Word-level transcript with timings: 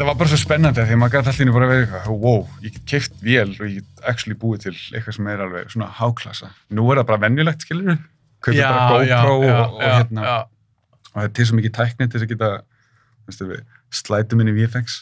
Þetta 0.00 0.14
var 0.14 0.16
bara 0.16 0.30
svo 0.30 0.36
spennandi 0.40 0.80
því 0.88 0.94
að 0.94 1.00
maður 1.00 1.12
gæti 1.12 1.28
allir 1.28 1.50
bara 1.52 1.66
verið 1.68 1.82
eitthvað, 1.82 2.20
wow, 2.22 2.38
ég 2.64 2.72
get 2.72 2.84
keift 2.88 3.18
vél 3.20 3.50
og 3.50 3.66
ég 3.66 3.74
get 3.82 3.98
actually 4.08 4.36
búið 4.40 4.62
til 4.62 4.70
eitthvað 4.96 5.16
sem 5.18 5.26
er 5.28 5.40
alveg 5.44 5.72
svona 5.74 5.88
háklassa. 5.98 6.46
Nú 6.72 6.84
er 6.88 7.00
það 7.02 7.08
bara 7.10 7.20
venjulegt, 7.26 7.64
skilur 7.66 7.90
við? 7.90 7.98
Kaupið 8.46 8.60
bara 8.62 8.86
GoPro 8.94 9.34
og, 9.34 9.74
og 9.74 9.82
hérna, 9.84 10.22
já. 10.24 10.38
og 11.02 11.10
það 11.10 11.26
er 11.26 11.34
til 11.36 11.44
svo 11.50 11.56
mikið 11.58 11.74
tækni 11.76 12.06
til 12.06 12.14
þess 12.14 12.24
að 12.24 12.30
geta, 12.30 12.48
veistu 13.28 13.48
við, 13.50 13.74
slætum 13.98 14.40
inn 14.40 14.48
í 14.48 14.54
VFX. 14.56 14.94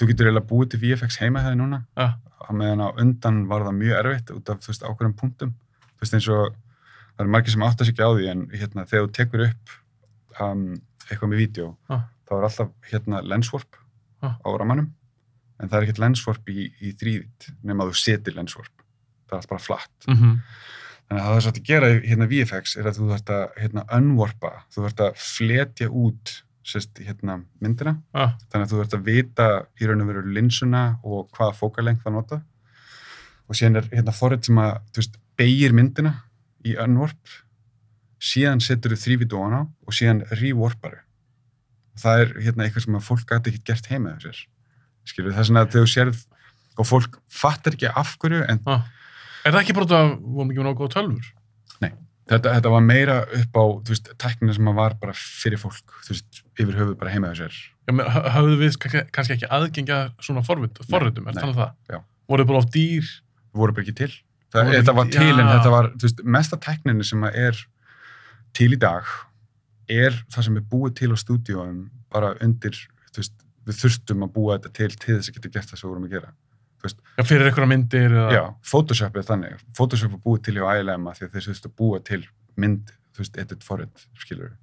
Þú 0.00 0.08
getur 0.08 0.30
eiginlega 0.30 0.48
búið 0.54 0.70
til 0.72 0.80
VFX 0.86 1.20
heima 1.20 1.42
þegar 1.44 1.58
núna, 1.60 1.80
Já. 2.00 2.06
á 2.16 2.48
meðan 2.56 2.80
á 2.80 2.88
undan 3.04 3.42
var 3.50 3.66
það 3.66 3.76
mjög 3.82 3.98
erfitt 3.98 4.32
út 4.32 4.54
af, 4.54 4.62
þú 4.64 4.72
veist, 4.72 4.86
ákveðum 4.88 5.18
punktum. 5.20 5.50
Þú 5.90 6.06
veist, 6.06 6.16
eins 6.16 6.30
og, 6.32 6.56
það 7.10 7.26
eru 7.26 7.34
margir 7.36 7.56
sem 7.58 7.66
áttast 7.68 7.92
ekki 7.92 8.08
á 8.08 8.16
því, 8.16 8.32
en 8.32 8.46
hérna, 8.56 8.86
þegar 8.88 9.04
þú 9.04 9.12
tekur 9.20 9.44
upp 9.50 9.76
um, 10.46 10.64
eitthvað 11.10 11.34
með 11.34 11.44
vídeo, 11.44 11.68
Já. 11.92 12.00
þá 12.24 12.34
er 12.38 12.48
alltaf 12.48 12.72
hérna 12.88 13.20
lenswarp 13.34 13.82
Já. 14.22 14.30
á 14.34 14.48
ramanum, 14.58 14.90
en 15.58 15.68
það 15.68 15.78
er 15.78 15.86
ekkert 15.86 16.02
lenswarp 16.02 16.50
í, 16.50 16.68
í 16.82 16.92
þrýðit, 16.98 17.52
nema 17.66 17.86
þú 17.88 17.94
setir 17.98 18.36
lenswarp. 18.38 18.74
Það 19.28 19.36
er 19.36 19.40
alltaf 19.40 19.54
bara 19.54 19.66
flatt. 19.66 19.96
Mm 20.08 20.16
-hmm. 20.16 20.34
Þannig 21.08 21.22
að 21.22 21.28
það 21.28 21.36
er 21.36 21.44
svo 21.44 21.50
að 21.50 21.64
gera 21.64 21.88
hérna 22.04 22.26
VFX 22.28 22.76
er 22.76 22.86
að 22.86 22.98
þú 22.98 23.08
þarft 23.12 23.30
að 23.30 23.44
hérna 23.56 23.84
unwarpa, 23.96 24.52
þú 24.68 24.82
þarft 24.84 25.00
að 25.00 25.12
fletja 25.16 25.88
út 25.88 26.42
sérst, 26.68 27.00
hérna, 27.00 27.40
myndina, 27.62 27.96
Já. 28.12 28.36
þannig 28.50 28.64
að 28.66 28.70
þú 28.72 28.80
þarft 28.82 28.96
að 28.98 29.08
vita 29.08 29.48
í 29.80 29.88
raun 29.88 30.04
og 30.04 30.10
veru 30.10 30.22
linsuna 30.36 30.82
og 31.02 31.28
hvaða 31.36 31.56
fókalengt 31.56 32.04
það 32.04 32.16
nota 32.18 32.40
og 33.48 33.56
síðan 33.56 33.80
er 33.80 33.90
hérna 33.92 34.14
forrið 34.16 34.48
sem 34.48 34.60
að 34.60 34.72
veist, 34.98 35.18
beigir 35.38 35.76
myndina 35.76 36.14
í 36.66 36.74
unwarp 36.82 37.36
síðan 38.18 38.62
setur 38.64 38.94
þú 38.94 39.00
þrývít 39.04 39.36
ofan 39.38 39.56
á 39.56 39.62
og 39.64 39.96
síðan 39.96 40.24
rewarparu 40.40 41.00
það 42.02 42.22
er 42.24 42.34
hérna 42.46 42.66
eitthvað 42.66 42.86
sem 42.86 43.00
fólk 43.08 43.26
gæti 43.32 43.52
ekki 43.54 43.64
gert 43.72 43.90
heima 43.92 44.14
sér 44.22 44.42
skilur 45.08 45.32
það 45.34 45.42
er 45.44 45.48
svona 45.50 45.64
að 45.66 45.74
þú 45.76 45.84
sérð 45.94 46.22
og 46.78 46.86
fólk 46.88 47.18
fattar 47.32 47.74
ekki 47.76 47.90
af 47.90 48.14
hverju 48.22 48.44
en 48.46 48.62
Já. 48.66 48.78
Er 49.46 49.54
það 49.54 49.60
ekki 49.62 49.74
bara 49.76 49.86
þetta 49.88 49.98
að 50.04 50.14
vorum 50.18 50.50
ekki 50.50 50.60
með 50.60 50.66
náttúrulega 50.68 50.94
tölfur? 50.98 51.34
þetta, 52.28 52.52
þetta 52.58 52.72
var 52.74 52.84
meira 52.84 53.16
upp 53.38 53.56
á 53.58 53.64
veist, 53.88 54.10
tæknina 54.20 54.54
sem 54.56 54.70
var 54.76 54.96
bara 55.00 55.14
fyrir 55.16 55.60
fólk 55.60 55.94
veist, 56.08 56.42
yfir 56.60 56.76
höfuð 56.76 56.98
bara 57.00 57.12
heima 57.14 57.30
hö- 57.88 58.24
höfðu 58.34 58.58
við 58.60 58.76
kannski 58.84 59.36
ekki 59.38 59.48
aðgengja 59.58 60.00
svona 60.20 60.42
forritum, 60.44 61.28
er 61.30 61.36
nei, 61.38 61.40
það 61.42 61.52
um 61.54 61.56
það? 61.56 61.72
já. 61.94 62.00
Voru 62.28 62.44
þið 62.44 62.50
bara 62.52 62.60
á 62.60 62.66
dýr? 62.76 63.12
voru 63.58 63.76
bara 63.76 63.86
ekki 63.86 63.96
til 64.02 64.10
það, 64.52 64.72
þetta 64.76 64.96
var 64.98 65.10
til 65.14 65.32
en 65.32 65.50
þetta 65.54 65.72
var 65.72 65.90
veist, 66.04 66.22
mesta 66.36 66.60
tækninni 66.68 67.08
sem 67.08 67.24
er 67.30 67.62
til 68.56 68.70
í 68.76 68.80
dag 68.80 69.08
er 69.88 70.16
það 70.32 70.48
sem 70.48 70.60
er 70.60 70.66
búið 70.72 70.94
til 71.00 71.10
á 71.12 71.16
stúdíóum 71.18 71.80
bara 72.12 72.34
undir 72.44 72.76
þú 73.08 73.22
veist, 73.22 73.34
við 73.68 73.80
þurftum 73.82 74.26
að 74.26 74.34
búa 74.36 74.58
þetta 74.58 74.74
til 74.78 74.90
til 74.94 75.16
þess 75.16 75.32
að 75.32 75.38
geta 75.38 75.54
gert 75.56 75.72
það 75.72 75.80
sem 75.80 75.86
við 75.86 75.92
vorum 75.92 76.06
að 76.08 76.14
gera. 76.16 76.30
Já, 77.18 77.24
fyrir 77.26 77.48
einhverja 77.48 77.68
myndir 77.72 78.12
eða... 78.14 78.28
já, 78.36 78.42
Photoshop 78.70 79.16
er 79.18 79.26
þannig. 79.26 79.66
Photoshop 79.74 80.14
er 80.14 80.22
búið 80.22 80.44
til 80.46 80.56
hjá 80.60 80.66
ILM 80.78 81.08
að 81.10 81.18
því 81.18 81.26
að 81.26 81.34
þeir 81.34 81.46
þurftu 81.48 81.70
að 81.70 81.76
búa 81.82 82.00
til 82.06 82.20
mynd 82.58 82.92
þú 83.18 83.24
veist, 83.24 83.38
edit 83.42 83.66
for 83.66 83.82
it, 83.82 84.04
skilur 84.22 84.54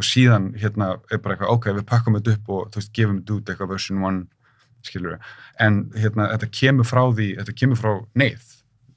og 0.00 0.06
síðan 0.06 0.54
hérna 0.56 0.94
er 1.12 1.20
bara 1.20 1.36
eitthvað 1.36 1.52
ok, 1.52 1.66
við 1.76 1.86
pakkum 1.90 2.16
þetta 2.16 2.36
upp 2.38 2.52
og 2.54 2.68
þú 2.72 2.80
veist, 2.80 2.92
gefum 2.96 3.18
þetta 3.20 3.34
út 3.36 3.50
eitthvað 3.52 3.72
version 3.74 4.04
1, 4.08 4.20
skilur 4.88 5.18
en 5.60 5.80
hérna, 5.92 6.30
þetta 6.32 6.48
kemur 6.60 6.88
frá 6.88 7.02
því 7.10 7.28
þetta 7.42 7.56
kemur 7.60 7.80
frá 7.80 7.92
neyð. 8.22 8.46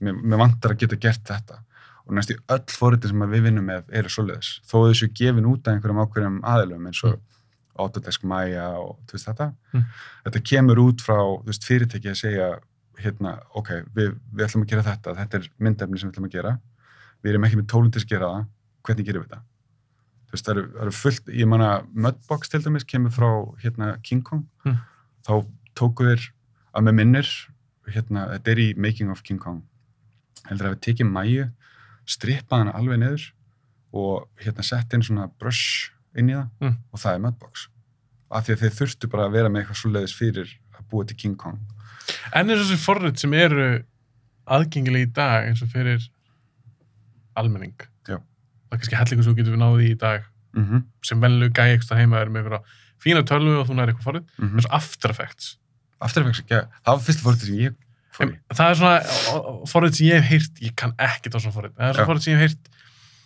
Mér, 0.04 0.22
mér 0.22 0.42
vantar 0.42 0.74
að 0.74 0.84
geta 0.84 1.00
gert 1.04 1.28
þetta 1.28 1.60
og 2.08 2.18
næstu 2.18 2.36
öll 2.52 2.76
forritin 2.76 3.14
sem 3.14 3.26
við 3.32 3.46
vinnum 3.48 3.70
með 3.70 3.94
eru 3.96 4.12
svoleiðis, 4.12 4.58
þó 4.68 4.76
þessu 4.90 5.08
gefin 5.16 5.48
út 5.48 5.68
af 5.68 5.78
einhverjum 5.78 6.02
ákveðum 6.04 6.42
aðilum 6.54 6.90
eins 6.90 7.04
og 7.08 7.22
Autodesk 7.80 8.26
Maya 8.28 8.68
og 8.78 9.00
þú 9.08 9.18
veist 9.18 9.30
þetta. 9.30 9.48
Mm. 9.74 9.86
þetta 10.28 10.42
kemur 10.52 10.82
út 10.84 11.02
frá 11.02 11.18
veist, 11.48 11.66
fyrirtæki 11.66 12.12
að 12.12 12.20
segja 12.20 12.50
hérna, 13.02 13.38
ok, 13.58 13.72
við, 13.96 14.12
við 14.34 14.46
ætlum 14.46 14.66
að 14.66 14.74
gera 14.74 14.86
þetta. 14.86 15.16
Þetta 15.22 15.40
er 15.40 15.48
myndefni 15.58 16.00
sem 16.00 16.10
við 16.10 16.14
ætlum 16.14 16.28
að 16.28 16.36
gera. 16.36 16.52
Við 17.24 17.32
erum 17.32 17.48
ekki 17.48 17.60
með 17.60 17.68
tólun 17.72 17.90
til 17.94 18.04
að 18.04 18.12
gera 18.12 18.30
það. 18.30 18.46
Hvernig 18.84 19.10
gerum 19.10 19.26
við 19.26 19.32
þetta? 19.32 19.42
Þú 20.28 20.36
veist, 20.36 20.46
það 20.46 20.54
eru, 20.54 20.66
það 20.76 20.86
eru 20.86 20.96
fullt, 21.00 21.34
ég 21.40 21.50
manna 21.50 21.72
Mudbox 22.06 22.54
til 22.54 22.62
dæmis 22.66 22.88
kemur 22.90 23.16
frá 23.16 23.30
hérna 23.64 23.90
King 24.06 24.24
Kong. 24.28 24.46
Mm. 24.68 24.80
þá 25.26 25.34
tóku 25.78 26.08
þeir 26.12 26.30
að 26.74 26.88
með 26.88 26.98
minnir 27.00 27.34
hérna, 27.90 28.28
þetta 28.36 28.54
er 28.54 28.62
í 28.62 28.70
Making 28.78 29.14
of 29.14 29.24
King 29.26 29.42
Kong. 29.42 29.64
Heldur 30.50 30.70
að 30.70 30.76
við 30.76 30.84
tekið 30.90 31.10
mæju 31.10 31.50
strippaði 32.06 32.64
hana 32.66 32.76
alveg 32.78 33.00
niður 33.00 33.28
og 33.94 34.28
hérna 34.42 34.64
sett 34.66 34.94
inn 34.94 35.04
svona 35.06 35.28
brush 35.40 35.92
inn 36.18 36.30
í 36.30 36.34
það 36.34 36.50
Mm. 36.62 36.78
og 36.92 37.00
það 37.00 37.14
er 37.14 37.20
Mudbox 37.20 37.68
af 38.34 38.46
því 38.48 38.54
að 38.54 38.62
þeir 38.64 38.78
þurftu 38.80 39.10
bara 39.10 39.26
að 39.28 39.32
vera 39.32 39.50
með 39.50 39.62
eitthvað 39.62 39.82
svoleiðis 39.82 40.16
fyrir 40.18 40.50
að 40.74 40.86
búa 40.90 41.06
til 41.06 41.18
King 41.18 41.38
Kong 41.38 41.60
En 42.36 42.50
er 42.50 42.58
þessi 42.58 42.78
forrit 42.78 43.20
sem 43.20 43.34
eru 43.34 43.84
aðgengileg 44.46 45.08
í 45.08 45.14
dag 45.14 45.48
eins 45.48 45.62
og 45.64 45.70
fyrir 45.72 46.02
almenning? 47.40 47.76
Já. 48.08 48.18
Það 48.20 48.76
er 48.76 48.82
kannski 48.82 49.00
hellingu 49.00 49.24
svo 49.26 49.36
getur 49.38 49.56
við 49.56 49.62
náðið 49.62 49.90
í 49.90 49.98
dag 50.02 50.26
mm 50.54 50.66
-hmm. 50.66 50.84
sem 51.04 51.22
venlu 51.22 51.50
gæi 51.50 51.74
ekstra 51.78 51.98
heima 51.98 52.20
er 52.22 52.30
með 52.30 52.44
einhverja 52.44 52.64
fína 53.04 53.24
tölvu 53.24 53.60
og 53.60 53.68
þú 53.68 53.76
næri 53.76 53.94
eitthvað 53.94 54.04
forrit. 54.04 54.28
Mm 54.38 54.54
eins 54.58 54.66
og 54.66 54.74
After 54.74 55.10
Effects. 55.10 55.58
After 56.02 56.22
Effects 56.22 56.40
ekki, 56.44 56.60
það 56.84 56.94
var 56.94 57.00
fyrsta 57.08 57.24
fórtið 57.24 57.46
sem 57.46 57.56
ég 57.56 57.74
í. 58.22 58.38
Það 58.54 58.70
er 58.70 58.76
svona 58.76 59.66
forrit 59.72 59.96
sem 59.98 60.08
ég 60.08 60.22
hef 60.22 60.30
heyrt, 60.30 60.62
ég 60.62 60.76
kann 60.76 60.94
ekkert 60.98 61.36
á 61.36 61.40
svona 61.42 61.54
forrit, 61.58 61.74
en 61.78 61.82
það 61.86 61.90
er 61.90 61.96
svona 62.00 62.06
forrit 62.12 62.24
sem 62.24 62.34
ég 62.34 62.40
hef 62.40 62.50
heyrt 62.50 62.70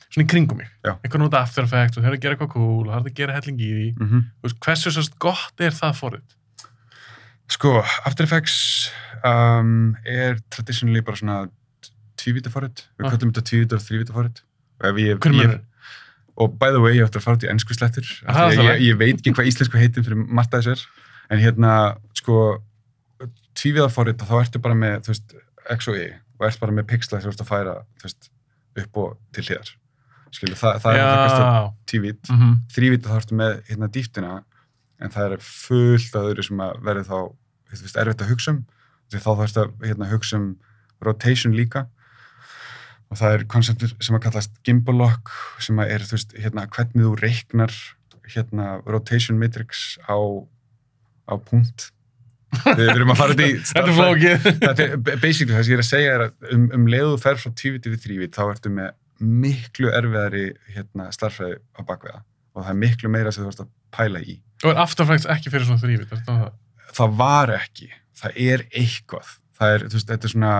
svona 0.07 0.23
í 0.25 0.29
kringum 0.31 0.57
mig. 0.57 0.69
Já. 0.87 0.93
Einhvern 1.03 1.23
nota 1.25 1.41
After 1.43 1.63
Effects 1.67 1.97
og 1.97 2.03
þeir 2.03 2.09
eru 2.13 2.17
að 2.17 2.23
gera 2.23 2.37
eitthvað 2.37 2.53
cool 2.55 2.87
og 2.87 2.93
það 2.93 2.99
er 3.01 3.11
að 3.11 3.17
gera 3.19 3.33
helling 3.37 3.59
í 3.59 3.71
því. 3.75 3.87
Mm 3.99 4.07
-hmm. 4.09 4.57
Hversu 4.65 4.91
sérst 4.95 5.17
gott 5.19 5.59
er 5.59 5.71
það 5.71 5.95
forrit? 5.99 6.35
Sko, 7.49 7.83
After 8.05 8.23
Effects 8.23 8.91
um, 9.23 9.95
er 10.05 10.37
traditionally 10.49 11.01
bara 11.01 11.15
svona 11.19 11.37
tvívíta 12.17 12.49
fórið, 12.51 12.83
við 12.99 13.05
Ah. 13.05 13.09
kallum 13.13 13.31
þetta 13.31 13.45
tvívíta 13.49 13.75
og 13.77 13.81
þrývíta 13.85 14.13
fórið. 14.15 14.41
Og 14.81 14.85
ef 14.89 14.95
ég, 15.03 15.17
Hver 15.19 15.31
er 15.31 15.35
munurinn? 15.37 15.61
og 16.37 16.51
by 16.59 16.69
the 16.69 16.79
way, 16.81 16.93
ég 16.97 17.05
ætti 17.07 17.17
að 17.17 17.23
fara 17.23 17.35
út 17.37 17.43
í 17.43 17.49
ennsku 17.49 17.73
slettur, 17.73 18.03
það 18.27 18.51
er 18.51 18.77
ég, 18.77 18.81
ég 18.91 18.97
veit 18.97 19.15
ekki 19.17 19.33
hvað 19.33 19.47
íslensku 19.49 19.77
heitir 19.79 20.03
fyrir 20.03 20.17
margt 20.27 20.53
að 20.53 20.61
þessir, 20.67 20.83
en 21.31 21.39
hérna, 21.39 21.97
sko, 22.13 22.61
tvívíða 23.57 23.89
fórið, 23.93 24.23
þá 24.27 24.37
ertu 24.41 24.61
bara 24.63 24.77
með, 24.77 24.99
þú 25.05 25.13
veist, 25.13 25.35
X 25.77 25.89
og 25.91 25.99
Y, 25.99 26.07
og 26.37 26.47
ert 26.47 26.61
bara 26.61 26.77
með 26.77 26.87
pixla 26.91 27.19
þegar 27.19 27.27
þú 27.27 27.33
ert 27.33 27.43
að 27.45 27.51
færa, 27.51 27.75
veist, 28.03 28.29
upp 28.77 29.01
og 29.03 29.17
til 29.33 29.43
hliðar. 29.47 29.73
Skilu, 30.35 30.55
það, 30.59 30.79
það 30.83 30.93
er 30.93 31.01
Já. 31.01 31.73
tvívít. 31.87 32.29
Mm 32.29 32.37
-hmm. 32.39 32.55
þrývita 32.75 33.09
þá 33.09 33.17
ertu 33.17 33.35
með 33.35 33.53
hérna 33.69 33.87
dýftina 33.87 34.43
en 34.99 35.13
það 35.13 35.35
er 35.35 35.43
fullt 35.43 36.15
af 36.15 36.29
öðru 36.31 36.43
sem 36.43 36.63
að 36.63 36.79
verði 36.87 37.03
þá 37.07 37.17
þú 37.67 37.83
veist, 37.83 37.99
erfitt 38.01 38.23
að 38.23 38.31
hugsa 38.31 38.53
um 38.53 38.63
því 39.07 39.21
þá 39.23 39.29
þarfst 39.41 39.59
að 39.61 39.85
hérna, 39.85 40.09
hugsa 40.11 40.39
um 40.39 40.47
rotation 41.05 41.55
líka 41.55 41.85
og 43.07 43.19
það 43.19 43.35
er 43.35 43.45
konseptur 43.53 43.93
sem 44.03 44.17
að 44.17 44.23
kallast 44.25 44.57
gimbal 44.67 44.97
lock 44.99 45.31
sem 45.63 45.79
að 45.79 45.93
er 45.95 46.07
þú 46.07 46.17
veist 46.17 46.33
hérna 46.35 46.65
hvernig 46.67 47.05
þú 47.05 47.13
reiknar 47.21 47.75
hérna 48.27 48.71
rotation 48.87 49.39
matrix 49.39 49.95
á 50.09 50.17
á 51.27 51.33
punkt 51.39 51.91
við, 52.77 52.93
erum 52.93 53.11
að 53.13 53.19
fara 53.21 53.35
út 53.35 53.43
í 53.43 53.49
Þetta 53.71 53.83
er 53.83 53.97
flókið. 53.97 54.47
basically 55.21 55.53
það 55.53 55.67
sem 55.67 55.73
ég 55.73 55.77
er 55.77 55.83
að 55.83 55.89
segja 55.89 56.15
er 56.15 56.25
að 56.27 56.55
um, 56.55 56.65
um 56.77 56.87
leiðu 56.91 57.19
ferð 57.21 57.43
frá 57.43 57.53
tvíviti 57.61 57.93
við 57.93 58.03
þrívit 58.05 58.37
þá 58.37 58.43
ertu 58.47 58.71
með 58.73 58.95
miklu 59.17 59.91
erfiðari 59.97 60.45
hérna, 60.75 61.09
starfræði 61.15 61.59
á 61.73 61.81
bakveða 61.87 62.21
og 62.57 62.63
það 62.65 62.73
er 62.73 62.79
miklu 62.81 63.11
meira 63.13 63.33
sem 63.33 63.45
þú 63.45 63.51
ert 63.51 63.63
að 63.63 63.69
pæla 63.93 64.21
í. 64.23 64.37
Og 64.63 64.71
er 64.71 64.81
After 64.81 65.05
Effects 65.05 65.29
ekki 65.29 65.51
fyrir 65.53 65.67
svona 65.67 65.81
þrývit? 65.81 66.13
Er 66.13 66.23
það? 66.25 66.47
Það 66.97 67.15
var 67.19 67.53
ekki, 67.53 67.89
það 68.17 68.39
er 68.47 68.63
eitthvað. 68.71 69.31
Það 69.57 69.73
er, 69.75 69.85
þú 69.85 69.97
veist, 69.97 70.09
þetta 70.11 70.27
er 70.27 70.33
svona, 70.33 70.53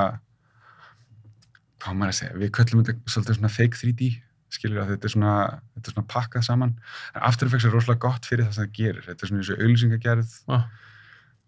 hvað 1.84 1.98
maður 1.98 2.14
að 2.14 2.20
segja, 2.20 2.38
við 2.42 2.52
köllum 2.58 2.84
þetta 2.84 3.14
svolítið 3.14 3.40
svona 3.40 3.54
fake 3.54 3.82
3D, 3.82 4.10
skilur 4.58 4.82
að 4.84 4.92
þetta 4.94 5.10
er 5.10 5.14
svona, 5.14 5.34
þetta 5.76 5.92
er 5.92 5.96
svona 5.98 6.12
pakkað 6.14 6.46
saman. 6.48 6.76
En 7.14 7.26
After 7.30 7.50
Effects 7.50 7.68
er 7.70 7.74
rosalega 7.74 8.04
gott 8.06 8.30
fyrir 8.30 8.46
það 8.46 8.58
sem 8.58 8.68
það 8.68 8.78
gerir. 8.78 9.04
Þetta 9.08 9.26
er 9.26 9.32
svona 9.32 9.44
eins 9.44 9.52
og 9.54 9.64
auðlýsingagerð. 9.66 10.38
Ah. 10.54 10.68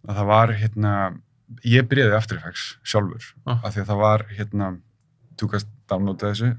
Og 0.07 0.15
það 0.15 0.25
var, 0.29 0.53
hérna, 0.55 0.93
ég 1.67 1.87
byrjaði 1.91 2.15
After 2.15 2.37
Effects 2.39 2.77
sjálfur, 2.87 3.25
Ah. 3.45 3.59
af 3.65 3.73
því 3.75 3.81
að 3.83 3.89
það 3.91 3.97
var, 4.03 4.23
hérna, 4.37 4.69
þú 5.37 5.49
kannst 5.51 5.67
downloada 5.89 6.29
þessu 6.31 6.51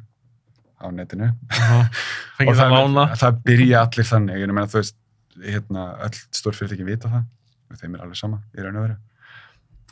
á 0.80 0.86
netinu. 0.92 1.30
Og 2.48 2.54
það 2.56 2.72
lána? 2.72 3.04
það 3.20 3.40
byrja 3.44 3.80
allir 3.84 4.08
þannig, 4.08 4.40
ég 4.40 4.52
meina 4.52 4.66
þú 4.70 4.80
veist, 4.80 4.96
hérna, 5.44 5.86
öll 6.06 6.18
stórfyrirtæki 6.36 6.84
vita 6.88 7.08
það, 7.12 7.24
og 7.70 7.76
þeim 7.80 7.94
er 7.96 8.04
alveg 8.04 8.16
sama, 8.20 8.40
í 8.56 8.64
raun 8.64 8.76
og 8.80 8.86
veru. 8.88 8.96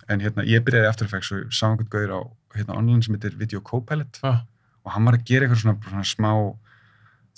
En 0.09 0.21
hérna, 0.25 0.45
ég 0.49 0.63
byrjaði 0.65 0.89
After 0.89 1.07
Effects 1.09 1.33
og 1.37 1.51
sá 1.53 1.67
einhvern 1.69 1.91
gauður 1.93 2.15
á 2.17 2.21
hérna 2.57 2.77
online 2.81 3.03
sem 3.05 3.15
heitir 3.17 3.37
Video 3.37 3.61
Copilot 3.61 4.21
Ah. 4.25 4.41
og 4.85 4.93
hann 4.93 5.05
var 5.05 5.19
að 5.19 5.25
gera 5.29 5.47
eitthvað 5.47 5.63
svona, 5.63 5.79
svona 5.85 6.07
smá, 6.09 6.33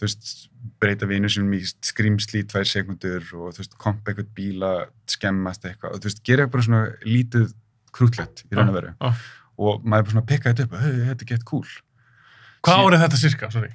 þú 0.00 0.06
veist, 0.06 0.30
breyta 0.80 1.04
vinu 1.08 1.28
sinum 1.28 1.52
í 1.58 1.60
skrýmsli 1.84 2.40
í 2.40 2.46
tvær 2.48 2.64
sekundur 2.68 3.20
og 3.36 3.52
þú 3.52 3.58
veist, 3.60 3.74
kompa 3.80 4.10
eitthvað 4.12 4.30
bíla, 4.38 4.70
skemmast 5.10 5.62
eitthvað 5.68 5.92
og 5.96 6.00
þú 6.00 6.06
veist, 6.08 6.22
gera 6.24 6.46
bara 6.50 6.64
svona 6.64 6.82
lítið 7.04 7.46
krútlegt 7.96 8.36
í 8.48 8.50
raun 8.56 8.72
og 8.72 8.76
veru. 8.78 8.90
Ah. 9.04 9.18
Og 9.60 9.72
maður 9.84 10.04
bara 10.06 10.14
svona 10.14 10.28
pikkaði 10.30 10.52
þetta 10.56 10.64
upp, 10.66 10.74
hei, 10.80 10.94
þetta 11.10 11.22
er 11.26 11.30
gett 11.34 11.44
cool. 11.50 11.68
Hvað 12.64 12.76
árið 12.84 12.96
er 12.96 13.02
þetta 13.04 13.20
cirka? 13.20 13.46
Sorry. 13.52 13.70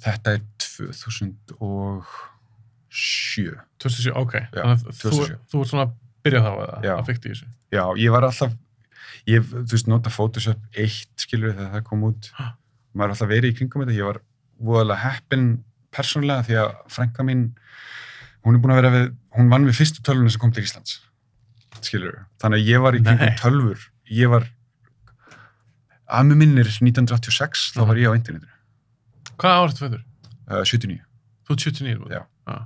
Þetta 0.00 0.28
er 0.34 0.40
2007. 0.64 3.54
2007, 3.84 4.14
ok. 4.18 4.34
Já, 4.40 4.62
Þannig 4.62 4.74
að 4.74 4.78
þú, 4.88 4.92
2007. 5.04 5.38
þú 5.52 5.56
ert 5.60 5.70
svona 5.72 5.86
að 5.86 5.92
byrja 6.26 6.40
þá 6.44 6.50
að 6.96 7.06
fykta 7.10 7.24
í 7.28 7.30
þessu. 7.34 7.48
Já, 7.70 7.84
ég 8.02 8.10
var 8.14 8.22
alltaf, 8.26 8.52
ég, 9.30 9.40
þú 9.52 9.72
veist, 9.76 9.88
nota 9.90 10.10
Photoshop 10.14 10.60
1, 10.74 10.78
skilur 11.20 11.50
þegar 11.54 11.72
það 11.76 11.82
kom 11.86 12.00
út. 12.10 12.22
Ha. 12.40 12.46
Maður 12.90 13.06
er 13.06 13.12
alltaf 13.14 13.30
verið 13.30 13.48
í 13.52 13.54
kringum 13.60 13.80
þetta. 13.84 13.98
Ég 14.00 14.06
var 14.08 14.18
voðalega 14.60 15.00
heppin 15.06 15.46
persónlega 15.94 16.44
því 16.46 16.58
að 16.62 16.70
frænka 16.94 17.24
mín, 17.26 17.46
hún 18.46 18.56
er 18.56 18.62
búin 18.62 18.74
að 18.74 18.80
vera 18.82 18.92
við, 18.94 19.06
hún 19.36 19.48
vann 19.52 19.66
við 19.68 19.78
fyrstu 19.80 20.04
tölvuna 20.06 20.30
sem 20.30 20.40
kom 20.42 20.52
til 20.54 20.62
Íslands, 20.66 20.98
skilur 21.80 22.20
Þannig 22.42 22.60
að 22.62 22.70
ég 22.70 22.84
var 22.84 22.96
í 22.98 23.02
kringum 23.04 23.34
tölvur. 23.40 23.82
Ég 24.10 24.30
var, 24.32 24.46
að 26.10 26.26
með 26.30 26.40
minnir 26.42 26.70
1986, 26.70 27.68
þá 27.76 27.82
var 27.90 28.00
ég 28.00 28.10
á 28.10 28.18
internetinu, 28.18 28.56
Hvað 29.40 29.56
árið 29.62 29.76
þú 29.78 29.84
fættur? 29.86 30.02
uh, 30.50 30.64
79. 30.66 31.00
Þú 31.48 31.54
ert 31.56 31.64
79? 31.66 32.00
búin? 32.02 32.14
Já. 32.16 32.22
Já, 32.50 32.58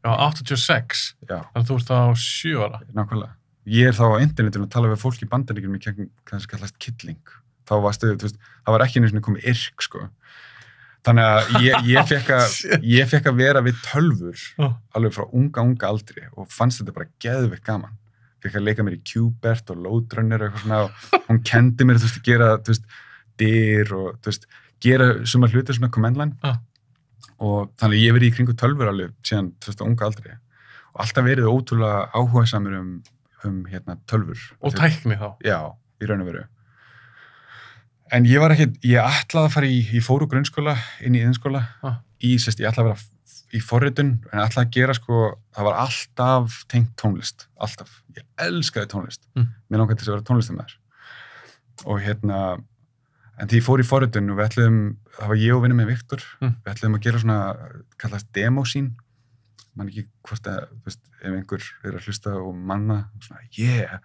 Já, 0.00 0.12
86. 0.32 1.02
Já, 1.28 1.36
Þannig 1.52 1.60
að 1.60 1.68
þú 1.68 1.76
ert 1.76 1.90
þá 1.90 1.98
7 2.24 2.64
ára. 2.64 2.80
nákvæmlega. 2.96 3.34
Ég 3.70 3.90
er 3.90 3.94
þá 3.98 4.04
á 4.08 4.22
internetinu 4.24 4.64
að 4.66 4.72
tala 4.72 4.88
við 4.90 5.02
fólk 5.02 5.20
í 5.22 5.28
bandaríkjum 5.30 5.74
í 5.76 5.80
hvað 6.24 6.40
sem 6.40 6.50
kallast 6.54 6.78
killing. 6.80 7.20
Þá 7.68 7.74
var 7.84 7.92
stöðu, 7.94 8.16
þú 8.18 8.26
veist, 8.26 8.38
það 8.64 8.74
var 8.74 8.84
ekki 8.86 8.98
einu 8.98 9.10
sinni 9.12 9.22
komið 9.26 9.44
yrk, 9.52 9.84
sko. 9.84 10.06
Þannig 11.06 11.26
að 11.26 11.54
ég, 11.64 11.86
ég, 11.88 12.08
fekk 12.10 12.32
að, 12.36 12.56
ég 12.98 13.08
fekk 13.08 13.30
að 13.30 13.38
vera 13.40 13.62
við 13.64 13.78
tölfur 13.86 14.42
alveg 14.96 15.14
frá 15.16 15.24
unga, 15.26 15.64
unga 15.64 15.88
aldri 15.88 16.26
og 16.34 16.48
fannst 16.52 16.82
þetta 16.82 16.96
bara 16.96 17.08
geðveikt 17.24 17.64
gaman. 17.64 17.94
Fekk 18.40 18.58
að 18.60 18.66
leika 18.66 18.84
mér 18.84 18.96
í 18.98 19.02
Qbert 19.04 19.72
og 19.72 19.80
Loadrunner 19.84 20.44
og 20.44 20.50
eitthvað 20.50 20.64
svona 20.64 20.82
og 20.84 21.24
hún 21.28 21.40
kendi 21.44 21.86
mér, 21.88 22.00
þú 22.00 22.08
veist, 22.08 22.20
að 22.20 22.28
gera, 22.28 22.50
þú 22.60 22.74
veist, 22.74 22.86
dyr 23.40 23.94
og, 23.96 24.10
þú 24.20 24.32
veist, 24.32 24.46
gera 24.84 25.08
suma 25.28 25.50
hluti 25.52 25.76
svona 25.76 26.12
line. 26.20 26.36
Já. 26.44 26.54
Og 27.40 27.72
þannig 27.80 27.96
að 27.96 28.04
ég 28.04 28.16
verið 28.16 28.28
í 28.28 28.36
kringu 28.36 28.56
tölfur 28.60 28.92
alveg 28.92 29.12
síðan, 29.24 29.52
þú 29.60 29.72
veist, 29.72 29.82
á 29.84 29.88
unga 29.88 30.08
aldri. 30.08 30.36
Og 30.90 31.04
alltaf 31.04 31.28
verið 31.28 31.48
ótrúlega 31.48 32.00
áhuga 32.12 32.46
samur 32.48 32.78
um, 32.80 32.94
um, 33.44 33.60
hérna, 33.68 33.96
tölfur. 34.10 34.40
Og 34.60 34.76
tækni 34.76 35.16
þá. 35.20 35.28
Já, 35.46 35.58
í 36.00 36.08
raun 36.08 36.24
og 36.24 36.32
veru. 36.32 36.44
En 38.12 38.26
ég 38.26 38.40
var 38.42 38.50
ekki, 38.54 38.66
ég 38.90 38.98
ætlaði 38.98 39.46
að 39.48 39.54
fara 39.54 39.68
í, 39.70 39.80
ég 39.94 40.02
fór 40.02 40.24
úr 40.24 40.30
grunnskóla 40.32 40.74
inn 41.06 41.14
í 41.14 41.20
yðinskóla, 41.22 41.60
Ah. 41.86 42.00
ég 42.22 42.40
ætlaði 42.42 42.74
að 42.74 42.88
vera 42.88 42.98
í 43.54 43.60
forritun, 43.62 44.10
en 44.32 44.40
ætlaði 44.44 44.66
að 44.66 44.70
gera 44.76 44.94
sko, 44.94 45.20
það 45.54 45.64
var 45.68 45.78
alltaf 45.84 46.64
tengt 46.70 46.90
tónlist, 46.96 47.46
alltaf. 47.60 48.02
Ég 48.16 48.22
elskaði 48.38 48.86
tónlist. 48.90 49.22
Mm. 49.36 49.48
Mér 49.70 49.78
langaði 49.82 49.98
til 49.98 50.04
þess 50.06 50.10
að 50.10 50.16
vera 50.18 50.28
tónlistamæður. 50.30 50.74
Og 51.86 52.00
hérna, 52.04 52.40
en 53.40 53.48
því 53.48 53.56
ég 53.60 53.66
fór 53.66 53.80
í 53.82 53.86
forritun 53.86 54.30
og 54.30 54.38
við 54.38 54.48
ætlaðum, 54.50 54.80
það 55.18 55.28
var 55.32 55.36
ég 55.36 55.54
og 55.56 55.62
vinnum 55.64 55.80
með 55.82 55.90
Viktor, 55.94 56.20
Mm. 56.42 56.54
við 56.64 56.74
ætlaðum 56.74 56.98
að 56.98 57.02
gera 57.06 57.18
svona, 57.18 57.38
kallast 57.98 58.32
demosín, 58.32 58.90
mann 59.78 59.88
ekki 59.90 60.06
hvort 60.26 60.48
að, 60.50 60.64
veist, 60.84 61.00
ef 61.22 61.30
einhver 61.34 61.62
er 61.84 61.96
að 61.98 62.06
hlusta 62.08 62.32
og 62.40 62.54
manna, 62.54 62.96
svona, 63.22 63.40
yeah, 63.58 63.98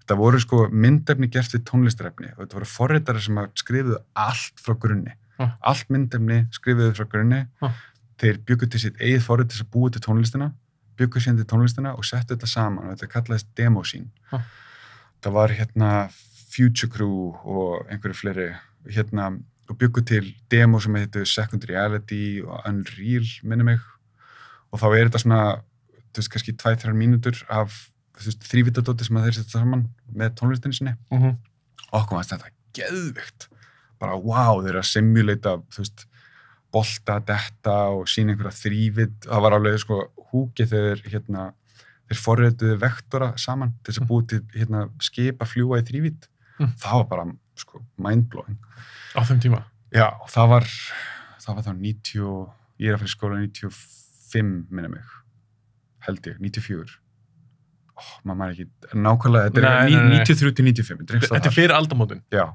þetta 0.00 0.16
voru 0.20 0.40
sko 0.40 0.62
myndefni 0.72 1.28
gert 1.32 1.52
við 1.54 1.64
tónlistarefni 1.68 2.32
og 2.34 2.42
þetta 2.44 2.58
voru 2.60 2.70
forritari 2.70 3.20
sem 3.24 3.40
skrifuðu 3.60 3.98
allt 4.14 4.62
frá 4.64 4.74
grunni, 4.80 5.16
Ah. 5.40 5.54
allt 5.62 5.88
myndefni 5.88 6.46
skrifuðu 6.52 6.94
frá 6.96 7.06
grunni, 7.08 7.46
Ah. 7.62 7.72
þeir 8.18 8.38
byggu 8.44 8.70
til 8.70 8.80
sitt 8.80 8.96
eigið 8.98 9.22
forrit 9.22 9.48
til 9.48 9.62
að 9.64 9.70
búa 9.70 9.90
til 9.92 10.00
tónlistina, 10.04 10.52
byggu 10.96 11.20
síðan 11.20 11.36
til 11.40 11.46
tónlistina 11.48 11.94
og 11.96 12.04
settu 12.04 12.34
þetta 12.36 12.46
saman 12.48 12.84
og 12.90 12.96
þetta 12.98 13.12
kallaðist 13.14 13.54
demosín. 13.56 14.10
Ah. 14.32 14.42
Það 15.22 15.32
var 15.32 15.48
hérna 15.48 16.10
Future 16.50 16.90
Crew 16.90 17.32
og 17.44 17.86
einhverju 17.88 18.14
fleiri 18.16 18.56
hérna 18.90 19.30
og 19.70 19.78
byggu 19.78 20.02
til 20.04 20.34
demo 20.50 20.80
sem 20.80 20.94
heitir 20.94 21.24
Second 21.26 21.64
Reality 21.68 22.40
og 22.42 22.60
Unreal, 22.66 23.24
minni 23.44 23.64
mig 23.64 23.80
og 24.72 24.80
þá 24.80 24.86
er 24.96 25.08
þetta 25.08 25.22
svona 25.24 25.40
þú 26.10 26.20
veist, 26.20 26.30
kannski 26.32 26.52
2-3 26.58 26.94
mínútur 26.96 27.40
af 27.48 27.86
þrývitadóti 28.20 29.06
sem 29.06 29.16
þeir 29.22 29.36
setja 29.38 29.60
saman 29.60 29.86
með 30.12 30.34
tónlistinni 30.40 30.76
sinni 30.76 30.94
Uh 31.10 31.20
-huh. 31.22 31.36
og 31.92 32.00
okkur 32.02 32.16
varst 32.18 32.30
þetta 32.34 32.50
geðvikt 32.74 33.48
bara 34.00 34.16
wow, 34.16 34.60
þeir 34.62 34.70
eru 34.70 34.78
að 34.78 34.90
simulata 34.92 35.56
þú 35.70 35.78
veist, 35.78 36.06
bolta, 36.72 37.18
detta 37.20 37.76
og 37.90 38.06
sína 38.08 38.32
einhverja 38.32 38.54
þrývit 38.62 39.26
það 39.26 39.40
var 39.42 39.52
alveg 39.52 39.78
sko 39.80 40.02
húkið 40.32 40.68
þegar 40.70 40.98
hérna, 41.10 41.52
þeir 42.08 42.18
forrötuðu 42.26 42.76
vektora 42.80 43.32
saman 43.36 43.74
til 43.82 43.92
þess 43.94 44.02
að 44.02 44.08
búið 44.08 44.26
til 44.28 44.40
hérna, 44.54 44.88
skipa 45.00 45.44
fljúa 45.44 45.78
í 45.80 45.86
þrývit 45.86 46.28
Mm. 46.60 46.74
það 46.76 46.92
var 46.92 47.04
bara 47.08 47.24
sko 47.56 47.80
mindblowing 47.98 48.58
Á 49.16 49.20
þeim 49.24 49.40
tíma. 49.40 49.64
Já, 49.92 50.10
það 50.28 50.48
var, 50.48 50.64
það 51.40 51.54
var 51.54 51.62
þá 51.64 51.72
90, 51.80 52.20
og- 52.20 52.52
ég 52.78 52.88
er 52.92 52.96
að 52.98 53.02
í 53.02 53.08
skóla 53.08 53.40
95, 54.30 54.66
minna 54.70 54.88
mig, 54.92 55.04
held 56.06 56.26
ég, 56.30 56.38
94. 56.40 56.96
Ó, 58.00 58.02
maður 58.24 58.38
maður 58.40 58.52
ekki, 58.54 58.66
nákvæmlega, 58.96 59.50
þetta 59.50 59.60
er 59.60 59.66
nei, 59.68 60.00
nei. 60.14 60.18
93 60.24 60.54
til 60.56 60.66
95, 60.70 61.06
þetta 61.26 61.36
er 61.40 61.50
er 61.50 61.56
fyrir 61.56 61.74
aldamótin. 61.76 62.22
Já, 62.32 62.46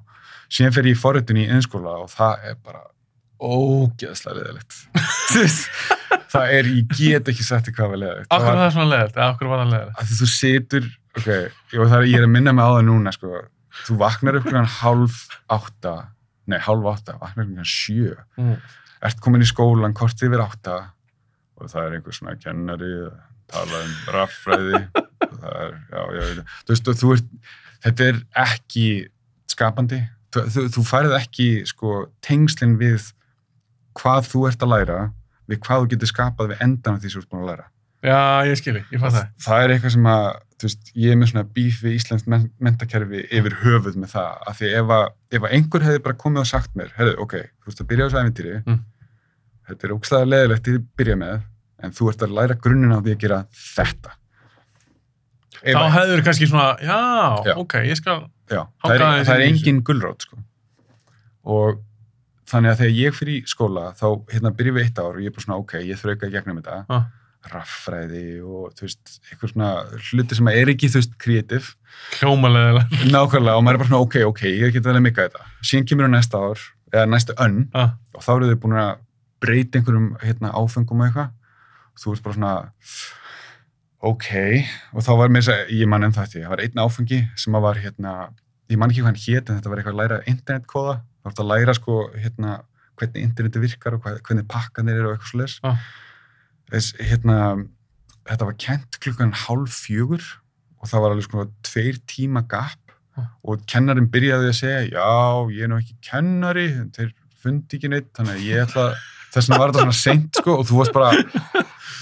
síðan 0.49 0.73
fer 0.77 0.87
ég 0.89 0.97
í 0.97 1.01
forritun 1.01 1.37
í 1.41 1.45
innskóla 1.53 1.97
og 2.01 2.09
það 2.13 2.47
er 2.51 2.55
bara 2.65 2.81
ógeðslega 3.45 4.39
leðilegt. 4.39 4.77
það 6.33 6.53
er, 6.55 6.69
ég 6.79 6.95
get 6.97 7.29
ekki 7.31 7.45
sagt 7.45 7.67
þér 7.69 7.77
hvað 7.77 7.91
var 7.93 8.01
leðilegt. 8.03 8.31
Akkur 8.31 8.47
var 8.49 8.61
það 8.63 8.73
svona 8.77 8.91
leðilt? 8.93 9.19
Eða 9.19 9.27
akkur 9.33 9.51
var 9.51 9.61
það 9.65 9.75
að 9.83 10.09
því 10.09 10.17
þú 10.21 10.29
situr, 10.33 10.89
ok, 11.19 11.29
ég, 11.29 11.77
er, 11.85 12.07
ég 12.09 12.17
er 12.21 12.27
að 12.27 12.33
minna 12.37 12.55
mig 12.55 12.65
á 12.65 12.69
það 12.77 12.87
núna, 12.89 13.13
sko, 13.15 13.43
þú 13.85 13.99
vaknar 14.01 14.39
upp 14.39 14.47
klukkan 14.47 14.71
hálf 14.79 15.21
átta, 15.59 15.95
nei, 16.49 16.57
hálf 16.63 16.89
átta, 16.95 17.17
vaknar 17.21 17.49
klukkan 17.49 17.69
sjö, 17.69 18.15
Mm. 18.39 18.57
ert 19.05 19.19
komin 19.21 19.43
í 19.43 19.47
skólan 19.49 19.93
kort 19.93 20.21
yfir 20.25 20.41
átta 20.41 20.79
og 21.55 21.69
það 21.71 21.85
er 21.89 21.97
einhver 21.97 22.17
svona 22.17 22.35
kennari 22.41 22.91
að 23.05 23.17
tala 23.51 23.81
um 23.85 23.93
raffræði 24.15 24.79
og 24.95 25.35
það 25.41 25.59
er, 25.65 25.75
já, 25.91 26.01
já, 26.17 26.23
já, 26.39 26.45
þú 26.65 26.73
veist, 26.75 26.89
þú 27.01 27.11
ert, 27.15 27.29
þetta 27.85 28.07
er 28.11 28.19
ekki 28.45 28.87
skapandi, 29.55 29.99
þú, 30.35 30.45
þú, 30.55 30.65
þú 30.75 30.85
færið 30.89 31.13
ekki, 31.19 31.47
sko, 31.69 31.93
tengslinn 32.25 32.75
við 32.81 33.11
hvað 33.95 34.27
þú 34.31 34.47
ert 34.49 34.65
að 34.65 34.73
læra, 34.73 34.97
við 35.47 35.61
hvað 35.63 35.83
þú 35.85 35.91
getur 35.93 36.11
skapað 36.11 36.51
við 36.55 36.65
endan 36.65 36.97
af 36.97 37.03
því 37.05 37.11
sem 37.13 37.21
þú 37.21 37.23
ert 37.25 37.31
búin 37.35 37.45
að 37.45 37.51
læra. 37.53 37.69
Já, 38.05 38.17
ég 38.45 38.57
skilji, 38.59 38.81
ég 38.93 39.01
fatt 39.01 39.15
það. 39.15 39.29
það 39.41 39.63
er 39.63 39.71
eitthvað 39.75 39.93
sem 39.95 40.09
að, 40.11 40.25
þú 40.61 40.67
veist, 40.67 40.89
ég 41.05 41.13
er 41.13 41.17
með 41.21 41.29
svona 41.31 41.43
bíf 41.55 41.77
við 41.85 41.95
Íslands 41.97 42.25
men 42.29 42.43
mentakerfi 42.67 43.21
yfir 43.33 43.55
höfuð 43.63 43.95
með 44.01 44.11
það, 44.11 44.43
af 44.51 44.59
því 44.59 44.73
ef 44.81 44.91
að, 44.97 45.05
ef 45.39 45.47
að 45.47 45.55
einhver 45.57 45.85
hefði 45.87 46.01
bara 46.05 46.19
komið 46.25 46.41
og 46.43 46.49
sagt 46.51 46.75
mér, 46.77 46.91
herru, 46.99 47.15
ok, 47.23 47.33
þú 47.63 47.71
veist 47.71 47.81
að 47.81 47.89
byrja 47.93 48.05
á 48.05 48.07
þessu 48.11 48.21
æfintýri, 48.25 48.57
Mm. 48.67 48.83
Þetta 49.69 49.87
er 49.89 49.93
ógstæða 49.95 50.29
leðilegt 50.31 50.63
til 50.67 50.75
að 50.79 50.85
byrja 51.01 51.15
með, 51.21 51.41
en 51.83 51.91
þú 51.97 52.09
ert 52.11 52.21
að 52.27 52.35
læra 52.37 52.55
grunninn 52.65 52.95
á 52.95 52.99
því 53.01 53.15
að 53.15 53.21
gera 53.25 53.39
þetta. 53.53 54.11
Ef 55.65 55.73
Þá 55.75 55.81
að- 55.81 55.93
hefur 55.95 56.23
kannski 56.27 56.47
svona, 56.51 56.77
já, 56.81 56.99
Já. 57.45 57.53
ok, 57.57 57.73
ég 57.89 57.97
skal, 57.97 58.19
Já, 58.51 58.61
það 58.85 58.93
er, 58.95 59.23
það 59.25 59.35
er 59.35 59.45
engin 59.49 59.81
gullrót 59.83 60.21
sko. 60.21 60.37
og 61.45 61.79
þannig 62.49 62.71
að 62.71 62.79
þegar 62.81 62.95
ég 62.99 63.13
fyrir 63.17 63.37
í 63.41 63.45
skóla 63.49 63.85
þá 63.97 64.05
hérna 64.33 64.51
byrjum 64.53 64.75
við 64.77 64.83
eitt 64.85 64.99
ár 65.01 65.15
og 65.15 65.21
ég 65.23 65.29
er 65.31 65.33
bara 65.33 65.45
svona 65.45 65.59
ok, 65.63 65.73
ég 65.81 65.97
þrauka 65.97 66.27
í 66.29 66.33
gegnum 66.35 66.59
þetta 66.61 66.85
Ah. 66.89 67.05
raffræði 67.49 68.41
og 68.45 68.73
þú 68.77 68.85
veist 68.85 69.19
eitthvað 69.29 69.51
svona 69.53 69.69
hluti 70.11 70.35
sem 70.35 70.47
er 70.47 70.71
ekki 70.73 70.89
þú 70.89 70.99
veist 71.01 71.17
kreatív, 71.21 71.71
hljómalega, 72.19 72.85
nákvæmlega 73.13 73.57
og 73.57 73.63
maður 73.65 73.73
er 73.73 73.81
bara 73.81 73.89
svona 73.89 74.01
ok, 74.05 74.15
ok, 74.29 74.41
ég 74.61 74.73
get 74.73 74.85
alveg 74.89 75.05
mikið 75.09 75.29
þetta 75.29 75.45
síðan 75.63 75.87
kemur 75.89 76.09
á 76.09 76.11
næsta 76.13 76.37
ár, 76.41 76.59
eða 76.93 77.09
næsta 77.09 77.33
önn 77.45 77.59
ah, 77.73 77.93
og 78.13 78.21
þá 78.25 78.29
eru 78.35 78.49
þau 78.53 78.61
búin 78.65 78.77
að 78.81 78.97
breyta 79.45 79.79
einhverjum 79.79 80.11
hérna, 80.23 80.51
áfengum 80.57 81.03
og 81.03 81.07
eitthvað. 81.09 81.31
Þú 81.95 82.15
ert 82.15 82.25
bara 82.25 82.37
svona 82.37 82.53
ok, 84.05 84.29
og 84.93 85.05
þá 85.05 85.11
var 85.21 85.33
mér 85.33 85.45
þess 85.45 85.53
að 85.55 85.75
ég 85.79 85.89
man 85.89 86.05
ennþá 86.05 86.25
þetta, 86.27 86.43
það 86.43 86.53
var 86.53 86.63
einn 86.65 86.81
áfangi 86.83 87.19
sem 87.41 87.57
að 87.57 87.65
var 87.65 87.81
hérna, 87.81 88.13
ég 88.69 88.79
man 88.81 88.91
ekki 88.91 89.01
hvað 89.01 89.11
hann 89.11 89.21
hét 89.23 89.49
en 89.49 89.59
þetta 89.59 89.71
var 89.71 89.81
eitthvað 89.81 89.95
að 89.95 90.01
læra 90.01 90.23
internetkóða. 90.29 90.95
Þá 91.01 91.25
var 91.25 91.35
þetta 91.35 91.45
að 91.45 91.51
læra 91.53 91.77
sko 91.77 91.99
hérna 92.13 92.55
hvernig 92.95 93.27
interneti 93.27 93.61
virkar 93.63 93.97
og 93.97 94.05
hvernig 94.05 94.47
pakkanir 94.51 94.99
eru 94.99 95.11
og 95.11 95.15
eitthvað 95.15 95.31
svoleiðis. 95.31 95.57
Ah. 95.65 95.85
hérna, 97.09 97.37
þetta 98.29 98.49
var 98.49 98.57
kent 98.65 98.99
klukkan 99.03 99.35
hálf 99.45 99.81
fjögur 99.85 100.23
og 100.81 100.89
það 100.91 101.03
var 101.03 101.15
alveg 101.15 101.27
sko 101.29 101.47
tveir 101.65 102.01
tíma 102.09 102.45
gap. 102.49 102.81
Ah. 103.15 103.29
og 103.47 103.61
kennarinn 103.63 104.09
byrjaði 104.11 104.49
að 104.51 104.57
segja 104.57 104.79
já, 104.91 105.11
ég 105.55 105.63
er 105.63 105.69
nú 105.71 105.77
ekki 105.79 105.93
kennari 106.03 106.65
þeir 106.91 107.13
fundi 107.39 107.77
ekki 107.77 107.87
neitt, 107.93 108.09
þannig 108.17 108.33
að 108.33 108.47
ég 108.49 108.63
ætla 108.65 108.83
þess 109.35 109.49
vegna 109.51 109.59
var 109.61 109.73
þetta 109.73 109.83
svona 109.85 109.97
seint 109.99 110.39
sko 110.41 110.55
og 110.61 110.67
þú 110.69 110.79
varst 110.81 110.95
bara 110.95 111.11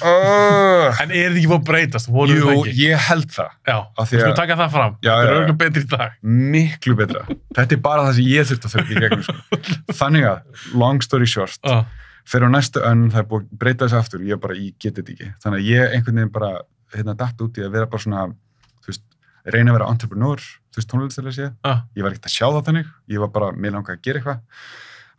uh, 0.04 1.02
En 1.02 1.12
er 1.12 1.32
þetta 1.32 1.40
ekki 1.40 1.50
búin 1.50 1.60
að 1.62 1.68
breytast? 1.70 2.10
Jú, 2.12 2.48
ekki? 2.54 2.74
ég 2.84 3.04
held 3.08 3.30
það 3.34 3.52
Já, 3.70 3.78
þú 3.98 4.06
skulum 4.12 4.38
taka 4.40 4.58
það 4.60 4.72
fram. 4.78 4.96
Já, 5.06 5.12
þetta 5.14 5.28
er 5.28 5.36
örgulega 5.38 5.58
betri 5.64 5.84
í 5.84 5.90
dag. 5.94 6.16
miklu 6.54 6.96
betra 7.00 7.24
þetta 7.58 7.78
er 7.78 7.82
bara 7.86 8.06
það 8.08 8.18
sem 8.20 8.30
ég 8.34 8.50
þurfti 8.52 8.70
að 8.70 8.76
þurfa 8.76 8.94
í 8.98 9.04
gegnum 9.04 9.26
sko. 9.28 9.60
þannig 10.02 10.30
að, 10.32 10.64
long 10.84 11.04
story 11.06 11.30
short 11.30 11.60
Uh, 11.64 11.84
fyrir 12.28 12.48
á 12.48 12.52
næstu 12.54 12.80
önn, 12.84 13.08
það 13.12 13.22
er 13.24 13.28
búið 13.32 13.46
að 13.48 13.58
breyta 13.64 13.88
þessu 13.88 14.00
aftur 14.00 14.22
ég 14.28 14.40
bara, 14.44 14.56
ég 14.56 14.76
geti 14.80 15.02
þetta 15.02 15.12
ekki 15.16 15.30
þannig 15.44 15.60
að 15.60 15.70
ég 15.74 15.96
einhvern 15.98 16.20
veginn 16.22 16.34
bara, 16.36 16.52
hérna, 16.96 17.16
datt 17.20 17.42
út 17.44 17.60
í 17.60 17.66
að 17.66 17.74
vera 17.76 17.90
bara 17.92 18.04
svona, 18.06 18.24
þú 18.84 18.92
veist, 18.94 19.04
reyna 19.52 19.74
að 19.74 19.78
vera 19.80 19.90
entrepreneur, 19.92 20.44
þú 20.72 20.80
veist, 20.80 20.90
tónlistilega 20.94 21.36
séð 21.36 21.50
uh, 21.68 21.82
ég 22.00 22.06
var 22.06 22.16
ekkert 22.16 22.30
að 22.32 22.36
sjá 22.38 22.46
það 22.48 22.62
þannig, 22.70 22.92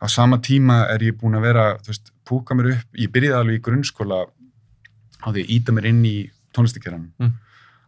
á 0.05 0.07
sama 0.11 0.37
tíma 0.37 0.85
er 0.93 1.01
ég 1.01 1.17
búin 1.17 1.37
að 1.37 1.47
vera, 1.49 1.65
þú 1.81 1.91
veist, 1.91 2.11
púka 2.25 2.55
mér 2.57 2.71
upp 2.75 2.99
ég 3.01 3.11
byrjaði 3.11 3.39
alveg 3.39 3.59
í 3.59 3.65
grunnskóla 3.65 4.21
á 5.25 5.27
því 5.31 5.41
að 5.41 5.53
íta 5.57 5.73
mér 5.73 5.89
inn 5.91 6.05
í 6.05 6.17
tónlistakeran 6.53 7.11
Mm. 7.19 7.33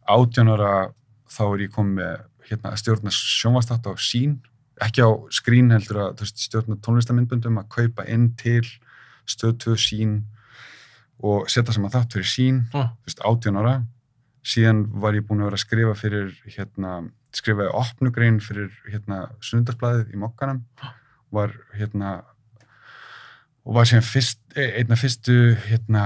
átján 0.07 0.49
ára 0.49 0.93
þá 1.29 1.43
er 1.53 1.61
ég 1.67 1.71
komið 1.71 1.93
með 2.01 2.15
hérna, 2.49 2.75
stjórna 2.79 3.11
sjónvastátt 3.11 3.87
á 3.87 3.93
sín 3.99 4.39
ekki 4.81 5.01
á 5.03 5.09
skrín 5.33 5.71
heldur 5.73 5.97
að 5.97 6.21
veist, 6.21 6.39
stjórna 6.39 6.77
tónlistamindbundum 6.85 7.59
að 7.61 7.69
kaupa 7.69 8.05
inn 8.07 8.31
til 8.37 8.63
stöð 9.27 9.57
2 9.65 9.77
sín 9.81 10.17
og 11.23 11.49
setja 11.49 11.73
saman 11.73 11.91
þátt 11.91 12.13
fyrir 12.13 12.29
sín 12.29 12.59
uh. 12.73 12.91
þú 13.03 13.09
veist, 13.09 13.23
18 13.25 13.61
ára. 13.61 13.75
Síðan 14.47 14.85
var 15.01 15.17
ég 15.17 15.25
búin 15.27 15.41
að 15.41 15.49
vera 15.49 15.57
að 15.57 15.63
skrifa 15.65 15.95
fyrir 15.97 16.29
hérna, 16.45 16.91
skrifaði 17.35 17.73
opnugrein 17.75 18.37
fyrir 18.39 18.69
hérna 18.87 19.25
sundarsblæðið 19.43 20.13
í 20.13 20.21
mokkanum 20.21 20.61
var 21.33 21.53
hérna 21.77 22.21
og 23.67 23.75
var 23.75 23.87
síðan 23.89 24.05
fyrst, 24.07 24.39
e- 24.55 24.71
einn 24.79 24.91
af 24.95 25.01
fyrstu 25.03 25.35
hérna 25.67 26.03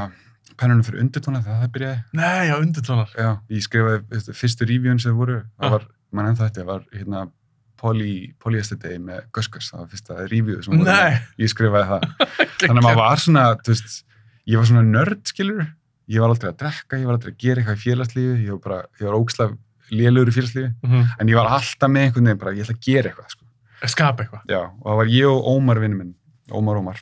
pennunum 0.58 0.84
fyrir 0.86 1.02
undirtóna 1.04 1.42
þegar 1.44 1.62
það 1.64 1.72
byrjaði. 1.76 2.00
Nei, 2.14 2.48
já, 2.50 2.56
undirtónar. 2.62 3.12
já, 3.18 3.30
ég 3.50 3.64
skrifaði 3.66 4.34
fyrstu 4.38 4.68
revíun 4.70 5.00
sem 5.02 5.16
voru, 5.18 5.44
Ah. 5.60 5.66
það 5.68 5.72
var, 5.72 5.86
mann 6.12 6.26
ennþá 6.32 6.50
þetta 6.50 6.66
var 6.66 6.82
hérna 6.94 7.32
poly, 7.82 8.34
polyester 8.40 8.78
day 8.78 8.98
með 8.98 9.24
Guskus, 9.34 9.72
það 9.72 9.80
var 9.80 9.88
fyrsta 9.88 10.18
revíu 10.30 10.64
sem 10.64 10.74
voru 10.78 10.86
Nei. 10.86 11.20
ég 11.40 11.50
skrifaði 11.50 11.88
það. 11.90 12.02
Þannig 12.62 12.78
að 12.78 12.86
maður 12.86 13.00
var 13.02 13.18
svona, 13.18 13.46
þú 13.66 13.74
veist 13.74 14.04
ég 14.48 14.58
var 14.58 14.66
svona 14.70 14.84
nörd, 14.86 15.24
skilur 15.26 15.68
ég 16.12 16.20
var 16.22 16.30
aldrei 16.34 16.52
að 16.52 16.58
drekka, 16.62 16.98
ég 17.00 17.06
var 17.10 17.18
aldrei 17.18 17.32
að 17.34 17.38
gera 17.42 17.62
eitthvað 17.62 17.78
í 17.80 17.84
félagslífi 17.86 18.46
ég 18.46 18.52
var 18.52 18.62
bara, 18.66 18.82
ég 19.00 19.08
var 19.08 19.18
ógislega 19.18 19.58
lélugur 19.92 20.30
í 20.30 20.36
félagslífi, 20.38 20.74
Mm 20.86 21.08
en 21.20 21.28
ég 21.32 21.36
var 21.40 21.50
alltaf 21.58 21.90
með 21.90 22.06
einhvern 22.06 22.26
veginn 22.30 22.42
bara, 22.42 22.54
ég 22.58 22.66
ætla 22.66 22.78
að 22.78 22.86
gera 22.86 23.10
eitthvað, 23.10 23.30
sko 23.34 23.46
Skapa 23.90 24.24
eitthvað. 24.24 24.44
já, 24.48 24.60
og 24.62 24.86
það 24.86 24.98
var 25.02 25.06
ég 25.06 25.26
og 25.32 25.48
Ómar 25.56 25.80
vinnu 25.82 25.98
minn 25.98 26.16
Ómar 26.52 26.78
Ómar 26.82 27.00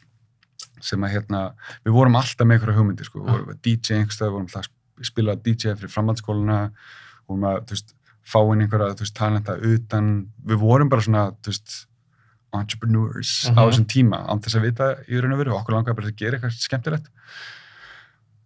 sem 0.81 1.01
að 1.03 1.11
hérna, 1.17 1.53
við 1.83 1.91
vorum 1.91 2.15
alltaf 2.15 2.47
með 2.47 2.55
einhverja 2.59 2.77
hugmyndir, 2.77 3.05
sko, 3.05 3.19
við 3.19 3.31
vorum 3.33 3.49
að 3.51 3.61
DJ 3.67 3.97
einhverstað, 3.99 4.29
við 4.29 4.31
vorum 4.37 4.45
alltaf 4.47 4.69
að 4.99 5.05
spila 5.09 5.35
DJ 5.35 5.73
fyrir 5.75 5.91
framhaldsskóluna, 5.91 6.59
við 6.71 7.27
vorum 7.33 7.43
að, 7.49 7.57
þú 7.67 7.75
veist, 7.75 7.93
fá 8.23 8.39
inn 8.53 8.61
einhverja, 8.63 8.93
þú 8.95 9.03
veist, 9.03 9.15
talenta 9.17 9.55
utan, 9.59 10.07
við 10.47 10.61
vorum 10.63 10.89
bara 10.89 11.01
svona, 11.03 11.23
þú 11.43 11.51
veist, 11.51 11.75
entrepreneurs 12.55 13.33
á 13.45 13.51
Mhm. 13.51 13.69
þessum 13.69 13.85
tíma, 13.91 14.21
án 14.29 14.39
þess 14.41 14.55
að 14.55 14.61
vita 14.69 14.87
í 15.09 15.19
raun 15.21 15.33
og 15.33 15.37
veru. 15.43 15.53
Okkur 15.59 15.75
langaði 15.75 15.95
bara 15.99 16.07
að 16.07 16.15
gera 16.15 16.37
eitthvað 16.39 16.57
skemmtilegt. 16.57 17.09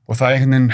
Og 0.10 0.16
það 0.18 0.28
er 0.28 0.36
einhvern 0.40 0.68
veginn 0.68 0.74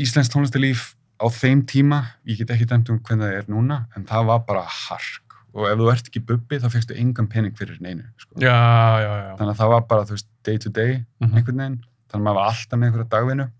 Íslensk 0.00 0.32
tónlistalíf 0.32 0.94
á 1.20 1.26
þeim 1.28 1.62
tíma, 1.66 2.06
ég 2.26 2.38
get 2.38 2.48
ekki 2.56 2.66
dæmt 2.66 2.88
um 2.90 2.98
hvernig 3.00 3.28
það 3.28 3.36
er 3.38 3.44
núna, 3.52 3.86
en 3.94 4.04
það 4.06 4.26
var 4.26 4.38
bara 4.48 4.62
hark 4.64 5.29
og 5.54 5.66
ef 5.66 5.78
þú 5.78 5.88
ert 5.92 6.08
ekki 6.10 6.22
bubbi 6.26 6.58
þá 6.62 6.68
fegstu 6.70 6.94
engan 6.98 7.26
pening 7.28 7.54
fyrir 7.58 7.78
neinu 7.80 8.04
sko. 8.18 8.34
Já, 8.40 8.54
já, 9.02 9.12
já. 9.26 9.36
þannig 9.38 9.54
að 9.54 9.60
það 9.62 9.70
var 9.74 9.80
bara, 9.90 10.04
veist, 10.04 10.26
day 10.44 10.58
to 10.58 10.70
day 10.70 11.04
Mhm. 11.20 11.34
einhvern 11.36 11.58
veginn, 11.62 11.80
þannig 12.10 12.20
að 12.20 12.26
maður 12.28 12.38
var 12.40 12.50
alltaf 12.52 12.78
með 12.78 12.86
einhverja 12.90 13.10
dagvinnu 13.10 13.50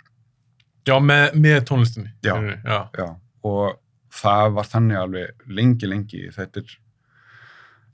Já, 0.87 0.99
með, 0.99 1.35
með 1.35 1.61
tónlistinni. 1.69 2.11
Já. 2.25 3.17
og 3.45 3.79
það 4.11 4.53
var 4.55 4.65
þannig 4.65 4.97
alveg 4.99 5.29
lengi, 5.49 5.87
lengi. 5.87 6.31
Þetta 6.35 6.57
er, 6.63 6.79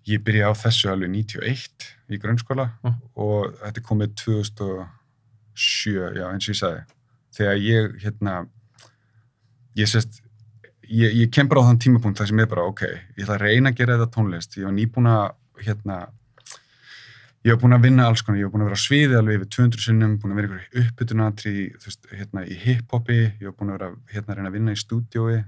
ég 0.07 0.23
byrja 0.25 0.49
á 0.49 0.53
þessu 0.55 0.91
alveg 0.93 1.11
91 1.11 1.85
í 2.11 2.19
grunnskóla 2.19 2.71
Mm. 2.85 2.95
og 3.17 3.53
þetta 3.61 3.79
er 3.79 3.83
komið 3.83 4.15
2007, 4.15 6.15
já, 6.17 6.27
eins 6.31 6.49
og 6.49 6.55
ég 6.55 6.61
sagði. 6.61 6.85
Þegar 7.37 7.57
ég, 7.61 7.97
hérna, 8.03 8.49
ég 9.77 9.87
sést, 9.91 10.21
ég, 10.89 11.17
ég 11.23 11.33
kem 11.35 11.49
bara 11.51 11.65
á 11.65 11.69
þann 11.71 11.81
tímapunkt 11.83 12.21
þar 12.21 12.31
sem 12.31 12.43
ég 12.43 12.51
bara, 12.51 12.67
ok, 12.71 12.83
ég 12.87 13.25
ætla 13.25 13.37
að 13.39 13.45
reyna 13.47 13.73
að 13.73 13.81
gera 13.81 13.97
þetta 13.97 14.15
tónlist. 14.15 14.57
Ég 14.59 14.69
var 14.69 14.75
nýbúin 14.77 15.09
að, 15.11 15.25
hérna, 15.65 15.97
ég 17.47 17.55
var 17.55 17.61
búin 17.63 17.77
að 17.77 17.87
vinna 17.87 18.07
alls 18.11 18.23
konar, 18.27 18.41
ég 18.41 18.49
var 18.49 18.55
búin 18.55 18.65
að 18.65 18.71
vera 18.71 18.79
á 18.81 18.85
sviði 18.85 19.19
alveg 19.21 19.39
yfir 19.39 19.51
200 19.57 19.85
sinnum, 19.87 20.17
búin 20.23 20.35
að 20.35 20.41
vera 20.41 20.61
ykkur 20.61 20.83
uppbytunatri, 20.83 21.55
þú 21.79 21.91
veist, 21.91 22.09
hérna 22.13 22.45
í 22.47 22.59
hip-hopi, 22.65 23.19
ég 23.29 23.47
var 23.47 23.57
búin 23.61 23.73
að 23.73 23.79
vera 23.79 23.91
hérna 24.15 24.35
að 24.35 24.41
reyna 24.41 24.51
að 24.51 24.59
vinna 24.59 24.75
í 24.75 24.81
stúdiói 24.83 25.39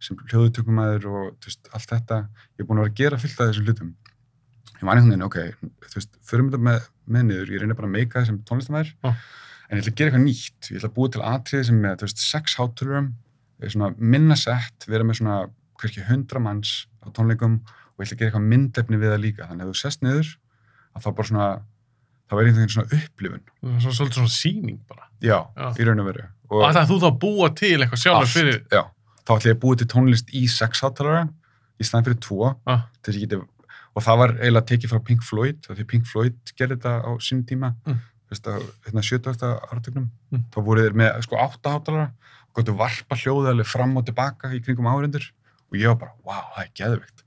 sem 0.00 0.20
hljóðutökumæður 0.30 1.08
og 1.10 1.26
þú 1.40 1.50
veist, 1.50 1.72
allt 1.76 1.94
þetta, 1.94 2.20
ég 2.56 2.64
er 2.64 2.68
búin 2.68 2.80
að 2.80 2.86
vera 2.86 2.92
að 2.92 3.00
gera 3.00 3.20
fullt 3.20 3.40
af 3.40 3.50
þessum 3.50 3.68
hlutum. 3.68 3.90
Ég 4.80 4.84
var 4.88 4.96
einhvern 4.96 5.12
veginn, 5.12 5.26
ok, 5.26 5.40
þú 5.90 5.98
veist, 5.98 6.14
förum 6.24 6.48
þetta 6.48 6.66
með, 6.68 6.86
með 7.04 7.26
niður, 7.28 7.50
ég 7.52 7.64
reyna 7.64 7.76
bara 7.76 7.88
að 7.90 7.96
meika 7.98 8.20
það 8.20 8.30
sem 8.30 8.38
tónlistamæður, 8.48 8.92
en 9.04 9.76
ég 9.76 9.82
ætla 9.82 9.92
að 9.92 9.98
gera 10.00 10.08
eitthvað 10.10 10.24
nýtt, 10.24 10.70
ég 10.70 10.78
ætla 10.80 10.88
að 10.88 10.94
búa 10.96 11.10
til 11.12 11.24
atriði 11.28 11.66
sem 11.68 11.82
með, 11.84 11.98
þú 12.00 12.08
veist, 12.08 12.22
sex 12.24 12.56
hátölurum, 12.56 13.10
svona 13.12 13.29
minna 13.98 14.36
sett, 14.36 14.86
vera 14.88 15.04
með 15.04 15.20
svona 15.20 15.38
hverki 15.80 16.04
hundra 16.08 16.40
manns 16.40 16.86
á 17.04 17.08
tónleikum 17.12 17.60
og 17.64 18.00
ég 18.00 18.06
ætla 18.08 18.14
að 18.16 18.18
gera 18.20 18.30
eitthvað 18.30 18.48
myndefni 18.52 18.96
við 19.00 19.10
það 19.14 19.20
líka, 19.24 19.46
þannig 19.48 19.64
að 19.66 19.70
þú 19.72 19.76
sest 19.80 20.02
niður, 20.02 20.28
að 20.96 21.02
þá 21.04 21.08
bara 21.16 21.28
svona, 21.30 21.48
þá 22.28 22.32
er 22.36 22.40
einhvern 22.44 22.60
veginn 22.60 22.74
svona 22.74 22.98
upplifun. 23.00 23.42
Það 23.60 23.74
er 23.76 23.80
svo- 23.84 23.94
svolítið 23.98 24.18
svona 24.20 24.34
síning 24.36 24.78
bara. 24.88 25.06
Já, 25.20 25.38
Já. 25.56 25.68
í 25.76 25.84
raun 25.86 26.00
og 26.00 26.06
veru. 26.06 26.24
Og 26.50 26.62
það 26.74 26.80
er 26.82 26.88
þú 26.90 26.98
þá 27.00 27.08
að 27.10 27.18
búa 27.20 27.48
til 27.54 27.76
eitthvað 27.80 28.02
sjálfur 28.04 28.32
fyrir... 28.34 28.58
Já, 28.72 28.82
þá 29.26 29.30
ætla 29.36 29.50
ég 29.50 29.56
að 29.56 29.60
búa 29.60 29.76
til 29.76 29.86
tónlist 29.86 30.30
í 30.34 30.44
sex 30.48 30.80
hátalara 30.80 31.28
í 31.80 31.84
staðan 31.84 32.04
fyrir 32.08 32.20
tvo 32.20 32.56
Ah. 32.66 32.86
að 33.04 33.20
geti, 33.20 33.36
og 33.96 34.02
það 34.02 34.18
var 34.18 34.30
eiginlega 34.40 34.66
tekið 34.70 34.90
frá 34.94 35.04
Pink 35.04 35.22
Floyd, 35.22 35.60
því 35.68 35.86
Pink 35.86 36.06
Floyd 36.06 36.36
gerði 36.56 36.76
þetta 36.78 36.94
á 37.04 37.10
sínum 37.20 37.44
tíma, 37.44 37.74
Mm. 37.86 38.00
þú 38.26 38.30
veist 38.30 38.46
að 38.46 38.62
hérna 38.86 39.02
70. 39.02 39.60
áratögnum, 39.70 40.08
Mm. 40.32 40.44
þá 40.50 40.58
voru 40.64 40.80
þeir 40.88 40.94
með 40.94 41.22
sko 41.22 41.36
átta 41.36 41.70
hátalara 41.74 42.12
gott 42.54 42.68
varpa 42.80 43.16
hljóði 43.16 43.52
alveg 43.52 43.66
fram 43.70 43.96
og 44.00 44.06
tilbaka 44.08 44.50
í 44.56 44.60
kringum 44.64 44.88
áhundur 44.90 45.24
og 45.70 45.78
ég 45.78 45.86
var 45.92 45.98
bara, 46.00 46.14
wow, 46.26 46.44
það 46.56 46.64
er 46.64 46.72
geðvikt 46.80 47.24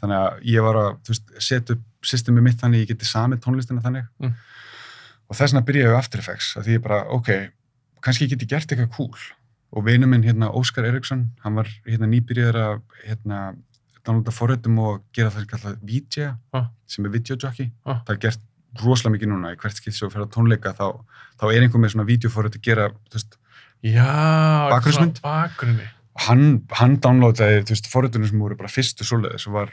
þannig 0.00 0.16
að 0.22 0.40
ég 0.52 0.62
var 0.66 0.76
að 0.80 0.90
veist, 1.08 1.32
setja 1.40 1.76
upp 1.76 1.84
systemi 2.06 2.40
mitt 2.44 2.58
þannig 2.60 2.78
að 2.78 2.84
ég 2.86 2.90
geti 2.94 3.08
samið 3.08 3.40
tónlistina 3.44 3.82
þannig 3.84 4.06
Mm. 4.20 4.34
og 5.28 5.36
þess 5.36 5.52
vegna 5.52 5.66
byrjaði 5.66 5.96
After 5.98 6.18
Effects 6.22 6.56
að 6.56 6.64
því 6.68 6.76
ég 6.78 6.82
bara, 6.84 7.00
ok, 7.10 7.30
kannski 8.04 8.24
ég 8.26 8.30
geti 8.36 8.46
gert 8.46 8.70
eitthvað 8.72 8.92
cool 8.96 9.14
og 9.76 9.84
vinur 9.84 10.08
minn 10.08 10.22
hérna 10.22 10.48
Óskar 10.54 10.86
Eriksson, 10.86 11.32
hann 11.42 11.54
var 11.58 11.66
hérna 11.86 12.06
nýbyrjaður 12.08 12.58
að 12.62 12.82
hérna 13.04 13.40
downloada 14.06 14.30
forröndum 14.32 14.78
og 14.78 15.00
gera 15.12 15.30
það 15.34 15.42
sem 15.42 15.48
kallað 15.50 15.80
VJ 15.82 16.28
Ah. 16.54 16.68
sem 16.86 17.04
er 17.04 17.10
videojockey 17.10 17.72
Ah. 17.84 18.00
það 18.06 18.14
er 18.14 18.20
gert 18.28 18.40
rosalega 18.84 19.16
mikið 19.18 19.28
núna 19.32 19.52
í 19.52 19.56
hvert 19.56 19.74
skipt 19.76 19.96
sem 19.96 20.08
þú 20.08 20.12
fyrir 20.12 20.26
að 20.28 20.34
tónleika 20.36 20.72
þá, 20.76 20.86
þá 21.40 21.44
er 21.52 21.62
einhver 21.64 21.80
með 21.82 21.92
svona 21.96 22.06
videoforrönd 22.06 22.54
að 22.56 22.62
gera 22.62 22.88
þú 23.10 23.16
veist, 23.18 23.36
Já, 23.82 24.68
Bakgrunnsmynd? 24.70 25.20
Hann, 26.26 26.62
hann 26.72 26.96
downloadaði 27.04 27.64
þú 27.68 27.74
veist, 27.74 27.90
forröndunum 27.92 28.28
sem 28.30 28.38
voru 28.40 28.56
bara 28.56 28.68
fyrstu 28.72 29.04
svoleiðis 29.04 29.46
og 29.50 29.52
var, 29.58 29.72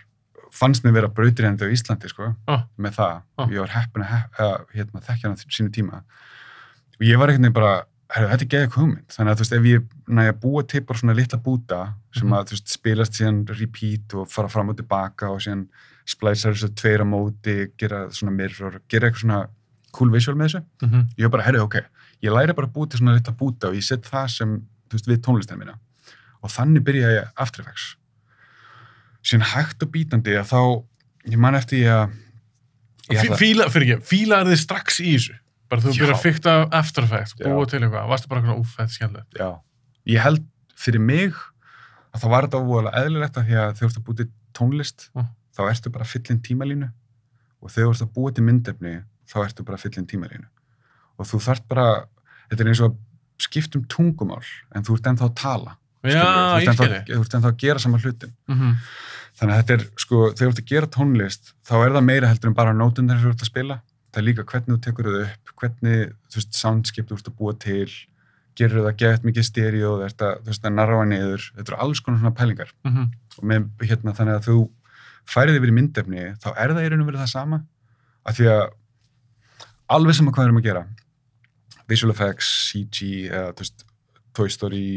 fannst 0.51 0.83
mér 0.83 0.93
vera 0.97 1.07
brautirhendi 1.07 1.63
á 1.65 1.71
Íslandi 1.71 2.09
sko, 2.11 2.35
Ah. 2.47 2.65
með 2.77 2.97
það 2.99 3.21
Ah. 3.37 3.47
ég 3.47 3.59
var 3.59 3.69
heppin 3.69 4.03
að 4.03 4.65
hérna, 4.75 5.01
þekkja 5.01 5.23
hann 5.23 5.37
á 5.39 5.47
sínu 5.47 5.71
tíma 5.71 6.03
og 6.03 7.01
ég 7.01 7.17
var 7.17 7.29
einhvern 7.29 7.41
veginn 7.47 7.53
bara 7.53 7.83
herru, 8.13 8.27
þetta 8.27 8.43
er 8.43 8.51
geðið 8.53 8.73
hugmynd, 8.75 9.07
þannig 9.07 9.31
að 9.31 9.35
þú 9.35 9.43
veist 9.43 9.53
ef 9.57 9.63
ég 9.63 9.87
næja 10.07 10.33
búa 10.33 10.67
til 10.67 10.81
bara 10.81 10.99
svona 10.99 11.15
litla 11.15 11.39
búta 11.39 11.93
sem 12.13 12.27
Mhm. 12.27 12.33
að 12.37 12.45
þú 12.45 12.51
veist 12.51 12.67
spilast 12.77 13.13
síðan 13.17 13.47
repeat 13.59 14.13
og 14.13 14.27
fara 14.29 14.47
fram 14.49 14.69
og 14.69 14.77
tilbaka 14.77 15.31
og 15.31 15.39
síðan 15.39 15.67
splæsar 16.05 16.51
þessu 16.53 16.75
tveir 16.75 17.01
á 17.01 17.05
móti 17.07 17.71
gera 17.77 18.09
svona 18.11 18.35
mirror, 18.35 18.81
gera 18.89 19.09
eitthvað 19.09 19.23
svona 19.23 19.47
cool 19.93 20.09
visual 20.11 20.35
með 20.35 20.45
þessu, 20.51 20.63
Mm 20.83 20.89
-hmm. 20.91 21.07
ég 21.17 21.21
var 21.23 21.29
bara, 21.29 21.43
herru, 21.43 21.61
ok 21.63 21.75
ég 22.23 22.31
læri 22.33 22.55
bara 22.55 22.67
að 22.69 22.73
búa 22.77 22.89
til 22.89 23.01
svona 23.01 23.15
litla 23.17 23.33
búta 23.39 23.69
og 23.71 23.77
ég 23.77 23.85
set 23.85 24.07
það 24.07 24.27
sem, 24.37 24.55
þú 24.89 24.97
veist, 24.97 25.09
við 25.11 25.21
tónlistina 25.25 25.59
mína 25.59 25.75
og 26.43 26.51
þannig 26.53 26.83
byrjaði 26.87 27.17
ég 27.19 27.31
After 27.45 27.63
Effects 27.63 27.89
síðan 29.23 29.45
hægt 29.53 29.83
og 29.85 29.91
bítandi 29.93 30.35
að 30.39 30.49
þá, 30.51 30.59
ég 31.31 31.39
man 31.39 31.55
eftir 31.59 31.83
ég 31.85 31.93
að 31.93 32.19
ég 33.13 33.37
Fíla, 33.39 33.67
fyrir 33.71 33.93
ekki, 33.97 34.07
fílaði 34.07 34.53
þið 34.53 34.61
strax 34.63 34.99
í 35.03 35.13
þessu? 35.17 35.37
Bara 35.71 35.81
þú 35.83 35.91
Já. 35.93 35.99
byrjar 35.99 36.15
að 36.17 36.23
fykta 36.23 36.53
After 36.79 37.07
Effects, 37.07 37.35
búa 37.39 37.67
til 37.71 37.79
eitthvað, 37.81 38.07
varstu 38.11 38.29
bara 38.31 38.41
eitthvað 38.43 38.59
úf, 38.61 38.73
þetta 38.77 38.89
er 38.91 38.97
skemmtilegt. 38.97 39.39
Já. 39.39 39.49
Ég 40.13 40.23
held 40.23 40.43
fyrir 40.83 41.01
mig 41.03 41.37
að 42.13 42.23
það 42.23 42.33
var 42.35 42.47
þetta 42.47 42.61
óvoðalega 42.63 43.03
eðlilegt 43.03 43.39
að 43.39 43.47
því 43.49 43.57
að 43.63 43.71
þú 43.79 43.87
ert 43.87 43.97
að 43.99 44.05
búa 44.09 44.17
til 44.19 44.27
tónlist 44.59 45.07
Mm. 45.15 45.29
þá 45.55 45.61
ertu 45.71 45.91
bara 45.93 46.05
að 46.05 46.11
fylla 46.13 46.33
inn 46.35 46.43
tímalínu 46.47 46.89
og 47.63 47.71
þú 47.73 47.87
ert 47.89 48.03
að 48.05 48.11
búa 48.15 48.33
til 48.35 48.43
myndefni 48.47 48.93
þá 49.31 49.35
ertu 49.47 49.63
bara 49.65 49.77
að 49.79 49.83
fylla 49.87 50.01
inn 50.03 50.09
tímalínu 50.11 50.47
og 51.17 51.29
þú 51.29 51.39
þarft 51.47 51.67
bara, 51.69 51.87
þetta 52.49 52.63
er 52.63 52.73
eins 52.73 52.83
og 52.83 52.91
að 52.91 52.99
skipta 53.43 53.79
um 53.79 53.87
tungumál 53.91 54.43
en 54.75 54.85
þú 54.85 54.97
ert 54.97 55.09
ennþá 55.11 55.29
að 55.29 55.39
tala 55.41 55.77
Já, 56.03 56.19
þú 56.19 56.59
ert 56.59 56.69
ennþá, 56.73 56.87
þú 57.07 57.19
ert 57.21 57.35
ennþá 57.37 57.51
að 57.53 57.59
gera 57.63 57.79
saman 57.79 58.03
hlutin 58.03 58.35
Mm 58.51 58.77
þannig 59.39 59.55
að 59.55 59.61
þetta 59.61 59.75
er, 59.75 59.83
sko, 60.01 60.21
þegar 60.31 60.39
þú 60.39 60.51
ert 60.51 60.61
að 60.61 60.71
gera 60.71 60.89
tónlist 60.93 61.51
þá 61.65 61.73
er 61.79 61.95
það 61.95 62.07
meira 62.07 62.29
heldur 62.29 62.51
en 62.51 62.57
bara 62.57 62.75
nótundar 62.77 63.19
sem 63.19 63.25
þú 63.25 63.33
ert 63.33 63.45
að 63.45 63.49
spila. 63.49 63.77
Það 64.13 64.21
er 64.21 64.27
líka 64.27 64.45
hvernig 64.51 64.75
þú 64.75 64.79
tekur 64.85 65.09
það 65.09 65.23
upp 65.25 65.53
hvernig, 65.63 66.01
þú 66.29 66.39
veist, 66.39 66.59
soundskip 66.59 67.09
þú 67.09 67.17
ert 67.17 67.29
að 67.31 67.37
búa 67.39 67.55
til 67.63 67.89
gerur 68.53 68.85
það 68.85 68.97
gett 69.01 69.25
mikið 69.25 69.47
stereo 69.47 69.95
þú 69.97 70.05
ert 70.05 70.21
að, 70.21 70.35
þú 70.43 70.51
veist, 70.51 70.67
að 70.69 70.75
narrafa 70.77 71.07
niður. 71.09 71.47
Þetta 71.57 71.73
eru 71.73 71.81
alls 71.85 72.03
konar 72.05 72.21
svona 72.21 72.37
pælingar. 72.37 72.73
-hmm. 72.85 73.07
og 73.39 73.43
með, 73.49 73.69
hérna, 73.81 74.13
þannig 74.13 74.35
að 74.37 74.47
þú 74.49 74.57
færið 75.25 75.57
yfir 75.57 75.71
í 75.71 75.77
myndefni, 75.79 76.23
þá 76.37 76.49
er 76.53 76.69
það 76.75 76.83
í 76.85 76.89
raun 76.91 77.01
og 77.01 77.07
verið 77.09 77.23
það 77.23 77.31
sama 77.33 77.63
af 78.23 78.37
því 78.37 78.45
að 78.53 78.63
alveg 79.87 80.15
sama 80.15 80.31
hvað 80.31 80.43
við 80.43 80.47
erum 80.47 80.61
að 80.61 80.67
gera 80.67 80.85
visual 81.93 82.13
effects, 82.13 82.49
CG 82.71 83.29
eða, 83.29 83.53
þú 83.53 83.65
veist, 83.65 83.85
Toy 84.33 84.49
Story 84.49 84.87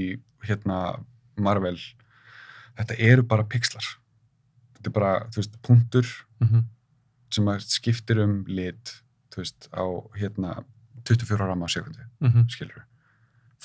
hérna, 0.46 0.80
Marvel 1.36 1.76
þetta 2.78 2.96
eru 3.10 3.26
bara 3.28 3.44
pixlar. 3.44 3.84
Þetta 4.76 4.90
er 4.90 4.96
bara, 4.96 5.12
þú 5.30 5.42
veist, 5.42 5.60
punktur 5.66 6.16
Mm 6.40 6.64
sem 7.36 7.48
að 7.50 7.64
skiptir 7.68 8.20
um 8.22 8.36
lit, 8.46 8.92
þú 9.34 9.40
veist, 9.42 9.66
á 9.74 9.84
hérna 10.16 10.52
24 11.04 11.48
rama 11.50 11.66
á 11.66 11.68
sekundi, 11.68 12.04
-hmm. 12.22 12.44
skilur 12.48 12.86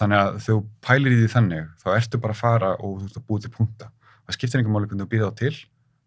þannig 0.01 0.21
að 0.21 0.37
þú 0.45 0.55
pælir 0.83 1.15
í 1.15 1.19
því 1.21 1.29
þannig 1.35 1.67
þá 1.81 1.89
ertu 1.95 2.21
bara 2.21 2.35
að 2.35 2.41
fara 2.41 2.71
og 2.79 3.01
þú 3.01 3.09
ert 3.09 3.19
að 3.19 3.27
búa 3.27 3.43
til 3.43 3.51
punkta. 3.53 3.89
Það 4.25 4.37
skiptir 4.37 4.61
einhver 4.61 4.73
máli 4.75 4.89
hvernig 4.89 5.05
þú 5.05 5.11
býrð 5.11 5.29
á 5.29 5.33
til 5.41 5.53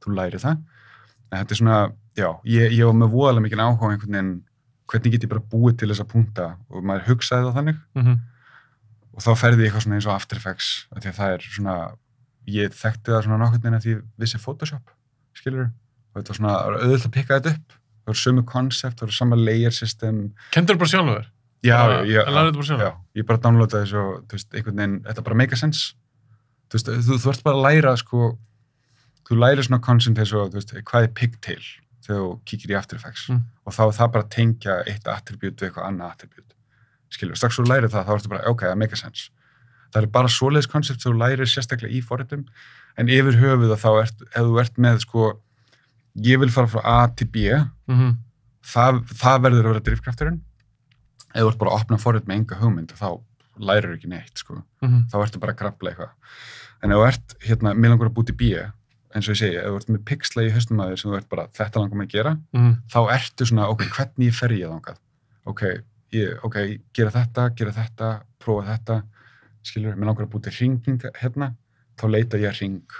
þú 0.04 0.16
læri 0.18 0.40
það. 0.42 0.58
En 1.30 1.36
þetta 1.38 1.54
er 1.54 1.60
svona, 1.60 1.78
já, 2.18 2.28
ég, 2.48 2.74
ég 2.78 2.88
var 2.88 2.98
með 2.98 3.14
voðalega 3.14 3.46
mikið 3.46 3.62
áhuga 3.64 3.90
einhvern 3.92 4.16
veginn 4.18 4.34
hvernig 4.90 5.12
get 5.14 5.24
ég 5.26 5.30
bara 5.32 5.44
búið 5.52 5.78
til 5.80 5.88
þessa 5.92 6.06
punkta? 6.08 6.50
Og 6.70 6.84
maður 6.84 7.06
hugsaði 7.12 7.48
það 7.48 7.58
þannig. 7.60 7.82
Mm 7.98 8.06
og 9.14 9.22
þá 9.22 9.30
ferði 9.38 9.62
ég 9.62 9.68
eitthvað 9.70 9.84
svona 9.84 9.98
eins 10.00 10.06
og 10.08 10.14
After 10.14 10.40
Effects 10.40 10.68
því 10.90 11.10
að 11.10 11.18
það 11.18 11.34
er 11.36 11.44
svona, 11.56 11.74
ég 12.50 12.72
þekkti 12.74 13.12
það 13.14 13.20
svona 13.28 13.36
að 13.78 13.84
því 13.84 13.92
vissi 14.18 14.40
Photoshop 14.42 14.90
skilur, 15.38 15.68
og 16.14 16.18
þetta 16.18 16.32
var 16.32 16.38
svona 16.40 16.54
auðvitað 16.80 17.06
að 17.08 17.14
pikka 17.14 17.38
þetta 17.38 17.52
upp, 17.54 17.76
það 18.04 18.10
var 18.12 18.18
sömu 18.22 18.44
koncept 18.50 18.98
það 18.98 19.06
var 19.10 19.16
sama 19.18 19.38
layer 19.38 19.74
system. 19.74 20.18
Kendur 20.54 20.78
bara 20.80 20.90
sjálfur? 20.90 21.28
já, 21.64 21.76
Bara- 21.78 22.02
ég, 22.04 22.26
bara 22.26 22.82
já, 22.84 22.90
ég 23.16 23.26
bara 23.30 23.38
downloadaði 23.46 23.86
þessu 23.86 24.02
og 24.02 24.18
þú 24.28 24.36
veist, 24.36 24.50
einhvern 24.54 24.76
veginn, 24.82 24.98
þetta 25.06 25.24
bara 25.24 25.38
make 25.40 25.52
a 25.54 25.56
sense. 25.56 25.94
Þú 26.68 26.76
veist, 26.80 26.90
þú, 27.06 27.18
þú 27.22 27.30
ert 27.32 27.44
bara 27.46 27.56
að 27.56 27.64
læra 27.68 27.94
sko, 28.02 28.38
þú 29.30 29.38
læri 29.40 29.62
svona 29.64 29.80
concept 29.80 30.18
eins 30.18 30.34
og, 30.34 30.50
þú 30.52 30.58
veist, 30.60 30.74
hvað 30.90 31.06
er 31.08 31.14
pigtail 31.22 31.62
þegar 32.04 32.20
þú 32.20 32.30
kíkir 32.44 32.70
í 32.74 32.78
After 32.78 32.96
Effects 33.00 33.28
Mm. 33.30 33.42
og 33.66 33.72
þá 33.72 33.82
er 33.86 33.94
það 33.98 34.12
bara 34.12 34.24
að 34.24 34.30
tengja 34.36 34.74
eitt 34.86 35.08
attribút 35.08 35.56
við 35.60 35.68
eitthvað 35.70 35.86
annað 35.88 36.10
attribút 36.12 36.50
skilur, 37.14 37.36
strax 37.38 37.56
þú 37.58 37.66
lærir 37.68 37.88
það, 37.92 38.06
þá 38.06 38.14
ertu 38.18 38.28
bara, 38.32 38.48
ok, 38.50 38.60
það 38.66 38.78
make 38.82 38.92
a 38.92 38.96
sense 38.96 39.30
það 39.94 40.02
er 40.02 40.06
bara 40.16 40.28
svoleiðis 40.28 40.66
koncept 40.70 41.04
þú 41.04 41.12
lærir 41.18 41.46
sérstaklega 41.46 41.94
í 41.94 42.00
forritum 42.02 42.44
en 42.98 43.08
yfir 43.08 43.38
höfuð 43.40 43.72
að 43.74 43.82
þá 43.84 43.90
ert, 44.02 44.24
ef 44.34 44.42
þú 44.48 44.60
ert 44.60 44.76
með 44.78 44.98
sko, 45.04 45.28
ég 46.24 46.38
vil 46.42 46.50
fara 46.50 46.66
frá 46.66 46.80
A 46.84 47.06
til 47.08 47.26
B 47.26 47.36
Mm 47.86 47.96
-hmm. 47.98 48.16
það, 48.64 49.00
það 49.20 49.40
verður 49.44 49.64
að 49.64 49.70
vera 49.72 49.80
drifkrafturinn 49.88 50.40
ef 51.34 51.42
þú 51.42 51.48
ert 51.50 51.58
bara 51.58 51.70
að 51.70 51.80
opna 51.80 51.98
forrit 51.98 52.26
með 52.26 52.36
enga 52.36 52.56
hugmynd 52.60 52.92
þá 52.92 53.20
lærir 53.58 53.94
ekki 53.94 54.08
neitt 54.08 54.38
sko. 54.38 54.62
Mm 54.82 55.06
þá 55.10 55.16
ertu 55.22 55.38
bara 55.38 55.52
að 55.52 55.58
grafla 55.58 55.90
eitthvað 55.90 56.10
en 56.82 56.90
ef 56.92 56.96
þú 56.98 57.06
ert, 57.06 57.34
hérna, 57.46 57.74
mér 57.74 57.90
langar 57.90 58.08
að 58.10 58.14
búti 58.14 58.32
B 58.32 58.42
eins 59.14 59.28
og 59.28 59.34
ég 59.34 59.40
segi, 59.40 59.58
ef 59.60 59.70
þú 59.70 59.78
ert 59.78 59.90
með 59.92 60.04
pixla 60.08 60.44
í 60.44 60.52
haustum 60.54 60.80
að 60.82 60.92
þér 60.92 61.00
sem 61.00 61.10
þú 61.10 61.18
ert 61.18 61.28
bara, 61.30 61.46
þetta 61.54 61.82
langar 61.82 62.00
mig 62.00 62.08
að 62.08 62.14
gera 62.16 62.32
-hmm. 62.54 62.72
þá 62.90 63.00
ertu 63.14 63.46
svona, 63.46 63.68
ok, 63.70 63.84
hvernig 63.96 64.34
fer 64.34 64.54
ég 64.56 64.72
þangað 64.72 64.98
ok, 65.44 65.62
ég, 66.12 66.38
ok, 66.42 66.56
gera 66.94 67.14
þetta 67.14 67.48
gera 67.58 67.72
þetta, 67.72 68.10
prófa 68.42 68.66
þetta 68.72 69.02
skilur, 69.62 69.96
mér 69.96 70.10
langar 70.10 70.26
að 70.26 70.34
búti 70.34 70.50
hringing 70.50 71.06
hérna, 71.20 71.54
þá 72.00 72.04
leita 72.10 72.38
ég 72.38 72.50
að 72.50 72.58
hring 72.58 72.98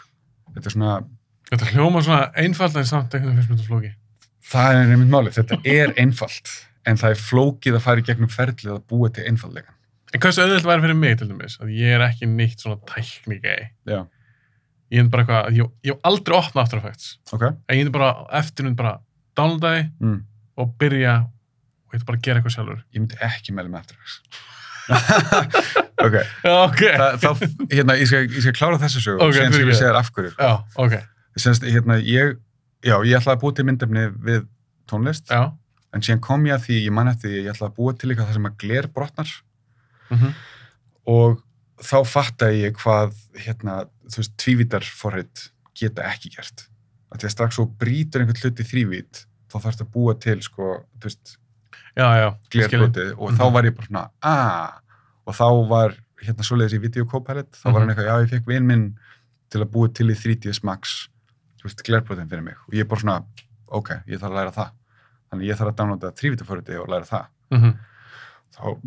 þetta 0.55 0.67
er 0.67 0.77
svona, 0.79 1.05
Þetta 1.45 1.67
hljóma 1.75 2.01
svona 2.03 2.31
einfalt 2.41 2.77
en 2.77 2.87
samt 2.89 3.15
einhvern 3.15 3.37
veginn 3.37 3.57
þetta 3.57 3.67
flóki. 3.67 3.95
það 4.43 4.75
er 4.75 4.91
einmitt 4.95 5.11
málið, 5.13 5.35
þetta 5.39 5.59
er 5.65 5.93
einfalt 6.01 6.49
en 6.87 6.97
það 6.97 7.11
er 7.11 7.21
flókið 7.21 7.75
að 7.75 7.85
fara 7.85 8.01
í 8.01 8.07
gegnum 8.07 8.29
ferlið 8.29 8.73
að 8.73 8.87
búa 8.89 9.11
til 9.11 9.27
einfallega 9.29 9.75
En 10.15 10.21
hversu 10.23 10.45
auðvitað 10.45 10.69
væri 10.69 10.83
fyrir 10.85 10.95
mig 10.95 11.17
til 11.19 11.27
dæmis? 11.27 11.57
Að 11.59 11.71
ég 11.75 11.97
er 11.97 12.03
ekki 12.07 12.27
nýtt 12.31 12.61
svona 12.63 12.77
tæknigei. 12.87 13.65
Ég 14.93 15.01
er 15.01 15.09
bara 15.11 15.25
eitthvað, 15.25 15.55
ég, 15.57 15.71
ég 15.89 15.95
hef 15.95 16.01
aldrei 16.11 16.37
opnað 16.39 16.63
After 16.67 16.79
Effects. 16.83 17.07
ok 17.33 17.45
En 17.49 17.79
ég 17.79 17.87
er 17.87 17.93
bara 17.95 18.11
eftir 18.41 18.67
hún 18.69 18.75
bara 18.79 18.99
downloada 19.37 19.71
því 19.79 19.85
mm. 20.05 20.19
og 20.61 20.75
byrja 20.79 21.15
og 21.25 21.95
er 21.97 22.05
bara 22.07 22.21
gera 22.23 22.41
eitthvað 22.43 22.55
sjálfur. 22.59 22.83
ég 22.95 23.01
myndi 23.03 23.19
ekki 23.25 23.55
meðlega 23.57 23.73
með 23.73 23.81
After 23.81 23.97
Effects 23.97 24.51
ok, 26.05 26.15
Já, 26.45 26.55
ok. 26.69 26.81
Þa, 27.01 27.07
þá, 27.23 27.29
hérna, 27.73 27.95
ég 27.97 28.09
skal, 28.11 28.23
ég 28.29 28.43
skal 28.45 28.57
klára 28.59 28.79
þessu 28.83 29.01
sögu 29.01 29.23
Ok, 29.25 29.31
og 29.31 29.35
skal 29.39 29.47
fyrirgefðu. 29.55 29.71
ég 29.73 29.79
segja 29.79 29.93
þér 29.95 30.01
af 30.03 30.11
hverju 30.13 30.33
ok. 30.85 30.97
Senst, 31.41 31.65
hérna, 31.65 31.97
ég, 32.05 32.35
já, 32.85 32.97
ég 33.09 33.17
ætlaði 33.19 33.33
að 33.39 33.41
búa 33.47 33.55
til 33.57 33.65
myndefni 33.71 34.05
við 34.29 34.43
tónlist 34.91 35.33
Já. 35.33 35.41
en 35.97 36.05
síðan 36.05 36.21
kom 36.27 36.45
ég 36.47 36.59
að 36.59 36.67
því, 36.69 36.77
ég 36.85 36.93
man 36.95 37.09
eftir 37.11 37.33
því 37.33 37.41
ég 37.47 37.55
ætlaði 37.55 37.71
að 37.73 37.79
búa 37.81 37.95
til 37.97 38.11
eitthvað 38.13 38.29
það 38.29 38.37
sem 38.39 38.51
að 38.51 38.59
gler 38.67 38.91
brotnar 38.99 39.33
Mm 40.13 40.35
og 41.05 41.41
þá 41.85 41.97
fattaði 42.09 42.61
ég 42.63 42.77
hvað 42.81 43.11
hérna, 43.45 43.75
þú 44.11 44.17
veist, 44.21 44.37
tvívítar 44.37 44.85
forrið 44.85 45.49
geta 45.75 46.03
ekki 46.11 46.31
gert 46.37 46.69
að 47.15 47.31
strax 47.31 47.55
svo 47.57 47.67
brýtur 47.79 48.21
einhvern 48.25 48.41
hlut 48.43 48.61
í 48.61 48.65
þrývít 48.67 49.25
þá 49.51 49.57
þarfst 49.63 49.83
að 49.85 49.91
búa 49.95 50.15
til 50.19 50.41
sko, 50.43 50.85
þú 50.99 51.05
veist, 51.09 51.37
glerbrotið 52.51 53.13
og 53.19 53.31
Mhm. 53.31 53.39
þá 53.39 53.53
var 53.53 53.63
ég 53.65 53.75
bara 53.77 53.87
svona, 53.87 54.11
aaa 54.23 54.81
og 55.27 55.35
þá 55.35 55.69
var 55.69 55.95
hérna 56.25 56.43
svoleiðis 56.45 56.75
í 56.75 56.81
Video 56.81 57.05
Copilot 57.05 57.53
þá 57.53 57.65
var 57.73 57.81
hann 57.81 57.89
Mhm. 57.89 57.97
eitthvað, 57.97 58.07
já 58.11 58.23
ég 58.27 58.31
fekk 58.31 58.47
vin 58.47 58.67
minn 58.67 58.99
til 59.51 59.61
að 59.63 59.71
búa 59.71 59.89
til 59.95 60.07
í 60.11 60.15
3ds 60.15 60.65
Max 60.65 61.09
þú 61.61 61.65
veist, 61.65 61.83
glerbrotin 61.85 62.29
fyrir 62.29 62.43
mig 62.43 62.55
og 62.67 62.75
ég 62.75 62.89
bara 62.89 63.01
svona, 63.01 63.25
ok, 63.69 63.89
ég 64.09 64.19
þarf 64.19 64.33
að 64.33 64.35
læra 64.35 64.53
það 64.53 64.71
þannig 65.33 65.47
ég 65.49 65.57
þarf 65.59 65.73
að 65.73 65.77
downloada 65.77 66.13
þrývítaforriti 66.13 66.81
og 66.81 66.89
læra 66.89 67.07
það 67.07 67.27
Mm 67.53 67.75
þá 68.55 68.81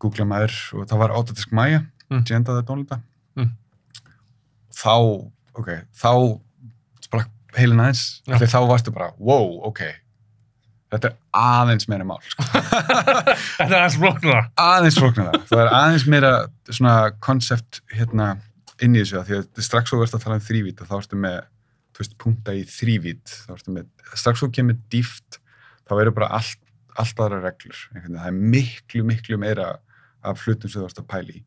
googla 0.00 0.24
maður 0.26 0.54
og 0.80 0.86
það 0.88 0.98
var 0.98 1.10
Autodesk 1.10 1.52
Maya 1.52 1.80
Mm. 2.10 2.22
ég 2.24 2.36
endaði 2.36 2.62
að 2.62 2.66
downloada 2.66 3.02
Mm. 3.36 3.50
Þá, 4.74 4.94
ok, 5.58 5.70
þá 5.96 6.12
sprakk 7.04 7.32
heilin 7.56 7.80
aðeins 7.82 8.04
því 8.28 8.50
þá 8.52 8.60
varstu 8.68 8.94
bara, 8.94 9.12
wow, 9.18 9.58
ok. 9.70 9.86
Þetta 10.88 11.10
er 11.10 11.16
aðeins 11.36 11.84
meira 11.90 12.04
mál 12.08 12.20
sko. 12.24 12.44
Þetta 13.58 13.66
er 13.66 13.74
aðeins 13.76 13.98
flóknara. 14.00 14.44
aðeins 14.64 14.96
flóknara. 14.96 15.40
Það 15.50 15.64
er 15.64 15.72
aðeins 15.76 16.06
meira 16.08 16.30
svona 16.70 16.94
konsept 17.24 17.82
hérna 17.92 18.30
inn 18.84 18.94
í 18.96 19.02
þessu 19.02 19.18
að 19.20 19.28
því 19.28 19.36
að 19.40 19.66
strax 19.66 19.92
svo 19.92 19.98
verðst 20.00 20.16
að 20.16 20.24
tala 20.24 20.38
um 20.38 20.46
þrývít 20.46 20.80
þá 20.86 20.94
ertu 21.00 21.18
með, 21.20 21.36
þú 21.92 22.04
veist, 22.04 22.16
punta 22.22 22.54
í 22.56 22.62
þrývít 22.70 23.34
þá 23.34 23.52
ertu 23.58 23.74
með, 23.74 23.90
strax 24.14 24.42
svo 24.42 24.48
kemur 24.54 24.78
dýft 24.92 25.40
þá 25.88 25.94
eru 25.98 26.14
bara 26.16 26.30
allt, 26.38 26.60
allt 26.98 27.22
aðra 27.24 27.42
reglur, 27.42 27.84
það 27.92 28.26
er 28.30 28.40
miklu, 28.54 29.04
miklu 29.08 29.38
meira 29.40 29.72
af 30.26 30.44
hlutum 30.44 30.70
sem 30.70 30.80
þú 30.80 30.88
ert 30.88 31.02
að 31.02 31.08
pæla 31.10 31.36
í. 31.36 31.42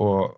Og 0.00 0.36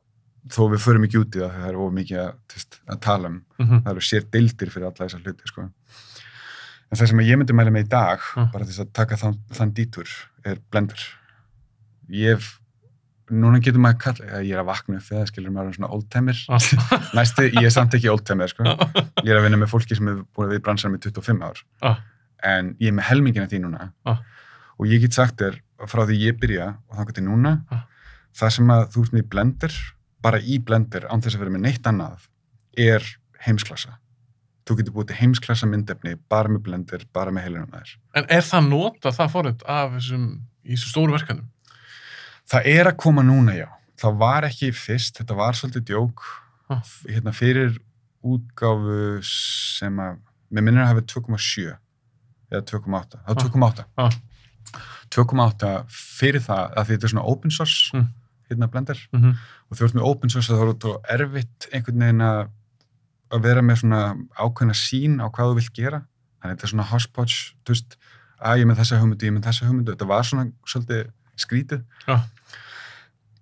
þó 0.50 0.62
við 0.72 0.80
förum 0.82 1.04
ekki 1.06 1.20
út 1.22 1.36
í 1.36 1.40
það 1.42 1.52
það 1.60 1.68
er 1.68 1.76
of 1.78 1.92
mikið 1.92 2.18
að, 2.22 2.32
veist, 2.54 2.80
að 2.90 3.00
tala 3.00 3.28
um 3.28 3.42
Mm 3.62 3.82
það 3.84 3.90
eru 3.92 4.00
sér 4.00 4.24
deildir 4.32 4.70
fyrir 4.74 4.86
alla 4.88 5.06
þessar 5.06 5.20
hluti 5.22 5.46
sko. 5.46 5.62
en 6.90 6.98
það 6.98 7.08
sem 7.08 7.20
ég 7.20 7.38
myndi 7.38 7.54
mæla 7.54 7.70
með 7.70 7.84
í 7.86 7.88
dag 7.88 8.18
Mm. 8.36 8.50
bara 8.52 8.64
þess 8.64 8.80
að 8.82 8.92
taka 8.92 9.16
þann, 9.16 9.38
þann 9.52 9.72
dítur 9.74 10.08
er 10.44 10.58
blender 10.70 10.98
ég 12.10 12.34
hef 12.36 12.58
núna 13.32 13.60
getur 13.62 13.80
maður 13.80 13.94
að 13.96 14.02
kalla, 14.02 14.40
ég 14.42 14.52
er 14.52 14.60
að 14.60 14.66
vakna 14.68 14.96
upp 14.98 15.06
þegar 15.06 15.26
skilur 15.30 15.52
maður 15.54 15.76
svona 15.78 15.92
oldtimer 15.94 16.36
næstu, 17.16 17.46
ég 17.54 17.64
er 17.64 17.70
samt 17.72 17.94
ekki 17.94 18.10
oldtimer 18.12 18.50
sko. 18.50 18.64
ég 18.64 19.30
er 19.30 19.38
að 19.38 19.46
vinna 19.46 19.56
með 19.62 19.70
fólki 19.72 19.96
sem 19.96 20.06
hefur 20.10 20.26
búin 20.36 20.50
við 20.52 20.60
bransanum 20.66 20.98
í 20.98 21.00
25 21.06 21.42
ár 21.46 21.62
Ah. 21.80 22.02
en 22.42 22.74
ég 22.80 22.88
er 22.90 22.96
með 22.98 23.08
helmingina 23.12 23.46
því 23.48 23.62
núna 23.62 23.92
Ah. 24.04 24.18
og 24.78 24.86
ég 24.90 25.00
get 25.00 25.14
sagt 25.14 25.38
þér 25.38 25.60
frá 25.86 26.02
því 26.04 26.18
ég 26.26 26.38
byrja 26.42 26.68
og 26.90 26.96
þannig 26.98 27.14
til 27.14 27.24
núna 27.30 27.54
Ah. 27.70 27.86
það 28.34 28.50
sem 28.58 28.66
að 28.74 28.84
þú 28.92 29.02
ert 29.06 29.12
með 29.16 29.28
blender 29.30 29.72
bara 30.22 30.38
í 30.40 30.58
blender 30.62 31.06
án 31.10 31.22
þess 31.24 31.36
að 31.36 31.42
vera 31.44 31.54
með 31.56 31.64
neitt 31.66 31.86
annað 31.90 32.28
er 32.78 33.02
heimsklassa 33.46 33.98
þú 34.68 34.76
getur 34.78 34.94
búið 34.94 35.08
til 35.10 35.16
heimsklassa 35.18 35.66
myndefni 35.66 36.14
bara 36.30 36.48
með 36.48 36.62
blender, 36.68 37.02
bara 37.12 37.32
með 37.34 37.48
heilunum 37.48 37.72
aðeins 37.74 37.96
En 38.14 38.26
er 38.30 38.44
það 38.46 38.68
nota 38.70 39.10
það 39.12 39.32
fórið 39.34 39.64
af 39.66 39.96
þessum, 39.98 40.26
í 40.64 40.76
þessum 40.76 40.92
stóru 40.94 41.16
verkanum? 41.16 41.48
það 42.52 42.66
er 42.76 42.90
að 42.92 42.96
koma 43.02 43.22
núna 43.26 43.56
já 43.58 43.68
það 44.02 44.16
var 44.18 44.46
ekki 44.48 44.72
fyrst, 44.74 45.18
þetta 45.20 45.34
var 45.38 45.54
svolítið 45.58 45.84
djók 45.90 46.22
hérna 47.10 47.32
fyrir 47.34 47.74
útgáfu 48.22 49.18
sem 49.26 49.98
að 50.02 50.20
með 50.52 50.62
minnir 50.66 50.84
að 50.84 50.90
hafa 50.92 51.02
2,7 51.10 51.76
eða 52.52 52.62
2,8, 52.68 53.18
það 53.26 53.34
var 53.34 53.42
Ah. 53.42 53.42
2,8 53.42 53.84
Ah. 53.96 54.10
2,8 55.12 55.70
fyrir 55.92 56.40
það 56.44 56.74
að 56.78 56.90
þetta 56.92 57.04
er 57.08 57.12
svona 57.12 57.26
open 57.28 57.50
source 57.50 57.90
Mm. 57.96 58.06
Hérna 58.52 58.68
blender 58.70 58.98
Mm 59.12 59.20
-hmm. 59.22 59.36
og 59.70 59.76
þú 59.78 59.84
ert 59.84 59.94
með 59.94 60.08
open 60.10 60.30
source 60.30 60.52
þá 60.52 60.62
er 60.62 60.72
þetta 60.72 60.92
erfitt 61.16 61.68
einhvern 61.72 61.98
veginn 61.98 62.20
að 62.20 62.48
að 63.32 63.42
vera 63.42 63.62
með 63.62 63.76
svona 63.80 64.00
ákveðna 64.36 64.74
sín 64.76 65.20
á 65.24 65.26
hvað 65.32 65.48
þú 65.50 65.54
vilt 65.56 65.72
gera 65.74 66.02
þannig 66.02 66.42
að 66.42 66.50
þetta 66.52 66.64
er 66.66 66.72
svona 66.72 66.90
hodgepodge 66.90 67.38
þú 67.64 67.72
veist, 67.72 67.96
að 68.42 68.56
ég 68.58 68.62
er 68.62 68.66
með 68.68 68.78
þessa 68.80 68.98
hugmyndu, 69.00 69.24
ég 69.24 69.30
er 69.32 69.36
með 69.38 69.46
þessa 69.46 69.66
hugmyndu 69.66 69.92
þetta 69.92 70.08
var 70.10 70.22
svona 70.28 70.44
svolítið 70.66 71.10
skrítið 71.36 71.80
Já. 72.08 72.16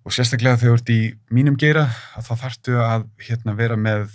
og 0.05 0.11
sérstaklega 0.15 0.57
þegar 0.61 0.71
þú 0.71 0.79
ert 0.79 0.89
í 0.93 1.01
mínum 1.29 1.57
geira 1.59 1.85
að 2.15 2.27
þá 2.29 2.33
þarftu 2.43 2.77
að 2.81 3.07
hérna, 3.27 3.55
vera 3.57 3.75
með 3.75 4.07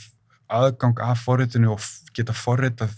aðgang 0.49 1.01
af 1.03 1.21
forritinu 1.27 1.73
og 1.75 1.81
geta 2.15 2.33
forritað 2.33 2.95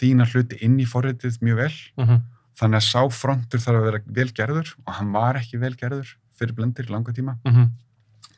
þína 0.00 0.26
hluti 0.32 0.56
inn 0.64 0.78
í 0.80 0.86
forritið 0.88 1.38
mjög 1.44 1.56
vel 1.56 1.74
Mm 1.96 2.06
-hmm. 2.08 2.20
þannig 2.60 2.76
að 2.76 2.88
sá 2.90 3.00
frontur 3.10 3.60
þarf 3.60 3.78
að 3.78 3.84
vera 3.88 4.00
vel 4.06 4.30
gerður 4.32 4.74
og 4.86 4.92
hann 4.94 5.12
var 5.12 5.36
ekki 5.36 5.58
vel 5.60 5.74
gerður 5.76 6.16
fyrir 6.40 6.56
blendir 6.56 6.88
í 6.88 6.92
langa 6.94 7.12
tíma 7.16 7.36
Mm 7.44 7.52
-hmm. 7.54 7.70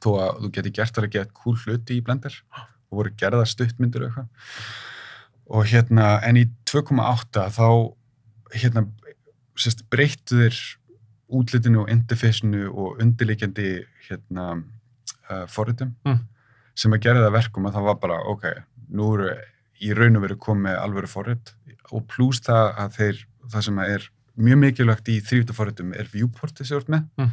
þó 0.03 0.11
að 0.19 0.41
þú 0.43 0.51
geti 0.59 0.71
gert 0.81 0.95
það 0.97 1.05
að 1.09 1.13
geta 1.17 1.33
cool 1.43 1.57
hluti 1.65 1.97
í 1.99 2.03
blender 2.05 2.35
og 2.91 2.99
voru 2.99 3.11
gerða 3.17 3.47
stuttmyndir 3.47 4.03
og 4.03 4.09
eitthvað 4.11 4.29
og 5.53 5.67
hérna 5.67 6.21
en 6.27 6.37
í 6.37 6.45
2.8 6.67 7.49
þá 7.51 7.67
hérna 8.55 8.87
sérst, 9.57 9.83
breyttu 9.91 10.37
þér 10.41 10.57
útlitinu 11.33 11.83
og 11.83 11.91
interfacenu 11.91 12.67
og 12.73 13.01
undirleikjandi 13.01 13.85
hérna 14.09 14.63
uh, 15.31 15.47
forritum 15.49 15.95
Mm. 16.05 16.19
sem 16.75 16.93
að 16.93 17.01
gera 17.05 17.21
það 17.21 17.29
að 17.31 17.37
verkum 17.39 17.67
að 17.67 17.73
það 17.77 17.83
var 17.89 17.95
bara 18.01 18.19
ok, 18.33 18.45
nú 18.91 19.15
eru 19.15 19.31
í 19.83 19.93
raun 19.95 20.17
og 20.17 20.23
veru 20.23 20.37
komið 20.37 20.79
alvöru 20.79 21.07
forrit 21.09 21.55
og 21.93 22.07
pluss 22.09 22.41
það 22.41 22.75
að 22.79 22.91
þeir 22.97 23.25
það 23.53 23.63
sem 23.67 23.79
er 23.79 24.11
mjög 24.39 24.59
mikilvægt 24.59 25.09
í 25.09 25.21
þrjúta 25.21 25.53
forritum 25.55 25.93
er 25.93 26.09
viewportið 26.13 26.67
sem 26.67 26.77
þú 26.79 26.81
ert 26.81 26.89
með 26.89 27.03
Mm. 27.19 27.31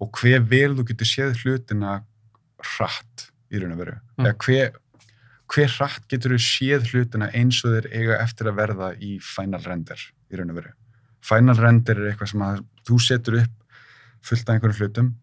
Og 0.00 0.10
hver 0.20 0.40
vel 0.50 0.74
þú 0.76 0.84
getur 0.90 1.06
séð 1.08 1.36
hlutina 1.42 2.02
hratt 2.76 3.28
í 3.52 3.60
raun 3.62 3.72
og 3.76 3.78
veru 3.84 3.96
Mm. 4.16 4.24
eða 4.26 4.36
hver, 4.46 4.72
hver 5.52 5.68
hratt 5.76 6.08
getur 6.08 6.32
þú 6.32 6.38
séð 6.40 6.86
hlutina 6.92 7.28
eins 7.36 7.58
og 7.64 7.74
þeir 7.76 7.86
eiga 7.92 8.18
eftir 8.22 8.48
að 8.48 8.56
verða 8.56 8.88
í 8.96 9.18
final 9.20 9.60
render 9.64 10.00
í 10.32 10.36
raun 10.38 10.50
og 10.50 10.56
veru 10.56 10.72
final 11.20 11.56
render 11.60 12.00
er 12.00 12.10
eitthvað 12.12 12.30
sem 12.32 12.42
að 12.46 12.64
þú 12.88 12.98
setur 13.02 13.38
upp 13.42 13.64
fullt 14.26 14.48
af 14.48 14.54
einhverjum 14.56 14.80
hlutum 14.80 15.14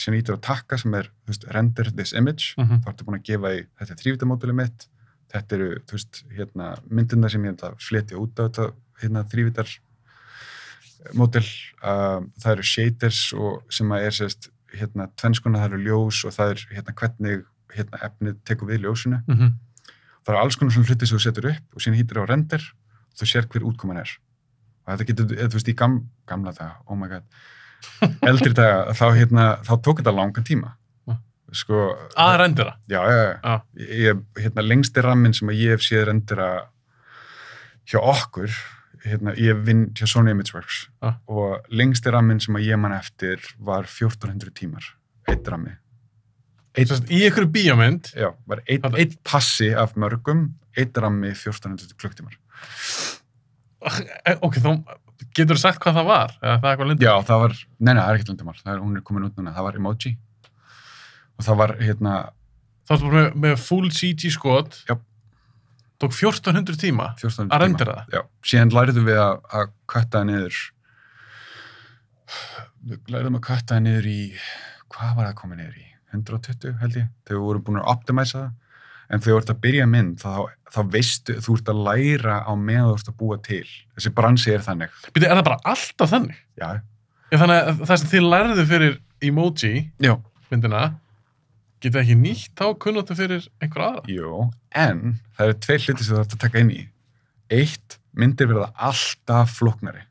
sem 0.00 0.14
ítur 0.14 0.36
að 0.36 0.42
takka 0.46 0.78
sem 0.78 0.94
er 0.94 1.10
veist, 1.28 1.44
render 1.54 1.90
this 1.92 2.12
image 2.12 2.54
Mm 2.58 2.64
-hmm. 2.68 2.80
þá 2.82 2.88
ertu 2.88 3.04
búin 3.04 3.18
að 3.20 3.24
gefa 3.30 3.48
í 3.54 3.66
þetta 3.78 3.92
er 3.92 4.00
þrývitamóduli 4.02 4.54
mitt 4.54 4.88
þetta 5.32 5.54
eru 5.56 5.70
veist, 5.92 6.24
hérna, 6.36 6.78
myndina 6.90 7.28
sem 7.30 7.44
ég 7.44 7.52
ætla 7.54 7.70
að 7.70 7.78
fletja 7.88 8.16
út 8.18 8.34
á 8.40 8.42
þetta 8.48 8.72
hérna, 9.02 9.24
þrývitar 9.24 9.68
módel 11.16 11.44
uh, 11.82 12.20
það 12.42 12.52
eru 12.52 12.62
shaders 12.62 13.20
og 13.32 13.62
sem 13.72 13.90
að 13.92 14.06
er 14.08 14.16
sérst 14.18 14.50
hérna, 14.76 15.08
tvennskona, 15.18 15.58
það 15.58 15.72
eru 15.72 15.82
ljós 15.88 16.24
og 16.28 16.32
það 16.36 16.50
er 16.54 16.64
hérna, 16.76 16.94
hvernig 17.00 17.44
hérna, 17.74 17.98
efnið 18.06 18.36
tekur 18.46 18.68
við 18.70 18.84
ljósinu 18.84 19.22
Mm 19.26 19.36
-hmm. 19.38 19.52
það 20.24 20.34
eru 20.34 20.42
alls 20.42 20.56
konar 20.56 20.72
svona 20.72 20.86
hluti 20.88 21.06
sem 21.06 21.18
þú 21.18 21.22
setur 21.22 21.50
upp 21.50 21.74
og 21.76 21.80
síðan 21.82 21.98
hýttir 21.98 22.20
á 22.22 22.24
render 22.28 22.62
og 23.10 23.14
þú 23.18 23.24
sér 23.32 23.46
hver 23.48 23.62
útkoman 23.66 23.96
er 24.02 24.10
og 24.86 24.92
þetta 24.98 25.04
getur, 25.06 25.24
eða, 25.36 25.48
þú 25.48 25.52
veist, 25.58 25.68
í 25.68 25.74
gam, 25.76 26.00
gamla 26.26 26.52
daga, 26.52 26.76
oh 26.86 26.96
my 26.96 27.08
god 27.08 27.22
eldri 28.30 28.52
daga, 28.52 28.92
þá, 28.92 29.06
hérna, 29.16 29.44
þá 29.64 29.74
tók 29.82 29.98
þetta 29.98 30.12
langan 30.14 30.44
tíma 30.44 30.76
Já. 31.08 31.16
sko, 31.52 31.96
Að 32.16 32.36
rendera. 32.38 32.76
já, 32.88 33.00
já, 33.02 33.22
já. 33.24 33.40
Já. 33.44 33.62
Ég, 33.76 34.20
hérna, 34.38 34.62
lengsti 34.62 35.00
rammin 35.02 35.32
sem 35.34 35.48
að 35.48 35.54
ég 35.58 35.70
hef 35.70 35.80
séð 35.80 36.04
rendera 36.06 36.68
hjá 37.90 37.98
okkur 37.98 38.50
hérna, 39.04 39.34
ég 39.40 39.60
vinn 39.66 39.86
hjá 39.96 40.06
Sony 40.10 40.32
Imageworks 40.34 40.82
Já. 41.02 41.14
og 41.30 41.68
lengsti 41.72 42.12
rammin 42.12 42.40
sem 42.42 42.56
að 42.58 42.66
ég 42.68 42.80
man 42.80 42.92
eftir 42.96 43.42
var 43.58 43.88
1400 43.88 44.52
tímar 44.56 44.84
eitt 45.30 45.48
rammi 45.48 45.72
eitt, 46.78 46.92
í 47.10 47.22
einhverju 47.26 47.50
var 48.46 48.62
eitt, 48.66 48.84
eitt 48.96 49.16
passi 49.26 49.70
af 49.74 49.96
mörgum 49.96 50.50
eitt 50.78 50.96
rammi 51.00 51.32
1400 51.34 51.96
klukktímar 52.00 52.36
Eh, 53.80 54.36
Ok, 54.44 54.58
þá 54.60 54.74
getur 55.32 55.56
þú 55.56 55.62
sagt 55.62 55.80
hvað 55.80 55.96
það 56.00 56.08
var? 56.10 56.34
Eða 56.42 56.58
það? 57.00 57.06
Já, 57.06 57.12
það 57.30 57.40
var, 57.44 57.54
nei, 57.78 57.92
nei, 57.94 58.00
það 58.02 58.10
er 58.10 58.18
ekkert 58.18 58.32
lundumál, 58.32 58.58
það 58.60 58.72
er, 58.74 58.82
hún 58.84 58.98
er 58.98 59.04
komin 59.06 59.24
út 59.28 59.38
núna, 59.40 59.54
það 59.56 59.66
var 59.68 59.78
emoji 59.80 60.12
og 61.38 61.46
það 61.46 61.60
var, 61.62 61.74
hérna, 61.80 62.14
Það 62.90 63.02
var 63.04 63.12
bara 63.14 63.22
með, 63.22 63.34
með 63.44 63.52
full 63.62 63.88
CG 63.94 64.30
skot. 64.34 64.76
Já. 64.88 64.96
Tók 66.00 66.14
1400 66.16 66.80
tíma 66.80 67.10
1400 67.18 67.52
að 67.52 67.62
rendera 67.64 67.96
það. 67.98 68.14
Já, 68.16 68.22
síðan 68.52 68.74
læriðum 68.76 69.08
við 69.10 69.20
að, 69.20 69.42
að 69.58 69.72
kvætta 69.92 70.20
það 70.22 70.28
niður, 70.30 70.60
við 72.88 73.12
læriðum 73.14 73.36
að 73.40 73.44
kvætta 73.50 73.74
það 73.76 73.84
niður 73.86 74.08
í, 74.10 74.20
hvað 74.94 75.12
var 75.18 75.28
það 75.28 75.36
komið 75.42 75.60
niður 75.62 75.76
í? 75.76 75.86
120 76.10 76.72
held 76.80 76.96
ég, 76.98 77.10
þegar 77.28 77.38
við 77.38 77.46
vorum 77.46 77.66
búin 77.66 77.80
að 77.82 77.90
optimæsa 77.92 78.38
það, 78.40 78.78
en 79.10 79.22
þegar 79.22 79.36
þú 79.36 79.42
ert 79.42 79.52
að 79.52 79.60
byrja 79.66 79.86
mynd, 79.90 80.16
þá, 80.22 80.32
þá 80.74 80.80
veistu, 80.94 81.36
þú 81.44 81.58
ert 81.58 81.70
að 81.70 81.82
læra 81.90 82.38
á 82.46 82.52
meðan 82.58 82.88
þú 82.88 82.96
ert 82.96 83.12
að 83.12 83.18
búa 83.20 83.38
til. 83.44 83.66
Þessi 83.98 84.12
bransi 84.16 84.54
er 84.54 84.64
þannig. 84.66 84.96
Býtu, 85.10 85.28
er 85.28 85.38
það 85.38 85.46
bara 85.50 85.60
alltaf 85.74 86.12
þannig? 86.14 86.40
Já, 86.58 86.68
Já, 87.30 87.36
þannig 87.38 87.60
að 87.60 87.82
það 87.86 88.00
sem 88.00 88.10
þið 88.10 88.24
lærðu 88.26 88.62
fyrir 88.66 88.94
emoji 89.22 89.72
já, 90.02 90.14
myndina, 90.50 90.80
geta 91.80 92.00
ekki 92.02 92.16
nýtt 92.20 92.54
þá 92.58 92.66
kunnáttu 92.78 93.16
fyrir 93.16 93.46
einhver 93.62 93.84
aðra? 93.86 94.02
Jú, 94.08 94.50
en 94.76 95.20
það 95.36 95.46
eru 95.48 95.58
tveir 95.66 95.84
hluti 95.86 96.04
sem 96.04 96.14
þú 96.14 96.20
þarf 96.20 96.34
að 96.36 96.42
taka 96.44 96.58
inn 96.64 96.70
í. 96.74 96.82
Eitt, 97.50 97.98
myndir 98.14 98.46
verða 98.50 98.70
alltaf 98.76 99.56
flóknari. 99.58 100.04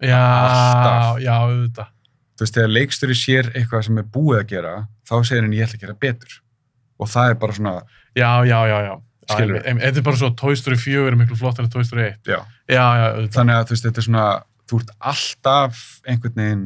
Já, 0.00 0.16
Alltaf. 0.20 1.20
já, 1.20 1.32
auðvitað. 1.44 1.88
Þú 2.36 2.44
veist, 2.46 2.54
þegar 2.56 2.70
leikstjóri 2.72 3.16
sér 3.20 3.50
eitthvað 3.52 3.82
sem 3.84 3.98
er 4.00 4.06
búið 4.14 4.38
að 4.40 4.46
gera, 4.54 4.74
þá 5.04 5.14
segir 5.28 5.42
hann 5.44 5.52
ég 5.52 5.66
ætla 5.66 5.76
að 5.76 5.82
gera 5.84 5.96
betur. 6.00 6.36
Og 7.00 7.08
það 7.08 7.30
er 7.30 7.34
bara 7.42 7.52
svona, 7.52 7.74
Já, 8.16 8.30
já, 8.44 8.58
já, 8.66 8.78
já. 8.88 8.94
Em- 9.30 9.56
em- 9.64 9.78
Þetta 9.78 9.98
er 9.98 10.02
bara 10.02 10.16
svo 10.16 10.30
Toy 10.34 10.56
Story 10.56 10.76
4 10.76 11.06
er 11.12 11.14
miklu 11.16 11.36
flottar 11.38 11.62
en 11.64 11.70
Toy 11.70 11.84
Story 11.84 12.02
1. 12.08 12.16
já. 12.26 12.40
Já, 12.68 12.86
já, 12.98 13.06
auðvitað. 13.14 13.34
Þannig 13.36 13.54
að 13.54 13.64
þú 13.68 13.70
veist, 13.76 13.84
þetta 13.84 13.98
er 13.98 14.06
svona, 14.08 14.42
þú 14.66 14.80
ert 14.80 14.90
alltaf 15.00 16.00
einhvern 16.08 16.34
veginn 16.34 16.64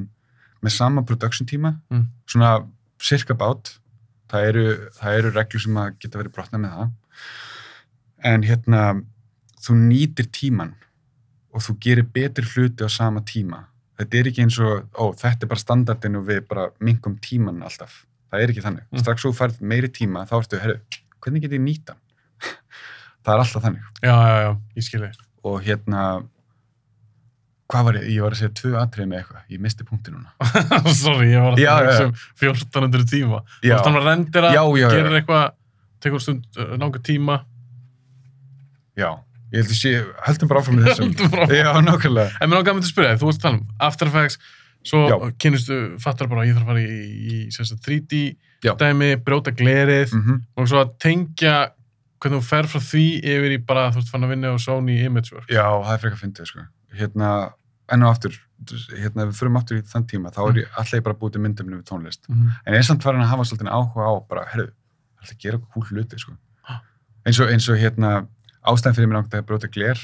með 0.64 0.70
sama 0.73 1.03
production 1.03 1.47
tíma, 1.47 1.75
Mm. 1.90 2.07
svona 2.27 2.66
cirka 3.01 3.35
bát. 3.35 3.79
Það 4.33 4.49
eru, 4.51 4.65
það 4.97 5.19
eru 5.19 5.33
reglur 5.35 5.63
sem 5.65 5.77
að 5.81 5.99
geta 6.03 6.21
verið 6.21 6.35
brotna 6.37 6.61
með 6.63 6.79
það. 6.79 6.95
En 8.31 8.47
hérna, 8.49 8.81
þú 9.65 9.77
nýtir 9.83 10.31
tíman 10.33 10.73
og 11.55 11.63
þú 11.63 11.77
gerir 11.85 12.09
betri 12.15 12.47
hluti 12.55 12.87
á 12.87 12.91
sama 12.91 13.23
tíma. 13.27 13.65
Þetta 14.01 14.19
er 14.19 14.31
ekki 14.31 14.43
eins 14.43 14.57
og, 14.59 14.89
ó, 14.99 15.15
þetta 15.15 15.47
er 15.47 15.51
bara 15.53 15.63
standardin 15.63 16.19
og 16.19 16.27
við 16.27 16.41
bara 16.49 16.67
minkum 16.83 17.15
tíman 17.23 17.63
alltaf. 17.63 18.01
Það 18.33 18.43
er 18.43 18.53
ekki 18.53 18.65
þannig. 18.65 18.87
Mm. 18.91 19.03
Strax 19.05 19.27
þú 19.27 19.35
færð 19.39 19.61
meiri 19.63 19.91
tíma, 19.95 20.25
þá 20.27 20.35
ertu, 20.41 20.59
herru, 20.65 20.81
hvernig 21.23 21.45
get 21.45 21.55
ég 21.55 21.63
nýta? 21.63 21.95
það 23.23 23.37
er 23.37 23.45
alltaf 23.45 23.67
þannig. 23.69 23.93
Já, 24.03 24.15
já, 24.17 24.39
já, 24.43 24.51
ég 24.75 24.89
skilji. 24.89 25.11
Og 25.45 25.61
hérna, 25.63 26.03
hvað 27.72 27.85
var 27.88 27.98
ég? 27.98 28.07
Ég 28.14 28.22
var 28.24 28.35
að 28.37 28.40
segja 28.42 28.55
tvö 28.61 28.72
atrið 28.81 29.09
með 29.11 29.20
eitthvað. 29.22 29.42
Ég 29.55 29.61
misti 29.64 29.87
punkti 29.88 30.12
núna. 30.14 30.33
Sorry, 31.03 31.29
ég 31.33 31.44
var 31.44 31.57
að 31.57 31.62
já. 31.64 32.07
um 32.07 32.14
1400 32.40 33.07
tíma. 33.11 33.42
Þú 33.62 33.77
stannar 33.81 34.03
að 34.05 34.09
rendera, 34.11 34.50
Já, 34.55 34.62
já, 34.81 34.88
gerir 34.92 35.18
eitthvað, 35.20 35.44
tekur 36.05 36.22
stund, 36.24 36.44
uh, 36.61 36.74
langa 36.81 37.00
tíma. 37.05 37.38
já. 38.98 39.12
Ég 39.55 39.61
held 39.62 39.70
að 39.70 39.79
sé, 39.79 39.90
höldum 40.27 40.48
bara 40.50 40.61
áfram 40.64 40.79
með 40.81 40.87
þessum. 40.88 41.11
Já, 41.55 41.68
nákvæmlega. 41.87 42.31
En 42.42 42.50
mér 42.50 42.59
langar 42.59 42.74
að 42.81 42.87
spyrja 42.88 43.18
þú 43.20 43.29
varst 43.29 43.38
að 43.38 43.44
tala 43.44 43.59
um 43.61 43.66
After 43.87 44.09
Effects, 44.11 44.38
svo 44.85 45.03
Já. 45.07 45.14
kynnistu, 45.44 45.77
fattar 46.03 46.27
bara 46.33 46.42
að 46.42 46.48
ég 46.48 46.57
þarf 46.57 46.64
að 46.64 46.72
fara 46.72 46.83
í, 46.83 46.96
í, 46.98 47.37
í 47.46 47.55
sem 47.55 47.68
sagt, 47.68 47.85
3D 47.87 48.22
Já. 48.66 48.72
dæmi, 48.81 49.12
brjóta 49.22 49.55
glerið 49.55 50.16
Mm 50.16 50.40
og 50.59 50.66
svo 50.72 50.81
að 50.83 50.90
tengja 51.05 51.55
hvernig 52.18 52.40
þú 52.40 52.48
fer 52.48 52.68
frá 52.72 52.81
því 52.83 53.05
yfir 53.20 53.55
í 53.55 53.61
bara, 53.68 53.87
þú 53.94 54.03
ert 54.03 54.11
fann 54.11 54.27
að 54.27 54.35
vinna 54.35 54.50
á 54.50 54.59
Sony 54.64 54.98
Imageworks. 55.07 55.53
Já, 55.55 55.64
það 55.70 55.92
er 55.94 56.03
frekar 56.03 56.20
fyndið, 56.24 56.50
sko. 56.50 56.66
Hérna, 56.99 57.31
enn 57.93 58.07
og 58.07 58.15
aftur, 58.15 58.37
hérna, 58.95 59.27
við 59.29 59.37
förum 59.41 59.59
aftur 59.61 59.81
í 59.81 59.85
þann 59.89 60.07
tíma, 60.11 60.33
þá 60.35 60.41
er 60.45 60.63
ég 60.63 60.79
alltaf 60.81 61.05
bara 61.05 61.19
búið 61.21 61.37
til 61.37 61.45
myndumni 61.45 61.79
við 61.81 61.89
tónlist. 61.91 62.29
Mm. 62.31 62.47
En 62.65 62.77
ég 62.77 62.81
er 62.81 62.87
samt 62.87 63.05
farin 63.05 63.25
að 63.25 63.33
hafa 63.33 63.47
svolítið 63.51 63.73
áhuga 63.75 64.07
á 64.09 64.13
bara, 64.31 64.47
herru, 64.53 64.71
alltaf 65.21 65.41
gera 65.43 65.61
húl 65.75 65.85
hluti, 65.91 66.21
sko. 66.23 66.37
Eins 67.25 67.41
og, 67.41 67.51
eins 67.53 67.67
og 67.73 67.81
hérna, 67.81 68.15
ástæðan 68.69 68.97
fyrir 68.97 69.11
mér 69.11 69.21
náttúrulega 69.21 69.45
að 69.45 69.51
brjóta 69.51 69.71
gler 69.73 70.01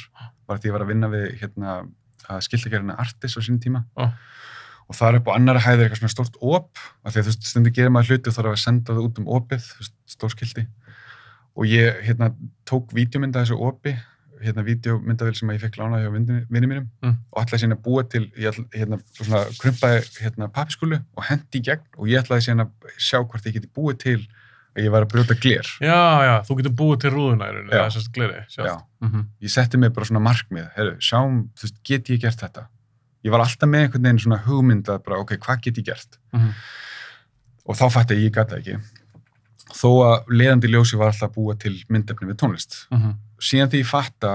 var 0.48 0.58
að 0.58 0.68
ég 0.68 0.74
var 0.74 0.84
að 0.84 0.92
vinna 0.92 1.10
við, 1.12 1.26
hérna, 1.40 1.74
að 2.30 2.44
skiltagerina 2.46 2.96
Artis 3.00 3.36
á 3.36 3.40
sínum 3.40 3.60
tíma. 3.62 3.84
Já. 3.98 4.10
Og 4.90 4.96
það 4.98 5.08
er 5.08 5.18
upp 5.20 5.28
á 5.30 5.36
annara 5.36 5.62
hæðir 5.62 5.86
eitthvað 5.86 6.00
svona 6.00 6.14
stórt 6.16 6.38
op, 6.42 6.80
af 7.04 7.12
því 7.12 7.20
að 7.20 7.26
þú 7.26 7.30
veist, 7.30 7.44
stundu 7.46 7.72
gerir 7.74 7.92
maður 7.94 8.16
hluti 8.16 8.30
og 8.30 8.36
þarf 8.36 8.50
að 8.50 8.62
senda 8.64 8.96
það 8.96 9.04
út 9.06 9.20
um 9.22 9.28
opið, 9.36 9.68
stór 10.10 10.32
skilti. 10.34 10.64
Og 11.54 11.70
ég, 11.70 12.00
hérna, 12.08 12.32
tók 12.66 12.90
vídeomynda 12.96 13.44
þessu 13.44 13.60
opi, 13.68 13.94
hérna, 14.40 14.64
vídeomyndavél 14.66 15.36
sem 15.38 15.52
ég 15.54 15.60
fekk 15.62 15.78
lánað 15.80 16.04
hjá 16.04 16.10
vinni 16.14 16.38
mínum 16.50 16.88
Mm. 17.02 17.16
og 17.32 17.42
ætlaði 17.42 17.62
síðan 17.62 17.76
að 17.76 17.82
búa 17.84 18.04
til, 18.08 18.24
ég 18.36 18.58
hérna, 18.74 18.98
svona 19.12 19.44
krumpaði, 19.60 20.02
hérna, 20.20 20.48
papiskúlu 20.48 21.00
og 21.16 21.24
hendi 21.28 21.60
í 21.60 21.64
gegn 21.68 21.86
og 21.98 22.08
ég 22.08 22.22
ætlaði 22.22 22.46
síðan 22.48 22.64
að 22.66 22.70
sjá 22.98 23.18
hvort 23.22 23.46
ég 23.46 23.54
geti 23.58 23.68
búið 23.68 23.98
til 23.98 24.18
að 24.76 24.84
ég 24.84 24.90
var 24.90 25.04
að 25.04 25.12
brjóta 25.12 25.34
gler. 25.40 25.66
Já, 25.80 26.00
já, 26.24 26.34
þú 26.46 26.56
getur 26.60 26.76
búið 26.78 27.00
til 27.00 27.10
það 27.10 27.84
er 27.84 27.90
sérst 27.90 28.12
glerið. 28.12 28.44
Já. 28.56 28.76
Mm 29.00 29.08
-hmm. 29.10 29.24
Ég 29.42 29.50
setti 29.50 29.76
mig 29.78 29.92
bara 29.92 30.06
svona 30.06 30.20
markmið, 30.20 30.70
herru, 30.76 30.96
sjáum, 31.00 31.48
þú 31.56 31.62
veist, 31.62 31.82
get 31.84 32.08
ég 32.10 32.20
gert 32.20 32.38
þetta? 32.40 32.66
ég 33.24 33.32
var 33.34 33.44
alltaf 33.44 33.68
með 33.68 33.86
einhvern 33.86 34.06
veginn 34.06 34.22
svona 34.24 34.40
hugmynd 34.46 34.88
að 34.92 35.02
bara, 35.06 35.20
ok, 35.20 35.34
hvað 35.44 35.62
get 35.66 35.80
ég 35.80 35.88
gert? 35.90 36.18
Mhm. 36.32 36.52
Og 37.70 37.76
þá 37.76 37.84
fætti 37.92 38.16
ég, 38.16 38.24
ég 38.28 38.32
gata 38.34 38.56
ekki. 38.58 38.78
Þó 39.70 39.90
að 40.02 40.30
leiðandi 40.34 40.70
ljósi 40.72 40.98
var 40.98 41.12
alltaf 41.12 41.28
að 41.30 41.34
búa 41.36 41.56
til 41.60 41.76
myndefni 41.88 42.30
við 42.30 42.38
tónlist. 42.40 42.86
Mhm. 42.90 43.12
Síðan 43.40 43.70
því 43.72 43.80
ég 43.82 43.88
fatta, 43.88 44.32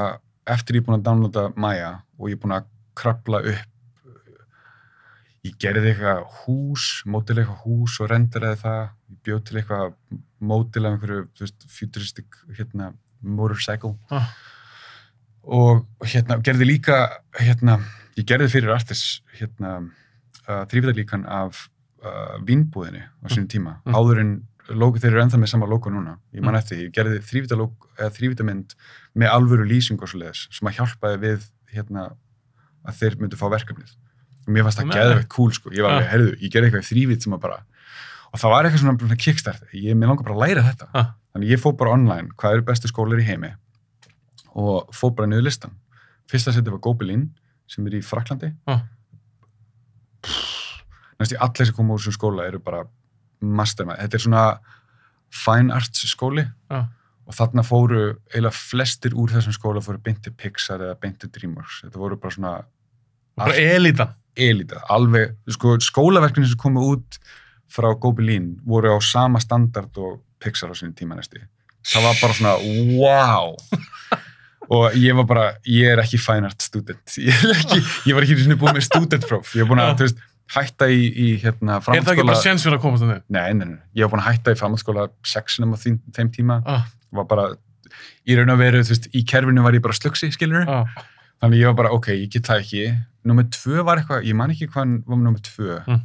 eftir 0.50 0.78
ég 0.78 0.82
er 0.84 0.88
búin 0.88 1.00
að 1.00 1.06
downloada 1.08 1.44
Maya 1.62 1.92
og 2.18 2.30
ég 2.32 2.38
er 2.38 2.42
búin 2.44 2.56
að 2.58 2.68
krabla 2.98 3.42
upp, 3.52 3.72
ég 5.46 5.58
gerði 5.62 5.92
eitthvað 5.92 6.24
hús, 6.42 6.86
mótil 7.06 7.38
eitthvað 7.38 7.60
hús 7.66 8.00
og 8.02 8.10
renderaði 8.10 8.62
það, 8.64 8.80
ég 9.12 9.20
bjóð 9.28 9.44
til 9.46 9.60
eitthvað 9.62 9.92
mótil 10.46 10.86
af 10.88 10.96
einhverju, 10.96 11.26
þú 11.38 11.46
veist, 11.46 11.68
futuristic, 11.70 12.40
hérna, 12.58 12.92
motorcycle 13.22 13.94
Ah. 14.14 14.32
og 15.46 15.86
hérna, 16.06 16.40
gerði 16.42 16.66
líka, 16.72 16.98
hérna, 17.38 17.78
ég 18.18 18.26
gerði 18.26 18.50
fyrir 18.56 18.74
Artis, 18.74 19.22
hérna, 19.38 19.76
uh, 20.48 20.64
þrýfiðarlíkan 20.72 21.26
af 21.30 21.68
uh, 22.02 22.38
vínbúðinni 22.46 23.06
á 23.06 23.26
sínum 23.30 23.48
tíma, 23.50 23.78
Mm. 23.86 23.94
áður 23.94 24.20
en 24.24 24.34
logo, 24.70 24.98
þeir 24.98 25.12
eru 25.14 25.22
ennþá 25.24 25.38
með 25.42 25.50
sama 25.52 25.66
logo 25.70 25.90
núna, 25.90 26.18
ég 26.34 26.42
man 26.42 26.54
Mm. 26.56 26.60
eftir, 26.60 26.78
ég 26.86 26.92
gerði 26.94 27.20
þrýfiðarmynd 27.22 28.76
með 29.16 29.30
alvöru 29.30 29.66
lýsing 29.70 30.02
og 30.02 30.10
svo 30.10 30.20
leiðis, 30.20 30.48
sem 30.52 30.68
að 30.68 30.76
hjálpaði 30.80 31.20
við, 31.22 31.46
hérna, 31.74 32.16
að 32.86 32.94
þeir 33.00 33.16
myndu 33.22 33.38
fá 33.38 33.46
verkefnið. 33.50 33.92
Og 34.48 34.54
mér 34.54 34.64
fannst 34.64 34.80
það 34.80 34.88
Nei. 34.90 34.96
geðveikt 34.98 35.30
cool, 35.30 35.52
sko, 35.52 35.70
ég 35.72 35.82
var 35.82 35.92
Ah. 35.92 35.98
alveg, 35.98 36.10
heyrðu, 36.14 36.32
ég 36.42 36.52
gerði 36.52 36.72
eitthvað 36.72 36.90
þrývit 36.92 37.22
sem 37.24 37.34
að 37.34 37.42
bara, 37.42 37.60
og 38.34 38.40
það 38.40 38.50
var 38.50 38.64
eitthvað 38.66 38.80
svona, 38.84 38.98
svona 39.00 39.18
kickstart, 39.18 39.62
ég, 39.74 39.94
mér 39.96 40.08
langar 40.10 40.24
bara 40.26 40.36
að 40.36 40.44
læra 40.48 40.64
þetta. 40.72 40.88
Ah. 40.94 41.14
Þannig 41.36 41.50
ég 41.50 41.60
fór 41.60 41.78
bara 41.78 41.92
online, 41.92 42.30
hvað 42.38 42.54
eru 42.54 42.62
bestu 42.64 42.88
skólar 42.88 43.20
í 43.20 43.26
heimi 43.26 43.54
og 44.56 44.90
fór 44.94 45.16
bara 45.16 45.28
niður 45.28 45.44
listan. 45.44 45.72
Fyrsta 46.28 46.52
setið 46.54 46.72
var 46.72 46.80
Gobelin 46.80 47.30
sem 47.68 47.86
er 47.88 47.92
í 47.92 48.02
Fraklandi. 48.04 48.54
Ah. 48.68 48.84
Næstu 51.20 51.38
allir 51.40 51.66
sem 51.66 51.76
koma 51.76 51.94
úr 51.96 52.00
þessum 52.02 52.18
skóla 52.18 52.48
eru 52.48 52.60
bara 52.60 52.86
mastermind. 53.46 54.00
Þetta 54.00 54.16
er 54.20 54.24
svona 54.26 54.44
fine 55.36 55.74
arts 55.74 56.06
skóli 56.10 56.46
Ah. 56.70 56.86
og 57.28 57.34
þarna 57.34 57.64
fóru 57.66 58.02
eiginlega 58.34 58.54
flestir 58.54 59.12
úr 59.18 59.30
þessum 59.34 59.54
skóla 59.56 59.82
fóru 59.84 59.98
beint 60.04 60.22
til 60.24 60.32
Pixar 60.34 60.80
eða 60.80 61.00
beint 61.00 61.20
til 61.20 61.30
Dreamworks. 61.30 61.82
Þetta 61.86 61.98
voru 62.00 62.18
bara 62.22 62.32
svona 62.36 62.54
Bara 63.38 63.54
elitan. 63.56 64.14
elita, 64.38 64.82
alveg, 64.90 65.36
sko, 65.50 65.78
skólaverkefni 65.80 66.48
sem 66.48 66.58
komu 66.58 66.82
út 66.96 67.18
frá 67.72 67.94
Gobelin 68.00 68.60
voru 68.66 68.96
á 68.96 69.00
sama 69.04 69.40
standard 69.40 69.98
og 69.98 70.22
Pixar 70.40 70.70
á 70.72 70.76
sinni 70.76 70.94
tíma 70.94 71.16
næstu. 71.18 71.40
Það 71.86 72.04
var 72.04 72.16
bara 72.22 72.34
svona, 72.34 72.56
wow! 72.98 73.56
og 74.76 74.94
ég 74.98 75.14
var 75.16 75.26
bara, 75.30 75.46
ég 75.68 75.92
er 75.94 76.02
ekki 76.02 76.18
fine 76.22 76.46
art 76.50 76.62
student. 76.62 77.04
Ég, 77.22 77.44
ekki, 77.54 77.82
ég 78.10 78.16
var 78.18 78.26
ekki 78.26 78.38
svona 78.44 78.58
búin 78.58 78.74
með 78.78 78.88
studentpróf. 78.88 79.52
Ég 79.56 79.66
var 79.66 79.70
búin 79.76 79.84
að, 79.84 79.92
Já. 79.92 79.98
þú 80.00 80.08
veist, 80.08 80.24
hætta 80.54 80.86
í, 80.92 81.02
í 81.10 81.28
hérna, 81.42 81.80
Er 81.80 81.82
það 81.82 81.96
ekki 81.96 82.06
framhaldsskóla. 82.06 82.26
bara 82.30 82.42
séns 82.44 82.64
fyrir 82.66 82.78
að 82.78 82.82
komast 82.86 83.04
að 83.04 83.12
þau? 83.16 83.22
Nei, 83.30 83.54
nei, 83.54 83.66
nei, 83.66 83.80
ég 83.98 84.06
var 84.06 84.12
búin 84.14 84.22
að 84.24 84.30
hætta 84.34 84.52
í 84.54 84.60
framhaldsskóla 84.60 85.08
sexinum 85.26 85.74
á 85.74 85.78
þeim, 85.82 86.00
þeim 86.14 86.30
tíma. 86.36 86.62
Ah, 86.66 86.86
Var 87.16 87.26
bara, 87.26 87.46
í 88.28 88.36
raun 88.38 88.50
og 88.54 88.58
veru, 88.60 88.82
þú 88.84 88.92
veist, 88.94 89.10
í 89.16 89.24
kerfinu 89.26 89.64
var 89.64 89.74
ég 89.74 89.82
bara 89.82 89.94
slugsi, 89.94 90.30
skilur 90.36 90.68
ah, 90.70 90.86
Þannig 91.42 91.60
ég 91.62 91.66
var 91.72 91.74
bara, 91.82 91.92
ok, 91.92 92.08
ég 92.16 92.30
get 92.32 92.44
það 92.48 92.62
ekki. 92.64 92.84
Númer 93.28 93.48
tvö 93.52 93.84
var 93.84 93.98
eitthvað, 94.00 94.24
ég 94.26 94.36
man 94.36 94.52
ekki 94.54 94.68
hvað 94.72 94.94
var 95.06 95.18
númer 95.20 95.42
tvö. 95.44 95.80
Mm. 95.86 96.02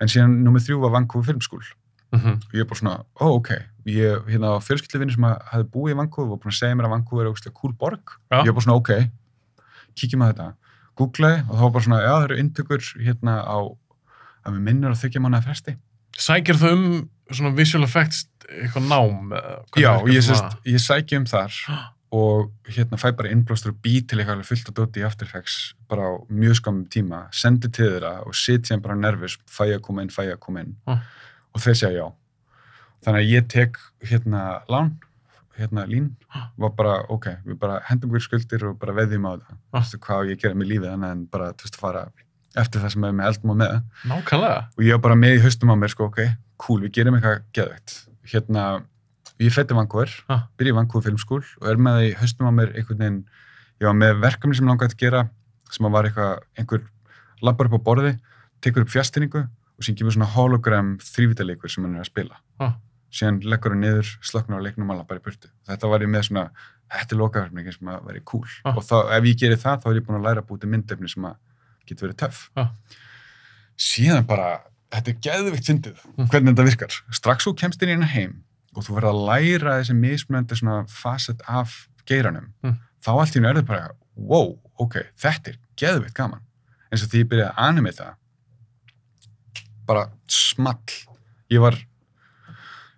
En 0.00 0.08
síðan 0.08 0.36
númer 0.46 0.62
þrjú 0.64 0.78
var 0.80 0.90
Vancouver 0.94 1.26
Filmskúl. 1.28 1.62
mhm. 2.12 2.38
Og 2.48 2.52
ég 2.56 2.60
er 2.60 2.68
bara 2.70 2.78
svona, 2.80 2.94
ó, 3.20 3.26
ok. 3.36 3.50
Ég, 3.86 4.24
hérna, 4.30 4.54
fjölskylduvinni 4.64 5.12
sem 5.12 5.24
að- 5.24 5.42
hafði 5.52 5.68
búið 5.74 5.92
í 5.92 5.96
Vancouver 6.00 6.30
var 6.30 6.38
búin 6.38 6.52
að 6.52 6.58
segja 6.58 6.74
mér 6.78 6.86
að 6.88 6.94
Vancouver 6.96 7.24
er 7.26 7.30
ógustlega 7.32 7.54
cool 7.60 7.72
borg. 7.72 8.00
Já. 8.32 8.40
Ég 8.42 8.48
er 8.48 8.52
bara 8.52 8.64
svona, 8.64 8.76
ok, 8.80 8.90
kíkjum 9.96 10.22
að 10.24 10.32
þetta. 10.32 10.48
Googlaði 10.98 11.40
og 11.48 11.54
þá 11.56 11.62
var 11.62 11.72
bara 11.76 11.84
svona, 11.86 12.02
já, 12.04 12.12
það 12.12 12.26
eru 12.28 12.40
inntökur 12.42 12.82
hérna 13.06 13.38
á, 13.46 13.58
að 14.44 14.52
við 14.58 14.60
minnur 14.68 14.92
að 14.92 15.00
þykja 15.04 15.22
manna 15.24 15.40
fresti. 15.44 15.76
Sækir 16.18 16.58
þau 16.60 16.70
um 16.76 16.86
svona 17.32 17.54
visual 17.56 17.86
effects 17.86 18.26
eitthvað 18.52 18.88
nám? 18.90 19.32
Já, 19.80 19.92
ég, 20.12 20.20
sest, 20.26 20.58
ég 20.68 20.82
sæki 20.84 21.16
um 21.16 21.24
þar 21.30 21.54
og 22.12 22.50
hérna 22.68 22.98
fæ 23.00 23.06
bara 23.16 23.30
innblástur 23.32 23.72
og 23.72 23.78
bý 23.80 24.02
til 24.04 24.18
eitthvað 24.20 24.42
fullt 24.44 24.68
að 24.68 24.74
dóti 24.82 25.00
í 25.00 25.04
After 25.08 25.24
Effects 25.24 25.54
bara 25.88 26.10
á 26.12 26.12
mjög 26.28 26.58
skamum 26.58 26.82
tíma, 26.92 27.22
sendi 27.32 27.70
til 27.72 27.86
þeirra 27.88 28.10
og 28.28 28.34
sit 28.36 28.68
sem 28.68 28.82
bara 28.84 28.98
nervis, 29.00 29.38
fæ 29.48 29.70
að 29.72 29.80
koma 29.86 30.04
inn, 30.04 30.12
fæ 30.12 30.26
að 30.34 30.40
koma 30.44 30.60
inn 30.66 30.74
Ah. 30.86 31.00
og 31.54 31.60
þeir 31.64 31.78
segja 31.80 32.02
já. 32.02 32.12
Þannig 33.06 33.22
að 33.22 33.30
ég 33.32 33.48
tek 33.48 33.78
hérna 34.10 34.42
lán, 34.68 34.92
hérna 35.58 35.84
lín, 35.88 36.10
var 36.56 36.70
bara 36.76 36.94
ok, 37.12 37.26
við 37.44 37.58
bara 37.60 37.80
hendum 37.88 38.10
ykkur 38.10 38.24
skuldir 38.26 38.64
og 38.68 38.78
bara 38.80 38.94
veðjum 38.96 39.26
á 39.28 39.32
það. 39.36 39.56
Þú 39.72 39.78
veist 39.78 39.98
hvað 40.06 40.30
ég 40.30 40.38
að 40.38 40.42
gera 40.46 40.58
með 40.58 40.70
lífið 40.72 40.92
annað 40.92 41.12
en 41.16 41.26
bara, 41.32 41.50
þú 41.52 41.66
veist, 41.66 41.76
fara 41.80 42.04
eftir 42.62 42.82
það 42.82 42.92
sem 42.94 43.04
er 43.08 43.12
með 43.16 43.28
eldum 43.30 43.52
og 43.54 43.58
með 43.62 43.76
Nákvæmlega. 44.10 44.62
og 44.76 44.82
ég 44.84 44.96
var 44.96 45.02
bara 45.06 45.18
með 45.18 45.36
í 45.36 45.42
haustum 45.44 45.72
á 45.72 45.76
mér 45.80 45.92
sko, 45.92 46.08
ok, 46.10 46.18
cool, 46.60 46.80
við 46.84 46.92
gerum 46.98 47.16
eitthvað 47.16 47.38
geðveikt. 47.56 47.94
Hérna, 48.32 48.64
ég 49.40 49.54
fætti 49.54 49.76
Vancouver, 49.76 50.12
byrja 50.60 50.74
í 50.74 50.76
Vancouver 50.76 51.06
filmskúl 51.08 51.40
og 51.42 51.68
er 51.70 51.80
með 51.80 51.96
það 51.98 52.08
í 52.08 52.12
haustum 52.20 52.48
á 52.48 52.52
mér 52.52 52.74
einhvern 52.76 53.00
veginn, 53.00 53.22
ég 53.80 53.88
var 53.88 53.96
með 53.96 54.20
verkefni 54.22 54.58
sem 54.58 54.68
langaði 54.68 54.92
að 54.92 55.00
gera, 55.00 55.22
sem 55.72 55.88
að 55.88 55.96
var 55.96 56.08
eitthvað, 56.10 56.44
einhver 56.60 56.84
lappar 57.42 57.70
upp 57.70 57.80
á 57.80 57.86
borði, 57.88 58.12
tekur 58.62 58.84
upp 58.84 58.92
fjastinningu 58.92 59.46
og 59.48 59.82
síðan 59.86 59.98
kemur 60.02 60.14
svona 60.14 60.30
hologram 60.36 60.92
þrývitaleikur 61.02 61.72
sem 61.72 61.84
hann 61.86 61.96
er 61.96 62.04
að 62.04 62.10
spila. 62.12 62.38
Ah. 62.60 62.76
Síðan 63.12 63.42
leggur 63.44 63.74
hann 63.74 63.82
niður, 63.84 64.08
slöknar 64.24 64.62
á 64.62 64.64
leiknum 64.64 64.90
og 64.94 64.96
lappar 65.02 65.18
í 65.20 65.22
burtu. 65.24 65.50
Þetta 65.68 65.88
var 65.92 66.00
ég 66.00 66.08
með 66.08 66.22
svona, 66.30 66.44
þetta 66.92 67.12
er 67.14 67.18
lokaverkefni 67.20 67.72
sem 67.76 67.88
að 67.92 68.04
veri 68.08 68.22
cool. 68.24 68.46
Ah. 68.64 68.76
Og 68.76 68.82
þá, 68.88 68.94
ef 69.18 69.24
ég 69.28 69.36
gerir 69.42 69.60
það, 69.60 69.82
þá 69.82 69.88
er 69.90 69.98
ég 70.00 70.06
búin 70.06 70.18
að 70.20 70.24
læra 70.28 70.40
að 70.44 70.48
búti 70.48 70.70
myndefni 70.72 71.10
sem 71.12 71.26
að 71.28 71.36
getur 71.88 72.08
verið 72.08 72.16
töff. 72.22 72.38
Ah. 72.56 72.70
Síðan 73.76 74.24
bara, 74.28 74.62
þetta 74.92 75.12
er 75.12 75.18
geðvikt 75.28 75.68
fyndið, 75.68 76.00
Mm. 76.16 76.28
hvernig 76.32 76.54
þetta 76.54 76.64
virkar. 76.70 76.96
Strax 77.12 77.44
þú 77.48 77.54
kemst 77.60 77.82
inn 77.82 77.88
í 77.88 77.92
hennar 77.96 78.12
heim 78.16 78.44
og 78.76 78.84
þú 78.84 78.96
verður 78.96 79.12
að 79.12 79.26
læra 79.28 79.76
þessi 79.82 79.94
mismunandi 79.98 80.56
svona 80.56 80.88
facet 80.88 81.40
af 81.48 81.88
geiranum, 82.08 82.52
Mm. 82.64 82.78
þá 83.04 83.08
allt 83.20 83.36
í 83.36 83.40
hennu 83.40 83.48
er 83.50 83.54
þetta 83.60 83.66
bara, 83.66 83.90
wow, 84.16 84.58
ok, 84.78 84.94
þetta 85.18 85.48
er 85.52 85.58
geðvikt 85.76 86.14
gaman. 86.14 86.40
Eins 86.92 87.02
og 87.04 87.08
því 87.10 87.24
ég 87.24 87.28
byrjaði 87.28 87.52
að 87.54 87.68
animita, 87.68 88.14
bara 89.86 90.06
small. 90.28 90.78
Ég 91.50 91.60
var, 91.60 91.76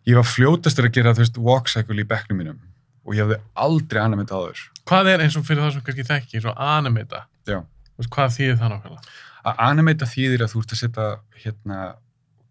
ég 0.09 0.19
var 0.19 0.27
fljótastur 0.29 0.89
að 0.89 0.95
gera, 0.99 1.15
þú 1.17 1.25
veist, 1.25 1.39
walk 1.51 1.69
cycle 1.73 2.01
í 2.03 2.07
bekknum 2.09 2.41
mínum 2.43 2.59
og 3.05 3.15
ég 3.17 3.25
hafði 3.27 3.39
aldrei 3.67 4.01
animita 4.01 4.37
áður. 4.39 4.61
Hvað 4.89 5.11
er 5.13 5.23
eins 5.25 5.35
og 5.37 5.45
fyrir 5.45 5.61
það 5.65 5.75
sem 5.75 5.85
kannski 5.87 6.07
þekki, 6.09 6.41
svo 6.45 6.55
animata? 6.57 7.25
Já. 7.49 7.59
Þú 7.65 8.01
veist, 8.03 8.11
Hvað 8.17 8.33
þýðir 8.39 8.57
það 8.63 8.73
nákvæmlega? 8.75 9.13
Að 9.45 9.61
animata 9.67 10.09
þýðir 10.09 10.45
að 10.47 10.55
þú 10.55 10.63
ert 10.63 10.73
að 10.75 10.81
setja 10.81 11.09
hérna 11.45 11.81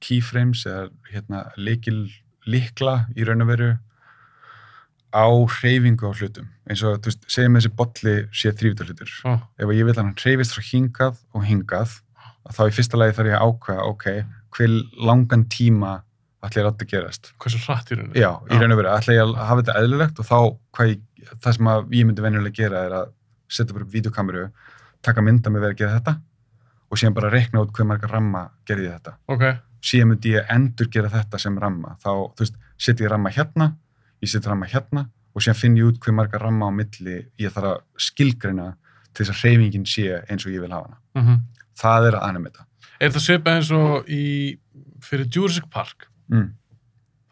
keyframes 0.03 0.61
eða 0.69 0.83
hérna 1.13 1.41
likil, 1.57 1.97
likla 2.45 2.93
í 3.17 3.25
raun 3.25 3.41
og 3.45 3.49
veru 3.49 3.71
á 5.13 5.25
hreyfingu 5.57 6.09
á 6.09 6.13
hlutum. 6.13 6.47
Eins 6.69 6.81
og, 6.85 6.97
þú 7.01 7.11
veist, 7.11 7.25
segjum 7.29 7.57
þessi 7.59 7.73
bolli 7.77 8.15
sé 8.33 8.53
þrývita 8.53 8.87
hlutur. 8.87 9.11
Ah, 9.29 9.41
Ef 9.61 9.73
ég 9.73 9.85
vil 9.85 9.93
að 9.93 10.01
hann 10.03 10.15
hreyfist 10.21 10.55
frá 10.57 10.63
hingað 10.69 11.19
og 11.37 11.45
hingað, 11.49 11.97
að 12.49 12.57
þá 12.57 12.63
í 12.69 12.73
fyrsta 12.77 12.99
lagi 12.99 13.15
þarf 13.17 13.29
ég 13.29 13.37
að 13.37 13.45
ákveða, 13.49 13.85
ok, 13.93 14.07
hver 14.57 14.73
langan 15.09 15.45
tíma 15.53 15.93
ætla 16.43 16.59
ég 16.59 16.65
að 16.65 16.69
láta 16.69 16.87
gerast. 16.91 17.31
hversu 17.39 17.59
hratt 17.65 17.91
í 17.91 17.97
rauninni? 17.97 18.19
Já, 18.19 18.29
í 18.51 18.59
raun 18.59 18.75
og 18.75 18.79
veru, 18.81 18.91
ætla 18.93 19.15
ég 19.15 19.23
að 19.23 19.33
hafa 19.47 19.61
þetta 19.63 19.75
eðlilegt 19.81 20.19
og 20.19 20.27
þá, 20.29 20.37
ég, 20.89 21.01
það 21.43 21.57
sem 21.57 21.69
ég 21.97 22.07
myndi 22.09 22.25
venjulega 22.25 22.57
gera 22.59 22.85
er 22.87 22.95
að 22.99 23.11
setja 23.53 23.73
bara 23.75 23.85
upp 23.87 23.93
videokameru, 23.93 24.45
taka 25.05 25.21
mynda 25.23 25.51
með 25.53 25.65
verið 25.67 25.75
að 25.75 25.81
gera 25.83 25.97
þetta 25.99 26.15
og 26.93 26.99
síðan 27.01 27.15
bara 27.17 27.31
reikna 27.33 27.63
út 27.63 27.71
hver 27.73 27.87
marga 27.89 28.09
ramma 28.11 28.47
gerði 28.67 28.91
þetta. 28.91 29.15
Ok, 29.33 29.45
Síðan 29.83 30.13
myndi 30.13 30.31
ég 30.31 30.45
endur 30.53 30.87
gera 30.87 31.09
þetta 31.11 31.39
sem 31.41 31.57
ramma. 31.59 31.97
Þá, 31.99 32.11
þú 32.37 32.45
veist, 32.45 32.53
setja 32.79 33.03
ég 33.03 33.11
ramma 33.11 33.31
hérna, 33.35 33.65
ég 34.23 34.29
setja 34.31 34.53
ramma 34.53 34.69
hérna 34.71 35.09
og 35.33 35.43
síðan 35.43 35.57
finn 35.59 35.75
ég 35.79 35.89
út 35.89 35.97
hver 35.99 36.15
marga 36.15 36.39
ramma 36.39 36.69
á 36.69 36.71
milli 36.71 37.17
ég 37.41 37.51
þarf 37.51 37.71
að 37.73 37.81
skilgreina 38.05 38.69
til 39.11 39.25
þess 39.25 39.33
að 39.33 39.41
hreyfingin 39.41 39.85
sé 39.89 40.05
eins 40.29 40.45
og 40.47 40.53
ég 40.53 40.63
vil 40.63 40.71
hafa 40.71 40.87
hana. 40.93 41.01
mm 41.19 41.41
Það 41.73 42.07
er 42.07 42.15
að 42.19 42.23
animita. 42.29 42.65
er 43.01 43.09
það 43.09 43.23
svipað 43.25 43.55
eins 43.57 43.69
og 43.73 44.09
í, 44.13 44.25
fyrir 45.01 45.25
Jurassic 45.33 45.65
Park? 45.73 46.05
Mm. 46.31 46.53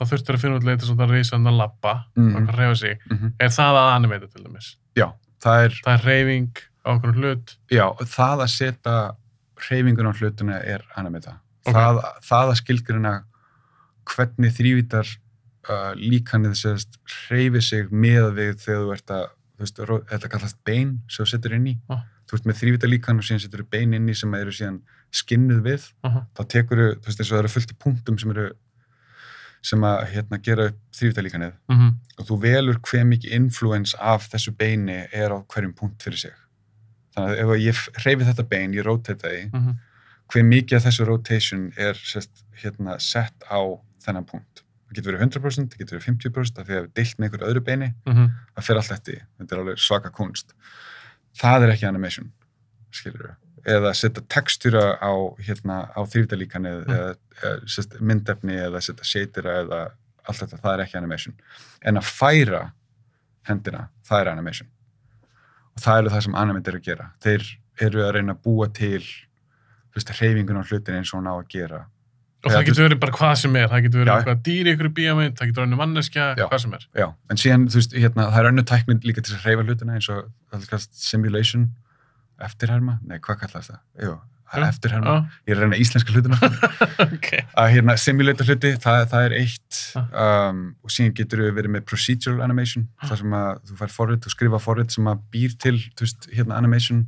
þá 0.01 0.06
þurftur 0.10 0.36
að 0.36 0.41
finna 0.41 0.58
út 0.58 0.63
leita 0.65 0.86
svona 0.86 1.06
að 1.06 1.12
reysa 1.15 1.36
hann 1.38 1.45
að 1.51 1.58
labba 1.62 1.93
Mhm. 2.17 2.36
og 2.49 2.56
reyfa 2.58 2.75
sig. 2.77 2.99
Mm 3.12 3.34
Er 3.39 3.49
það 3.49 3.75
að 3.82 3.95
animata 3.95 4.27
til 4.27 4.43
dæmis? 4.43 4.75
Já, 4.97 5.12
það 5.41 5.65
er, 5.65 5.80
Það 5.86 5.93
er 5.93 6.06
reyfing 6.06 6.58
á 6.86 6.89
okkur 6.95 7.13
hlut. 7.15 7.58
já, 7.71 7.86
það 8.01 8.38
að 8.45 8.49
setja 8.49 9.15
hreyfingun 9.62 10.10
á 10.10 10.13
hlutuna 10.17 10.56
er 10.65 10.82
animita. 10.97 11.38
Ok. 11.67 11.73
Það, 11.75 12.01
það 12.25 12.49
að 12.49 12.56
skilgrina 12.62 13.23
hvernig 14.06 14.51
þrývítar 14.58 15.08
uh, 15.69 15.93
líkanið 15.95 16.56
sérst 16.58 16.97
hreyfi 17.30 17.62
sig 17.62 17.91
með 17.93 18.32
við 18.34 18.56
þegar 18.63 18.82
þú 18.82 18.93
ert 18.95 19.13
að, 19.13 19.27
þetta 20.10 20.30
kallast 20.34 20.58
bein 20.65 20.95
sem 21.08 21.23
þú 21.23 21.30
setur 21.30 21.54
inn 21.54 21.67
í. 21.69 21.75
Ah. 21.93 22.01
Þú 22.25 22.38
ert 22.39 22.45
með 22.49 22.58
þrývítar 22.63 22.89
líkan 22.89 23.19
og 23.21 23.23
síðan 23.27 23.43
setur 23.43 23.62
þú 23.62 23.69
bein 23.69 23.93
inn 23.93 24.10
í 24.10 24.15
sem 24.17 24.34
eru 24.34 24.49
síðan 24.56 24.82
skinnuð 25.13 25.62
við. 25.62 25.86
Uh 26.04 26.23
Þá 26.34 26.41
tekur 26.49 26.77
þú, 26.82 26.88
þú 26.97 27.06
veist, 27.06 27.19
eins 27.21 27.30
og 27.32 27.36
það 27.38 27.43
eru 27.43 27.54
fullt 27.54 27.71
af 27.75 27.80
punktum 27.86 28.17
sem 28.19 28.32
eru 28.34 28.47
sem 29.62 29.80
að 29.86 30.06
hérna, 30.13 30.38
gera 30.41 30.65
upp 30.71 30.78
þrývítar 30.97 31.24
líkanið 31.28 31.54
og 32.19 32.26
þú 32.28 32.38
velur 32.41 32.80
hver 32.82 33.04
mikið 33.06 33.32
influence 33.38 33.95
af 34.00 34.28
þessu 34.32 34.52
beini 34.58 35.08
er 35.13 35.30
á 35.30 35.38
hverjum 35.45 35.74
punkt 35.76 36.02
fyrir 36.02 36.17
sig. 36.17 36.32
þannig 37.15 37.32
að 37.32 37.39
ef 37.43 37.62
ég 37.62 38.02
hreyfi 38.04 38.26
þetta 38.26 38.50
bein, 38.50 38.74
ég 38.74 38.86
rotate 38.86 39.19
því 39.28 39.52
Mhm. 39.54 39.76
hver 40.32 40.43
mikið 40.47 40.76
af 40.78 40.84
þessu 40.86 41.06
rotation 41.06 41.74
er 41.78 41.93
sest, 41.93 42.43
hérna, 42.63 43.00
sett 43.02 43.43
á 43.52 43.60
þennan 44.02 44.26
punkt 44.26 44.63
það 44.88 44.95
getur 44.95 45.12
verið 45.13 45.21
100%, 45.21 45.69
það 45.74 45.78
getur 45.78 45.97
verið 46.00 46.08
50% 46.08 46.58
af 46.60 46.67
því 46.67 46.74
að 46.78 46.84
við 46.88 46.93
dilt 46.93 47.17
með 47.19 47.30
einhverju 47.30 47.50
öðru 47.52 47.63
beini 47.65 47.93
Mhm. 48.08 48.28
það 48.58 48.63
fer 48.63 48.76
allt 48.78 48.91
eftir, 48.91 49.13
því. 49.13 49.21
þetta 49.39 49.52
er 49.52 49.60
alveg 49.60 49.78
svaka 49.78 50.10
kunst 50.12 50.54
það 51.36 51.63
er 51.63 51.69
ekki 51.76 51.88
animation 51.88 52.32
skilur 52.91 53.36
eða 53.65 53.93
setja 53.97 54.24
textúra 54.30 54.97
á, 55.02 55.12
hérna, 55.43 55.80
á 55.93 56.02
þrývdalíkanið 56.08 56.86
Mm. 56.88 56.93
eða, 56.95 57.15
eða 57.43 58.02
myndefni 58.02 58.56
eða 58.58 58.82
setja 58.82 59.04
shadera 59.06 59.58
eða 59.63 59.82
allt 60.28 60.39
þetta, 60.43 60.60
það 60.62 60.74
er 60.74 60.84
ekki 60.86 60.97
animation. 60.97 61.34
En 61.82 61.97
að 61.97 62.04
færa 62.10 62.71
hendina, 63.47 63.88
það 64.08 64.21
er 64.21 64.30
animation. 64.32 64.67
Og 65.76 65.82
það 65.82 65.97
eru 66.02 66.10
það 66.15 66.24
sem 66.28 66.36
animate 66.36 66.67
eru 66.71 66.80
að 66.82 66.84
gera. 66.89 67.10
Þeir 67.24 67.47
eru 67.82 68.04
að 68.06 68.13
reyna 68.17 68.34
að 68.36 68.41
búa 68.43 68.67
til 68.74 69.02
hreyfingun 69.95 70.62
á 70.62 70.63
hlutin 70.67 70.95
eins 71.00 71.13
og 71.13 71.19
hún 71.21 71.28
á 71.32 71.36
að 71.39 71.47
gera. 71.50 71.86
Og 72.41 72.50
Já, 72.50 72.56
það 72.58 72.65
getur 72.65 72.86
verið 72.88 73.00
bara 73.02 73.12
hvað 73.13 73.34
sem 73.38 73.56
er, 73.56 73.67
það 73.69 73.84
getur 73.86 74.02
verið 74.02 74.13
eitthvað 74.15 74.39
dýr 74.47 74.65
í 74.65 74.71
ykkur 74.74 74.88
bíómynd, 74.97 75.36
það 75.38 75.50
getur 75.52 75.62
verið 75.65 75.78
manneskja, 75.82 76.24
Já. 76.39 76.45
hvað 76.50 76.62
sem 76.63 76.74
er. 76.74 76.86
Já, 76.97 77.08
en 77.30 77.38
síðan, 77.38 77.65
þú 77.69 77.78
veist, 77.78 77.93
hérna, 77.93 78.26
það 78.32 78.39
er 78.41 78.50
önnu 78.50 78.63
tæknir 78.71 79.04
líka 79.06 79.21
til 79.21 79.36
að 79.36 79.43
hreyfa 79.45 79.65
hlutina 79.67 79.93
eins 80.00 80.10
og 80.10 80.32
það 80.52 80.88
simulation 80.91 81.67
eftirherma, 82.47 82.99
nei, 83.08 83.17
hvað 83.23 83.39
kallast 83.45 83.71
það? 83.71 83.80
Jú, 84.06 84.13
það 84.51 84.60
er 84.62 84.65
eftirherma, 84.67 85.13
Já, 85.15 85.39
ég 85.47 85.54
er 85.54 85.60
að 85.60 85.63
reyna 85.65 85.80
íslenska 85.84 86.15
hlutina 86.15 86.39
ok. 87.15 87.30
að 87.62 87.69
hérna 87.75 87.95
simulata 88.01 88.47
hluti, 88.47 88.71
það, 88.84 89.06
það 89.13 89.25
er 89.30 89.36
eitt 89.39 89.80
Ah. 89.91 90.49
um, 90.49 90.60
og 90.86 90.91
síðan 90.93 91.13
getur 91.17 91.41
við 91.43 91.56
verið 91.58 91.73
með 91.75 91.86
procedural 91.89 92.43
animation, 92.45 92.86
þar 93.04 93.17
sem 93.19 93.34
að 93.36 93.49
þú 93.67 93.77
fær 93.82 93.91
forrið 93.95 94.27
og 94.30 94.32
skrifa 94.36 94.60
forrið 94.63 94.93
sem 94.95 95.10
að 95.12 95.23
býr 95.34 95.56
til 95.60 95.73
þú 95.82 96.06
veist, 96.06 96.27
hérna 96.36 96.60
animation 96.62 97.01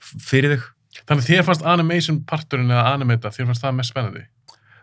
fyrir 0.00 0.56
þig 0.56 0.68
Þannig 1.06 1.22
að 1.22 1.28
þér 1.30 1.44
fannst 1.46 1.64
animation 1.70 2.16
parturinn 2.26 2.70
eða 2.74 2.92
animata, 2.96 3.30
þér 3.34 3.46
fannst 3.50 3.62
það 3.64 3.74
mest 3.78 3.92
spennandi. 3.94 4.22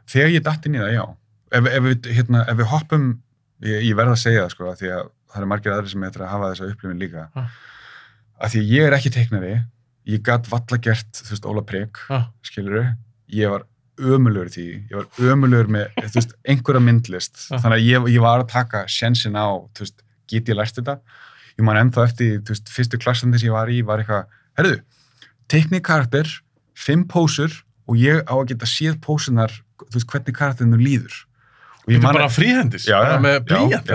þegar 0.08 0.30
ég 0.38 0.44
datt 0.46 0.66
inn 0.70 0.76
í 0.78 0.80
það, 0.80 0.92
já 0.96 1.04
ef, 1.60 1.66
ef, 1.72 1.82
við, 1.88 2.08
hérna, 2.18 2.44
ef 2.52 2.58
við 2.62 2.70
hoppum 2.72 3.08
ég, 3.68 3.82
ég 3.90 3.96
verð 4.00 4.14
að 4.16 4.22
segja 4.22 4.44
það 4.46 4.54
sko, 4.56 4.72
því 4.80 4.92
að 4.98 5.02
það 5.28 5.42
eru 5.42 5.50
margir 5.52 5.74
aðri 5.76 5.92
sem 5.92 6.06
eitthvað 6.08 6.26
að 6.28 6.32
hafa 6.36 6.52
þessa 6.54 6.70
upplifin 6.72 7.02
líka 7.04 7.26
Ah. 7.36 7.50
af 8.40 8.54
því 8.54 8.62
að 8.64 8.72
ég 8.78 8.88
er 8.88 8.96
ekki 9.00 9.12
teiknari 9.18 9.52
ég 10.08 10.22
gatt 10.24 10.48
valla 10.52 10.78
gert, 10.82 11.10
þú 11.20 11.34
veist, 11.36 11.46
Óla 11.50 11.64
Prek 11.68 11.98
Ah. 12.10 12.28
skilur 12.46 12.94
ég 13.34 13.50
var 13.52 13.66
ömulugur 13.98 14.48
í 14.48 14.54
því, 14.54 14.66
ég 14.92 14.96
var 14.96 15.08
ömulugur 15.34 15.68
með, 15.74 15.88
þú 15.98 16.14
veist, 16.20 16.34
einhverja 16.48 16.82
myndlist. 16.86 17.48
Ah. 17.52 17.58
þannig 17.64 17.78
að 17.82 17.88
ég, 17.88 18.10
ég 18.16 18.22
var 18.22 18.44
að 18.44 18.50
taka 18.54 18.86
sjensin 18.88 19.36
á, 19.36 19.48
þú 19.74 19.84
veist, 19.86 20.04
get 20.30 20.46
ég 20.52 20.56
lært 20.60 20.76
þetta? 20.78 21.00
Ég 21.58 21.66
man 21.66 21.80
ennþá 21.82 22.04
eftir, 22.08 22.40
þú 22.46 22.54
veist, 22.54 22.70
fyrstu 22.70 23.00
klassandi 23.02 23.40
sem 23.42 23.50
ég 23.50 23.56
var 23.58 23.68
í, 23.74 23.82
var 23.84 24.04
eitthvað, 24.04 24.28
herðu 24.60 24.82
teikni 25.50 25.80
karakter, 25.82 26.28
fimm 26.78 27.06
pósur 27.08 27.64
og 27.88 27.96
ég 27.98 28.22
á 28.28 28.34
að 28.38 28.50
geta 28.52 28.68
séð 28.70 29.00
pósunar 29.02 29.50
þú 29.80 29.94
veist, 29.96 30.08
hvernig 30.12 30.36
karakterinu 30.38 30.78
líður. 30.78 31.16
Þetta 31.88 32.10
er 32.10 32.18
bara 32.20 32.30
fríhendis, 32.30 32.86
já, 32.86 32.98
já, 33.00 33.18
með 33.24 33.38
blíjant. 33.48 33.92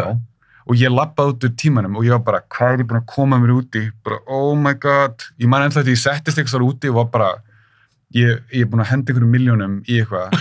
Og 0.69 0.77
ég 0.79 0.93
lappaði 0.95 1.35
út 1.35 1.47
úr 1.49 1.55
tímanum 1.59 1.97
og 1.99 2.05
ég 2.07 2.15
var 2.15 2.23
bara, 2.27 2.41
hvað 2.55 2.75
er 2.77 2.83
ég 2.85 2.91
búin 2.91 3.01
að 3.03 3.09
koma 3.15 3.39
mér 3.43 3.55
úti 3.57 3.83
bara, 4.07 4.21
oh 4.31 4.53
my 4.59 4.75
god 4.79 5.25
ég 5.43 5.51
man 5.51 5.65
ennþá 5.67 5.83
því 5.87 5.97
ég 5.97 6.03
settist 6.05 6.39
eitthvað 6.39 6.55
þar 6.59 6.67
úti 6.69 6.93
og 6.93 6.99
var 7.01 7.09
bara 7.17 7.31
ég, 8.15 8.43
ég 8.53 8.63
er 8.67 8.71
búin 8.71 8.85
að 8.85 8.93
henda 8.93 9.11
einhverjum 9.13 9.33
miljónum 9.35 9.75
í 9.91 9.99
eitthvað 10.03 10.37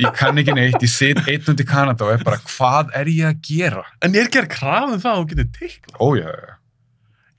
ég 0.00 0.14
kann 0.16 0.40
ekki 0.40 0.54
neitt, 0.56 0.80
ég 0.80 0.88
sit 0.88 1.48
út 1.52 1.60
í 1.60 1.66
Kanada 1.68 2.06
og 2.08 2.14
er 2.14 2.22
bara, 2.24 2.38
hvað 2.48 2.94
er 2.96 3.10
ég 3.12 3.28
að 3.28 3.42
gera 3.50 3.82
En 4.00 4.16
er 4.16 4.30
gerð 4.32 4.48
krafðum 4.54 5.02
það 5.02 5.12
að 5.12 5.20
þú 5.20 5.28
getur 5.34 5.50
teiknað? 5.58 5.98
ó 6.00 6.08
já, 6.16 6.28
já, 6.32 6.54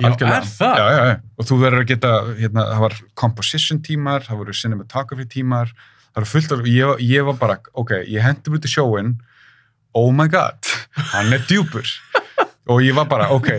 Já, 0.04 0.08
algjörlega. 0.10 0.38
er 0.38 0.48
það? 0.52 0.78
já, 0.78 0.86
já, 0.94 1.04
já. 1.10 1.18
og 1.40 1.48
þú 1.50 1.58
verður 1.64 1.82
að 1.84 1.90
geta, 1.94 2.12
hérna, 2.38 2.64
það 2.74 2.80
var 2.84 2.96
composition 3.24 3.82
tímar, 3.86 4.24
það 4.26 4.40
voru 4.44 4.56
cinematography 4.62 5.26
tímar 5.34 5.74
það 5.74 6.20
var 6.22 6.30
fullt 6.30 6.54
af, 6.58 6.64
ég, 6.70 7.04
ég 7.10 7.26
var 7.32 7.38
bara 7.42 7.58
ok, 7.74 7.92
ég 8.06 8.22
hendi 8.26 8.54
mér 8.54 8.62
til 8.66 8.74
sjóin 8.74 9.14
oh 9.98 10.12
my 10.16 10.28
god, 10.32 10.60
hann 11.14 11.34
er 11.36 11.44
djúpur. 11.50 11.88
Og 12.72 12.80
ég 12.80 12.96
var 12.96 13.10
bara, 13.12 13.28
ok 13.36 13.50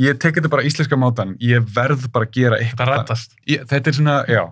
ég 0.00 0.18
tek 0.20 0.36
þetta 0.36 0.50
bara 0.52 0.64
íslenska 0.68 0.96
mátan 1.00 1.34
ég 1.44 1.64
verð 1.74 2.06
bara 2.12 2.28
að 2.28 2.36
gera 2.36 2.60
eitthvað. 2.60 3.24
Ég, 3.48 3.64
þetta 3.68 3.90
er 3.90 3.96
svona, 3.96 4.16
já, 4.28 4.42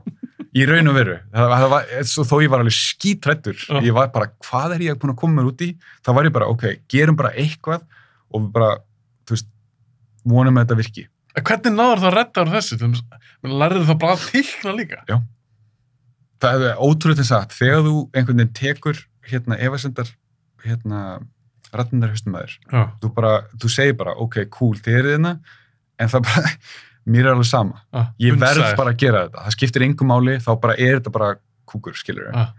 í 0.57 0.64
raun 0.68 0.90
og 0.90 0.96
veru. 0.96 1.14
Það, 1.33 1.55
það 1.55 1.70
var, 1.74 1.92
svo, 2.12 2.24
þó 2.29 2.35
ég 2.44 2.53
var 2.53 2.64
alveg 2.64 2.77
skítrættur 2.77 3.62
Já. 3.62 3.79
ég 3.85 3.96
var 3.96 4.11
bara, 4.14 4.31
hvað 4.44 4.77
er 4.77 4.85
ég 4.88 4.98
að 4.98 5.14
koma 5.20 5.38
mér 5.38 5.51
út 5.53 5.64
í? 5.64 5.70
Þá 6.05 6.12
var 6.18 6.29
ég 6.29 6.37
bara, 6.37 6.51
ok, 6.53 6.66
gerum 6.90 7.18
bara 7.20 7.33
eitthvað 7.37 7.87
og 8.29 8.44
við 8.44 8.53
bara, 8.59 8.74
þú 9.29 9.37
veist 9.37 9.51
vonum 10.29 10.61
að 10.61 10.66
þetta 10.66 10.79
virki. 10.83 11.09
Hvernig 11.38 11.74
náður 11.77 12.03
það 12.03 12.09
að 12.11 12.16
redda 12.18 12.44
úr 12.44 12.55
þessu? 12.57 12.92
Lærðu 13.48 13.85
það 13.88 14.01
bara 14.05 14.16
að 14.16 14.24
teikna 14.33 14.77
líka? 14.77 15.20
það 16.42 16.64
er 16.68 16.81
ótrúlega 16.83 17.20
til 17.20 17.29
sagt, 17.29 17.55
þegar 17.57 17.85
þú 17.87 17.94
einhvern 18.14 18.42
veginn 18.42 18.55
tekur 18.55 19.01
hérna 19.29 19.59
efasendar 19.66 20.11
hérna 20.64 21.01
rættindar 21.75 22.11
haustumæður, 22.14 22.55
Já. 22.73 22.83
þú 23.03 23.11
bara, 23.14 23.33
þú 23.61 23.68
segir 23.71 23.97
bara 24.01 24.14
ok, 24.25 24.38
cool, 24.55 24.77
þið 24.81 24.99
eru 25.03 25.11
þarna 25.16 25.33
en 26.01 26.09
það 26.14 26.23
bara, 26.31 26.53
mér 27.12 27.27
er 27.27 27.33
alveg 27.35 27.49
sama. 27.51 27.83
Ah, 27.92 28.07
ég 28.23 28.38
verð 28.40 28.64
bara 28.79 28.94
að 28.94 29.03
gera 29.03 29.27
þetta, 29.27 29.44
það 29.44 29.57
skiptir 29.59 29.85
engum 29.88 30.09
máli 30.12 30.38
þá 30.40 30.51
bara 30.62 30.77
er 30.79 30.97
þetta 31.01 31.12
bara 31.18 31.35
kúkur, 31.68 31.92
skilur 31.99 32.31
Ah. 32.35 32.55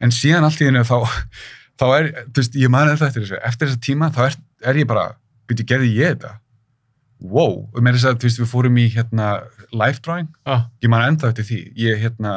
en 0.00 0.10
síðan 0.12 0.44
allt 0.44 0.60
í 0.60 0.68
hennu 0.68 0.84
þá 0.84 0.98
þá 1.80 1.86
er, 1.96 2.10
þú 2.28 2.42
veist, 2.42 2.54
ég 2.60 2.68
man 2.72 2.88
eftir 2.92 3.22
þessu. 3.22 3.38
Eftir 3.48 3.68
þessa 3.70 3.80
tíma, 3.86 4.10
þá 4.12 4.20
er, 4.28 4.34
er 4.68 4.80
ég 4.82 4.86
bara 4.90 5.06
byrju, 5.48 5.64
gerði 5.70 5.94
ég 5.96 6.14
þetta? 6.18 6.34
Wow, 7.20 7.66
og 7.72 7.80
með 7.84 7.96
þess 7.98 8.08
að, 8.10 8.18
þú 8.20 8.28
veist, 8.28 8.40
við 8.40 8.48
fórum 8.52 8.76
í 8.80 8.84
hérna 8.92 9.26
life 9.76 10.00
drawing, 10.04 10.28
Ah, 10.44 10.66
ég 10.84 10.88
man 10.92 11.06
ennþá 11.08 11.30
eftir 11.32 11.44
því. 11.48 11.58
Ég 11.80 11.98
hérna 12.04 12.34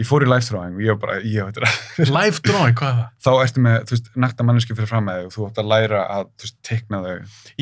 ég 0.00 0.06
fór 0.08 0.24
í 0.24 0.28
life 0.30 0.48
drawing 0.50 0.74
og 0.78 0.82
ég 0.82 0.90
var 0.94 1.00
bara, 1.04 1.16
ég 1.22 1.44
veit 1.46 1.58
það 1.60 2.12
live 2.18 2.40
drawing, 2.42 2.74
hvað 2.78 2.88
er 2.90 2.96
það? 2.98 3.08
þá 3.26 3.30
ertu 3.44 3.64
með, 3.66 3.76
þú 3.88 3.94
veist, 3.96 4.08
nakta 4.24 4.46
mannesku 4.48 4.74
fyrir 4.78 4.90
fram 4.90 5.04
með 5.08 5.18
þig 5.20 5.26
og 5.28 5.34
þú 5.36 5.46
átt 5.48 5.60
að 5.62 5.68
læra 5.74 6.00
að, 6.16 6.24
þú 6.40 6.48
veist, 6.48 6.56
teikna 6.70 7.00
þau 7.04 7.16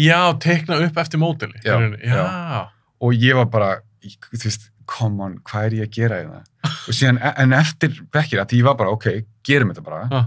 Já, 0.07 0.21
teikna 0.47 0.79
upp 0.87 1.01
eftir 1.05 1.21
módeli. 1.23 1.61
Já, 1.67 1.75
já. 2.01 2.23
já. 2.23 2.63
og 3.03 3.13
ég 3.27 3.37
var 3.37 3.51
bara, 3.53 3.71
ég- 4.07 4.31
þú 4.33 4.45
veist, 4.47 4.69
come 4.93 5.23
on, 5.27 5.35
hvað 5.49 5.67
er 5.69 5.77
ég 5.83 5.89
að 5.91 5.97
gera 5.99 6.23
í 6.23 6.29
það? 6.31 6.47
og 6.73 6.95
síðan, 6.97 7.19
en 7.45 7.53
eftir 7.59 7.99
bekkir, 8.15 8.41
að 8.43 8.55
ég 8.59 8.65
var 8.71 8.79
bara, 8.81 8.91
ok, 8.97 9.11
gerum 9.45 9.73
þetta 9.75 9.85
bara 9.85 10.09
Ah. 10.11 10.27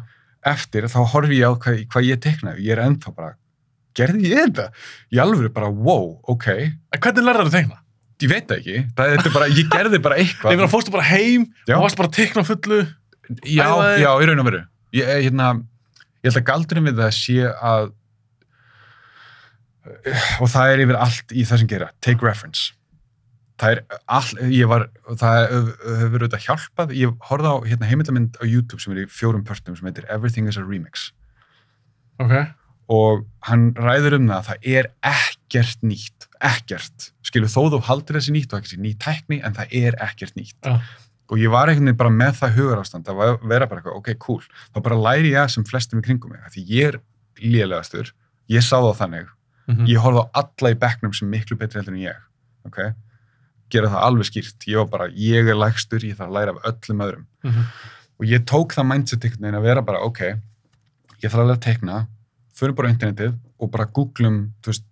eftir, 0.53 0.85
þá 0.91 0.99
horfi 1.15 1.39
ég 1.41 1.49
á 1.49 1.53
hvað, 1.57 1.81
hvað 1.89 2.05
ég 2.11 2.21
teiknaði 2.21 2.65
ég 2.67 2.75
er 2.77 2.83
ennþá 2.85 3.15
bara, 3.15 3.33
gerði 3.95 4.29
ég 4.29 4.45
þetta? 4.51 4.69
Í 5.15 5.19
alvöru 5.23 5.49
bara, 5.55 5.69
wow, 5.71 6.19
ok 6.27 6.47
En 6.59 6.99
hvernig 7.01 7.25
lærðu 7.25 7.45
það 7.45 7.49
að 7.49 7.57
teikna? 7.57 7.79
Ég 8.23 8.29
veit 8.31 8.47
það 8.47 8.57
ekki, 8.61 8.77
það 8.95 9.13
er 9.15 9.33
bara, 9.33 9.47
ég 9.51 9.69
gerði 9.73 9.99
bara 10.05 10.15
eitthvað. 10.21 10.57
Bara 10.61 10.71
fórstu 10.71 10.91
bara 10.93 11.03
heim 11.09 11.47
Já. 11.67 11.75
og 11.77 11.83
varst 11.83 11.97
bara 11.99 12.07
að 12.09 12.15
teikna 12.19 12.43
fullu. 12.47 12.79
já, 13.43 13.65
æfaði- 13.65 14.01
já, 14.05 14.09
í 14.21 14.25
raun 14.29 14.39
og 14.39 14.45
veru. 14.45 14.61
Ég, 14.93 15.03
eh, 15.09 15.21
hérna, 15.25 15.49
ég 16.23 16.29
held 16.31 16.39
að 16.39 16.47
galdurinn 16.51 16.87
við 16.87 17.01
það 17.01 17.13
sé 17.17 17.37
að 17.51 17.91
og 20.41 20.49
það 20.49 20.71
er 20.73 20.81
yfir 20.85 20.97
allt 20.97 21.33
í 21.35 21.43
það 21.45 21.61
sem 21.61 21.67
gera, 21.69 21.89
take 22.01 22.25
reference. 22.25 22.71
Það 23.61 23.71
er 23.77 23.99
all, 24.11 24.31
ég 24.51 24.67
var 24.67 24.87
það 25.15 25.37
hefur 25.47 26.09
verið 26.11 26.25
auðvitað 26.25 26.45
hjálpað. 26.47 26.89
Ég 26.99 27.13
horfði 27.29 27.51
á 27.53 27.55
hérna, 27.69 27.87
heimildamind 27.87 28.39
á 28.41 28.43
YouTube 28.43 28.81
sem 28.83 28.91
er 28.95 29.05
í 29.05 29.07
fjórum 29.07 29.45
pörtum 29.47 29.77
sem 29.77 29.87
heitir 29.87 30.07
Everything 30.11 30.49
is 30.51 30.57
a 30.57 30.63
Remix. 30.65 31.11
Ok. 32.19 32.31
og 32.87 33.23
hann 33.47 33.71
ræður 33.73 34.13
um 34.19 34.27
það 34.29 34.35
að 34.37 34.45
það 34.45 34.67
er 34.77 34.87
ekkert 35.09 35.79
nýtt, 35.81 36.27
ekkert. 36.49 37.09
Skilu 37.25 37.47
þó 37.51 37.61
þú 37.73 37.79
haldir 37.89 38.17
þessi 38.19 38.33
nýtt 38.35 38.53
og 38.53 38.61
þessi 38.65 38.79
nýtt 38.81 38.99
tækni 39.03 39.41
en 39.45 39.53
það 39.57 39.73
er 39.81 39.97
ekkert 40.05 40.35
nýtt. 40.39 40.57
Já. 40.65 40.79
og 41.25 41.39
ég 41.41 41.49
var 41.49 41.67
einhvern 41.71 41.87
veginn 41.89 41.97
bara 41.97 42.09
með 42.13 42.35
það 42.37 42.51
hugarástand 42.59 43.07
að 43.09 43.15
va- 43.17 43.39
vera 43.49 43.65
bara 43.65 43.81
eitthvað, 43.81 43.95
ok, 43.97 44.09
cool. 44.21 44.43
Þá 44.75 44.77
bara 44.85 44.95
læri 45.07 45.31
ég 45.33 45.49
sem 45.49 45.63
flestum 45.65 45.97
í 45.99 46.03
kringum 46.05 46.29
mig 46.35 46.39
af 46.45 46.53
því 46.53 46.65
ég 46.69 46.87
er 46.93 46.99
lélegastur, 47.41 48.11
ég 48.47 48.61
sá 48.61 48.77
það 48.77 48.99
þannig. 48.99 49.31
Mm 49.67 49.87
ég 49.89 49.97
horfði 49.97 50.21
á 50.21 50.29
alla 50.37 50.69
í 50.69 50.77
bekknum 50.77 51.13
sem 51.17 51.29
miklu 51.29 51.57
betri 51.57 51.79
heldur 51.81 51.95
en 51.95 52.03
ég 52.03 52.15
ok, 52.69 52.77
gera 53.73 53.89
það 53.89 54.03
alveg 54.05 54.25
skýrt. 54.29 54.67
Ég 54.69 54.77
var 54.77 54.85
bara, 54.91 55.07
ég 55.09 55.49
er 55.49 55.57
lægstur, 55.57 56.05
ég 56.05 56.13
þarf 56.15 56.29
að 56.29 56.35
læra 56.37 56.53
af 56.53 56.61
öllum 56.69 57.01
öðrum. 57.01 57.25
-hmm. 57.43 57.65
og 58.19 58.25
ég 58.29 58.45
tók 58.45 58.73
það 58.77 58.85
mindset 58.93 59.23
einhvern 59.25 59.41
veginn 59.41 59.57
að 59.59 59.65
vera 59.65 59.81
bara, 59.81 59.99
ok 60.05 60.19
ég 61.23 61.31
þarf 61.31 61.41
alveg 61.41 61.57
að 61.57 61.65
teikna, 61.65 62.07
förum 62.53 62.75
bara 62.75 62.87
á 62.87 62.93
internetið 62.93 63.33
og 63.59 63.71
bara 63.71 63.85
googlum 63.85 64.53
þú 64.61 64.67
veist, 64.69 64.85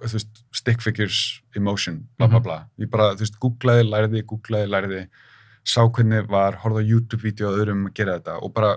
veist, 0.00 0.44
stick 0.52 0.80
figures 0.80 1.40
emotion, 1.56 2.08
bla 2.18 2.26
bla 2.28 2.38
Mhm. 2.38 2.42
bla 2.44 2.58
ég 2.78 2.90
bara, 2.90 3.14
þú 3.14 3.18
veist, 3.24 3.38
googlaði, 3.40 3.84
læriði, 3.88 4.22
googlaði, 4.24 4.68
læriði 4.68 5.08
sá 5.64 5.82
hvernig 5.90 6.28
var, 6.28 6.52
horfði 6.56 6.84
á 6.84 6.88
YouTube-vídeó 6.92 7.48
að 7.50 7.58
öðrum 7.64 7.86
að 7.88 7.94
gera 7.94 8.18
þetta 8.18 8.42
og 8.42 8.54
bara 8.54 8.76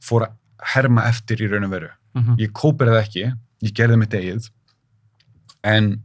fór 0.00 0.26
að 0.26 0.32
herma 0.74 1.02
eftir 1.08 1.36
í 1.38 1.50
raun 1.50 1.64
og 1.64 1.70
veru 1.70 1.90
Mhm. 2.14 2.36
ég 2.38 2.52
kópir 2.52 2.88
það 2.88 3.02
ekki, 3.04 3.34
ég 3.62 3.72
gerði 3.74 3.98
mitt 3.98 4.10
eigið 4.10 4.50
en 5.64 6.02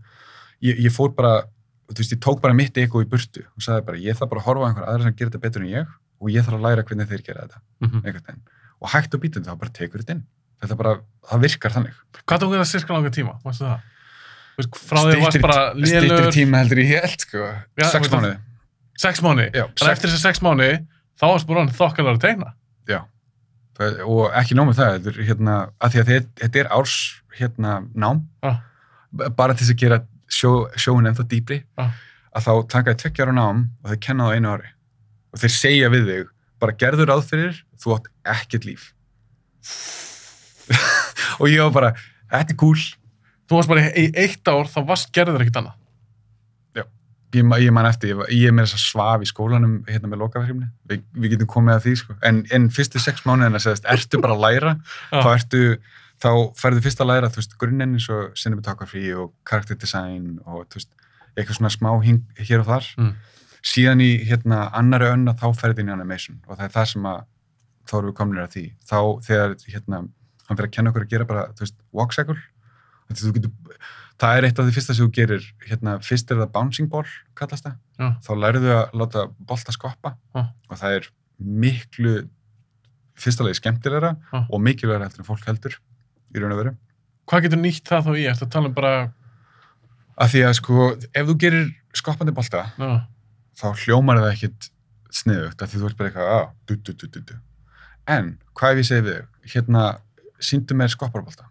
ég, 0.61 0.77
ég 0.79 0.91
fór 0.93 1.13
bara, 1.15 1.43
þú 1.89 1.97
veist, 2.01 2.13
ég 2.15 2.19
tók 2.19 2.41
bara 2.41 2.53
mitt 2.53 2.77
ego 2.77 3.01
í 3.03 3.05
burtu 3.09 3.43
og 3.55 3.61
sagði 3.61 3.85
bara, 3.85 3.97
ég 3.97 4.17
þarf 4.17 4.29
bara 4.29 4.41
að 4.41 4.45
horfa 4.45 4.63
á 4.63 4.67
einhver 4.69 4.87
aðra 4.89 5.03
sem 5.03 5.13
gerir 5.13 5.31
þetta 5.31 5.41
betur 5.41 5.61
en 5.61 5.71
ég 5.73 5.87
og 6.21 6.29
ég 6.29 6.43
þarf 6.45 6.59
að 6.59 6.65
læra 6.67 6.83
hvernig 6.87 7.07
þeir 7.09 7.23
gera 7.25 7.47
þetta 7.47 7.59
Mhm. 7.81 8.01
einhvern 8.05 8.25
veginn, 8.27 8.41
og 8.81 8.89
hægt 8.89 9.13
og 9.15 9.21
bítandi 9.21 9.47
þá 9.49 9.57
bara 9.59 9.71
tekur 9.71 9.99
þetta 10.03 10.11
inn 10.17 10.23
þetta 10.61 10.77
bara, 10.77 10.93
það 11.27 11.41
virkar 11.41 11.71
þannig 11.71 11.93
Hvað 12.27 12.39
tók 12.39 12.51
þetta 12.53 12.65
sirka 12.67 12.93
langa 12.93 13.09
tíma? 13.09 13.41
Mástu 13.43 13.65
það? 13.67 13.81
Frá 14.53 14.99
því 15.01 15.09
að 15.09 15.15
þú 15.17 15.23
varst 15.25 15.41
bara 15.41 15.61
lélur 15.73 16.27
tíma 16.35 16.59
heldur 16.61 16.81
ég 16.83 16.91
held, 17.01 17.19
sko. 17.25 17.39
Já, 17.79 17.85
Sex 17.89 18.07
það- 18.07 18.13
mánuði. 18.19 18.37
sex 19.01 19.21
mánu 19.25 19.45
Já, 19.49 19.63
þannig 19.73 19.87
að 19.87 19.93
eftir 19.95 20.09
þessi 20.13 20.21
sex 20.21 20.39
mánu 20.45 20.67
þá 21.17 21.23
varst 21.31 21.47
bara 21.49 21.59
hann 21.63 21.73
þokkalar 21.73 22.17
að 22.19 22.21
tegna 22.27 22.51
Já. 22.89 22.99
Það, 23.73 23.95
og 24.05 24.31
ekki 24.37 24.53
nóg 24.59 24.67
með 24.69 24.77
það, 24.77 24.91
þetta 24.99 25.09
er 25.13 25.25
hérna, 25.31 25.53
að 25.81 25.93
því 25.95 25.99
að 26.03 26.09
þetta, 26.11 26.29
þetta 26.43 26.59
er 26.61 26.67
árs 26.77 26.95
hérna 27.39 27.71
nám. 27.97 28.19
B- 29.13 29.29
bara 29.33 29.53
til 29.57 29.65
þess 29.65 29.73
að 29.73 29.79
gera 29.81 29.97
sjó, 30.29 30.51
sjóin 30.77 31.09
ennþá 31.09 31.25
dýpri, 31.31 31.57
Já. 31.79 31.87
að 32.37 32.45
þá 32.45 32.51
taka 32.69 32.93
þið 32.93 33.01
tveggja 33.01 33.25
ára 33.25 33.33
nám 33.33 33.63
og 33.83 33.89
þeir 33.89 34.01
kenna 34.05 34.23
það 34.27 34.29
á 34.29 34.35
einu 34.37 34.51
ári. 34.53 34.69
Og 35.33 35.39
þeir 35.41 35.53
segja 35.57 35.89
við 35.89 36.05
þig, 36.11 36.27
bara 36.61 36.77
gerður 36.77 37.09
ráð 37.09 37.25
fyrir, 37.31 37.57
þú 37.81 37.95
átt 37.97 38.07
ekkert 38.35 38.65
líf. 38.69 38.93
og 41.41 41.47
ég 41.49 41.61
var 41.65 41.73
bara, 41.73 41.91
þetta 42.31 42.53
er 42.53 42.59
cool. 42.61 42.77
Þú 43.53 43.59
varst 43.61 43.71
bara 43.71 43.85
í, 43.93 44.05
eitt 44.25 44.49
ár 44.51 44.67
þá 44.73 44.79
varst 44.89 45.13
gerður 45.15 45.45
ekkert 45.45 45.61
annað 45.63 45.79
Ég, 47.33 47.41
ma- 47.49 47.57
ég 47.57 47.71
man 47.73 47.87
eftir, 47.89 48.11
ég, 48.13 48.19
ég 48.29 48.51
er 48.51 48.53
með 48.53 48.67
þess 48.67 48.75
að 48.77 48.81
svaf 48.91 49.23
í 49.25 49.25
skólanum 49.25 49.71
hérna 49.89 50.05
með 50.11 50.19
lokaverkefni. 50.21 50.67
Vi, 50.85 50.99
við 51.17 51.31
getum 51.31 51.47
komið 51.49 51.73
að 51.73 51.79
því, 51.87 51.93
sko. 51.97 52.15
En, 52.29 52.41
en 52.53 52.67
fyrstu 52.69 53.01
sex 53.01 53.23
mánuðina 53.25 53.57
segðast, 53.63 53.87
ertu 53.89 54.19
bara 54.21 54.35
að 54.35 54.43
læra 54.43 54.73
Já. 55.09 55.17
þá 55.23 55.29
ertu, 55.31 55.61
þá 56.21 56.29
færðu 56.61 56.83
fyrst 56.85 57.01
að 57.01 57.09
læra 57.09 57.31
þú 57.33 57.41
veist, 57.41 57.55
grunninn 57.63 57.95
eins 57.97 58.05
og 58.13 58.37
cinematography 58.37 59.01
og 59.17 59.31
character 59.49 59.79
design 59.81 60.27
og 60.45 60.67
þú 60.69 60.77
veist, 60.77 60.93
eitthvað 61.33 61.57
svona 61.57 61.73
smá 61.73 61.89
hing 62.05 62.21
hér 62.37 62.61
og 62.61 62.69
þar 62.69 62.91
Mm. 63.01 63.11
síðan 63.73 64.05
í 64.05 64.11
hérna 64.29 64.61
annari 64.77 65.09
önna 65.09 65.33
þá 65.33 65.47
ferði 65.57 65.81
inn 65.87 65.89
í 65.89 65.97
animation 65.97 66.37
og 66.45 66.59
það 66.59 66.65
er 66.69 66.73
það 66.77 66.87
sem 66.93 67.09
að 67.15 67.19
þá 67.89 67.93
erum 67.97 68.11
við 68.13 68.17
komin 68.21 68.43
að 68.45 68.53
því 68.53 68.65
þá 68.85 68.97
þegar 69.25 69.55
hérna 69.73 70.03
hann 70.03 70.57
fyrir 70.59 70.69
að 70.69 70.75
kenna 70.77 70.93
okkur 70.93 71.07
að 71.07 71.13
gera 71.17 71.25
bara, 71.33 71.47
þú 71.57 71.65
veist, 71.65 71.81
walk 71.91 72.13
cycle 72.13 72.37
þú 73.19 73.53
það 74.23 74.37
er 74.37 74.47
eitt 74.47 74.59
af 74.61 74.67
því 74.67 74.75
fyrsta 74.75 74.95
sem 74.95 75.07
þú 75.07 75.13
gerir 75.17 75.47
hérna, 75.67 75.95
fyrst 76.05 76.31
er 76.31 76.39
það 76.43 76.51
bouncing 76.53 76.89
ball 76.91 77.07
kallast 77.39 77.65
það, 77.65 77.75
Já. 77.99 78.07
þá 78.25 78.31
lærðu 78.43 78.71
að 78.75 78.95
láta 79.01 79.25
bolta 79.39 79.75
skoppa 79.75 80.13
Já. 80.35 80.43
og 80.69 80.79
það 80.79 80.97
er 80.99 81.09
miklu 81.63 82.13
fyrsta 83.19 83.45
lagi 83.45 83.59
skemmtilegra 83.59 84.13
Já. 84.15 84.39
og 84.49 84.61
mikilvægra 84.63 85.09
heldur 85.09 85.23
en 85.25 85.29
fólk 85.29 85.47
heldur 85.49 85.79
í 86.33 86.41
raun 86.41 86.55
og 86.55 86.61
veru. 86.61 86.75
hvað 87.29 87.47
getur 87.47 87.61
nýtt 87.61 87.89
það 87.89 88.07
þá 88.07 88.13
í? 88.17 88.25
Að 88.31 88.45
tala 88.49 88.69
um 88.69 88.77
bara 88.77 88.93
Af 90.13 90.29
því 90.29 90.43
að 90.45 90.53
sko, 90.59 90.87
ef 91.09 91.25
þú 91.25 91.35
gerir 91.41 91.69
skoppandi 91.97 92.33
bolta, 92.37 92.67
já, 92.77 92.91
þá 93.57 93.65
hljómar 93.81 94.19
það 94.21 94.33
ekkit 94.35 94.67
sniðugt, 95.13 95.61
af 95.61 95.71
því 95.71 95.79
þú 95.81 95.87
ert 95.89 95.97
bara 95.97 96.09
eitthvað, 96.11 96.29
að, 96.35 96.51
du, 96.69 96.93
du, 97.07 97.21
du. 97.21 97.33
En, 98.13 98.29
hvað 98.57 98.75
ef 98.75 98.81
ég 98.83 98.89
segi 98.89 99.05
við? 99.07 99.23
Hérna, 99.53 99.85
síndu 100.37 100.77
mér 100.77 100.93
skopparbolta. 100.93 101.49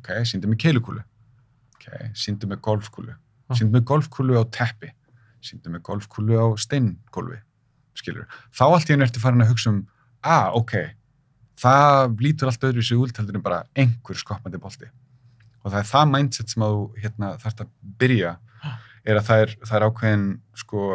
Ok, 0.00 0.10
síndu 0.24 0.48
mér 0.48 0.60
keilukúlu. 0.64 1.04
Ok, 1.76 1.86
síndu 2.16 2.48
mér 2.48 2.60
golfkúlu. 2.64 3.12
Já. 3.12 3.60
Síndu 3.60 3.76
mér 3.76 3.84
golfkúlu 3.84 4.40
á 4.40 4.44
teppi. 4.48 4.94
Síndu 5.44 5.72
mér 5.72 5.84
golfkúlu 5.84 6.40
á 6.40 6.46
steingólfi. 6.56 7.40
Skilur. 8.00 8.24
Þá 8.56 8.64
allt 8.70 8.88
í 8.88 8.94
henni 8.94 9.04
ertu 9.04 9.20
farin 9.20 9.44
að 9.44 9.52
hugsa 9.52 9.74
um, 9.74 9.82
að, 10.24 10.56
ok, 10.60 10.74
það 11.60 12.16
lítur 12.24 12.50
allt 12.50 12.66
öðru 12.70 13.00
út 13.04 13.20
heldur 13.20 13.36
en 13.36 13.44
bara 13.44 13.62
einhver 13.76 14.16
skoppandi 14.16 14.60
bolti. 14.62 14.88
Og 15.60 15.72
það 15.72 15.80
er 15.82 15.88
það 15.90 16.12
mindset 16.14 16.52
sem 16.52 16.64
þú 16.64 16.84
hérna, 17.02 17.34
þarft 17.42 17.64
að 17.66 17.72
byrja, 18.00 18.34
er 19.04 19.20
að 19.20 19.26
það 19.28 19.44
er, 19.44 19.54
það 19.66 19.76
er 19.76 19.86
ákveðin 19.88 20.26
sko, 20.62 20.86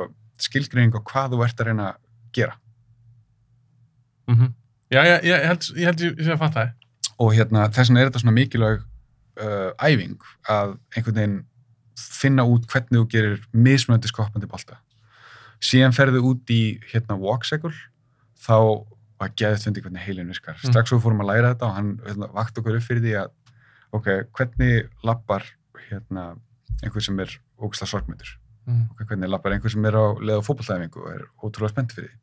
skilgreining 0.41 0.97
á 0.97 1.01
hvað 1.05 1.35
þú 1.35 1.43
ert 1.45 1.61
að 1.61 1.69
reyna 1.69 1.89
að 1.91 1.99
gera. 2.33 2.57
mm 4.25 4.53
já, 4.89 5.01
já, 5.05 5.15
ég 5.25 5.45
held 5.49 5.63
ég, 5.75 5.85
held 5.85 6.01
ég 6.01 6.19
sé 6.25 6.33
að 6.33 6.41
fatta 6.41 6.63
það 6.63 6.73
Og 7.23 7.31
hérna, 7.33 7.69
þess 7.71 7.89
vegna 7.89 8.01
er 8.01 8.09
þetta 8.09 8.21
svona 8.21 8.35
mikilvæg 8.35 8.83
uh, 9.41 9.71
æfing 9.79 10.17
að 10.51 10.75
einhvern 10.95 11.19
veginn 11.19 11.37
finna 11.95 12.43
út 12.47 12.67
hvernig 12.71 12.99
þú 12.99 13.05
gerir 13.11 13.43
mismunandi 13.53 14.11
skoppandi 14.11 14.49
bolta. 14.51 14.79
Síðan 15.63 15.95
ferðu 15.95 16.21
út 16.31 16.51
í 16.51 16.77
hérna 16.91 17.17
walk 17.19 17.47
cycle, 17.47 17.73
þá 18.35 18.85
var 19.21 19.31
geðið 19.39 19.67
fundi 19.67 19.83
hvernig 19.83 20.03
heilin 20.03 20.31
virkar. 20.31 20.57
Mm. 20.59 20.71
Strax 20.71 20.91
svo 20.91 20.99
fórum 21.03 21.23
að 21.23 21.31
læra 21.31 21.53
þetta 21.53 21.69
og 21.69 21.77
hann 21.77 21.91
hérna, 22.03 22.31
vakt 22.35 22.59
okkur 22.59 22.79
upp 22.79 22.87
fyrir 22.87 23.05
því 23.05 23.13
að 23.21 23.31
ok, 23.95 24.09
hvernig 24.35 24.89
lappar 25.07 25.47
hérna 25.87 26.33
einhver 26.83 27.03
sem 27.03 27.19
er 27.23 27.31
ógæsla 27.61 27.87
sorgmyndur 27.87 28.35
mm 28.65 28.85
ok, 28.91 29.03
hvernig 29.09 29.29
lappar 29.29 29.53
einhver 29.53 29.71
sem 29.71 29.85
er 29.85 29.97
á 29.97 30.05
leið 30.19 30.41
á 30.41 30.47
fótballtæfingu 30.47 31.03
og 31.03 31.09
er 31.11 31.25
ótrúlega 31.43 31.73
spennt 31.73 31.93
fyrir 31.93 32.09
því, 32.09 32.17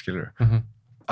skilur 0.00 0.30
-hmm. 0.38 0.62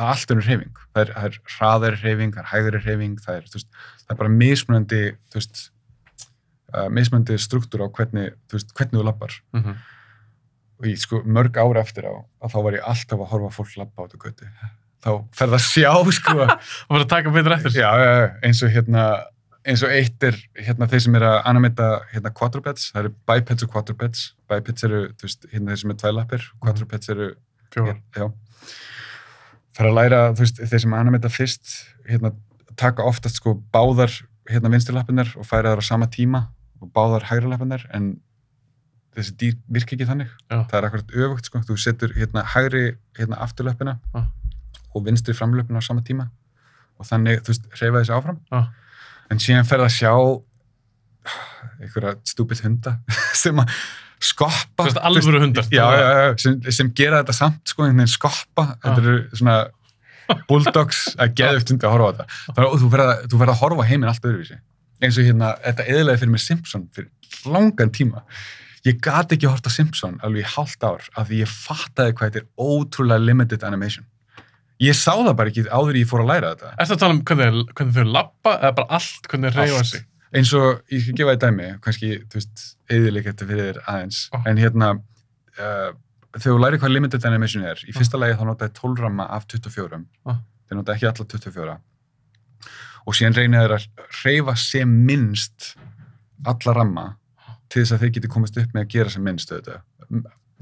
Allt 0.01 0.31
er 0.35 0.43
hreyfing, 0.43 0.83
það 0.95 1.05
er, 1.05 1.15
það 1.15 1.29
er 1.29 1.39
hraðari 1.57 2.01
hreyfing, 2.03 2.35
það 2.35 2.45
er 2.45 2.51
hægari 2.51 2.83
hreyfing, 2.83 3.17
það 3.23 3.41
er, 3.41 3.49
veist, 3.55 3.83
það 4.03 4.15
er 4.15 4.21
bara 4.23 4.35
mismunandi, 4.35 5.03
veist, 5.35 5.65
uh, 6.75 6.87
mismunandi 6.91 7.39
struktúr 7.43 7.87
á 7.87 7.89
hvernig, 7.89 8.35
þú 8.49 8.59
veist, 8.59 8.75
hvernig 8.75 9.01
þú 9.01 9.09
lappar 9.11 9.37
Mm 9.55 9.77
og 10.81 10.89
ég 10.91 11.01
sko 11.01 11.21
mörg 11.25 11.59
ára 11.59 11.83
eftir 11.85 12.09
á 12.09 12.15
þá 12.51 12.59
var 12.65 12.79
ég 12.79 12.89
alltaf 12.89 13.21
að 13.21 13.31
horfa 13.33 13.53
fólk 13.55 13.77
lappa 13.81 14.05
á 14.05 14.07
þetta 14.07 14.23
götu. 14.25 14.49
Þá 15.05 15.11
ferð 15.37 15.57
að 15.59 15.65
sjá 15.69 15.93
sko. 16.17 16.35
Og 16.89 16.95
verður 16.95 17.05
að 17.05 17.13
taka 17.13 17.33
betur 17.35 17.57
eftir. 17.57 17.77
Já, 17.79 17.91
eins 18.45 18.63
og 18.65 18.73
hérna 18.73 19.05
eins 19.65 19.85
og 19.85 19.93
eitt 19.93 20.25
er 20.29 20.37
hérna 20.61 20.89
þeir 20.91 21.05
sem 21.07 21.15
er 21.17 21.25
að 21.25 21.37
animita 21.49 21.89
hérna 22.13 22.33
quadrupeds, 22.37 22.91
það 22.93 23.03
eru 23.03 23.13
bipeds 23.31 23.65
og 23.65 23.71
quadrupeds. 23.73 24.25
Bipeds 24.51 24.89
eru, 24.89 25.05
þú 25.17 25.29
veist, 25.29 25.47
hérna 25.53 25.73
þeir 25.73 25.83
sem 25.83 25.95
er 25.95 26.01
tvælappir 26.03 26.49
quadrupeds 26.65 27.13
eru 27.15 27.31
fjóra 27.75 27.97
já 28.15 28.29
fyrir 29.75 29.91
að 29.91 29.99
læra, 29.99 30.21
þú 30.35 30.45
veist, 30.45 30.61
þeir 30.71 30.83
sem 30.85 30.95
animita 30.97 31.31
fyrst 31.33 31.73
hérna, 32.09 32.31
taka 32.79 33.07
oftast 33.07 33.41
sko 33.41 33.57
báðar 33.75 34.13
hérna 34.51 34.71
vinsturlappinnar 34.73 35.33
og 35.41 35.49
færa 35.49 35.73
þar 35.73 35.83
á 35.83 35.85
sama 35.87 36.09
tíma 36.13 36.47
og 36.83 36.93
báðar 36.95 37.27
hægra 37.31 37.51
lappinnar 37.53 37.87
en 37.97 38.15
þessi 39.15 39.35
dýr 39.41 39.59
virka 39.71 39.95
ekki 39.97 40.09
þannig 40.09 40.31
Já. 40.51 40.59
það 40.71 40.79
er 40.79 40.87
akkurat 40.89 41.13
öfugt 41.25 41.49
sko, 41.51 41.63
þú 41.65 41.77
setur 41.81 42.15
hérna 42.17 42.45
hægri 42.55 42.97
hérna 43.19 43.39
afturlöppina 43.45 43.99
Já. 44.15 44.25
og 44.95 45.07
vinstri 45.07 45.35
framlöppina 45.37 45.81
á 45.81 45.85
sama 45.87 46.03
tíma 46.07 46.31
og 46.99 47.09
þannig, 47.09 47.43
þú 47.47 47.55
veist, 47.55 47.69
hreyfa 47.79 48.03
þessi 48.03 48.17
áfram 48.19 48.41
Já. 48.51 48.65
en 49.31 49.43
síðan 49.43 49.71
ferð 49.71 49.87
að 49.87 49.95
sjá 49.97 50.13
einhverja 51.81 52.17
stúpid 52.29 52.63
hunda 52.67 52.99
sem 53.43 53.59
að 53.63 53.71
skoppa. 54.25 54.87
Veist, 54.89 55.01
alvöru 55.01 55.41
hundar. 55.43 55.67
já, 55.71 55.85
já, 55.85 56.09
já, 56.19 56.35
sem, 56.43 56.61
sem 56.73 56.93
gera 56.97 57.23
þetta 57.23 57.37
samt 57.37 57.73
sko, 57.73 57.89
skoppa. 58.15 58.67
Þetta 58.83 59.03
eru 59.03 59.17
svona 59.33 59.57
bulldogs 60.49 61.07
að 61.21 61.35
geða 61.41 61.61
upp 61.61 61.69
tundi 61.69 61.89
að 61.89 61.95
horfa 61.97 62.09
á 62.09 62.13
þetta. 62.13 62.27
Þannig, 62.49 62.69
að 62.69 62.83
þú 62.83 62.93
verð 62.95 63.13
að, 63.13 63.55
að 63.55 63.63
horfa 63.63 63.89
heiminn 63.91 64.11
allt 64.13 64.29
öðruvísi. 64.29 64.61
Eins 65.05 65.19
og 65.21 65.29
hérna, 65.29 65.51
þetta 65.65 65.89
eðlaði 65.95 66.23
fyrir 66.23 66.35
mig 66.35 66.45
Simpson 66.45 66.87
fyrir 66.95 67.11
langan 67.51 67.93
tíma. 67.95 68.25
Ég 68.85 68.99
gat 69.05 69.33
ekki 69.33 69.49
hort 69.49 69.65
á 69.65 69.73
Simpson 69.73 70.19
alveg 70.25 70.45
í 70.45 70.51
hálft 70.55 70.85
ár 70.85 71.05
af 71.17 71.29
því 71.29 71.41
ég 71.43 71.53
fattaði 71.53 72.17
hvað 72.17 72.35
þetta 72.35 72.43
er 72.43 72.49
ótrúlega 72.61 73.25
limited 73.25 73.65
animation. 73.65 74.07
Ég 74.83 74.97
sá 74.99 75.13
það 75.15 75.37
bara 75.39 75.53
ekki 75.53 75.65
áður 75.71 76.01
ég 76.01 76.09
fór 76.11 76.25
að 76.25 76.33
læra 76.33 76.51
þetta. 76.53 76.73
Ertu 76.83 76.97
að 76.97 77.03
tala 77.05 77.15
um 77.15 77.23
hvernig, 77.29 77.71
hvernig 77.79 77.95
þau 77.97 78.11
lappa 78.17 78.57
eða 78.59 78.75
bara 78.81 78.99
allt, 78.99 79.29
hvernig 79.31 79.55
þau 79.55 79.61
reyfa 79.63 79.85
sig? 79.89 80.05
Eins 80.35 80.53
og, 80.59 80.83
ég 80.93 81.05
skal 81.05 81.19
gefa 81.19 81.35
það 81.35 81.43
dæmi 81.45 81.69
kannski, 81.85 82.11
þú 82.31 82.41
veist, 82.41 82.65
eðileg 82.91 83.29
þetta 83.31 83.49
fyrir 83.51 83.69
þér 83.69 83.81
aðeins 83.93 84.21
Ó. 84.35 84.39
en 84.51 84.61
hérna 84.61 84.91
uh, 84.99 85.91
þegar 86.35 86.47
þú 86.47 86.61
læri 86.63 86.81
hvað 86.83 86.95
limited 86.97 87.27
animation 87.29 87.67
er 87.71 87.83
í 87.87 87.95
fyrsta 87.95 88.21
lagi 88.21 88.39
þá 88.39 88.47
notaði 88.51 88.77
12 88.81 89.03
ramma 89.05 89.29
af 89.37 89.49
24 89.53 90.01
Ó. 90.03 90.33
þeir 90.69 90.81
notaði 90.81 90.97
ekki 90.97 91.11
alla 91.11 91.29
24 91.35 91.77
og 93.05 93.19
síðan 93.19 93.37
reynið 93.39 93.65
þeir 93.65 93.77
að 93.77 93.89
reyfa 94.25 94.57
sem 94.61 94.95
minnst 95.09 95.75
alla 96.45 96.77
ramma 96.77 97.11
til 97.71 97.83
þess 97.83 97.97
að 97.97 98.05
þeir 98.05 98.15
geti 98.17 98.31
komist 98.33 98.57
upp 98.61 98.73
með 98.75 98.87
að 98.87 98.95
gera 98.95 99.13
sem 99.13 99.25
minnst 99.25 99.53
auðvitað. 99.53 99.83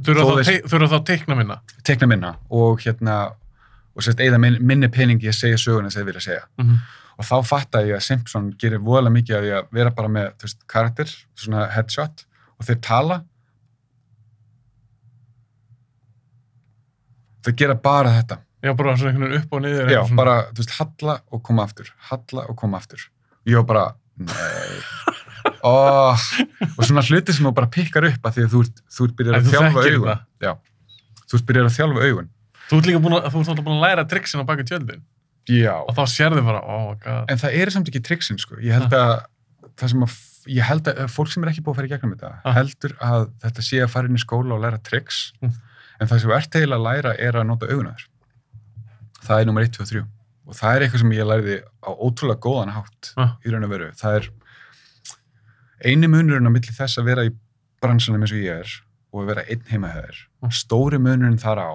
Þau 0.03 0.11
eru 0.79 0.89
þá, 0.91 0.97
teikna 1.07 1.37
minna. 1.39 1.59
tekna 1.87 2.09
minna 2.11 2.33
og 2.51 2.81
hérna 2.83 3.17
og 3.93 4.05
sérst 4.05 4.23
eða 4.25 4.41
min, 4.41 4.57
minni 4.65 4.89
peningi 4.91 5.29
að 5.31 5.37
segja 5.37 5.61
söguna 5.61 5.91
sem 5.93 6.01
þeir 6.01 6.09
vilja 6.11 6.25
segja 6.27 6.45
Mm 6.59 6.81
og 7.19 7.27
þá 7.29 7.35
fatta 7.47 7.83
ég 7.87 7.99
að 7.99 8.07
Simpson 8.07 8.51
gerir 8.61 8.83
voðalega 8.83 9.17
mikið 9.19 9.37
af 9.39 9.45
því 9.45 9.53
að 9.59 9.69
vera 9.79 9.93
bara 9.99 10.13
með 10.13 10.31
þú 10.41 10.49
veist, 10.49 10.63
karakter, 10.71 11.13
svona 11.39 11.67
headshot 11.75 12.25
og 12.59 12.69
þeir 12.69 12.81
tala. 12.87 13.19
Þeir 17.43 17.57
gera 17.59 17.77
bara 17.83 18.15
þetta. 18.21 18.39
Já, 18.63 18.71
bara 18.79 18.95
svona 18.95 19.11
einhvern 19.11 19.27
veginn 19.33 19.43
upp 19.43 19.55
og 19.57 19.63
niður. 19.65 19.89
já, 19.91 20.01
svona. 20.07 20.19
bara, 20.21 20.35
þú 20.53 20.63
veist, 20.63 20.75
halla 20.79 21.17
og 21.35 21.41
koma 21.49 21.65
aftur 21.67 21.89
halla 22.11 22.45
og 22.47 22.59
koma 22.61 22.79
aftur. 22.79 23.09
Ég 23.49 23.59
var 23.59 23.67
bara, 23.73 23.87
nei. 24.23 24.77
Oh, 25.67 26.19
og 26.77 26.85
svona 26.87 27.03
hluti 27.07 27.35
sem 27.35 27.47
þú 27.47 27.51
bara 27.55 27.69
pikkar 27.71 28.05
upp 28.07 28.27
að 28.27 28.37
því 28.37 28.45
að 28.45 28.53
þú 28.53 28.61
þú 28.95 29.07
ert 29.07 29.17
byrjar 29.19 29.37
að 29.37 29.45
þú 29.47 29.53
þjálfa 29.53 29.83
augun. 29.87 30.21
já, 30.43 30.53
þú 31.31 31.39
ert 31.39 31.47
byrjar 31.49 31.67
að 31.69 31.77
þjálfa 31.77 32.07
augun. 32.07 32.29
Þú 32.69 32.79
ert 32.79 32.89
líka 32.89 33.01
búin 33.03 33.17
að, 33.19 33.27
þú 33.35 33.43
ert 33.43 33.63
búin 33.67 33.77
að 33.77 33.85
læra 33.85 34.05
triksin 34.11 34.43
á 34.43 34.47
baki 34.47 34.67
tjöldin. 34.67 35.03
Já, 35.49 35.75
Og 35.89 35.95
þá 35.97 36.03
sérðu 36.07 36.45
bara, 36.45 36.61
oh 36.63 36.95
en 37.29 37.39
það 37.39 37.55
eru 37.61 37.71
samt 37.71 37.89
ekki 37.89 38.01
triksin 38.03 38.39
sko. 38.39 38.57
ég 38.63 38.73
held 38.73 38.93
að 38.93 39.25
það 39.77 39.89
sem 39.91 40.03
að 40.07 40.19
ég 40.53 40.63
held 40.67 40.89
að 40.91 41.11
fólk 41.11 41.29
sem 41.33 41.43
er 41.45 41.51
ekki 41.53 41.63
búið 41.63 41.73
að 41.73 41.77
fara 41.77 41.87
í 41.87 41.91
gegnum 41.93 42.15
þetta 42.17 42.41
Ah. 42.45 42.53
heldur 42.53 42.97
að 43.01 43.29
þetta 43.43 43.63
sé 43.63 43.77
að 43.83 43.91
fara 43.91 44.09
inn 44.09 44.17
í 44.19 44.23
skóla 44.23 44.55
og 44.55 44.61
læra 44.63 44.79
triks 44.83 45.33
Mm. 45.43 45.53
en 46.01 46.07
það 46.09 46.21
sem 46.21 46.31
þú 46.31 46.37
ert 46.37 46.51
eiginlega 46.57 46.79
að 46.81 46.87
læra 46.89 47.13
er 47.19 47.33
að 47.33 47.47
nota 47.47 47.67
augunar 47.67 48.03
það 49.23 49.41
er 49.41 49.45
nummer 49.47 49.63
1, 49.63 49.71
2 49.73 49.83
og 49.83 49.89
3 49.89 50.03
og 50.47 50.55
það 50.59 50.75
er 50.77 50.81
eitthvað 50.83 50.99
sem 51.01 51.13
ég 51.13 51.27
læriði 51.31 51.57
á 51.83 51.91
ótrúlega 51.95 52.41
góðan 52.43 52.73
hátt 52.75 53.13
Ah. 53.17 53.37
í 53.47 53.51
raun 53.53 53.65
og 53.65 53.71
veru 53.71 53.91
það 53.95 54.17
er 54.17 54.29
eini 55.85 56.07
munurinn 56.11 56.47
á 56.47 56.53
milli 56.55 56.75
þess 56.75 56.99
að 56.99 57.05
vera 57.11 57.25
í 57.27 57.33
bransanum 57.83 58.23
eins 58.23 58.33
og 58.35 58.39
ég 58.43 58.61
er 58.63 58.71
og 59.13 59.23
að 59.23 59.27
vera 59.33 59.45
einn 59.49 59.65
heimahöður 59.71 60.19
Mm. 60.43 60.51
stóri 60.51 60.99
munurinn 60.99 61.39
þar 61.39 61.59
á 61.63 61.71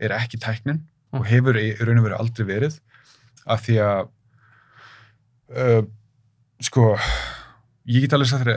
er 0.00 0.10
ekki 0.10 0.38
tæknin 0.38 0.82
Mm. 1.12 1.20
og 1.20 1.26
hefur 1.26 1.54
í 1.58 1.74
raun 1.78 1.98
og 1.98 2.04
veru 2.06 2.18
aldrei 2.18 2.46
verið 2.46 2.80
af 3.46 3.62
því 3.66 3.76
að 3.82 4.08
uh, 5.56 5.82
sko 6.62 6.84
ég 7.90 8.04
get 8.04 8.14
alveg 8.16 8.30
sagt 8.30 8.46
þér 8.46 8.52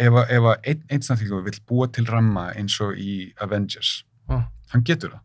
ef, 0.00 0.12
að- 0.16 0.30
ef 0.36 0.46
að 0.52 0.68
einn 0.72 0.84
einstaklingur 0.96 1.44
vill 1.44 1.60
búa 1.68 1.88
til 1.92 2.06
ramma 2.08 2.50
eins 2.56 2.78
og 2.80 2.96
í 2.96 3.32
Avengers 3.40 4.04
Mm. 4.30 4.44
hann 4.72 4.84
getur 4.86 5.10
það 5.10 5.20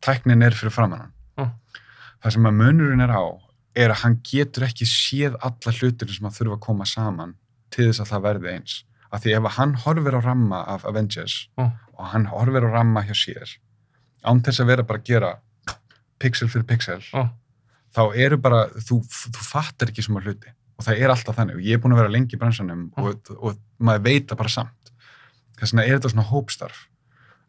tæknin 0.00 0.42
er 0.42 0.50
fyrir 0.56 0.72
framann 0.72 1.00
hann 1.00 1.12
Mm. 1.38 1.52
það 2.24 2.32
sem 2.32 2.46
að 2.46 2.56
munurinn 2.56 3.02
er 3.04 3.12
á 3.12 3.24
er 3.76 3.90
að 3.90 4.00
hann 4.02 4.16
getur 4.24 4.64
ekki 4.64 4.84
séð 4.88 5.36
alla 5.40 5.72
hlutir 5.78 6.08
sem 6.12 6.26
að 6.26 6.36
þurfa 6.38 6.56
að 6.56 6.60
koma 6.60 6.84
saman 6.84 7.34
til 7.70 7.86
þess 7.88 8.00
að 8.00 8.10
það 8.12 8.22
verði 8.22 8.52
eins 8.56 8.84
af 9.12 9.20
því 9.22 9.36
ef 9.36 9.42
að 9.44 9.56
hann 9.58 9.74
horfir 9.74 10.16
á 10.16 10.20
ramma 10.24 10.64
af 10.66 10.84
Avengers 10.84 11.48
Mm. 11.58 11.72
og 11.98 12.04
hann 12.06 12.24
horfir 12.26 12.64
á 12.64 12.70
ramma 12.72 13.02
hjá 13.04 13.14
sér 13.14 13.58
án 14.24 14.40
þess 14.42 14.60
að 14.60 14.66
vera 14.66 14.82
bara 14.82 14.98
að 14.98 15.04
gera 15.04 15.38
pixel 16.18 16.48
fyrir 16.48 16.64
pixel 16.66 17.02
Ó. 17.14 17.28
þá 17.92 18.02
eru 18.24 18.38
bara, 18.40 18.64
þú, 18.80 19.00
þú 19.04 19.42
fattar 19.46 19.90
ekki 19.92 20.04
svona 20.06 20.22
hluti. 20.24 20.52
Og 20.80 20.86
það 20.86 21.02
er 21.04 21.12
alltaf 21.12 21.36
þannig. 21.36 21.58
Og 21.60 21.66
ég 21.68 21.76
er 21.76 21.82
búin 21.82 21.92
að 21.94 22.00
vera 22.02 22.12
lengi 22.14 22.34
í 22.36 22.40
bransanum 22.40 22.86
og, 22.98 23.28
og 23.38 23.58
maður 23.78 24.06
veit 24.08 24.30
það 24.30 24.40
bara 24.40 24.52
samt. 24.54 24.92
Þess 25.60 25.74
vegna 25.74 25.84
er 25.86 25.98
þetta 25.98 26.10
svona 26.14 26.24
hópstarf. 26.30 26.80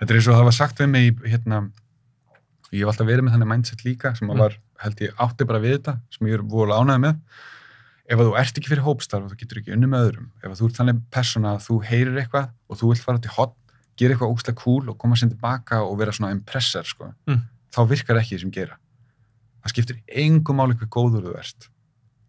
Þetta 0.02 0.12
er 0.14 0.20
eins 0.20 0.28
og 0.28 0.36
það 0.38 0.48
var 0.50 0.58
sagt 0.58 0.82
við 0.84 0.92
mig 0.92 1.08
í, 1.08 1.14
hérna, 1.32 1.62
ég 2.74 2.84
hef 2.84 2.92
alltaf 2.92 3.08
verið 3.08 3.26
með 3.28 3.36
þannig 3.38 3.52
mindset 3.54 3.84
líka 3.88 4.12
sem 4.18 4.28
Mm. 4.28 4.34
mm. 4.36 4.44
var, 4.44 4.58
held 4.84 5.02
ég, 5.06 5.16
átti 5.24 5.48
bara 5.48 5.62
við 5.64 5.76
þetta 5.78 5.96
sem 6.12 6.28
ég 6.28 6.38
er 6.38 6.44
voru 6.54 6.76
ánægð 6.76 7.02
með. 7.08 7.18
Ef 8.04 8.20
að 8.20 8.28
þú 8.28 8.36
ert 8.44 8.58
ekki 8.60 8.70
fyrir 8.74 8.84
hópstarf 8.84 9.24
og 9.24 9.32
þú 9.32 9.40
getur 9.40 9.60
ekki 9.62 9.74
unni 9.78 9.88
með 9.88 10.08
öðrum. 10.10 10.30
Ef 10.44 10.50
að 10.52 10.60
þú 10.60 10.68
ert 10.70 10.80
þannig 10.82 11.02
persóna 11.16 11.54
að 11.56 11.66
þú 11.70 11.78
heyrir 11.88 12.20
eitthvað 12.20 12.50
og 12.68 12.80
þú 12.82 12.90
vilt 12.92 13.06
fara 13.08 13.22
til 13.24 13.32
hot, 13.38 13.54
gera 13.96 14.14
eitthvað 14.18 14.34
ógstlega 14.36 14.60
cool 14.60 14.90
og 14.92 14.98
koma 15.00 15.16
sér 15.16 15.32
tilbaka 15.32 15.80
og 15.88 15.96
vera 16.02 16.12
svona 16.12 16.34
impressar 16.36 16.84
sko, 16.84 17.14
Mm. 17.30 17.40
þá 17.72 17.80
virkar 17.88 18.20
ekki 18.20 18.36
því 18.36 18.42
sem 18.42 18.52
gera 18.52 18.76
það 19.64 19.74
skiptir 19.74 20.02
engum 20.26 20.60
máli 20.60 20.78
hvað 20.80 20.92
góður 20.94 21.30
þú 21.30 21.38
ert. 21.40 21.70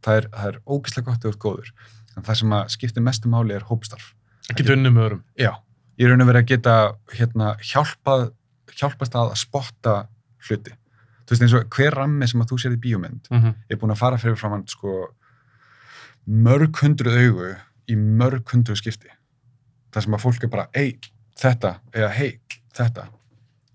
Það 0.05 0.21
er, 0.21 0.31
það 0.35 0.49
er 0.53 0.61
ógæslega 0.69 1.07
gott 1.09 1.19
að 1.19 1.27
þú 1.27 1.33
ert 1.33 1.43
góður. 1.45 1.75
En 2.15 2.27
það 2.27 2.41
sem 2.41 2.55
að 2.55 2.69
skiptir 2.77 3.05
mestu 3.05 3.31
máli 3.33 3.57
er 3.57 3.67
hópstarf. 3.69 4.15
Ekki 4.53 4.67
unni 4.75 4.93
með 4.93 5.07
öðrum. 5.09 5.23
já, 5.41 5.53
ég 5.99 6.11
raun 6.11 6.21
að 6.21 6.31
vera 6.31 6.43
að 6.45 6.51
geta 6.53 6.75
hérna, 7.17 7.55
hjálpað 7.65 8.31
hjálpast 8.75 9.15
að 9.15 9.33
að 9.33 9.41
spotta 9.41 9.95
hluti. 10.49 10.75
Þú 11.25 11.33
veist 11.33 11.45
eins 11.47 11.57
og 11.57 11.69
hver 11.73 11.97
rammi 11.97 12.29
sem 12.29 12.43
að 12.43 12.51
þú 12.53 12.59
sér 12.61 12.77
í 12.77 12.81
bíómynd 12.81 13.29
Mm 13.31 13.41
-hmm. 13.41 13.55
er 13.71 13.77
búin 13.77 13.91
að 13.91 14.03
fara 14.03 14.19
fyrir 14.19 14.37
framann 14.37 14.67
sko 14.69 15.15
mörg 16.27 16.77
hundru 16.83 17.11
augu 17.11 17.57
í 17.89 17.97
mörg 17.97 18.45
hundru 18.53 18.77
skipti. 18.77 19.09
Það 19.93 20.03
sem 20.03 20.15
að 20.15 20.21
fólk 20.21 20.45
er 20.45 20.49
bara, 20.49 20.69
ei, 20.75 20.99
þetta 21.37 21.81
eða 21.93 22.09
hei, 22.09 22.41
þetta 22.75 23.09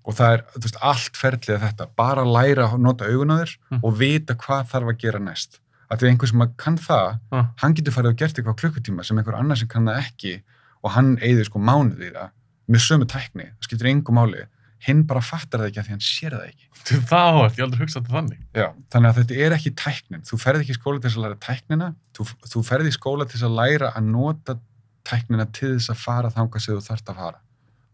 og 0.09 0.15
það 0.17 0.35
er, 0.35 0.43
veist, 0.65 0.77
allt 0.81 1.17
ferlið 1.21 1.61
þetta 1.67 1.85
bara 1.99 2.23
læra 2.25 2.65
að 2.71 2.79
nota 2.87 3.05
augun 3.09 3.33
á 3.35 3.37
þér 3.43 3.55
Mm. 3.69 3.81
og 3.85 3.97
vita 3.99 4.33
hvað 4.35 4.69
þarf 4.73 4.91
að 4.93 5.01
gera 5.05 5.19
næst 5.21 5.59
að 5.89 6.01
því 6.01 6.09
einhver 6.11 6.29
sem 6.33 6.45
kann 6.57 6.77
það 6.77 7.19
Ah. 7.31 7.45
hann 7.61 7.73
getur 7.77 7.93
farið 7.93 8.11
og 8.13 8.17
gert 8.17 8.37
eitthvað 8.39 8.57
klukkutíma 8.61 9.05
sem 9.05 9.17
einhver 9.21 9.37
annar 9.37 9.57
sem 9.57 9.67
kann 9.67 9.85
það 9.85 10.01
ekki 10.03 10.41
og 10.83 10.91
hann 10.95 11.17
eigður 11.21 11.45
sko 11.49 11.59
mánuð 11.59 12.01
í 12.07 12.11
það 12.13 12.29
með 12.69 12.83
sömu 12.85 13.05
tækni, 13.09 13.45
það 13.57 13.65
skiptir 13.69 13.89
engu 13.93 14.13
máli 14.13 14.43
hinn 14.85 15.01
bara 15.05 15.19
fattar 15.21 15.59
það 15.59 15.67
ekki 15.71 15.79
að 15.81 15.85
því 15.87 15.93
hann 15.95 16.05
sér 16.09 16.31
það 16.37 16.49
ekki 16.49 16.65
Það 16.79 17.27
áhvert, 17.29 17.57
ég 17.59 17.63
aldrei 17.65 17.81
hugsað 17.83 18.03
þetta 18.05 18.13
þannig. 18.15 18.37
Já, 18.55 18.67
þannig 18.93 19.09
að 19.09 19.17
þetta 19.19 19.35
er 19.45 19.51
ekki 19.57 19.71
tæknin. 19.75 20.21
Þú 20.23 20.37
ferð 20.39 20.61
ekki 20.63 20.71
í 20.71 20.77
skóla 20.77 21.01
til 21.03 21.09
að 21.11 21.23
læra 21.25 21.35
tæknina, 21.43 21.87
þú, 22.15 22.23
þú 22.53 22.61
ferð 22.69 22.87
í 22.87 22.93
skóla 22.95 23.25
til 23.29 23.41
að 23.45 23.57
læra 23.59 23.89
að 23.99 24.03
nota 24.13 24.55
tæknina 25.03 25.45
til 25.51 25.73
þess 25.75 25.91
að 25.91 25.99
fara 26.05 26.31
þangað 26.31 26.63
sem 26.63 26.77
þú 26.79 26.85
þarft 26.87 27.11
að 27.11 27.19
fara. 27.19 27.39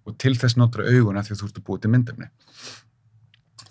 Og 0.06 0.18
til 0.22 0.36
þess 0.38 0.56
notur 0.60 0.84
auguna 0.86 1.24
því 1.26 1.34
að 1.34 1.40
þú 1.42 1.48
ert 1.50 1.60
að 1.60 1.64
búið 1.70 1.82
til 1.86 1.90
myndefni. 1.96 2.28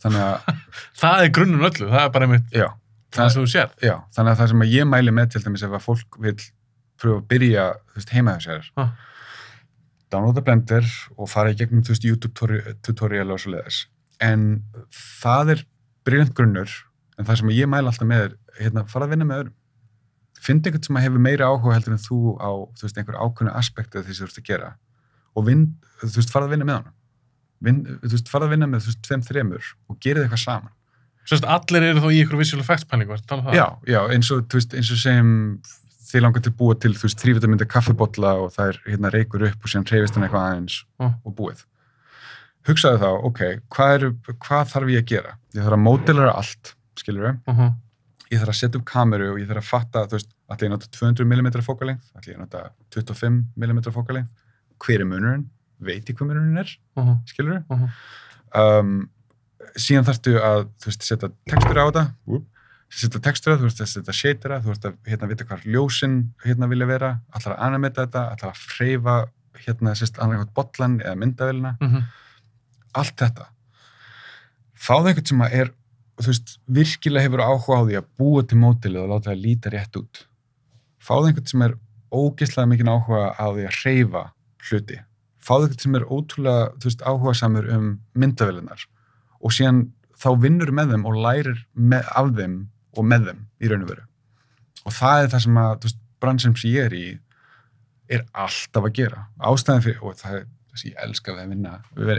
Þannig 0.03 0.25
að, 0.25 0.61
Það 1.01 1.23
er 1.25 1.33
grunnum 1.39 1.65
öllu, 1.69 1.89
það 1.93 2.03
er 2.07 2.13
bara 2.17 2.27
einmitt 2.29 2.53
já, 2.55 2.67
það 3.15 3.31
sem 3.35 3.45
þú 3.45 3.51
sér. 3.55 3.73
já, 3.87 3.95
þannig 4.17 4.33
að 4.35 4.41
það 4.43 4.51
sem 4.53 4.65
að 4.67 4.73
ég 4.75 4.89
mæli 4.91 5.15
með 5.15 5.31
til 5.35 5.43
dæmis 5.47 5.65
ef 5.69 5.77
að 5.79 5.85
fólk 5.87 6.19
vil 6.25 6.35
pröfa 7.01 7.21
að 7.21 7.27
byrja 7.33 7.65
veist, 7.97 8.13
heima 8.15 8.35
hjá 8.37 8.45
sér, 8.49 8.69
Ah. 8.81 8.91
downloada 10.13 10.45
Blender 10.47 10.87
og 11.17 11.29
fara 11.31 11.51
í 11.55 11.59
gegnum 11.59 11.83
veist, 11.87 12.05
YouTube 12.07 12.35
tutori- 12.35 12.75
tutorial 12.87 13.33
og 13.35 13.41
svo 13.43 13.55
leiðis. 13.55 13.85
En 14.23 14.63
það 14.93 15.55
er 15.57 15.65
briljant 16.07 16.35
grunnur, 16.37 16.71
en 17.19 17.25
það 17.27 17.41
sem 17.41 17.49
ég 17.57 17.71
mæla 17.71 17.91
alltaf 17.91 18.07
með 18.11 18.25
er, 18.29 18.37
hérna, 18.61 18.85
fara 18.91 19.07
að 19.09 19.15
vinna 19.17 19.25
með 19.31 19.41
öðrum. 19.45 19.55
Fyndi 20.45 20.69
einhvern 20.69 20.85
sem 20.85 20.97
að 21.01 21.05
hefur 21.07 21.23
meira 21.25 21.47
áhuga 21.49 21.73
heldur 21.79 21.95
en 21.97 22.03
þú 22.05 22.19
á, 22.37 22.51
þú 22.77 22.85
veist, 22.85 22.99
einhver 23.01 23.17
ákveðnu 23.17 23.55
aspektu 23.57 23.99
af 23.99 24.05
því 24.05 24.15
sem 24.19 24.27
þú 24.27 24.31
ert 24.31 24.43
að 24.43 24.49
gera 24.51 24.75
og 25.37 25.47
vinn, 25.47 25.67
þú 26.03 26.15
veist, 26.19 26.31
fara 26.35 26.47
að 26.49 26.55
vinna 26.57 26.65
með 26.69 26.75
hann. 26.81 26.93
Vinn, 27.65 27.83
þú 28.03 28.11
veist, 28.17 28.29
fara 28.29 28.47
að 28.49 28.51
vinna 28.57 28.67
með, 28.69 28.83
þú 28.85 28.91
veist, 28.93 29.03
tveim, 29.07 29.23
þremur 29.25 29.71
og 29.89 29.99
gerið 30.05 30.25
eitthvað 30.27 30.43
saman. 30.45 30.73
Sérst, 31.25 31.45
allir 31.49 31.83
eru 31.89 32.01
þá 32.05 32.11
í 32.13 32.19
ykkur 32.25 32.37
visual 32.43 32.61
effects 32.61 32.85
pælingu, 32.85 33.15
er 33.17 33.23
það? 33.25 33.55
Já, 33.57 33.67
já, 33.89 34.01
eins 34.13 34.31
og, 34.35 34.43
þú 34.53 34.59
veist, 34.61 34.75
eins 34.77 34.91
og 34.93 34.99
sem 35.01 35.31
þið 36.11 36.21
langar 36.27 36.43
til 36.45 36.53
að 36.53 36.57
búa 36.59 36.75
til, 36.79 36.93
þú 36.95 37.07
veist, 37.09 37.23
þrývitamynda 37.23 37.67
kaffibotla 37.73 38.35
og 38.43 38.51
það 38.53 38.69
er 38.75 38.81
hérna 38.91 39.11
reykur 39.15 39.47
upp 39.49 39.65
og 39.65 39.73
síðan 39.73 39.87
hreyfist 39.89 40.15
hann 40.19 40.27
eitthvað 40.27 40.45
aðeins 40.51 40.77
Mm. 41.01 41.15
og 41.25 41.35
búið. 41.39 41.65
Hugsaðu 42.69 43.01
þá, 43.01 43.09
ok, 43.29 43.41
hvað, 43.73 43.95
er, 43.95 44.05
hvað 44.41 44.69
þarf 44.73 44.93
ég 44.93 45.03
að 45.03 45.09
gera? 45.15 45.33
Ég 45.55 45.65
þarf 45.65 45.77
að 45.79 45.83
módelara 45.85 46.37
allt, 46.41 46.75
skilur 47.01 47.27
við, 47.27 47.41
Uh 47.49 47.55
-huh. 47.59 47.73
ég 48.31 48.41
þarf 48.41 48.53
að 48.55 48.61
setja 48.61 48.79
upp 48.81 48.85
kameru 48.85 49.33
og 49.33 49.39
ég 49.41 49.49
þarf 49.49 49.65
að 49.65 49.69
fatta, 49.73 50.05
þú 50.09 50.17
veist, 50.17 50.31
ætla 50.51 50.65
ég 50.67 50.71
að 50.71 50.77
nota 50.77 50.87
200 50.93 51.25
mm 51.25 51.63
fókalengð, 51.65 52.05
ætla 52.17 52.33
ég 52.33 52.37
að 52.37 52.45
nota 52.45 52.71
25 52.91 53.45
mm 53.57 53.81
fókalengð, 53.93 54.29
hver 54.79 55.01
er 55.01 55.09
munurinn? 55.09 55.51
Veit 55.85 56.09
ég 56.09 56.17
hvað 56.17 56.29
munurinn 56.31 56.59
er, 56.59 56.79
Uh 56.97 57.05
-huh. 57.07 57.17
skilur 57.27 57.53
við? 57.55 57.65
Uh 57.71 57.79
-huh. 57.79 58.81
um, 58.81 59.11
síðan 59.77 60.05
þarftu 60.05 60.35
að 60.41 60.69
þú 60.81 60.87
veist, 60.87 61.03
setja 61.03 61.29
tekstur 61.49 61.79
á 61.79 61.85
þetta 61.91 62.05
setja 62.91 63.21
tekstur 63.21 63.53
á, 63.55 63.57
þú 63.59 63.63
veist 63.63 63.87
setja 63.87 64.13
shadera 64.13 64.61
þú 64.61 64.67
veist 64.71 64.85
að 64.85 64.95
hérna, 65.07 65.27
vita 65.29 65.45
hvað 65.45 65.65
ljósin 65.67 66.33
hérna 66.45 66.69
vilja 66.69 66.87
vera, 66.87 67.21
allar 67.33 67.57
að 67.57 67.63
animata 67.67 68.07
þetta 68.07 68.23
allar 68.33 68.51
að 68.53 68.57
freyfa 68.57 69.17
hérna, 69.67 69.95
sérst, 69.95 70.19
annarkvæmt 70.19 70.55
bollan 70.55 71.01
eða 71.01 71.15
myndavélina 71.17 71.77
Uh 71.81 71.89
-huh. 71.93 72.03
allt 72.95 73.17
þetta 73.17 73.47
fáðu 74.75 75.09
einhvern 75.09 75.27
sem 75.27 75.41
að 75.41 75.53
er 75.53 75.71
þú 76.21 76.27
veist, 76.27 76.59
virkilega 76.69 77.25
hefur 77.27 77.41
áhuga 77.41 77.79
á 77.81 77.83
því 77.87 77.97
að 77.99 78.07
búa 78.19 78.43
til 78.47 78.59
mótilið 78.59 79.01
og 79.03 79.09
láta 79.09 79.31
það 79.31 79.43
líta 79.43 79.71
rétt 79.71 79.97
út 79.97 80.27
fáðu 81.01 81.27
einhvern 81.27 81.47
sem 81.47 81.63
er 81.63 81.75
ógeðslega 82.13 82.69
mikið 82.69 82.87
áhuga 82.89 83.35
á 83.35 83.47
því 83.51 83.65
að 83.67 83.77
hreyfa 83.83 84.25
hluti. 84.69 85.01
Fáðu 85.45 85.67
einhvern 85.69 85.83
sem 85.85 85.99
er 85.99 86.07
ótrúlega 86.09 86.71
þú 86.81 86.89
veist, 86.89 87.03
áhuga 87.05 87.35
samur 87.37 87.69
um 87.75 87.91
myndavélunar 88.17 88.87
og 89.45 89.53
síðan 89.53 89.83
þá 90.17 90.29
vinnur 90.41 90.73
með 90.73 90.95
þeim 90.95 91.05
og 91.11 91.19
lærir 91.21 91.59
með, 91.75 92.07
af 92.17 92.31
þeim 92.39 92.55
og 92.97 93.05
með 93.11 93.29
þeim 93.29 93.43
í 93.61 93.71
raun 93.73 93.85
og 93.85 93.91
veru. 93.93 94.07
Og 94.85 94.93
það 94.95 95.23
er 95.25 95.31
það 95.35 95.45
sem 95.45 95.61
að 95.65 95.75
þú 95.85 95.93
bransin 96.25 96.57
sem 96.57 96.71
ég 96.73 96.87
er 96.89 96.97
í 96.97 97.05
er 98.15 98.25
alltaf 98.37 98.85
að 98.89 98.95
gera. 98.99 99.27
Ástæðan 99.41 99.85
fyrir, 99.85 100.01
og 100.05 100.17
það 100.21 100.39
er 100.39 100.47
þess 100.75 100.85
að 100.85 100.91
ég 100.91 100.99
elska 101.07 101.35
við 101.35 101.43
að 101.45 101.53
vinna 101.55 101.75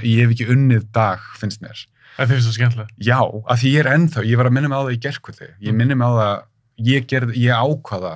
ég 0.06 0.22
hef 0.24 0.34
ekki 0.36 0.48
unnið 0.56 0.86
dag, 0.96 1.26
finnst 1.40 1.62
mér. 1.66 1.82
Það 2.16 2.32
finnst 2.32 2.48
það 2.50 2.56
skemmtilega. 2.60 2.96
Já, 3.06 3.20
af 3.22 3.60
því 3.62 3.72
ég 3.74 3.82
er 3.84 3.90
ennþá, 3.92 4.24
ég 4.26 4.40
var 4.40 4.50
að 4.50 4.56
minna 4.56 4.70
mig 4.72 4.78
á 4.80 4.84
það 4.86 4.96
í 4.96 5.02
gerkvöldi, 5.06 5.50
ég 5.66 5.72
Mm. 5.74 5.78
minna 5.82 5.96
mig 5.96 6.08
á 6.08 6.14
það, 6.20 6.36
ég, 6.90 7.08
gerð, 7.12 7.34
ég 7.36 7.54
ákvaða 7.66 8.14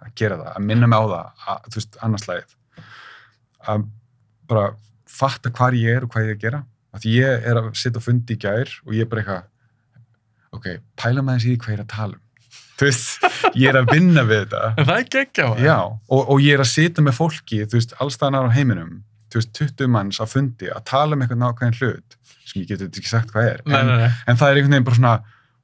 að 0.00 0.14
gera 0.18 0.36
það, 0.40 0.50
að 0.56 0.64
minna 0.70 0.86
mig 0.90 0.98
á 0.98 1.04
það, 1.12 1.26
að, 1.46 1.60
þú 1.70 1.76
veist, 1.80 1.98
annarslægið, 2.08 2.54
að 3.68 3.86
bara 4.50 4.70
fatta 5.10 5.52
hvar 5.54 5.76
ég 5.76 5.98
er 6.00 6.06
og 6.06 6.12
hvað 6.14 6.26
ég 6.26 6.32
er 6.32 6.38
að 6.38 6.44
gera, 6.44 6.62
af 6.94 7.02
því 7.04 7.14
ég 7.18 7.46
er 7.50 7.60
að 7.60 7.70
sitja 7.78 8.00
og 8.00 8.06
fundi 8.06 8.36
í 8.36 8.40
gær 8.40 8.72
og 8.86 8.96
ég 8.96 9.04
er 9.04 9.10
bara 9.10 9.22
eitthvað, 9.24 9.46
ok, 10.58 10.68
pæla 10.98 11.24
maður 11.26 11.48
í 11.52 11.56
hvað 11.60 11.74
ég 11.74 11.78
er 11.78 11.84
að 11.84 11.92
tala 11.94 12.16
um, 12.18 12.22
þú 12.80 12.88
veist, 12.88 13.26
ég 13.60 13.68
er 13.70 13.78
að 13.82 13.90
vinna 13.92 14.24
við 14.26 14.46
þetta, 14.46 14.62
það 14.80 14.94
er 14.96 15.08
geggja 15.16 15.46
á 15.46 15.50
það. 15.58 15.98
og, 16.16 16.22
og 16.34 16.44
ég 16.46 16.56
er 16.56 16.64
að 16.64 16.70
sitja 16.72 17.04
með 17.04 17.18
fólki, 17.18 17.60
þú 17.66 17.78
veist, 17.78 17.96
allstaðanar 18.00 18.48
á 18.48 18.56
heiminum, 18.56 18.94
þú 19.30 19.42
veist, 19.42 19.52
20 19.58 19.92
manns 19.92 20.22
á 20.22 20.26
fundi 20.30 20.70
að 20.72 20.86
tala 20.90 21.18
um 21.18 21.26
eitthvað 21.26 21.42
nákvæðin 21.44 21.78
hlut, 21.82 22.16
sem 22.46 22.62
ég 22.62 22.72
getur 22.72 22.88
ekki 22.90 23.10
sagt 23.12 23.34
hvað 23.34 23.52
er, 23.52 23.60
Nei, 23.66 23.76
en, 23.78 23.92
nei, 23.92 24.00
nei. 24.06 24.16
en 24.26 24.40
það 24.40 24.48
er 24.48 24.60
einhvern 24.62 24.74
veginn 24.78 24.88
bara 24.88 25.00
svona 25.02 25.14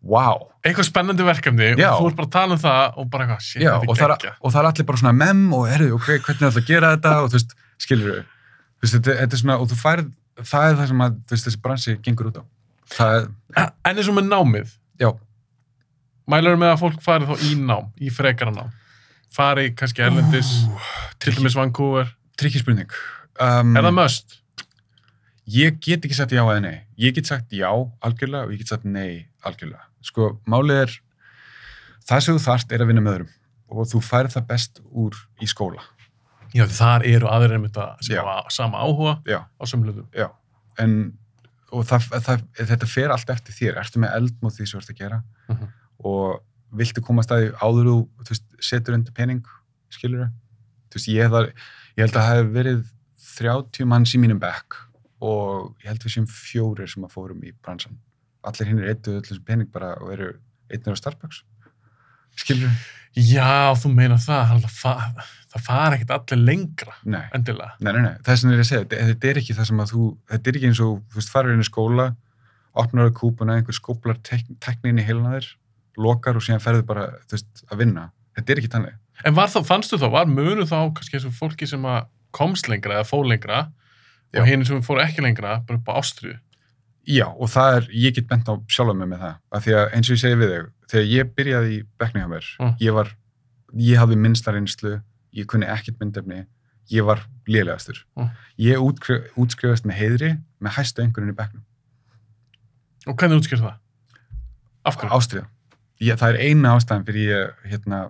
wow, 0.06 0.44
Eitthvað 0.66 0.86
spennandi 0.90 1.24
verkefni 1.26 1.68
Já. 1.78 1.88
og 1.94 2.02
þú 2.04 2.10
ert 2.10 2.18
bara 2.20 2.28
að 2.28 2.34
tala 2.36 2.56
um 2.56 2.60
það 2.62 2.98
og 3.00 3.08
bara 3.10 3.26
eitthvað, 3.26 3.44
shit, 3.46 3.62
þetta 3.64 3.96
er 3.96 4.04
er, 4.04 4.12
geggja. 4.12 4.32
og 4.38 4.52
það 4.52 4.60
er 4.60 4.68
allir 4.70 4.86
bara 4.90 5.00
svona 5.02 5.14
mem 5.18 5.40
og 5.56 5.64
erðu, 5.72 5.88
ok, 5.96 6.08
hvernig 6.26 6.42
er 6.42 6.48
alltaf 6.50 6.62
að 6.62 6.68
gera 6.70 6.90
þetta 6.94 7.14
og 7.22 7.30
þú 7.32 7.38
veist, 7.40 7.56
skilur 7.82 8.22
þú 8.22 8.84
veist, 8.84 8.94
þetta, 8.98 9.16
þetta 9.22 9.36
er 9.38 9.42
svona, 9.42 9.58
og 9.62 9.68
þú 9.72 9.78
færð 9.80 10.08
það 10.46 10.66
er 10.70 10.76
það 10.80 10.90
sem 10.92 11.04
að, 11.06 11.14
þú 11.26 11.36
veist, 11.36 11.46
þessi 11.48 11.60
bransi 11.64 11.96
gengur 12.04 12.30
út 12.30 12.40
á. 12.40 12.44
Það 12.96 13.14
er, 13.20 13.28
En 13.88 13.96
eins 13.96 14.08
og 14.12 14.16
með 14.18 14.26
námið, 14.30 14.72
já, 15.00 15.10
mælur 16.30 16.58
með 16.60 16.72
að 16.74 16.80
fólk 16.82 16.98
fari 17.04 17.28
þá 17.28 17.44
í 17.48 17.52
nám, 17.60 17.88
í 18.02 18.10
frekara 18.12 18.52
nám. 18.54 18.72
Fari 19.36 19.70
kannski 19.76 20.02
erlendis, 20.04 20.50
til 21.20 21.34
dæmis 21.36 21.56
Vancouver. 21.58 22.08
trikki 22.36 22.60
spurning. 22.60 22.90
Um, 23.40 23.76
Er 23.76 23.82
það 23.88 23.94
must? 23.96 24.38
ég 25.48 25.76
get 25.80 26.04
ekki 26.04 26.16
sagt 26.16 26.32
já 26.34 26.42
eða 26.42 26.60
nei. 26.60 26.80
Ég 26.98 27.14
get 27.14 27.26
sagt 27.28 27.52
já 27.54 27.68
algjörlega 28.02 28.44
og 28.48 28.52
ég 28.52 28.58
get 28.58 28.68
sagt 28.72 28.84
nei 28.84 29.26
algjörlega. 29.46 29.84
Sko, 30.02 30.40
málið 30.46 30.80
er 30.84 30.94
það 32.08 32.20
sem 32.24 32.36
þú 32.38 32.42
þarft 32.46 32.72
er 32.72 32.82
að 32.82 32.90
vinna 32.90 33.04
með 33.04 33.12
öðrum. 33.14 33.30
Og 33.70 33.86
þú 33.90 34.00
færð 34.02 34.34
það 34.36 34.46
best 34.50 34.80
úr 34.90 35.14
í 35.42 35.46
skóla 35.46 35.82
Já, 36.54 36.66
þar 36.66 37.04
eru 37.06 37.26
aðrir 37.26 37.52
einmitt 37.58 37.76
að 37.76 38.02
sem 38.06 38.16
Já. 38.16 38.22
hafa 38.24 38.50
sama 38.50 38.78
áhuga 38.78 39.14
Já, 39.26 39.40
á 39.46 39.64
sömluðum. 39.66 40.06
já. 40.14 40.28
En, 40.78 41.18
og 41.72 41.84
það, 41.84 42.08
það, 42.22 42.42
þetta 42.58 42.86
fer 42.86 43.10
allt 43.10 43.30
eftir 43.30 43.54
þér. 43.54 43.78
Ertu 43.80 43.98
með 43.98 44.14
eldmóð 44.20 44.56
því 44.58 44.66
sem 44.66 44.78
þú 44.80 44.82
ert 44.82 44.90
að 44.94 44.98
gera 45.00 45.22
Mhm. 45.48 45.68
og 46.04 46.42
viltu 46.76 47.02
koma 47.02 47.22
að 47.22 47.26
staði 47.26 47.52
áður 47.62 48.08
veist, 48.28 48.44
setur 48.60 48.94
undir 48.94 49.12
pening, 49.14 49.44
skilur 49.90 50.26
þau? 50.26 50.32
Ég, 50.96 51.52
ég 51.96 52.02
held 52.04 52.14
að 52.14 52.22
það 52.22 52.36
hef 52.36 52.52
verið 52.52 52.84
30 53.36 53.84
manns 53.86 54.14
í 54.14 54.18
mínum 54.20 54.38
bekk 54.40 54.76
og 55.20 55.74
ég 55.82 55.88
held 55.90 56.00
við 56.04 56.14
séum 56.16 56.26
fjórir 56.28 56.88
sem 56.88 57.02
að 57.04 57.12
fórum 57.12 57.42
í 57.44 57.52
bransan. 57.62 57.98
Allir 58.44 58.66
hinn 58.68 58.78
er 58.80 58.94
eittu 58.94 59.16
öllum 59.20 59.44
pening 59.44 59.70
bara 59.72 59.94
og 60.00 60.12
eru 60.12 60.28
einnir 60.70 60.94
á 60.94 60.96
Starbucks. 60.96 61.42
Skilur 62.36 62.70
þau? 62.70 62.92
Já, 63.16 63.72
þú 63.80 63.90
meina 63.96 64.18
það, 64.20 64.50
það, 64.60 64.72
það, 64.76 65.28
það 65.54 65.62
fara 65.64 65.96
ekkert 65.96 66.10
allir 66.16 66.42
lengra, 66.44 66.96
Nei. 67.08 67.22
endilega. 67.36 67.70
Nei, 67.80 67.92
nei, 67.94 68.02
nei, 68.04 68.10
vegna 68.26 68.50
er 68.50 68.58
ég 68.58 68.64
að 68.64 68.68
segja, 68.68 68.88
þetta, 68.92 69.30
er 69.30 69.40
ekki 69.40 69.56
það 69.56 69.68
sem 69.70 69.80
að 69.80 69.92
þú, 69.94 70.08
þetta 70.32 70.50
er 70.50 70.58
ekki 70.58 70.68
eins 70.70 70.82
og, 70.84 70.98
þú 71.08 71.20
veist, 71.20 71.32
farir 71.32 71.54
inn 71.54 71.64
í 71.64 71.68
skóla, 71.68 72.06
opnar 72.76 73.08
á 73.08 73.16
kúpuna, 73.16 73.56
einhver 73.56 73.78
skóplar 73.78 74.20
tek, 74.20 74.44
teknin 74.60 75.00
í 75.00 75.06
heilina 75.06 75.32
þér, 75.38 75.48
lokar 76.04 76.36
og 76.36 76.44
síðan 76.44 76.60
ferður 76.60 76.84
bara, 76.90 77.06
þú 77.24 77.38
veist, 77.38 77.64
að 77.70 77.80
vinna. 77.80 78.04
Þetta 78.36 78.52
er 78.52 78.60
ekki 78.60 78.72
þannig. 78.74 78.98
En 79.24 79.38
var 79.38 79.48
þá, 79.48 79.58
fannstu 79.64 79.96
þá, 79.96 80.10
var 80.12 80.28
munu 80.28 80.68
þá 80.68 80.76
kannski 80.98 81.16
eins 81.16 81.24
og 81.24 81.36
fólki 81.38 81.68
sem 81.70 81.88
komst 82.36 82.68
lengra 82.68 82.98
eða 82.98 83.08
fór 83.08 83.24
lengra 83.24 83.62
Já. 84.34 84.42
og 84.42 84.50
hinn 84.50 84.66
sem 84.68 84.84
fór 84.84 85.00
ekki 85.00 85.24
lengra, 85.24 85.62
bara 85.64 85.80
upp 85.80 85.88
á 85.88 85.96
ástriðu? 86.02 86.36
Já, 87.06 87.26
og 87.30 87.46
það 87.52 87.76
er, 87.76 87.84
ég 87.94 88.14
get 88.16 88.26
bent 88.26 88.48
á 88.50 88.54
sjálfa 88.66 88.94
mig 88.98 89.06
með 89.12 89.20
það, 89.22 89.34
af 89.54 89.62
því 89.66 89.74
að 89.78 89.92
eins 89.94 90.08
og 90.10 90.16
ég 90.16 90.20
segi 90.24 90.38
við 90.40 90.52
þig, 90.52 90.64
þegar 90.90 91.06
ég 91.12 91.28
byrjaði 91.36 91.76
í 91.76 91.82
mér, 92.32 92.48
Mm. 92.58 92.74
ég 92.80 92.92
var, 92.96 93.12
ég 93.78 93.98
hafði 94.00 94.16
minnsta 94.16 94.52
reynslu, 94.52 94.94
ég 95.32 95.46
kunni 95.46 95.66
ekkert 95.66 96.00
myndefni, 96.00 96.46
ég 96.90 97.04
var 97.06 97.22
lélegastur. 97.46 98.04
Mm. 98.16 98.30
Ég 98.58 98.82
útskri, 98.82 99.20
útskrifast 99.36 99.86
með 99.86 99.98
heiðri, 100.00 100.30
með 100.60 100.76
hæstu 100.78 101.02
einhverjum 101.02 101.30
í 101.30 101.36
bekknum. 101.38 101.64
Og 103.06 103.14
hvernig 103.16 103.38
útskýr 103.42 103.62
það? 103.62 103.76
Af 104.86 104.96
hverju? 104.98 105.12
ástriða. 105.14 105.46
Ég, 106.00 106.18
það 106.18 106.34
er 106.34 106.40
eina 106.42 106.74
ástæðan 106.76 107.06
fyrir 107.06 107.30
ég, 107.30 107.54
hérna, 107.70 108.00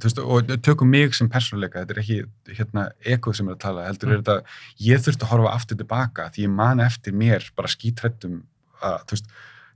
veist, 0.00 0.18
og 0.18 0.50
tökum 0.64 0.88
mig 0.90 1.14
sem 1.14 1.28
persónuleika, 1.28 1.82
þetta 1.84 1.94
er 1.96 2.00
ekki, 2.02 2.18
hérna, 2.58 2.84
ekoð 3.04 3.36
sem 3.36 3.48
er 3.48 3.54
að 3.56 3.60
tala, 3.60 3.86
heldur 3.88 4.08
Mm. 4.08 4.12
er 4.14 4.22
þetta, 4.22 4.36
ég 4.80 5.00
þurfti 5.04 5.26
að 5.26 5.32
horfa 5.32 5.54
aftur 5.54 5.76
tilbaka, 5.76 6.30
því 6.32 6.44
ég 6.46 6.50
man 6.50 6.80
eftir 6.80 7.12
mér 7.12 7.50
bara 7.56 7.68
skítrættum 7.68 8.42
að, 8.82 9.04
þú 9.06 9.16
veist, 9.16 9.26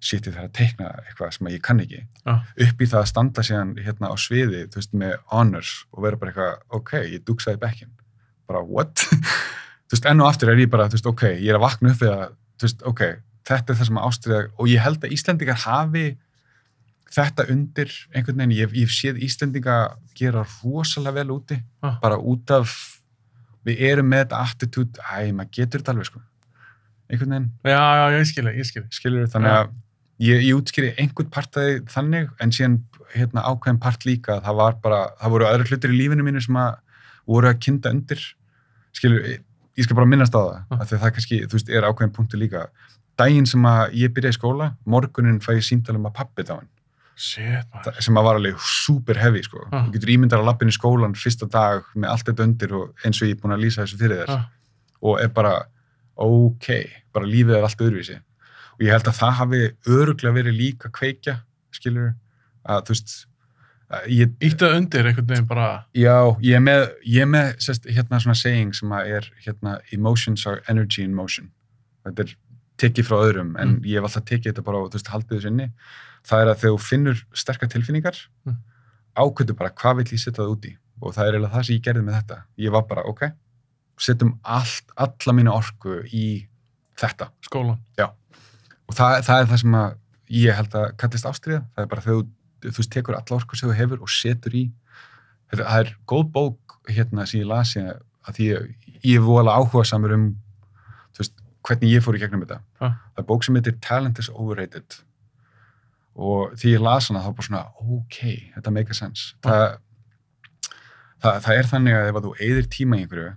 shit, 0.01 0.27
ég 0.27 0.35
þarf 0.35 0.49
að 0.49 0.53
teikna 0.53 0.89
eitthvað 1.09 1.33
sem 1.37 1.47
ég 1.49 1.63
kann 1.63 1.81
ekki, 1.81 2.03
Já. 2.27 2.35
upp 2.69 2.81
í 2.81 2.87
það 2.87 3.01
að 3.01 3.07
standa 3.13 3.43
síðan, 3.43 3.77
hérna, 3.79 4.09
á 4.13 4.17
sviði, 4.17 4.65
þú 4.69 4.81
veist, 4.81 4.93
með 4.95 5.15
honors 5.33 5.85
og 5.93 6.03
vera 6.03 6.17
bara 6.17 6.31
eitthvað, 6.33 6.59
ok, 6.71 6.93
ég 7.13 7.25
dugsaði 7.25 7.59
bekkin, 7.61 7.91
bara, 8.49 8.63
what? 8.65 8.95
þú 9.87 9.95
veist, 9.97 10.07
enn 10.07 10.21
og 10.21 10.29
aftur 10.33 10.51
er 10.53 10.57
ég 10.65 10.71
bara, 10.71 10.89
þú 10.89 10.99
veist, 10.99 11.07
ok, 11.07 11.23
ég 11.41 11.49
er 11.53 11.57
að 11.61 11.65
vakna 11.69 11.91
upp 11.93 12.01
við 12.03 12.13
að, 12.13 12.37
þú 12.61 12.69
veist, 12.69 12.83
ok, 12.93 13.03
þetta 13.47 13.73
er 13.73 13.77
það 13.79 13.87
sem 13.87 13.99
ástriða 14.03 14.41
og 14.59 14.69
ég 14.69 14.81
held 14.83 15.05
að 15.05 15.13
Íslendingar 15.15 15.61
hafi 15.65 16.07
þetta 17.17 17.45
undir 17.53 17.93
einhvern 18.15 18.41
veginn, 18.43 18.57
ég, 18.59 18.73
ég 18.83 18.91
séð 18.93 19.21
Íslendinga 19.23 19.77
gera 20.21 20.45
rosalega 20.63 21.15
vel 21.21 21.29
úti 21.37 21.59
Ah. 21.83 21.97
bara 22.03 22.17
út 22.19 22.51
af 22.51 22.73
við 23.67 23.81
erum 23.91 24.09
með 24.11 24.25
þetta 24.27 24.41
attitude, 24.47 24.99
æ, 25.03 25.33
maður 25.35 25.51
getur 25.59 25.81
þetta 25.83 25.93
alveg 25.95 26.07
sko, 26.07 26.21
einhvern 27.11 27.31
veginn. 27.35 27.51
Já, 27.65 27.81
já, 27.99 28.07
ég 28.19 28.27
skilja, 28.31 28.53
ég 28.55 28.67
skilja. 28.69 28.89
skilur 28.95 29.27
þannig 29.33 29.51
að 29.57 29.71
ég, 30.21 30.43
ég 30.47 30.55
útskýri 30.61 30.93
einhvern 30.99 31.31
partaði 31.35 31.81
þannig, 31.91 32.31
en 32.41 32.51
síðan 32.55 32.79
hérna, 33.15 33.43
ákveðin 33.43 33.81
part 33.81 34.05
líka, 34.07 34.41
það 34.45 34.57
var 34.61 34.75
bara 34.83 35.01
það 35.21 35.31
voru 35.35 35.47
aðra 35.49 35.67
hlutir 35.71 35.91
í 35.95 35.99
lífinu 35.99 36.23
mínu 36.27 36.43
sem 36.43 36.55
að 36.57 36.77
voru 37.27 37.49
að 37.51 37.59
kynda 37.67 37.91
undir. 37.91 38.23
Skilur, 38.95 39.23
ég, 39.27 39.41
ég 39.77 39.85
skal 39.85 39.97
bara 39.99 40.07
minnast 40.07 40.35
á 40.35 40.41
það 40.41 40.65
Ah. 40.71 40.79
að 40.79 40.95
það 40.99 41.13
kannski, 41.19 41.41
þú 41.47 41.53
veist, 41.59 41.69
er 41.71 41.83
ákveðin 41.91 42.15
punktu 42.15 42.39
líka. 42.39 42.69
Daginn 43.19 43.47
sem 43.47 43.63
að 43.65 43.93
ég 43.95 44.13
byrjaði 44.15 44.35
í 44.37 44.39
skóla 44.39 44.77
morgunin 44.87 45.41
fæ 45.41 45.55
ég 45.57 45.65
símtalum 45.65 46.07
að 46.07 46.15
pappi 46.15 46.43
dáin 46.45 46.69
Shit, 47.17 47.77
sem 48.05 48.19
að 48.21 48.27
var 48.29 48.37
alveg 48.37 48.59
super 48.61 49.17
heavy 49.17 49.41
sko. 49.43 49.63
Ah. 49.73 49.87
þú 49.87 49.95
getur 49.95 50.11
ímyndar 50.13 50.43
að 50.43 50.51
lappin 50.51 50.69
í 50.69 50.75
skólan 50.77 51.15
fyrsta 51.17 51.47
dag 51.49 51.87
með 51.97 52.11
allt 52.13 52.27
þetta 52.29 52.45
undir 52.45 52.75
og 52.77 53.05
eins 53.09 53.23
og 53.23 53.29
ég 53.31 53.37
er 53.39 53.41
búin 53.41 53.55
að 53.57 53.63
lýsa 53.65 53.83
þessu 53.87 53.97
fyrir 54.03 54.21
þér 54.27 54.35
Ah. 54.35 54.45
og 55.03 55.21
er 55.23 55.29
bara 55.29 55.55
ok, 56.17 56.67
bara 57.13 57.25
lífið 57.27 57.57
er 57.57 57.65
allt 57.65 57.81
öðruvísi 57.87 58.19
og 58.77 58.85
ég 58.85 58.93
held 58.93 59.09
að 59.09 59.17
það 59.23 59.33
hafi 59.41 59.63
öruglega 59.89 60.35
verið 60.37 60.59
líka 60.61 60.91
kveikja 60.93 61.39
skilur 61.73 62.13
að 62.69 62.85
þú 62.85 62.95
veist 62.97 63.17
Íttað 63.87 64.73
undir 64.81 65.07
einhvern 65.07 65.29
veginn 65.31 65.47
bara, 65.47 65.67
já, 65.95 66.17
ég 66.43 66.57
er 66.59 66.63
með, 66.65 66.81
ég 67.07 67.23
er 67.23 67.29
með 67.31 67.53
sest, 67.63 67.85
hérna 67.87 68.19
svona 68.19 68.35
saying 68.35 68.73
sem 68.75 68.91
að 68.91 69.13
er 69.21 69.29
hérna, 69.45 69.77
emotions 69.95 70.43
are 70.51 70.59
energy 70.69 71.05
in 71.07 71.15
motion 71.15 71.53
þetta 72.05 72.25
er 72.27 72.33
tekið 72.83 73.07
frá 73.07 73.17
öðrum 73.29 73.53
en 73.63 73.77
Mm. 73.77 73.85
ég 73.87 73.95
hef 74.01 74.09
alltaf 74.09 74.25
tekið 74.27 74.51
þetta 74.53 74.65
bara 74.67 74.79
og 74.83 74.91
þú 74.91 74.99
veist, 74.99 75.13
haldið 75.15 75.39
þessu 75.39 75.53
inni 75.53 75.69
það 76.27 76.43
er 76.45 76.51
að 76.53 76.61
þegar 76.63 76.75
þú 76.77 76.83
finnur 76.91 77.23
sterkar 77.35 77.71
tilfinningar 77.73 78.19
Mm. 78.47 78.57
ákvöldu 79.17 79.55
bara 79.57 79.71
hvað 79.71 79.97
vill 80.03 80.13
ég 80.13 80.21
setja 80.23 80.43
það 80.43 80.53
út 80.57 80.65
í. 80.69 80.73
Og 81.03 81.13
það 81.15 81.27
er 81.29 81.35
eiginlega 81.37 81.55
það 81.55 81.65
sem 81.67 81.77
ég 81.77 81.83
gerði 81.87 82.03
með 82.07 82.15
þetta. 82.21 82.37
Ég 82.59 82.73
var 82.73 82.83
bara, 82.89 83.03
ok, 83.09 83.23
setjum 84.01 84.33
allt, 84.45 84.93
alla 84.97 85.33
mína 85.37 85.53
orku 85.57 86.01
í 86.13 86.47
þetta. 86.97 87.31
Skólan. 87.45 87.79
og 87.99 88.95
það, 88.95 89.23
það 89.27 89.41
er 89.41 89.47
það 89.51 89.61
sem 89.63 89.75
að 89.75 89.97
ég 90.31 90.55
held 90.57 90.75
að 90.79 90.97
kallist 91.01 91.27
ástriða, 91.27 91.63
það 91.75 91.83
er 91.83 91.89
bara 91.91 92.05
þegar 92.05 92.21
þú, 92.63 92.73
veist, 92.77 92.91
tekur 92.93 93.15
alla 93.19 93.37
orku 93.37 93.57
sem 93.57 93.69
þú 93.71 93.75
hefur 93.81 94.03
og 94.03 94.09
setur 94.11 94.55
í. 94.55 94.65
Það 95.51 95.79
er 95.81 95.97
góð 96.07 96.31
bók 96.33 96.77
hérna 96.89 97.27
sem 97.27 97.41
ég 97.41 97.47
lasi 97.51 97.81
að 97.83 98.37
því 98.39 98.47
ég, 98.51 98.69
ég 99.05 99.17
er 99.21 99.25
vola 99.27 99.55
áhuga 99.59 99.85
samur 99.87 100.13
um 100.17 100.29
veist, 101.19 101.35
hvernig 101.67 101.93
ég 101.97 102.03
fór 102.05 102.17
í 102.17 102.23
gegnum 102.23 102.43
þetta. 102.45 102.61
Ah. 102.81 102.97
það 103.15 103.23
er 103.23 103.29
bók 103.33 103.45
sem 103.45 103.55
heitir 103.59 103.77
Talent 103.81 104.19
is 104.23 104.29
Overrated 104.31 104.99
og 106.17 106.55
því 106.57 106.71
ég 106.77 106.81
las 106.83 107.09
hana 107.11 107.21
þá 107.21 107.33
bara 107.37 107.47
svona, 107.47 107.65
ok, 107.77 108.19
þetta 108.57 108.73
make 108.73 108.91
a 108.91 108.95
sense 108.97 109.35
Ah. 109.45 109.51
það, 109.51 109.79
það, 111.23 111.41
það 111.47 111.59
er 111.61 111.69
þannig 111.73 111.97
að 111.99 112.09
ef 112.11 112.19
að 112.21 112.27
þú 112.29 112.33
eyðir 112.47 112.69
tíma 112.77 112.97
í 112.99 113.05
einhverju 113.05 113.33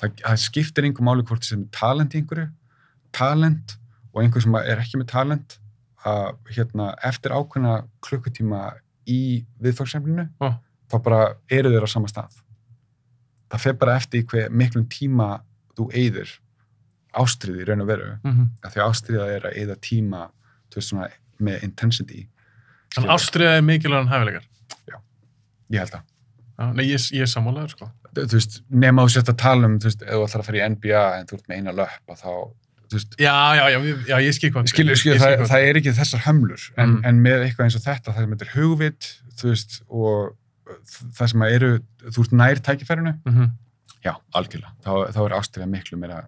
það, 0.00 0.14
það 0.24 0.40
skiptir 0.44 0.84
einhver 0.88 1.04
máli 1.08 1.26
hvort 1.28 1.44
sem 1.44 1.62
er 1.66 1.70
talent 1.78 2.14
í 2.14 2.20
einhverju 2.22 2.48
talent 3.12 3.76
og 4.14 4.22
einhver 4.22 4.44
sem 4.44 4.54
er 4.60 4.78
ekki 4.82 5.00
með 5.02 5.10
talent 5.12 5.58
að 6.08 6.36
hérna, 6.54 6.92
eftir 7.04 7.34
ákveðna 7.34 7.76
klukkutíma 8.06 8.62
í 9.08 9.44
viðfangsefninu 9.60 10.28
Ah. 10.40 10.58
þá 10.88 10.96
bara 11.04 11.22
eru 11.50 11.70
þeir 11.74 11.84
á 11.84 11.90
sama 11.90 12.08
stað 12.08 12.40
það 13.50 13.60
fer 13.64 13.72
bara 13.80 13.96
eftir 13.96 14.24
hver 14.28 14.50
miklum 14.50 14.86
tíma 14.88 15.40
þú 15.76 15.90
eyðir 15.92 16.30
ástriði 17.18 17.62
í 17.64 17.66
raun 17.68 17.80
og 17.84 17.88
veru 17.88 18.10
Mm 18.24 18.32
-hmm. 18.32 18.48
því 18.72 18.80
ástriða 18.84 19.26
er 19.36 19.42
að 19.48 19.56
eyða 19.56 19.76
tíma 19.80 20.30
þú 20.70 20.74
veist 20.76 20.88
svona 20.88 21.08
með 21.40 21.62
intensity 21.62 22.26
En 22.96 23.02
Skilur. 23.02 23.10
ástriða 23.14 23.56
er 23.58 23.62
mikilvægan 23.62 24.08
hæfileikar. 24.08 24.46
ég 25.70 25.78
held 25.82 25.92
að 25.98 26.02
Já, 26.58 26.72
nei, 26.74 26.84
ég, 26.90 27.02
ég 27.14 27.22
er 27.22 27.28
sammálaður, 27.30 27.70
sko. 27.70 27.86
þú 28.16 28.32
veist, 28.34 28.62
nema 28.70 29.04
þú 29.04 29.10
sért 29.14 29.28
að 29.30 29.36
tala 29.38 29.66
um 29.68 29.76
þú 29.78 29.84
veist, 29.86 30.00
ef 30.02 30.08
þú 30.16 30.22
ætlar 30.26 30.40
að 30.42 30.46
fara 30.48 30.58
í 30.58 30.62
NBA 30.72 31.02
en 31.20 31.26
þú 31.30 31.36
ert 31.36 31.46
með 31.48 31.56
eina 31.60 31.74
löpp 31.76 32.10
og 32.10 32.16
þá, 32.18 32.32
þú 32.88 32.96
veist, 32.98 33.14
Já, 33.20 33.34
já, 33.54 33.64
já, 33.70 33.78
já 34.08 34.16
ég 34.24 34.34
skil 34.34 34.50
hvað. 34.50 34.66
skilur, 34.72 34.96
skilur, 34.98 35.20
það, 35.22 35.44
það 35.52 35.66
er 35.68 35.78
ekki 35.78 35.92
þessar 36.00 36.24
hömlur 36.26 36.64
en, 36.76 36.88
Mm. 36.96 37.04
en 37.04 37.22
með 37.22 37.44
eitthvað 37.46 37.64
eins 37.68 37.76
og 37.78 37.84
þetta, 37.86 38.10
það 38.16 38.18
sem 38.24 38.32
þetta 38.34 38.48
er 38.48 38.54
hugvit 38.56 39.08
þú 39.38 39.48
veist, 39.52 39.78
og 39.88 40.36
það 41.14 41.28
sem 41.30 41.40
að 41.46 41.52
eru, 41.60 41.70
þú 42.10 42.24
ert 42.26 42.32
nær 42.32 42.58
tækifærinu 42.66 43.14
Mhm. 43.24 43.50
já, 44.04 44.14
algjörlega, 44.34 44.72
þá, 44.82 44.90
þá 45.14 45.20
er 45.28 45.36
ástriða 45.38 45.68
miklu 45.70 45.98
meira 45.98 46.26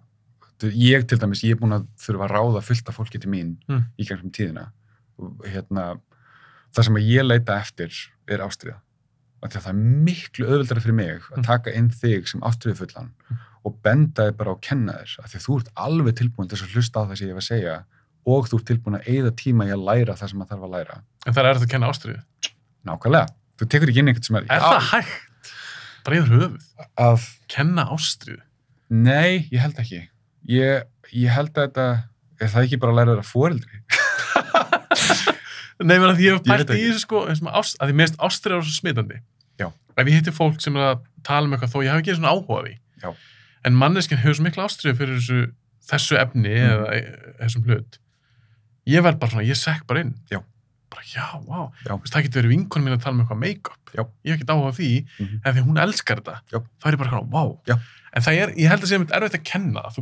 ég 0.63 1.07
til 1.09 1.17
dæmis, 1.17 1.43
ég 1.43 1.51
er 1.51 1.59
búin 1.59 1.73
að 1.75 1.87
þurfa 1.99 2.29
að 2.29 2.35
ráða 2.37 2.63
fullt 2.63 2.87
af 2.87 2.95
fólki 2.95 3.19
til 3.19 3.29
mín 3.29 3.57
Mm. 3.67 3.83
í 3.99 4.05
gegnum 4.07 4.31
tíðina 4.31 4.71
hérna, 5.45 5.85
það 6.75 6.87
sem 6.87 6.95
að 6.99 7.07
ég 7.11 7.25
leita 7.27 7.57
eftir 7.59 7.91
er 8.31 8.43
ástriða 8.45 8.79
að 9.41 9.55
það 9.57 9.69
er 9.71 9.79
miklu 10.05 10.45
auðvöldara 10.47 10.81
fyrir 10.83 10.93
mig 10.99 11.15
að 11.31 11.37
Mm. 11.39 11.43
taka 11.47 11.71
inn 11.73 11.89
þig 11.89 12.27
sem 12.29 12.41
ástriðufullan 12.45 13.07
og 13.65 13.75
benda 13.83 14.27
þig 14.29 14.37
bara 14.37 14.51
á 14.51 14.55
að 14.55 14.61
kenna 14.61 14.93
þér 15.01 15.15
að 15.23 15.35
þú 15.45 15.55
ert 15.59 15.71
alveg 15.75 16.15
tilbúin 16.19 16.49
til 16.49 16.57
að 16.61 16.75
hlusta 16.75 17.01
á 17.01 17.03
það 17.09 17.17
sem 17.17 17.27
ég 17.27 17.33
var 17.33 17.41
að 17.41 17.49
segja 17.49 17.75
og 18.25 18.47
þú 18.51 18.59
ert 18.59 18.67
tilbúin 18.69 18.97
að 18.99 19.07
eigða 19.09 19.31
tíma 19.41 19.65
í 19.65 19.73
að 19.73 19.83
læra 19.89 20.13
það 20.17 20.29
sem 20.29 20.39
maður 20.39 20.51
þarf 20.53 20.67
að 20.67 20.73
læra 20.75 20.95
En 21.25 21.33
það 21.33 21.45
er 21.49 21.57
að 21.61 21.67
kenna 21.73 21.89
ástriðu. 21.89 22.21
nákvæmlega, 22.85 23.27
þú 23.57 23.67
tekur 23.73 23.89
ekki 23.89 23.99
inn 24.01 24.07
einhvern 24.11 24.23
sem 24.29 24.35
er, 24.35 24.45
Er 24.49 24.61
það 24.61 24.87
hægt? 24.91 25.17
Bara 26.05 26.15
yfir 26.17 26.31
höfuð. 26.33 26.69
að, 26.97 27.25
Kenna 27.47 27.83
ástriðu. 27.93 28.41
nei, 28.89 29.47
ég 29.51 29.59
held 29.61 29.75
ekki 29.81 30.07
ég, 30.49 30.83
ég 31.13 31.29
held 31.33 31.49
að 31.57 31.65
þetta 31.67 31.85
er 32.41 32.47
það 32.49 32.63
ekki 32.65 32.79
bara 32.81 32.91
að 32.93 32.97
læra 33.01 33.17
það 33.21 33.29
fóreldri 33.33 33.81
Nei, 35.83 35.97
menn 35.99 36.11
að 36.13 36.19
ég 36.21 36.31
hef 36.35 36.41
Ég 36.41 36.45
pælt 36.51 36.69
í 36.75 36.83
þessu, 36.91 36.99
sko, 37.05 37.17
ást, 37.51 37.77
að 37.81 37.89
því 37.91 37.95
mest 38.01 38.15
ástriða 38.17 38.57
er 38.59 38.63
svo 38.67 38.75
smitandi. 38.77 39.17
Já. 39.59 39.67
Ef 39.97 40.05
ég 40.07 40.13
hitti 40.19 40.31
fólk 40.35 40.61
sem 40.61 40.75
er 40.77 40.81
að 40.95 40.99
tala 41.23 41.45
um 41.47 41.53
eitthvað 41.57 41.73
þó 41.73 41.79
ég 41.85 41.91
hef 41.91 41.99
ekki 42.03 42.15
svona 42.19 42.33
áhuga 42.35 42.53
á 42.57 42.61
því. 42.65 42.75
Já. 43.03 43.09
En 43.65 43.73
manneskinn 43.77 44.17
hefur 44.21 44.35
svo 44.39 44.43
mikla 44.47 44.65
ástriðu 44.67 44.95
fyrir 44.97 45.15
þessu, 45.19 45.39
þessu 45.91 46.15
efni 46.21 46.53
Mhm. 46.53 46.71
eða 46.71 46.87
e- 46.93 47.17
þessum 47.41 47.63
hlut. 47.65 47.97
Ég 48.87 49.01
verð 49.03 49.19
bara 49.19 49.31
svona, 49.31 49.45
ég 49.47 49.55
sekk 49.57 49.85
bara 49.87 49.99
inn. 50.01 50.15
Já. 50.31 50.41
bara, 50.91 51.03
já, 51.07 51.23
vá, 51.47 51.71
veist, 51.87 52.11
það 52.11 52.23
getur 52.25 52.41
verið 52.43 52.51
vinkonum 52.51 52.83
mín 52.89 52.97
að 52.97 53.01
tala 53.03 53.15
um 53.15 53.21
eitthvað 53.23 53.39
make-up, 53.39 53.79
Já. 53.95 54.03
ég 54.25 54.31
hef 54.33 54.41
ekkert 54.41 54.49
áhuga 54.51 54.67
á 54.67 54.75
því, 54.75 55.05
Mhm. 55.19 55.39
en 55.45 55.53
því 55.55 55.61
hún 55.63 55.79
elskar 55.79 56.17
þetta, 56.19 56.35
Já. 56.51 56.59
þá 56.59 56.85
er 56.85 56.91
ég 56.91 56.97
bara 56.97 57.09
svona, 57.09 57.29
vá, 57.31 57.43
Já. 57.65 57.79
en 58.13 58.21
það 58.21 58.33
er, 58.41 58.49
ég 58.59 58.67
held 58.67 58.81
að 58.81 58.87
sé 58.87 58.93
einmitt 58.99 59.11
erfitt 59.15 59.39
að 59.39 59.43
kenna, 59.45 59.81
það. 59.87 59.93
þú 59.95 60.01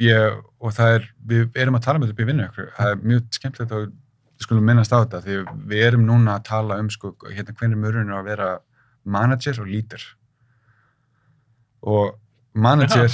við 0.00 0.06
ég, 0.08 0.38
og 0.60 0.72
það 0.76 0.94
er, 0.96 1.08
við 1.30 1.58
erum 1.64 1.76
að 1.78 1.84
tala 1.86 1.98
með 2.00 2.08
þetta 2.10 2.16
upp 2.16 2.22
í 2.24 2.28
vinnu 2.30 2.46
ykkur, 2.48 2.70
það 2.76 2.90
er 2.94 3.02
mjög 3.10 3.26
skemmtilegt 3.36 3.72
að 3.76 3.82
við 3.84 4.46
skulum 4.46 4.64
minnast 4.70 4.92
á 4.96 4.98
þetta, 5.04 5.20
því 5.26 5.36
við 5.74 5.82
erum 5.86 6.06
núna 6.08 6.38
að 6.38 6.44
tala 6.48 6.78
um, 6.80 6.88
sko, 6.90 7.10
hérna, 7.28 7.52
hvernig 7.60 7.78
mörunir 7.82 8.16
að 8.16 8.24
vera 8.30 8.48
manager 9.04 9.60
og 9.60 9.68
leader. 9.68 10.04
Og 11.82 12.14
manager 12.54 13.10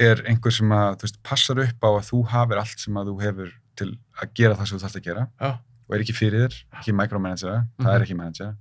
er 0.00 0.22
einhver 0.28 0.52
sem 0.54 0.70
að, 0.72 0.94
þú 1.00 1.06
veist, 1.08 1.18
passar 1.26 1.60
upp 1.64 1.84
á 1.84 1.90
að 1.90 2.06
þú 2.10 2.20
hafir 2.32 2.60
allt 2.62 2.80
sem 2.84 2.96
að 3.00 3.10
þú 3.10 3.16
hefur 3.24 3.50
til 3.80 3.90
að 4.20 4.32
gera 4.40 4.56
það 4.56 4.68
sem 4.70 4.78
þú 4.78 4.82
þarfst 4.84 5.00
að 5.00 5.06
gera 5.08 5.26
já, 5.40 5.50
og 5.90 5.94
er 5.96 6.04
ekki 6.04 6.16
fyrir 6.16 6.42
þér, 6.46 6.56
ekki 6.80 6.94
micromanagera, 6.96 7.58
það 7.80 7.86
Mhm. 7.86 7.94
er 7.94 8.04
ekki 8.06 8.16
manager. 8.16 8.56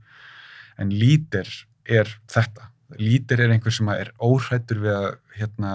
En 0.79 0.89
leader 0.89 1.47
er 1.85 2.11
þetta. 2.27 2.69
Leader 2.99 3.41
er 3.41 3.49
einhver 3.53 3.71
sem 3.73 3.87
að 3.87 3.99
er 4.01 4.11
óhrættur 4.19 4.79
við 4.83 4.95
að 4.95 5.17
hérna, 5.37 5.73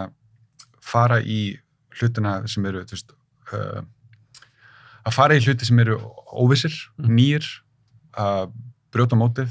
fara 0.85 1.21
í 1.23 1.59
hlutina 2.01 2.47
sem 2.51 2.65
eru, 2.67 2.85
veist, 2.91 3.13
uh, 3.53 3.83
að 5.05 5.13
fara 5.17 5.37
í 5.37 5.43
hluti 5.45 5.67
sem 5.69 5.79
eru 5.85 5.99
óvissir, 6.33 6.75
Mhm. 6.99 7.15
nýr, 7.19 7.45
að 8.17 8.53
brjóta 8.95 9.17
mótið 9.19 9.51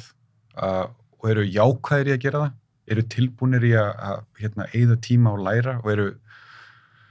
uh, 0.57 0.87
og 1.21 1.29
eru 1.29 1.43
jákvæðir 1.45 2.07
í 2.07 2.13
að 2.17 2.21
gera 2.25 2.39
það, 2.43 2.53
eru 2.93 3.01
tilbúinir 3.03 3.63
í 3.63 3.71
að, 3.79 3.91
að 4.09 4.25
hérna, 4.41 4.67
eigða 4.73 4.97
tíma 5.01 5.31
og 5.33 5.39
læra 5.45 5.77
og 5.83 5.91
eru, 5.91 6.07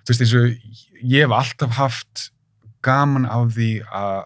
þú 0.04 0.12
veist, 0.12 0.20
eins 0.20 0.34
og 0.34 1.02
ég 1.02 1.22
hef 1.26 1.30
alltaf 1.38 1.70
haft 1.78 2.30
gaman 2.82 3.26
af 3.26 3.52
því 3.54 3.70
að 3.92 4.24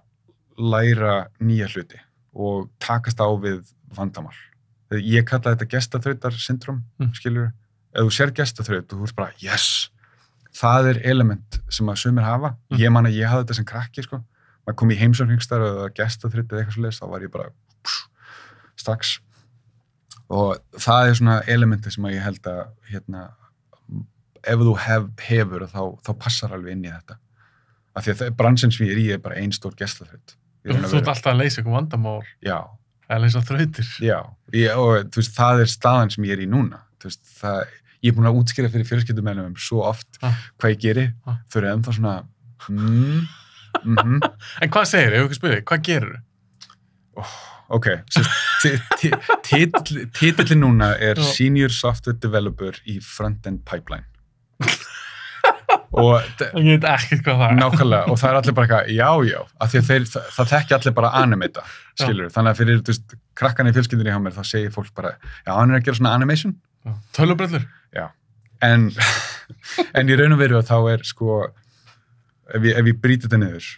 læra 0.59 1.29
nýja 1.41 1.69
hluti 1.75 1.99
og 2.35 2.71
takast 2.81 3.21
á 3.21 3.29
við 3.41 3.63
vandamál. 3.95 4.35
Ég 4.93 5.25
kalla 5.27 5.55
þetta 5.55 5.69
gestaþrautar 5.69 6.33
syndrom, 6.39 6.83
Mm. 7.01 7.13
skilur. 7.15 7.53
Ef 7.95 8.05
þú 8.07 8.11
sér 8.13 8.31
gestaþraut 8.33 8.93
og 8.93 8.99
þú 9.01 9.05
ert 9.09 9.17
bara, 9.17 9.33
yes, 9.41 9.89
það 10.57 10.91
er 10.93 11.03
element 11.13 11.61
sem 11.73 11.93
að 11.93 12.01
sumir 12.03 12.27
hafa. 12.27 12.55
Mm. 12.71 12.81
Ég 12.83 12.95
man 12.95 13.09
að 13.09 13.19
ég 13.19 13.31
hafði 13.31 13.45
þetta 13.45 13.59
sem 13.59 13.69
krakki, 13.69 14.07
sko. 14.07 14.23
Maður 14.67 14.79
kom 14.81 14.93
í 14.93 14.99
heimsókningstar 14.99 15.63
og 15.63 15.73
það 15.73 15.83
var 15.85 15.97
gestaþraut 16.01 16.53
eða 16.53 16.63
eitthvað 16.63 16.77
svo 16.77 16.85
leiðis, 16.85 17.01
þá 17.03 17.09
var 17.13 17.27
ég 17.27 17.33
bara, 17.35 17.51
pss, 17.87 17.99
strax. 18.83 19.13
Og 20.27 20.81
það 20.83 21.11
er 21.11 21.21
svona 21.21 21.37
elementi 21.55 21.93
sem 21.95 22.09
að 22.09 22.17
ég 22.17 22.27
held 22.27 22.49
að, 22.51 22.65
hérna, 22.91 23.29
ef 24.43 24.65
þú 24.67 24.75
hef, 24.87 25.07
hefur, 25.29 25.69
þá, 25.71 25.83
þá 26.09 26.11
passar 26.25 26.57
alveg 26.57 26.75
inn 26.75 26.89
í 26.89 26.91
þetta. 26.91 27.21
Af 27.97 28.07
því 28.07 28.17
að 28.17 28.35
bransinn 28.41 28.75
sem 28.75 28.89
ég 28.89 28.97
er 28.97 29.03
í 29.03 29.07
er 29.15 29.23
bara 29.23 29.39
ein 29.41 29.55
stór 29.55 29.77
og 30.83 30.91
þú 30.91 30.99
ert 30.99 31.13
alltaf 31.13 31.31
að 31.31 31.41
leysa 31.45 31.61
eitthvað 31.61 31.77
vandamál, 31.77 32.21
Já, 32.43 32.59
eða 33.07 33.21
leysa 33.23 33.43
þrautir, 33.47 33.91
já. 34.03 34.19
Ég, 34.51 34.73
og 34.75 35.15
veist, 35.15 35.35
það 35.37 35.63
er 35.63 35.71
staðan 35.71 36.11
sem 36.11 36.27
ég 36.27 36.35
er 36.35 36.43
í 36.43 36.49
núna. 36.51 36.83
Veist, 37.05 37.23
það, 37.39 37.77
ég 38.07 38.13
er 38.13 38.17
búin 38.19 38.31
að 38.31 38.39
útskýra 38.41 38.71
fyrir 38.73 38.87
fjölskyldumennum 38.89 39.57
svo 39.61 39.83
oft 39.91 40.21
Ah. 40.23 40.39
hvað 40.61 40.77
ég 40.77 40.81
geri. 40.87 41.09
Ah. 41.27 41.43
Þau 41.51 41.59
eru 41.63 41.73
ennþá 41.75 41.97
svona, 41.99 42.15
mm, 42.71 43.27
mm 43.83 44.21
en 44.63 44.73
hvað 44.73 44.89
segir, 44.95 45.19
ef 45.19 45.27
ekki 45.29 45.41
spyrir, 45.41 45.67
hvað 45.67 45.85
gerur 45.91 46.17
ok, 47.69 47.87
titillin 50.17 50.61
núna 50.63 50.93
er 51.03 51.19
Já. 51.19 51.25
Senior 51.35 51.73
Software 51.75 52.19
Developer 52.23 52.79
í 52.87 52.99
Frontend 53.03 53.65
Pipeline. 53.67 54.07
og 55.97 56.21
ég 56.61 56.77
veit 56.77 56.87
ekkert 56.91 57.23
hvað 57.25 57.41
það 57.41 57.47
er, 57.49 57.59
Nákvæmlega, 57.61 58.13
og 58.13 58.19
það 58.21 58.29
er 58.31 58.39
allir 58.41 58.57
bara 58.57 58.67
eitthvað, 58.67 58.89
já, 58.93 59.11
já, 59.31 59.39
af 59.63 59.73
því 59.73 59.81
að 59.81 59.91
þeir, 59.91 60.07
það, 60.13 60.31
það 60.37 60.51
þekki 60.53 60.77
allir 60.77 60.95
bara 60.99 61.11
animata, 61.23 61.65
skilur, 61.97 62.31
þannig 62.35 62.53
að 62.53 62.61
fyrir, 62.61 62.81
þú 62.83 62.93
veist, 62.93 63.15
krakkan 63.41 63.71
í 63.71 63.75
fjölskyldinni 63.77 64.13
hjá 64.13 64.21
mér, 64.25 64.35
þá 64.37 64.43
segir 64.51 64.75
fólk 64.75 64.91
bara, 64.99 65.15
já, 65.47 65.53
hann 65.55 65.73
er 65.73 65.79
að 65.79 65.87
gera 65.89 66.01
svona 66.01 66.13
animation, 66.19 66.57
tölubrellur, 67.17 67.67
en, 68.65 68.91
en 69.99 70.11
í 70.13 70.19
raun 70.19 70.37
og 70.37 70.43
veru 70.43 70.61
að 70.61 70.71
þá 70.71 70.77
er, 70.95 71.07
sko, 71.07 71.41
ef 72.55 72.69
ég, 72.69 72.79
ég 72.79 73.01
brýti 73.03 73.27
þetta 73.27 73.41
niður, 73.43 73.71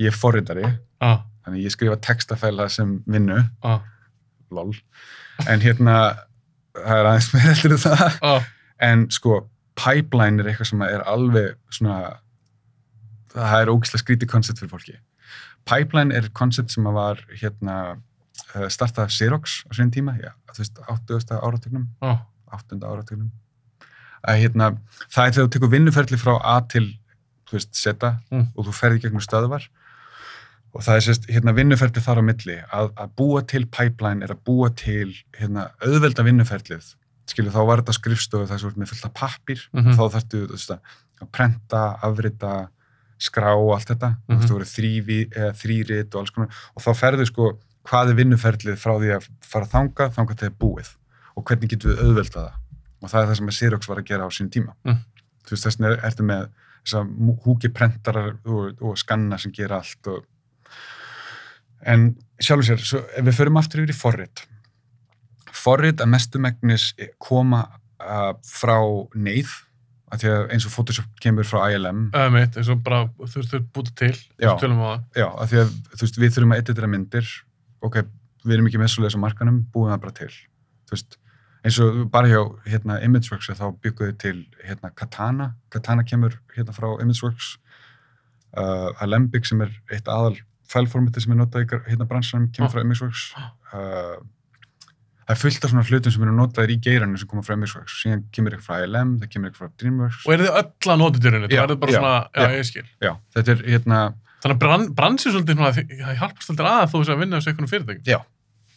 ég 0.00 0.10
er 0.12 0.18
forritari, 0.18 0.68
á, 1.02 1.10
þannig 1.44 1.66
ég 1.66 1.74
skrifa 1.74 2.00
textafæla 2.02 2.68
sem 2.72 2.98
vinnu, 3.06 3.42
á, 3.64 3.82
lol, 4.54 4.72
en 5.46 5.64
hérna, 5.64 5.96
það 6.78 7.00
er 7.00 7.10
aðeins 7.12 7.32
meira 7.34 7.56
en 7.70 7.82
það, 7.86 8.20
á, 8.22 8.32
en 8.90 9.08
sko, 9.14 9.40
pipeline 9.78 10.42
er 10.42 10.52
eitthvað 10.52 10.70
sem 10.70 10.86
er 10.86 11.02
alveg 11.10 11.56
svona 11.74 11.98
það 13.34 13.60
er 13.60 13.72
ógislega 13.72 14.02
skrítið 14.02 14.30
koncept 14.30 14.60
fyrir 14.62 14.72
fólki. 14.72 14.96
Pipeline 15.68 16.14
er 16.16 16.28
koncept 16.36 16.74
sem 16.74 16.86
var 16.94 17.22
hérna 17.32 17.78
eh, 18.54 18.68
startað 18.72 19.08
af 19.08 19.14
Xerox 19.14 19.62
á 19.66 19.70
síðan 19.74 19.92
tíma, 19.94 20.16
já, 20.20 20.32
þú 20.52 20.62
veist, 20.62 20.80
80. 20.84 21.34
áratugnum. 21.40 21.88
Á, 22.04 22.22
8. 22.54 22.80
áratugnum 22.82 23.30
að 24.24 24.38
hérna, 24.40 24.70
það 25.12 25.26
er 25.26 25.32
þegar 25.36 25.46
þú 25.48 25.52
tekur 25.58 25.72
vinnuferli 25.74 26.16
frá 26.20 26.34
A 26.40 26.60
til, 26.60 26.86
þú 27.48 27.58
veist, 27.58 27.74
Z 27.76 27.94
Mm. 28.32 28.46
og 28.56 28.64
þú 28.66 28.72
ferði 28.72 29.02
gegnum 29.04 29.20
stöðvar 29.24 29.66
og 30.74 30.82
það 30.82 30.96
er 30.96 31.04
sérst, 31.06 31.26
hérna, 31.30 31.52
vinnuferli 31.54 32.00
þar 32.02 32.18
á 32.18 32.22
milli 32.24 32.56
að, 32.72 32.88
að 32.98 33.10
búa 33.20 33.42
til 33.46 33.66
pipeline 33.66 34.24
er 34.24 34.32
að 34.34 34.40
búa 34.48 34.70
til, 34.74 35.12
hérna, 35.38 35.68
auðvelda 35.84 36.24
vinnuferlið 36.26 36.94
skilur, 37.30 37.52
þá 37.54 37.62
var 37.68 37.80
þetta 37.82 37.94
skrifstofu 37.96 38.48
það 38.48 38.58
sem 38.60 38.68
voru 38.70 38.80
með 38.82 38.90
fullt 38.92 39.04
af 39.08 39.14
pappir 39.14 39.60
Mhm. 39.72 39.92
og 39.92 39.94
þá 40.10 40.16
þarftu 40.16 40.40
þú 40.48 40.56
veist, 40.56 40.70
að 41.20 41.30
prenta, 41.32 41.84
afrita 42.02 42.68
skrá 43.20 43.52
og 43.56 43.70
allt 43.76 43.88
þetta 43.92 44.08
mm 44.10 44.16
Mhm. 44.28 44.40
-hmm. 44.40 44.48
þú 44.48 44.52
voru 44.56 44.64
þrývi, 44.72 45.20
þrýrit 45.62 46.14
og 46.14 46.20
alls 46.20 46.30
konar 46.30 46.50
og 46.76 46.82
þá 46.82 46.90
ferðu 46.96 47.26
sko, 47.26 47.58
hvað 47.84 48.10
er 48.10 48.14
vinnuferlið 48.14 48.76
frá 48.80 48.92
því 48.98 49.10
að 49.16 49.28
fara 49.40 49.66
þangað, 49.66 50.14
þangað 50.16 50.36
til 50.36 50.48
það 50.48 50.52
er 50.52 50.58
búið 50.64 50.88
og 51.34 51.46
hvernig 51.48 51.72
getum 51.72 51.92
við 51.92 52.04
auðvelda 52.04 52.44
það? 52.44 52.60
Og 53.02 53.10
það 53.12 53.20
er 53.20 53.30
það 53.30 53.38
sem 53.40 53.50
að 53.50 53.58
Xerox 53.58 53.90
var 53.90 54.00
að 54.00 54.08
gera 54.10 54.28
á 54.28 54.30
sín 54.32 54.52
tíma. 54.52 54.76
Mm. 54.86 55.02
þú 55.44 55.54
veist, 55.54 55.66
þess 55.66 55.80
vegna 55.80 56.06
ertu 56.08 56.28
með 56.28 56.46
þess 56.84 56.96
að 57.00 57.12
húki 57.44 57.70
prentarar 57.72 58.32
og, 58.44 58.80
og 58.80 58.96
skanna 59.00 59.38
sem 59.40 59.52
gera 59.56 59.80
allt 59.82 60.10
og... 60.12 60.24
en 61.84 62.10
sjálfur 62.40 62.68
sér 62.70 62.82
svo 62.84 63.02
við 63.20 63.38
förum 63.38 63.60
aftur 63.60 63.82
yfir 63.82 63.94
í 63.94 63.98
forrit. 63.98 64.44
Forrit 65.54 66.00
að 66.00 66.12
mestu 66.12 66.40
megnis 66.42 66.90
koma 67.22 67.66
uh, 68.00 68.32
frá 68.44 68.76
neyð 69.14 69.52
eins 70.14 70.66
og 70.66 70.72
Photoshop 70.72 71.06
kemur 71.22 71.46
frá 71.48 71.64
ILM 71.72 72.08
eða 72.14 72.30
mitt, 72.30 72.56
eins 72.58 72.68
og 72.70 72.82
bara 72.84 73.04
þú 73.18 73.40
veist, 73.40 73.50
þau 73.50 73.64
búið 73.74 73.92
til, 73.98 74.14
Já. 74.38 74.52
það, 74.60 75.02
já, 75.16 75.26
að 75.26 75.48
því 75.50 75.60
að 75.62 75.72
þú 75.94 76.00
veist, 76.04 76.18
við 76.20 76.34
þurfum 76.34 76.54
að 76.54 76.62
editera 76.62 76.90
myndir. 76.90 77.30
Ok, 77.84 78.00
við 78.44 78.56
erum 78.56 78.68
ekki 78.68 78.80
með 78.80 78.92
svoleiðis 78.94 79.18
á 79.18 79.24
markanum 79.24 79.60
búum 79.72 79.90
það 79.90 80.02
bara 80.04 80.16
til. 80.20 80.30
Þú 80.84 80.96
veist, 80.96 81.18
eins 81.64 81.78
og 81.80 82.02
bara 82.12 82.28
hjá 82.28 82.40
hérna, 82.68 82.98
Imageworks 83.06 83.48
þá 83.56 83.66
bygguðu 83.84 84.16
til 84.20 84.42
hérna, 84.64 84.90
Katana. 84.94 85.50
Katana 85.72 86.04
kemur 86.04 86.36
hérna 86.56 86.74
frá 86.76 86.90
Imageworks 87.02 87.54
uh, 88.58 88.90
Alembic 89.04 89.46
sem 89.48 89.62
er 89.64 89.72
eitt 89.92 90.08
aðal 90.10 90.36
fælformati 90.70 91.20
sem 91.24 91.32
er 91.34 91.40
notað 91.42 91.64
í 91.66 91.80
hérna 91.90 92.06
bransanum 92.08 92.50
kemur 92.52 92.68
Ah. 92.70 92.74
frá 92.74 92.84
Imageworks 92.84 93.24
uh, 93.38 94.20
það 95.24 95.32
er 95.34 95.40
fullt 95.40 95.64
af 95.64 95.72
svona 95.72 95.84
hlutum 95.88 96.12
sem 96.12 96.24
eru 96.26 96.34
notaðir 96.36 96.74
í 96.74 96.80
geirannu 96.84 97.16
sem 97.20 97.28
koma 97.30 97.42
frá 97.46 97.54
Imageworks 97.56 97.96
síðan 98.02 98.26
kemur 98.34 98.52
eitthvað 98.58 98.68
frá 98.68 98.84
ILM, 98.84 99.14
það 99.22 99.30
kemur 99.32 99.48
eitthvað 99.50 99.64
frá 99.70 99.78
DreamWorks. 99.80 100.20
Og 100.28 100.34
eru 100.36 100.44
þið 100.48 100.58
öll 100.60 100.92
að 100.94 101.00
nota 101.00 101.22
það 101.24 101.48
Já, 101.54 101.64
já, 101.64 101.96
svona, 101.96 102.12
já, 102.34 102.44
já. 102.44 102.58
ég 102.58 102.68
skil, 102.68 102.84
já, 103.08 103.12
þetta 103.38 103.54
er 103.56 103.62
hérna 103.72 104.00
þannig 104.44 104.54
að 104.58 104.60
bran, 104.66 104.82
bransið 104.98 105.32
svolítið, 105.38 105.62
það 105.64 106.18
hjálpast 106.20 106.48
svolítið 106.50 106.68
að 106.68 106.90
þó 106.92 106.96
að 107.14 107.20
vinna 107.24 107.38
þessu 107.40 107.52
einhvern 107.54 107.70
fyrirtækjum, 107.72 108.04
Já, 108.12 108.18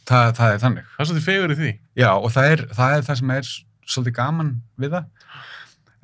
það, 0.08 0.32
það 0.40 0.54
er 0.56 0.62
þannig. 0.64 0.88
það 0.96 1.04
er 1.04 1.10
svolítið 1.12 1.28
fegur 1.30 1.54
í 1.54 1.58
því, 1.62 1.72
Já, 2.02 2.10
og 2.18 2.30
það 2.34 2.50
er 2.54 2.66
það, 2.78 2.96
er 2.98 3.06
það 3.08 3.20
sem 3.22 3.32
er 3.38 3.50
svolítið 3.88 4.16
gaman 4.18 4.52
við 4.84 4.96
það. 4.98 5.06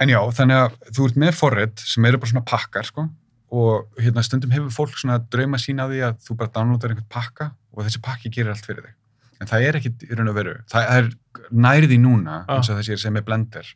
En 0.04 0.10
já, 0.10 0.20
þannig 0.40 0.58
að 0.64 0.78
þú 0.98 1.06
ert 1.10 1.20
með 1.24 1.34
forrit 1.38 1.84
sem 1.86 2.06
eru 2.10 2.18
bara 2.20 2.32
svona 2.34 2.46
pakkar, 2.50 2.88
sko, 2.90 3.06
og 3.54 4.00
hérna 4.02 4.24
stundum 4.26 4.52
hefur 4.56 4.72
fólk 4.74 4.96
svona 4.98 5.20
drauma 5.30 5.60
sína 5.62 5.86
á 5.86 5.92
því 5.92 6.00
að 6.08 6.16
þú 6.26 6.38
bara 6.40 6.52
downloadar 6.56 6.90
einhvern 6.96 7.12
pakka 7.14 7.52
og 7.74 7.84
þessi 7.86 8.02
pakki 8.02 8.32
gerir 8.34 8.50
allt 8.56 8.66
fyrir 8.66 8.88
þig. 8.88 8.96
En 9.44 9.50
það 9.52 9.66
er 9.68 9.78
ekkit 9.78 10.04
í 10.08 10.16
raun 10.18 10.32
og 10.32 10.36
veru. 10.40 10.56
Það 10.72 10.90
er 10.98 11.10
nærið 11.52 11.94
í 11.94 12.00
núna, 12.02 12.40
Ah. 12.48 12.58
eins 12.58 12.70
og 12.74 12.80
þessi 12.80 12.98
sem 13.04 13.18
er 13.18 13.22
blender. 13.28 13.68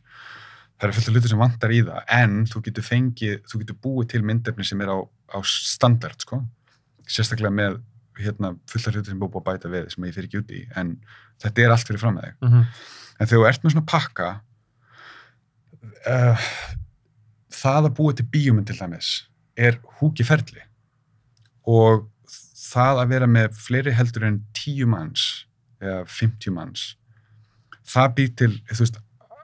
Það 0.78 0.86
eru 0.88 0.92
fullt 0.96 1.08
af 1.08 1.14
hlutur 1.14 1.28
sem 1.32 1.38
vantar 1.42 1.70
í 1.74 1.80
það, 1.86 2.02
en 2.18 2.34
þú 2.46 2.62
getur 2.66 2.86
fengið, 2.86 3.38
þú 3.50 3.60
getur 3.62 3.78
búið 3.86 4.08
til 4.08 4.22
myndefni 4.22 4.64
sem 4.66 4.80
er 4.80 4.90
á, 4.94 4.98
á 5.34 5.38
standard, 5.44 6.18
sko. 6.22 6.42
Sérstaklega 7.06 7.50
með 7.54 7.80
hérna, 8.18 8.52
fullt 8.70 8.88
af 8.88 8.94
hlutur 8.94 9.10
sem 9.12 9.16
er 9.22 9.28
búið 9.28 9.40
að 9.40 9.48
bæta 9.48 9.68
við 9.72 9.88
sem 9.94 10.04
ég 10.04 10.14
fyrir 10.14 10.28
ekki 10.28 10.40
út 10.42 10.50
í, 10.54 10.60
en 10.76 10.92
þetta 11.42 11.62
er 11.64 11.74
allt 11.74 11.88
fyrir 11.88 12.00
fram 12.02 12.14
með 12.18 12.28
þig. 12.28 12.34
mm 12.42 12.52
-hmm. 12.52 12.64
En 13.18 13.26
þegar 13.26 13.40
þú 13.40 13.48
ert 13.48 13.64
með 13.64 13.72
svona 13.72 13.90
pakka, 13.90 14.28
uh, 16.06 16.46
það 17.50 17.88
að 17.88 17.94
búa 17.98 18.14
til 18.14 18.26
bíómynd 18.32 18.66
til 18.66 18.78
dæmis 18.78 19.08
er 19.56 19.80
húki 19.98 20.24
ferli 20.26 20.62
og 21.66 22.06
það 22.68 23.02
að 23.02 23.08
vera 23.08 23.26
með 23.26 23.56
fleiri 23.58 23.92
heldur 23.96 24.24
en 24.28 24.40
10 24.54 24.86
manns 24.86 25.46
eða 25.80 26.04
50 26.06 26.50
manns, 26.54 26.96
það 27.86 28.14
býr 28.14 28.32
til, 28.36 28.50
þú 28.70 28.82
veist, 28.84 28.98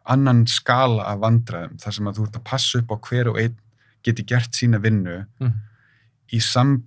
annan 0.05 0.47
skala 0.51 1.07
af 1.09 1.21
vandræðum, 1.23 1.79
þar 1.81 1.95
sem 1.97 2.09
að 2.11 2.19
þú 2.19 2.27
ert 2.27 2.37
að 2.37 2.45
passa 2.51 2.79
upp 2.79 2.91
á 2.93 2.97
hver 3.09 3.31
og 3.31 3.39
einn 3.41 3.55
geti 4.05 4.25
gert 4.29 4.53
sína 4.53 4.79
vinnu 4.83 5.25
Mm. 5.41 5.53
í 6.33 6.41
sam, 6.43 6.83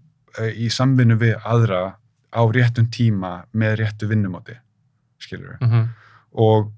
í 0.56 0.70
samvinnu 0.70 1.18
við 1.20 1.36
aðra 1.46 1.98
á 2.34 2.42
réttum 2.54 2.88
tíma 2.92 3.46
með 3.54 3.76
réttu 3.82 4.08
vinnumóti 4.10 4.58
skilur 5.20 5.58
mm 5.62 5.70
-hmm. 5.72 5.88
og 6.32 6.72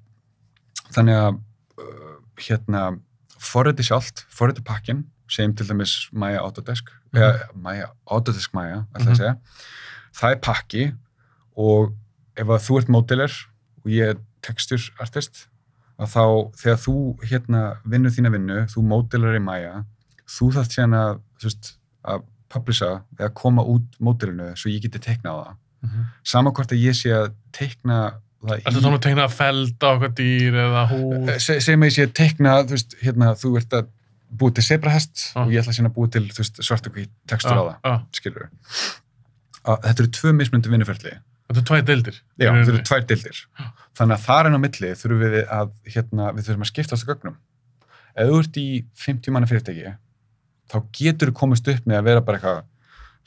þannig 0.93 1.15
að 1.15 1.33
uh, 1.33 2.15
hérna 2.37 2.99
forriti 3.39 3.83
sjálft, 3.83 4.25
forriti 4.29 4.61
pakkin 4.61 5.05
segjum 5.29 5.55
til 5.55 5.67
dæmis 5.67 6.09
Maya 6.11 6.39
Autodesk 6.41 6.89
Mhm. 7.13 7.21
eða 7.21 7.47
Maya, 7.55 7.85
Autodesk 8.07 8.53
Maya 8.53 8.85
ætla 8.95 9.05
Mhm. 9.05 9.11
að 9.11 9.17
segja, 9.17 9.35
það 10.13 10.31
er 10.31 10.39
pakki 10.39 10.93
og 11.57 11.93
ef 12.37 12.47
að 12.47 12.59
þú 12.65 12.77
ert 12.77 12.87
mótiler 12.89 13.31
og 13.85 13.91
ég 13.91 14.09
er 14.09 14.15
texture 14.41 14.91
artist 14.99 15.47
að 15.99 16.07
þá 16.07 16.51
þegar 16.55 16.77
þú 16.77 17.19
hérna 17.23 17.77
vinnur 17.85 18.11
þína 18.11 18.31
vinnu, 18.31 18.65
þú 18.67 18.81
mótiler 18.83 19.35
í 19.35 19.39
Maya 19.43 19.83
þú 20.27 20.51
þarft 20.53 20.71
síðan 20.71 20.93
að 20.93 21.19
að 22.05 22.21
publisa 22.49 22.89
eða 23.19 23.29
koma 23.37 23.63
út 23.63 23.99
mótilinu 24.03 24.51
svo 24.57 24.71
ég 24.73 24.81
geti 24.85 25.01
teiknað 25.03 25.43
það 25.43 25.99
sama 26.27 26.51
hvort 26.51 26.73
að 26.75 26.81
ég 26.83 26.97
sé 26.97 27.13
að 27.15 27.29
teikna 27.55 27.99
það 28.43 28.65
Ertu 28.65 28.81
þá 28.83 28.89
að 28.89 29.01
tegna 29.03 29.23
að 29.27 29.33
felda 29.35 29.87
á 29.87 29.91
eitthvað 29.93 30.13
dýr 30.19 30.57
eða 30.63 30.81
húð? 30.93 31.29
Se, 31.43 31.57
segjum 31.59 31.83
að 31.83 31.89
ég 31.89 31.95
sé 31.97 32.05
að 32.07 32.13
teikna, 32.19 32.53
þú 32.63 32.75
veist, 32.77 32.93
hérna, 33.03 33.31
þú 33.35 33.49
ert 33.59 33.73
að 33.75 33.89
búið 34.39 34.53
til 34.59 34.63
sebrahest 34.67 35.23
Ah. 35.35 35.43
og 35.43 35.51
ég 35.51 35.63
ætla 35.63 35.87
að 35.89 35.95
búið 35.97 36.11
til, 36.15 36.45
svart 36.63 36.87
og 36.87 36.95
hvít 36.95 37.11
tekstur 37.27 37.59
á 37.59 37.63
það, 37.63 37.75
ah. 37.83 37.99
skilur 38.15 38.49
þetta 39.65 39.95
eru 40.03 40.11
tvö 40.19 40.33
mismundi 40.37 40.71
vinnuferli 40.71 41.17
Þetta 41.49 41.61
er 41.63 41.65
tvæði 41.65 41.85
deildir. 41.87 42.17
já, 42.37 42.49
Í 42.53 42.57
þetta 42.59 42.71
eru 42.75 42.83
tvær 42.85 43.05
dildir 43.09 43.37
þannig 43.97 44.15
að 44.15 44.25
þar 44.27 44.47
en 44.49 44.57
á 44.57 44.59
milli 44.61 44.91
þurfum 45.01 45.23
við 45.23 45.37
að, 45.49 45.71
hérna, 45.95 46.27
við 46.37 46.45
þurfum 46.45 46.65
að 46.65 46.69
skiptast 46.71 47.03
á 47.03 47.09
gögnum 47.09 47.37
ef 48.15 48.29
þú 48.29 48.39
ert 48.43 48.59
í 48.61 48.67
50 49.07 49.33
manna 49.33 49.49
fyrirtæki 49.49 49.95
þá 50.69 50.77
getur 50.93 51.31
þú 51.31 51.37
komist 51.41 51.67
upp 51.67 51.85
með 51.89 51.97
að 51.99 52.07
vera 52.09 52.21
bara 52.21 52.37
eitthvað 52.37 52.63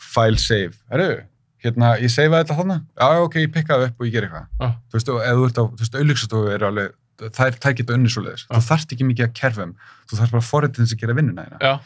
file 0.02 0.38
save, 0.38 0.74
herru, 0.90 1.22
hérna, 1.62 1.92
ég 2.02 2.10
seifa 2.10 2.40
þetta 2.42 2.56
þarna, 2.58 2.76
já, 2.98 3.08
ok, 3.22 3.34
ég 3.44 3.52
pikka 3.54 3.76
það 3.78 3.86
upp 3.90 4.00
og 4.00 4.06
ég 4.06 4.12
ger 4.16 4.26
eitthvað 4.26 4.46
Ah. 4.60 4.72
þú 4.90 4.98
veist, 4.98 5.08
og 5.08 5.20
ef 5.22 5.36
þú 5.38 5.46
ert 5.48 5.58
á, 5.58 5.64
þú 5.70 5.78
veist, 5.84 5.94
auðlýksastofu 6.00 6.50
er 6.54 6.64
alveg, 6.66 6.92
þær, 7.22 7.58
þær 7.62 7.74
geta 7.78 7.94
unni 7.94 8.08
svo 8.10 8.22
leiðis, 8.24 8.46
Ah. 8.50 8.56
þú 8.58 8.66
þarft 8.70 8.92
ekki 8.96 9.06
mikið 9.10 9.26
að 9.28 9.34
kerfum, 9.34 9.74
þú 10.10 10.18
þarft 10.18 10.32
bara 10.32 10.42
forritin 10.48 10.86
sem 10.86 10.98
gera 10.98 11.14
vinnuna 11.14 11.44
þína. 11.46 11.58
Já, 11.60 11.80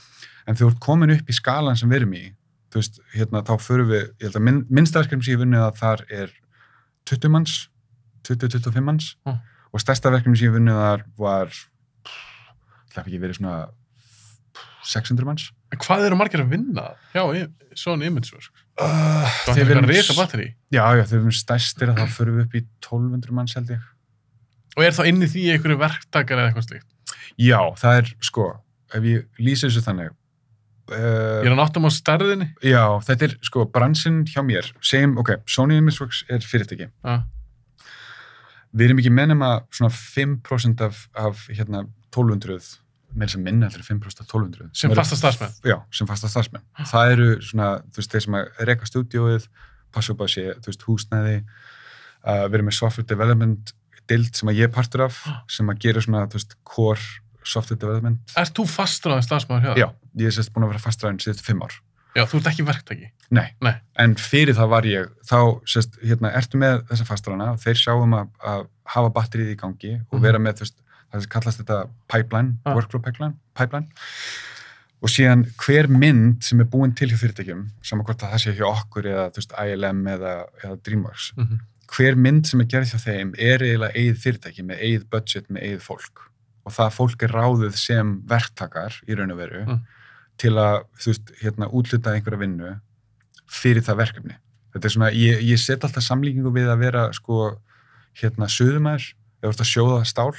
En 0.48 0.54
þú 0.54 0.68
ert 0.70 0.78
komin 0.80 1.10
upp 1.10 1.26
í 1.26 1.34
skalan 1.34 1.76
sem 1.76 1.90
við 1.90 1.96
erum 1.96 2.12
í, 2.14 2.32
þú 2.70 2.78
veist, 2.78 3.00
hérna, 3.16 3.42
þá 3.42 3.56
förum 3.58 3.88
við, 3.90 4.04
ég 4.20 4.22
held 4.28 4.36
að 4.38 4.42
minn, 4.46 4.60
minnstaverkefni 4.70 5.24
sem 5.24 5.34
ég 5.34 5.40
vunnið 5.42 5.64
að 5.66 5.76
þar 5.80 6.04
er 6.08 6.30
20 7.04 7.28
manns, 7.34 7.68
20-25 8.22 8.84
manns, 8.84 9.16
Ah. 9.26 9.38
og 9.74 9.80
stærsta 9.80 10.08
verkefni 10.10 10.36
sem 10.38 10.46
ég 10.52 10.54
vunnið 10.54 10.78
þar 10.78 11.02
var, 11.18 11.46
það 12.94 12.94
hef 13.02 13.06
ekki 13.06 13.20
verið 13.20 13.36
svona 13.40 13.68
600 14.86 15.24
manns. 15.26 15.50
en 15.72 15.78
hvað 15.82 16.04
eru 16.06 16.16
margir 16.20 16.40
að 16.44 16.50
vinna 16.54 16.84
hjá 17.14 17.22
i- 17.36 17.48
Sony 17.76 18.06
Imageworks? 18.06 18.48
Uh, 18.80 19.24
Það 19.46 19.58
er 19.58 19.64
eitthvað 19.66 19.88
reysa 19.90 20.14
batteri. 20.16 20.46
Já, 20.72 20.84
já, 20.96 21.02
þegar 21.04 21.18
við 21.18 21.24
erum 21.26 21.34
stærstir 21.36 21.90
að 21.92 21.98
þá 22.00 22.06
förum 22.16 22.36
við 22.38 22.44
upp 22.46 22.54
í 22.54 22.62
1200 22.80 23.32
manns 23.36 23.54
held 23.56 23.68
ég. 23.74 23.82
Og 24.76 24.84
er 24.84 24.92
þá 24.96 25.02
inn 25.08 25.22
í 25.24 25.28
því 25.32 25.42
einhverju 25.56 25.78
verktakar 25.80 26.38
eða 26.40 26.50
eitthvað 26.52 26.68
slíkt? 26.68 26.86
Já, 27.40 27.58
það 27.80 27.98
er, 28.00 28.10
sko, 28.20 28.46
ef 28.94 29.02
ég 29.08 29.26
lýsi 29.40 29.66
þessu 29.68 29.82
þannig, 29.84 30.14
Ég 30.86 30.94
uh, 30.94 31.42
er 31.42 31.50
að 31.50 31.56
náttum 31.58 31.88
á 31.88 31.90
stærðinni. 31.90 32.46
já, 32.62 32.84
þetta 33.02 33.24
er, 33.26 33.32
sko, 33.42 33.64
bransinn 33.66 34.20
hjá 34.30 34.38
mér, 34.46 34.68
segjum, 34.80 35.16
ok, 35.18 35.32
Sony 35.50 35.80
Imageworks 35.80 36.22
er 36.30 36.38
fyrirtæki. 36.46 36.86
Já, 37.04 37.16
Við 38.76 38.84
erum 38.90 38.98
ekki 39.00 39.10
með 39.14 39.28
nema 39.32 39.48
svona 39.72 39.90
5% 39.90 40.82
af, 40.84 41.08
af 41.16 41.46
hérna, 41.48 41.86
1200, 42.12 42.78
með 43.14 43.28
sem 43.36 43.42
minna 43.46 43.68
heldur 43.68 43.84
en 43.84 44.00
5% 44.00 44.20
af 44.20 44.26
1200. 44.26 44.70
sem 44.74 44.90
fasta 44.96 45.16
starfsmenn. 45.16 45.52
Já, 45.64 45.76
sem 45.94 46.06
fasta 46.10 46.28
starfsmenn. 46.28 46.62
Það 46.90 47.12
eru 47.14 47.28
svona, 47.40 47.68
þú 47.92 48.00
veist, 48.02 48.12
þeir 48.12 48.24
sem 48.26 48.34
að 48.40 48.64
reka 48.70 48.88
stúdíóið, 48.90 49.46
passa 49.94 50.12
upp 50.12 50.20
að 50.26 50.32
sé, 50.34 50.46
þú 50.60 50.72
veist, 50.72 50.82
húsnæði, 50.88 51.36
uh, 52.26 52.44
við 52.48 52.58
erum 52.58 52.68
með 52.70 52.78
software 52.80 53.06
development 53.08 53.72
dild 54.10 54.34
sem 54.38 54.48
að 54.52 54.58
ég 54.60 54.68
er 54.68 54.74
partur 54.74 55.06
af, 55.06 55.22
sem 55.50 55.66
að 55.72 55.80
gera 55.86 56.00
svona, 56.04 56.26
þú 56.30 56.38
veist, 56.40 56.56
core 56.64 57.00
software 57.46 57.78
development. 57.78 58.20
Ert 58.36 58.54
þú 58.58 58.66
starfsmæður 59.22 59.62
hjá 59.64 59.72
það? 59.72 59.80
Já, 59.82 59.88
ég 60.22 60.26
er 60.30 60.36
sérst 60.36 60.52
búin 60.54 60.66
að 60.66 60.72
vera 60.74 60.82
fastræðin 60.82 61.20
síðustu 61.22 61.46
fimm 61.46 61.62
ár. 61.62 61.74
Já, 62.16 62.24
þú 62.24 62.38
ert 62.40 62.46
ekki 62.48 62.64
verktaki. 62.64 63.10
Nei. 63.30 63.50
Nei. 63.60 63.74
En 64.00 64.14
fyrir 64.16 64.54
það 64.56 64.68
var 64.72 64.86
ég, 64.88 65.10
þá, 65.28 65.36
sérst, 65.68 65.98
hérna, 66.02 66.30
ertu 66.38 66.56
með 66.58 66.86
þessa 66.88 67.04
fastræðina 67.06 67.50
og 67.52 67.60
þeir 67.60 67.76
sjáum 67.82 68.14
að, 68.16 68.30
að 68.40 68.62
hafa 68.94 69.10
batterið 69.18 69.50
í 69.52 69.56
gangi 69.60 69.92
og 70.00 70.16
Mhm. 70.16 70.22
vera 70.22 70.38
með, 70.40 70.54
þú 70.56 70.64
veist, 70.66 70.78
það 71.12 71.28
kallast 71.32 71.60
þetta 71.62 71.78
pipeline, 72.12 72.56
Ah. 72.64 72.74
workflow 72.74 73.02
pipeline, 73.02 73.34
pipeline. 73.54 73.88
Og 75.02 75.10
síðan 75.12 75.44
hver 75.60 75.88
mynd 75.92 76.42
sem 76.42 76.60
er 76.60 76.64
búin 76.72 76.94
til 76.96 77.08
hjá 77.10 77.18
fyrirtækjum, 77.20 77.66
saman 77.84 78.04
hvort 78.06 78.22
að 78.24 78.32
það 78.32 78.42
sé 78.42 78.54
hjá 78.56 78.66
okkur 78.72 79.04
eða, 79.10 79.26
veist, 79.36 79.52
ILM 79.52 80.06
eða, 80.06 80.32
eða 80.64 80.76
DreamWorks, 80.82 81.32
Mm 81.36 81.44
-hmm. 81.46 81.58
hver 81.96 82.16
mynd 82.16 82.46
sem 82.46 82.60
er 82.60 82.66
gerð 82.66 82.90
hjá 82.92 82.98
þeim 83.04 83.34
er 83.38 83.58
eiginlega 83.62 83.94
eigið 83.94 84.22
fyrirtæki 84.24 84.62
með 84.64 84.80
eigið 84.80 85.04
budget, 85.10 85.48
með 85.50 85.62
eigið 85.62 85.80
fólk 85.82 86.18
og 86.66 86.72
það 86.72 86.90
fólk 86.96 87.22
er 87.22 87.28
ráðið 87.30 87.76
sem 87.76 88.22
verktakar 88.26 88.92
í 89.06 89.14
raun 89.14 89.30
og 89.30 89.36
veru 89.38 89.64
Mm. 89.66 89.80
til 90.38 90.50
að, 90.52 90.84
þú 90.98 91.06
veist, 91.06 91.30
hérna 91.42 91.68
útluta 91.72 92.10
einhverja 92.14 92.38
vinnu 92.40 92.80
fyrir 93.48 93.82
það 93.82 93.96
verkefni. 93.96 94.34
Þetta 94.74 94.84
er 94.84 94.90
svona, 94.90 95.10
ég, 95.12 95.40
ég 95.42 95.58
set 95.58 95.80
alltaf 95.84 96.02
samlíkingu 96.02 96.50
við 96.52 96.66
að 96.68 96.78
vera 96.78 97.12
sko, 97.12 97.58
hérna, 98.14 98.48
ert 99.42 99.60
að 99.60 99.70
sjóða 99.70 100.04
stál, 100.04 100.34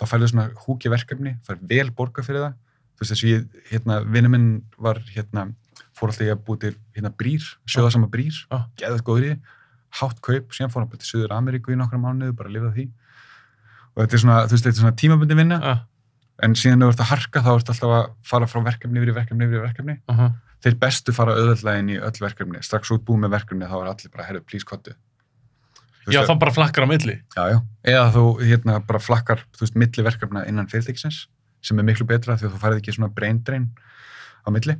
þá 0.00 0.04
færðu 0.08 0.28
svona 0.32 0.48
húki 0.64 0.90
verkefni, 0.92 1.36
er 1.48 1.60
vel 1.68 1.90
borga 1.92 2.24
fyrir 2.24 2.46
það. 2.46 2.54
Þú 2.96 3.04
veist, 3.04 3.12
þess 3.12 3.24
að 3.24 3.30
ég, 3.30 3.44
hérna, 3.70 4.00
vinnu 4.16 4.30
minn 4.32 4.48
var, 4.80 5.00
hérna, 5.12 5.46
fór 5.96 6.10
alltaf 6.12 6.26
ég 6.26 6.34
að 6.36 6.44
búið 6.46 6.60
til, 6.64 6.74
hérna, 6.96 7.12
brýr, 7.20 7.44
sjóða 7.68 7.92
sama 7.92 8.08
brýr, 8.12 8.36
Ah. 8.50 8.66
geðað 8.76 9.04
því, 9.04 9.38
hátt 10.00 10.20
kaup, 10.22 10.52
síðan 10.54 10.70
fór 10.72 10.82
hann 10.82 10.88
bara 10.90 10.98
til 11.02 11.08
Suður 11.10 11.32
Ameríku 11.34 11.72
í 11.72 11.76
nokkra 11.76 11.98
mánuðu, 11.98 12.36
bara 12.36 12.48
að 12.48 12.52
lifa 12.56 12.72
því. 12.76 12.90
Og 13.96 14.04
þetta 14.04 14.14
er 14.14 14.22
svona, 14.22 14.36
þú 14.46 14.54
veist, 14.54 14.64
þetta 14.64 14.76
er 14.76 14.82
svona 14.84 15.00
tímabundi 15.00 15.36
vinna, 15.36 15.58
Ah, 15.62 15.80
en 16.42 16.54
síðan 16.54 16.82
ef 16.82 16.88
þú 16.88 16.92
ert 16.94 17.00
að 17.04 17.10
harka, 17.10 17.42
þá 17.42 17.50
ert 17.56 17.72
alltaf 17.74 17.90
að 17.96 18.12
fara 18.22 18.46
frá 18.46 18.60
verkefni 18.64 19.00
yfir 19.00 19.12
í 19.12 19.16
verkefni 19.18 19.44
yfir 19.48 19.58
í 19.60 19.66
verkefni. 19.66 19.98
uh 20.08 20.16
-huh. 20.16 20.32
Þeir 20.62 20.74
bestu 20.78 21.12
fara 21.12 21.32
auðvöldlega 21.34 21.78
inn 21.78 21.88
í 21.88 21.96
öll 21.98 22.20
verkefni, 22.20 22.62
strax 22.62 22.90
út 22.92 23.04
búið 23.04 23.20
með 23.24 23.30
verkefni, 23.30 23.64
þá 23.66 23.76
er 23.80 23.88
allir 23.90 24.10
bara, 24.12 24.24
herru, 24.24 24.40
please, 24.40 24.64
kottu. 24.64 24.92
Já, 26.14 26.22
þá 26.28 26.34
bara 26.40 26.52
flakkar 26.56 26.84
á 26.84 26.88
milli. 26.90 27.16
Já, 27.36 27.42
já. 27.54 27.58
Eða 27.94 28.06
þú 28.16 28.24
hérna 28.44 28.78
bara 28.86 28.98
flakkar, 29.02 29.44
þú 29.56 29.64
veist, 29.66 29.76
milli 29.76 30.04
verkefna 30.06 30.42
innan 30.48 30.66
fyrirtækisins, 30.70 31.22
sem 31.62 31.78
er 31.78 31.86
miklu 31.86 32.06
betra 32.08 32.36
því 32.40 32.48
að 32.48 32.54
þú 32.56 32.60
farið 32.64 32.80
ekki 32.82 32.94
svona 32.96 33.10
brain 33.14 33.42
drain 33.44 33.68
á 34.44 34.48
milli. 34.54 34.76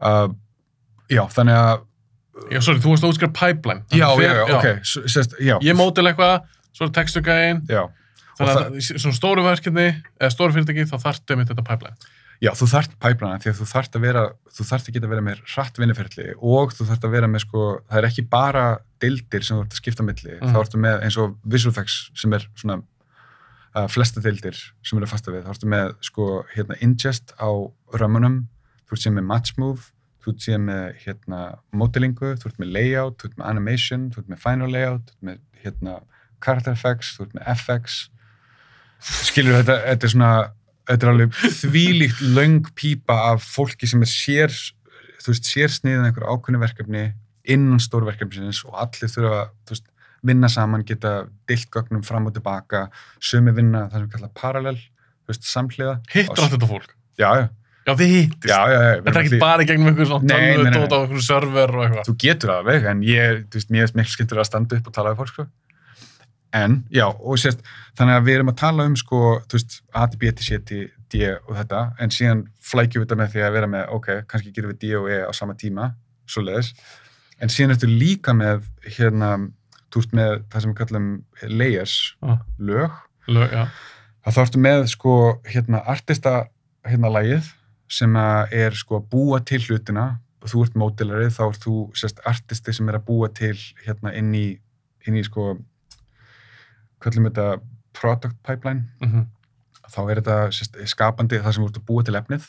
Uh, 0.00 0.28
já, 1.10 1.24
þannig 1.36 1.56
að, 1.60 1.86
Já, 2.50 2.60
sorry, 2.64 2.80
þú 2.80 2.92
varst 2.94 3.04
að 3.04 3.10
útskrifa 3.12 3.34
pipeline. 3.36 3.82
já, 3.92 4.06
já, 4.22 4.30
já, 4.32 4.44
ok, 4.56 4.68
s- 4.86 5.02
sérst, 5.12 5.34
já, 5.44 5.58
Ég 5.66 5.74
mótil 5.76 6.06
eitthvað, 6.08 6.46
svo 6.72 6.86
er 6.86 6.92
textugæðin, 6.96 7.58
já. 7.68 7.82
þannig 8.38 8.60
að 8.62 8.78
svona 9.02 9.16
stóru 9.18 9.42
verkefni, 9.44 9.88
eða 10.20 10.30
stóru 10.32 10.54
fyrirtæki, 10.54 10.86
þá 10.88 10.96
þarftu 11.02 11.34
einmitt 11.34 11.50
þetta 11.52 11.66
pipeline. 11.66 11.96
Já, 12.40 12.50
þú 12.56 12.66
þarft 12.72 12.94
pipeline 13.04 13.40
því 13.42 13.50
að 13.50 13.58
þú 13.58 13.66
þarft 13.68 13.96
að 13.98 14.04
vera, 14.06 14.20
þú 14.56 14.64
þarft 14.70 14.86
að 14.88 14.94
geta 14.96 15.06
að 15.08 15.12
vera 15.12 15.24
með 15.26 15.40
hratt 15.54 15.80
vinnuferðli 15.82 16.28
og 16.40 16.70
þú 16.72 16.86
þarft 16.88 17.02
að 17.04 17.12
vera 17.16 17.28
með 17.28 17.42
sko, 17.44 17.64
það 17.90 17.98
er 18.00 18.06
ekki 18.08 18.24
bara 18.32 18.62
deildir 19.04 19.44
sem 19.44 19.58
þú 19.58 19.64
ert 19.66 19.74
að 19.76 19.80
skipta 19.82 20.06
milli, 20.06 20.38
Mm. 20.40 20.54
þá 20.54 20.58
ertu 20.62 20.80
með 20.80 21.02
eins 21.04 21.18
og 21.20 21.34
Visual 21.44 21.72
Effects 21.74 21.98
sem 22.16 22.32
er 22.32 22.46
svona 22.56 22.78
uh, 23.76 23.86
flesta 23.92 24.22
deildir 24.24 24.56
sem 24.82 24.96
eru 24.98 25.06
fasta 25.10 25.30
við, 25.34 25.44
þá 25.44 25.52
ertu 25.52 25.68
með 25.68 25.92
sko 26.08 26.28
hérna 26.54 26.78
ingest 26.80 27.34
á 27.36 27.50
römmunum, 28.00 28.46
þú 28.88 28.96
ert 28.96 29.02
síðan 29.04 29.18
með 29.20 29.26
match 29.34 29.58
move, 29.60 29.90
þú 30.24 30.32
ert 30.32 30.46
síðan 30.46 30.64
með 30.70 30.86
hérna 31.04 31.40
modelingu, 31.76 32.32
þú 32.40 32.48
ert 32.48 32.58
með 32.64 32.72
layout, 32.78 33.18
þú 33.20 33.28
ert 33.28 33.36
með 33.42 33.50
animation, 33.52 34.08
þú 34.14 34.22
ert 34.24 34.32
með 34.32 34.40
final 34.46 34.70
layout, 34.72 35.04
þú 35.12 35.12
ert 35.12 35.28
með 35.28 35.38
hérna 35.60 35.98
character 36.40 36.72
effects, 36.72 37.12
þú 37.18 37.26
ert 37.28 37.36
með 37.36 37.52
FX, 37.52 38.00
skilur 39.28 39.60
þetta, 39.60 39.76
þetta 39.90 40.08
er 40.08 40.12
svona 40.14 40.32
þetta 40.88 41.06
er 41.06 41.12
alveg 41.12 41.34
þvílíkt 41.60 42.20
löng 42.36 42.70
pípa 42.78 43.16
af 43.32 43.44
fólki 43.44 43.88
sem 43.90 44.02
er 44.04 44.10
sér 44.10 44.54
þú 45.20 45.34
veist, 45.34 45.50
sér 45.50 45.68
sniðan 45.74 46.08
einhver 46.08 46.28
ákveðni 46.32 46.62
verkefni 46.62 47.04
innan 47.50 47.80
stórverkefnisins 47.82 48.62
og 48.68 48.76
allir 48.80 49.10
þurfa 49.12 49.42
veist, 49.68 49.86
vinna 50.26 50.48
saman, 50.52 50.84
geta 50.84 51.26
dilt 51.48 51.70
gögnum 51.72 52.02
fram 52.04 52.26
og 52.28 52.34
tilbaka, 52.36 52.86
sömu 53.24 53.54
vinna 53.56 53.86
það 53.88 54.02
sem 54.02 54.08
við 54.08 54.12
kalla 54.16 54.30
parallel, 54.36 54.76
samhliða 55.30 55.94
Hittur 56.12 56.42
allt 56.44 56.54
þetta 56.56 56.68
fólk. 56.68 56.94
Já, 57.20 57.30
já, 57.40 57.48
Já, 57.88 57.94
þið 57.96 58.10
hittist. 58.12 58.44
já, 58.50 58.58
já, 58.68 58.80
já 58.84 58.90
Þetta 59.00 59.12
er 59.16 59.22
ekki 59.24 59.38
bara 59.40 59.64
í 59.64 59.68
gegnum 59.70 59.88
einhver 59.88 60.08
svona 60.10 60.34
tölvu, 60.36 60.72
dót 60.74 60.92
á 60.92 60.98
einhverju 61.00 61.22
server 61.24 61.72
og 61.72 61.84
eitthvað. 61.86 62.04
þú 62.10 62.14
getur 62.20 62.52
það 62.52 62.58
alveg, 62.60 62.88
en 62.90 63.00
ég, 63.08 63.38
þú 63.48 63.60
veist, 63.60 63.70
mér 63.72 63.86
er 63.86 63.94
miklu 63.96 64.12
skemmtur 64.14 64.42
að 64.42 64.48
standa 64.50 64.76
upp 64.76 64.90
og 64.90 64.96
tala 64.98 65.14
við 65.14 65.22
fólk, 65.22 65.32
sko. 65.32 65.46
En, 66.56 66.80
já, 66.90 67.04
og 67.06 67.38
sérst, 67.38 67.60
þannig 67.98 68.16
að 68.18 68.24
við 68.26 68.36
erum 68.40 68.48
að 68.50 68.56
tala 68.58 68.86
um, 68.88 68.96
sko, 68.98 69.18
þú 69.46 69.58
veist, 69.58 69.76
A 69.94 70.06
til 70.10 70.18
B 70.18 70.32
til 70.34 70.46
C 70.48 70.58
til 70.66 70.80
D 71.12 71.20
og 71.36 71.52
þetta, 71.54 71.82
en 72.02 72.10
síðan 72.14 72.40
flækjum 72.66 73.02
við 73.02 73.06
þetta 73.06 73.18
með 73.20 73.30
því 73.34 73.44
að 73.46 73.54
vera 73.54 73.68
með, 73.70 73.84
ok, 73.94 74.08
kannski 74.30 74.50
gerum 74.56 74.72
við 74.72 74.80
D 74.82 74.90
og 74.98 75.06
E 75.14 75.20
á 75.26 75.32
sama 75.36 75.54
tíma, 75.58 75.92
svo 76.30 76.42
leiðis, 76.46 76.72
en 77.38 77.52
síðan 77.54 77.76
ertu 77.76 77.90
líka 77.90 78.34
með, 78.34 78.66
hérna, 78.96 79.30
þú 79.94 80.02
veist, 80.02 80.16
með 80.18 80.34
það 80.50 80.64
sem 80.66 80.72
við 80.74 80.80
kallum 80.82 81.08
layers, 81.54 81.96
Ah, 82.26 82.42
lög, 82.58 82.98
lög, 83.30 83.54
þá 84.26 84.42
ertu 84.44 84.64
með, 84.66 84.84
sko, 84.96 85.14
hérna, 85.46 85.84
artista, 85.94 86.34
hérna, 86.86 87.14
lagið, 87.14 87.54
sem 87.90 88.18
er, 88.18 88.74
sko, 88.78 88.98
að 88.98 89.08
búa 89.14 89.40
til 89.46 89.62
hlutina, 89.68 90.16
þú 90.50 90.66
ert 90.66 90.76
mótilari, 90.78 91.30
þá 91.30 91.42
ert 91.50 91.62
þú 91.62 91.78
sérst 91.94 92.22
artisti 92.26 92.74
sem 92.74 92.88
er 92.90 92.98
að 92.98 93.06
búa 93.10 93.28
til 93.34 93.54
hérna 93.84 94.14
inn 94.18 94.34
í, 94.34 94.46
inn 95.06 95.18
í 95.18 95.22
sko 95.26 95.52
kallum 97.02 97.28
þetta 97.30 97.60
product 97.96 98.38
pipeline. 98.46 98.88
Mhm. 99.00 99.28
þá 99.90 100.00
er 100.06 100.20
þetta 100.20 100.34
sérst, 100.54 100.76
skapandi 100.86 101.40
það 101.42 101.54
sem 101.54 101.64
ert 101.64 101.78
að 101.80 101.86
búa 101.88 102.04
til 102.06 102.14
efnið. 102.14 102.44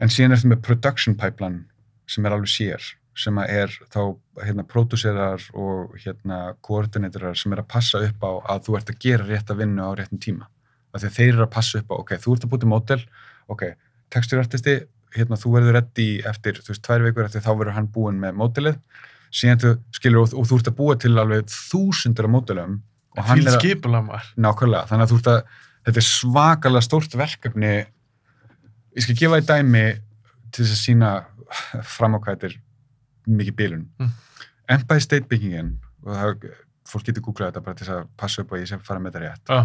En 0.00 0.08
síðan 0.08 0.32
er 0.32 0.36
þetta 0.40 0.52
með 0.54 0.62
production 0.62 1.14
pipeline 1.14 1.64
sem 2.08 2.24
er 2.24 2.32
alveg 2.32 2.48
sér 2.48 2.94
sem 3.14 3.36
er 3.38 3.68
þá 3.92 4.16
hérna 4.40 4.64
pródúserar 4.64 5.42
og 5.52 5.98
hérna 6.00 6.54
koordinatorar 6.62 7.36
sem 7.36 7.52
er 7.52 7.60
að 7.60 7.68
passa 7.68 8.00
upp 8.06 8.24
á 8.24 8.30
að 8.54 8.62
þú 8.64 8.76
ert 8.78 8.90
að 8.94 9.00
gera 9.04 9.26
rétt 9.26 9.50
að 9.50 9.60
vinna 9.60 9.90
á 9.90 9.90
réttum 9.98 10.22
tíma. 10.22 10.46
Af 10.94 11.02
því 11.02 11.10
að 11.10 11.16
þeir 11.18 11.32
eru 11.34 11.44
að 11.44 11.52
passa 11.52 11.78
upp 11.78 11.92
á, 11.92 11.94
ok, 12.00 12.14
þú 12.16 12.32
ert 12.34 12.46
að 12.46 12.50
búa 12.50 12.62
til 12.62 12.70
mótel 12.70 13.02
ok, 13.50 13.62
texturartisti 14.14 14.76
hérna 15.16 15.38
þú 15.38 15.54
verður 15.56 15.76
reddi 15.78 16.08
eftir, 16.26 16.60
þú 16.62 16.72
veist, 16.72 16.84
tvær 16.86 17.04
vikur 17.06 17.26
eftir 17.26 17.44
þá 17.44 17.50
verður 17.52 17.76
hann 17.76 17.90
búinn 17.90 18.20
með 18.22 18.36
mótelið 18.38 18.78
síðan 19.34 19.62
þú 19.62 19.72
skilur 19.94 20.24
og, 20.24 20.34
og 20.38 20.48
þú 20.48 20.58
ert 20.60 20.70
að 20.70 20.78
búa 20.78 20.96
til 20.98 21.12
alveg 21.18 21.50
þúsundur 21.50 22.28
af 22.28 22.34
mótelum 22.34 22.78
skipulega 23.58 24.02
maður. 24.06 24.28
Nákvæmlega, 24.46 24.86
þannig 24.90 25.06
að 25.06 25.12
þú 25.12 25.18
ert 25.20 25.30
að 25.32 25.40
þetta 25.88 26.00
er 26.02 26.06
svakalega 26.06 26.86
stórt 26.86 27.16
verkefni 27.18 27.72
ég 27.80 29.04
skal 29.04 29.16
gefa 29.18 29.40
þér 29.40 29.46
dæmi 29.50 29.84
til 30.50 30.64
þess 30.64 30.74
að 30.76 30.82
sína 30.84 31.10
fram 31.86 32.16
á 32.16 32.18
hvað 32.20 32.34
þetta 32.36 32.50
er 32.50 32.58
mikið 33.30 33.56
bílun 33.60 33.86
Mm. 34.00 34.10
Empire 34.70 35.02
State 35.02 35.26
byggingin 35.30 35.70
og 36.06 36.14
það, 36.14 36.44
fólk 36.86 37.06
getur 37.08 37.24
googlað 37.26 37.50
þetta 37.50 37.64
bara 37.66 37.78
til 37.78 37.86
þess 37.86 37.96
að 37.96 38.06
passa 38.16 38.42
upp 38.42 38.52
og 38.52 38.60
ég 38.60 38.72
að 38.76 38.84
fara 38.86 39.02
með 39.02 39.16
þetta 39.16 39.24
rétt 39.24 39.50
Já, 39.50 39.60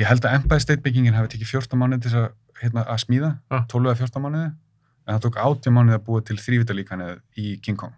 ég 0.00 0.10
held 0.10 0.26
að 0.26 0.34
Empire 0.40 0.60
State 0.64 0.82
byggingin 0.82 1.14
hafi 1.14 1.32
tekið 1.34 1.52
14 1.54 1.78
mánuði 1.80 2.02
til 2.02 2.10
þess 2.10 2.20
að, 2.24 2.28
hérna, 2.62 2.84
að 2.86 3.00
smíða 3.04 3.30
Já. 3.50 3.58
12 3.70 3.90
eða 3.90 4.00
14 4.02 4.24
mánuði 4.26 4.48
en 4.50 5.14
það 5.14 5.22
tók 5.26 5.38
18 5.44 5.76
mánuði 5.76 5.98
að 5.98 6.04
búa 6.10 6.24
til 6.26 6.38
þrývitalíkanið 6.42 7.14
í 7.38 7.46
King 7.64 7.78
Kong 7.80 7.94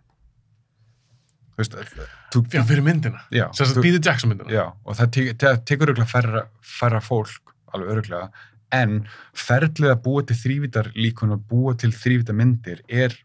veist, 1.62 2.06
þú, 2.34 2.42
já 2.52 2.62
fyrir 2.68 2.84
myndina. 2.86 3.22
Sér 3.30 3.70
að 3.72 3.82
Peter 3.84 4.00
Jackson 4.02 4.32
myndina. 4.32 4.50
Já, 4.52 4.64
og 4.84 4.98
það 4.98 5.12
te 5.16 5.26
te 5.42 5.52
tekur 5.70 5.92
öruglega 5.92 6.10
færra, 6.10 6.44
færra 6.62 7.00
fólk, 7.04 7.54
alveg 7.72 7.94
öruglega, 7.96 8.28
en 8.72 8.98
ferlið 9.36 9.92
að 9.92 10.02
búa 10.06 10.22
til 10.28 10.36
þrývítar 10.40 10.92
líkun 10.96 11.34
og 11.36 11.42
búa 11.50 11.74
til 11.78 11.92
þrývítar 11.92 12.36
myndir 12.38 12.80
er 12.88 13.16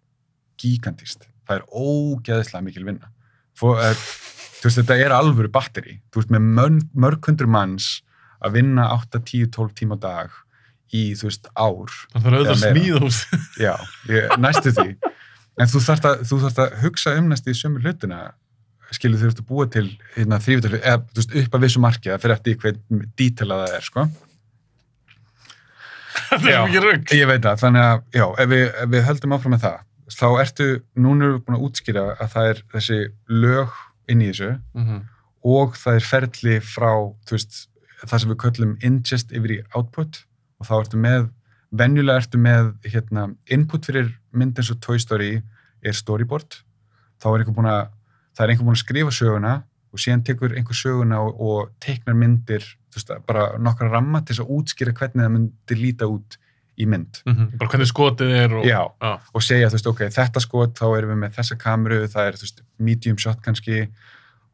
gigantist. 0.59 1.27
Það 1.47 1.61
er 1.61 1.67
ógeðislega 1.71 2.65
mikil 2.65 2.87
vinna. 2.87 3.11
Fó, 3.57 3.71
uh, 3.75 3.93
þú 4.59 4.67
veist, 4.67 4.81
þetta 4.81 4.97
er 5.05 5.15
alvöru 5.15 5.51
batteri. 5.53 5.99
Þú 6.11 6.21
veist, 6.21 6.33
með 6.35 6.81
mörg, 6.97 7.21
hundur 7.29 7.47
manns 7.49 8.01
að 8.43 8.59
vinna 8.59 8.89
8, 8.97 9.21
10, 9.25 9.47
12 9.55 9.73
tíma 9.79 9.95
á 9.97 9.99
dag 10.03 10.35
í, 10.93 11.13
þú 11.17 11.29
veist, 11.29 11.47
ár. 11.55 11.95
Það 12.13 12.27
þarf 12.27 12.37
auðvitað 12.37 12.51
að 12.51 12.57
Eða 12.57 12.59
meira. 12.61 12.73
smíða 12.75 12.99
hús. 13.05 13.21
Já, 13.63 13.73
ég, 14.11 14.35
næstu 14.43 14.73
því. 14.75 14.89
En 15.57 15.69
þú 15.71 15.79
þarft 15.81 16.05
að, 16.05 16.19
að 16.61 16.75
hugsa 16.83 17.15
um 17.17 17.31
næstu 17.31 17.53
í 17.53 17.57
sömu 17.57 17.81
hlutina 17.81 18.19
skilur 18.93 19.19
þú 19.19 19.29
ert 19.31 19.39
að 19.41 19.47
búa 19.49 19.65
til 19.73 19.87
hérna, 20.15 20.37
þrývitar, 20.39 20.77
eða 20.79 20.99
veist, 21.17 21.33
upp 21.41 21.55
að 21.57 21.63
vissu 21.65 21.81
marki 21.83 22.11
það 22.13 22.21
fyrir 22.23 22.35
eftir 22.37 22.59
hvern 22.61 23.01
dítilað 23.19 23.63
það 23.65 23.75
er, 23.79 23.87
sko. 23.89 24.05
Það 26.27 26.47
er 26.51 26.63
mikið 26.67 26.85
rugg. 26.85 27.11
Ég 27.15 27.29
veit 27.29 27.43
það, 27.45 27.59
þannig 27.61 27.85
að, 27.87 28.01
já, 28.17 28.23
ef 28.43 28.49
við, 28.51 28.63
ef 28.83 28.89
við 28.93 29.03
höldum 29.07 29.35
áfram 29.37 29.53
með 29.55 29.63
það, 29.65 29.77
þá 30.17 30.25
ertu, 30.41 30.67
núna 31.03 31.27
erum 31.27 31.35
við 31.37 31.43
búin 31.47 31.57
að 31.57 31.65
útskýra 31.67 32.03
að 32.15 32.31
það 32.33 32.49
er 32.51 32.61
þessi 32.73 32.97
lög 33.43 33.77
inn 34.13 34.23
í 34.23 34.29
þessu 34.31 34.49
Mhm. 34.79 35.01
og 35.47 35.75
það 35.79 35.99
er 35.99 36.07
ferli 36.11 36.55
frá, 36.63 36.91
þú 37.27 37.35
veist, 37.37 37.59
það 38.07 38.21
sem 38.23 38.31
við 38.33 38.39
köllum 38.45 38.73
ingest 38.87 39.33
yfir 39.35 39.53
í 39.57 39.59
output 39.77 40.21
og 40.59 40.69
þá 40.69 40.73
ertu 40.79 41.01
með, 41.03 41.27
venjulega 41.71 42.23
ertu 42.23 42.41
með 42.41 42.71
hérna, 42.87 43.27
input 43.51 43.85
fyrir 43.87 44.13
mynd 44.37 44.59
eins 44.59 44.71
og 44.73 44.79
Toy 44.83 45.01
Story 45.01 45.35
er 45.83 45.97
storyboard 45.97 46.61
þá 47.21 47.29
er 47.31 47.43
einhver 47.43 47.57
búin 47.57 47.69
að, 47.71 47.83
það 48.37 48.43
er 48.45 48.53
einhver 48.53 48.67
búin 48.67 48.77
að 48.77 48.83
skrifa 48.83 49.13
söguna 49.15 49.53
og 49.93 50.01
síðan 50.03 50.25
tekur 50.27 50.57
einhver 50.57 50.77
söguna 50.77 51.21
og, 51.23 51.39
og 51.41 51.71
teiknar 51.83 52.17
myndir, 52.17 52.65
veist, 52.93 53.13
bara 53.29 53.49
nokkra 53.61 53.89
ramma 53.91 54.21
til 54.25 54.37
að 54.41 54.51
útskýra 54.57 54.93
hvernig 54.97 55.23
það 55.25 55.33
myndir 55.37 55.81
líta 55.81 56.09
út 56.11 56.37
í 56.77 56.85
mynd. 56.85 57.23
Mhm. 57.25 57.55
Bara 57.57 57.71
hvernig 57.73 57.89
skotið 57.89 58.35
er 58.37 58.53
og... 58.59 58.67
Já, 58.67 58.81
Já. 59.01 59.13
og 59.33 59.45
segja, 59.45 59.71
veist, 59.73 59.89
ok, 59.89 60.05
þetta 60.13 60.43
skot, 60.43 60.77
þá 60.77 60.85
erum 60.91 61.15
við 61.15 61.21
með 61.23 61.39
þessa 61.39 61.57
kameru, 61.61 62.03
það 62.13 62.31
er, 62.31 62.39
veist, 62.43 62.63
medium 62.77 63.17
shot 63.21 63.41
kannski 63.45 63.87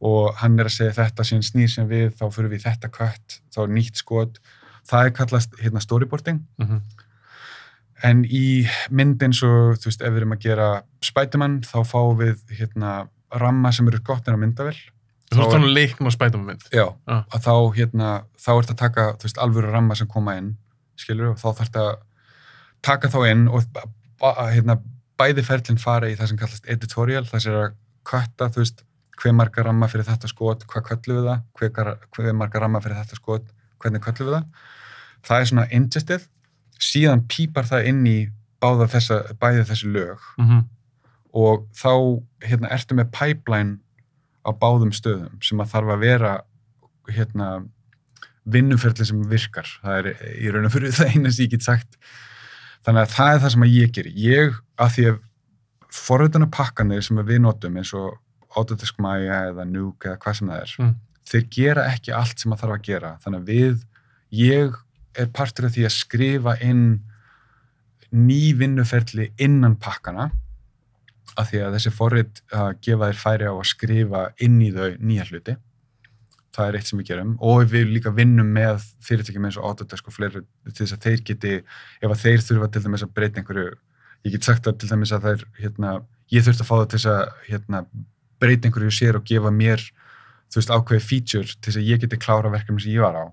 og 0.03 0.33
hann 0.39 0.59
er 0.59 0.67
að 0.67 0.77
segja 0.77 0.95
þetta 0.99 1.25
síðan 1.27 1.47
snýr 1.47 1.71
sem 1.71 1.87
við, 1.87 2.09
þá 2.19 2.25
fyrir 2.35 2.51
við 2.51 2.65
þetta 2.65 2.91
kött, 2.91 3.39
þá 3.55 3.59
er 3.65 3.73
nýtt 3.75 3.99
skot. 3.99 4.39
Það 4.87 5.05
er 5.07 5.13
kallast, 5.15 5.53
hérna, 5.63 5.83
storyboarding. 5.83 6.41
Mhm. 6.59 6.81
En 8.03 8.23
í 8.27 8.65
mynd 8.91 9.21
eins 9.23 9.39
og, 9.47 9.77
þú 9.79 9.87
veist, 9.89 10.01
ef 10.03 10.11
við 10.11 10.21
erum 10.23 10.33
að 10.35 10.41
gera 10.43 10.67
Spiderman, 11.05 11.61
þá 11.63 11.77
fáum 11.87 12.17
við, 12.19 12.41
hérna, 12.57 12.95
ramma 13.39 13.71
sem 13.71 13.87
eru 13.87 14.01
gott 14.03 14.27
en 14.27 14.35
á 14.35 14.39
myndavel. 14.41 14.75
Þú 15.31 15.37
Þá 15.37 15.39
ert 15.39 15.47
er- 15.47 15.53
þannig 15.55 15.73
leiknum 15.77 16.09
að 16.09 16.15
spæta 16.17 16.37
með 16.41 16.49
mynd. 16.51 16.65
Já. 16.75 16.83
Já. 17.07 17.15
Að 17.33 17.45
þá, 17.47 17.53
hérna, 17.77 18.09
þá 18.37 18.49
ert 18.57 18.73
að 18.73 18.81
taka, 18.83 19.05
þú 19.17 19.27
veist, 19.29 19.39
alvöru 19.45 19.71
ramma 19.73 19.95
sem 19.95 20.07
koma 20.11 20.35
inn, 20.37 20.51
skilur, 20.99 21.31
og 21.31 21.37
þá 21.39 21.47
þarf 21.61 21.79
að 21.79 21.93
taka 22.83 23.07
þá 23.13 23.19
inn 23.31 23.47
og 23.47 23.63
hérna, 24.51 24.77
bæði 25.17 25.43
ferlinn 25.47 25.79
fara 25.79 26.09
í 26.11 26.17
það 26.19 26.27
sem 26.33 26.37
kallast 26.43 26.67
editorial, 26.67 27.23
það 27.29 27.39
sem 27.45 27.53
er 27.53 27.59
að 27.63 27.73
kötta, 28.03 28.49
þú 28.51 28.61
veist, 28.65 28.83
hver 29.23 29.33
marga 29.37 29.63
ramma 29.63 29.87
fyrir 29.87 30.05
þetta 30.09 30.27
skot, 30.27 30.65
hvað 30.67 30.85
köllum 30.91 31.19
við 31.21 31.27
það, 31.31 31.97
hver, 32.17 32.33
marga 32.35 32.59
ramma 32.59 32.81
fyrir 32.83 32.99
þetta 32.99 33.15
skot, 33.19 33.45
hvernig 33.79 34.03
köllum 34.03 34.27
við 34.29 34.35
það. 34.37 34.47
Það 35.23 35.39
er 35.39 35.49
svona 35.53 35.67
ingestið, 35.71 36.27
síðan 36.79 37.25
pípar 37.27 37.65
það 37.69 37.87
inn 37.91 38.05
í 38.07 38.17
þessa, 38.63 39.17
bæði 39.41 39.65
þessi 39.67 39.89
lög. 39.91 40.19
Mhm. 40.39 40.61
og 41.33 41.63
þá 41.73 42.21
hérna, 42.45 42.69
ertu 42.69 42.93
með 42.95 43.07
pipeline 43.11 43.79
á 44.45 44.51
báðum 44.53 44.91
stöðum 44.93 45.41
sem 45.43 45.57
að 45.59 45.71
þarf 45.71 45.89
að 45.95 45.99
vera 45.99 46.33
hérna, 47.09 47.47
vinnuferðli 48.45 49.05
sem 49.07 49.23
virkar. 49.31 49.65
Það 49.83 49.97
er 49.97 50.09
í 50.43 50.51
raun 50.53 50.65
og 50.67 50.71
fyrir 50.75 50.91
það 50.93 51.13
eina 51.15 51.31
sem 51.31 51.45
ég 51.47 51.51
get 51.55 51.63
sagt. 51.65 51.97
Þannig 52.85 53.01
að 53.07 53.13
það 53.15 53.31
er 53.33 53.41
það 53.43 53.53
sem 53.55 53.65
að 53.65 53.73
ég 53.79 53.93
gerir 53.97 54.13
ég, 54.19 54.59
að 54.77 54.91
því 54.95 55.05
að 55.09 55.19
forröðuna 55.93 56.49
pakkanir 56.51 57.01
sem 57.05 57.17
við 57.25 57.41
notum 57.41 57.77
eins 57.81 57.93
og 57.97 58.19
Autodesk 58.55 58.99
Maya 59.01 59.39
eða 59.49 59.65
Nuke 59.65 60.11
eða 60.11 60.19
hvað 60.21 60.37
sem 60.37 60.47
það 60.53 60.61
er 60.61 60.73
Mm. 60.77 60.95
þeir 61.25 61.45
gera 61.49 61.83
ekki 61.89 62.13
allt 62.13 62.39
sem 62.39 62.51
að 62.53 62.59
þarf 62.61 62.75
að 62.77 62.83
gera. 62.83 63.17
Þannig 63.23 63.39
að 63.41 63.49
við, 63.49 63.83
ég 64.31 64.75
er 65.19 65.33
partur 65.33 65.67
af 65.67 65.75
því 65.75 65.87
að 65.87 65.95
skrifa 65.95 66.55
inn 66.63 66.85
ný 68.13 68.53
vinnuferli 68.57 69.31
innan 69.41 69.75
pakkana 69.81 70.29
af 71.39 71.49
því 71.49 71.61
að 71.65 71.77
þessi 71.77 71.93
forrið 71.93 72.41
að 72.53 72.73
gefa 72.85 73.09
þér 73.09 73.21
færi 73.21 73.47
á 73.49 73.53
að 73.53 73.69
skrifa 73.69 74.23
inn 74.45 74.59
í 74.61 74.69
þau 74.73 74.89
nýja 75.01 75.25
hluti. 75.31 75.55
Það 76.53 76.67
er 76.67 76.77
eitt 76.77 76.89
sem 76.89 76.99
við 76.99 77.07
gerum. 77.09 77.31
Og 77.41 77.63
við 77.71 77.89
líka 77.89 78.13
vinnum 78.13 78.51
með 78.53 78.85
fyrirtækjum 79.01 79.47
eins 79.49 79.57
og 79.57 79.71
Autodesk 79.71 80.09
og 80.09 80.13
fleiri 80.13 80.43
til 80.69 80.83
þess 80.83 80.97
að 80.97 81.07
þeir 81.07 81.23
geti, 81.29 81.53
ef 82.03 82.13
að 82.13 82.21
þeir 82.21 82.45
þurfa 82.45 82.69
til 82.69 82.83
dæmis 82.85 83.05
að 83.05 83.15
breyta 83.17 83.41
einhverju, 83.41 83.71
ég 84.27 84.35
get 84.35 84.45
sagt 84.45 84.69
að 84.69 84.77
til 84.83 84.91
dæmis 84.91 85.13
að 85.15 85.29
þeir, 85.29 85.45
hérna, 85.63 85.95
ég 86.29 86.45
þurfti 86.45 86.61
að 86.65 86.69
fá 86.69 86.75
það 86.75 86.85
til 86.91 86.99
þess 86.99 87.11
að 87.15 87.23
hérna, 87.47 87.81
breyta 88.43 88.69
einhverju 88.69 88.93
sér 88.93 89.17
og 89.17 89.25
gefa 89.25 89.53
mér, 89.55 89.87
þú 90.53 90.61
veist, 90.61 90.75
ákveði 90.77 91.07
feature 91.07 91.49
til 91.57 91.71
þess 91.71 91.81
að 91.81 91.89
ég 91.89 92.03
geti 92.03 92.21
klára 92.21 92.53
verkefni 92.53 92.85
sem 92.85 92.93
ég 92.93 93.07
var 93.07 93.17
á 93.17 93.25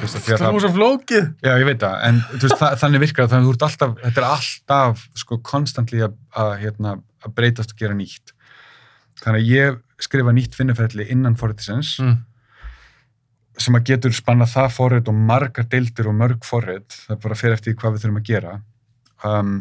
veist, 0.00 0.16
að 0.18 0.38
Það 0.42 0.52
var 0.56 0.62
svo 0.64 0.70
flókið. 0.74 1.26
Já, 1.44 1.52
ég 1.60 1.66
veit 1.68 1.80
það, 1.82 1.96
en 2.08 2.20
veist, 2.34 2.56
það, 2.60 2.76
þannig 2.82 3.02
virkar 3.04 3.26
það, 3.26 3.32
þannig 3.34 3.50
að 3.54 3.66
alltaf, 3.68 3.96
þetta 4.02 4.22
er 4.22 4.28
alltaf 4.28 5.02
sko 5.22 5.38
konstantli 5.50 6.02
að, 6.04 6.14
að, 6.44 6.52
hérna, 6.62 6.94
að 7.24 7.34
breytast 7.38 7.74
og 7.74 7.82
gera 7.82 7.98
nýtt. 7.98 8.34
Þannig 9.22 9.40
að 9.40 9.50
ég 9.54 9.82
skrifa 10.04 10.34
nýtt 10.34 10.56
vinnuferðli 10.58 11.10
innan 11.14 11.36
forritisins 11.40 11.96
Mm. 12.02 12.16
sem 13.58 13.76
að 13.78 13.84
getur 13.92 14.12
spanna 14.16 14.48
það 14.50 14.72
forrit 14.74 15.08
og 15.08 15.14
margar 15.14 15.68
deildir 15.70 16.08
og 16.10 16.16
mörg 16.18 16.42
forrit, 16.44 16.90
það 17.06 17.14
er 17.14 17.20
bara 17.22 17.36
fyrir 17.38 17.54
eftir 17.54 17.76
hvað 17.78 17.92
við 17.94 18.02
þurfum 18.02 18.18
að 18.18 18.26
gera. 18.32 18.54
Um, 19.24 19.52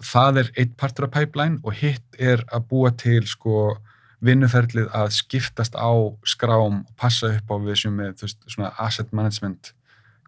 það 0.00 0.38
er 0.40 0.50
eitt 0.56 0.76
partur 0.80 1.04
af 1.04 1.12
pipeline 1.12 1.60
og 1.60 1.76
hitt 1.76 2.16
er 2.18 2.40
að 2.48 2.64
búa 2.70 2.90
til 2.96 3.20
sko 3.28 3.76
vinnuferðlið 4.24 4.90
að 4.96 5.12
skiptast 5.16 5.76
á 5.76 5.90
skrám 6.28 6.82
og 6.82 6.94
passa 7.00 7.32
upp 7.36 7.52
á 7.52 7.56
við 7.64 7.82
sem 7.82 7.96
með 7.96 8.24
veist, 8.24 8.40
svona 8.46 8.72
asset 8.82 9.12
management 9.16 9.72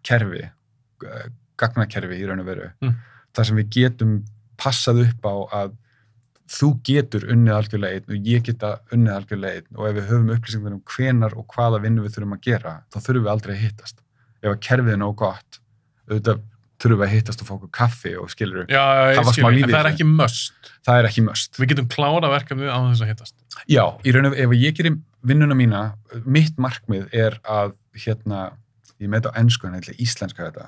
kerfi, 0.07 0.47
eh, 1.07 1.27
gagnakerfi 1.61 2.19
í 2.19 2.27
raun 2.29 2.43
og 2.43 2.49
veru. 2.49 2.71
Mm. 2.83 2.95
þar 3.33 3.47
sem 3.49 3.57
við 3.57 3.69
getum 3.73 4.11
passað 4.61 5.07
upp 5.07 5.25
á 5.25 5.35
að 5.63 5.77
þú 6.53 6.69
getur 6.85 7.25
unnið 7.33 7.55
algjörlega 7.57 7.97
einn 7.97 8.13
og 8.13 8.27
ég 8.29 8.43
geta 8.45 8.73
unnið 8.93 9.15
algjörlega 9.15 9.61
einn 9.61 9.79
og 9.79 9.87
ef 9.89 9.95
við 9.97 10.09
höfum 10.11 10.33
upplýsingar 10.35 10.75
um 10.77 10.83
hvenar 10.93 11.37
og 11.39 11.47
hvaða 11.55 11.81
vinnu 11.81 12.05
við 12.05 12.17
þurfum 12.17 12.37
að 12.37 12.43
gera, 12.45 12.75
þá 12.93 12.99
þurfum 12.99 13.25
við 13.25 13.33
aldrei 13.33 13.53
að 13.55 13.63
hittast. 13.63 14.03
Ef 14.43 14.51
að 14.51 14.61
kerfið 14.67 14.93
er 14.93 15.01
nóg 15.01 15.15
gott, 15.23 15.61
auðvitað 16.11 16.43
þurfum 16.83 16.99
við 17.01 17.07
að 17.07 17.13
hittast 17.15 17.43
og 17.45 17.49
fá 17.49 17.53
okkur 17.57 17.71
kaffi 17.79 18.13
og 18.19 18.31
skilur 18.33 18.67
Já, 18.73 18.83
var 19.17 19.29
skil, 19.31 19.43
smá 19.45 19.49
en 19.53 19.57
líf 19.59 19.69
í 19.69 19.73
það 19.73 19.81
er 19.85 19.91
ekki 19.93 20.07
möst. 20.09 20.71
það 20.87 20.99
er 21.03 21.09
ekki 21.13 21.25
möst. 21.29 21.59
Við 21.63 21.71
getum 21.73 21.89
klára 21.95 22.31
verkefnið 22.33 22.73
á 22.75 22.79
þess 22.91 23.05
að 23.07 23.11
hittast. 23.13 23.35
Já, 23.71 23.85
í 24.03 24.15
raun 24.17 24.31
og 24.33 24.37
ef 24.43 24.55
ég 24.59 24.77
gerir 24.81 24.97
vinnuna 25.23 25.55
mína, 25.55 25.83
mitt 26.27 26.57
markmið 26.59 27.09
er 27.15 27.39
að 27.47 27.77
hérna, 28.05 28.45
ég 28.99 29.09
með 29.13 29.21
þetta 29.23 29.35
á 29.35 29.39
ennsku 29.43 29.69
en 29.69 29.77
eitthvað 29.79 30.01
íslenska 30.03 30.49
þetta, 30.49 30.67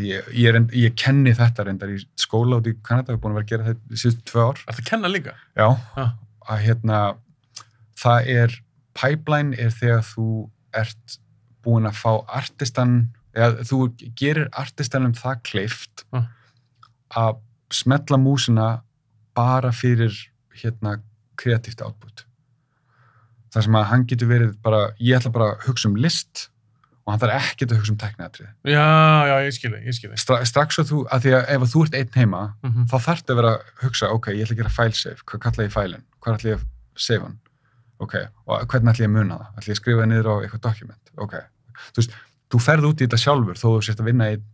ég, 0.00 0.30
ég, 0.32 0.48
er, 0.54 0.60
ég 0.76 0.94
kenni 0.96 1.34
þetta 1.36 1.66
reyndar 1.68 1.92
í 1.92 1.98
skóla 2.20 2.58
út 2.62 2.66
í 2.70 2.74
Kanada, 2.84 3.12
ég 3.12 3.18
er 3.18 3.22
búin 3.22 3.34
að 3.36 3.42
vera 3.42 3.46
að 3.46 3.52
gera 3.52 3.68
þetta 3.68 3.92
í 3.96 4.00
síðustu 4.02 4.24
tvö 4.30 4.46
ár. 4.48 4.62
Er 4.64 4.72
það 4.76 4.82
að 4.84 4.88
kenna 4.90 5.12
líka? 5.12 5.36
Já, 5.56 5.68
Ah. 6.00 6.10
að 6.48 6.64
hérna, 6.64 6.98
það 8.00 8.28
er, 8.38 8.56
pipeline 8.96 9.56
er 9.60 9.72
þegar 9.76 10.04
þú 10.08 10.26
ert 10.76 11.18
búin 11.66 11.88
að 11.88 11.96
fá 12.00 12.12
artistan, 12.40 12.96
eða 13.36 13.66
þú 13.68 13.78
gerir 14.18 14.48
artistanum 14.56 15.12
það 15.16 15.42
kleift 15.50 16.04
Ah. 16.12 16.26
að 17.16 17.38
smetla 17.70 18.16
músina 18.18 18.80
bara 19.36 19.70
fyrir 19.76 20.14
hérna 20.56 20.96
kreatíft 21.36 21.82
output. 21.84 22.24
Það 23.52 23.62
sem 23.66 23.76
að 23.78 23.84
hann 23.90 24.04
getur 24.10 24.28
verið 24.30 24.52
bara, 24.64 24.90
ég 25.00 25.16
ætla 25.18 25.32
bara 25.32 25.50
að 25.54 25.66
hugsa 25.68 25.88
um 25.88 25.96
list 25.96 26.48
og 27.06 27.12
hann 27.14 27.20
þarf 27.22 27.36
ekkert 27.52 27.72
að 27.72 27.78
hugsa 27.80 27.92
um 27.94 27.98
tekniatrið. 28.02 28.48
Já, 28.66 28.86
já, 29.30 29.34
ég 29.46 29.54
skilji, 29.54 29.80
ég 29.86 29.94
skilji. 29.96 30.18
Stra, 30.18 30.40
strax 30.48 30.80
að 30.82 30.88
þú, 30.90 31.02
að 31.14 31.20
því 31.26 31.34
að 31.38 31.50
ef 31.54 31.62
að 31.66 31.72
þú 31.74 31.82
ert 31.86 31.94
einn 32.00 32.12
heima, 32.16 32.40
Mm 32.62 32.70
-hmm. 32.72 32.86
þá 32.90 32.96
þarftu 33.06 33.30
að 33.32 33.36
vera 33.40 33.52
að 33.54 33.60
hugsa, 33.84 34.06
ok, 34.10 34.26
ég 34.34 34.42
ætla 34.42 34.54
að 34.56 34.62
gera 34.62 34.92
save, 34.92 35.16
hvað 35.26 35.40
kalla 35.40 35.64
ég 35.64 35.72
fælinn, 35.72 36.04
hvað 36.20 36.34
ætla 36.34 36.50
ég 36.50 36.56
að 36.58 36.64
save 36.96 37.22
hann, 37.22 37.38
ok, 38.00 38.14
og 38.46 38.66
hvernig 38.68 38.90
ætla 38.92 39.04
ég 39.04 39.10
að 39.10 39.16
muna 39.18 39.34
það, 39.38 39.46
ætla 39.56 39.70
ég 39.70 39.76
að 39.76 39.80
skrifa 39.80 40.00
það 40.02 40.08
niður 40.08 40.26
á 40.26 40.34
eitthvað 40.42 40.60
dokument, 40.66 41.10
ok, 41.16 41.34
þú 41.92 41.96
veist, 42.00 42.12
þú 42.52 42.60
ferð 42.62 42.88
út 42.90 43.00
í 43.00 43.06
þetta 43.06 43.18
sjálfur 43.22 43.58
þó 43.60 43.66
þú 43.66 43.80
sért 43.86 44.00
að 44.02 44.08
vinna 44.10 44.28
einn, 44.32 44.44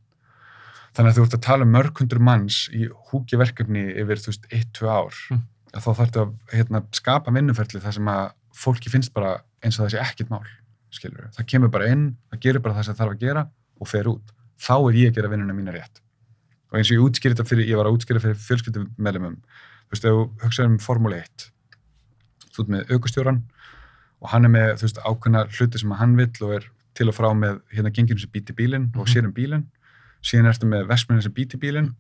þannig 0.97 1.11
að 1.12 1.18
þú 1.18 1.24
ert 1.26 1.36
að 1.38 1.45
tala 1.47 1.66
um 1.66 1.72
mörg 1.72 2.01
hundur 2.03 2.20
manns 2.20 2.59
í 2.72 2.86
húki 3.11 3.38
verkefni 3.40 3.82
yfir, 4.03 4.20
þú 4.20 4.32
veist, 4.32 4.47
eitt, 4.53 4.70
tvö 4.76 4.88
ár, 4.93 5.14
Mm. 5.32 5.43
þá 5.72 5.88
þarftu 5.97 6.20
að 6.20 6.32
hérna, 6.53 6.82
skapa 6.93 7.32
vinnuferli 7.32 7.80
þar 7.80 7.95
sem 7.97 8.09
að 8.12 8.32
fólki 8.53 8.90
finnst 8.93 9.12
bara 9.14 9.38
eins 9.64 9.78
og 9.80 9.86
það 9.86 9.95
sé 9.95 10.01
ekkert 10.05 10.30
mál, 10.30 10.43
skilur 10.93 11.30
það 11.32 11.47
kemur 11.49 11.70
bara 11.72 11.86
inn, 11.88 12.16
það 12.30 12.40
gerir 12.45 12.61
bara 12.61 12.74
það 12.76 12.84
sem 12.84 12.95
það 12.95 13.01
þarf 13.07 13.14
að 13.14 13.22
gera 13.24 13.45
og 13.80 13.88
fer 13.88 14.11
út, 14.12 14.34
þá 14.61 14.74
er 14.90 14.99
ég 15.01 15.09
að 15.12 15.16
gera 15.16 15.30
vinnuna 15.32 15.57
mína 15.57 15.72
rétt. 15.72 16.03
Og 16.72 16.76
eins 16.76 16.90
og 16.93 16.97
ég 16.99 17.05
útskýri 17.07 17.32
þetta 17.34 17.49
fyrir, 17.49 17.68
ég 17.68 17.76
var 17.80 17.88
að 17.88 17.97
útskýra 17.97 18.20
fyrir 18.20 18.36
fjölskyldum 18.36 18.90
meðlumum, 19.01 19.38
þú 19.88 19.97
veist, 19.97 20.05
ef 20.05 20.12
þú 20.12 20.20
hugsaður 20.45 20.68
um 20.72 20.78
Formule 20.84 21.22
1, 21.24 21.49
þú 22.53 22.62
ert 22.66 22.68
með 22.76 22.93
aukustjóran 22.93 23.40
og 24.20 24.28
hann 24.32 24.45
er 24.45 24.53
með, 24.53 24.68
þú 24.76 24.86
veist, 24.90 25.01
ákveðna 25.09 25.43
hluti 25.57 25.80
sem 25.80 25.97
hann 25.97 26.16
vill 26.20 26.45
og 26.45 26.55
er 26.61 26.68
til 26.95 27.09
og 27.09 27.14
frá 27.16 27.30
með 27.36 27.61
hérna 27.72 27.90
genginu 27.95 28.20
sem 28.20 28.30
býti 28.30 28.53
bílinn 28.57 28.90
og 28.97 29.07
Mhm. 29.07 29.12
sér 29.14 29.24
um 29.26 29.32
bílinn, 29.32 29.64
síðan 30.22 30.49
ertu 30.53 30.66
með 30.68 30.86
vestmennin 30.88 31.22
sem 31.22 31.32
býti 31.32 31.59
bílinn 31.59 31.93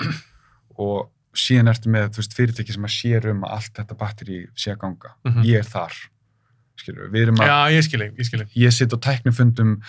og 0.78 1.10
síðan 1.34 1.68
ertu 1.72 1.88
með, 1.90 2.10
veist, 2.16 2.34
fyrirtæki 2.36 2.72
sem 2.72 2.84
að 2.84 2.92
sér 2.96 3.30
um 3.30 3.42
að 3.44 3.52
allt 3.56 3.72
þetta 3.74 3.96
batteri 3.98 4.46
sé 4.54 4.72
að 4.74 4.78
ganga. 4.84 5.14
Mhm. 5.24 5.42
Ég 5.48 5.58
er 5.58 5.68
þar, 5.68 5.92
skilur, 6.76 7.08
við 7.10 7.22
erum 7.22 7.36
að 7.40 7.46
Já, 7.46 7.58
ég 7.72 7.82
skilji, 7.88 8.10
ég 8.18 8.26
skilji. 8.28 8.46
ég 8.56 8.72
sitt 8.72 8.92
á 8.92 8.98
tæknifundum 9.00 9.80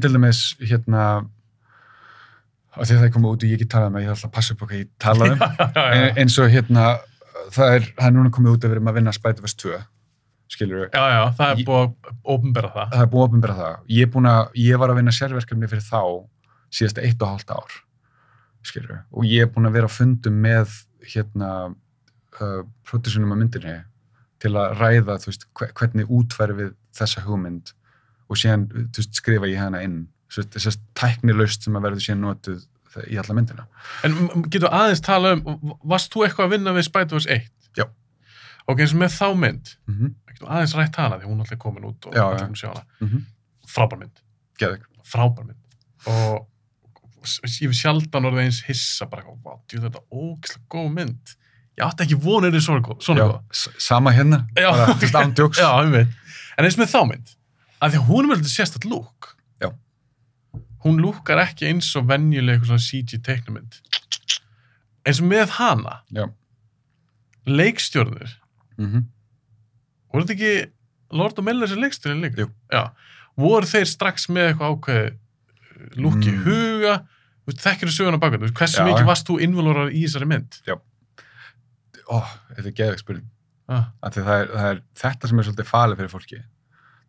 dæmis 0.00 0.56
hérna 0.60 1.26
því 2.86 2.94
að 2.94 3.00
það 3.02 3.12
komið 3.14 3.30
út 3.34 3.42
og 3.44 3.48
ég 3.50 3.56
ekki 3.58 3.68
talað 3.68 3.92
með 3.94 4.04
ég 4.04 4.10
ætla 4.14 4.28
að 4.28 4.32
passa 4.36 4.54
upp 4.54 4.60
hvað 4.60 4.78
ég 4.78 4.88
talaði 5.02 5.32
um 5.32 5.40
En- 5.94 6.16
eins 6.22 6.38
og 6.38 6.50
hérna 6.52 6.84
það 7.50 7.72
er, 7.74 7.80
það 7.98 8.06
er 8.06 8.14
núna 8.14 8.30
komið 8.30 8.52
út 8.54 8.64
að 8.64 8.70
við 8.70 8.76
erum 8.76 8.90
að 8.92 8.94
vinna 9.00 9.12
Spider-Verse 9.16 9.56
2 9.64 9.80
skilur 10.50 10.88
Já, 10.90 11.02
já, 11.14 11.20
það 11.38 11.52
er 11.54 11.62
búið 11.68 11.82
að 11.84 12.14
opnbera 12.34 12.70
það. 12.74 12.88
það 12.94 13.04
er 13.04 13.10
búið 13.12 13.22
að 13.24 13.28
opinbera 13.30 13.56
það. 13.60 13.76
Ég, 13.96 14.16
að, 14.32 14.40
ég 14.64 14.80
var 14.82 14.92
að 14.94 14.98
vinna 15.00 15.14
sérverkefni 15.14 15.70
fyrir 15.70 15.86
þá 15.86 16.00
síðast 16.70 17.00
eitt 17.02 17.22
og 17.22 17.32
hálft 17.34 17.54
ár 17.54 17.76
skilur 18.66 18.98
og 19.16 19.24
ég 19.30 19.46
er 19.46 19.52
búin 19.54 19.68
að 19.70 19.76
vera 19.78 19.88
á 19.88 19.92
fundum 19.94 20.36
með 20.44 20.74
hérna 21.14 21.50
uh, 21.70 22.62
produsunum 22.86 23.32
af 23.34 23.40
myndinni 23.40 23.76
til 24.40 24.52
að 24.56 24.74
ræða 24.80 25.16
þú 25.22 25.30
veist, 25.30 25.46
hve- 25.56 25.70
hvernig 25.80 26.10
útfæri 26.16 26.56
við 26.58 26.74
þessa 26.96 27.22
hugmynd 27.26 27.72
og 28.30 28.38
síðan 28.40 28.66
þú 28.72 29.00
veist, 29.02 29.16
skrifa 29.18 29.48
ég 29.50 29.58
hana 29.60 29.80
inn. 29.84 30.02
Þess 30.30 30.68
að 30.70 30.76
tæknilaust 31.00 31.64
sem 31.66 31.74
að 31.76 31.82
verður 31.88 32.04
síðan 32.04 32.20
notuð 32.22 32.60
í 33.10 33.16
alla 33.20 33.34
myndina. 33.36 33.64
En 34.06 34.14
getur 34.50 34.70
aðeins 34.74 35.02
tala 35.02 35.32
um, 35.36 35.72
varst 35.90 36.12
þú 36.14 36.24
eitthvað 36.26 36.46
að 36.48 36.52
vinna 36.54 36.72
við 36.76 36.86
Spider-Verse 36.88 37.30
1? 37.36 37.48
Ok, 38.66 38.80
eins 38.80 38.94
og 38.94 39.00
með 39.00 39.16
þá 39.16 39.26
mynd, 39.36 39.72
mm 39.86 39.96
-hmm. 39.96 40.46
aðeins 40.46 40.76
rætt 40.76 40.96
hana 41.00 41.18
því 41.18 41.28
hún 41.28 41.40
er 41.40 41.44
alltaf 41.46 41.58
komin 41.58 41.88
út 41.88 42.06
og 42.06 42.14
Já, 42.14 42.24
allir 42.26 42.46
um 42.46 42.54
sjá 42.54 42.68
hana. 42.68 42.84
Mm 43.00 43.08
-hmm. 43.08 43.24
Frábær 43.66 43.98
mynd, 43.98 44.22
frábær 45.04 45.44
mynd. 45.44 45.64
Og 46.06 46.46
ég 47.60 47.68
við 47.68 47.78
sjaldan 47.80 48.24
orðið 48.24 48.44
eins 48.44 48.62
hissa 48.68 49.06
bara, 49.06 49.22
djú 49.68 49.80
þetta 49.80 49.98
er 49.98 50.06
ógislega 50.10 50.64
góð 50.68 50.92
mynd. 50.94 51.36
Ég 51.78 51.84
átti 51.86 52.02
ekki 52.04 52.20
vonir 52.20 52.54
í 52.54 52.60
svona 52.60 52.80
góð. 52.80 53.00
Svona 53.00 53.20
Já, 53.20 53.26
góð. 53.28 53.78
sama 53.78 54.10
hérna 54.12 54.46
bara, 54.54 54.86
þú 54.86 55.00
veist, 55.00 55.14
án 55.14 55.34
djóks. 55.34 55.58
Já, 55.58 55.84
um 55.84 55.92
veit. 55.92 56.08
En 56.58 56.64
eins 56.64 56.76
með 56.76 56.92
þá 56.94 57.02
mynd, 57.08 57.28
að 57.80 57.90
því 57.90 57.98
hún 58.08 58.24
er 58.24 58.28
með 58.28 58.36
þetta 58.40 58.54
sérstætt 58.56 58.84
lúk. 58.84 59.36
Hún 60.84 61.00
lúkar 61.02 61.42
ekki 61.42 61.68
eins 61.68 61.90
og 61.98 62.06
venjuleg 62.08 62.56
eitthvað 62.56 62.70
svona 62.70 62.84
CG 62.86 63.20
teiknumynd. 63.24 63.80
Eins 65.04 65.20
og 65.20 65.28
með 65.28 65.56
hana, 65.58 65.98
Já. 66.08 66.24
leikstjórnir, 67.48 68.38
Mm 68.80 69.06
voru 70.10 70.24
þetta 70.26 70.34
ekki 70.34 70.72
Lord 71.14 71.38
of 71.38 71.44
Miller 71.46 71.68
sem 71.70 71.78
leikstjórnir 71.78 72.24
líka? 72.24 72.42
Jú. 72.42 72.48
Já. 72.72 72.90
Voru 73.38 73.66
þeir 73.70 73.86
strax 73.86 74.24
með 74.28 74.48
eitthvað 74.48 74.72
ákveði 74.74 75.10
lúk 76.02 76.16
í 76.26 76.32
Mm. 76.34 76.40
huga, 76.44 76.94
þekkir 77.46 77.88
þú 77.88 77.94
söguna 77.94 78.18
baka, 78.20 78.38
veist, 78.42 78.54
hversu 78.58 78.80
Já, 78.80 78.86
mikið 78.88 79.04
já. 79.04 79.06
varst 79.06 79.26
þú 79.30 79.36
involúrar 79.46 79.90
í 79.94 80.02
þessari 80.04 80.26
mynd? 80.26 80.58
Ó, 82.10 82.18
þetta 82.56 82.66
er 82.66 82.74
geðvik 82.80 82.98
spurning 83.04 83.28
Ah, 83.70 83.84
það 84.02 84.16
er, 84.34 84.48
það 84.50 84.68
er 84.72 84.80
þetta 84.98 85.28
sem 85.30 85.38
er 85.38 85.46
svolítið 85.46 85.68
falið 85.70 86.00
fyrir 86.00 86.10
fólki 86.10 86.38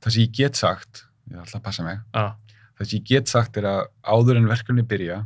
það 0.02 0.12
sem 0.14 0.22
ég 0.22 0.32
get 0.38 0.56
sagt 0.62 1.04
ég 1.32 1.40
ætla 1.42 1.58
að 1.58 1.64
passa 1.66 1.84
mig 1.88 1.98
ah, 2.14 2.36
það 2.78 2.86
sem 2.92 3.00
ég 3.00 3.06
get 3.10 3.28
sagt 3.34 3.58
er 3.58 3.66
að 3.72 3.82
áður 4.06 4.38
en 4.38 4.50
verkefni 4.52 4.84
byrja 4.86 5.18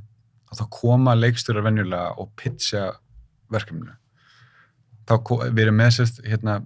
að 0.51 0.61
þá 0.61 0.65
koma 0.71 1.15
leikstjórar 1.19 1.65
venjulega 1.67 2.13
og 2.23 2.31
pitcha 2.39 2.85
verkefninu 3.51 3.97
þá 5.05 5.13
við 5.53 5.59
erum 5.65 5.77
með 5.79 5.91
sérst 5.99 6.21
hérna 6.25 6.59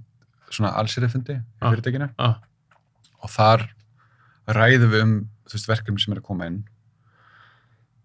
svona 0.49 0.71
allsýrifundi 0.79 1.35
í 1.37 1.41
Ah. 1.61 1.69
fyrirtækinu. 1.73 2.09
Ah, 2.17 2.37
og 3.23 3.29
þar 3.29 3.67
ræðum 4.47 4.91
við 4.93 5.01
um 5.03 5.15
þú 5.49 5.53
veist, 5.57 5.67
verkefni 5.69 5.99
sem 6.01 6.13
er 6.13 6.19
að 6.21 6.27
koma 6.29 6.45
inn. 6.49 6.63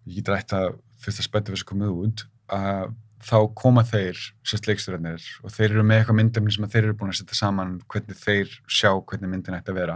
Ég 0.07 0.19
get 0.21 0.29
rætt 0.33 0.53
að 0.53 0.75
fyrst 1.01 1.21
að 1.21 1.27
spæta 1.29 1.53
við 1.53 1.61
sem 1.61 1.69
komið 1.71 1.93
út 2.05 2.23
að 2.53 2.93
þá 3.25 3.37
koma 3.57 3.81
þeir, 3.87 4.19
sérst 4.45 4.67
leikstjórarnir 4.69 5.23
og 5.43 5.49
þeir 5.53 5.71
eru 5.71 5.83
með 5.87 6.01
eitthvað 6.03 6.17
myndefni 6.19 6.53
sem 6.53 6.65
að 6.67 6.75
þeir 6.75 6.83
eru 6.89 6.97
búin 6.99 7.09
að 7.13 7.17
setja 7.21 7.37
saman 7.39 7.71
hvernig 7.89 8.19
þeir 8.21 8.51
sjá 8.69 8.91
hvernig 9.01 9.31
myndin 9.31 9.57
ætti 9.57 9.73
að 9.73 9.79
vera. 9.79 9.95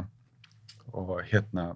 Og 0.97 1.11
hérna 1.29 1.67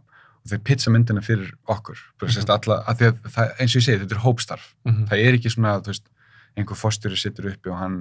og 0.44 0.50
þeir 0.50 0.64
pitcha 0.66 0.92
myndina 0.92 1.22
fyrir 1.24 1.54
okkur. 1.70 2.00
Bara 2.20 2.32
sérst 2.34 2.50
alla, 2.50 2.80
að 2.90 3.06
að 3.12 3.20
það, 3.30 3.54
eins 3.62 3.76
og 3.76 3.80
ég 3.80 3.86
segi, 3.86 4.00
þetta 4.02 4.18
er 4.18 4.24
hópstarf. 4.26 4.66
Mhm. 4.86 5.06
það 5.12 5.22
er 5.28 5.38
ekki 5.38 5.52
svona, 5.54 5.76
veist, 5.86 6.10
einhver 6.58 6.76
fórstjóri 6.78 7.18
sittur 7.22 7.52
uppi 7.54 7.70
og 7.70 7.78
hann, 7.80 8.00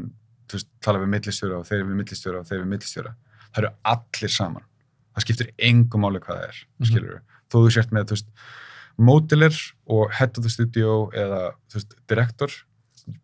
veist, 0.52 0.68
tala 0.80 0.98
við 0.98 1.08
millistjóra 1.08 1.58
og 1.58 1.66
þeir 1.66 1.84
við 1.84 1.96
millistjóra 1.96 2.38
og 2.40 2.46
þeir 2.46 2.60
við 2.64 2.66
millistjóra 2.74 3.14
það 3.52 3.58
eru 3.62 3.70
allir 3.84 4.30
saman 4.30 4.62
það 5.14 5.20
skiptir 5.26 5.50
engum 5.58 6.00
máli 6.00 6.18
hvað 6.20 6.36
það 6.40 6.48
er, 6.48 6.56
Mhm. 6.80 6.86
skilur 6.88 7.12
við 7.12 7.20
þó 7.52 7.56
þú 7.66 7.70
sért 7.72 7.90
með, 7.92 8.04
þú 8.04 8.10
veist, 8.10 8.26
modeler 8.98 9.54
og 9.86 10.10
head 10.12 10.38
of 10.38 10.42
the 10.44 10.50
studio 10.50 11.10
eða, 11.14 11.52
þú 11.70 11.74
veist, 11.78 11.94
direktor 12.08 12.50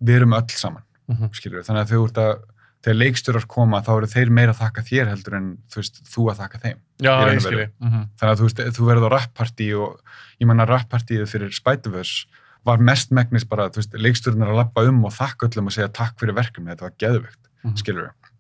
við 0.03 0.17
erum 0.17 0.33
öll 0.37 0.49
saman, 0.51 0.83
Mhm. 1.09 1.31
skilur 1.33 1.61
við 1.63 1.67
þannig 1.69 1.85
að 1.87 1.91
þau 1.93 2.05
ert 2.09 2.19
að, 2.19 2.43
þegar 2.83 2.99
leikstjórar 3.03 3.47
koma 3.49 3.81
þá 3.83 3.91
eru 3.97 4.07
þeir 4.07 4.31
meira 4.31 4.53
að 4.53 4.61
þakka 4.63 4.83
þér 4.87 5.09
heldur 5.09 5.35
en 5.37 5.59
þú 5.69 5.77
veist, 5.81 6.03
þú 6.05 6.31
að 6.31 6.37
þakka 6.39 6.61
þeim 6.63 6.79
Já, 7.01 7.11
ég 7.11 7.27
veru. 7.27 7.41
skilji. 7.41 7.71
Mhm. 7.81 8.03
þannig 8.19 8.33
að 8.33 8.39
þú 8.39 8.45
veist, 8.49 8.77
þú 8.79 8.85
verður 8.87 9.09
á 9.09 9.11
rappartí 9.19 9.67
og 9.81 10.01
ég 10.41 10.47
manna 10.47 10.67
rappartíið 10.67 11.27
fyrir 11.29 11.51
Spider-Verse 11.53 12.27
var 12.67 12.79
mest 12.79 13.11
megnis 13.11 13.45
bara, 13.49 13.69
þú 13.71 13.77
veist, 13.83 13.93
leikstjórnir 13.95 14.49
að 14.51 14.57
lappa 14.57 14.83
um 14.89 15.05
og 15.05 15.13
þakka 15.13 15.49
öllum 15.49 15.67
og 15.71 15.73
segja 15.73 15.89
takk 15.93 16.19
fyrir 16.21 16.35
verkefni, 16.37 16.71
þetta 16.75 16.81
var 16.89 16.97
geðvögt, 16.99 17.43
Mhm. 17.65 17.77
skilur 17.77 18.03
við. 18.09 18.31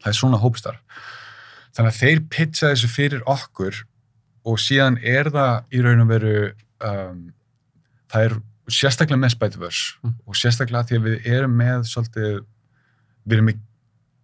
Það 0.00 0.06
er 0.06 0.12
svona 0.12 0.40
hópstarf. 0.40 0.80
Þannig 1.76 1.92
að 1.92 2.00
þeir 2.00 2.20
pitcha 2.30 2.66
þessu 2.72 2.88
fyrir 2.88 3.22
okkur 3.26 3.84
og 4.44 4.58
síðan 4.58 4.98
er 5.04 5.24
það 5.30 5.64
í 5.72 5.82
raun 5.84 6.00
og 6.00 6.08
veru, 6.08 6.52
um, 6.80 7.32
það 8.10 8.24
er 8.30 8.34
sérstaklega 8.70 9.18
með 9.20 9.34
Spider-Verse 9.36 9.98
Mhm. 10.02 10.14
og 10.26 10.34
sérstaklega 10.34 10.86
því 10.88 10.96
að 10.98 11.04
við 11.06 11.26
erum 11.26 11.56
með 11.56 11.84
svolítið, 11.86 12.44
við 13.28 13.32
erum 13.36 13.46
með 13.46 13.60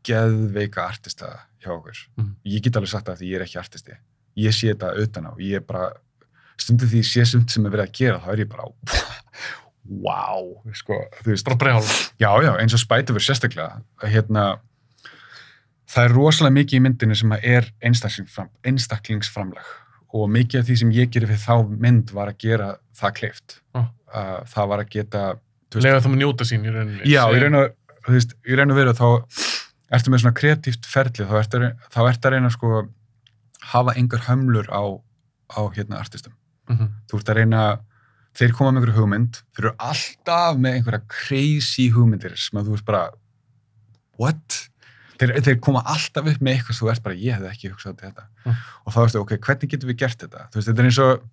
geðveika 0.04 0.86
artista 0.88 1.30
hjá 1.62 1.70
okkur. 1.76 1.96
Mhm. 2.16 2.34
Ég 2.46 2.62
get 2.62 2.72
alveg 2.76 2.88
sagt 2.88 3.06
það 3.06 3.18
því 3.20 3.30
ég 3.30 3.36
er 3.40 3.44
ekki 3.46 3.58
artisti. 3.62 3.96
Ég 4.36 4.52
sé 4.52 4.72
þetta 4.74 4.96
utan 4.98 5.26
á, 5.26 5.32
ég 5.38 5.56
er 5.56 5.60
bara, 5.60 5.92
stundum 6.58 6.88
því 6.88 6.98
ég 6.98 7.04
sé 7.04 7.26
sumt 7.26 7.50
sem 7.50 7.64
er 7.66 7.70
verið 7.70 7.88
að 7.88 7.92
gera, 7.92 8.20
þá 8.20 8.28
er 8.32 8.36
ég 8.44 8.48
bara, 8.48 8.68
wow, 9.86 10.48
sko, 10.74 10.96
þú 11.22 11.30
veist, 11.30 11.46
já, 12.18 12.30
já, 12.42 12.52
eins 12.58 12.74
og 12.74 12.80
Spider-Verse 12.82 13.28
sérstaklega, 13.30 13.82
hérna, 14.02 14.46
það 15.86 16.08
er 16.08 16.14
rosalega 16.16 16.56
mikið 16.56 16.78
í 16.78 16.82
myndinu 16.86 17.14
sem 17.18 17.32
er 17.38 17.68
einstaklingsfram, 17.86 18.48
einstaklingsframlag 18.66 19.68
og 20.16 20.28
mikið 20.32 20.60
af 20.62 20.66
því 20.68 20.76
sem 20.80 20.90
ég 20.96 21.10
gerir 21.14 21.28
fyrir 21.30 21.42
þá 21.44 21.76
mynd 21.86 22.10
var 22.16 22.30
að 22.32 22.38
gera 22.42 22.68
það 22.96 23.14
kleift. 23.20 23.58
Ah. 23.76 23.86
Uh, 24.06 24.38
það 24.48 24.68
var 24.72 24.82
að 24.84 24.90
geta, 24.94 25.22
Lega 25.76 26.00
það 26.00 26.12
með 26.14 26.20
njóta 26.22 26.44
sín 26.48 26.62
í. 26.64 26.70
Já, 27.10 27.22
raun 27.42 27.58
og, 27.58 27.72
þú 28.06 28.12
veist, 28.14 28.34
í 28.46 28.56
raun 28.56 28.70
og 28.72 28.78
veru 28.78 28.94
þá 28.96 29.06
ertu 29.96 30.10
með 30.14 30.22
svona 30.22 30.36
kreatíft 30.38 30.86
ferli, 30.88 31.26
þá 31.26 31.34
ertu, 31.42 31.58
að- 31.60 31.90
þá 31.92 31.98
ertu 32.10 32.28
að 32.30 32.32
reyna 32.36 32.50
sko 32.54 32.70
hafa 33.72 33.94
engar 33.98 34.22
hömlur 34.28 34.70
á, 34.72 34.82
á 35.52 35.60
hérna 35.74 35.98
artistum. 36.00 36.32
Mhm. 36.70 36.88
Þú 37.10 37.18
ert 37.20 37.28
að 37.34 37.38
reyna, 37.42 37.62
þeir 38.36 38.54
koma 38.56 38.72
með 38.72 38.82
einhverju 38.82 39.00
hugmynd, 39.00 39.38
þeir 39.56 39.66
eru 39.66 39.74
alltaf 39.90 40.58
með 40.60 40.78
einhverja 40.78 41.04
crazy 41.12 41.86
hugmyndir 41.94 42.34
sem 42.40 42.58
að 42.60 42.68
þú 42.68 42.74
veist 42.76 42.88
bara, 42.88 43.04
what? 44.20 44.58
Þeir, 45.16 45.32
þeir 45.46 45.56
koma 45.64 45.80
alltaf 45.88 46.28
upp 46.28 46.42
með 46.44 46.58
eitthvað 46.58 46.76
sem 46.76 46.84
þú 46.84 46.92
ert 46.92 47.06
bara, 47.06 47.16
ég 47.16 47.38
hefði 47.38 47.48
ekki 47.52 47.70
hugsað 47.72 47.94
í 47.94 48.02
þetta. 48.02 48.26
Mm. 48.44 48.58
Og 48.84 48.92
þá 48.92 48.98
veistu, 49.00 49.22
ok, 49.22 49.32
hvernig 49.46 49.72
getum 49.72 49.92
við 49.92 49.98
gert 50.02 50.26
þetta? 50.26 50.44
Þú 50.50 50.60
veist, 50.60 50.68
þetta 50.68 50.84
er 50.84 50.90
eins 50.90 51.00
og, 51.06 51.24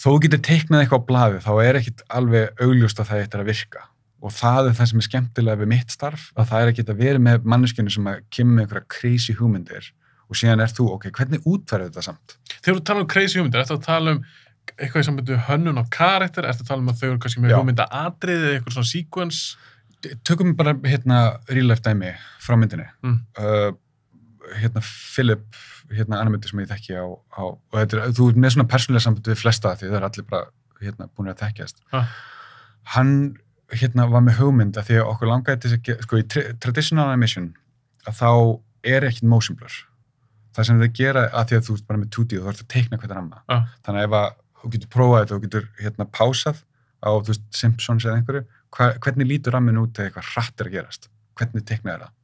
þó 0.00 0.10
getur 0.24 0.42
teiknað 0.48 0.84
eitthvað 0.84 1.04
á 1.04 1.08
blaði, 1.12 1.40
þá 1.46 1.52
er 1.62 1.80
ekkit 1.80 2.04
alveg 2.18 2.66
augljóst 2.66 3.02
að 3.02 3.12
það 3.12 3.22
eitthvað 3.22 3.44
að 3.44 3.52
virka. 3.52 3.86
Og 4.20 4.34
það 4.36 4.66
er 4.66 4.76
það 4.76 4.90
sem 4.90 5.00
er 5.00 5.06
skemmtilega 5.06 5.60
við 5.62 5.70
mitt 5.70 5.94
starf, 5.94 6.26
að 6.34 6.50
það 6.50 6.64
er 6.64 6.74
ekkit 6.74 6.90
að 6.92 7.00
vera 7.04 7.22
með 7.22 7.46
manneskjörnu 7.54 7.94
sem 7.94 8.10
að 8.10 8.20
kemur 8.34 8.56
með 8.56 8.66
einhverja 8.66 8.90
crazy 8.96 9.36
hugmyndir 9.38 9.92
og 10.30 10.38
síðan 10.38 10.62
er 10.62 10.70
þú, 10.70 10.90
ok, 10.94 11.08
hvernig 11.16 11.46
útferðu 11.48 11.88
þetta 11.88 12.04
samt? 12.04 12.36
Þegar 12.60 12.76
þú 12.76 12.82
tala 12.90 13.02
um 13.02 13.08
crazy 13.10 13.40
hugmyndir, 13.40 13.64
að 13.64 13.80
tala 13.86 14.12
um 14.14 14.20
eitthvað 14.76 15.02
í 15.02 15.06
sambandi 15.08 15.34
við 15.34 15.42
hönnun 15.48 15.80
á 15.80 15.84
karakter, 15.92 16.46
ertu 16.48 16.64
að 16.64 16.70
tala 16.70 16.82
um 16.84 16.90
að 16.92 17.00
þau 17.00 17.08
eru 17.10 17.18
kannski 17.24 17.42
með 17.44 17.54
hugmynda 17.58 17.86
atriði, 18.04 18.54
eitthvað 18.56 18.76
svona 18.78 18.90
sequence? 18.90 19.40
Tökum 20.24 20.54
bara 20.56 20.74
hérna 20.86 21.18
real 21.50 21.68
life 21.68 21.82
dæmi 21.84 22.14
frá 22.40 22.56
myndinni. 22.56 22.86
Mm. 23.04 23.18
uh, 23.38 23.72
hérna 24.60 24.80
Philip 24.86 25.44
hérna 25.90 26.20
animator 26.22 26.50
sem 26.52 26.62
ég 26.62 26.70
þekki 26.70 26.96
á, 26.96 27.04
á 27.34 27.42
og 27.50 27.74
þetta 27.76 27.98
er, 27.98 28.14
þú 28.16 28.28
ert 28.30 28.40
með 28.40 28.54
svona 28.54 28.68
persónulega 28.70 29.04
samband 29.04 29.28
við 29.30 29.38
flesta 29.42 29.74
því 29.76 29.88
það 29.90 29.98
er 30.00 30.06
allir 30.08 30.26
bara 30.30 30.48
hérna 30.80 31.08
búin 31.16 31.30
að 31.32 31.42
þekkjast. 31.44 31.82
Ah. 31.92 32.06
hann 32.94 33.12
hérna 33.70 34.06
var 34.10 34.22
með 34.26 34.38
hugmynd 34.40 34.78
að 34.80 34.88
því 34.88 34.96
að 35.00 35.10
okkur 35.12 35.30
langaði 35.30 35.60
til 35.62 35.70
þess 35.70 35.92
að 35.94 36.04
sko 36.06 36.18
í 36.18 36.24
tra 36.32 36.42
traditional 36.62 37.06
animation 37.10 37.50
að 38.08 38.16
þá 38.22 38.30
er 38.96 39.06
ekkit 39.10 39.28
motion 39.30 39.58
blur. 39.60 39.76
Það 40.56 40.66
sem 40.66 40.80
þau 40.80 40.88
gera 40.98 41.26
að 41.30 41.50
því 41.50 41.58
að 41.60 41.66
þú 41.68 41.74
ert 41.76 41.86
bara 41.90 42.00
með 42.00 42.08
2D 42.16 42.38
og 42.40 42.46
þú 42.46 42.50
ert 42.54 42.62
að 42.64 42.70
teikna 42.74 42.98
hvernig 42.98 43.16
ramma 43.20 43.42
Ah. 43.46 43.66
þannig 43.86 44.00
að 44.00 44.08
ef 44.08 44.16
að 44.20 44.30
þú 44.62 44.72
getur 44.74 44.92
prófað 44.92 45.22
þetta 45.22 45.36
og 45.36 45.44
getur 45.46 45.68
hérna 45.80 46.06
pásað 46.10 46.62
á 47.00 47.10
þú 47.16 47.32
veist 47.32 47.44
Simpsons 47.56 48.06
eða 48.06 48.18
einhverju 48.20 48.44
hva, 48.76 48.90
hvernig 49.02 49.28
lítur 49.28 49.56
rammin 49.56 49.80
út 49.80 49.98
eða 49.98 50.10
eitthvað 50.10 50.30
hratt 50.34 50.60
er 50.60 50.70
að 50.70 50.76
gerast? 50.76 51.08
Hvernig 51.40 51.66
teikna 51.68 51.94
er 51.94 52.04
það? 52.04 52.16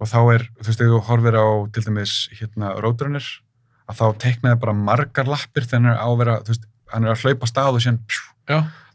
Og 0.00 0.08
þá 0.08 0.18
er, 0.32 0.46
þú 0.56 0.66
veist, 0.70 0.80
ef 0.80 0.90
þú 0.94 1.00
horfir 1.10 1.36
á 1.36 1.46
til 1.74 1.84
dæmis 1.86 2.14
hérna 2.38 2.70
Roadrunner 2.80 3.26
að 3.90 3.98
þá 4.00 4.06
teiknaði 4.24 4.60
bara 4.62 4.76
margar 4.76 5.28
lappir 5.28 5.66
þegar 5.66 5.82
hann 5.82 5.90
er 5.92 6.00
á 6.00 6.08
að 6.08 6.20
vera, 6.22 6.36
þú 6.46 6.54
veist, 6.54 6.68
hann 6.94 7.06
er 7.06 7.12
að 7.12 7.24
hlaupa 7.26 7.50
stað 7.50 7.76
og 7.76 7.84
síðan 7.84 8.00
pjú, 8.08 8.22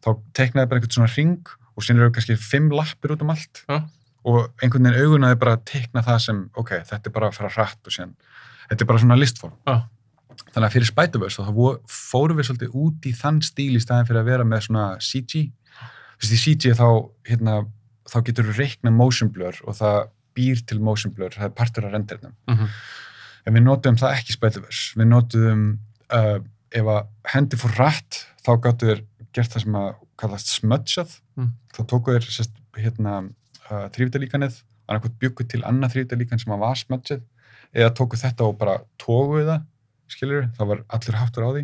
þá 0.01 0.09
teiknaði 0.39 0.71
bara 0.71 0.81
einhvern 0.81 0.95
svona 0.97 1.11
ring 1.13 1.51
og 1.75 1.85
síðan 1.85 2.01
eru 2.01 2.15
kannski 2.15 2.37
fimm 2.39 2.71
lappir 2.73 3.13
út 3.15 3.21
um 3.25 3.33
allt. 3.35 3.61
Já. 3.69 3.77
og 4.25 4.47
einhvern 4.63 4.87
veginn 4.89 5.05
augunaði 5.05 5.37
bara 5.37 5.51
að 5.53 5.65
teikna 5.69 6.01
það 6.01 6.19
sem, 6.23 6.37
ok, 6.57 6.71
þetta 6.89 7.09
er 7.11 7.13
bara 7.13 7.27
að 7.29 7.35
fara 7.37 7.51
hratt 7.53 7.85
og 7.85 7.93
síðan, 7.93 8.15
þetta 8.71 8.81
er 8.81 8.87
bara 8.89 9.01
svona 9.03 9.17
listform. 9.21 9.53
Já. 9.69 9.75
Þannig 10.51 10.67
að 10.67 10.73
fyrir 10.75 10.89
Spider-Verse 10.91 11.45
þá 11.45 11.53
fórum 11.91 12.39
við 12.39 12.49
svolítið 12.49 12.75
út 12.85 13.07
í 13.07 13.13
þann 13.15 13.41
stíl 13.45 13.71
í 13.75 13.83
staðin 13.83 14.09
fyrir 14.09 14.21
að 14.23 14.29
vera 14.31 14.47
með 14.47 14.67
svona 14.67 14.85
CG 15.03 15.45
þú 15.45 16.21
veist, 16.23 16.35
í 16.35 16.41
CG 16.43 16.75
þá 16.79 16.87
hérna, 17.29 17.57
þá 18.09 18.17
getur 18.27 18.49
þú 18.49 18.59
reikna 18.59 18.93
motion 18.95 19.31
blur 19.33 19.57
og 19.65 19.79
það 19.79 19.97
býr 20.35 20.61
til 20.67 20.81
motion 20.83 21.13
blur, 21.15 21.31
það 21.31 21.49
er 21.49 21.57
partur 21.57 21.87
af 21.87 21.95
rendernum 21.95 22.35
mm 22.51 22.69
en 23.45 23.53
við 23.53 23.65
notuðum 23.65 23.99
það 24.01 24.15
ekki 24.17 24.35
Spider-Verse. 24.35 24.85
Við 24.99 25.09
notuðum 25.11 25.65
uh, 26.17 26.39
ef 26.75 26.87
að 26.95 27.01
hendi 27.33 27.59
fór 27.61 27.75
rætt 27.79 28.21
þá 28.45 28.51
gáttu 28.63 28.89
þér 28.89 29.03
gert 29.35 29.53
það 29.53 29.65
sem 29.65 29.79
að 29.81 29.91
kallast 30.21 30.53
smudgeað 30.55 31.21
Mm. 31.35 31.49
þá 31.75 31.81
tóku 31.91 32.13
sest, 32.23 32.53
hérna, 32.79 33.13
uh, 33.67 33.87
þrývdalíkanið 33.91 34.61
annarkvæmt 34.87 35.17
byggu 35.19 35.43
til 35.51 35.59
annað 35.67 35.97
þrývdalíkan 35.97 36.39
sem 36.39 36.53
að 36.55 36.61
var 36.61 36.77
smudgeað 36.79 37.25
eða 37.75 37.89
tóku 37.97 38.15
þetta 38.21 38.45
og 38.47 38.53
bara 38.61 38.75
tókuðu 39.03 39.43
það 39.49 39.65
skilur, 40.07 40.49
það 40.57 40.67
var 40.71 40.83
allur 40.89 41.15
háttur 41.19 41.45
á 41.45 41.49
því 41.55 41.63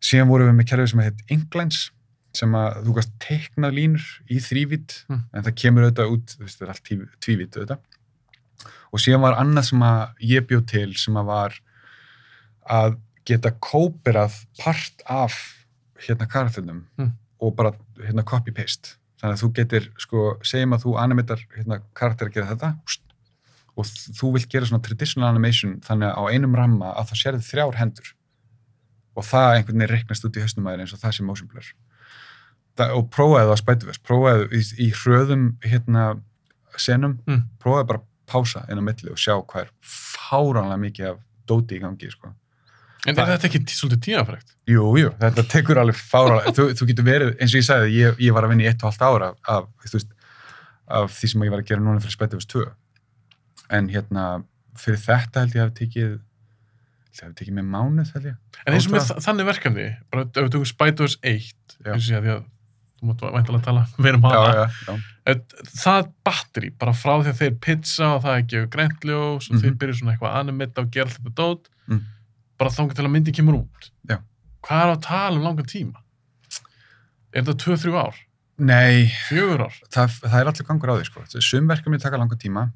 síðan 0.00 0.28
vorum 0.30 0.50
við 0.50 0.56
með 0.60 0.68
kerfið 0.70 0.90
sem 0.92 1.00
heit 1.06 1.22
Inklines 1.34 1.90
sem 2.38 2.52
að 2.54 2.82
þú 2.86 2.94
gast 2.98 3.12
teiknað 3.24 3.74
línur 3.74 4.04
í 4.30 4.36
þrývít 4.44 4.98
Mm. 5.08 5.22
en 5.34 5.42
það 5.42 5.54
kemur 5.62 5.86
auðvitað 5.88 6.12
út, 6.12 6.36
það 6.38 6.62
er 6.62 6.68
allt 6.74 6.84
tví- 6.84 7.08
tvívít 7.24 7.56
auðvitað 7.56 7.78
og 8.92 9.00
síðan 9.00 9.20
var 9.24 9.34
annað 9.40 9.64
sem 9.70 9.80
að 9.82 10.14
ég 10.20 10.46
bjóð 10.46 10.66
til 10.66 10.94
sem 10.94 11.14
að 11.16 11.24
var 11.26 11.58
að 12.70 12.98
geta 13.28 13.50
kóperað 13.50 14.44
part 14.60 15.02
af 15.08 15.34
hérna 16.06 16.28
karakternum 16.28 16.84
Mm. 16.98 17.12
og 17.40 17.56
bara 17.56 17.72
hérna 17.98 18.22
copy-paste 18.24 18.96
þannig 19.20 19.34
að 19.34 19.42
þú 19.42 19.52
getur, 19.54 19.88
sko, 19.98 20.38
segjum 20.42 20.72
að 20.76 20.84
þú 20.84 20.96
animatar 21.02 21.40
hérna 21.56 21.80
karakter 21.94 22.28
að 22.28 22.34
gera 22.34 22.46
þetta 22.54 22.70
og 23.78 23.86
þú 24.18 24.32
vilt 24.34 24.48
gera 24.52 24.66
svona 24.68 24.82
traditional 24.84 25.28
animation 25.30 25.76
þannig 25.86 26.10
að 26.10 26.18
á 26.18 26.22
einum 26.34 26.56
ramma 26.58 26.92
að 26.98 27.12
það 27.12 27.20
sérði 27.22 27.44
þrjár 27.48 27.78
hendur 27.78 28.08
og 29.18 29.26
það 29.26 29.50
einhvern 29.56 29.78
veginn 29.82 29.92
reiknast 29.94 30.26
út 30.28 30.36
í 30.38 30.42
hausnum 30.44 30.66
aðeins 30.70 30.88
eins 30.88 30.96
og 30.98 31.02
það 31.04 31.14
sé 31.18 31.26
motion 31.26 31.48
blur 31.52 31.68
það, 32.78 32.92
og 32.98 33.08
prófaði 33.14 33.46
það 33.48 33.54
á 33.54 33.62
Spider-Verse 33.62 34.02
prófaði 34.06 34.48
í, 34.58 34.64
í 34.86 34.90
hröðum 35.00 35.46
hérna 35.66 36.04
senum, 36.78 37.16
Mm. 37.26 37.40
prófaði 37.58 37.86
bara 37.90 37.98
að 37.98 38.04
pása 38.28 38.60
inn 38.70 38.78
á 38.78 38.84
milli 38.86 39.10
og 39.10 39.18
sjá 39.18 39.34
hvað 39.40 39.64
er 39.64 39.70
fáránlega 39.82 40.78
mikið 40.84 41.08
af 41.10 41.16
dóti 41.48 41.78
í 41.78 41.80
gangi 41.82 42.10
sko. 42.12 42.34
En 43.06 43.14
Það- 43.16 43.28
er 43.28 43.38
þetta 43.38 43.48
ekki 43.48 43.60
svolítið 43.72 44.00
tímafrækt? 44.04 44.52
Jú, 44.68 44.84
jú, 45.00 45.10
þetta 45.18 45.42
tekur 45.48 45.78
alveg 45.80 45.96
fáránlega 45.96 46.52
þú, 46.54 46.66
þú 46.78 46.86
getur 46.90 47.04
verið, 47.08 47.30
eins 47.40 47.54
og 47.54 47.58
ég 47.62 47.66
sagði, 47.66 47.92
ég, 47.94 48.16
ég 48.28 48.32
var 48.34 48.44
að 48.44 48.50
vinna 48.52 48.64
í 48.64 48.68
eitt 48.68 48.82
og 48.84 48.90
halvt 48.92 49.02
ára 49.08 49.28
af, 49.32 49.38
af, 49.48 49.68
veist, 49.94 50.12
af 50.88 51.10
því 51.18 51.30
sem 51.32 51.42
ég 51.46 51.50
var 51.50 51.62
að 51.62 51.66
gera 51.72 51.80
núna 51.80 52.02
fyrir 52.04 52.14
Spider-Verse 52.18 52.50
2 52.52 52.66
en 53.70 53.88
hérna 53.92 54.44
fyrir 54.78 54.98
þetta 55.02 55.40
held 55.44 55.54
ég 55.58 55.64
hafi 55.66 55.76
tekið 55.82 56.12
held 56.12 57.18
ég 57.18 57.24
hafi 57.24 57.34
tekið 57.40 57.56
með 57.58 57.66
mánuð 57.74 58.12
held 58.14 58.28
ég 58.30 58.36
En 58.66 58.74
eins 58.76 58.86
og 58.86 58.92
með 58.94 59.10
þannig 59.24 59.48
verkefni, 59.48 59.88
bara 60.12 60.22
ef 60.28 60.38
við 60.44 60.52
tökum 60.54 60.68
Spider-Verse 60.72 61.18
1, 61.22 61.52
Já. 61.84 61.92
eins 61.94 62.06
og 62.08 62.12
ég 62.12 62.18
að 62.18 62.24
því 62.28 62.32
að 62.36 62.44
þú 62.98 63.08
mátt 63.08 63.20
væntalega 63.36 63.64
tala 63.64 63.82
meira 64.02 64.18
um 64.18 64.24
hana, 64.26 64.68
það 65.78 66.08
batteri, 66.26 66.70
bara 66.78 66.92
frá 66.96 67.12
því 67.22 67.30
að 67.32 67.40
þeir 67.42 67.58
pizza 67.62 68.08
og 68.16 68.22
það 68.24 68.38
ekki 68.40 68.54
gefur 68.56 68.70
græntljós 68.74 69.48
og 69.50 69.54
Mhm. 69.54 69.60
þeir 69.62 69.76
byrja 69.82 69.94
svona 70.00 70.12
eitthvað 70.16 70.32
að 70.34 70.40
animita 70.40 70.80
og 70.82 70.90
gera 70.90 71.06
alltaf 71.10 71.34
dót, 71.34 71.68
Mm. 71.88 72.00
bara 72.58 72.70
þangað 72.70 72.94
til 72.96 73.04
að 73.06 73.10
myndin 73.14 73.34
kemur 73.34 73.54
út. 73.62 73.90
Já. 74.08 74.18
Hvað 74.62 74.82
er 74.82 74.96
að 74.96 75.02
tala 75.02 75.36
um 75.36 75.42
langan 75.44 75.66
tíma? 75.66 75.94
Er 77.32 77.42
þetta 77.42 77.54
2-3 77.62 77.94
ár? 77.94 78.14
Nei, 78.58 79.06
4 79.28 79.58
ár? 79.68 79.74
það, 79.92 80.08
það 80.26 80.40
er 80.40 80.46
allir 80.50 80.66
gangur 80.66 80.90
á 80.90 80.94
því 80.98 81.04
sko. 81.06 81.40
sum 81.40 81.68
verkefni 81.68 82.00
taka 82.00 82.16
langa 82.18 82.34
tíma 82.36 82.72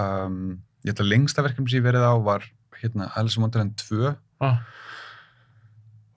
um, 0.00 0.38
ég 0.84 0.92
held 0.92 1.02
að 1.04 1.10
lengsta 1.12 1.44
verkefni 1.44 1.70
sem 1.70 1.80
ég 1.80 1.86
verið 1.86 2.06
á 2.06 2.14
var 2.24 2.46
hérna 2.80 3.10
Alice 3.18 3.38
in 3.38 3.46
Wonderland 3.46 3.76
2 3.80 4.14
Ah, 4.42 4.58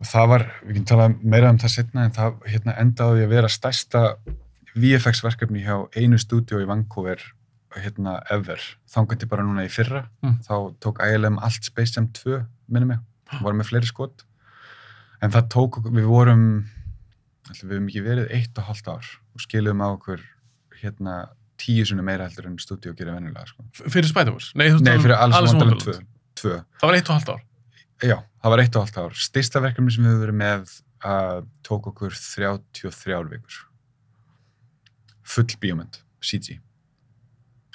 og 0.01 0.09
það 0.09 0.29
var, 0.31 0.43
við 0.65 0.77
getum 0.77 0.89
talað 0.91 1.17
meira 1.21 1.49
um 1.53 1.59
það 1.61 1.73
setna 1.73 2.05
en 2.05 2.13
það 2.15 2.37
hérna, 2.51 2.75
endaði 2.81 3.25
að 3.25 3.33
vera 3.33 3.51
stærsta 3.51 4.01
VFX 4.77 5.23
verkefni 5.25 5.63
hjá 5.65 5.75
einu 5.97 6.19
stúdíó 6.21 6.59
í 6.61 6.67
Vancouver 6.69 7.21
hérna 7.77 8.17
ever, 8.33 8.61
þangandi 8.89 9.27
bara 9.29 9.45
núna 9.45 9.65
í 9.67 9.69
fyrra. 9.69 10.07
Mm. 10.25 10.39
þá 10.45 10.55
tók 10.81 11.01
ILM 11.03 11.37
allt 11.45 11.67
Space 11.67 11.93
Jam 11.93 12.09
2 12.15 12.39
minni 12.73 12.89
mig, 12.89 13.03
vorum 13.41 13.61
með 13.61 13.71
fleiri 13.71 13.89
skot. 13.89 14.25
En 15.21 15.33
það 15.33 15.49
tók, 15.53 15.79
við 15.85 16.09
vorum 16.09 16.47
við 17.47 17.77
hefum 17.77 17.89
ekki 17.89 18.03
verið 18.05 18.33
eitt 18.35 18.59
og 18.59 18.67
hálft 18.67 18.89
ár 18.91 19.05
og 19.33 19.43
skilum 19.43 19.81
á 19.81 19.87
okkur 19.93 20.23
hérna 20.81 21.15
tíu 21.57 21.85
sinni 21.85 22.03
meira 22.05 22.27
heldur 22.29 22.45
en 22.47 22.57
stúdíó 22.61 22.93
gerir 22.95 23.13
venjulega 23.15 23.45
sko. 23.47 23.63
f- 23.73 23.89
fyrir 23.91 24.07
Spider-Verse? 24.11 24.51
Nei, 24.55 24.69
Nei, 24.69 24.95
um 24.97 25.01
fyrir 25.03 25.15
Alice 25.17 25.39
in 25.39 25.45
Wonderland 25.47 25.81
Wonderland. 25.81 26.07
2, 26.35 26.49
2 26.49 26.65
Það 26.81 26.87
var 26.91 26.95
1,5 27.01 27.29
ár. 27.33 27.41
Já, 28.03 28.17
það 28.43 28.49
var 28.53 28.59
eitt 28.61 28.75
og 28.75 28.83
halvt 28.85 28.97
ár. 29.01 29.13
Styrsta 29.17 29.59
verkefni 29.63 29.91
sem 29.91 30.03
við 30.05 30.11
höfum 30.13 30.25
verið 30.27 30.37
með 30.37 30.75
uh, 31.05 31.41
tók 31.65 31.87
okkur 31.89 32.13
33 32.13 33.23
vikur. 33.31 33.63
Full 35.27 35.57
bíómynd, 35.61 35.97
CG. 36.23 36.59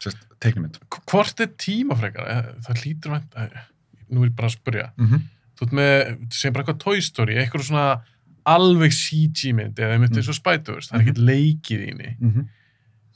Sérst, 0.03 0.23
teiknumynd. 0.43 0.79
H- 0.89 1.03
Hvort 1.11 1.41
er 1.45 1.51
tímafrekar? 1.61 2.25
Eh, 2.33 2.55
Það 2.67 2.81
hlýtur 2.83 3.13
vænt, 3.17 3.35
eh, 3.37 3.67
nú 4.11 4.23
er 4.25 4.31
ég 4.31 4.37
bara 4.37 4.49
að 4.49 4.57
spurja. 4.57 4.87
Mm 4.97 5.07
-hmm. 5.09 5.21
Þú 5.59 5.67
ert 5.67 5.73
með, 5.73 6.33
segir 6.33 6.53
bara 6.53 6.65
eitthvað 6.65 6.79
Toy 6.81 7.01
Story, 7.01 7.35
eitthvað 7.37 7.63
svona 7.69 8.03
alveg 8.47 8.93
CG 8.93 9.53
mynd, 9.55 9.75
eða 9.79 9.93
einmitt 9.95 10.11
Mm. 10.11 10.17
eins 10.19 10.29
og 10.29 10.35
Spider-Verse, 10.35 10.91
það 10.91 10.95
er 10.95 11.03
ekkert 11.05 11.19
leikið 11.19 11.81
í 11.81 11.89
henni. 11.89 12.49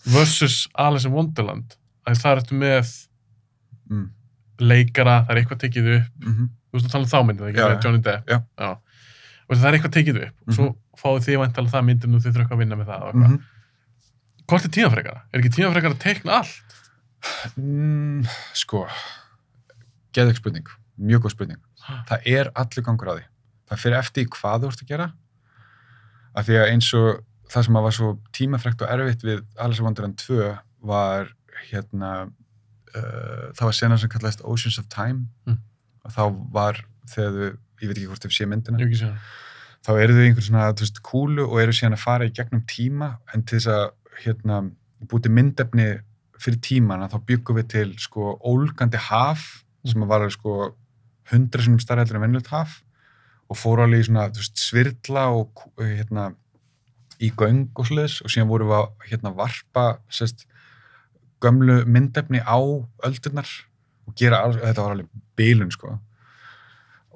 Mm 0.05 0.13
-hmm. 0.13 0.19
Versus 0.19 0.69
Alice 0.75 1.09
in 1.09 1.15
Wonderland, 1.15 1.77
að 2.07 2.21
það 2.23 2.37
ertu 2.37 2.55
með 2.55 2.91
mm. 3.91 4.11
leikara, 4.59 5.25
það 5.27 5.31
er 5.31 5.37
eitthvað 5.41 5.63
tekið 5.65 5.97
upp, 5.97 6.13
Mm 6.25 6.49
þú 6.67 6.79
veist 6.83 6.87
að 6.87 6.93
tala 6.93 7.05
um 7.05 7.11
þá 7.11 7.21
myndið, 7.27 7.49
ekki 7.49 7.61
já. 7.61 7.81
Johnny 7.85 8.01
Depp. 8.03 8.29
Já. 8.29 8.71
Og 9.49 9.57
það 9.57 9.69
er 9.69 9.75
eitthvað 9.77 9.95
tekið 9.97 10.17
upp, 10.27 10.35
og 10.47 10.55
svo 10.55 10.65
Mhm. 10.67 10.77
fáið 11.01 11.25
þið 11.27 11.39
væntalega 11.41 11.73
það 11.73 11.85
myndin 11.87 12.15
og 12.15 12.21
þið 12.23 12.33
þurfa 12.33 12.43
eitthvað 12.43 12.57
að 12.57 12.59
vinna 12.59 12.77
með 12.77 12.87
það. 12.87 13.13
-hmm. 13.15 13.41
Hvort 14.47 14.65
er 14.65 14.71
tímafrekara? 14.71 15.21
Er 15.33 15.41
ekki 15.41 15.55
tímafrekara 15.57 15.95
að 15.95 15.99
teikna 15.99 16.33
allt? 16.33 16.63
mm, 17.57 18.27
sko, 18.55 18.87
geðveik 20.13 20.37
spurning. 20.37 20.67
Mjög 20.99 21.21
góð 21.25 21.31
spurning. 21.31 21.61
Það 22.09 22.21
er 22.27 22.51
allir 22.55 22.85
gangur 22.85 23.09
á 23.11 23.15
því. 23.17 23.25
Það 23.71 23.79
fyrir 23.83 23.99
eftir 23.99 24.27
hvað 24.27 24.61
þú 24.63 24.71
ert 24.71 24.83
að 24.83 24.89
gera. 24.89 25.13
Af 26.37 26.47
því 26.47 26.55
að 26.61 26.71
eins 26.73 26.95
og 26.95 27.25
það 27.53 27.67
sem 27.69 27.79
að 27.79 27.85
var 27.87 27.95
svo 27.97 28.09
tímafrekt 28.37 28.83
og 28.83 28.91
erfitt 28.91 29.23
við 29.27 29.43
Alice 29.63 29.81
in 29.83 29.87
Wonderland 29.87 30.19
2 30.23 30.51
var 30.87 31.31
hérna 31.71 32.11
uh, 32.27 33.49
það 33.57 33.65
var 33.69 33.77
sena 33.79 33.99
sem 34.01 34.11
kallast 34.13 34.43
Oceans 34.45 34.79
of 34.83 34.89
Time 34.93 35.27
Mm. 35.47 35.59
og 36.05 36.13
þá 36.15 36.23
var 36.55 36.81
þegar 37.11 37.33
þau, 37.37 37.59
ég 37.83 37.89
veit 37.91 37.99
ekki 37.99 38.09
hvort 38.11 38.25
þau 38.27 38.35
sé 38.35 38.47
myndina 38.51 38.79
það. 38.79 39.17
þá 39.87 39.91
eru 40.03 40.15
þau 40.17 40.23
í 40.23 40.27
einhver 40.31 40.47
svona 40.47 40.65
veist, 40.81 41.03
kúlu 41.07 41.45
og 41.47 41.61
eru 41.63 41.73
síðan 41.77 41.95
að 41.99 42.03
fara 42.07 42.27
í 42.27 42.33
gegnum 42.35 42.65
tíma 42.67 43.13
en 43.35 43.43
til 43.47 43.59
þess 43.61 43.71
að 43.71 43.87
hérna, 44.25 44.61
búti 45.07 45.29
myndefni 45.31 45.89
fyrir 46.41 46.59
tímana 46.65 47.09
þá 47.13 47.19
byggum 47.29 47.57
við 47.61 47.69
til 47.73 47.93
sko 48.01 48.35
ólgandi 48.45 48.99
haf 49.11 49.63
sem 49.87 50.03
var 50.09 50.25
sko 50.31 50.75
hundra 51.31 51.63
sinum 51.63 51.79
starra 51.83 52.03
heldur 52.05 52.19
en 52.19 52.25
venjulegt 52.27 52.51
haf 52.53 52.81
og 53.49 53.57
fór 53.61 53.85
alveg 53.85 54.03
í 54.03 54.07
svona 54.09 54.27
veist, 54.35 54.59
svirla 54.59 55.29
og 55.37 55.53
kú- 55.55 55.73
hérna, 55.87 56.33
í 57.23 57.31
göng 57.39 57.67
og 57.75 57.87
svoleiðis 57.89 58.19
og 58.25 58.33
síðan 58.33 58.51
vorum 58.51 58.71
við 58.73 58.79
að 58.81 59.09
hérna, 59.11 59.35
varpa 59.39 59.87
sérst, 60.13 60.47
gömlu 61.45 61.83
myndefni 61.87 62.41
á 62.43 62.57
öldurnar 63.07 63.49
og 64.07 64.15
gera, 64.19 64.43
alls- 64.47 64.61
þetta 64.63 64.83
var 64.87 64.95
alveg 64.97 65.09
bilun 65.37 65.71
sko. 65.75 65.97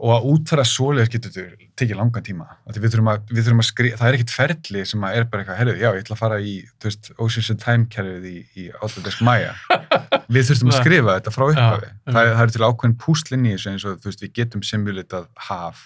Og 0.00 0.14
að 0.14 0.26
útfæra 0.32 0.62
svoleiðis 0.64 1.10
getur 1.12 1.32
þetta 1.34 1.66
tekið 1.76 1.98
langan 1.98 2.24
tíma 2.24 2.46
við 2.72 2.86
þurfum 2.94 3.10
að, 3.12 3.18
við 3.36 3.44
þurfum 3.44 3.60
að 3.60 3.66
skrifa, 3.68 3.98
það 4.00 4.08
er 4.08 4.16
ekkit 4.16 4.32
ferli 4.32 4.84
sem 4.88 5.02
að 5.04 5.16
er 5.18 5.26
bara 5.28 5.42
eitthvað, 5.42 5.58
herrið, 5.60 5.80
já, 5.82 5.88
ég 5.92 6.04
ætla 6.06 6.16
að 6.16 6.20
fara 6.22 6.38
í 6.40 6.54
veist, 6.84 7.10
Oceans 7.20 7.50
and 7.52 7.60
Time 7.60 7.88
kerfið 7.92 8.24
í, 8.30 8.34
í 8.56 8.64
Autodesk 8.80 9.20
Maya. 9.28 9.52
Við 10.32 10.48
þurfum 10.48 10.72
að 10.72 10.78
skrifa 10.80 11.16
þetta 11.18 11.34
frá 11.36 11.44
upphafi. 11.50 11.90
Já, 11.90 12.12
það, 12.14 12.30
það 12.38 12.42
er 12.46 12.54
til 12.56 12.64
ákveðin 12.70 12.96
púslinn 13.04 13.44
í 13.50 13.52
þessu 13.56 13.72
eins 13.74 13.86
og 13.90 14.00
veist, 14.08 14.24
við 14.24 14.32
getum 14.40 14.64
simulatað 14.64 15.28
haf 15.50 15.84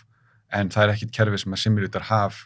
en 0.54 0.70
það 0.70 0.84
er 0.86 0.94
ekkit 0.94 1.14
kerfi 1.18 1.42
sem 1.42 1.56
að 1.58 1.62
simulatar 1.64 2.06
haf 2.12 2.44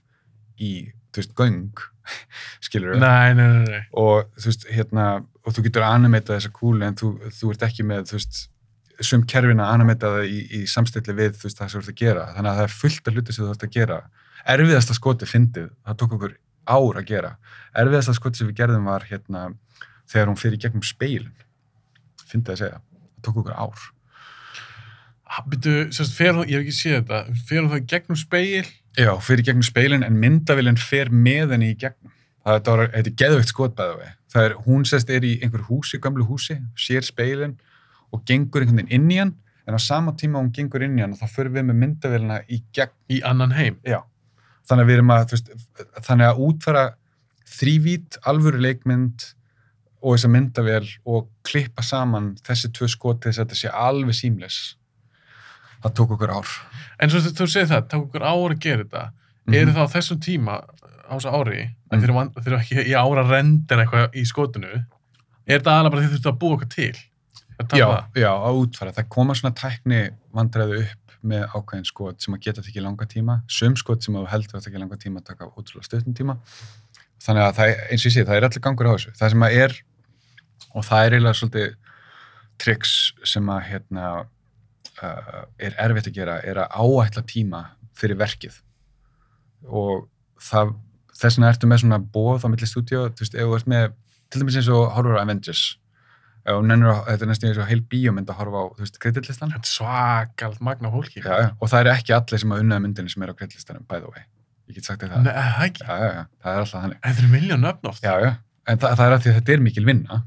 í, 0.57 0.73
þú 1.13 1.23
veist, 1.23 1.35
göng 1.39 1.83
skilur 2.67 2.99
Nei, 3.01 3.35
nei, 3.37 3.49
nei, 3.55 3.65
nei. 3.73 3.83
og 3.93 4.29
þú 4.39 4.51
veist, 4.53 4.69
hérna 4.73 5.09
og 5.45 5.57
þú 5.57 5.65
getur 5.69 5.87
animatað 5.89 6.39
þessa 6.39 6.55
kúlu 6.55 6.87
en 6.87 6.97
þú, 6.99 7.13
þú 7.41 7.53
ert 7.55 7.67
ekki 7.69 7.87
með, 7.89 8.09
þú 8.11 8.19
veist 8.19 8.41
sum 9.05 9.23
kerfin 9.31 9.63
að 9.63 9.73
animata 9.77 10.11
það 10.17 10.33
í, 10.33 10.39
í 10.59 10.61
samstilli 10.69 11.15
við 11.15 11.37
þú 11.39 11.47
veist, 11.47 11.61
það 11.61 11.71
sem 11.71 11.79
þú 11.79 11.85
ert 11.85 11.93
að 11.93 12.01
gera, 12.03 12.25
þannig 12.35 12.51
að 12.51 12.59
það 12.59 12.67
er 12.69 12.77
fullt 12.81 13.09
af 13.11 13.17
hluti 13.17 13.35
sem 13.35 13.45
þú 13.45 13.53
ert 13.55 13.67
að 13.67 13.75
gera, 13.77 13.99
erfiðasta 14.55 14.97
skoti 14.97 15.29
fyndið, 15.29 15.69
það 15.87 15.99
tók 16.03 16.17
okkur 16.19 16.35
ár 16.69 16.99
að 17.01 17.07
gera. 17.09 17.31
Erfiðasta 17.79 18.15
skoti 18.17 18.43
sem 18.43 18.51
við 18.51 18.59
gerðum 18.59 18.89
var 18.91 19.07
hérna, 19.09 19.45
þegar 20.11 20.33
hún 20.33 20.41
fyrir 20.41 20.61
gegnum 20.61 20.85
speilin 20.85 21.33
fyndið 22.29 22.55
að 22.57 22.61
segja, 22.65 22.81
það 22.83 23.29
tók 23.29 23.41
okkur 23.45 23.57
ár 23.57 23.87
Býtu, 25.49 25.73
sérst, 25.93 26.15
fer 26.17 26.33
ég 26.49 26.55
hef 26.57 26.63
ekki 26.65 26.75
séð 26.75 26.95
þetta, 26.99 27.41
fer 27.49 27.61
hún 27.61 27.73
það 27.73 27.83
í 27.83 27.89
gegnum 27.93 28.19
speil? 28.19 28.69
Já, 28.99 29.11
fyrir 29.23 29.45
gegnum 29.47 29.67
speilin 29.67 30.07
en 30.07 30.17
myndavillin 30.19 30.79
fer 30.81 31.11
með 31.13 31.55
henni 31.55 31.73
í 31.75 31.77
gegnum. 31.79 32.15
Það 32.49 32.71
var, 32.71 32.85
þetta 32.95 33.11
er 33.11 33.19
geðveikt 33.23 33.53
skotbæða 33.53 33.97
við. 33.99 34.15
Það 34.33 34.47
er, 34.47 34.55
hún 34.65 34.87
sérst 34.89 35.11
er 35.13 35.27
í 35.29 35.35
einhver 35.45 35.67
húsi, 35.69 36.01
gamlu 36.01 36.25
húsi, 36.29 36.57
sér 36.81 37.05
speilin 37.05 37.59
og 38.15 38.23
gengur 38.29 38.65
einhvern 38.65 38.81
veginn 38.81 38.95
inn 38.97 39.13
í 39.13 39.19
hann, 39.21 39.35
en 39.69 39.77
á 39.77 39.81
sama 39.85 40.15
tíma 40.17 40.41
hún 40.41 40.53
gengur 40.57 40.85
inn 40.87 40.97
í 40.97 41.05
hann 41.05 41.13
og 41.13 41.21
þá 41.21 41.35
förum 41.35 41.59
við 41.59 41.69
með 41.69 41.81
myndavillina 41.83 42.39
í 42.49 42.63
gegn. 42.73 42.95
Í 43.13 43.21
annan 43.29 43.53
heim? 43.53 43.77
Já. 43.85 44.01
Þannig 44.69 44.85
að 44.85 44.91
við 44.91 44.99
erum 44.99 45.13
að, 45.13 45.27
veist, 45.35 45.53
þannig 46.09 46.31
að 46.31 46.41
útfæra 46.49 46.87
þrývít, 47.59 48.19
alvöru 48.29 48.65
leikmynd 48.65 49.29
og 49.99 50.15
þessa 50.15 50.31
myndavél 50.33 50.89
og 51.09 51.29
klippa 51.47 51.85
saman 51.85 52.35
þessi 52.47 52.71
tvö 52.77 52.89
skoti 52.93 53.29
þess 53.29 53.41
að 53.41 53.47
þetta 53.47 53.61
sé 53.61 53.73
alveg 53.87 54.17
símles. 54.17 54.59
Það 55.83 55.95
tók 55.95 56.11
okkur 56.17 56.31
ár. 56.35 56.49
En 57.01 57.11
svo 57.11 57.21
þú- 57.21 57.47
segir 57.49 57.69
það, 57.71 57.89
það 57.89 58.03
okkur 58.07 58.23
ára 58.27 58.55
að 58.55 58.59
gera 58.61 58.85
þetta. 58.85 59.05
Mhm. 59.47 59.55
Eru 59.55 59.73
það 59.73 59.87
á 59.87 59.95
þessum 59.95 60.19
tíma, 60.21 60.55
á 61.09 61.15
þessu 61.17 61.33
ári, 61.33 61.61
en 61.91 61.99
Mhm. 61.99 62.01
þeir 62.01 62.09
eru 62.11 62.31
þeir 62.43 62.47
eru 62.53 62.59
ekki 62.59 62.87
í 62.89 62.95
ára 62.99 63.25
að 63.25 63.31
renda 63.31 63.77
eitthvað 63.77 64.15
í 64.15 64.25
skotinu, 64.27 64.85
er 65.47 65.61
það 65.61 65.79
alveg 65.79 65.91
bara 65.93 66.03
því 66.03 66.09
þú 66.09 66.17
þurftu 66.19 66.33
að 66.33 66.39
búa 66.39 66.57
eitthvað 66.59 66.71
til? 66.71 66.95
Að 67.59 67.79
Já, 67.79 68.05
já, 68.15 68.31
að 68.31 68.59
útfæra. 68.63 68.93
Það 68.95 69.09
koma 69.09 69.35
svona 69.35 69.55
tækni 69.55 70.11
vandræðu 70.35 70.81
upp 70.83 71.15
með 71.25 71.49
ákveðin 71.51 71.87
skot 71.87 72.21
sem 72.23 72.35
að 72.35 72.41
geta 72.41 72.63
tekið 72.63 72.83
langa 72.83 73.07
tíma. 73.07 73.43
Sum 73.49 73.75
skot 73.75 74.03
sem 74.05 74.15
að 74.15 74.29
heldur 74.29 74.61
að 74.61 74.65
tekið 74.69 74.79
langa 74.79 74.97
tíma 74.97 75.25
taka 75.25 75.45
ótrúlega 75.47 75.83
stöðnum 75.89 76.15
tíma. 76.15 76.39
Þannig 77.19 77.43
að 77.43 77.55
það, 77.57 77.69
er- 77.69 77.87
eins 77.91 78.07
og 78.07 78.11
ég 78.11 78.15
sé, 78.15 78.25
það 78.25 78.37
er 78.37 78.45
allir 78.47 78.61
gangur 78.63 78.87
á 78.87 78.95
þessu. 78.95 79.11
Það 79.19 79.31
sem 79.31 79.41
að 79.43 79.53
er, 79.59 79.73
og 80.75 80.85
það 80.85 81.07
er 81.07 81.11
eiginlega 81.19 81.39
svolítið 81.41 81.75
triks 82.59 83.13
sem 83.25 83.47
að 83.47 83.63
hérna, 83.65 84.27
uh, 85.03 85.43
er 85.61 85.77
erfitt 85.85 86.11
að 86.11 86.19
gera, 86.21 86.39
er 86.45 86.63
að 86.65 86.77
áætla 86.79 87.25
tíma 87.29 87.65
fyrir 87.99 88.19
verkið. 88.21 88.61
Og 89.67 90.07
það, 90.43 90.73
þess 91.15 91.39
vegna 91.39 91.51
ertu 91.53 91.71
með 91.71 91.83
svona 91.83 92.01
bóð 92.15 92.47
á 92.47 92.49
milli 92.53 92.69
stúdíu, 92.71 93.05
þú 93.11 93.25
veist, 93.25 93.37
ef 93.37 93.51
þú 93.51 93.59
ert 93.59 93.71
með, 93.75 93.93
til 94.29 94.43
dæmis 94.43 94.59
eins 94.61 94.73
og 94.73 94.89
horfur 94.95 95.19
á 95.19 95.23
Avengers, 95.25 95.65
þú 96.49 96.59
nennir 96.65 96.93
að, 96.93 97.01
þetta 97.11 97.27
er 97.27 97.31
næstum 97.33 97.51
eins 97.51 97.61
og 97.61 97.69
heil 97.69 97.81
bíómynd 97.93 98.33
að 98.33 98.41
horfa 98.41 98.63
á, 98.63 98.67
þú 98.77 98.87
veist, 98.87 99.01
kreditlistan. 99.03 99.53
Þetta 99.53 99.69
er 99.69 99.75
svakalt 99.75 100.63
magna 100.65 100.93
fólki. 100.95 101.21
Já, 101.21 101.33
já, 101.43 101.49
og 101.59 101.73
það 101.73 101.85
eru 101.85 101.95
ekki 101.97 102.17
allir 102.17 102.43
sem 102.45 102.55
að 102.55 102.65
unnaða 102.65 102.85
myndinni 102.87 103.13
sem 103.13 103.25
er 103.27 103.33
á 103.33 103.39
kreditlistanum, 103.39 103.85
by 103.91 104.01
the 104.01 104.13
way. 104.15 104.25
Ég 104.69 104.79
get 104.79 104.89
sagt 104.89 105.03
þér 105.03 105.15
það. 105.15 105.27
Nei, 105.27 105.35
það 105.37 105.67
ekki. 105.67 105.85
Já, 105.85 106.25
það 106.45 106.55
er 106.55 106.63
alltaf 106.63 106.83
þannig. 106.83 106.99
En 107.03 107.15
þeir 107.17 107.25
eru 107.25 107.35
miljón 107.35 107.63
nöfn 107.65 107.91
oft. 107.91 108.09
En 108.69 108.81
það, 108.81 108.91
það 108.99 109.05
er 109.05 109.15
að 109.15 109.23
því 109.25 109.31
að 109.31 109.39
þetta 109.39 109.55
er 109.55 109.63
mikil 109.65 109.85
vinna 109.89 110.19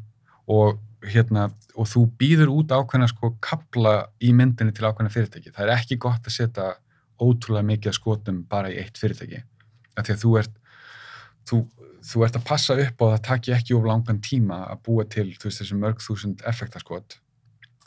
og 0.52 0.80
hérna, 1.01 1.47
og 1.75 1.89
þú 1.89 2.05
býður 2.19 2.51
út 2.53 2.73
ákveðna 2.73 3.07
sko 3.09 3.33
kapla 3.43 3.93
í 4.21 4.31
myndinni 4.37 4.73
til 4.75 4.85
ákveðna 4.85 5.13
fyrirtæki. 5.13 5.53
Það 5.55 5.67
er 5.67 5.73
ekki 5.75 5.97
gott 6.01 6.27
að 6.27 6.35
setja 6.35 6.67
ótrúlega 7.21 7.67
mikið 7.69 7.95
skotum 7.97 8.41
bara 8.49 8.71
í 8.71 8.77
eitt 8.81 8.99
fyrirtæki. 9.01 9.43
Því 9.97 10.15
að 10.15 10.21
þú 10.23 10.33
ert, 10.41 10.53
þú, 11.49 11.61
þú 12.11 12.25
ert 12.25 12.37
að 12.39 12.47
passa 12.47 12.77
upp 12.85 13.01
á 13.01 13.05
að 13.05 13.13
það 13.13 13.23
taki 13.29 13.55
ekki 13.57 13.77
of 13.77 13.87
langan 13.89 14.21
tíma 14.25 14.63
að 14.69 14.83
búa 14.87 15.05
til, 15.05 15.29
þú 15.37 15.49
veist, 15.49 15.61
þessi 15.61 15.79
mörg 15.79 16.03
þúsund 16.05 16.43
effektaskot. 16.49 17.17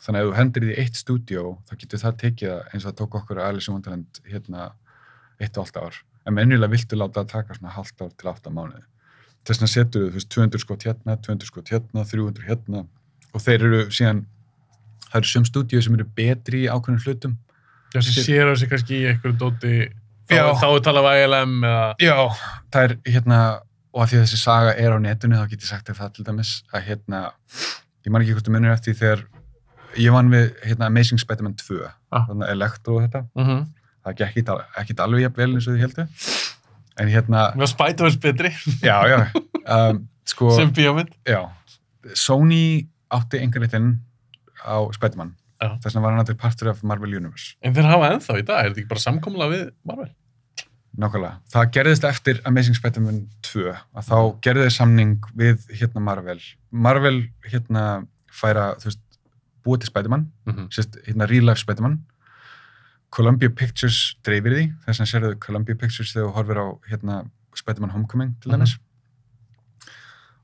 Þannig 0.05 0.21
að 0.21 0.25
ef 0.25 0.31
þú 0.31 0.39
hendur 0.39 0.67
í 0.67 0.75
eitt 0.83 0.99
stúdíó, 1.01 1.45
þá 1.69 1.77
getur 1.81 2.03
það 2.03 2.19
tekið 2.25 2.57
eins 2.73 2.83
og 2.83 2.91
það 2.91 2.99
tók 2.99 3.21
okkur 3.21 3.41
að 3.41 3.53
Alice 3.53 3.71
in 3.71 3.79
Wonderland 3.79 4.21
hérna 4.29 4.73
eitt 5.41 5.57
og 5.57 5.65
allt 5.65 5.79
ár. 5.81 6.03
En 6.29 6.37
mennilega 6.37 6.73
viltu 6.73 6.99
láta 6.99 7.23
það 7.23 7.31
taka 7.33 7.57
svona 7.57 7.73
halvt 7.77 8.05
ár 8.05 8.13
til 8.19 8.31
átta 8.31 8.53
mánuði 8.53 8.85
þess 9.45 9.61
vegna 9.61 9.71
setur 9.71 10.07
þú 10.09 10.19
veist 10.19 10.31
200 10.33 10.63
skot 10.63 10.87
hérna, 10.89 11.17
200 11.21 11.49
skot 11.51 11.73
hérna, 11.73 12.05
300 12.09 12.47
hérna 12.49 12.85
og 13.35 13.43
þeir 13.43 13.67
eru 13.69 13.83
síðan 13.95 14.25
það 15.11 15.21
eru 15.21 15.31
sum 15.31 15.45
stúdíu 15.49 15.83
sem 15.85 15.99
eru 15.99 16.07
betri 16.17 16.65
í 16.65 16.71
ákveðnum 16.71 17.05
hlutum. 17.05 17.37
Já, 17.95 18.01
sem 18.03 18.25
sér 18.27 18.51
á 18.51 18.55
sig 18.59 18.71
kannski 18.71 18.97
í 19.03 19.05
einhverju 19.13 19.37
dóti, 19.39 19.75
þá, 20.31 20.67
er 20.67 20.83
talað 20.83 21.07
um 21.07 21.21
ILM 21.21 21.55
eða... 21.69 21.85
Já, 22.03 22.17
það 22.75 22.89
er 22.89 22.97
hérna 23.07 23.41
og 23.95 24.03
að 24.03 24.11
því 24.11 24.19
að 24.19 24.25
þessi 24.25 24.41
saga 24.41 24.73
er 24.83 24.95
á 24.95 24.99
netinu 24.99 25.39
þá 25.39 25.45
get 25.53 25.63
ég 25.63 25.71
sagt 25.71 25.93
það 25.95 26.15
til 26.17 26.25
dæmis 26.27 26.55
að 26.75 26.89
hérna 26.89 27.21
ég 28.03 28.11
man 28.11 28.25
ekki 28.25 28.35
hvort 28.35 28.49
þú 28.49 28.55
minnur 28.57 28.75
eftir 28.75 28.97
þegar 28.99 29.23
ég 30.03 30.15
vann 30.17 30.33
við 30.33 30.49
hérna 30.65 30.89
Amazing 30.91 31.23
Spider-Man 31.23 31.55
2 31.61 31.85
Ah. 32.15 32.27
þannig 32.29 32.47
að 32.47 32.53
Electro 32.55 32.97
og 32.99 33.05
þetta. 33.05 33.21
Mm 33.35 33.47
-hmm. 33.47 33.63
það 34.05 34.17
gekk 34.19 34.37
ekki, 34.83 34.97
alveg 35.03 35.23
jafn 35.25 35.39
vel 35.39 35.51
eins 35.55 35.67
og 35.67 35.75
þið 35.75 35.85
heldur 35.85 36.09
en 37.03 37.09
hérna, 37.11 37.41
Mér 37.55 37.65
var 37.65 37.71
Spider-Verse 37.73 38.21
betri. 38.23 38.51
Já, 38.83 38.99
já. 39.11 39.19
Um, 39.65 40.09
sko, 40.29 40.51
sem 40.53 40.69
bíómynd. 40.77 41.09
Já, 41.25 41.49
Sony 42.13 42.85
átti 43.15 43.41
einhverjum 43.41 43.89
á 44.65 44.77
Spiderman. 44.97 45.35
Þess 45.65 45.95
vegna 45.95 46.03
var 46.05 46.13
hann 46.13 46.21
aldrei 46.25 46.37
partur 46.37 46.69
af 46.73 46.83
Marvel 46.85 47.15
Universe. 47.17 47.55
En 47.63 47.73
þeir 47.75 47.87
hafa 47.89 48.11
ennþá 48.13 48.39
í 48.41 48.45
dag, 48.45 48.59
er 48.67 48.71
þetta 48.75 48.81
ekki 48.83 48.91
bara 48.91 49.01
samkomla 49.05 49.47
við 49.53 49.65
Marvel? 49.89 50.11
Nákvæmlega. 50.95 51.39
Það 51.51 51.71
gerðist 51.75 52.05
eftir 52.07 52.41
Amazing 52.47 52.77
Spider-Man 52.79 53.23
2 53.43 53.65
að 53.73 54.05
þá 54.11 54.19
gerði 54.47 54.67
þeir 54.67 54.75
samning 54.77 55.15
við 55.35 55.65
hérna 55.81 56.03
Marvel. 56.07 56.39
Marvel 56.71 57.17
hérna 57.51 57.85
færa, 58.31 58.75
þú 58.79 58.91
veist, 58.91 59.01
búið 59.65 59.81
til 59.81 59.89
Spider-Man, 59.91 60.27
Mm 60.47 60.53
-hmm. 60.55 60.69
sérst, 60.71 60.99
hérna 61.07 61.27
Real 61.29 61.45
Life 61.47 61.61
Spider-Man. 61.61 62.05
Columbia 63.11 63.49
Pictures 63.51 64.17
dreifir 64.25 64.53
því, 64.53 64.73
þess 64.87 64.99
vegna 65.01 65.07
sérðu 65.13 65.39
Columbia 65.41 65.75
Pictures 65.75 66.13
þegar 66.13 66.29
þú 66.29 66.35
horfir 66.35 66.59
á 66.59 66.67
hérna 66.91 67.31
Spider-Man 67.55 67.91
Homecoming 67.91 68.35
til 68.41 68.51
Mhm. 68.53 68.61
dæmis. 68.61 68.79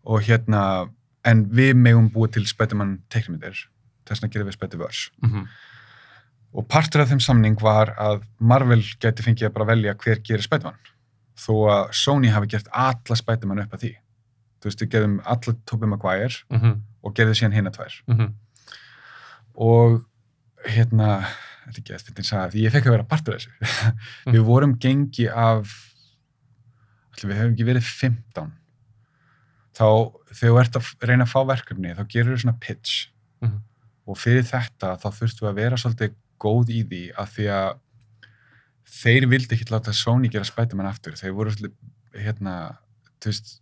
Og 0.05 0.21
hérna, 0.23 0.89
en 1.25 1.45
við 1.53 1.75
megum 1.77 2.09
búið 2.13 2.39
til 2.39 2.47
Spider-Man 2.49 2.99
teiknumyndir, 3.13 3.67
þess 4.09 4.23
vegna 4.23 4.33
gerum 4.35 4.49
við 4.51 4.57
Spider-Verse. 4.59 5.11
Mm 5.23 5.31
-hmm. 5.31 5.49
Og 6.53 6.67
partur 6.67 7.01
af 7.01 7.09
þeim 7.09 7.21
samning 7.21 7.61
var 7.63 7.95
að 7.99 8.23
Marvel 8.39 8.83
gæti 8.83 9.23
fengið 9.23 9.49
að 9.49 9.55
bara 9.55 9.71
velja 9.75 9.95
hver 9.95 10.19
gerir 10.19 10.43
Spider-Man. 10.43 10.79
Þó 11.39 11.55
að 11.71 11.93
Sony 11.93 12.29
hafi 12.29 12.47
gert 12.47 12.69
alla 12.73 13.17
Spider-Man 13.17 13.63
upp 13.63 13.75
að 13.75 13.81
því. 13.81 13.93
Þú 14.61 14.69
veist, 14.69 14.83
við 14.83 14.91
gerðum 14.91 15.21
alla 15.25 15.55
Tobey 15.67 15.89
Maguire 15.89 16.37
Mm 16.51 16.61
-hmm. 16.61 16.81
og 17.03 17.15
gerðum 17.15 17.35
síðan 17.35 17.53
hina 17.53 17.71
tvær. 17.71 18.03
Mm 18.07 18.17
-hmm. 18.17 18.33
Og 19.55 20.05
hérna, 20.67 21.25
þetta 21.67 21.95
er 21.95 21.99
ekki 21.99 22.21
að 22.21 22.27
sagði, 22.27 22.51
því 22.51 22.65
ég 22.65 22.73
fekk 22.73 22.87
að 22.87 22.91
vera 22.91 23.05
partur 23.05 23.35
af 23.35 23.41
þessu. 23.41 23.51
við 24.35 24.41
vorum 24.41 24.79
gengi 24.79 25.29
af, 25.29 25.95
allir 27.13 27.33
við 27.33 27.39
hefum 27.39 27.53
ekki 27.53 27.65
verið 27.65 27.83
15. 27.83 28.53
Þá, 29.77 29.87
þegar 30.35 30.51
þú 30.51 30.61
ert 30.61 30.79
að 30.81 30.89
reyna 31.09 31.27
að 31.27 31.33
fá 31.33 31.41
verkefni, 31.47 31.93
þá 31.95 32.03
gerur 32.11 32.35
þú 32.35 32.43
svona 32.45 32.61
pitch. 32.61 33.11
Mhm. 33.45 33.61
Og 34.11 34.19
fyrir 34.19 34.47
þetta, 34.49 34.97
þá 34.99 35.09
þurftu 35.19 35.47
að 35.47 35.61
vera 35.61 35.79
svolítið 35.79 36.17
góð 36.41 36.73
í 36.75 36.81
því 36.89 37.03
að 37.15 37.35
því 37.37 37.47
að 37.55 37.71
þeir 38.91 39.27
vildi 39.31 39.55
ekki 39.55 39.71
láta 39.71 39.95
Sony 39.95 40.29
gera 40.29 40.45
Spider-Man 40.49 40.91
aftur. 40.91 41.15
Þeir 41.15 41.37
voru 41.37 41.53
svolítið, 41.55 41.77
hérna, 42.25 42.55
þú 43.23 43.31
veist, 43.31 43.53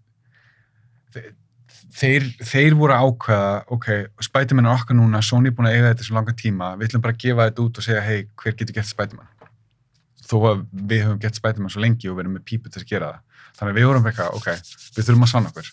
þeir, 1.12 1.35
þeir, 1.98 2.28
þeir 2.40 2.76
voru 2.78 2.97
að 2.97 3.09
ákveða, 3.10 3.51
ok, 3.76 3.89
Spider-Man 4.24 4.70
er 4.70 4.78
okkar 4.78 4.97
núna, 4.97 5.20
Sony 5.20 5.51
er 5.51 5.59
búin 5.59 5.68
að 5.68 5.76
eiga 5.76 5.90
þetta 5.93 6.09
svo 6.09 6.16
langa 6.16 6.32
tíma, 6.32 6.76
við 6.78 6.89
ætlum 6.89 7.05
bara 7.05 7.12
að 7.12 7.24
gefa 7.26 7.51
þetta 7.51 7.66
út 7.66 7.82
og 7.82 7.85
segja, 7.85 8.06
hei, 8.06 8.22
hver 8.40 8.56
getur 8.56 8.78
gert 8.78 8.89
Spider-Man? 8.89 9.28
þó 10.28 10.36
að 10.51 10.64
við 10.72 11.05
höfum 11.06 11.20
gett 11.22 11.39
Spiderman 11.39 11.72
svo 11.72 11.82
lengi 11.82 12.10
og 12.10 12.18
verðum 12.18 12.36
með 12.36 12.47
pípu 12.48 12.72
til 12.72 12.82
að 12.82 12.90
gera 12.90 13.12
það. 13.12 13.44
Þannig 13.59 13.72
að 13.72 13.78
við 13.78 13.89
vorum 13.89 14.09
eitthvað, 14.10 14.35
ok, 14.39 14.48
við 14.97 15.06
þurfum 15.06 15.26
að 15.26 15.30
sanna 15.32 15.52
okkur. 15.52 15.70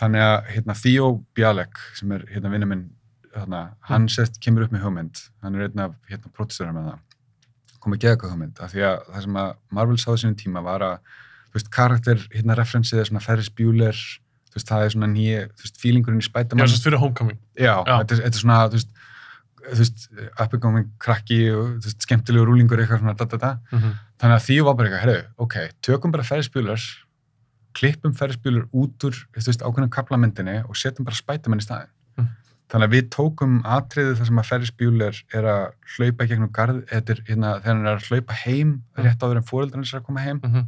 Þannig 0.00 0.24
að 0.24 0.50
hérna, 0.54 0.76
Theo 0.80 1.10
Bialek, 1.36 1.80
sem 1.98 2.12
er 2.16 2.24
hérna 2.30 2.52
vinnu 2.54 2.68
minn, 2.70 2.86
hérna, 3.34 3.62
hann 3.90 4.08
sest, 4.12 4.40
kemur 4.42 4.64
upp 4.66 4.72
með 4.74 4.86
hugmynd, 4.86 5.20
hann 5.44 5.58
er 5.58 5.66
einn 5.68 5.82
af 5.84 5.96
hérna, 6.10 6.32
prótistöður 6.36 6.72
með 6.78 6.88
það, 6.90 7.02
komið 7.84 8.06
eitthvað 8.10 8.32
hugmynd, 8.34 8.62
af 8.64 8.72
því 8.72 8.86
að 8.88 9.04
það 9.10 9.26
sem 9.26 9.38
að 9.42 9.52
Marvel 9.76 9.98
sáðu 10.00 10.22
sínum 10.22 10.38
tíma 10.40 10.64
var 10.64 10.86
að, 10.86 11.12
þú 11.50 11.58
veist, 11.58 11.70
karakter, 11.76 12.24
hérna, 12.32 12.56
referensið 12.58 13.02
er 13.02 13.10
svona 13.10 13.22
Ferris 13.24 13.52
Bueller, 13.60 14.00
þú 14.50 14.58
veist, 14.58 14.70
það 14.72 14.86
er 14.86 14.94
svona 14.96 15.10
nýja, 15.12 15.44
þú 15.52 15.66
veist, 15.66 15.78
feelingurinn 15.84 16.20
í 16.20 16.24
Já, 16.24 16.30
Spiderman. 16.32 16.72
sérst 16.72 16.88
fyrir 16.88 17.02
Homecoming. 17.04 17.38
Já, 17.60 17.74
Já. 17.86 17.94
Þetta, 18.00 18.16
er, 18.16 18.22
þetta 18.24 18.40
er 18.40 18.44
svona, 18.44 18.58
þú 18.72 18.80
veist, 18.80 18.96
þú 19.70 19.78
veist, 19.84 20.06
uppbyggum 20.40 20.78
krakki 21.04 21.40
og 21.54 21.66
þú 21.84 21.90
veist, 21.90 22.06
skemmtilegu 22.08 22.48
rúlingur 22.48 22.80
eitthvað 22.82 23.04
svona, 23.04 23.16
da, 23.20 23.28
da, 23.30 23.40
da. 23.44 23.52
Mm 23.76 23.92
Þannig 24.20 24.36
að 24.36 24.42
því 24.44 24.56
var 24.66 24.74
bara 24.76 24.88
eitthvað, 24.90 25.02
herru, 25.06 25.20
ok, 25.40 25.54
tökum 25.80 26.12
bara 26.12 26.24
ferðspjúlars, 26.28 26.86
klippum 27.76 28.14
ferðspjúlur 28.16 28.68
út 28.76 29.06
úr, 29.06 29.16
ákveðnum 29.36 29.90
kaplamyndinni 29.92 30.60
og 30.66 30.78
setjum 30.78 31.06
bara 31.06 31.18
spætumenn 31.18 31.62
í 31.62 31.66
staðinn. 31.66 31.92
Mm. 32.18 32.30
Þannig 32.70 32.88
að 32.88 32.94
við 32.94 33.10
tókum 33.14 33.58
atriðið 33.76 34.16
þar 34.18 34.30
sem 34.30 34.40
að 34.42 34.48
ferðspjúlar 34.50 35.20
er 35.38 35.48
að 35.52 35.62
hlaupa 35.96 36.26
gegnum 36.30 36.52
garð, 36.54 36.80
er 36.90 37.22
hérna, 37.28 37.54
þegar 37.60 37.76
hann 37.76 37.86
er 37.86 38.00
að 38.00 38.08
hlaupa 38.08 38.40
heim, 38.44 38.72
Mm. 38.96 39.04
rétt 39.04 39.22
áður 39.22 39.40
en 39.40 39.48
fóreldrarnir 39.50 39.94
er 39.94 40.00
að 40.00 40.06
koma 40.06 40.20
heim, 40.20 40.40
-hmm. 40.40 40.66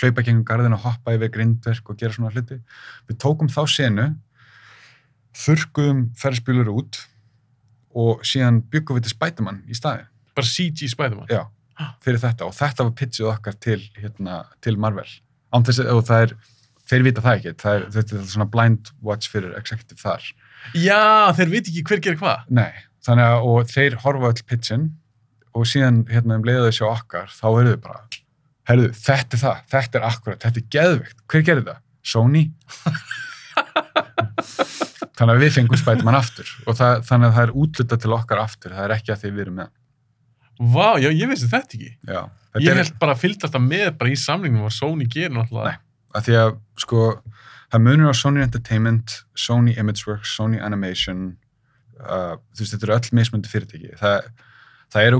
hlaupa 0.00 0.22
gegnum 0.22 0.44
garðin 0.44 0.72
og 0.74 0.84
hoppa 0.86 1.14
yfir 1.14 1.32
grindverk 1.34 1.90
og 1.90 1.98
gera 1.98 2.12
svona 2.12 2.30
hluti. 2.30 2.60
Við 3.08 3.18
tókum 3.18 3.48
þá 3.48 3.62
senu, 3.66 4.16
þurrkuðum 5.34 6.10
ferðspjúlar 6.16 6.68
út 6.72 7.06
og 7.94 8.22
síðan 8.24 8.62
byggum 8.70 8.96
við 8.96 9.02
til 9.02 9.14
spætumann 9.16 9.62
í 9.68 9.74
staðinn. 9.74 10.06
Bara 10.34 10.46
CG 10.46 10.88
Spider-Man. 10.88 11.28
Já, 11.28 11.48
fyrir 12.00 12.20
þetta 12.20 12.44
og 12.46 12.54
þetta 12.54 12.84
var 12.84 12.92
pitchið 12.92 13.30
okkar 13.30 13.54
til, 13.60 13.80
hérna, 13.96 14.44
til 14.60 14.76
Marvel 14.76 15.08
þess 15.54 15.84
og 15.92 16.02
það 16.08 16.26
er, 16.26 16.34
þeir 16.90 17.06
vita 17.06 17.24
það 17.24 17.38
ekki. 17.38 17.54
Það 17.62 17.78
er, 17.78 17.86
þetta 17.96 18.18
er 18.18 18.28
svona 18.32 18.50
blind 18.52 18.92
watch 19.06 19.32
fyrir 19.32 19.56
executive 19.58 20.00
þar. 20.02 20.28
Já, 20.74 21.32
þeir 21.38 21.52
veit 21.52 21.64
ekki 21.70 21.84
hver 21.86 22.02
gerir 22.04 22.20
hvað. 22.20 22.46
Nei, 22.58 22.72
þannig 23.06 23.32
að 23.32 23.48
og 23.50 23.72
þeir 23.72 23.98
horfa 24.02 24.32
öll 24.32 24.46
pitchin 24.50 24.86
og 25.56 25.68
síðan 25.70 26.02
hérna 26.10 26.38
um 26.40 26.46
leiðu 26.46 26.66
þau 26.66 26.78
sjá 26.78 26.86
okkar 26.90 27.30
þá 27.32 27.46
eru 27.48 27.74
þau 27.74 27.82
bara, 27.86 28.02
herðu, 28.68 28.90
þetta 28.98 29.38
er 29.38 29.42
það. 29.44 29.62
Þetta 29.74 30.00
er 30.00 30.08
akkurat, 30.10 30.42
þetta 30.44 30.62
er 30.62 30.68
geðveikt, 30.76 31.24
hver 31.32 31.46
gerir 31.46 31.66
það? 31.70 31.82
Sony? 32.06 32.44
Þannig 35.16 35.32
að 35.32 35.42
við 35.42 35.54
fengum 35.54 35.80
Spiderman 35.80 36.18
aftur. 36.18 36.48
Og 36.68 36.76
það, 36.76 36.98
þannig 37.08 37.30
að 37.30 37.36
það 37.38 37.46
er 37.46 37.52
útluta 37.62 37.98
til 38.02 38.12
okkar 38.12 38.42
aftur, 38.42 38.74
það 38.76 38.84
er 38.84 38.94
ekki 38.98 39.14
að 39.14 39.24
við 39.30 39.44
erum 39.46 39.60
með 39.62 39.74
Vá, 40.56 40.96
já, 40.96 41.10
ég 41.12 41.28
vissi 41.28 41.48
þetta 41.50 41.76
ekki. 41.76 41.90
Já, 42.08 42.20
Ég 42.64 42.78
held 42.80 42.94
bara 43.00 43.16
að 43.16 43.22
fylgta 43.24 43.48
þetta 43.48 43.62
með 43.64 43.88
bara 44.00 44.12
í 44.12 44.18
samlingum 44.20 44.68
og 44.68 44.74
Sony 44.74 45.08
gerir 45.10 45.34
náttúrulega. 45.36 45.76
Nei. 45.76 45.82
að 46.16 46.28
því 46.28 46.36
að 46.40 46.52
sko 46.80 47.00
það 47.72 47.82
munur 47.84 48.12
á 48.12 48.14
Sony 48.16 48.42
Entertainment 48.44 49.16
Sony 49.36 49.74
Imageworks, 49.76 50.34
Sony 50.36 50.60
Animation 50.62 51.24
uh, 52.00 52.36
þú 52.54 52.62
veist, 52.62 52.74
þetta 52.76 52.86
eru 52.86 52.96
öll 52.96 53.16
mismundi 53.18 53.50
fyrirtæki 53.52 53.96
það, 54.00 54.30
það 54.94 55.08
er 55.08 55.18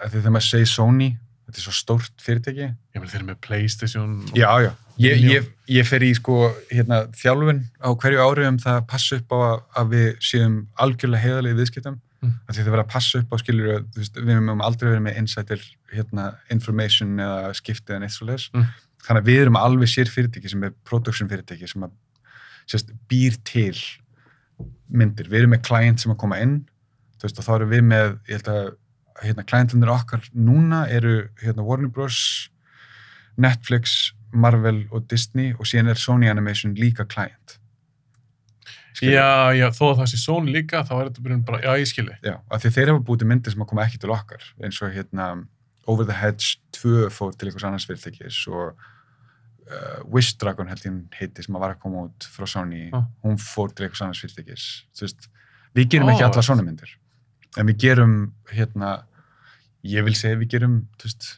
að 0.00 0.08
því 0.08 0.18
þegar 0.18 0.34
maður 0.34 0.48
segir 0.48 0.70
Sony 0.72 1.10
þetta 1.44 1.60
er 1.60 1.66
svo 1.66 1.76
stórt 1.76 2.24
fyrirtæki 2.24 2.64
Ég 2.64 2.96
meina 2.96 3.12
þeir 3.12 3.20
eru 3.20 3.28
með 3.28 3.40
Playstation. 3.44 4.14
já, 4.32 4.48
já, 4.64 4.70
ég, 5.04 5.24
ég, 5.28 5.50
ég 5.76 5.88
fer 5.88 6.06
í 6.06 6.12
sko 6.16 6.38
hérna, 6.70 7.04
þjálfun 7.20 7.60
á 7.84 7.88
hverju 7.92 8.24
ári 8.24 8.48
um 8.48 8.58
það 8.62 8.80
að 8.80 8.88
passa 8.94 9.20
upp 9.20 9.36
á 9.36 9.38
að, 9.38 9.56
að 9.82 9.94
við 9.94 10.08
séum 10.30 10.56
algjörlega 10.80 11.26
heiðalegi 11.26 11.60
viðskiptum 11.60 12.00
Mm. 12.24 12.32
því 12.48 12.56
það 12.62 12.70
verður 12.72 12.84
að 12.84 12.92
passa 12.94 13.20
upp 13.20 13.34
á 13.34 13.36
skilur 13.42 13.84
við 13.94 14.30
höfum 14.32 14.62
aldrei 14.64 14.88
verið 14.90 15.04
með 15.06 15.18
insider 15.20 15.64
hérna, 15.92 16.26
information 16.50 17.18
eða 17.20 17.52
skiptið 17.58 17.96
en 17.98 18.06
eitt 18.06 18.16
svo 18.16 18.28
leis 18.30 18.48
Mm. 18.54 18.68
þannig 19.04 19.22
að 19.22 19.28
við 19.28 19.42
erum 19.42 19.60
alveg 19.60 19.90
sér 19.92 20.08
fyrirtæki 20.12 20.50
sem 20.50 20.64
er 20.64 20.72
production 20.88 21.28
fyrirtæki 21.28 21.68
sem 21.68 21.84
að 21.84 21.92
sérst, 22.66 22.94
býr 23.10 23.36
til 23.44 23.76
myndir, 24.88 25.28
við 25.28 25.42
erum 25.44 25.52
með 25.54 25.62
client 25.66 26.00
sem 26.00 26.12
að 26.14 26.20
koma 26.22 26.40
inn 26.40 26.64
þú 27.18 27.28
veist 27.28 27.38
og 27.38 27.44
þá 27.46 27.52
erum 27.58 27.70
við 27.74 27.84
með 27.90 28.08
ég 28.28 28.38
held 28.38 28.48
að 28.54 28.72
hérna 29.24 29.44
clientunir 29.46 29.92
okkar 29.94 30.24
núna 30.34 30.84
eru 30.90 31.28
hérna 31.42 31.64
Warner 31.66 31.88
Bros 31.92 32.48
Netflix, 33.36 34.12
Marvel 34.32 34.84
og 34.90 35.08
Disney 35.10 35.52
og 35.58 35.66
síðan 35.66 35.90
er 35.92 36.00
Sony 36.00 36.28
Animation 36.30 36.74
líka 36.78 37.06
client 37.06 37.58
Skilurðu? 38.94 39.16
Já, 39.18 39.58
já, 39.58 39.66
þó 39.74 39.84
að 39.90 39.96
það 40.00 40.08
sé 40.12 40.18
Sony 40.22 40.52
líka, 40.54 40.84
þá 40.86 40.92
er 41.00 41.08
þetta 41.10 41.22
byrjun 41.26 41.44
bara, 41.48 41.58
já, 41.64 41.70
ég 41.82 41.88
skilji. 41.90 42.16
Já, 42.22 42.34
af 42.54 42.62
því 42.62 42.70
þeir 42.76 42.90
hafa 42.92 43.04
búið 43.08 43.22
til 43.24 43.28
myndir 43.32 43.54
sem 43.54 43.64
að 43.64 43.70
koma 43.72 43.84
ekki 43.88 43.98
til 44.04 44.12
okkar 44.14 44.44
eins 44.62 44.78
og 44.86 44.92
hérna 44.94 45.28
Over 45.90 46.06
the 46.08 46.14
Hedge 46.16 46.60
2 46.78 47.08
fór 47.12 47.34
til 47.36 47.50
einhvers 47.50 47.66
annars 47.68 47.84
fyrirtækis 47.90 48.38
og 48.48 48.70
uh, 49.68 49.98
Wish 50.14 50.36
Dragon 50.40 50.70
held 50.70 50.84
ég 50.86 51.00
heiti 51.18 51.42
sem 51.44 51.56
að 51.58 51.64
var 51.66 51.74
að 51.74 51.80
koma 51.82 52.06
út 52.06 52.28
frá 52.32 52.46
Sony, 52.48 52.86
Ah. 52.94 53.04
hún 53.26 53.36
fór 53.42 53.74
til 53.74 53.84
einhvers 53.88 54.00
annars 54.06 54.22
fyrirtækis 54.22 54.68
þú 54.96 55.04
veist, 55.08 55.28
við 55.74 55.90
gerum 55.96 56.12
ekki 56.14 56.24
Ó, 56.24 56.28
alla 56.30 56.44
svona 56.46 56.64
myndir 56.64 56.94
en 57.58 57.66
við 57.68 57.76
gerum 57.84 58.14
hérna 58.54 58.94
ég 59.84 60.06
vil 60.06 60.14
segja 60.16 60.38
við 60.40 60.54
gerum 60.54 60.78
þú 60.96 61.10
veist, 61.10 61.28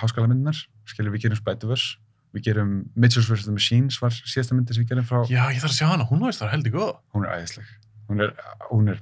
háskala 0.00 0.30
myndinar, 0.30 0.62
skilur 0.88 1.12
við 1.12 1.26
gerum 1.26 1.40
Spider-Verse 1.42 1.98
við 2.34 2.44
gerum 2.46 2.72
Mitchell's 2.94 3.28
vs. 3.30 3.46
The 3.48 3.54
Machines 3.56 3.96
var 4.02 4.14
síðasta 4.14 4.54
myndir 4.56 4.76
sem 4.76 4.84
við 4.84 4.92
gerum 4.94 5.06
frá 5.08 5.22
Já, 5.30 5.42
ég 5.50 5.62
þarf 5.62 5.72
að 5.72 5.78
sjá 5.80 5.86
hana, 5.90 6.06
hún 6.10 6.20
veist 6.26 6.42
það 6.42 6.52
heldur 6.54 6.74
góð. 6.76 6.92
hún 7.16 7.24
er 7.26 7.38
æðisleg, 7.40 7.70
hún 8.10 8.24
er, 8.26 8.34
hún 8.70 8.92
er 8.94 9.00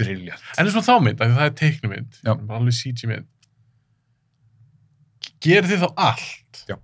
briljant 0.00 0.48
En 0.58 0.66
eins 0.66 0.78
og 0.80 0.86
þá 0.86 0.94
mynd, 1.04 1.20
það 1.20 1.44
er 1.46 1.54
teiknumynd, 1.60 2.18
Já. 2.24 2.32
bara 2.34 2.58
alveg 2.58 2.74
CG 2.80 3.06
mynd. 3.10 3.28
Gerir 5.44 5.68
þið 5.70 5.84
þá 5.84 5.88
allt? 6.08 6.64
Já. 6.68 6.76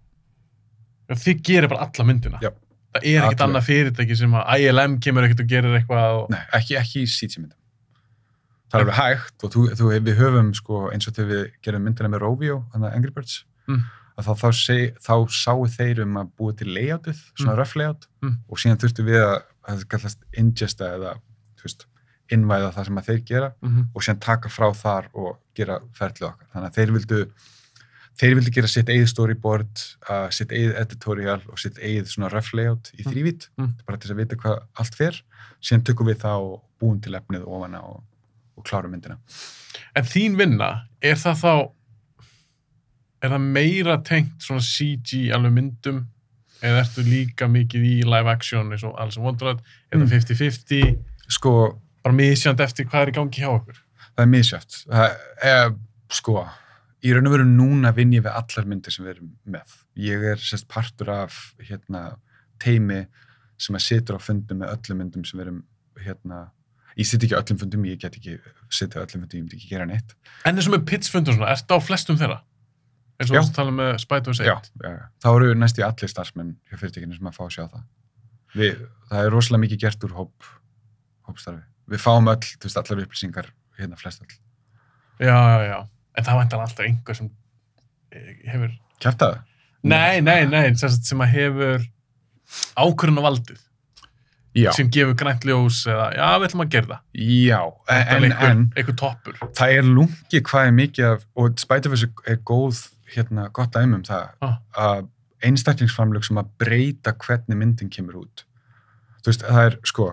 Þið 1.13 1.43
gerir 1.49 1.71
bara 1.73 1.87
alla 1.89 2.07
myndina? 2.09 2.41
Já. 2.45 2.51
Það 2.97 3.05
er 3.11 3.21
ekkert 3.27 3.43
annað 3.45 3.67
fyrirtæki 3.67 4.17
sem 4.17 4.35
að 4.39 4.63
ILM 4.65 4.95
kemur 5.05 5.27
ekkert 5.27 5.43
og 5.45 5.51
gerir 5.51 5.75
eitthvað 5.77 6.21
og... 6.23 6.31
Nei, 6.33 6.41
ekki, 6.57 6.77
ekki 6.81 7.03
í 7.05 7.11
CG-myndum. 7.13 7.59
Það 8.73 8.79
er 8.81 8.85
alveg 8.87 8.97
hægt 8.99 9.45
og 9.47 9.53
þú, 9.53 9.65
þú, 9.79 9.91
við 10.09 10.17
höfum 10.23 10.49
sko, 10.57 10.79
eins 10.95 11.07
og 11.11 11.15
þegar 11.19 11.29
við 11.35 11.43
gerum 11.67 11.85
myndina 11.87 12.09
með 12.15 12.23
Rovio, 12.25 12.57
þannig 12.73 12.89
að 12.91 12.97
Angry 13.01 13.15
Birds, 13.19 13.37
Mm. 13.67 13.81
Að 14.19 14.25
þá, 14.27 14.33
þá, 14.43 14.49
seg, 14.57 14.95
þá 15.05 15.15
sáu 15.29 15.67
þeir 15.77 16.01
um 16.07 16.17
að 16.17 16.31
búa 16.39 16.53
til 16.57 16.69
layoutið, 16.75 17.19
svona 17.37 17.53
Mm. 17.53 17.59
rough 17.59 17.77
layout 17.77 18.07
Mm. 18.23 18.39
og 18.49 18.59
síðan 18.59 18.79
þurftum 18.81 19.05
við 19.11 19.21
að, 19.23 19.43
að 19.69 19.77
það 19.79 19.89
kallast 19.89 20.19
ingesta 20.37 20.85
eða, 20.97 21.13
veist, 21.63 21.87
innvæða 22.33 22.73
það 22.75 22.85
sem 22.87 22.97
að 22.99 23.07
þeir 23.11 23.21
gera 23.27 23.53
Mm 23.63 23.69
-hmm. 23.75 23.85
og 23.95 24.03
síðan 24.03 24.21
taka 24.21 24.49
frá 24.49 24.73
þar 24.75 25.09
og 25.15 25.37
gera 25.55 25.81
ferlið 25.95 26.23
okkar. 26.31 26.47
Þannig 26.55 26.69
að 26.71 26.75
þeir 26.75 26.93
vildu, 26.97 27.21
þeir 28.17 28.35
vildu 28.35 28.51
gera 28.57 28.67
sitt 28.69 28.87
eigið 28.89 29.09
storyboard, 29.13 29.83
uh, 30.11 30.29
sitt 30.31 30.49
eigið 30.51 30.75
editorial 30.81 31.43
og 31.49 31.59
sitt 31.59 31.77
eigið 31.79 32.07
svona 32.09 32.31
rough 32.33 32.55
layout 32.55 32.91
í 32.99 33.05
Mm. 33.05 33.13
þrývít, 33.13 33.49
Mm. 33.59 33.75
bara 33.87 33.99
til 33.99 34.11
að 34.11 34.17
vita 34.17 34.37
hvað 34.37 34.63
allt 34.77 34.95
fer. 34.95 35.23
Síðan 35.63 35.83
tökum 35.85 36.07
við 36.09 36.19
það 36.19 36.41
og 36.41 36.63
búum 36.81 37.01
til 37.03 37.13
efnið 37.15 37.45
ofana 37.47 37.81
og, 37.85 38.03
og 38.57 38.65
klárum 38.65 38.91
myndina. 38.93 39.19
En 39.95 40.05
þín 40.05 40.37
vinna, 40.37 40.83
er 41.03 41.15
það 41.15 41.37
þá, 41.43 41.73
er 43.27 43.32
það 43.35 43.47
meira 43.57 43.97
tengt 44.07 44.44
svona 44.47 44.62
CG 44.65 45.31
alveg 45.36 45.53
myndum, 45.57 46.05
eða 46.65 46.82
ertu 46.85 47.03
líka 47.07 47.48
mikið 47.53 47.82
í 47.85 47.97
live 48.09 48.31
action 48.32 48.70
eins 48.73 48.85
og 48.86 48.94
Alice 49.03 49.19
in 49.20 49.24
Wonderland, 49.27 49.61
er 49.93 49.98
Mm. 49.98 50.07
það 50.07 50.15
50-50, 50.16 50.97
Sko, 51.28 51.53
bara 52.05 52.15
misjönd 52.15 52.61
eftir 52.62 52.86
hvað 52.86 53.03
er 53.03 53.11
í 53.11 53.16
gangi 53.19 53.43
hjá 53.43 53.51
okkur? 53.51 53.81
það 54.16 54.23
er 54.24 54.31
misjöft. 54.32 54.77
Það 54.86 55.16
er, 55.43 55.74
sko, 56.09 56.47
í 57.05 57.12
raun 57.12 57.27
og 57.28 57.32
veru 57.35 57.44
núna 57.44 57.90
vinn 57.94 58.12
ég 58.15 58.23
við 58.24 58.32
allar 58.32 58.65
myndir 58.66 58.93
sem 58.94 59.05
við 59.05 59.16
erum 59.16 59.32
með. 59.47 59.74
Ég 59.97 60.23
er 60.32 60.36
sérst 60.40 60.66
partur 60.69 61.11
af 61.11 61.55
hérna, 61.61 62.16
teimi 62.59 63.07
sem 63.59 63.77
að 63.77 63.85
situr 63.85 64.16
á 64.16 64.20
fundum 64.23 64.59
með 64.62 64.73
öllum 64.77 64.98
myndum 65.03 65.24
sem 65.27 65.39
við 65.40 65.47
erum 65.47 65.62
hérna, 66.01 66.51
ég 66.97 67.07
sitt 67.07 67.23
ekki 67.23 67.36
á 67.36 67.43
öllum 67.43 67.59
fundum, 67.61 67.85
ég 67.85 67.98
get 68.01 68.16
ekki 68.16 68.39
sitt 68.70 68.97
á 68.97 69.05
öllum 69.05 69.20
fundum, 69.27 69.36
ég 69.36 69.44
myndi 69.44 69.57
ekki 69.59 69.69
gera 69.74 69.85
neitt. 69.85 70.15
En 70.44 70.57
eins 70.57 70.66
og 70.69 70.74
með 70.78 70.86
pitchfundur 70.89 71.35
svona, 71.36 71.53
ertu 71.53 71.77
á 71.77 71.81
flestum 71.85 72.16
þeirra? 72.16 72.40
Eins 73.17 73.33
og 73.33 73.47
þú 73.49 73.55
tala 73.57 73.73
með 73.73 73.93
Spider-Verse 74.03 74.45
1? 74.45 74.49
Já, 74.51 74.57
já, 74.85 74.91
já. 74.93 75.05
þá 75.25 75.29
eru 75.33 75.55
næstu 75.57 75.85
allir 75.87 76.13
starfsmenn 76.13 76.53
hjá 76.69 76.77
fyrirtekinu 76.81 77.17
sem 77.17 77.31
að 77.31 77.37
fá 77.39 77.43
að 77.47 77.53
sjá 77.55 77.63
það. 77.65 77.85
Við, 78.57 78.83
það 79.11 79.29
er 79.29 79.33
rosalega 79.33 79.63
mikið 79.65 79.83
gert 79.87 80.07
úr 80.09 80.15
hóp, 80.17 80.51
hópstarfi. 81.29 81.63
Við 81.93 82.03
fáum 82.03 82.29
öll, 82.33 82.43
þú 82.45 82.69
veist, 82.69 82.81
allar 82.83 83.03
upplýsingar, 83.07 83.51
hérna 83.81 84.01
flest 84.01 84.25
öll. 84.25 84.39
Já, 85.23 85.37
já, 85.37 85.61
já. 85.71 85.79
En 86.17 86.27
það 86.27 86.41
vantar 86.43 86.65
alltaf 86.65 86.87
einhver 86.87 87.19
sem 87.19 87.31
eh, 88.13 88.33
hefur... 88.51 88.73
Kæftaðu? 89.01 89.41
Nei, 89.87 90.21
nei, 90.25 90.41
nei, 90.51 90.65
sem, 90.77 91.23
að 91.23 91.33
hefur 91.33 91.87
ákvörðun 92.77 93.23
á 93.23 93.27
valdið. 93.31 93.63
Já, 94.57 94.71
Sem 94.73 94.89
gefur 94.89 95.13
grænt 95.21 95.45
ljós 95.45 95.83
eða, 95.85 96.07
já, 96.17 96.27
við 96.41 96.47
ætlum 96.47 96.63
að 96.65 96.71
gera 96.73 96.89
það. 96.89 97.01
já, 97.45 97.59
en, 97.93 98.07
einhver, 98.25 98.47
en 98.49 98.63
einhver 98.73 98.95
toppur. 98.97 99.41
það 99.59 99.73
er 99.75 99.89
lungi 99.99 100.41
hvað 100.49 100.69
er 100.71 100.77
mikið 100.79 101.09
af, 101.11 101.27
og 101.37 101.59
Spider-Verse 101.61 102.09
er 102.33 102.39
góð, 102.41 102.81
hérna, 103.15 103.49
gott 103.53 103.73
dæmi 103.77 103.95
um 104.01 104.03
það, 104.07 104.28
Ah. 104.43 104.57
að 104.77 105.09
einstaklingsframlög 105.47 106.24
sem 106.24 106.37
að 106.41 106.49
breyta 106.59 107.12
hvernig 107.12 107.57
myndin 107.61 107.91
kemur 107.93 108.23
út. 108.24 108.45
Þú 109.23 109.31
veist, 109.31 109.43
það 109.47 109.66
er, 109.66 109.78
sko, 109.85 110.07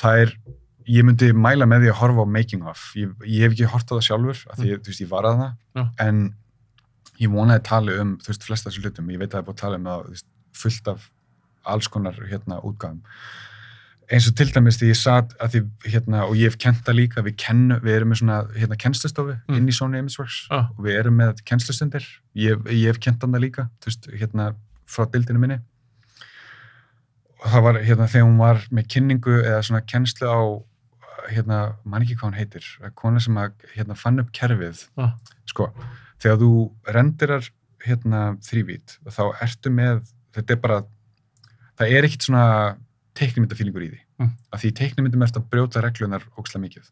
það 0.00 0.20
er, 0.24 0.34
ég 0.86 1.04
myndi 1.04 1.32
mæla 1.32 1.66
með 1.68 1.84
því 1.84 1.90
að 1.92 1.98
horfa 2.00 2.24
á 2.24 2.28
making 2.36 2.62
of. 2.66 2.92
Ég, 2.96 3.12
ég 3.26 3.42
hef 3.44 3.52
ekki 3.56 3.68
hort 3.72 3.90
á 3.90 3.94
það 3.98 4.06
sjálfur, 4.08 4.44
af 4.50 4.56
því, 4.58 4.70
þú 4.78 4.90
veist, 4.92 5.00
ég 5.04 5.08
var 5.10 5.24
að 5.28 5.38
það, 5.42 5.52
Já. 5.76 5.84
en 6.06 6.34
ég 7.20 7.28
vonaði 7.34 7.58
að 7.60 7.68
tala 7.68 8.00
um, 8.00 8.16
þú 8.18 8.26
veist, 8.32 8.44
flesta 8.48 8.70
þessu 8.70 8.82
hlutum, 8.84 9.10
ég 9.12 9.18
veit 9.20 9.28
að 9.28 9.32
það 9.36 9.42
er 9.42 9.46
búið 9.50 9.56
að 9.58 9.62
tala 9.64 9.76
um 9.80 9.84
það, 9.90 10.04
þú 10.04 10.10
veist, 10.16 10.26
fullt 10.60 10.88
af 10.94 11.10
alls 11.66 11.88
konar, 11.88 12.14
hérna, 12.30 12.60
útgáðum. 12.64 13.02
Eins 14.10 14.26
og 14.26 14.34
til 14.34 14.48
dæmis 14.50 14.74
því 14.80 14.88
ég 14.90 14.96
satt 14.98 15.34
að 15.38 15.52
því, 15.52 15.60
hérna, 15.92 16.24
og 16.26 16.32
ég 16.34 16.48
hef 16.50 16.56
kent 16.58 16.80
það 16.82 16.96
líka, 16.98 17.22
við 17.22 17.36
kennu, 17.38 17.76
við 17.84 17.94
erum 17.94 18.10
með 18.10 18.18
svona, 18.22 18.38
hérna, 18.58 18.76
kennslustofu 18.82 19.36
Mm. 19.48 19.56
inn 19.56 19.68
í 19.68 19.74
Sony 19.76 19.98
Imageworks 20.00 20.38
Ah. 20.50 20.66
og 20.76 20.84
við 20.84 20.98
erum 20.98 21.16
með 21.16 21.42
kennslustundir, 21.46 22.02
ég, 22.34 22.58
ég 22.66 22.86
hef 22.90 22.98
kent 22.98 23.22
hann 23.22 23.30
það 23.32 23.40
líka, 23.44 23.68
þú 23.80 23.86
veist, 23.86 24.08
hérna, 24.18 24.54
frá 24.86 25.06
dildinu 25.12 25.38
minni. 25.38 25.60
Og 27.40 27.46
það 27.52 27.62
var, 27.62 27.74
hérna, 27.86 28.08
þegar 28.10 28.26
hún 28.26 28.38
var 28.38 28.58
með 28.70 28.88
kynningu 28.88 29.36
eða 29.44 29.62
svona 29.64 29.80
kennslu 29.86 30.26
á, 30.28 30.40
hérna, 31.30 31.60
man 31.84 32.02
ekki 32.02 32.16
hvað 32.18 32.32
hún 32.32 32.38
heitir, 32.40 32.66
kona 32.96 33.20
sem 33.20 33.34
að, 33.38 33.52
hérna, 33.76 33.94
fann 33.96 34.18
upp 34.18 34.32
kerfið, 34.32 34.88
Ah. 34.98 35.12
sko, 35.46 35.72
þegar 36.18 36.36
þú 36.42 36.72
rendirar 36.88 37.48
hérna 37.86 38.36
þrývít 38.42 38.98
þá 39.06 39.22
ertu 39.40 39.70
með, 39.70 40.02
þetta 40.34 40.50
er 40.50 40.56
bara 40.56 40.82
það 41.78 41.92
er 41.96 42.02
ekkit 42.04 42.26
svona 42.28 42.76
teiknumyndafílingur 43.20 43.84
í 43.86 43.90
því 43.92 44.00
Mm. 44.20 44.32
af 44.52 44.60
því 44.62 44.72
teiknumyndum 44.80 45.22
ertu 45.26 45.40
að 45.40 45.48
brjóta 45.52 45.82
reglunar 45.84 46.24
ókslega 46.38 46.64
mikið 46.64 46.90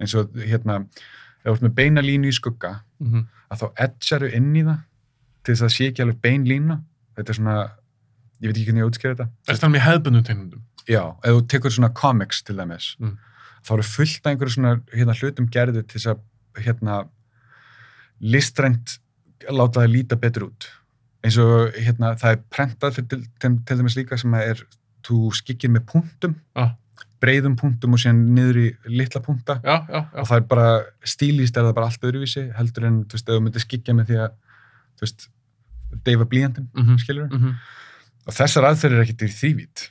eins 0.00 0.14
og 0.16 0.30
hérna 0.36 0.76
ef 0.84 1.44
þú 1.44 1.52
ert 1.56 1.62
með 1.66 1.74
beina 1.74 2.00
línu 2.04 2.28
í 2.30 2.36
skugga 2.36 2.80
Mhm. 3.00 3.26
að 3.50 3.58
þá 3.60 3.66
edgearu 3.86 4.32
inn 4.36 4.54
í 4.56 4.62
það 4.64 4.80
til 5.44 5.54
þess 5.54 5.62
að 5.66 5.74
sé 5.76 5.88
ekki 5.90 6.02
alveg 6.04 6.20
bein 6.22 6.44
lína 6.44 6.82
þetta 7.16 7.30
er 7.30 7.34
svona, 7.40 7.56
ég 8.40 8.48
veit 8.48 8.56
ekki 8.56 8.66
hvernig 8.70 8.84
ég 8.84 8.90
útskýra 8.90 9.14
þetta 9.16 9.28
Er 9.48 9.54
þetta 9.56 9.70
með 9.72 9.84
hefðbundum 9.88 10.24
tegnundum? 10.24 10.62
Já, 10.88 11.02
ef 11.24 11.30
þú 11.36 11.46
tekur 11.48 11.70
svona 11.70 11.94
comics 11.94 12.42
til 12.42 12.56
dæmis, 12.56 12.96
Mm. 13.00 13.16
þá 13.64 13.72
eru 13.74 13.82
fullt 13.82 14.26
af 14.26 14.32
einhverju 14.32 14.54
svona 14.56 14.80
hérna, 14.94 15.14
hlutum 15.14 15.46
gerði 15.50 15.82
til 15.86 16.00
þess 16.00 16.06
að 16.14 16.20
hérna, 16.64 17.08
listrænt 18.20 18.98
láta 19.50 19.80
það 19.80 19.92
líta 19.94 20.16
betur 20.20 20.48
út. 20.50 20.66
Eins 21.24 21.36
og 21.40 21.72
hérna, 21.76 22.14
það 22.20 22.32
er 22.34 22.42
prentað 22.52 22.94
til, 22.96 23.04
til, 23.40 23.58
til 23.66 23.76
dæmis 23.80 23.96
líka 23.96 24.18
sem 24.20 24.34
er, 24.34 24.60
þú 25.06 25.30
skikkir 25.34 25.70
með 25.70 25.86
punktum, 25.86 26.34
Ah. 26.56 26.74
breiðum 27.20 27.56
punktum 27.56 27.92
og 27.92 27.98
síðan 28.00 28.20
niður 28.34 28.56
í 28.62 28.68
litla 28.88 29.20
punkta 29.20 29.60
Já, 29.62 29.84
já, 29.88 30.00
já. 30.12 30.20
og 30.20 30.26
það 30.28 30.36
er 30.36 30.46
bara, 30.48 30.68
stílíst 31.04 31.56
er 31.56 31.62
það 31.68 31.74
bara 31.74 31.86
allt 31.86 32.00
öðruvísi, 32.08 32.44
heldur 32.56 32.86
en, 32.88 33.04
þú 33.04 33.12
veist, 33.18 33.26
þú 33.28 33.40
myndir 33.44 33.60
skikja 33.64 33.94
með 33.94 34.06
því 34.08 34.16
að, 34.24 34.30
þú 34.96 35.04
veist, 35.06 35.28
deyfa 36.04 36.24
blíjandinn, 36.30 36.68
Mhm. 36.74 36.96
skilur 36.98 37.28
Mhm. 37.30 37.54
og 38.26 38.32
þessar 38.34 38.64
aðferðir 38.70 38.98
er 39.00 39.04
ekkert 39.04 39.26
í 39.26 39.32
þrývít 39.40 39.90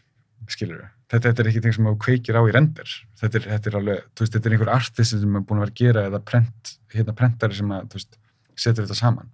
skilur 0.49 0.89
þetta, 1.09 1.29
þetta 1.29 1.39
er 1.39 1.47
ekki 1.49 1.61
þing 1.61 1.73
sem 1.75 1.85
þú 1.85 1.97
kveikir 1.97 2.35
á 2.37 2.41
í 2.47 2.51
render 2.53 2.89
þetta 3.21 3.35
er, 3.35 3.41
þetta 3.59 3.67
er 3.67 3.75
alveg, 3.79 4.01
veist, 4.19 4.33
þetta 4.33 4.45
er 4.45 4.51
einhver 4.57 4.73
artist 4.73 5.11
sem 5.11 5.35
er 5.35 5.41
búin 5.41 5.59
að 5.59 5.65
vera 5.65 5.71
að 5.71 5.75
gera 5.75 6.05
eða 6.09 6.19
prent, 6.25 6.77
hérna 6.93 7.13
prentari 7.15 7.53
sem 7.53 7.69
að, 7.69 7.89
veist, 7.93 8.17
setur 8.55 8.85
þetta 8.85 8.95
saman 8.95 9.29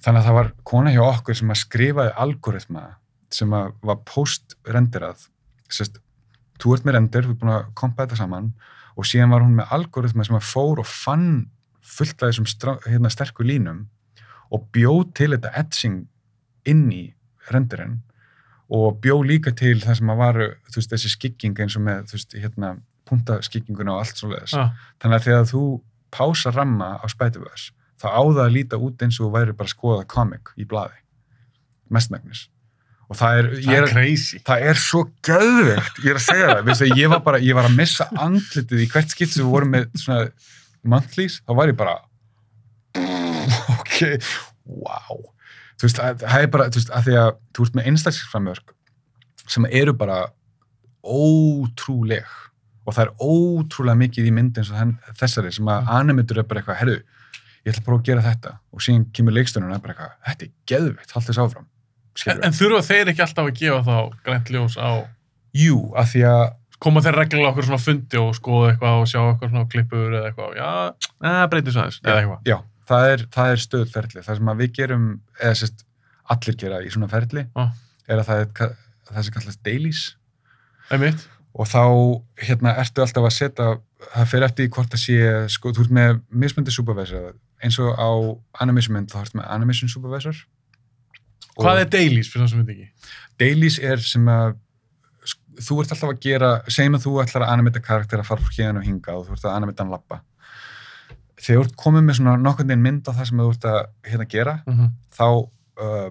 þannig 0.00 0.22
að 0.22 0.26
það 0.30 0.34
var 0.40 0.52
kona 0.64 0.90
hjá 0.90 1.02
okkur 1.04 1.36
sem 1.36 1.48
að 1.52 1.60
skrifaði 1.60 2.14
algoritma 2.16 2.94
sem 3.34 3.52
að 3.56 3.72
var 3.86 4.00
post-renderað. 4.08 5.28
Sérst, 5.70 6.00
þú 6.60 6.74
ert 6.76 6.84
með 6.88 6.96
render, 6.98 7.24
þú 7.28 7.34
ert 7.34 7.40
búin 7.44 7.54
að 7.54 7.70
kompa 7.78 8.04
þetta 8.06 8.20
saman 8.24 8.52
og 8.98 9.06
síðan 9.08 9.32
var 9.32 9.44
hún 9.46 9.56
með 9.60 9.72
algoritma 9.76 10.26
sem 10.26 10.36
að 10.36 10.48
fór 10.50 10.82
og 10.82 10.86
fann 10.90 11.28
fullt 11.80 12.22
af 12.22 12.30
þessum 12.32 12.48
hérna, 12.86 13.10
sterku 13.10 13.46
línum 13.46 13.86
og 14.50 14.66
bjóð 14.74 15.12
til 15.14 15.30
þetta 15.34 15.52
etching 15.62 16.00
inn 16.68 16.86
í 16.92 17.04
renderinn 17.50 18.00
og 18.70 19.00
bjó 19.02 19.16
líka 19.26 19.50
til 19.56 19.78
það 19.82 19.96
sem 19.98 20.10
að 20.12 20.20
varu 20.20 20.48
veist, 20.74 20.90
þessi 20.92 21.10
skikking 21.14 21.58
eins 21.58 21.74
og 21.78 21.82
með 21.86 22.12
veist, 22.12 22.34
hérna, 22.38 22.76
puntaskikkinguna 23.08 23.94
og 23.96 24.04
allt 24.04 24.20
svo 24.20 24.28
leiðis 24.30 24.54
Ah. 24.54 24.70
þannig 25.02 25.16
að 25.18 25.24
þegar 25.26 25.48
þú 25.50 25.62
pása 26.14 26.52
ramma 26.54 26.90
á 27.02 27.06
Spider-Verse 27.10 27.72
þá 27.98 28.06
á 28.10 28.22
það 28.22 28.44
að 28.44 28.54
líta 28.54 28.78
út 28.78 29.02
eins 29.02 29.18
og 29.20 29.32
væri 29.34 29.52
bara 29.56 29.66
að 29.70 29.74
skoða 29.74 30.06
comic 30.06 30.52
í 30.56 30.64
blaði. 30.66 30.98
Mestmægnis 31.90 32.48
og 33.10 33.18
það 33.18 33.38
er, 33.40 33.48
Það 33.64 33.74
er 33.74 33.86
er, 33.88 34.20
það 34.46 34.66
er 34.70 34.78
svo 34.78 35.00
göðvegt 35.26 35.96
ég 36.04 36.12
er 36.12 36.20
að 36.20 36.26
segja 36.28 36.50
það, 36.52 36.60
Veistu, 36.68 36.90
ég 37.00 37.10
var 37.10 37.22
bara 37.26 37.40
ég 37.42 37.56
var 37.58 37.66
að 37.66 37.74
missa 37.80 38.06
andlitið 38.22 38.84
í 38.84 38.88
hvert 38.92 39.10
skipt 39.10 39.34
sem 39.34 39.42
við 39.44 39.50
vorum 39.56 39.72
með 39.74 39.88
svona 39.98 40.28
monthlies, 40.94 41.40
þá 41.42 41.52
var 41.58 41.72
ég 41.72 41.78
bara 41.80 41.96
ok, 43.80 43.96
wow. 44.64 45.20
Þú 45.80 45.86
veist, 45.88 45.96
það 45.98 46.22
það 46.26 46.44
er 46.44 46.50
bara, 46.54 46.68
þú 46.70 46.80
veist, 46.80 46.92
að 46.92 47.06
því 47.08 47.16
að 47.20 47.30
þú 47.56 47.66
ert 47.66 47.76
með 47.78 47.88
einstaklisframörk 47.90 48.74
sem 49.50 49.66
eru 49.80 49.94
bara 49.96 50.18
ótrúleg. 51.00 52.28
Og 52.86 52.94
það 52.96 53.06
er 53.06 53.12
ótrúlega 53.24 54.00
mikið 54.00 54.28
í 54.28 54.34
mynd 54.34 54.58
eins 54.60 54.70
og 54.72 54.78
þenn- 54.80 55.16
þessari 55.20 55.52
sem 55.54 55.68
að 55.72 55.90
animator 55.96 56.40
er 56.42 56.46
bara 56.50 56.60
eitthvað, 56.62 56.78
herru, 56.80 56.96
ég 57.64 57.72
ætla 57.72 57.80
að 57.82 57.86
prófa 57.88 58.00
að 58.02 58.08
gera 58.10 58.24
þetta. 58.26 58.52
Og 58.74 58.84
síðan 58.84 59.06
kemur 59.16 59.36
leikstunum 59.36 59.70
og 59.70 59.76
er 59.78 59.84
bara 59.84 59.94
eitthvað, 59.96 60.16
þetta 60.28 60.46
er 60.46 60.52
geðveikt, 60.72 61.14
haldt 61.16 61.30
þess 61.30 61.42
áfram 61.44 61.68
En, 62.26 62.40
en 62.44 62.52
þurfa 62.56 62.80
þeir 62.88 63.10
ekki 63.12 63.22
alltaf 63.24 63.46
að 63.50 63.58
gefa 63.60 63.80
þá 63.86 63.96
grænt 64.26 64.50
ljós 64.52 64.76
á 64.76 64.90
Jú, 65.56 65.76
að 65.98 66.10
því 66.12 66.20
að 66.30 66.42
koma 66.80 67.00
þeir 67.04 67.16
reglulega 67.20 67.50
okkur 67.52 67.66
svona 67.68 67.82
fundi 67.82 68.18
og 68.20 68.34
skoða 68.38 68.68
eitthvað 68.72 68.98
og 69.02 69.08
sjá 69.10 69.20
eitthvað 69.20 69.50
svona 69.52 69.68
klippur 69.72 70.14
eða 70.16 70.28
eitthvað. 70.30 70.52
Já, 70.56 70.68
neða, 71.26 71.48
breytir 71.52 71.74
svo 71.74 71.82
aðeins 71.82 71.98
eða 72.04 72.14
eitthvað. 72.20 72.40
já, 72.50 72.56
það 72.90 73.08
er, 73.14 73.24
það 73.36 73.50
er 73.54 73.62
stöðut 73.64 73.92
ferli. 73.96 74.22
Það 74.26 74.38
sem 74.40 74.50
að 74.52 74.62
við 74.62 74.70
gerum, 74.78 75.08
eða 75.40 75.58
sérst 75.60 75.84
allir 76.34 76.56
gera 76.62 76.78
í 76.86 76.92
svona 76.94 77.08
ferli 77.10 77.44
Ah. 77.58 77.72
er 78.08 78.22
að 78.22 78.30
það 78.30 78.40
er 78.44 78.72
það 79.10 79.26
sem 79.26 79.34
kallast 79.36 79.62
dailies. 79.66 80.02
Einmitt, 80.90 81.26
og 81.54 81.66
þá 81.70 81.82
hérna 82.46 82.76
ertu 82.80 83.02
alltaf 83.04 83.26
að 83.26 83.34
setja 83.36 83.68
það 84.14 84.30
fer 84.30 84.46
eftir 84.46 84.66
í 84.68 84.72
hvort 84.72 84.94
það 84.94 85.02
sé 85.04 85.18
sko, 85.52 85.72
þú 85.76 85.84
ert 85.88 85.94
með 85.98 86.20
mismundi 86.30 86.72
supervisor. 86.74 87.34
Eins 87.62 87.76
og 87.82 87.92
á 87.98 88.08
animation 88.62 88.94
mynd 88.96 89.10
þá 89.12 89.20
ertu 89.26 89.36
með 89.42 89.50
animation 89.52 89.90
supervisor 89.92 90.38
hvað 91.60 91.84
er 91.84 91.92
dailies 91.92 92.32
fyrir 92.32 92.46
það 92.46 92.50
sem 92.54 92.64
við 92.64 92.74
ekki? 92.74 93.14
Dailies 93.40 93.78
er 93.92 94.02
sem 94.04 94.26
að 94.32 94.56
þú 95.60 95.82
ert 95.82 95.92
alltaf 95.94 96.10
að 96.14 96.20
gera, 96.24 96.50
segjum 96.72 96.96
að 96.96 97.06
þú 97.06 97.14
ætlar 97.22 97.44
að 97.46 97.54
animita 97.54 97.84
karakter 97.84 98.22
að 98.22 98.28
fara 98.30 98.44
frá 98.44 98.56
hérna 98.56 98.80
og 98.80 98.88
hinga 98.88 99.16
og 99.16 99.26
þú 99.26 99.36
ert 99.36 99.46
að 99.46 99.56
animita 99.58 99.84
hann 99.84 99.92
lappa 99.92 100.22
þegar 101.40 101.62
þú 101.62 101.64
ert 101.64 101.78
komið 101.80 102.06
með 102.06 102.18
svona 102.18 102.36
nokkurn 102.40 102.70
veginn 102.70 102.84
mynd 102.84 103.08
á 103.08 103.12
það 103.12 103.28
sem 103.30 103.40
þú 103.40 103.48
ert 103.54 103.66
að 103.70 103.80
hérna 104.08 104.26
gera 104.34 104.54
mm 104.66 104.74
-hmm. 104.76 104.90
þá 105.16 105.26
uh, 105.84 106.08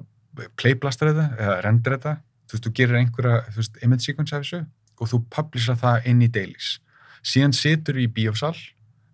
playblastar 0.58 1.12
þetta 1.12 1.28
eða 1.44 1.62
rendir 1.66 1.96
þetta, 1.96 2.14
þú 2.48 2.54
veist, 2.54 2.66
þú 2.66 2.74
gerir 2.80 3.00
einhverja 3.00 3.38
þú 3.50 3.58
veist, 3.62 3.80
image 3.84 4.06
sequence 4.06 4.36
af 4.36 4.44
þessu 4.44 4.66
og 5.00 5.08
þú 5.08 5.22
publisar 5.30 5.76
það 5.76 6.06
inn 6.06 6.22
í 6.22 6.28
dailies. 6.28 6.80
Síðan 7.24 7.54
situr 7.54 7.98
í 8.00 8.08
bíósal 8.08 8.56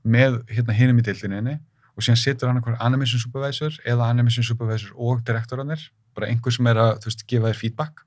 með 0.03 0.41
hérna 0.49 0.73
hinum 0.73 0.99
í 0.99 1.05
deildinni 1.05 1.59
og 1.95 2.03
síðan 2.03 2.21
situr 2.21 2.47
hann 2.47 2.57
einhver 2.57 2.77
animation 2.79 3.19
supervisor 3.19 3.73
eða 3.85 4.09
animation 4.09 4.43
supervisor 4.43 4.93
og 4.95 5.23
direktorannir 5.25 5.91
bara 6.15 6.31
einhver 6.31 6.55
sem 6.55 6.71
er 6.71 6.81
að, 6.81 6.93
þú 7.03 7.11
veist, 7.11 7.25
gefa 7.31 7.51
þér 7.51 7.61
feedback. 7.61 8.05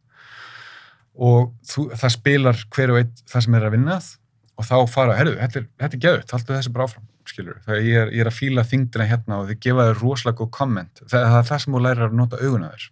Og 1.28 1.52
þú, 1.66 1.88
það 1.98 2.14
spilar 2.14 2.64
hver 2.74 2.94
og 2.94 3.00
einn 3.02 3.14
það 3.28 3.46
sem 3.46 3.58
er 3.58 3.68
að 3.68 3.74
vinnað 3.74 4.10
og 4.58 4.66
þá 4.66 4.76
fara, 4.90 5.16
herru, 5.18 5.36
þetta 5.38 5.60
er, 5.60 5.66
er 5.86 5.96
geðut, 6.02 6.34
haltu 6.34 6.54
þessi 6.54 6.74
bara 6.74 6.86
áfram, 6.88 7.08
skilur 7.28 7.58
þegar 7.64 7.82
ég 7.86 7.98
er, 8.02 8.12
ég 8.16 8.22
er 8.24 8.30
að 8.30 8.38
fíla 8.38 8.64
þingdina 8.66 9.06
hérna 9.06 9.40
og 9.42 9.50
þið 9.50 9.60
gefa 9.66 9.88
þér 9.88 10.00
rosalega 10.02 10.38
góð 10.40 10.50
komment, 10.56 11.02
það, 11.04 11.26
það 11.26 11.38
er 11.38 11.50
það 11.50 11.62
sem 11.64 11.76
þú 11.76 11.82
lærir 11.84 12.06
að 12.08 12.16
nota 12.18 12.40
auguna 12.42 12.70
þér. 12.72 12.88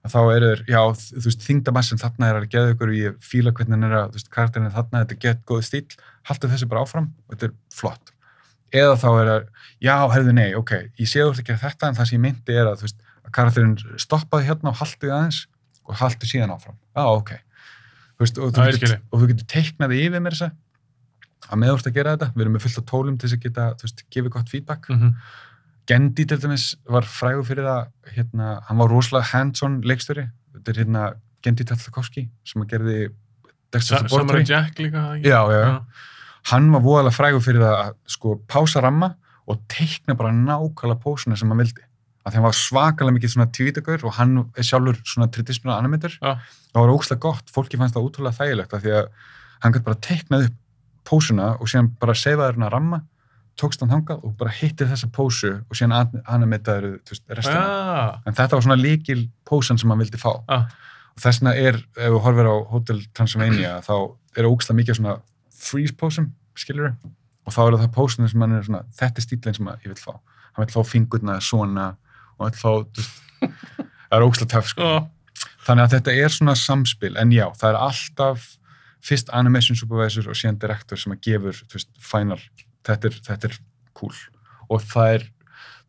Að 0.00 0.14
þá 0.14 0.20
eru 0.20 0.50
þér, 0.50 0.62
já, 0.70 0.80
þú 1.10 1.24
veist, 1.26 1.42
þingdamassin 1.44 2.00
þarna 2.00 2.30
er 2.30 2.38
að 2.38 2.46
geða 2.54 2.72
ykkur 2.74 2.92
og 2.92 3.00
ég 3.00 3.18
fíla 3.24 3.52
hvernig 3.56 3.76
hann 3.76 3.88
er 3.88 3.96
að, 3.98 4.06
þú 4.14 4.20
veist, 4.20 4.30
karakterin 4.36 4.70
er 4.70 4.76
þarna, 4.76 5.02
þetta 5.02 5.16
er 5.16 5.22
gett 5.26 5.42
góð 5.50 5.66
stíl, 5.66 5.98
haltu 6.30 6.50
þessi 6.54 6.70
bara 6.70 6.84
áfram 6.86 7.10
og 7.26 7.34
þetta 7.34 7.50
er 7.50 7.56
flott. 7.74 8.14
Eða 8.70 8.96
þá 9.02 9.08
er 9.10 9.32
að, 9.34 9.50
já, 9.82 9.94
herðu, 10.14 10.36
nei, 10.38 10.48
ok, 10.56 10.72
ég 11.02 11.10
sé 11.10 11.20
þú 11.20 11.34
ert 11.34 11.52
að 11.52 11.64
þetta 11.66 11.90
en 11.90 11.98
það 11.98 12.08
sem 12.08 12.16
ég 12.16 12.24
myndi 12.24 12.56
er 12.56 12.70
að, 12.70 12.80
þú 12.80 12.86
veist, 12.86 13.04
að 13.30 13.34
karakterin 13.38 13.76
stoppaði 14.02 14.48
hérna 14.50 14.72
og 14.74 14.80
haltu 14.82 15.06
þið 15.06 15.14
aðeins 15.16 15.38
og 15.86 15.94
haltu 16.02 16.26
síðan 16.30 16.52
áfram. 16.54 16.76
Já, 16.96 17.04
ok. 17.14 17.30
Þú 18.18 18.24
veist, 18.26 18.38
og 18.42 18.50
þú 18.52 18.66
getur, 18.74 18.96
og 19.10 19.22
þú 19.22 19.28
getur 19.30 19.46
teiknaði 19.54 20.00
yfir 20.08 20.20
mér 20.26 20.36
þess 20.36 20.50
að 21.50 21.56
með 21.62 21.70
þú 21.70 21.76
ert 21.78 21.88
að 21.90 21.94
gera 21.96 22.12
þetta, 22.16 22.28
við 22.36 22.42
erum 22.44 22.52
með 22.58 22.64
fullt 22.66 22.80
af 22.82 22.84
tólum 22.90 23.16
til 23.18 23.28
þess 23.30 23.38
að 23.38 23.44
geta, 23.46 23.68
þú 23.80 23.86
veist, 23.88 24.02
gefið 24.12 24.34
gott 24.36 24.52
feedback 24.52 24.90
Mhm. 24.90 25.14
Gendi 25.88 26.22
til 26.28 26.36
dæmis 26.38 26.76
var 26.86 27.02
frægur 27.02 27.42
fyrir 27.48 27.64
það 27.66 27.88
hérna, 28.14 28.50
hann 28.68 28.78
var 28.78 28.88
rosalega 28.92 29.26
hands-on 29.32 29.80
leikstöri 29.82 30.26
þetta 30.54 30.68
er 30.70 30.78
hérna 30.84 31.06
Gendi 31.42 31.64
Tartakovsky 31.64 32.28
sem 32.44 32.62
að 32.62 32.68
gerði 32.74 32.98
Dexter's 33.72 33.88
Sa- 33.88 34.02
Laboratory 34.04 34.44
Samurai 34.44 34.46
Jack 34.46 34.78
líka 34.78 35.02
já, 35.24 35.40
já, 35.50 35.58
já. 35.64 35.80
hann 36.52 36.70
var 36.70 36.80
voðalega 36.84 37.16
frægur 37.16 37.42
fyrir 37.42 37.64
það 37.64 37.74
að 37.88 37.94
sko 38.06 38.36
pása 38.46 38.82
ramma 38.84 39.14
og 39.48 39.64
teikna 39.72 40.14
bara 40.14 40.30
nákvæmlega 40.36 41.00
pósuna 41.02 41.36
sem 41.40 41.48
hann 41.50 41.58
vildi 41.58 41.82
að 42.30 42.38
þeim 42.38 42.46
var 42.46 42.56
svakalega 42.56 43.16
mikið 43.18 43.34
svona 43.34 43.48
tvítagur 43.58 44.06
og 44.08 44.16
hann 44.16 44.38
er 44.54 44.66
sjálfur 44.70 45.02
svona 45.04 45.28
traditional 45.34 45.76
animator. 45.76 46.14
Já. 46.22 46.36
það 46.72 46.82
var 46.86 46.94
ógslag 46.94 47.20
gott, 47.26 47.50
fólki 47.52 47.78
fannst 47.80 47.96
það 47.98 48.06
útrúlega 48.08 48.38
þægilegt 48.40 48.74
af 48.78 48.84
því 48.86 48.96
að 49.00 49.08
hann 49.64 49.74
gæti 49.76 49.86
bara 49.90 50.00
teiknað 50.08 50.46
upp 50.48 50.58
pósuna 51.10 51.48
og 51.58 51.68
síðan 51.72 51.88
bara 52.00 52.14
seifaði 52.14 52.52
hérna 52.54 52.68
ramma 52.72 53.00
tókst 53.60 53.82
hann 53.82 53.90
þangað 53.92 54.22
og 54.24 54.36
bara 54.40 54.52
hitti 54.56 54.86
þessa 54.88 55.08
pósu 55.12 55.50
og 55.68 55.76
síðan 55.76 55.92
an- 55.98 56.22
animataður 56.32 56.94
restina. 57.36 57.60
Já, 57.60 58.20
en 58.24 58.36
þetta 58.38 58.56
var 58.56 58.64
svona 58.64 58.78
líkil 58.80 59.24
pósan 59.48 59.76
sem 59.80 59.90
hann 59.92 60.00
vildi 60.00 60.20
fá. 60.20 60.30
Já. 60.48 60.60
og 61.10 61.20
þess 61.24 61.40
vegna 61.42 61.52
er, 61.58 61.76
ef 61.98 62.12
við 62.14 62.20
horfir 62.24 62.48
á 62.48 62.54
Hotel 62.70 63.00
Transylvania 63.12 63.74
þá 63.88 63.92
er 64.38 64.48
ógslag 64.48 64.78
mikið 64.78 65.00
svona 65.00 65.16
freeze 65.60 65.92
pósum, 65.98 66.30
skilur 66.56 66.94
og 67.44 67.52
þá 67.52 67.60
eru 67.66 67.80
það 67.82 67.90
pósunum 67.98 68.30
sem 68.30 68.40
hann 68.46 68.54
er 68.60 68.64
svona 68.68 68.84
þetta 68.96 69.20
er 69.20 69.26
stílinn 69.26 69.56
sem 69.58 69.68
að 69.68 69.84
ég 69.84 69.92
vil 69.92 70.00
fá. 70.00 70.14
Hann 70.54 70.64
vil 70.64 70.72
fá 70.78 70.80
fingurna 70.86 71.36
svona 71.44 71.90
og 72.40 72.56
fá, 72.58 72.70
þú 72.70 73.00
veist, 73.00 73.20
það 74.10 74.16
er 74.18 74.26
ógslag 74.26 74.50
töff, 74.54 74.70
sko. 74.72 74.88
Þannig 75.66 75.84
að 75.86 75.92
þetta 75.96 76.14
er 76.24 76.32
svona 76.34 76.54
samspil, 76.56 77.12
en 77.20 77.30
já, 77.34 77.44
það 77.60 77.68
er 77.74 77.78
alltaf 77.84 78.46
fyrst 79.04 79.30
animation 79.36 79.76
supervisor 79.76 80.28
og 80.28 80.36
síðan 80.36 80.58
director 80.60 80.98
sem 81.00 81.12
að 81.14 81.20
gefur, 81.28 81.60
þú 81.68 81.78
veist, 81.78 81.90
final, 82.04 82.40
þetta 82.88 83.08
er, 83.10 83.18
þetta 83.28 83.48
er 83.50 83.58
cool. 83.96 84.16
Og 84.70 84.82
það 84.90 85.14
er, 85.18 85.24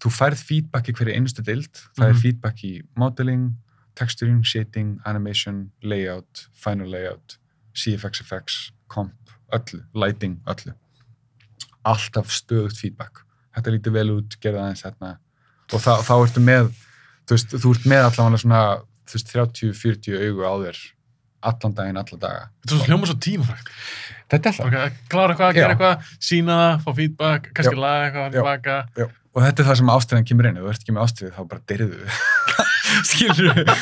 þú 0.02 0.12
færð 0.16 0.44
feedback 0.48 0.90
í 0.92 0.96
hverju 0.98 1.16
einustu 1.18 1.44
dild, 1.48 1.72
það 1.98 2.08
er 2.08 2.14
Mhm. 2.14 2.22
feedback 2.22 2.64
í 2.68 2.74
modeling, 2.96 3.48
texturing, 3.96 4.44
shading, 4.46 5.00
animation, 5.06 5.72
layout, 5.84 6.48
final 6.54 6.88
layout, 6.88 7.38
CFX 7.76 8.22
effects, 8.22 8.72
comp, 8.88 9.14
öllu, 9.54 9.84
lighting, 9.94 10.40
öllu. 10.48 10.74
Alltaf 11.86 12.30
stöðugt 12.30 12.78
feedback. 12.78 13.24
Þetta 13.56 13.72
lítur 13.74 13.94
vel 13.96 14.10
út, 14.14 14.38
gerða 14.40 14.68
aðeins 14.68 14.84
hérna. 14.86 15.18
Og 15.72 15.84
þá, 15.84 15.92
þá 16.06 16.14
ertu 16.20 16.44
með, 16.44 16.72
þú 17.28 17.38
veist, 17.38 17.54
þú 17.64 17.76
ert 17.76 17.86
með 17.92 18.08
allavega 18.08 18.42
svona, 18.44 18.64
þú 19.08 19.18
veist, 19.18 19.36
30-40 19.36 20.26
augu 20.28 20.48
á 20.48 20.54
þér 20.66 20.82
allan 21.42 21.74
daginn, 21.78 21.98
alla 21.98 22.20
daga. 22.22 22.44
Þetta 22.62 22.76
er 22.76 22.82
svo 22.82 22.88
hljóma 22.90 23.10
svo 23.10 23.18
tímafrækt. 23.26 23.72
Þetta 24.32 24.52
er 24.52 24.58
það. 24.58 24.68
Bara 24.68 24.84
klára 25.12 25.34
eitthvað, 25.34 25.56
gera 25.58 25.74
eitthvað, 25.76 26.12
sína 26.22 26.58
það, 26.60 26.76
fá 26.86 26.92
feedback, 27.00 27.50
kannski 27.58 27.76
Já. 27.76 27.82
laga 27.82 28.06
eitthvað, 28.06 28.36
tilbaka. 28.36 29.08
Og 29.32 29.46
þetta 29.46 29.64
er 29.64 29.70
það 29.70 29.80
sem 29.80 29.92
ástriðan 29.96 30.28
kemur 30.28 30.50
inn. 30.50 30.60
Ef 30.60 30.66
þú 30.66 30.72
ert 30.74 30.84
ekki 30.84 30.96
með 30.96 31.06
ástriðu, 31.06 31.34
þá 31.38 31.42
bara 31.54 31.64
dyrðu. 31.72 32.16
Skilur 33.10 33.52
þú? 33.58 33.78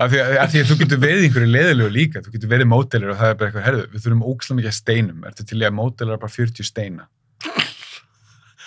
Af 0.00 0.12
því, 0.12 0.20
af 0.40 0.52
því 0.52 0.60
að 0.62 0.70
þú 0.70 0.76
getur 0.80 1.00
verið 1.00 1.26
einhverju 1.26 1.50
leðilegu 1.54 1.94
líka. 1.94 2.22
Þú 2.24 2.34
getur 2.34 2.50
verið 2.50 2.70
módelir 2.70 3.12
og 3.12 3.18
það 3.20 3.32
er 3.32 3.40
bara 3.40 3.50
eitthvað, 3.50 3.66
herðu, 3.68 3.86
við 3.92 4.04
þurfum 4.04 4.26
ókslega 4.30 4.58
mikið 4.58 4.70
að 4.70 4.78
steinum. 4.78 5.24
Ertu 5.28 5.46
til 5.46 5.60
í 5.60 5.66
að 5.68 5.76
módelar 5.76 6.20
bara 6.22 6.34
40 6.36 6.66
steina? 6.66 7.06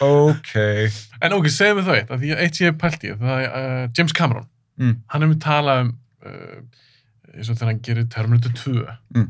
Ok. 0.02 0.54
En 1.22 1.36
ok, 1.38 1.50
segðu 1.54 1.76
mig 1.80 1.88
það 1.88 2.00
eitt, 2.00 2.12
að 2.12 2.24
því 2.24 2.34
að 2.34 2.44
eitt 2.44 2.58
sem 2.58 2.66
ég 2.66 2.74
hef 2.74 2.80
pælt 2.82 3.06
í, 3.06 3.14
það 3.20 3.44
er 3.44 3.50
uh, 3.60 3.84
James 3.98 4.16
Cameron. 4.18 4.48
Mm. 4.82 4.96
Hann 5.14 5.26
hefur 5.28 5.40
talað 5.44 5.82
um, 5.84 5.92
uh, 6.26 6.84
eins 7.34 7.50
og 7.50 7.58
þegar 7.58 7.72
hann 7.72 7.82
gerir 7.86 8.08
Terminator 8.14 8.56
2. 8.64 8.86
Mm. 9.18 9.28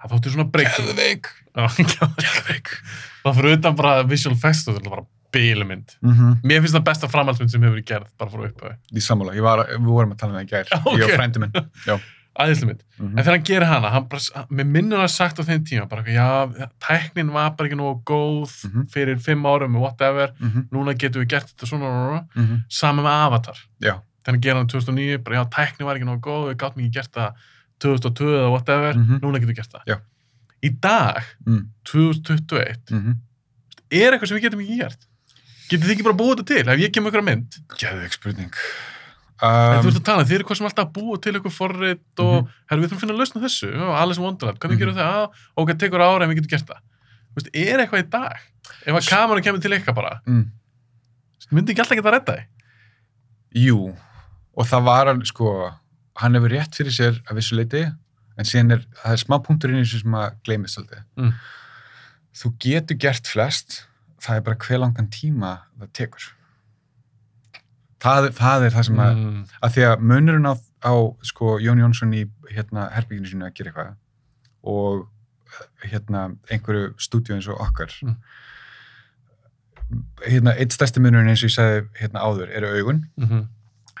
Það 0.00 0.14
þótti 0.14 0.34
svona 0.34 0.50
breakthrough. 0.54 0.92
Geðveik. 0.92 1.32
Já, 1.50 1.64
Geðveik. 2.24 2.74
Það 3.24 3.40
fyrir 3.40 3.58
utan 3.58 3.80
bara 3.80 3.96
visual 4.08 4.36
effects, 4.36 4.62
þetta 4.68 4.84
er 4.84 4.94
bara 4.94 5.06
bílumynd. 5.30 5.92
Mm 6.02 6.14
-hmm. 6.14 6.38
Mér 6.42 6.62
finnst 6.62 6.74
það 6.74 6.86
besta 6.88 7.08
framhaldsmynd 7.10 7.52
sem 7.52 7.62
hefur 7.62 7.76
verið 7.76 7.90
gerð, 7.90 8.08
bara 8.18 8.30
frá 8.30 8.46
upphau. 8.48 8.72
Í 8.94 9.02
sammála. 9.04 9.36
Var, 9.42 9.66
við 9.76 9.92
vorum 9.92 10.14
að 10.14 10.22
tala 10.22 10.32
um 10.32 10.38
það 10.38 10.46
í 10.46 10.50
gær. 10.50 10.66
Já, 10.70 10.78
Ég 10.98 11.04
og 11.04 11.14
frændi 11.14 11.44
mynd. 12.38 12.82
Mm 12.98 13.18
En 13.18 13.24
þegar 13.24 13.34
hann 13.36 13.42
gerir 13.44 13.66
hana, 13.66 13.90
hann 13.90 14.06
bara, 14.08 14.46
mér 14.50 14.66
minnur 14.66 14.98
hann 14.98 15.08
sagt 15.08 15.38
á 15.38 15.42
þeim 15.42 15.64
tíma, 15.66 15.88
bara, 15.88 16.02
já, 16.04 16.70
tæknin 16.80 17.30
var 17.32 17.50
bara 17.56 17.68
ekki 17.68 17.76
nógu 17.76 18.02
góð 18.04 18.52
Mhm. 18.70 18.86
fyrir 18.92 19.18
fimm 19.20 19.42
árum 19.44 19.76
og 19.76 19.82
whatever, 19.82 20.32
Mm 20.40 20.50
-hmm. 20.50 20.68
núna 20.70 20.94
getum 20.94 21.22
við 21.22 21.28
gert 21.28 21.46
þetta 21.48 21.66
svona. 21.66 22.26
Mm 22.34 22.46
-hmm. 22.46 22.62
saman 22.68 23.04
með 23.04 23.26
Avatar. 23.26 23.56
Já. 23.80 24.00
Þegar 24.24 24.32
hann 24.34 24.40
gerir 24.40 24.56
hann 24.56 24.66
2009, 24.68 25.18
bara, 25.24 25.36
já, 25.36 25.44
tæknin 25.50 25.86
var 25.86 25.96
ekki 25.96 26.04
nógu 26.06 26.20
góð, 26.20 26.48
við 26.54 26.56
gáttum 26.56 26.82
ekki 26.82 26.90
gert 26.92 27.12
það 27.12 27.32
2002 27.80 28.24
eða 28.38 28.50
whatever, 28.50 28.94
Mhm. 28.94 29.18
núna 29.20 29.38
getum 29.40 29.48
við 29.50 29.56
gert 29.56 29.72
það. 29.72 29.82
Já. 29.86 29.96
Í 30.62 30.80
dag, 30.80 31.22
Mm 31.46 31.66
2021, 31.84 32.76
-hmm. 32.90 33.14
er 33.90 34.12
eitthvað 34.12 34.26
sem 34.28 34.36
við 34.38 34.42
getum 34.42 34.60
ekki 34.60 34.76
gert? 34.78 35.06
Getið 35.70 35.84
þið 35.86 35.90
ekki 35.96 36.02
bara 36.04 36.16
búið 36.16 36.36
þetta 36.36 36.46
til? 36.46 36.68
Ef 36.68 36.78
ég 36.80 36.90
kemur 36.92 37.10
ykkur 37.12 37.24
mynd, 37.24 37.54
Geðveik 37.78 38.12
spurning. 38.12 38.52
Um, 39.42 39.48
Um, 39.50 39.82
þú 39.84 39.88
ert 39.90 39.98
að 40.00 40.04
tala, 40.04 40.24
þið 40.28 40.34
eru 40.36 40.44
hvað 40.44 40.56
sem 40.58 40.66
alltaf 40.68 40.86
að 40.88 40.92
búa 40.96 41.16
til 41.22 41.32
ykkur 41.38 41.52
forrit 41.54 42.20
og, 42.20 42.34
Mhm. 42.44 42.48
herru, 42.70 42.80
við 42.82 42.88
þurfum 42.90 42.96
að 42.96 43.00
finna 43.00 43.14
að 43.14 43.20
lausna 43.22 43.40
þessu, 43.44 43.68
Alice 44.00 44.18
in 44.20 44.24
Wonderland, 44.24 44.58
hvernig 44.60 44.76
Mhm. 44.76 44.80
gerum 44.80 44.94
við 44.94 45.00
það? 45.00 45.10
Já, 45.10 45.30
ok, 45.56 45.68
tekur 45.80 46.00
ára 46.04 46.22
en 46.24 46.30
við 46.30 46.36
getum 46.40 46.50
gert 46.54 46.66
það. 46.66 46.80
Þú 47.30 47.36
veist, 47.40 47.50
er 47.54 47.78
eitthvað 47.80 48.02
í 48.04 48.10
dag? 48.10 48.36
Ef 48.86 48.94
að 48.94 49.08
kameran 49.08 49.42
kemur 49.42 49.62
til 49.62 49.70
ykkar 49.78 49.94
bara, 49.94 50.20
mm. 50.26 50.50
myndi 51.52 51.72
ekki 51.72 51.80
alltaf 51.80 51.96
geta 51.96 52.10
að 52.10 52.16
redda 52.18 52.36
því? 52.36 52.44
Jú, 53.64 53.96
og 54.56 54.66
það 54.66 54.84
var 54.84 55.06
alveg, 55.10 55.26
sko, 55.26 55.74
hann 56.16 56.34
hefur 56.34 56.50
rétt 56.50 56.74
fyrir 56.76 56.92
sér 56.94 57.20
að 57.26 57.36
vissu 57.40 57.56
leiti, 57.56 57.84
en 58.38 58.44
síðan 58.44 58.72
er, 58.72 58.84
það 59.04 59.12
er 59.12 59.22
smá 59.24 59.38
punktur 59.42 59.70
inn 59.70 59.80
í 59.80 59.84
þessu 59.86 60.02
sem 60.02 60.12
að 60.12 60.34
gleymist 60.44 60.76
svolítið. 60.78 61.02
Mm. 61.16 61.32
Þú 62.34 62.52
getur 62.58 62.98
gert 62.98 63.26
flest, 63.26 63.86
það 64.20 64.36
er 64.36 64.40
bara 64.42 64.56
hver 64.56 64.78
langan 64.84 65.08
tíma 65.10 65.60
það 65.80 65.92
tekur. 65.92 66.28
Það, 68.00 68.30
það 68.38 68.62
er 68.66 68.70
það 68.76 68.84
sem 68.88 69.00
að, 69.04 69.16
Mm. 69.20 69.40
að 69.62 69.72
því 69.74 69.82
að 69.90 70.04
munurinn 70.10 70.48
á, 70.48 70.54
á 70.88 70.92
sko, 71.22 71.58
Jón 71.60 71.80
Jónsson 71.82 72.14
í 72.16 72.22
hérna, 72.54 72.86
herbygginu 72.94 73.28
sínu 73.28 73.44
að 73.48 73.54
gera 73.58 73.70
eitthvað 73.70 73.96
og 74.64 75.08
hérna, 75.84 76.22
einhverju 76.50 76.94
stúdíu 76.96 77.34
eins 77.36 77.48
og 77.48 77.60
okkar 77.60 77.92
Mm. 78.02 78.16
hérna, 80.24 80.54
eitt 80.56 80.72
stærsti 80.74 81.00
munurinn 81.02 81.28
eins 81.32 81.42
og 81.44 81.50
ég 81.50 81.56
sagði 81.56 81.80
hérna 82.00 82.22
áður 82.24 82.52
eru 82.56 82.74
augun 82.78 83.02
Mm 83.20 83.48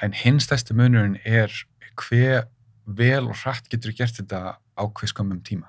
en 0.02 0.12
hinn 0.16 0.38
stærsti 0.40 0.72
munurinn 0.72 1.18
er 1.28 1.52
hver 2.00 2.46
vel 2.86 3.26
og 3.28 3.34
hratt 3.42 3.66
getur 3.68 3.92
gert 3.92 4.14
þetta 4.16 4.54
á 4.56 4.82
hver 4.88 5.10
skamum 5.10 5.42
tíma. 5.44 5.66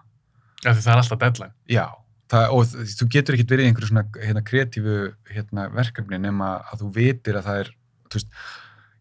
Því 0.64 0.72
það 0.86 0.94
er 0.94 1.00
alltaf 1.02 1.20
deadline. 1.20 1.52
Já, 1.68 1.88
það, 2.32 2.46
og 2.56 2.64
þú 2.96 3.08
getur 3.12 3.36
ekkert 3.36 3.52
verið 3.52 3.66
í 3.66 3.68
einhverju 3.74 3.90
svona 3.90 4.06
hérna, 4.24 4.42
kreatífu 4.48 4.96
hérna, 5.34 5.66
verkefni 5.76 6.18
nema 6.24 6.64
að 6.72 6.80
þú 6.86 6.94
vitir 6.96 7.36
að 7.42 7.44
það 7.50 7.60
er, 7.66 7.74
veist, 8.20 8.32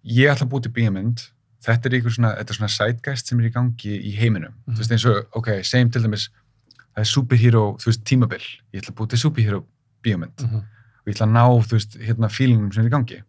ég 0.05 0.33
ætla 0.33 0.47
að 0.47 0.53
búið 0.55 0.67
til 0.67 0.75
bíamynd, 0.79 1.25
þetta 1.67 1.89
er 1.89 1.97
einhver 1.99 2.17
svona, 2.17 2.35
þetta 2.39 2.55
er 2.55 2.61
svona 2.61 2.75
sætgæst 2.77 3.31
sem 3.31 3.41
er 3.41 3.51
í 3.51 3.55
gangi 3.55 3.97
í 3.99 4.17
heiminum. 4.17 4.55
Mhm. 4.67 4.75
Þú 4.75 4.85
veist, 4.85 4.93
eins 4.97 5.07
og, 5.11 5.23
ok, 5.37 5.49
segjum 5.63 5.93
til 5.93 6.03
dæmis, 6.03 6.29
það 6.95 7.05
er 7.05 7.11
superhero, 7.15 7.65
þú 7.81 7.91
veist, 7.91 8.05
tímabil, 8.05 8.45
ég 8.73 8.83
ætla 8.83 8.95
að 8.95 8.99
búið 9.01 9.15
til 9.15 9.25
superhero 9.29 9.65
bíamynd 10.03 10.47
Mm 10.47 10.63
og 11.01 11.09
ég 11.09 11.17
ætla 11.17 11.27
að 11.27 11.35
ná, 11.35 11.45
þú 11.65 11.77
veist, 11.77 11.99
hérna 12.05 12.31
fílingum 12.31 12.73
sem 12.75 12.85
er 12.85 12.91
í 12.91 12.95
gangi. 12.95 13.21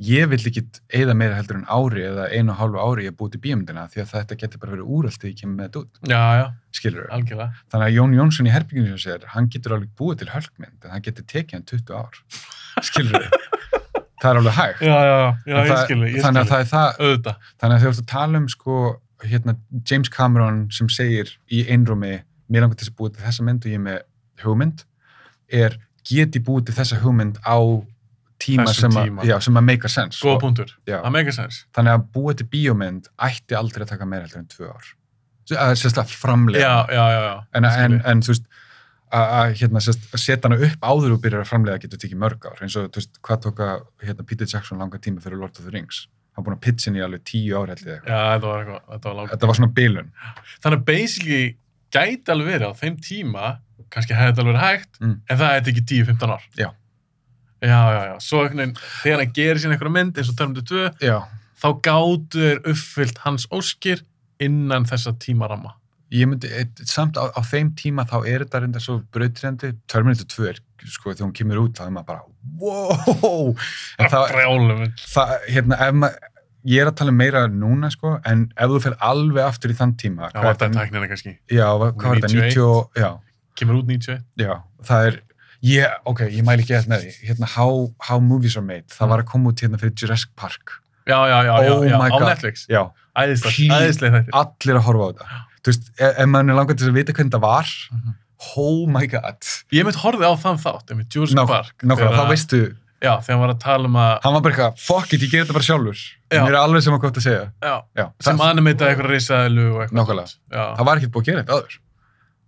Ég 0.00 0.28
vil 0.30 0.40
ekki 0.48 0.62
eða 0.96 1.12
meira 1.16 1.36
heldur 1.36 1.58
en 1.58 1.66
ári 1.68 2.06
eða 2.08 2.30
einu 2.32 2.54
og 2.54 2.60
hálfu 2.60 2.80
ári 2.80 3.04
ég 3.04 3.16
búið 3.18 3.34
til 3.34 3.40
bíamyndina 3.44 3.84
því 3.92 4.00
að 4.00 4.12
þetta 4.14 4.38
getur 4.40 4.62
bara 4.62 4.72
verið 4.72 4.92
úralt 4.96 5.18
þegar 5.18 5.32
ég 5.32 5.40
kemur 5.42 5.56
með 5.58 5.66
þetta 5.66 5.82
út, 5.82 6.00
Já, 6.08 6.22
já, 6.40 6.46
skilur 6.78 7.10
algjörlega. 7.12 7.64
Þannig 7.72 7.86
að 7.86 7.96
Jón 7.98 8.16
Jónsson 8.16 8.48
í 8.48 8.54
herbygginu 8.54 8.94
sem 8.94 9.02
segir, 9.04 9.28
hann 9.34 9.50
getur 9.52 9.76
alveg 9.76 9.92
búið 10.00 10.22
til 10.22 10.30
hölkmynd, 10.32 10.78
en 10.84 10.94
hann 10.94 11.04
getur 11.04 11.28
tekið 11.28 11.58
hann 11.58 11.68
20 11.68 12.00
ár. 12.00 12.20
Skilur 12.88 13.28
það 14.20 14.30
er 14.30 14.40
alveg 14.40 14.52
hægt. 14.58 14.80
Já, 14.80 14.96
já, 15.00 15.14
já, 15.20 15.28
En 15.46 15.64
ég 15.64 15.70
það- 15.70 15.84
skilur, 15.84 16.08
ég 16.14 16.22
Þannig 16.24 16.42
að 16.44 16.50
það 16.50 16.60
er 16.60 16.68
það, 16.74 16.98
Auðvitað. 17.00 17.36
þannig 17.60 17.76
að 17.76 17.82
þú 17.84 17.88
ert 17.92 18.00
að 18.02 18.06
tala 18.06 18.38
um 18.38 18.48
sko, 18.48 18.76
hérna, 19.24 19.56
James 19.90 20.08
Cameron 20.08 20.70
sem 20.70 20.88
segir 20.88 21.32
í 21.50 21.64
einrúmi, 21.68 22.22
mér 22.50 22.60
langar 22.64 22.76
til 22.76 22.86
þess 22.86 22.94
að 22.94 22.98
búið 23.00 23.14
til 23.16 23.24
þessa 23.26 23.42
mynd 23.44 23.64
og 23.66 23.70
ég 23.70 23.74
er 23.74 23.84
með 23.86 24.02
hugmynd, 24.44 24.84
er 25.52 25.76
geti 26.04 26.40
búið 26.40 26.66
til 26.66 26.74
þessa 26.74 27.00
hugmynd 27.00 27.38
á 27.44 27.58
tíma 28.40 28.64
Þessum 28.64 28.92
sem 28.94 29.16
að, 29.18 29.24
já, 29.28 29.36
sem 29.44 29.54
að 29.60 29.64
make 29.64 29.84
a 29.84 29.88
sense. 29.88 30.20
Góða 30.24 30.34
Og- 30.36 30.40
punktur. 30.40 30.70
já. 30.88 31.02
Það 31.02 31.12
meikar 31.12 31.32
sens. 31.36 31.64
Þannig 31.76 31.92
að 31.98 32.06
búið 32.14 32.36
til 32.38 32.46
bíómynd 32.46 33.08
ætti 33.20 33.54
aldrei 33.56 33.84
að 33.84 33.88
taka 33.88 34.04
meira 34.06 34.24
heldur 34.24 34.38
en 34.38 34.46
tvö 34.48 34.70
ár. 34.72 34.86
Það 35.50 35.76
sérstaklega 35.76 36.16
framlega. 36.16 36.60
Já, 36.62 36.86
já, 36.88 37.04
já, 37.10 37.20
já. 37.20 37.44
en, 37.54 37.64
en, 37.64 38.02
en 38.06 38.20
þú 38.22 38.28
veist 38.32 38.44
að 39.10 39.32
að, 39.40 39.52
hérna, 39.60 39.80
að 39.82 40.20
setja 40.22 40.48
hana 40.48 40.58
upp 40.66 40.86
áður 40.86 41.14
og 41.16 41.20
byrjar 41.24 41.42
að 41.44 41.48
framlega 41.50 41.82
getur 41.82 41.98
tekið 42.04 42.20
mörg 42.22 42.46
ár 42.46 42.60
eins 42.62 42.76
og 42.78 42.88
þú 42.94 43.00
veist, 43.00 43.20
hvað 43.26 43.40
tóka 43.46 43.68
hérna, 44.04 44.26
Peter 44.26 44.46
Jackson 44.46 44.78
langa 44.78 44.98
tíma 45.02 45.20
fyrir 45.24 45.40
Lord 45.40 45.58
of 45.58 45.64
the 45.66 45.72
Rings 45.74 46.04
hann 46.36 46.44
búin 46.46 46.54
að 46.56 46.62
pitcha 46.62 46.88
henni 46.90 47.00
í 47.02 47.04
alveg 47.04 47.24
tíu 47.26 47.56
ár 47.58 47.72
held 47.72 47.80
ég 47.82 47.96
eitthvað. 47.96 48.06
Já, 48.06 48.20
þetta 48.38 48.80
þetta 48.94 49.08
var 49.10 49.16
langt. 49.18 49.30
þetta 49.32 49.48
var 49.50 49.58
svona 49.58 49.72
bilun 49.80 50.12
Þannig 50.62 50.78
að 50.78 50.84
basically 50.86 51.56
gæti 51.90 52.30
alveg 52.30 52.46
verið 52.54 52.70
á 52.70 52.72
þeim 52.78 52.96
tíma, 53.02 53.48
kannski 53.90 54.14
hefði 54.14 54.30
þetta 54.30 54.44
alveg 54.44 54.54
verið 54.54 54.66
hægt, 54.68 55.00
Mm. 55.00 55.16
en 55.26 55.40
það 55.40 55.54
hefði 55.56 55.72
ekki 55.74 55.84
10-15 55.90 56.30
ár. 56.36 56.44
Já. 56.56 56.68
Já, 57.60 57.80
já, 57.92 58.02
já. 58.08 58.14
Svo 58.24 58.38
einhvern 58.44 58.60
veginn, 58.62 58.76
þegar 59.02 59.18
hann 59.24 59.32
gerir 59.36 59.58
sín 59.60 59.74
einhverja 59.74 59.92
mynd 59.98 60.16
eins 60.22 60.30
og 60.30 60.36
Terminator 60.38 60.70
2, 60.70 61.08
já, 61.10 61.18
þá 61.60 61.68
gátu 61.84 62.38
þeir 62.46 62.60
uppfyllt 62.72 63.18
hans 63.26 63.46
óskir 63.52 64.00
innan 64.40 64.86
þessa 64.88 65.12
tímaramma. 65.20 65.74
Ég 66.10 66.26
myndi 66.26 66.48
eitt, 66.50 66.80
samt 66.90 67.14
á, 67.20 67.30
á 67.30 67.40
þeim 67.46 67.70
tíma 67.78 68.04
þá 68.08 68.16
er 68.26 68.42
þetta 68.44 68.60
reynda 68.64 68.80
svo 68.82 68.96
brautrandi 69.14 69.72
Terminator 69.86 70.26
2 70.26 70.48
er, 70.50 70.58
sko, 70.90 71.12
þegar 71.14 71.28
hún 71.28 71.36
kemur 71.38 71.60
út 71.62 71.78
þá 71.78 71.84
er 71.86 71.94
maður 71.94 72.08
bara, 72.08 72.22
wow 72.58 73.54
en 74.00 74.10
það, 74.10 74.26
Brjálum. 74.34 74.84
það 75.14 75.32
hérna, 75.54 75.78
ef 75.86 75.94
maður 76.02 76.18
ég 76.70 76.82
er 76.82 76.90
að 76.90 76.96
tala 77.00 77.12
meira 77.16 77.44
núna, 77.48 77.88
sko 77.94 78.16
en 78.28 78.46
ef 78.56 78.68
þú 78.74 78.80
fer 78.84 78.96
alveg 79.10 79.46
aftur 79.46 79.72
í 79.72 79.76
þann 79.78 79.94
tíma 80.02 80.28
Já, 80.28 80.40
er 80.42 80.48
þetta 80.50 80.66
er 80.68 80.74
tæknina 80.76 81.08
kannski. 81.12 81.34
já, 81.48 81.66
hvað 81.70 82.06
var 82.10 82.20
þetta, 82.20 82.32
91? 82.34 82.54
90 82.54 82.64
og- 82.66 83.00
já, 83.04 83.10
Kemur 83.60 83.78
út 83.80 83.86
91. 83.88 84.22
Já, 84.40 84.52
það 84.88 85.06
er, 85.10 85.16
ég, 85.70 85.94
ok, 86.06 86.20
ég 86.32 86.44
mæli 86.46 86.62
ekki 86.64 86.74
eitthvað 86.76 86.92
með 86.94 87.06
því, 87.06 87.14
hérna 87.30 87.48
How, 87.54 87.80
How 88.08 88.20
Movies 88.20 88.56
Are 88.56 88.64
Made, 88.66 88.86
það 88.88 89.06
Mm. 89.06 89.10
var 89.14 89.22
að 89.22 89.26
koma 89.32 89.50
út 89.50 89.60
hérna 89.64 89.78
fyrir 89.80 89.94
Jurassic 90.02 90.30
Park, 90.36 90.76
Já, 91.08 91.16
já, 91.26 91.38
já, 91.42 91.54
já, 91.64 91.70
Oh 91.74 91.82
já, 91.82 91.98
my 91.98 92.10
á. 92.12 92.18
Netflix. 92.28 92.66
já, 92.68 92.82
Æðislega, 93.16 93.78
æðislega 93.80 94.20
þetta. 94.20 94.30
allir 94.40 94.76
að 94.78 94.84
horfa 94.84 95.00
á 95.00 95.08
þetta, 95.10 95.26
þú 95.62 95.72
veist, 95.72 95.90
ef, 96.00 96.20
maður 96.26 96.50
er 96.54 96.58
langar 96.60 96.76
til 96.80 96.88
að 96.90 96.98
vita 97.00 97.12
hvernig 97.12 97.32
það 97.36 97.40
var, 97.46 97.66
Mhm. 97.92 98.14
oh 98.56 98.86
my 98.88 99.06
god, 99.06 99.40
Ég 99.72 99.84
mitt 99.84 99.98
horfið 100.00 100.24
á 100.24 100.34
þann 100.40 100.58
þátt, 100.62 100.90
einmitt 100.94 101.12
Jurassic 101.14 101.36
Ná- 101.36 101.46
Park. 101.46 101.74
nákvæmlega, 101.82 102.16
þá 102.20 102.28
veistu, 102.34 102.76
Já, 103.00 103.16
þegar 103.24 103.32
hann 103.32 103.40
var 103.40 103.54
að 103.54 103.60
tala 103.60 103.84
um 103.88 103.94
að, 103.96 104.18
hann 104.22 104.32
var 104.34 104.40
bara 104.44 104.54
eitthvað, 104.54 104.78
fuck 104.78 105.12
it, 105.14 105.20
ég 105.24 105.30
ger 105.32 105.44
þetta 105.46 105.54
bara 105.56 105.64
sjálfur, 105.64 106.00
Já. 106.30 106.40
mér 106.44 106.48
er 106.52 106.58
alveg 106.60 106.82
sem 106.84 106.92
að 106.92 107.00
gott 107.00 107.16
að 107.16 107.24
segja, 107.24 107.52
já, 107.62 107.82
já, 107.96 108.06
sem 108.20 108.36
animeitaði 108.44 108.90
eitthvað 108.92 109.08
risaðilu 109.14 109.68
eitthvað. 109.86 110.34
Það 110.50 110.84
var 110.84 110.96
ekkert 111.00 111.12
búið 111.14 111.22
að 111.22 111.30
gera 111.30 111.42
þetta 111.44 111.56
aður, 111.56 111.78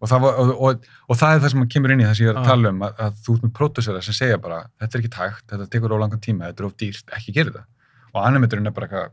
og 0.03 0.09
það, 0.11 0.21
var, 0.21 0.35
og, 0.43 0.51
og, 0.61 0.85
og 1.09 1.17
það 1.17 1.35
er 1.37 1.41
það 1.41 1.51
sem 1.55 1.67
kemur 1.73 1.91
inn 1.95 2.01
í 2.03 2.05
það 2.05 2.17
sem 2.19 2.27
ég 2.27 2.31
er 2.35 2.41
að 2.43 2.49
tala 2.51 2.69
um, 2.69 2.81
að, 2.83 2.93
að 3.07 3.13
þú 3.25 3.35
ert 3.39 3.43
með 3.47 3.53
pródúsera 3.61 4.03
sem 4.03 4.15
segja 4.19 4.39
bara, 4.43 4.59
þetta 4.83 4.99
er 4.99 5.01
ekki 5.03 5.13
tægt, 5.17 5.45
þetta 5.53 5.69
tekur 5.73 5.93
of 5.97 6.01
langan 6.05 6.21
tíma, 6.21 6.49
þetta 6.53 6.61
er 6.61 6.67
of 6.69 6.77
dýrt, 6.77 7.05
ekki 7.17 7.33
gera 7.33 7.51
þetta. 7.53 7.65
og 8.13 8.27
animatorinn 8.29 8.67
er 8.67 8.77
bara 8.77 8.87
eitthvað, 8.89 9.11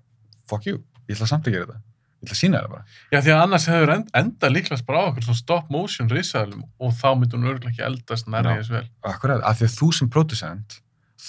fuck 0.50 0.66
you, 0.68 0.84
ég 1.08 1.16
ætla 1.16 1.28
samt 1.32 1.48
að 1.48 1.54
gera 1.56 1.66
þetta 1.70 1.80
ég 2.20 2.28
ætla 2.28 2.36
að 2.36 2.40
sína 2.40 2.60
þetta 2.60 2.72
bara. 2.74 2.86
Já, 3.14 3.20
því 3.20 3.34
að 3.34 3.42
annars 3.46 3.66
hefur 3.70 3.92
end, 3.94 4.12
enda 4.20 4.52
líklegast 4.52 4.86
bara 4.88 5.02
á 5.02 5.08
okkur 5.10 5.26
svona 5.26 5.40
stop 5.40 5.70
motion 5.72 6.10
risaðalum 6.12 6.66
og 6.80 6.96
þá 7.00 7.10
myndi 7.16 7.38
hún 7.38 7.50
örgulega 7.50 7.72
ekki 7.72 7.86
eldast 7.88 8.28
nærri 8.32 8.56
Já. 8.56 8.60
þess 8.60 8.74
vel. 8.74 8.84
Akkurat, 9.12 9.44
af 9.48 9.60
því 9.60 9.68
að 9.70 9.76
þú 9.78 9.90
sem 9.98 10.10
producent, 10.16 10.80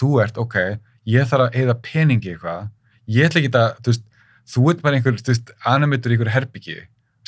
þú 0.01 0.11
ert, 0.25 0.41
ok, 0.43 0.57
ég 1.11 1.29
þarf 1.31 1.47
að 1.47 1.61
eða 1.63 1.77
peningi 1.87 2.35
eitthvað, 2.35 2.73
ég 3.11 3.31
ætla 3.31 3.43
ekki 3.45 3.53
að, 3.61 3.69
þú 3.79 3.95
veist, 3.95 4.09
þú 4.51 4.65
ert 4.73 4.83
bara 4.83 4.99
einhver, 4.99 5.21
þú 5.21 5.33
veist, 5.35 5.55
animator 5.75 6.11
í 6.11 6.19
einhver 6.19 6.35
herbyggi 6.35 6.81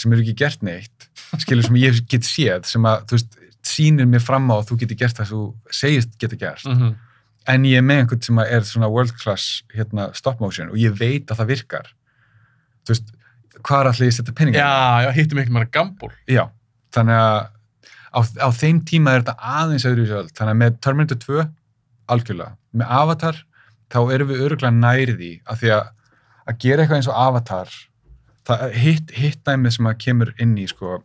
sem 0.02 0.12
eru 0.16 0.24
ekki 0.24 0.36
gert 0.43 0.66
neitt, 0.66 1.09
skilur 1.39 1.68
sem 1.68 1.78
ég 1.78 2.02
get 2.10 2.26
séð, 2.26 2.66
sem 2.66 2.90
að, 2.90 3.06
þú 3.06 3.18
veist, 3.18 3.40
sýnir 3.62 4.09
mér 4.10 4.22
fram 4.24 4.51
á 4.51 4.59
að 4.59 4.72
þú 4.72 4.82
geti 4.82 4.98
gert 4.98 5.20
það 5.20 5.28
sem 5.30 5.39
þú 5.39 5.74
segist 5.78 6.14
geta 6.18 6.39
gert, 6.40 6.66
Mm 6.66 6.94
en 7.51 7.66
ég 7.66 7.80
er 7.80 7.86
með 7.86 8.02
einhvern 8.02 8.22
sem 8.24 8.40
er 8.44 8.66
svona 8.66 8.90
world 8.93 9.14
class, 9.18 9.62
hérna, 9.74 10.10
stop 10.14 10.40
motion 10.43 10.70
og 10.70 10.78
ég 10.78 10.94
veit 10.98 11.30
að 11.30 11.43
það 11.43 11.51
virkar, 11.51 11.90
þú 12.86 12.94
veist, 12.94 13.12
hvað 13.68 13.80
er 13.84 13.90
allir 13.93 14.06
ég 14.09 14.12
að 14.12 14.18
setja 14.18 14.34
peningi? 14.39 14.59
í? 14.59 14.62
Já, 14.62 15.06
já, 15.06 15.10
hittum 15.16 15.40
ekki 15.43 15.55
meira 15.56 15.70
gambúl. 15.76 16.10
Já, 16.30 16.44
þannig 16.94 17.20
að 17.22 17.39
á, 18.12 18.20
á 18.20 18.48
þeim 18.59 18.82
tíma 18.89 19.14
er 19.14 19.22
þetta 19.24 19.52
aðeins 19.62 19.86
öðru 19.89 20.05
í 20.05 20.10
þannig 20.12 20.52
að 20.52 20.60
með 20.62 20.76
Terminator 20.86 21.20
2 21.26 21.47
algjörlega, 22.12 22.56
með 22.76 22.94
Avatar 22.98 23.40
þá 23.93 23.98
erum 24.16 24.32
við 24.32 24.44
öruglega 24.47 24.74
nærið 24.76 25.24
í 25.28 25.32
að 25.47 25.62
því 25.62 25.72
að 25.78 25.89
að 26.43 26.59
gera 26.64 26.82
eitthvað 26.82 26.98
eins 26.98 27.09
og 27.12 27.18
Avatar 27.22 27.72
það, 28.48 28.62
hitt, 28.82 29.12
hitt 29.14 29.40
dæmið 29.47 29.76
sem 29.76 29.89
að 29.93 29.98
kemur 30.02 30.32
inn 30.43 30.56
í 30.59 30.66
sko 30.70 30.98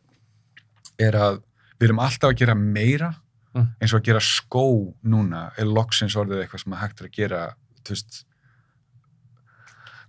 er 0.98 1.18
að 1.20 1.40
við 1.78 1.90
erum 1.92 2.02
alltaf 2.02 2.32
að 2.34 2.40
gera 2.42 2.58
meira 2.58 3.14
Mm. 3.58 3.72
eins 3.82 3.94
og 3.96 4.02
að 4.02 4.08
gera 4.12 4.20
skó 4.22 4.64
núna 5.08 5.48
er 5.58 5.66
loksins 5.66 6.14
orðið 6.20 6.44
eitthvað 6.44 6.62
sem 6.62 6.74
að 6.76 6.82
hægt 6.84 7.00
er 7.02 7.08
að 7.08 7.14
gera 7.16 7.40
þú 7.88 7.94
veist, 7.96 8.18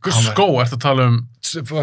Var- 0.04 0.28
skó 0.32 0.46
ertu 0.62 0.76
að 0.78 0.84
tala 0.84 1.06
um 1.10 1.16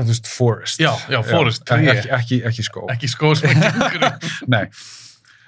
veist 0.06 0.28
forest 0.30 0.80
Já, 0.80 0.92
já, 1.10 1.20
forest, 1.26 1.66
tré. 1.66 1.82
ekki, 1.92 2.12
ekki, 2.20 2.38
ekki 2.52 2.64
skó 2.68 2.86
ekki 2.94 3.10
skó 3.12 3.34
sem 3.38 3.56
gengur 3.60 4.06
í? 4.06 4.12
Nei. 4.54 4.68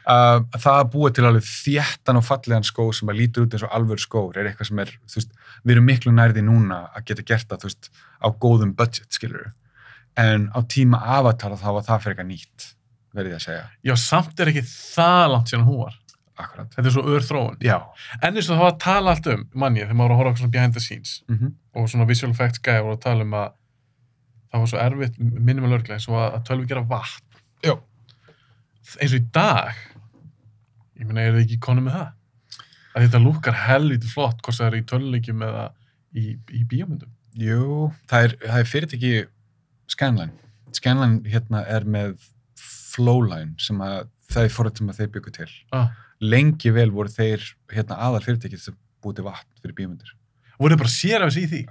Uh, 0.08 0.40
það 0.56 0.78
að 0.80 0.90
búa 0.94 1.10
til 1.12 1.26
alveg 1.28 1.44
þéttan 1.44 2.20
og 2.22 2.24
fallegan 2.24 2.64
skó 2.64 2.86
sem 2.96 3.10
að 3.12 3.18
lítur 3.20 3.44
út 3.44 3.56
eins 3.58 3.66
og 3.68 3.74
alvöru 3.76 4.00
skór 4.00 4.38
er 4.40 4.48
eitthvað 4.48 4.70
sem 4.70 4.80
er, 4.80 4.94
þú 5.04 5.20
veist, 5.20 5.34
við 5.68 5.74
erum 5.76 5.88
miklu 5.90 6.14
nærði 6.16 6.44
núna 6.48 6.78
að 6.96 7.10
geta 7.10 7.26
gert 7.28 7.50
það, 7.52 7.66
þú 7.66 7.68
veist, 7.68 7.90
á 8.24 8.28
góðum 8.32 8.72
budget, 8.80 9.10
skilur 9.12 9.50
En 10.18 10.48
á 10.56 10.60
tíma 10.66 11.02
avatar 11.20 11.58
þá 11.60 11.68
var 11.76 11.84
það 11.86 12.00
fyrir 12.06 12.16
eitthvað 12.16 12.30
nýtt, 12.32 12.70
verið 13.20 13.34
ég 13.36 13.38
að 13.38 13.44
segja. 13.44 13.66
Já, 13.86 13.94
samt 14.02 14.40
er 14.40 14.54
ekki 14.54 14.64
það 14.66 15.26
langt 15.34 15.52
síðan 15.52 15.68
hún 15.68 15.84
var. 15.84 16.00
Akkurat. 16.38 16.70
Þetta 16.76 16.90
er 16.90 16.94
svo 16.94 17.04
ör 17.10 17.24
þróun. 17.26 17.56
Já. 17.66 17.78
En 18.22 18.36
eins 18.36 18.50
og 18.50 18.58
það 18.58 18.64
var 18.64 18.74
að 18.74 18.82
tala 18.84 19.14
allt 19.14 19.30
um, 19.34 19.46
mann 19.58 19.78
ég, 19.80 19.88
þegar 19.88 19.98
maður 19.98 20.12
var 20.12 20.16
að 20.16 20.20
horfa 20.22 20.32
okkur 20.34 20.44
svona 20.44 20.54
behind 20.58 20.78
the 20.78 20.84
scenes 20.84 21.16
Mm 21.32 21.56
og 21.78 21.86
svona 21.92 22.08
visual 22.10 22.32
effects 22.34 22.62
gæði 22.66 22.82
voru 22.88 22.96
að 22.96 23.04
tala 23.04 23.22
um 23.22 23.34
að 23.38 23.50
það 24.50 24.62
var 24.64 24.70
svo 24.72 24.80
erfitt, 24.82 25.18
minnum 25.20 25.68
að 25.68 25.74
lörglega, 25.76 25.98
eins 26.00 26.08
og 26.10 26.16
að, 26.18 26.38
tölvi 26.48 26.70
gera 26.72 26.82
vatn. 26.90 27.42
Já. 27.66 27.74
Eins 28.98 29.14
og 29.14 29.20
í 29.20 29.26
dag, 29.36 29.82
ég 30.98 31.10
meina, 31.10 31.22
er 31.22 31.36
þið 31.36 31.44
ekki 31.44 31.60
konum 31.68 31.86
með 31.86 32.00
það? 32.00 32.64
Að 32.96 33.06
þetta 33.06 33.22
lúkar 33.22 33.60
helviti 33.62 34.10
flott, 34.10 34.42
hvort 34.42 34.58
það 34.58 34.70
er 34.72 34.80
í 34.80 34.84
tölvuleikjum 34.90 35.46
eða 35.52 35.68
í, 36.18 36.26
í 36.34 36.64
bíómyndum. 36.72 37.14
Jú, 37.38 37.92
það 38.10 38.30
er, 38.30 38.36
það 38.48 38.64
er 38.64 38.72
fyrirtæki 38.72 39.14
Scanline. 39.94 40.34
Scanline 40.74 41.22
hérna 41.30 41.62
er 41.70 41.86
með 41.86 42.18
Flowline 42.58 43.54
sem 43.62 43.78
að 43.86 44.08
það 44.32 44.48
er 44.48 44.54
fórhætt 44.56 44.82
sem 44.82 44.90
að 44.90 45.04
þeir 45.04 45.14
byggu 45.14 45.36
til. 45.38 45.50
Ah. 45.76 45.94
Lengi 46.24 46.72
vel 46.74 46.90
voru 46.94 47.12
þeir 47.14 47.44
hérna 47.74 48.00
aðal 48.08 48.24
fyrirtæki 48.26 48.60
sem 48.62 48.78
búið 49.04 49.20
til 49.20 49.28
vatn 49.28 49.62
fyrir 49.62 49.76
bíómyndir. 49.78 50.16
Voru 50.58 50.80
bara 50.80 50.90
sér 50.90 51.22
af 51.22 51.30
þessi 51.30 51.46
í 51.46 51.52
því? 51.52 51.62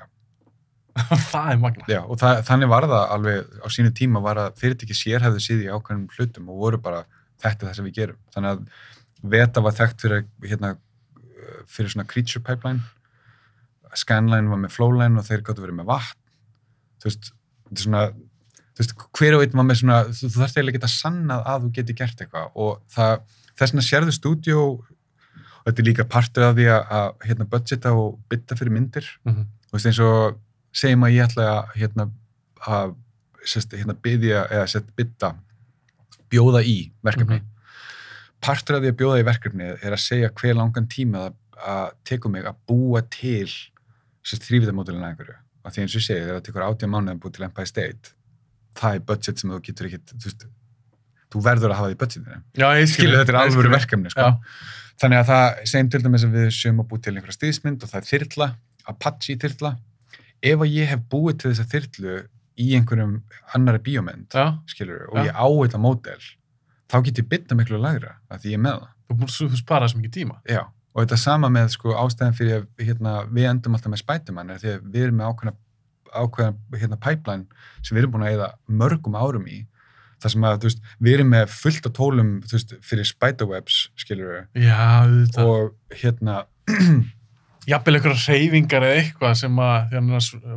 það 1.32 1.48
er 1.52 1.60
magna. 1.60 1.86
Já, 1.90 2.00
og 2.04 2.20
það, 2.20 2.42
þannig 2.48 2.70
var 2.72 2.88
það 2.88 3.14
alveg 3.16 3.56
á 3.60 3.68
sínu 3.74 3.92
tíma 3.96 4.22
var 4.24 4.40
að 4.40 4.60
fyrirtæki 4.62 4.96
sérhæfðu 4.96 5.42
síði 5.44 5.66
í 5.66 5.72
ákveðnum 5.72 6.06
hlutum 6.14 6.52
og 6.52 6.60
voru 6.62 6.80
bara 6.82 7.02
þetta 7.42 7.68
það 7.68 7.78
sem 7.78 7.88
við 7.88 7.98
gerum. 8.00 8.20
Þannig 8.34 8.54
að 8.54 8.84
Veta 9.26 9.62
var 9.64 9.74
þekkt 9.74 10.04
fyrir, 10.04 10.24
hérna, 10.44 10.74
fyrir 11.72 11.92
svona 11.92 12.06
creature 12.08 12.42
pipeline, 12.44 12.84
Scanline 13.96 14.50
var 14.52 14.60
með 14.60 14.74
flowline 14.74 15.20
og 15.20 15.26
þeir 15.26 15.42
gáttu 15.44 15.64
verið 15.64 15.78
með 15.78 15.88
vatn. 15.88 16.18
Þú 17.00 17.08
veist, 17.08 17.30
þetta 17.66 17.78
er 17.78 17.84
svona, 17.86 18.02
þú 18.76 18.82
veist, 18.82 18.94
hver 19.18 19.36
og 19.36 19.44
einn 19.44 19.56
var 19.60 19.66
með 19.68 19.80
svona, 19.80 19.98
þú, 20.10 20.30
þarfst 20.36 20.58
eiginlega 20.58 20.74
að 20.74 20.78
geta 20.78 20.92
sannað 20.92 21.48
að 21.52 21.64
þú 21.64 21.72
geti 21.78 21.96
gert 21.96 22.22
eitthvað 22.24 22.60
og 22.66 22.82
það, 22.92 23.14
þess 23.56 23.72
vegna 23.72 23.84
sérðu 23.86 24.12
stúdíó 24.16 24.60
og 24.76 24.84
þetta 25.66 25.82
er 25.82 25.88
líka 25.88 26.04
partur 26.04 26.44
af 26.50 26.54
því 26.56 26.66
að, 26.70 26.82
að 26.98 27.26
hérna, 27.28 27.48
budgeta 27.50 27.92
og 27.96 28.18
bytta 28.30 28.56
fyrir 28.58 28.72
myndir 28.76 29.06
Mm 29.24 29.32
-hmm. 29.34 29.46
þú 29.68 29.72
veist 29.72 29.86
eins 29.86 29.98
og 30.00 30.38
segjum 30.72 31.02
að 31.04 31.14
ég 31.16 31.24
ætla 31.28 31.44
að 31.50 31.74
hérna, 31.80 32.10
að 32.66 32.94
hérna, 33.72 33.94
byðja 34.02 34.46
eða 34.50 34.66
sett 34.68 34.96
bytta 34.96 35.34
bjóða 36.30 36.62
í 36.64 36.90
verkefni 37.04 37.36
Mhm. 37.40 37.46
partur 38.40 38.76
af 38.76 38.82
því 38.82 38.88
að 38.92 38.96
bjóða 39.00 39.20
í 39.20 39.24
verkefni 39.24 39.64
er 39.82 39.92
að 39.92 40.00
segja 40.02 40.30
hver 40.30 40.54
langan 40.54 40.86
tíma 40.86 41.18
það 41.18 41.34
að 41.66 41.90
tekur 42.04 42.30
mig 42.30 42.44
að 42.44 42.54
búa 42.68 43.00
til 43.10 43.48
þrývitamódulina 44.26 45.08
einhverju 45.10 45.34
og 45.64 45.72
því 45.72 45.80
eins 45.82 45.94
og 45.96 46.00
ég 46.00 46.06
segi 46.06 46.20
þegar 46.20 46.36
það 46.40 46.44
tekur 46.46 46.62
átjá 46.66 46.86
mánuð 46.90 47.10
að 47.14 47.18
búa 47.22 47.32
til 47.32 47.44
Empire 47.44 47.66
State 47.66 48.10
það 48.74 48.94
er 48.94 48.98
budget 49.00 49.38
sem 49.38 49.50
þú 49.50 49.60
getur 49.62 49.86
ekkit 49.86 50.12
þú, 51.32 51.42
verður 51.46 51.72
að 51.74 51.78
hafa 51.80 51.90
því 51.92 51.98
budgetinu 52.02 52.36
Já, 52.56 52.66
ég 52.76 52.86
skilur. 52.86 52.94
skilur 52.94 53.18
þetta 53.22 53.34
er 53.34 53.40
alvöru 53.42 53.72
verkefni 53.74 54.12
sko. 54.12 54.28
Já. 54.28 54.38
þannig 55.02 55.20
að 55.22 55.28
það 55.32 55.60
segjum 55.72 55.90
til 55.94 56.02
dæmis 56.06 56.24
að 56.26 56.36
við 56.38 56.48
séum 56.60 56.80
að 56.82 56.88
búið 56.92 57.02
til 57.06 57.14
einhverja 57.16 57.38
stýðismynd 57.38 57.84
og 57.86 57.92
það 57.92 58.00
er 58.02 58.08
þyrla, 58.12 58.48
Apache 58.86 59.36
þyrla 59.42 59.72
ef 60.46 60.64
að 60.66 60.72
ég 60.76 60.90
hef 60.92 61.04
búið 61.12 61.38
til 61.42 61.52
þessa 61.52 61.68
þyrlu 61.74 62.16
í 62.56 62.70
einhverjum 62.78 63.16
annari 63.56 63.82
bíómynd 63.84 64.36
Já, 64.36 64.46
skilur, 64.70 65.06
og 65.10 65.18
Já. 65.20 65.28
ég 65.28 65.36
á 65.36 65.46
þetta 65.48 65.82
módel 65.82 66.22
þá 66.86 66.96
get 67.02 67.18
ég 67.20 67.28
bytta 67.28 67.58
miklu 67.58 67.80
lagra 67.82 68.16
að 68.30 68.44
því 68.46 68.52
ég 68.54 68.60
er 68.60 68.64
með 68.64 68.80
það 68.80 68.92
þú 69.06 69.18
búið 69.20 69.36
þú 69.52 69.58
spara 69.60 69.88
svo 69.90 70.00
mikið 70.00 70.14
tíma. 70.16 70.38
Já. 70.48 70.62
og 70.96 71.02
þetta 71.04 71.18
sama 71.20 71.48
með 71.52 71.68
sko, 71.74 71.92
ástæðan 72.00 72.36
fyrir 72.38 72.54
að 72.62 72.86
hérna, 72.86 73.12
við 73.28 73.48
endum 73.50 73.74
alltaf 73.76 73.92
með 73.92 74.00
Spiderman 74.00 74.50
er 74.54 74.62
því 74.62 74.70
að 74.72 74.86
við 74.94 75.02
erum 75.06 75.18
með 75.20 75.28
ákveðna, 75.32 75.52
ákveðna 76.16 76.80
hérna, 76.80 76.98
pipeline 77.04 77.44
sem 77.82 77.94
við 77.96 78.00
erum 78.02 78.14
búin 78.14 78.24
að 78.26 78.36
eða 78.38 78.48
mörgum 78.80 79.18
árum 79.20 79.44
í 79.50 79.58
þar 80.22 80.32
sem 80.32 80.44
að, 80.48 80.62
veist, 80.64 80.80
við 81.02 81.14
erum 81.18 81.28
með 81.34 81.50
fullt 81.52 81.86
af 81.90 81.92
tólum 81.98 82.30
veist, 82.52 82.72
fyrir 82.86 83.04
Spiderwebs, 83.08 83.80
skilur 84.00 84.46
Já, 84.56 84.78
auðvitað. 85.04 85.50
og 85.50 85.98
hérna 86.02 86.38
Jafnvel 87.70 87.96
einhverja 87.98 88.32
reyfingar 88.36 88.84
eða 88.86 88.98
eitthvað 89.02 89.32
sem 89.40 89.56
að 89.58 89.96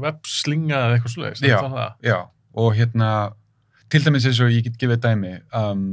webslinga 0.03 0.77
eða 0.77 0.97
eitthvað 0.99 1.13
sluðis. 1.15 1.39
Já. 1.41 1.57
Það. 1.65 1.93
já, 2.05 2.17
og 2.61 2.75
hérna 2.77 3.09
til 3.89 4.03
dæmis 4.05 4.27
eins 4.29 4.39
og 4.45 4.51
ég 4.53 4.67
get 4.67 4.75
gefið 4.77 4.99
dæmi 5.07 5.31
um, 5.57 5.85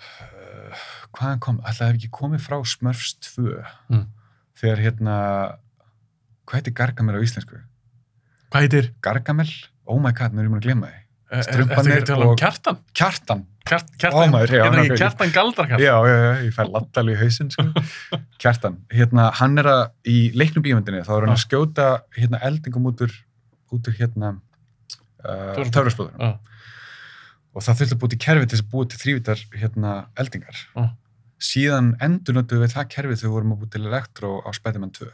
uh, 0.00 0.84
hvaðan 1.14 1.42
kom, 1.44 1.60
alltaf 1.62 1.86
hef 1.90 1.98
ekki 2.00 2.10
komið 2.14 2.42
frá 2.48 2.58
Smurfs 2.66 3.14
2 3.30 3.46
Mm. 3.90 4.04
þegar 4.60 4.82
hérna 4.84 5.14
hvað 6.46 6.58
heitir 6.60 6.74
Gargamel 6.76 7.16
á 7.18 7.22
íslensku? 7.24 7.60
Hvað 8.50 8.66
heitir? 8.66 8.90
Gargamel? 9.02 9.48
Oh 9.86 9.98
my 10.02 10.10
god, 10.12 10.34
nú 10.34 10.42
er 10.42 10.48
ég 10.48 10.52
múin 10.52 10.60
að 10.62 10.66
glemma 10.68 10.90
því 10.90 11.00
Er 11.30 11.44
þetta 11.44 11.54
Strumpanir 11.54 11.92
ekki 11.94 12.02
að 12.02 12.08
tala 12.10 12.26
um 12.26 12.36
kjartan? 12.40 12.78
Kjartan, 12.98 13.42
Kjart, 13.70 13.90
Ó, 13.94 14.00
kjartan, 14.02 14.32
já, 14.50 14.62
getur 14.64 14.80
ekki 14.82 14.96
kjartan 14.98 15.32
galdrakartan? 15.34 15.82
já, 15.84 15.92
já, 16.10 16.14
já, 16.24 16.30
ég 16.48 16.54
fæ 16.56 16.62
lattal 16.72 17.04
í 17.12 17.16
hausinn 17.20 17.50
sko. 17.54 17.66
Kjartan, 18.42 18.78
hérna, 18.90 19.28
hann 19.38 19.58
er 19.62 19.68
að 19.70 19.82
í 20.10 20.16
leiknum 20.34 20.64
bíomöndinni, 20.64 21.04
þá 21.06 21.12
er 21.18 21.26
hann 21.28 21.34
að 21.36 21.42
skjóta 21.44 21.86
hérna 22.16 22.40
eldingum 22.48 22.88
út 22.90 23.04
úr 23.06 23.14
út 23.70 23.86
úr 23.92 23.94
hérna 24.00 24.32
uh, 25.22 25.60
töfraspóðunum 25.70 26.18
Já. 26.18 26.32
og 27.54 27.62
það 27.66 27.78
þurfti 27.82 27.94
að 27.96 28.00
búið 28.02 28.14
til 28.16 28.20
kerfi 28.26 28.48
til 28.50 28.56
þess 28.58 28.66
að 28.66 28.72
búið 28.74 28.90
til 28.94 29.00
þrývitar 29.04 29.44
hérna 29.60 29.94
eldingar 30.24 30.58
Já. 30.74 30.84
síðan 31.52 31.92
endur 32.02 32.40
notuðu 32.40 32.64
við 32.64 32.74
það 32.74 32.90
kerfi 32.96 33.20
þegar 33.20 33.28
við 33.30 33.36
vorum 33.36 33.54
að 33.54 33.62
búið 33.62 33.72
til 33.76 33.84
elektro 33.86 34.32
á 34.42 34.50
Spiderman 34.56 34.92
2 34.98 35.10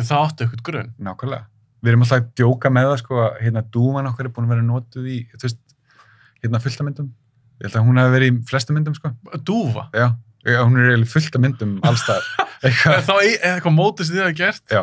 Ég 0.00 0.06
það 0.06 0.24
áttu 0.26 0.46
eitthvað 0.48 0.66
grunn. 0.70 0.90
nákvæmlega 0.98 1.46
við 1.82 1.90
erum 1.92 2.02
alltaf 2.04 2.20
að 2.20 2.28
djóka 2.40 2.70
með 2.70 2.88
það 2.90 2.98
sko 3.02 3.20
að 3.24 3.40
hérna 3.44 3.62
dúman 3.74 4.06
okkar 4.10 4.26
er 4.28 4.32
búin 4.36 4.46
að 4.48 4.54
vera 4.54 4.66
notuð 4.68 5.06
í 5.10 5.18
þú 5.34 5.42
veist, 5.46 5.60
hérna 6.42 6.60
fullt 6.60 6.80
af 6.80 6.86
myndum. 6.90 7.10
Ég 7.60 7.66
held 7.68 7.76
að 7.80 7.86
hún 7.88 8.00
hefði 8.00 8.14
verið 8.16 8.30
í 8.32 8.38
flestu 8.48 8.72
myndum 8.76 8.94
sko. 8.96 9.10
Dúfa. 9.44 9.88
já, 9.92 10.06
hún 10.64 10.78
er 10.80 10.90
eiginlega 10.94 11.12
fullt 11.12 11.34
af 11.36 11.42
myndum 11.44 11.74
allstaðar 11.84 12.24
Þá 13.08 13.12
er 13.20 13.54
eitthvað 13.54 13.74
mótið 13.76 14.06
sem 14.08 14.16
þið 14.16 14.22
hafa 14.24 14.36
gert. 14.38 14.64
já. 14.72 14.82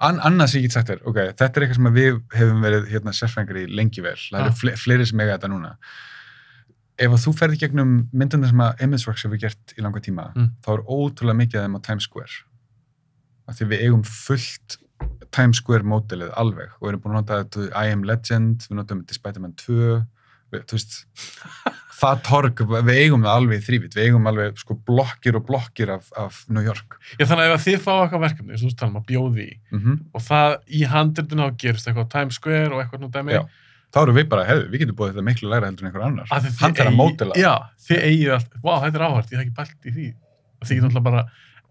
An, 0.00 0.20
annars 0.22 0.52
ég 0.54 0.62
get 0.62 0.72
sagt 0.76 0.88
þér, 0.92 1.00
ok, 1.10 1.16
þetta 1.34 1.48
er 1.58 1.64
eitthvað 1.66 1.78
sem 1.80 1.88
við 1.96 2.18
hefum 2.38 2.60
verið 2.62 2.84
hérna 2.92 3.12
sérfrængar 3.16 3.56
í 3.58 3.64
lengi 3.74 4.04
vel. 4.04 4.14
Það 4.14 4.40
eru 4.44 4.52
Ah. 4.52 4.58
fle 4.60 4.74
fleiri 4.78 5.06
sem 5.08 5.20
eiga 5.24 5.34
þetta 5.38 5.48
núna. 5.50 5.72
Ef 6.98 7.14
þú 7.24 7.32
ferði 7.38 7.58
gegnum 7.64 7.90
myndunum 8.12 8.46
sem 8.50 8.60
að 8.62 8.80
ImageWorks 8.86 9.24
hefur 9.26 9.40
gert 9.42 9.74
í 9.78 9.82
langa 9.82 10.00
tíma 10.02 10.28
Mm. 10.36 10.48
þá 10.62 10.68
er 10.76 10.84
ótrúlega 10.86 11.36
mikið 11.40 11.58
af 11.58 11.64
þeim 11.66 11.76
á 11.78 11.80
Times 11.88 12.04
Square. 12.08 12.36
Af 13.48 13.58
því 13.58 13.68
við 13.72 13.82
eigum 13.88 14.02
fullt 14.04 14.76
Times 15.34 15.60
Square 15.62 15.86
mótilið 15.88 16.30
alveg 16.40 16.72
og 16.78 16.86
við 16.86 16.92
erum 16.92 17.02
búin 17.04 17.16
að 17.16 17.20
nota 17.22 17.42
þetta 17.42 17.68
I 17.72 17.92
Am 17.94 18.06
Legend, 18.08 18.64
við 18.68 18.78
notum 18.78 19.02
þetta 19.02 19.14
í 19.14 19.18
Spider-Man 19.20 19.58
2 19.60 19.76
við, 20.54 20.64
þú 20.64 20.78
veist 20.78 20.98
það 21.98 22.20
torg, 22.28 22.60
við 22.70 23.00
eigum 23.02 23.24
það 23.26 23.38
alveg 23.40 23.60
í 23.60 23.64
þrývit, 23.66 23.96
við 23.96 24.08
eigum 24.08 24.28
alveg 24.30 24.60
sko 24.62 24.76
blokkir 24.88 25.38
og 25.38 25.46
blokkir 25.48 25.92
af, 25.96 26.10
af 26.18 26.42
New 26.52 26.64
York. 26.64 26.98
Já, 27.18 27.24
þannig 27.24 27.48
að 27.48 27.54
ef 27.56 27.64
þið 27.66 27.80
fá 27.84 27.92
eitthvað 27.94 28.24
verkefni, 28.26 28.58
þú 28.58 28.68
veist 28.68 28.78
talum 28.82 29.00
að 29.00 29.08
bjóði 29.08 29.48
Mm 29.74 29.96
og 30.14 30.22
það 30.24 30.54
í 30.78 30.84
handritinu 30.88 31.48
á 31.48 31.50
gerist 31.58 31.88
eitthvað 31.88 32.12
Times 32.12 32.38
Square 32.38 32.70
og 32.74 32.82
eitthvað 32.82 33.02
nú 33.02 33.10
dæmi. 33.14 33.40
Þá 33.88 33.98
erum 34.02 34.18
við 34.18 34.26
bara, 34.28 34.44
hefur, 34.44 34.66
við 34.68 34.82
getum 34.82 34.96
búið 34.98 35.12
þetta 35.14 35.24
miklu 35.24 35.50
læra 35.50 35.68
heldur 35.68 35.84
en 35.86 35.88
einhver 35.88 36.04
annar. 36.04 36.26
Hann 36.28 36.48
þarf 36.60 36.80
að 36.84 36.96
mótela. 36.98 37.36
Já, 37.40 37.54
þið 37.88 38.02
eigið 38.04 38.32
allt, 38.36 38.56
vá, 38.60 38.72
þetta 38.84 38.98
er 38.98 39.04
áhært, 39.06 39.30
ég 39.32 39.38
hef 39.38 39.44
ekki 39.46 39.54
bælt 39.56 39.88
í 39.88 39.94
því. 39.94 40.08
Þið 40.60 40.74
getur 40.74 40.88
alltaf 40.90 41.06
bara 41.06 41.22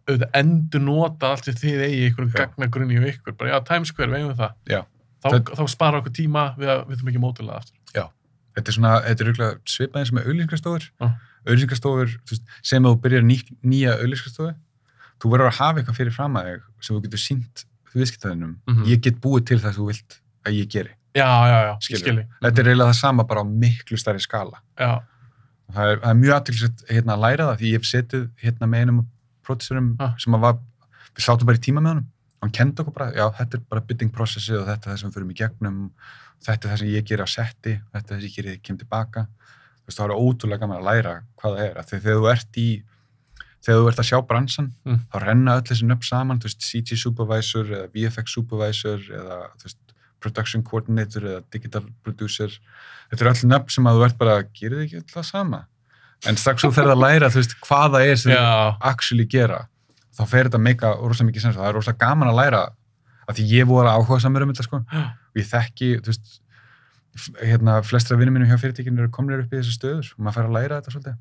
auðvitað 0.08 0.36
endur 0.40 0.82
nota 0.82 1.32
allt 1.34 1.46
sem 1.46 1.54
þið 1.54 1.82
einhverjum 1.88 2.32
Já. 2.34 2.38
gagnagrunni 2.46 2.98
og 3.02 3.08
ykkur, 3.12 3.36
bara 3.38 3.50
já, 3.52 3.60
Times 3.68 3.88
Square, 3.92 4.10
við 4.12 4.22
eigum 4.22 4.36
það. 4.38 4.54
Já. 4.72 4.82
Þá, 5.24 5.28
Það- 5.34 5.56
þá 5.58 5.64
spara 5.74 6.00
okkur 6.02 6.14
tíma 6.16 6.44
við 6.58 6.68
að 6.74 6.84
við 6.88 6.96
þurfum 6.98 7.10
ekki 7.14 7.24
mótilega 7.24 7.58
aftur. 7.62 7.74
Þetta 8.58 8.70
er 8.72 8.74
svona, 8.74 8.92
þetta 9.06 9.22
er 9.22 9.28
auðvitað 9.30 9.58
svipað 9.70 10.00
eins 10.02 10.10
og 10.10 10.16
með 10.18 10.28
auðlýsingastofur. 10.32 10.86
Já. 11.02 11.08
Auðlýsingastofur, 11.48 12.14
sem 12.66 12.84
þú 12.88 12.94
byrjar 13.04 13.22
ný, 13.28 13.36
nýja 13.64 13.92
auðlýsingastofu, 14.02 14.56
þú 15.22 15.30
verður 15.34 15.50
að 15.52 15.58
hafa 15.60 15.78
eitthvað 15.84 15.98
fyrir 16.00 16.16
fram 16.16 16.34
að 16.40 16.48
þig 16.48 16.64
sem 16.88 16.96
þú 16.98 17.02
getur 17.06 17.22
sínt 17.22 17.66
viðskiptaðinum. 17.94 18.56
Mhm. 18.68 18.84
Ég 18.90 19.02
get 19.02 19.20
búið 19.22 19.46
til 19.52 19.60
það 19.60 19.74
sem 19.76 19.84
þú 19.84 19.88
vilt 19.92 20.18
að 20.48 20.58
ég 20.58 20.70
geri. 20.74 20.90
Já, 21.18 21.28
já, 21.50 21.58
já, 21.68 21.74
Skilur. 21.82 22.02
skilji. 22.02 22.26
Þetta 22.42 22.60
er 22.60 22.66
eiginlega 22.72 22.90
það 22.92 23.00
sama 23.02 23.24
bara 23.30 23.42
á 23.42 23.46
miklu 23.46 23.98
stærri 23.98 24.22
skala. 24.22 24.58
Já, 24.80 25.02
Það 25.68 25.92
er, 25.92 25.98
það 26.00 26.10
er 26.10 26.20
mjög 26.22 26.34
aðtilsett 26.40 26.84
hérna, 26.90 27.14
að 27.18 27.20
læra 27.28 27.44
það 27.52 27.58
því 27.60 27.68
ég 27.68 27.74
hef 27.78 27.88
setið 27.92 28.30
hérna, 28.42 28.68
með 28.72 28.80
einum 28.86 29.00
pródúsurum 29.48 29.96
Ah. 30.00 30.14
sem 30.20 30.34
að 30.38 30.40
var, 30.46 30.60
við 31.16 31.24
sátum 31.26 31.46
bara 31.50 31.58
í 31.58 31.64
tíma 31.64 31.82
með 31.82 31.94
honum. 31.96 32.08
Hann 32.44 32.52
kendi 32.54 32.84
okkur 32.84 32.94
bara, 32.94 33.12
já 33.18 33.26
þetta 33.34 33.56
er 33.58 33.64
bara 33.70 33.82
bidding 33.82 34.12
processið 34.14 34.60
og 34.62 34.68
þetta 34.68 34.88
er 34.88 34.94
það 34.94 35.00
sem 35.00 35.10
við 35.10 35.16
fyrir 35.16 35.32
í 35.32 35.38
gegnum 35.42 35.80
þetta 36.46 36.66
er 36.68 36.70
það 36.74 36.78
sem 36.84 36.88
ég 36.94 37.06
ger 37.10 37.24
á 37.26 37.28
setti 37.28 37.74
þetta 37.94 37.98
er 37.98 38.14
það 38.14 38.20
sem 38.22 38.28
ég 38.28 38.36
gerir 38.36 38.50
þegar 38.52 38.58
ég 38.60 38.64
kem 38.68 38.78
tilbaka. 38.78 39.24
Þú 39.82 39.88
veist, 39.88 39.98
það 39.98 40.06
er 40.12 40.20
ótrúlega 40.22 40.60
gaman 40.60 40.78
að 40.78 40.88
læra 40.92 41.16
hvað 41.40 41.58
það 41.58 41.64
er. 41.66 41.82
Því 41.88 42.00
þegar 42.04 42.20
þú 42.22 42.30
ert 42.36 42.58
í 42.62 42.68
þegar 43.68 43.80
þú 43.82 43.88
ert 43.90 44.00
að 44.04 44.08
sjá 44.12 44.20
bransan 44.28 44.68
Mm. 44.86 45.00
þá 45.12 45.18
renna 45.26 45.56
öll 45.58 45.64
þessi 45.66 45.88
nöfn 45.90 46.04
saman, 46.08 46.40
þú 46.40 46.44
veist, 46.48 46.62
CG 46.62 46.96
supervisor 46.96 47.66
eða 47.66 47.88
VFX 47.96 48.34
supervisor 48.38 49.00
eða 49.00 49.38
þú 49.58 49.64
veist, 49.66 49.78
production 50.20 50.64
coordinator 50.64 51.22
eða 51.22 51.42
digital 51.52 51.84
producer. 52.04 52.50
Þetta 53.12 53.22
er 53.26 53.32
öll 53.34 53.50
nöfn 53.50 53.70
sem 53.72 53.84
að 53.86 53.98
þú 53.98 54.06
ert 54.06 54.18
bara 54.18 54.44
gerir 54.54 54.86
öll 54.94 55.04
það 55.10 55.26
sama 55.26 55.66
en 56.26 56.40
strax 56.40 56.66
þú 56.66 56.74
ferð 56.74 56.96
að 56.96 57.04
læra 57.04 57.30
veist, 57.34 57.54
hvað 57.62 57.98
það 57.98 58.12
er 58.12 58.22
sem 58.22 58.34
þú 58.34 58.90
actually 58.90 59.28
gera 59.30 59.66
þá 60.18 60.24
fer 60.26 60.48
þetta 60.48 60.58
að 60.58 60.66
meika 60.66 60.92
rosalega 60.98 61.30
mikið 61.30 61.46
sens. 61.46 61.58
Og 61.58 61.64
það 61.64 61.70
er 61.70 61.78
rosalega 61.78 62.04
gaman 62.04 62.32
að 62.32 62.40
læra 62.40 62.62
af 63.28 63.38
því 63.38 63.48
ég 63.52 63.70
voru 63.70 63.92
áhuga 63.92 64.20
samur 64.24 64.46
um 64.46 64.54
þetta 64.54 64.66
sko. 64.66 64.82
Og 64.98 65.42
ég 65.42 65.50
þekki, 65.50 65.90
veist 66.08 66.38
hérna, 67.42 67.80
flestra 67.86 68.18
vinnum 68.18 68.38
mínum 68.38 68.50
hjá 68.50 68.60
fyrirtækinu 68.62 69.04
eru 69.04 69.12
komnir 69.14 69.44
upp 69.44 69.54
í 69.54 69.60
þessu 69.60 69.76
stöður 69.76 70.14
og 70.14 70.24
maður 70.24 70.38
fær 70.38 70.50
að 70.50 70.56
læra 70.58 70.80
þetta 70.80 70.94
svolítið. 70.94 71.20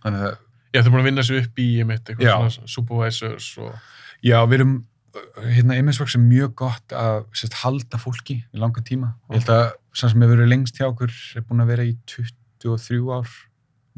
Þannig 0.00 0.26
að, 0.28 0.36
já, 0.70 0.80
er 0.80 0.90
búin 0.90 1.00
að 1.00 1.08
vinna 1.08 1.24
sig 1.26 1.40
upp 1.40 1.60
í, 1.60 1.66
ég 1.80 1.88
mitt, 1.88 2.04
Já. 2.04 2.14
eitthvað 2.14 2.54
svona 2.56 2.72
supervisors 2.74 3.48
og, 3.60 3.92
já, 4.24 4.36
við 4.44 4.56
erum 4.58 4.74
uh, 5.16 5.46
hérna, 5.56 5.78
Immisworks 5.80 6.16
er 6.16 6.24
mjög 6.24 6.54
gott 6.62 6.96
að 6.96 7.22
sérst, 7.36 7.58
halda 7.62 8.00
fólki 8.00 8.38
í 8.44 8.60
langa 8.60 8.84
tíma. 8.84 9.14
Ég 9.32 9.40
held 9.40 9.54
að 9.56 9.64
sem 9.96 10.12
sem 10.12 10.24
hefur 10.24 10.36
verið 10.36 10.52
lengst 10.52 10.80
hjá 10.80 10.86
okkur 10.90 11.16
er 11.36 11.46
búin 11.48 11.64
að 11.64 11.72
vera 11.72 11.88
í 11.88 11.96
23 12.12 13.00
ár 13.16 13.32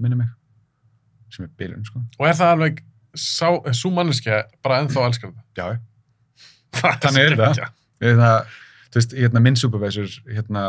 minni 0.01 0.17
mig 0.23 0.29
sem 1.33 1.47
er 1.47 1.53
bilun, 1.57 1.85
sko. 1.89 2.03
Og 2.21 2.27
er 2.29 2.35
það 2.37 2.51
alveg, 2.57 2.81
sá, 3.17 3.47
svo 3.73 3.91
manneskja 3.97 4.43
bara 4.65 4.83
ennþá 4.83 5.07
elskar 5.09 5.31
þetta. 5.33 5.47
já, 5.57 5.79
Það 6.83 6.99
Þannig 7.07 7.25
er 7.31 7.37
það. 7.41 7.61
hérna, 8.05 8.31
þú 8.93 8.99
veist, 9.01 9.15
hérna 9.17 9.41
minn 9.45 9.57
supervisor 9.61 10.15
hérna 10.29 10.65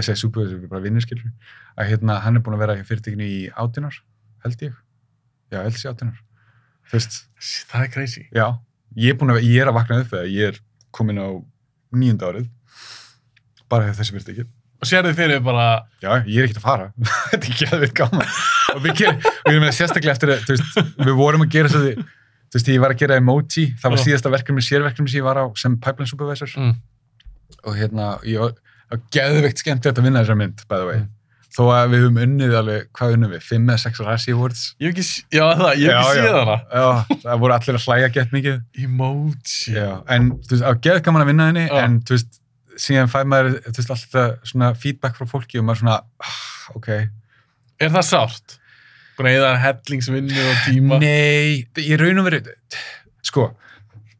að 0.00 0.04
segja 0.04 0.16
supervisor, 0.20 0.60
bara 0.68 0.82
vinnir 0.84 1.04
skilur. 1.04 1.28
Að 1.80 1.90
hérna, 1.94 2.18
hann 2.24 2.36
er 2.36 2.44
búin 2.44 2.56
að 2.58 2.64
vera 2.66 2.76
fyrirtekinu 2.84 3.24
í 3.28 3.40
átunar, 3.60 3.96
held 4.44 4.64
ég. 4.66 4.76
Já, 5.52 5.60
held 5.64 5.76
sér 5.80 5.94
átunar 5.94 6.18
Það 6.90 7.84
er 7.84 7.90
crazy. 7.94 8.24
já, 8.34 8.46
ég 8.98 9.14
er 9.14 9.30
að, 9.30 9.44
ég 9.46 9.60
er 9.62 9.68
að 9.70 9.76
vakna 9.76 10.00
upp 10.02 10.08
þegar 10.10 10.28
ég 10.34 10.48
er 10.52 10.56
komin 10.90 11.20
á 11.22 11.28
nýjunda 11.94 12.30
árið 12.32 12.48
bara 13.70 13.92
þessi 13.94 14.14
fyrirteki 14.16 14.44
Og 14.80 14.88
sér 14.88 15.04
þið 15.10 15.18
fyrir 15.20 15.42
bara, 15.44 15.66
já, 16.00 16.10
ég 16.24 16.38
er 16.40 16.48
ekkert 16.48 16.62
að 16.62 16.64
fara 16.64 16.86
þetta 17.32 17.40
er 17.40 17.50
ekki 17.52 17.68
aðeins 17.68 17.94
gaman 18.00 18.30
og 18.74 18.80
við, 18.86 19.02
ég 19.04 19.58
meina 19.60 19.74
sérstaklega 19.76 20.14
eftir 20.16 20.32
að 20.36 20.48
veist, 20.48 20.80
við 21.04 21.14
vorum 21.18 21.44
að 21.44 21.52
gera 21.52 21.72
svo 21.72 21.82
því 21.84 21.92
þú 22.00 22.56
veist, 22.58 22.70
ég 22.72 22.80
var 22.82 22.94
að 22.94 23.02
gera 23.04 23.18
emoji, 23.20 23.66
það 23.82 23.94
var 23.94 24.02
síðasta 24.06 24.32
verkefni 24.32 24.64
sérverkefni 24.64 25.12
sem 25.12 25.20
ég 25.20 25.26
var 25.28 25.38
á 25.42 25.44
sem 25.60 25.76
pipeline 25.76 26.10
supervisor 26.10 26.54
mm, 26.56 26.72
og 27.66 27.76
hérna, 27.76 28.14
ég 28.26 28.40
var 28.42 28.56
var 28.90 29.00
geðveikt 29.14 29.60
skemmtilegt 29.62 30.00
að 30.00 30.06
vinna 30.08 30.22
þessa 30.24 30.36
mynd, 30.38 30.62
by 30.66 30.78
the 30.80 30.86
way. 30.88 31.00
Mm. 31.04 31.16
Þó 31.50 31.62
að 31.74 31.92
við 31.92 32.02
höfum 32.04 32.18
unnið 32.24 32.52
alveg, 32.60 32.82
hvað 32.94 33.12
unnum 33.16 33.32
við? 33.34 33.40
5 33.46 33.70
eða 33.70 33.82
6 33.84 34.00
Razzie 34.06 34.34
Awards? 34.36 34.60
ég 34.78 34.86
hef 34.86 34.92
ekki, 34.94 35.04
s- 35.06 35.24
já 35.34 35.42
það, 35.58 35.70
ég 35.82 35.90
hef 35.90 36.10
ekki 36.10 36.34
hana. 36.36 36.56
Já, 36.70 37.16
það 37.24 37.40
voru 37.44 37.56
allir 37.56 37.78
að 37.78 37.86
hlæja 37.86 38.10
gett 38.16 38.34
mikið. 38.36 38.60
Emoji. 38.84 39.74
Já, 39.74 39.88
en 40.16 40.28
þú 42.06 42.16
veist, 42.16 42.40
síðan 42.78 43.08
fæ 43.10 43.22
maður, 43.26 43.56
veist, 43.66 43.90
alltaf 43.90 44.44
svona 44.48 44.74
feedback 44.78 45.16
frá 45.18 45.26
fólki 45.30 45.58
og 45.58 45.64
maður 45.66 45.80
svona, 45.82 45.96
ah, 46.20 46.40
ok. 46.76 46.88
Er 47.80 47.90
það 47.90 48.06
sárt? 48.10 48.56
Eða 49.20 49.50
hellingsvinnu 49.60 50.32
og 50.48 50.60
tíma? 50.64 50.98
Nei, 51.02 51.66
ég 51.76 51.98
raun 52.00 52.18
og 52.22 52.24
verið, 52.30 52.46
sko, 53.22 53.50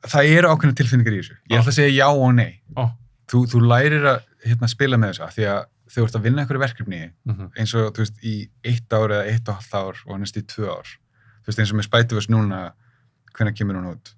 það 0.04 0.32
eru 0.36 0.50
ákveðna 0.52 0.76
tilfinningar 0.76 1.14
í 1.16 1.20
þessu. 1.22 1.36
Ég 1.48 1.60
ætla 1.62 1.72
að 1.72 1.78
segja 1.78 1.94
já 2.04 2.08
og 2.12 2.34
nei. 2.36 2.60
Ó. 2.76 2.90
Þú, 3.30 3.44
þú 3.54 3.60
lærir 3.64 4.04
að 4.10 4.18
hérna, 4.44 4.68
spila 4.68 4.98
með 5.00 5.14
þessu, 5.14 5.24
af 5.24 5.36
því 5.38 5.46
að 5.54 5.62
þú 5.90 6.04
ert 6.04 6.16
að 6.20 6.22
vinna 6.28 6.42
einhverju 6.44 6.60
verkefni, 6.62 7.00
Mhm. 7.26 7.48
eins 7.58 7.74
og 7.74 7.88
þú 7.94 8.04
veist 8.04 8.20
í 8.22 8.34
eitt 8.64 8.92
ár 8.92 9.10
eða 9.10 9.26
eitt 9.32 9.48
og 9.48 9.56
halvt 9.58 9.74
ár 9.80 9.96
og 10.06 10.20
næst 10.20 10.36
í 10.36 10.42
tvö 10.46 10.68
ár 10.70 10.86
þú 11.40 11.46
veist 11.48 11.58
eins 11.58 11.72
og 11.72 11.78
með 11.80 11.86
Spiderverse 11.88 12.30
núna 12.30 12.60
hvenær 13.34 13.56
kemur 13.56 13.74
hún 13.80 13.88
út 13.96 14.12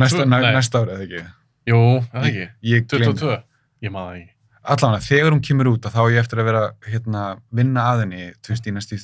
næsta, 0.00 0.24
næsta 0.26 0.80
ár 0.82 0.90
eða 0.96 1.04
ekki 1.06 1.20
Jú, 1.66 1.78
er 1.98 2.08
það 2.12 2.26
ekki. 2.30 2.46
ég 2.72 2.86
gleym 2.88 3.12
22. 3.12 3.36
Ég 3.82 3.92
maður 3.94 4.10
það 4.12 4.20
ekki. 4.20 4.32
allavega 4.74 5.06
þegar 5.06 5.32
hún 5.36 5.42
kemur 5.48 5.70
út 5.72 5.86
að 5.86 5.94
þá 5.96 6.00
á 6.02 6.06
ég 6.14 6.20
eftir 6.22 6.40
að 6.42 6.48
vera 6.50 6.62
hérna, 6.90 7.24
vinna 7.52 7.84
að 7.92 8.00
henni 8.04 8.22
þú 8.42 8.52
veist 8.54 8.66
í 8.66 8.74
næst 8.76 8.92
í 8.96 8.98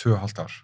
tvö 0.00 0.14
og 0.16 0.20
halvt 0.24 0.38
ár 0.44 0.54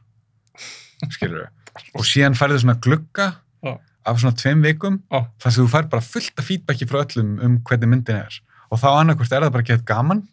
skilur 1.14 1.48
og 1.98 2.06
síðan 2.08 2.36
færðu 2.38 2.58
svona 2.62 2.78
glugga 2.82 3.28
Já. 3.64 3.74
af 4.08 4.18
svona 4.22 4.36
tveim 4.40 4.62
vikum 4.64 5.00
Já. 5.12 5.20
þar 5.42 5.54
sem 5.54 5.64
þú 5.64 5.70
fær 5.74 5.88
bara 5.92 6.04
fullt 6.04 6.40
af 6.42 6.48
feedbacki 6.48 6.88
frá 6.90 7.02
öllum 7.04 7.36
um 7.44 7.58
hvernig 7.68 7.92
myndin 7.92 8.22
er 8.24 8.40
og 8.70 8.80
þá 8.82 8.88
annarkvort 8.98 9.32
er 9.36 9.46
það 9.46 9.54
bara 9.58 9.68
gett 9.70 9.84
gaman 9.88 10.24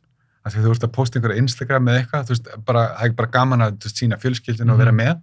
af 0.46 0.54
því 0.54 0.60
að 0.62 0.66
þú 0.68 0.74
ert 0.76 0.84
að 0.88 0.94
posta 0.94 1.18
einhverja 1.20 1.42
Instagram 1.42 1.88
eða 1.90 2.00
eitthvað, 2.04 2.26
þú 2.28 2.34
veist, 2.36 2.50
bara, 2.68 2.82
það 3.00 3.06
er 3.08 3.14
bara 3.18 3.30
gaman 3.34 3.64
að 3.66 3.88
sína 3.90 4.20
fjölskyldinu 4.22 4.74
og 4.76 4.78
vera 4.84 4.92
Mhm. 4.94 5.00
með 5.02 5.16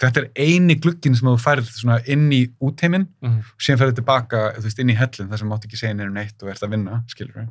þetta 0.00 0.22
er 0.24 0.28
eini 0.40 0.76
glugginn 0.80 1.14
sem 1.18 1.28
þú 1.28 1.36
færð 1.42 1.70
inn 2.08 2.26
í 2.32 2.42
útheiminn 2.64 3.06
Mhm. 3.22 3.38
og 3.44 3.60
síðan 3.60 3.80
ferðu 3.82 3.98
tilbaka, 4.00 4.42
veist, 4.64 4.78
inn 4.82 4.90
í 4.94 4.96
hellin 4.98 5.28
þar 5.30 5.38
sem 5.44 5.48
mátt 5.52 5.64
ekki 5.68 5.76
segja 5.80 5.94
neina 5.94 6.10
neitt 6.14 6.42
og 6.42 6.48
ert 6.52 6.62
að 6.66 6.70
vinna 6.76 7.02
skilur 7.08 7.34
við 7.36 7.48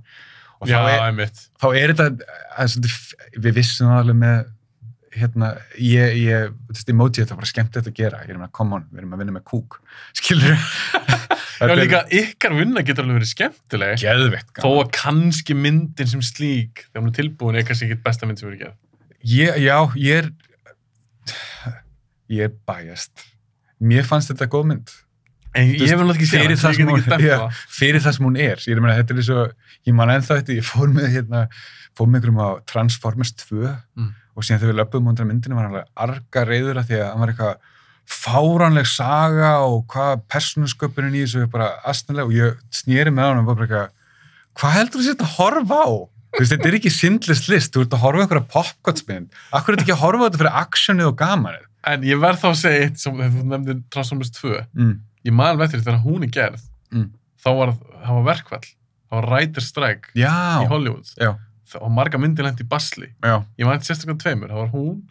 og 0.59 0.67
Já, 0.67 0.79
þá, 0.83 1.19
er, 1.23 1.29
þá 1.61 1.67
er 1.79 1.93
þetta 1.93 2.07
að, 2.59 3.13
við 3.39 3.53
vissum 3.55 3.91
alveg 3.95 4.17
með 4.19 4.39
hérna, 5.19 5.47
ég, 5.81 6.17
ég 6.21 6.49
þú 6.67 6.73
veist, 6.75 6.89
emoji, 6.93 7.21
þetta 7.23 7.33
er 7.33 7.39
bara 7.39 7.49
skemmt 7.49 7.71
þetta 7.77 7.89
að 7.89 7.95
gera 7.97 8.19
ég 8.27 8.33
er 8.35 8.37
með, 8.41 8.51
come 8.59 8.75
on, 8.77 8.83
við 8.91 8.99
erum 9.01 9.13
að 9.15 9.21
vinna 9.23 9.35
með 9.39 9.45
kúk 9.49 9.79
skilur 10.19 10.59
Já, 11.59 11.73
líka 11.75 12.03
ykkar 12.15 12.53
vinna 12.55 12.83
getur 12.87 13.03
alveg 13.03 13.17
verið 13.19 13.31
skemmtileg. 13.33 13.95
geðveitt 13.99 14.61
Þó 14.63 14.69
að 14.83 14.91
kannski 14.95 15.55
myndin 15.57 16.07
sem 16.07 16.21
slík, 16.23 16.85
þegar 16.87 17.01
hún 17.03 17.09
er 17.11 17.17
tilbúin, 17.17 17.57
er 17.59 17.65
kannski 17.67 17.89
ekki 17.89 17.97
besta 18.05 18.29
mynd 18.29 18.39
sem 18.39 18.47
verið 18.47 18.61
gerð. 18.63 18.77
já, 19.59 19.75
ég 19.99 20.21
er 20.23 20.29
ég 22.29 22.45
er 22.47 22.53
bæjast 22.69 23.25
mér 23.81 24.05
fannst 24.07 24.31
þetta 24.33 24.49
góð 24.55 24.65
mynd 24.73 24.95
En 25.57 25.65
Þú 25.65 25.79
ég 25.81 25.89
hef 25.89 25.97
náttúrulega 25.97 26.13
ekki 26.19 26.27
séð 26.29 26.43
fyrir 26.45 26.57
það 26.61 26.73
sem 26.77 26.89
hún- 26.89 27.05
já. 27.25 27.37
það. 27.39 27.53
fyrir 27.73 28.01
það 28.05 28.13
sem 28.15 28.25
hún 28.27 28.35
er 28.37 28.57
ég, 28.61 28.73
er 28.75 28.81
meina, 28.85 28.97
þetta 28.99 29.15
er 29.17 29.25
svo, 29.25 29.45
ég 29.89 29.93
man 29.97 30.11
ennþá 30.13 30.35
þetta 30.37 30.53
ég 30.59 30.65
fór 30.67 30.91
með 30.93 31.07
hérna, 31.15 31.39
fór 31.97 32.05
með 32.07 32.19
einhverjum 32.19 32.41
á 32.45 32.49
Transformers 32.69 33.31
2 33.33 33.71
Mm. 33.97 34.11
og 34.37 34.43
síðan 34.45 34.59
þegar 34.61 34.69
við 34.73 34.77
löpum 34.83 35.07
undan 35.09 35.27
myndinu 35.31 35.55
var 35.57 35.65
hann 35.65 35.73
alveg 35.73 35.89
arga 36.05 36.45
reyður 36.45 36.77
að 36.83 36.85
því 36.91 36.99
að 37.01 37.09
hann 37.09 37.19
var 37.25 37.31
eitthvað 37.33 37.55
fáránleg 38.09 38.87
saga 38.89 39.51
og 39.65 39.87
hvað 39.89 40.21
persónusköpunin 40.33 41.17
í 41.17 41.23
þessu 41.25 41.41
er 41.45 41.49
bara 41.53 41.71
astnilega 41.89 42.29
og 42.29 42.33
ég 42.37 42.61
snýri 42.73 43.09
með 43.13 43.29
hann 43.31 43.41
og 43.41 43.49
bara 43.49 43.65
eitthvað 43.65 43.89
hvað 44.59 44.75
heldur 44.77 45.01
þú 45.01 45.05
sér 45.09 45.17
að 45.25 45.33
horfa 45.39 45.81
á? 45.81 45.89
Veist, 46.37 46.53
þetta 46.53 46.69
er 46.69 46.77
ekki 46.77 46.91
sindlist 46.93 47.49
list, 47.49 47.73
þú 47.73 47.85
ert 47.87 47.95
að 47.97 48.03
horfa 48.05 48.21
á 48.21 48.23
einhverja 48.27 48.49
popcornsmynd. 48.53 49.29
Akkur 49.49 49.73
er 49.73 49.77
þetta 49.79 49.85
ekki 49.87 49.95
að 49.97 50.03
horfa 50.03 50.21
á 50.21 50.25
þetta 50.29 50.41
fyrir 50.43 50.57
actionið 50.61 51.07
og 51.09 51.15
gamanið? 51.17 51.65
En 51.87 52.01
ég 52.03 52.19
verð 52.19 52.41
þá 52.41 52.47
að 52.49 52.57
segja 52.59 52.85
eitt 52.85 52.99
sem 52.99 53.13
þú 53.15 53.43
nefndir 53.47 53.83
Transformers 53.93 54.31
2. 54.35 54.65
Mm. 54.75 54.99
Ég 55.25 55.33
man 55.33 55.57
með 55.57 55.71
því 55.73 55.81
þegar 55.85 56.01
hún 56.03 56.23
er 56.23 56.33
gerð, 56.35 56.61
Mm. 56.91 57.09
þá 57.43 57.49
var 57.57 57.71
það 57.73 58.13
var 58.17 58.23
verkvall. 58.35 58.65
Það 59.09 59.15
var 59.21 59.27
writer 59.29 59.61
strike 59.61 60.09
Já, 60.15 60.61
í 60.63 60.67
Hollywood. 60.67 61.05
já, 61.17 61.35
var 61.79 61.89
marga 61.89 62.17
myndir 62.19 62.43
lendi 62.45 62.63
í 62.63 62.67
basli. 62.69 63.07
já, 63.23 63.45
Ég 63.57 63.65
man 63.65 63.79
sérstaklega 63.79 64.17
tveimur. 64.23 64.49
Það 64.49 64.61
var 64.63 64.69
hún 64.73 65.01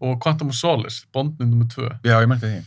og 0.00 0.20
Quantum 0.20 0.48
of 0.48 0.54
Solace, 0.54 1.04
bondnum 1.12 1.50
nummer 1.50 1.66
2. 1.66 1.88
já, 2.04 2.20
ég 2.20 2.28
mætti 2.28 2.46
því. 2.50 2.64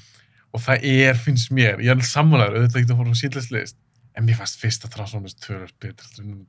Og 0.54 0.62
það 0.62 0.84
er, 0.84 1.14
finnst 1.14 1.52
mér, 1.52 1.78
ég 1.80 1.90
er 1.92 1.96
sammálaður, 2.02 2.58
auðvitað 2.58 2.82
ekki 2.82 2.92
að 2.94 2.98
fóra 2.98 3.12
á 3.14 3.22
síðlega 3.22 3.52
list, 3.62 3.76
En 4.20 4.26
mér 4.28 4.36
fannst 4.36 4.60
fyrsta 4.60 4.90
Transformers 4.92 5.36
tölvöld 5.40 5.72
betur 5.80 6.06
heldur 6.06 6.24
en 6.26 6.32
númer 6.34 6.48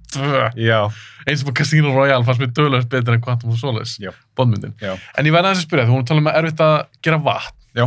tvö. 0.14 0.42
Já, 0.62 0.78
Eins 1.26 1.42
og 1.44 1.54
Casino 1.58 1.90
Royale 1.96 2.24
fannst 2.28 2.40
mér 2.44 2.52
tölvöld 2.54 2.86
betur 2.92 3.16
en 3.16 3.22
Quantum 3.24 3.50
of 3.50 3.58
Solace, 3.60 3.98
já, 4.02 4.12
En 5.18 5.26
ég 5.26 5.34
verði 5.34 5.50
aðeins 5.50 5.64
að 5.64 5.66
spyrja, 5.66 5.86
þú 5.88 5.96
vorum 5.96 6.04
að 6.04 6.10
tala 6.12 6.22
um 6.22 6.30
að 6.30 6.38
erfitt 6.40 6.62
að 6.66 6.76
gera 7.02 7.18
vatn. 7.26 7.56
já, 7.76 7.86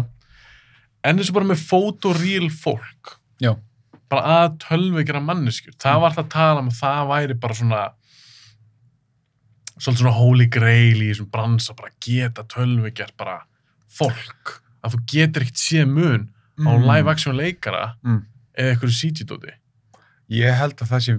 En 1.04 1.18
þessu 1.20 1.34
bara 1.36 1.46
með 1.54 1.64
photoreal 1.68 2.50
fólk, 2.52 3.16
já, 3.44 3.56
bara 4.12 4.22
að 4.44 4.58
tölvi 4.68 5.04
gera 5.08 5.20
manneskjur. 5.24 5.74
Það 5.80 5.96
Mm. 5.98 6.02
var 6.02 6.12
það 6.12 6.24
að 6.26 6.30
tala 6.36 6.60
um 6.60 6.70
að 6.70 6.80
það 6.84 7.08
væri 7.14 7.40
bara 7.40 7.54
svona 7.54 7.82
svolítið 9.80 10.04
svona 10.04 10.14
holy 10.18 10.46
grail 10.54 11.02
í 11.02 11.08
þessum 11.12 11.30
bransa, 11.34 11.74
bara 11.76 11.92
geta 12.04 12.44
tölvi 12.44 12.92
gert 12.96 13.16
bara 13.18 13.40
fólk. 13.90 14.60
Að 14.84 14.96
þú 14.96 15.00
getur 15.14 15.44
ekkert 15.46 15.62
séð 15.64 15.88
mun 15.90 16.30
á 16.60 16.70
Mm. 16.78 16.86
live 16.88 17.08
action 17.10 17.36
leikara 17.36 17.96
Mm. 18.06 18.26
Eða 18.58 18.74
eitthvað 18.74 18.96
CG-dóti. 19.00 19.58
Ég 20.34 20.56
held 20.60 20.80
að 20.82 20.94
það 20.94 21.04
sé, 21.08 21.18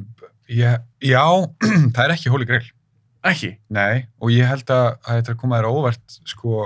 ég, 0.55 0.81
já, 1.05 1.25
það 1.95 2.03
er 2.07 2.15
ekki 2.17 2.33
hóli 2.33 2.49
greil. 2.49 2.65
Ekki. 3.25 3.55
Nei, 3.73 4.05
og 4.21 4.33
ég 4.35 4.49
held 4.49 4.69
að 4.73 4.87
það 5.07 5.21
er 5.21 5.31
að 5.33 5.39
koma 5.41 5.61
þér 5.61 5.69
á 5.69 5.73
óvart, 5.73 6.19
sko, 6.29 6.65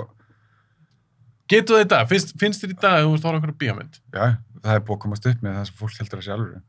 Getur 1.49 1.79
það 1.79 1.85
í 1.85 1.89
dag? 1.89 2.09
Finnst, 2.11 2.35
finnst 2.41 2.65
þér 2.65 2.73
í 2.75 2.77
dag 2.77 2.95
að 2.99 3.07
þú 3.07 3.13
ert 3.17 3.27
ára 3.29 3.39
einhverju 3.39 3.59
bíómynd? 3.63 3.95
já, 4.13 4.25
það 4.61 4.75
er 4.75 4.83
búið 4.85 4.97
að 4.99 5.03
komast 5.05 5.29
upp 5.31 5.45
með 5.45 5.55
það 5.57 5.69
sem 5.69 5.79
fólk 5.79 6.01
heldur 6.03 6.21
að 6.21 6.27
sé 6.27 6.33
alveg. 6.35 6.65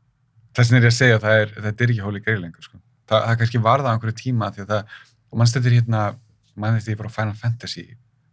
Þessin 0.56 0.78
er 0.78 0.86
ég 0.86 0.92
að 0.92 0.96
segja 0.96 1.18
að 1.18 1.26
það 1.26 1.40
er, 1.40 1.52
þetta 1.66 1.84
er 1.84 1.92
ekki 1.92 2.06
hóli 2.06 2.22
greil 2.24 2.38
lengur, 2.40 2.64
sko. 2.64 2.80
Það, 3.10 3.26
það 3.26 3.36
kannski 3.42 3.60
var 3.66 3.82
það 3.82 3.90
á 3.90 3.92
einhverju 3.92 4.16
tíma 4.20 4.48
því 4.54 4.64
að 4.64 4.72
það, 4.72 4.94
og 5.28 5.40
mannst 5.42 5.58
þetta 5.58 5.70
er 5.70 5.76
hérna, 5.76 6.00
mannst 6.64 6.80
þetta 6.80 6.94
er 6.94 7.00
bara 7.02 7.12
Final 7.18 7.36
Fantasy, 7.42 7.84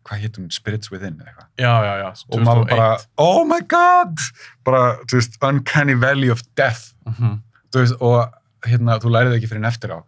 hvað 0.08 0.22
hétt 0.24 0.38
hún, 0.40 0.48
Spirits 0.56 0.92
Within 0.94 1.18
eða 1.20 1.32
eitthvað. 1.34 1.48
Já, 1.60 1.74
já, 1.84 1.94
já. 2.02 2.10
Og 2.32 2.44
maður 2.48 2.68
bara, 2.72 2.90
2001. 3.02 3.08
oh 3.28 3.42
my 3.50 3.60
god, 3.74 4.26
bara, 4.68 4.84
þú 5.06 5.20
veist, 5.20 5.38
uncanny 5.44 5.96
valley 6.00 6.32
of 6.34 6.42
death. 6.60 6.94
Mhm. 7.08 7.42
þú 7.76 7.82
veist, 7.84 7.98
og 8.02 8.34
hérna, 8.68 8.96
þú 9.04 9.12
lærið 9.12 9.36
ekki 9.38 9.50
fyrir 9.52 9.62
en 9.64 9.70
eftir 9.70 9.92
á 9.92 10.00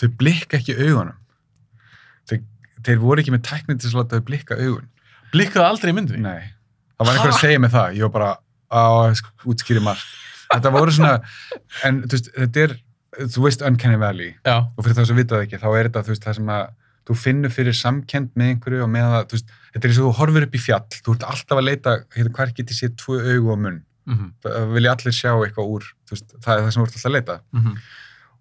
þau 0.00 0.08
blikka 0.20 0.56
ekki 0.60 0.74
augunum 0.78 1.16
þeir, 2.30 2.40
þeir 2.86 3.00
voru 3.02 3.22
ekki 3.22 3.34
með 3.34 3.42
tækni 3.48 3.76
til 3.78 3.90
að 3.92 4.14
þau 4.14 4.20
blikka 4.30 4.56
augun 4.60 4.86
Blikkaðu 5.34 5.66
aldrei 5.66 5.90
í 5.92 5.96
myndinni? 5.98 6.22
nei, 6.24 6.52
það 6.98 7.06
var 7.06 7.14
einhver 7.18 7.34
að 7.34 7.40
segja 7.42 7.60
mig 7.62 7.70
það 7.74 7.98
ég 7.98 8.06
var 8.06 8.14
bara, 8.14 8.30
á, 8.70 8.82
útskýri 9.50 9.82
margt 9.84 10.06
þetta 10.50 10.72
voru 10.74 10.94
svona, 10.94 11.18
en 11.86 12.00
þú 12.06 12.16
veist 12.16 12.30
þetta 12.38 12.64
er, 12.64 12.76
þú 13.34 13.44
veist 13.46 13.66
Uncanny 13.68 14.00
Valley 14.00 14.30
Já. 14.46 14.56
og 14.64 14.80
fyrir 14.86 14.96
það 14.98 15.10
sem 15.10 15.20
vitað 15.20 15.44
ekki, 15.46 15.60
þá 15.60 15.68
er 15.74 15.90
þetta 15.90 16.04
þú 16.06 16.14
veist, 16.14 16.24
það 16.26 16.38
sem 16.40 16.54
að 16.56 16.64
þú 17.10 17.16
finnur 17.18 17.50
fyrir 17.50 17.74
samkend 17.74 18.30
með 18.38 18.52
einhverju 18.54 18.82
og 18.86 18.90
með 18.94 19.06
það, 19.10 19.24
þú 19.30 19.36
veist, 19.38 19.54
þetta 19.74 19.84
er 19.84 19.90
eins 19.90 19.98
og 20.00 20.06
þú 20.06 20.16
horfir 20.20 20.46
upp 20.46 20.54
í 20.54 20.60
fjall 20.62 20.84
þú 21.00 21.14
ert 21.16 21.24
alltaf 21.30 21.58
að 21.60 21.66
leita, 21.66 21.94
hérna, 22.16 22.34
hver 22.38 22.52
getið 22.60 22.76
séð 22.80 22.92
tvö 23.02 23.16
augu 23.34 23.50
og 23.54 23.58
munn, 23.66 23.80
Mhm. 24.06 24.28
það 24.42 24.72
vilja 24.74 24.90
allir 24.96 25.12
sjá 25.14 25.32
eitthvað 25.34 25.70
úr, 25.74 25.84
þú 26.06 26.14
veist, 26.16 26.28
það 26.40 26.52
er 26.56 26.62
það 26.64 26.72
sem 26.72 26.82
þú 26.82 26.86
ert 26.86 26.94
alltaf 26.94 27.10
að 27.10 27.16
leita 27.18 27.40
Mhm. 27.52 27.74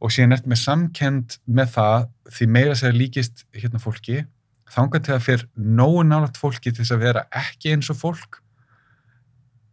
og 0.01 0.09
síðan 0.15 0.33
ertu 0.37 0.47
með 0.53 0.61
samkend 0.63 1.37
með 1.49 1.67
það 1.75 2.09
því 2.31 2.47
meira 2.47 2.75
sér 2.79 2.93
líkist 2.95 3.43
hérna 3.53 3.79
fólki 3.83 4.25
þangað 4.69 5.03
til 5.03 5.13
að 5.15 5.25
fyrir 5.25 5.45
nógu 5.57 6.03
nálægt 6.07 6.37
fólki 6.37 6.71
til 6.71 6.83
þess 6.85 6.91
að 6.95 6.99
vera 7.03 7.25
ekki 7.33 7.73
eins 7.73 7.89
og 7.89 7.97
fólk 7.97 8.39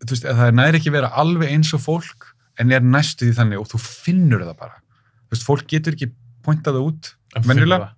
þú 0.05 0.11
veist, 0.13 0.25
að 0.25 0.37
það 0.41 0.49
er 0.49 0.57
næri 0.59 0.79
ekki 0.81 0.93
vera 0.93 1.11
alveg 1.17 1.49
eins 1.53 1.73
og 1.77 1.81
fólk 1.85 2.33
en 2.59 2.73
er 2.73 2.81
næstu 2.81 3.27
því 3.29 3.35
þannig 3.39 3.61
og 3.61 3.69
þú 3.69 3.81
finnur 3.85 4.45
það 4.45 4.57
bara 4.59 4.77
þú 5.29 5.31
veist, 5.37 5.47
fólk 5.47 5.67
getur 5.69 5.93
ekki 5.97 6.11
pointað 6.47 6.77
það 6.79 6.87
út 6.91 7.13
það. 7.81 7.96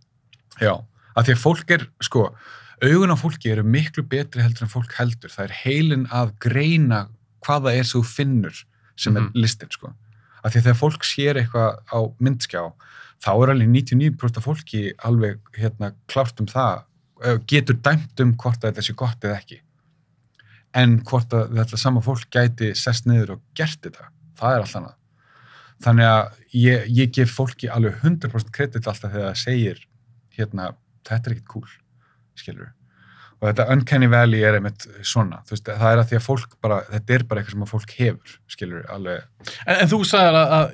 Já, 0.61 0.75
að 1.17 1.25
því 1.29 1.35
að 1.37 1.43
fólk 1.45 1.71
er, 1.77 1.87
sko 2.03 2.25
augun 2.83 3.11
á 3.15 3.17
fólki 3.19 3.51
eru 3.51 3.65
miklu 3.67 4.03
betri 4.07 4.43
heldur 4.43 4.63
en 4.69 4.71
fólk 4.73 4.93
heldur. 4.99 5.31
Það 5.35 5.45
er 5.49 5.55
heilin 5.65 6.07
að 6.15 6.35
greina 6.39 7.09
hvað 7.43 7.65
það 7.69 7.79
er 7.81 7.89
þú 7.93 8.03
finnur 8.07 8.65
sem 8.97 9.15
Mhm. 9.15 9.27
er 9.35 9.41
listin, 9.41 9.71
sko. 9.71 9.93
Að 10.45 10.53
því 10.53 10.59
að 10.61 10.67
þegar 10.69 10.79
fólk 10.83 11.03
sér 11.05 11.35
eitthvað 11.41 11.79
á 11.91 11.99
myndskjá 12.23 12.63
þá 13.19 13.31
er 13.43 13.51
alveg 13.51 13.69
99% 13.69 14.37
af 14.39 14.45
fólki 14.45 14.93
alveg 15.03 15.39
hérna 15.59 15.93
klárt 16.07 16.39
um 16.41 16.47
það 16.47 16.85
getur 17.51 17.75
dæmt 17.83 18.21
um 18.21 18.33
hvort 18.37 18.63
að 18.63 18.71
þetta 18.73 18.83
sé 18.87 18.95
gott 18.95 19.21
eða 19.27 19.41
ekki. 19.41 19.61
En 20.75 21.01
hvort 21.03 21.29
að 21.35 21.51
þetta 21.57 21.79
sama 21.79 22.01
fólk 22.01 22.29
gæti 22.31 22.77
sest 22.77 23.07
niður 23.07 23.31
og 23.37 23.41
gert 23.59 23.81
þetta 23.83 24.07
það 24.39 24.55
er 24.55 24.61
alltaf 24.63 24.77
annað. 24.79 24.95
Þannig 25.83 26.07
að 26.07 26.33
ég, 26.55 26.87
ég 26.95 27.13
gef 27.13 27.31
fólki 27.35 27.69
alveg 27.71 27.99
100% 28.03 28.53
kredit 28.55 28.87
alltaf 28.87 29.11
þegar 29.11 29.33
það 29.33 29.43
segir 29.43 29.81
hérna, 30.39 30.73
þetta 31.09 31.31
er 31.31 31.37
ekkit 31.39 31.49
cool 31.53 31.69
skilur 32.39 32.75
og 33.39 33.47
þetta 33.53 33.65
uncanny 33.71 34.09
valley 34.11 34.41
er 34.43 34.57
einmitt 34.59 34.83
svona 35.07 35.37
þú 35.47 35.53
veist, 35.55 35.69
það 35.71 35.93
er 35.93 36.01
að 36.03 36.09
því 36.11 36.17
að 36.19 36.25
fólk 36.25 36.55
bara, 36.65 36.79
þetta 36.91 37.15
er 37.15 37.23
bara 37.31 37.41
eitthvað 37.41 37.55
sem 37.55 37.63
að 37.63 37.71
fólk 37.71 37.93
hefur, 38.01 38.33
skilur 38.51 38.89
alveg, 38.91 39.21
En, 39.67 39.77
en 39.77 39.91
þú 39.93 40.01
sagðir 40.11 40.39
að, 40.41 40.55
að 40.57 40.73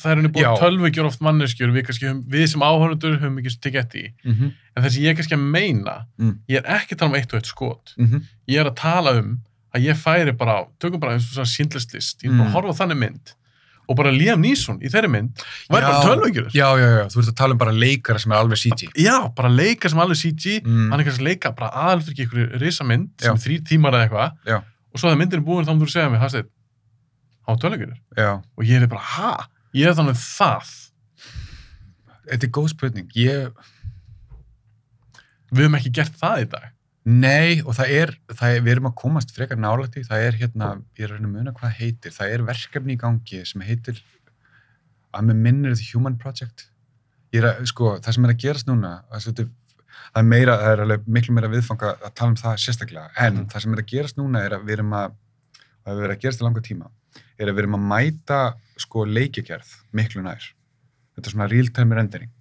það 0.00 0.12
er 0.12 0.16
henni 0.20 0.30
búið 0.32 0.46
Já. 0.46 0.52
tölvögjur 0.62 1.08
oft 1.10 1.20
manneskjur, 1.26 1.74
við, 1.76 1.84
kannski, 1.90 2.12
við 2.32 2.46
sem 2.54 2.64
áhörnundur 2.64 3.18
höfum 3.20 3.36
ekki 3.42 3.74
eftir 3.82 4.00
í. 4.00 4.06
mm 4.24 4.32
-hmm. 4.38 4.54
En 4.76 4.84
þessi 4.84 5.02
ég 5.04 5.10
er 5.12 5.14
kannski 5.18 5.34
að 5.36 5.44
meina, 5.50 6.06
Mm. 6.18 6.38
ég 6.48 6.56
er 6.56 6.70
ekki 6.78 6.94
að 6.94 6.98
tala 6.98 7.10
um 7.10 7.16
eitt 7.20 7.32
og 7.34 7.38
eitt 7.40 7.46
skot. 7.52 7.94
Mm 7.98 8.22
Ég 8.48 8.60
er 8.60 8.70
að 8.70 8.76
tala 8.76 9.10
um 9.18 9.40
að 9.74 9.82
ég 9.84 9.96
færi 9.96 10.32
bara 10.38 10.52
á, 10.56 10.60
tökum 10.80 11.00
bara 11.00 11.12
eins 11.12 11.28
og 11.28 11.44
svona 11.44 11.52
síndlistlist, 11.52 12.22
ég 12.24 12.30
er 12.32 12.38
bara 12.38 12.48
að 12.48 12.50
Mm. 12.50 12.54
horfa 12.54 12.72
á 12.72 12.80
þannig 12.80 12.98
mynd 12.98 13.34
og 13.90 13.98
bara 13.98 14.12
Liam 14.14 14.42
Neeson 14.44 14.78
í 14.80 14.90
þeirri 14.92 15.10
mynd 15.10 15.42
er 15.42 15.74
bara 15.74 16.02
tölvögjur. 16.06 16.50
já, 16.54 16.66
já, 16.78 16.86
já, 16.94 17.04
þú 17.12 17.22
ert 17.22 17.32
að 17.32 17.38
tala 17.40 17.56
um 17.56 17.60
bara 17.60 17.74
leikara 17.74 18.22
sem 18.22 18.34
er 18.34 18.38
alveg 18.38 18.62
CG 18.62 18.84
Já, 18.94 19.16
bara 19.36 19.50
leika 19.50 19.90
sem 19.90 20.02
alveg 20.02 20.20
CG, 20.20 20.60
mm. 20.62 20.86
hann 20.92 21.02
er 21.02 21.08
kannski 21.08 21.24
að 21.24 21.30
leika 21.30 21.54
bara 21.56 21.72
aðaldur 21.84 22.14
ekki 22.14 22.26
einhverju 22.28 22.60
risamynd 22.62 23.10
sem 23.18 23.34
er 23.34 23.44
þrý 23.44 23.58
tímar 23.66 23.98
eða 23.98 24.06
eitthvað 24.06 24.60
og 24.90 25.02
svo 25.02 25.10
að 25.10 25.20
myndin 25.20 25.42
er 25.42 25.46
búin 25.46 25.66
þá 25.66 25.74
myndur 25.74 25.90
þú 25.90 25.96
segja 25.96 26.12
mig, 26.12 26.22
var 27.50 27.58
tölvögjur 27.58 27.96
já, 28.14 28.30
og 28.38 28.62
ég 28.68 28.78
er 28.78 28.90
bara, 28.90 29.02
ha? 29.16 29.34
Ég 29.74 29.86
er 29.86 29.94
þannig 29.98 30.18
það. 30.18 30.70
þetta 32.30 32.46
er 32.46 32.52
góð 32.54 32.72
spurning 32.72 33.14
ég, 33.18 33.50
Við 35.50 35.66
höfum 35.66 35.78
ekki 35.80 35.90
gert 35.98 36.18
það 36.18 36.44
í 36.44 36.48
dag. 36.52 36.66
Nei, 37.04 37.60
og 37.64 37.74
það 37.78 37.92
er, 37.96 38.10
það 38.36 38.56
er 38.56 38.60
við 38.66 38.72
erum 38.74 38.88
að 38.90 38.96
komast 39.00 39.30
frekar 39.34 39.56
nálægt 39.60 39.96
í, 39.96 40.02
það 40.06 40.24
er 40.26 40.36
hérna 40.40 40.66
ég 40.98 41.04
er 41.06 41.12
að 41.14 41.16
reyna 41.16 41.28
að 41.30 41.36
muna 41.38 41.52
hvað 41.56 41.76
heitir, 41.80 42.12
það 42.12 42.34
er 42.34 42.42
verkefni 42.50 42.92
í 42.96 43.00
gangi 43.00 43.44
sem 43.48 43.60
heitir 43.64 44.02
að 45.16 45.24
með 45.30 45.40
minnir 45.46 45.74
The 45.74 45.86
Human 45.94 46.18
Project. 46.20 46.66
Ég 47.32 47.40
er 47.42 47.48
að, 47.54 47.64
sko, 47.70 47.96
það 48.02 48.14
sem 48.16 48.24
er 48.28 48.30
að 48.34 48.40
gerast 48.44 48.66
núna 48.68 48.92
það, 49.10 49.48
er 50.20 50.22
meira, 50.26 50.56
það 50.58 50.72
er 50.74 50.80
alveg 50.84 51.04
miklu 51.06 51.34
meira 51.36 51.48
viðfanga 51.50 51.90
að 52.02 52.14
tala 52.18 52.30
um 52.34 52.36
það 52.36 52.56
sérstaklega 52.64 53.10
en 53.16 53.34
Mhm. 53.36 53.48
það 53.52 53.60
sem 53.62 53.72
er 53.74 53.82
að 53.82 53.90
gerast 53.94 54.16
núna 54.18 54.44
er 54.44 54.50
að 54.58 54.64
við 54.66 54.72
erum 54.78 54.92
að 54.92 55.12
það 55.86 56.00
verið 56.02 56.16
að 56.16 56.20
gerast 56.20 56.40
í 56.40 56.44
langa 56.44 56.60
tíma 56.60 56.90
er 57.38 57.46
að 57.48 57.54
við 57.54 57.58
erum 57.64 57.76
að 57.78 57.86
mæta 57.94 58.40
sko 58.76 59.04
leikjagerð 59.06 59.70
miklu 59.92 60.22
nær. 60.22 60.42
Þetta 61.16 61.26
er 61.26 61.32
svona 61.32 61.50
real-time 61.50 61.94
rendering. 61.96 62.30
og 62.30 62.39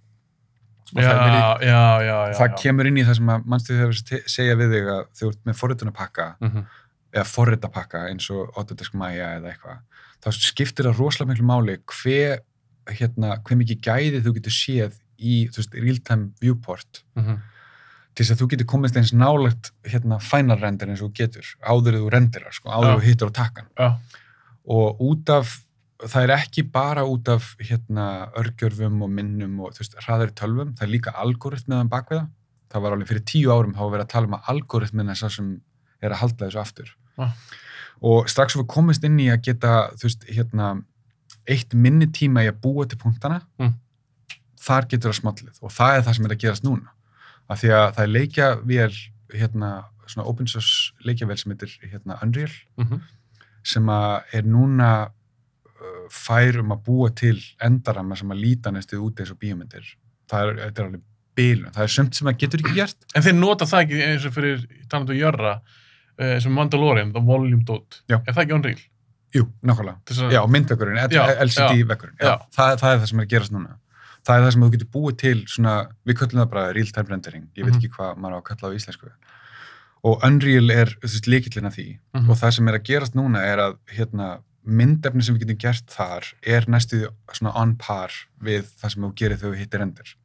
Já, 0.96 1.10
það, 1.14 1.62
já, 1.70 1.82
já, 2.08 2.16
það 2.40 2.56
kemur 2.64 2.88
inn 2.90 2.98
í 2.98 3.04
það 3.06 3.16
sem 3.20 3.30
að 3.36 3.44
mannstu 3.46 3.76
þegar 3.78 4.24
segja 4.34 4.56
við 4.60 4.72
þig 4.74 4.88
að 4.96 5.04
þú 5.20 5.28
ert 5.30 5.44
með 5.46 5.58
forritunapakka 5.60 6.28
Mhm. 6.42 6.66
eða 7.14 7.26
forritapakka 7.26 8.02
eins 8.10 8.30
og 8.32 8.54
Autodesk 8.58 8.94
Maya 8.94 9.36
eða 9.40 9.54
eitthvað 9.54 9.80
þá 10.24 10.30
skiptir 10.36 10.86
það 10.90 10.98
rosalega 11.00 11.32
miklu 11.34 11.46
máli 11.50 11.78
hve, 11.86 12.40
hérna, 12.90 13.38
hve 13.44 13.56
mikið 13.62 13.80
gæði 13.86 14.24
þú 14.26 14.34
getur 14.40 14.52
séð 14.56 14.98
í 15.20 15.48
veist, 15.54 15.74
real-time 15.74 16.32
viewport 16.42 17.04
Mhm. 17.16 17.38
til 18.16 18.26
þess 18.26 18.32
að 18.36 18.42
þú 18.44 18.50
getur 18.52 18.66
komist 18.66 18.96
eins 18.98 19.14
nálegt 19.14 19.72
hérna, 19.86 20.20
final 20.22 20.58
render 20.60 20.88
eins 20.88 21.02
og 21.02 21.14
getur 21.14 21.46
áður 21.64 22.00
þú 22.02 22.10
renderar, 22.12 22.52
sko, 22.52 22.70
áður 22.70 23.00
þú 23.00 23.04
hittur 23.06 23.30
á 23.30 23.34
takkan 23.34 23.68
og 24.68 25.00
út 25.00 25.30
af 25.30 25.60
það 26.08 26.24
er 26.24 26.32
ekki 26.38 26.64
bara 26.72 27.04
út 27.04 27.28
af 27.28 27.56
hérna, 27.60 28.30
örgjörfum 28.40 29.02
og 29.04 29.10
minnum 29.12 29.60
og 29.66 29.74
veist, 29.78 29.96
hraðari 30.06 30.32
tölvum, 30.38 30.76
það 30.78 30.86
er 30.88 30.94
líka 30.94 31.12
algoritmiðan 31.20 31.90
bakveða 31.92 32.28
það 32.72 32.82
var 32.86 32.92
alveg 32.96 33.08
fyrir 33.10 33.26
tíu 33.26 33.50
árum 33.52 33.74
þá 33.74 33.80
var 33.82 33.92
verið 33.98 34.06
að 34.06 34.14
tala 34.14 34.28
um 34.30 34.38
að 34.38 34.50
algoritmin 34.54 35.10
er 35.10 35.16
það 35.20 35.34
sem 35.36 35.50
er 36.02 36.12
að 36.16 36.22
halda 36.22 36.46
þessu 36.46 36.62
aftur 36.62 36.94
Já. 37.20 37.28
og 38.02 38.30
strax 38.32 38.54
svo 38.56 38.62
við 38.64 38.70
komist 38.76 39.04
inn 39.04 39.20
í 39.20 39.28
að 39.34 39.42
geta 39.50 39.74
veist, 40.04 40.24
hérna 40.30 40.70
eitt 41.50 41.74
minni 41.74 42.08
tíma 42.14 42.44
í 42.46 42.52
að 42.52 42.62
búa 42.64 42.86
til 42.88 42.98
punktana 43.02 43.42
Mm. 43.60 43.74
þar 44.60 44.86
getur 44.92 45.12
það 45.12 45.20
smallið 45.22 45.60
og 45.64 45.72
það 45.72 45.98
er 45.98 46.02
það 46.08 46.16
sem 46.16 46.26
er 46.26 46.32
að 46.36 46.42
gerast 46.46 46.64
núna 46.64 46.90
af 47.50 47.60
því 47.62 47.70
að 47.76 47.88
það 47.96 48.04
er 48.04 48.14
leikjavél 48.16 48.98
hérna, 49.34 49.70
svona 50.08 50.28
open 50.30 50.48
source 50.48 50.94
leikjavél 51.06 51.38
sem 51.38 51.52
heitir 51.52 51.76
hérna 51.92 52.20
Unreal 52.24 52.52
Mhm. 52.78 53.02
sem 53.64 53.84
að 53.86 54.24
er 54.34 54.44
núna 54.44 55.10
uh, 56.10 56.14
fær 56.14 56.60
um 56.64 56.72
að 56.76 56.84
búa 56.90 57.10
til 57.16 57.38
endarama 57.62 58.16
sem 58.20 58.30
að 58.34 58.42
líta 58.44 58.72
næstu 58.74 58.98
út 59.06 59.20
eins 59.22 59.32
og 59.32 59.40
bíómyndir. 59.40 59.86
Það 60.30 60.50
er, 60.50 60.60
er 60.70 60.84
alveg 60.86 61.02
bílun. 61.36 61.72
Það 61.74 61.84
er 61.86 61.94
sumt 61.96 62.16
sem 62.18 62.28
að 62.28 62.38
getur 62.42 62.60
ekki 62.64 62.76
gert. 62.76 62.98
En 63.16 63.24
þeir 63.24 63.36
nota 63.40 63.66
það 63.70 63.86
ekki 63.86 64.02
eins 64.06 64.26
og 64.26 64.34
fyrir 64.34 64.66
talandu 64.90 65.14
Jörra, 65.18 65.60
uh, 66.20 66.40
sem 66.40 66.52
Mandalorian, 66.52 67.14
The 67.14 67.22
Volume 67.22 67.64
Dot. 67.64 68.02
Já. 68.10 68.20
Er 68.26 68.34
það 68.34 68.44
ekki 68.46 68.58
Unreal? 68.58 68.82
Jú, 69.36 69.46
nákvæmlega. 69.62 70.00
Að- 70.10 70.32
Já, 70.34 70.42
myndvekkurinn, 70.50 70.98
LCD-vekkurinn. 71.46 72.18
Það, 72.20 72.80
það 72.82 72.94
er 72.94 73.00
það 73.00 73.08
sem 73.12 73.20
er 73.20 73.26
að 73.28 73.30
gerast 73.36 73.52
núna. 73.54 73.76
Það 74.26 74.36
er 74.36 74.44
það 74.44 74.52
sem 74.56 74.64
þú 74.66 74.70
getur 74.74 74.88
búið 74.96 75.18
til 75.22 75.44
svona, 75.48 75.74
við 76.06 76.18
köllum 76.20 76.42
það 76.42 76.50
bara 76.50 76.74
real-time 76.74 77.10
rendering. 77.14 77.44
Ég 77.56 77.64
veit 77.66 77.74
Mhm. 77.76 77.80
ekki 77.80 77.92
hvað 77.96 78.18
maður 78.18 78.34
á 78.36 78.40
að 78.42 78.48
kalla 78.50 78.70
á 78.74 78.76
íslensku. 78.76 79.12
Og 80.10 80.24
Unreal 80.24 80.72
er, 80.72 80.86
þú 81.00 81.08
veist, 81.08 81.28
líkillin 81.28 81.68
að 81.70 81.76
því. 81.78 81.88
Mhm. 82.16 82.30
og 82.30 82.38
það 82.38 82.54
sem 82.54 82.68
er 82.68 82.74
að 82.80 82.84
gerast 82.90 83.14
núna 83.16 83.40
er 83.46 83.58
að 83.58 83.78
hérna, 83.96 84.40
myndefni 84.70 85.24
sem 85.26 85.36
við 85.36 85.46
getum 85.48 85.60
gert 85.64 85.94
þar 85.94 86.28
er 86.56 86.68
næstuði 86.70 87.10
svona 87.34 87.56
on 87.62 87.76
par 87.80 88.14
við 88.44 88.68
það 88.80 88.94
sem 88.94 89.06
þú 89.08 89.12
gerir 89.22 89.40
þegar 89.42 89.56
þú 89.56 89.60
hittir 89.64 89.86
endur 89.86 90.16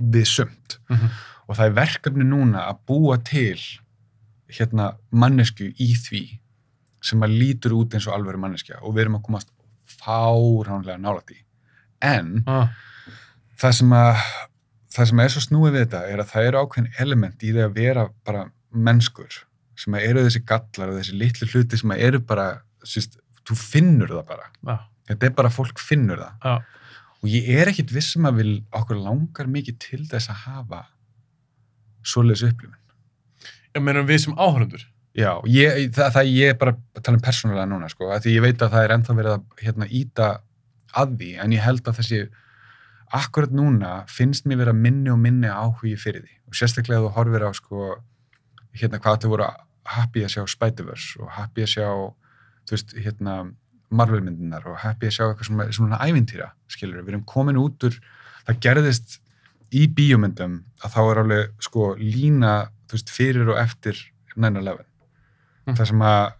við 0.00 0.26
sumt. 0.28 0.78
Mhm. 0.90 1.08
og 1.50 1.56
það 1.56 1.66
er 1.66 1.78
verkefni 1.80 2.24
núna 2.24 2.66
að 2.70 2.78
búa 2.86 3.16
til 3.24 3.58
hérna 4.50 4.92
mannesku 5.10 5.70
í 5.78 5.88
því 5.98 6.22
sem 7.02 7.20
að 7.24 7.36
lítur 7.40 7.72
út 7.74 7.94
eins 7.94 8.06
og 8.06 8.14
alvöru 8.14 8.38
manneskja 8.38 8.78
og 8.82 8.94
við 8.94 9.06
erum 9.06 9.16
að 9.18 9.24
komast 9.26 9.50
fáránlega 10.00 10.98
nála 11.00 11.22
því. 11.26 11.38
En 12.02 12.44
Ah, 12.46 12.68
það 13.60 13.74
sem 13.80 13.92
að 13.92 14.22
það 14.90 15.06
sem 15.10 15.20
er 15.20 15.28
svo 15.34 15.42
snúið 15.44 15.72
við 15.74 15.84
þetta 15.86 16.00
er 16.10 16.22
að 16.22 16.30
það 16.32 16.46
eru 16.48 16.62
ákveðin 16.64 16.92
element 17.04 17.42
í 17.46 17.52
því 17.52 17.64
að 17.66 17.74
vera 17.76 18.08
bara 18.26 18.44
mennskur 18.72 19.38
sem 19.80 19.94
að 19.96 20.06
eru 20.10 20.24
þessi 20.26 20.42
gallar 20.44 20.92
og 20.92 20.98
þessi 21.00 21.18
litlu 21.18 21.48
hluti 21.52 21.78
sem 21.80 21.90
að 21.94 22.02
eru 22.08 22.20
bara 22.20 22.46
síst, 22.84 23.19
þú 23.48 23.56
finnur 23.60 24.14
það 24.16 24.26
bara. 24.28 24.50
Já, 24.66 24.76
þetta 25.10 25.28
er 25.28 25.34
bara 25.38 25.50
að 25.50 25.58
fólk 25.58 25.82
finnur 25.82 26.22
það. 26.24 26.36
Já. 26.44 26.78
og 27.20 27.28
ég 27.28 27.48
er 27.60 27.68
ekkit 27.68 27.92
vissum 27.92 28.28
að 28.28 28.40
vil 28.40 28.52
okkur 28.72 28.96
langar 28.96 29.50
mikið 29.52 29.80
til 29.82 30.04
þess 30.08 30.32
að 30.32 30.44
hafa 30.46 30.84
svoleiðis 32.06 32.46
upplifun. 32.48 32.78
Ég 33.76 33.84
meina 33.84 34.02
við 34.08 34.24
sem 34.24 34.38
áhörundur. 34.38 34.86
Já, 35.18 35.32
ég, 35.50 35.90
það, 35.94 36.12
það 36.14 36.28
ég 36.30 36.52
er 36.52 36.58
bara 36.58 36.76
að 36.94 37.02
tala 37.02 37.18
um 37.18 37.24
persónulega 37.24 37.66
núna, 37.68 37.88
sko, 37.90 38.12
að 38.14 38.24
því 38.24 38.34
ég 38.36 38.44
veit 38.44 38.62
að 38.62 38.76
það 38.76 38.84
er 38.84 38.92
ennþá 38.94 39.16
verið 39.18 39.34
að 39.34 39.64
hérna, 39.64 39.88
íta 40.00 40.28
að 41.00 41.16
því, 41.18 41.30
en 41.42 41.54
ég 41.56 41.64
held 41.64 41.90
að 41.90 41.98
þessi 41.98 42.20
akkurat 43.20 43.54
núna 43.54 43.90
finnst 44.10 44.46
mér 44.46 44.62
vera 44.62 44.74
minni 44.76 45.10
og 45.10 45.18
minni 45.18 45.50
áhugi 45.50 45.96
fyrir 45.98 46.22
því. 46.22 46.36
Og 46.46 46.58
sérstaklega 46.58 47.02
þú 47.02 47.10
horfir 47.16 47.46
á, 47.46 47.50
sko, 47.58 47.88
hérna 48.78 49.02
hvað 49.02 49.24
þau 49.24 49.32
voru 49.34 49.48
happy 49.90 50.24
að 50.24 50.34
sjá 50.36 50.44
Spider-Verse 50.54 51.24
og 51.24 51.32
happy 51.34 51.66
að 51.66 51.72
sjá, 51.74 51.88
þú 52.70 52.76
veist, 52.76 52.94
hérna 53.02 53.36
Marvel-myndinar 53.90 54.66
og 54.70 54.76
happy 54.84 55.08
að 55.08 55.16
sjá 55.16 55.24
eitthvað 55.26 55.48
svona, 55.48 55.64
svona 55.74 55.98
ævintýra, 56.06 56.52
skilur 56.70 57.02
við 57.02 57.14
erum 57.16 57.24
komin 57.26 57.58
út 57.58 57.82
úr, 57.88 57.96
það 58.46 58.60
gerðist 58.66 59.16
í 59.74 59.86
bíómyndum 59.94 60.60
að 60.84 60.92
þá 60.94 61.00
er 61.10 61.20
alveg, 61.24 61.48
sko, 61.66 61.88
lína, 61.98 62.52
þú 62.90 62.96
veist, 62.98 63.10
fyrir 63.14 63.50
og 63.50 63.58
eftir 63.62 63.98
9-11 64.36 64.86
Mm. 65.68 65.74
þar 65.76 65.86
sem 65.90 66.00
að 66.00 66.30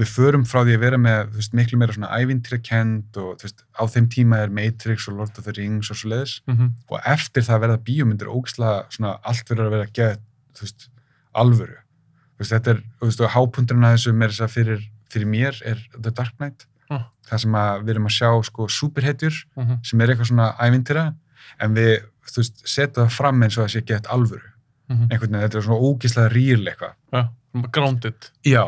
við 0.00 0.08
förum 0.10 0.44
frá 0.48 0.62
því 0.64 0.72
að 0.74 0.80
vera 0.80 0.98
með 0.98 1.18
þú 1.34 1.36
veist, 1.36 1.52
miklu 1.54 1.78
meira 1.78 1.92
svona 1.94 2.08
ævintýrakend 2.16 3.18
og 3.20 3.34
þú 3.38 3.44
veist, 3.44 3.60
á 3.76 3.82
þeim 3.92 4.06
tíma 4.10 4.38
er 4.42 4.48
Matrix 4.56 5.04
og 5.10 5.18
Lord 5.18 5.36
of 5.38 5.44
the 5.44 5.52
Rings 5.58 5.90
og 5.92 5.96
svo 6.00 6.08
leiðis 6.10 6.40
Mm 6.48 6.56
-hmm. 6.56 6.70
og 6.88 7.00
eftir 7.04 7.42
það 7.42 7.60
verða 7.60 7.84
bíómyndir 7.84 8.32
ógislega 8.32 8.86
svona 8.90 9.18
allt 9.22 9.50
verður 9.50 9.66
að 9.66 9.70
vera 9.70 9.86
gett 9.92 10.20
þú 10.56 10.60
veist, 10.62 10.88
alvöru 11.34 11.76
þú 11.76 12.38
veist, 12.40 12.52
þetta 12.52 12.70
er, 12.70 12.80
þú 13.00 13.04
veist, 13.06 13.20
og 13.20 13.30
hápunturinn 13.30 13.84
að 13.84 13.92
þessu 13.94 14.12
með 14.12 14.28
þess 14.30 14.40
að 14.40 14.54
fyrir, 14.56 14.80
fyrir 15.14 15.30
mér 15.30 15.60
er 15.64 15.80
The 15.96 16.10
Dark 16.10 16.36
Knight 16.38 16.66
Ah. 16.92 17.06
það 17.24 17.40
sem 17.40 17.54
við 17.56 17.90
erum 17.94 18.06
að 18.10 18.16
sjá 18.18 18.30
sko 18.44 18.66
superhetjur 18.68 19.36
Mm 19.56 19.64
-hmm. 19.64 19.78
sem 19.84 20.00
er 20.00 20.08
eitthvað 20.08 20.28
svona 20.28 20.48
ævintýra 20.60 21.14
en 21.60 21.74
við, 21.74 22.04
veist, 22.36 22.60
setja 22.68 23.04
það 23.04 23.10
fram 23.10 23.42
eins 23.42 23.56
og 23.58 23.64
það 23.64 23.72
sé 23.72 23.84
gett 23.86 24.06
alvöru 24.06 24.50
Mm 24.88 25.08
einhvern 25.10 25.32
veginn, 25.32 25.48
þetta 25.48 25.58
er 25.58 25.62
svona 25.62 25.80
ógislega 25.80 26.28
ríl 26.28 26.66
eitthvað 26.68 26.94
Já, 27.12 27.28
grounded. 27.72 28.30
Já, 28.44 28.64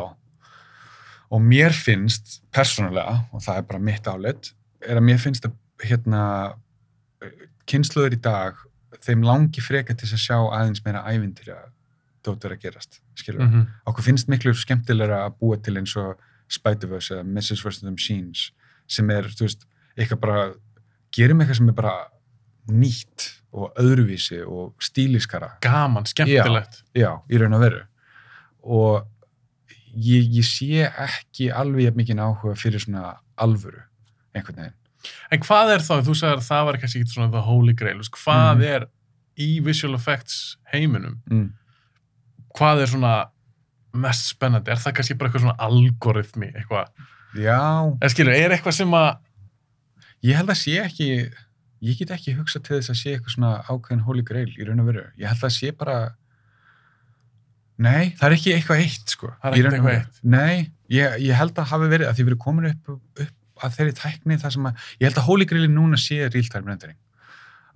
og 1.30 1.40
mér 1.42 1.72
finnst 1.72 2.40
persónulega, 2.54 3.26
og 3.32 3.42
það 3.42 3.56
er 3.58 3.62
bara 3.62 3.78
mitt 3.78 4.06
álit, 4.06 4.52
er 4.80 4.96
að 4.96 5.02
mér 5.04 5.18
finnst 5.18 5.44
að 5.44 5.52
hérna, 5.84 6.54
kynsluður 7.66 8.14
í 8.14 8.20
dag, 8.22 8.54
þeim 9.02 9.24
langi 9.26 9.60
freka 9.60 9.94
til 9.94 10.08
að 10.08 10.22
sjá 10.22 10.36
aðeins 10.38 10.84
meira 10.86 11.02
ævintýra 11.04 11.58
dótt 12.26 12.42
vera 12.46 12.56
að 12.56 12.62
gerast, 12.62 13.00
skilur. 13.14 13.42
Mm 13.44 13.52
-hmm. 13.52 13.66
Okkur 13.86 14.02
finnst 14.04 14.28
miklu 14.28 14.54
skemmtilegra 14.54 15.26
að 15.26 15.34
búa 15.40 15.56
til 15.62 15.76
eins 15.78 15.96
og 15.96 16.16
Spider-Verse 16.48 17.14
eða 17.16 17.24
Mrs. 17.26 17.62
vs. 17.64 17.80
the 17.80 17.90
Machines, 17.90 18.50
sem 18.86 19.10
er, 19.10 19.22
þú 19.34 19.46
veist, 19.48 19.66
eitthvað 19.98 20.20
bara, 20.20 20.54
gerum 21.16 21.40
eitthvað 21.42 21.56
sem 21.60 21.68
er 21.68 21.76
bara 21.78 21.96
nýtt 22.70 23.26
og 23.56 23.72
öðruvísi 23.80 24.40
og 24.46 24.74
stíliskara 24.82 25.52
Gaman, 25.62 26.04
skemmtilegt. 26.06 26.82
Já, 26.94 27.12
í 27.30 27.38
raun 27.40 27.54
og 27.56 27.60
veru. 27.62 27.82
Og 28.66 29.06
ég, 29.96 30.26
ég 30.36 30.44
sé 30.44 30.82
ekki 30.90 31.50
alveg 31.54 31.94
mikið 31.96 32.20
áhuga 32.20 32.56
fyrir 32.58 32.82
svona 32.82 33.14
alvöru, 33.40 33.82
einhvern 34.34 34.56
veginn. 34.64 34.76
En 35.30 35.40
hvað 35.40 35.70
er 35.76 35.84
þá, 35.86 35.94
þú 36.02 36.14
sagðir 36.18 36.40
að 36.42 36.48
það 36.50 36.64
var 36.66 36.78
kannski 36.82 37.00
ekki 37.04 37.14
svona 37.14 37.30
the 37.32 37.40
holy 37.46 37.72
grail, 37.78 38.00
hvað 38.02 38.56
Mhm. 38.56 38.62
er 38.74 38.86
í 39.38 39.60
visual 39.62 39.94
effects 39.94 40.56
heiminum, 40.72 41.20
Mm. 41.30 41.52
hvað 42.58 42.82
er 42.82 42.86
svona 42.86 43.14
mest 44.02 44.30
spennandi, 44.32 44.72
er 44.72 44.80
það 44.82 44.98
kannski 44.98 45.16
bara 45.18 45.30
eitthvað 45.30 45.44
svona 45.46 45.66
algoritmi, 45.66 46.50
eitthvað, 46.54 46.90
Já, 47.36 47.60
eða 48.00 48.12
skilur, 48.12 48.36
er 48.36 48.54
eitthvað 48.54 48.76
sem 48.78 48.94
að, 48.96 49.08
ég 50.24 50.38
held 50.38 50.52
að 50.52 50.60
sé 50.60 50.76
ekki, 50.80 51.08
ég 51.86 51.98
get 52.00 52.12
ekki 52.16 52.36
hugsað 52.38 52.64
til 52.66 52.78
þess 52.78 52.92
að 52.92 53.00
sé 53.00 53.14
eitthvað 53.14 53.34
svona 53.34 53.52
ákveðin 53.66 54.04
holy 54.06 54.24
grail 54.26 54.48
í 54.54 54.68
raun 54.68 54.82
og 54.84 54.90
veru. 54.90 55.04
Ég 55.20 55.32
held 55.32 55.44
að 55.48 55.56
sé 55.56 55.72
bara, 55.76 55.96
nei, 57.76 58.14
það 58.16 58.28
er 58.28 58.36
ekki 58.38 58.54
eitthvað 58.56 58.84
eitt, 58.84 59.16
sko. 59.16 59.32
Það 59.42 59.58
er 59.58 59.68
og 59.68 59.78
eitthvað 59.78 59.90
veru. 59.92 60.28
Nei, 60.36 60.68
ég, 60.92 61.18
ég 61.26 61.40
held 61.40 61.60
að 61.60 61.72
hafi 61.74 61.90
verið, 61.92 62.08
að 62.08 62.16
því 62.20 62.28
erum 62.30 62.44
komin 62.46 62.70
upp, 62.72 62.94
upp 63.26 63.66
að 63.66 63.76
þeirri 63.78 63.96
tækni 64.00 64.40
þar 64.40 64.56
sem 64.56 64.70
að, 64.70 64.86
ég 65.00 65.10
held 65.10 65.20
að 65.20 65.28
holy 65.28 65.48
grailin 65.48 65.76
núna 65.76 66.00
sé 66.00 66.22
real-time 66.28 66.70
rendering. 66.72 66.98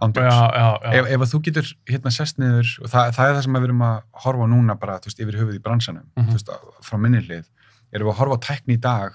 Ándjóks. 0.01 0.95
ef, 0.95 1.07
ef 1.15 1.25
þú 1.33 1.41
getur 1.47 1.71
hérna 1.91 2.11
sest 2.15 2.39
niður 2.39 2.69
og 2.85 2.89
það, 2.93 3.11
það 3.17 3.29
er 3.31 3.35
það 3.37 3.43
sem 3.47 3.59
við 3.59 3.65
erum 3.69 3.83
að 3.87 3.97
horfa 4.25 4.47
núna 4.53 4.77
bara, 4.81 4.99
þú 4.99 5.11
veist, 5.11 5.21
yfir 5.25 5.39
höfuð 5.41 5.57
í 5.59 5.63
bransanum 5.65 6.07
Mhm. 6.17 6.29
þú 6.31 6.37
veist, 6.39 6.51
frá 6.89 6.99
minni 6.99 7.21
hlið 7.21 7.45
erum 7.93 8.07
við 8.09 8.13
að 8.15 8.21
horfa 8.21 8.37
á 8.39 8.45
tækni 8.49 8.75
í 8.79 8.81
dag 8.81 9.13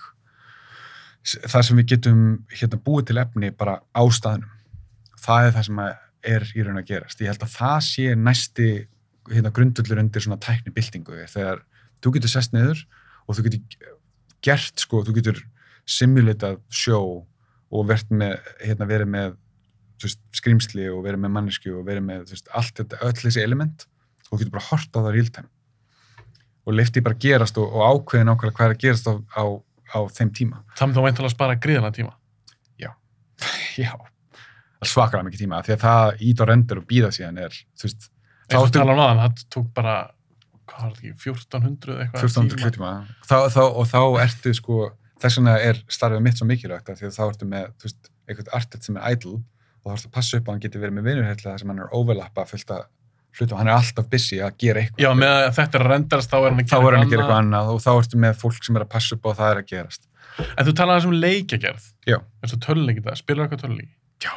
þar 1.26 1.64
sem 1.66 1.78
við 1.80 1.88
getum 1.96 2.20
hérna 2.54 2.78
búið 2.86 3.08
til 3.10 3.18
efni 3.18 3.50
bara 3.58 3.80
á 3.96 4.04
staðnum 4.14 4.52
það 5.26 5.48
er 5.48 5.52
það 5.56 5.66
sem 5.66 5.80
er 6.36 6.44
í 6.56 6.66
raun 6.66 6.78
að 6.82 6.86
gerast 6.92 7.22
ég 7.22 7.32
held 7.32 7.46
að 7.46 7.56
það 7.56 7.80
sé 7.88 8.16
næsti 8.16 8.68
hérna 9.32 9.52
grundullur 9.54 10.00
undir 10.04 10.22
svona 10.22 10.38
tækni 10.38 10.74
byltingu 10.76 11.24
þegar 11.32 11.64
þú 12.02 12.14
getur 12.14 12.30
sest 12.30 12.54
niður 12.54 12.84
og 13.28 13.36
þú 13.40 13.44
getur 13.48 13.62
gert 14.46 14.78
sko, 14.84 15.02
þú 15.02 15.16
getur 15.18 15.40
simulatað 15.90 16.60
sjó 16.70 17.00
og 17.74 17.88
verið 17.90 18.12
með, 18.22 18.36
hérna 18.62 18.86
verið 18.90 19.10
með 19.10 19.34
veist, 20.04 20.22
skrýmsli 20.36 20.90
og 20.92 21.04
verið 21.06 21.24
með 21.24 21.34
mannesku 21.38 21.74
og 21.80 21.86
verið 21.88 22.04
með 22.08 22.26
veist, 22.34 22.50
allt 22.54 22.82
þetta, 22.82 23.00
öll 23.08 23.16
þessi 23.22 23.44
element 23.44 23.88
og 24.26 24.34
þú 24.34 24.42
getur 24.42 24.56
bara 24.58 24.68
hort 24.72 24.92
á 24.92 25.00
það 25.00 25.12
real 25.16 25.32
time. 25.38 25.50
Og 26.66 26.74
leifti 26.76 27.04
bara 27.06 27.16
að 27.16 27.24
gerast 27.28 27.58
og, 27.62 27.70
og 27.72 27.86
ákveðin 27.94 28.32
ákveðin 28.34 28.58
hvað 28.58 28.68
er 28.68 28.76
að 28.76 28.84
gerast 28.84 29.08
á, 29.08 29.14
á, 29.16 29.44
á 29.96 30.00
þeim 30.18 30.32
tíma. 30.36 30.64
Það 30.76 30.90
með 30.92 30.98
þá 30.98 31.06
veintalega 31.06 31.30
að 31.32 31.36
spara 31.38 31.60
gríðalega 31.62 31.98
tíma. 32.00 32.16
já, 33.78 33.92
svakalega 34.86 35.28
mikið 35.30 35.46
tíma 35.46 35.62
því 35.66 35.76
að 35.76 35.82
það 35.86 36.26
ít 36.28 36.44
og 36.44 36.50
rendur 36.52 36.82
og 36.82 36.86
býða 36.90 37.12
síðan 37.16 37.40
er 37.46 37.56
þú 37.78 37.88
veist, 37.88 38.10
þá 38.46 38.56
eins 38.56 38.60
og 38.60 38.68
ertu- 38.68 38.82
tala 38.82 38.96
um 38.96 39.02
aðan, 39.06 39.22
það 39.24 39.48
tók 39.56 39.72
bara, 39.78 39.96
hvað 40.70 40.84
var 40.84 40.94
þetta 40.94 41.02
ekki, 41.02 41.16
1400 41.32 41.98
eitthvað 42.04 42.28
1400 42.28 42.76
tíma. 42.78 42.94
þá, 43.26 43.36
þá, 43.56 43.62
og 43.66 43.90
þá 43.92 44.00
ertu 44.26 44.54
sko 44.58 44.80
þess 45.24 45.40
vegna 45.40 45.58
er 45.64 45.82
starfið 45.98 46.24
mitt 46.26 46.40
svo 46.40 46.48
mikilvægt 46.50 46.92
því 46.92 47.10
að 47.10 47.18
þá 47.18 47.24
ertu 47.28 47.50
með 47.50 47.68
þú 47.80 47.90
veist, 47.90 48.10
einhvern 48.30 48.56
artist 48.60 48.90
sem 48.90 49.00
er 49.00 49.16
idle 49.16 49.38
og 49.86 49.94
ertu 49.96 50.10
að 50.10 50.16
passa 50.18 50.38
upp 50.40 50.48
að 50.50 50.56
hann 50.56 50.64
geti 50.66 50.82
verið 50.82 50.96
með 50.98 51.08
vinnurhella 51.12 51.52
þar 51.52 51.62
sem 51.62 51.72
hann 51.74 51.82
er 51.86 51.94
overlappa 52.00 52.46
fullt 52.50 52.72
að 52.76 52.84
hluta 53.36 53.54
og 53.56 53.60
hann 53.62 53.68
er 53.70 53.76
alltaf 53.78 54.06
busy 54.10 54.38
að 54.42 54.58
gera 54.64 54.82
eitthvað 54.86 55.04
Já, 55.06 55.10
með 55.20 55.34
að 55.36 55.56
þetta 55.60 55.78
er 55.80 55.84
að 55.86 55.92
rendarast, 55.94 56.30
þá 56.32 56.38
er 56.40 56.46
hann 56.50 56.60
að 56.64 56.70
gera 56.70 56.82
er 56.82 56.98
að 57.00 57.10
gera 57.12 57.24
eitthvað 57.26 57.40
annað 57.44 57.72
og 57.76 57.82
þá 57.86 57.90
ertu 58.00 58.22
með 58.26 58.38
fólk 58.42 58.62
sem 58.66 58.76
er 58.80 58.86
að 58.86 58.92
passa 58.96 59.16
upp 59.18 59.26
á 59.26 59.30
að 59.34 59.40
það 59.42 59.52
er 59.56 59.62
að 59.64 59.68
gerast 59.74 60.08
En 60.60 60.66
þú 60.68 60.72
talaði 60.76 61.08
um 61.08 61.14
leikjagerð. 61.16 61.84
Já. 62.10 62.18
eins 62.44 62.54
og 62.56 62.62
töluleiki 62.66 63.04
það, 63.06 63.20
spilar 63.22 63.46
eitthvað 63.46 63.62
töluleiki? 63.66 63.94
já, 64.26 64.34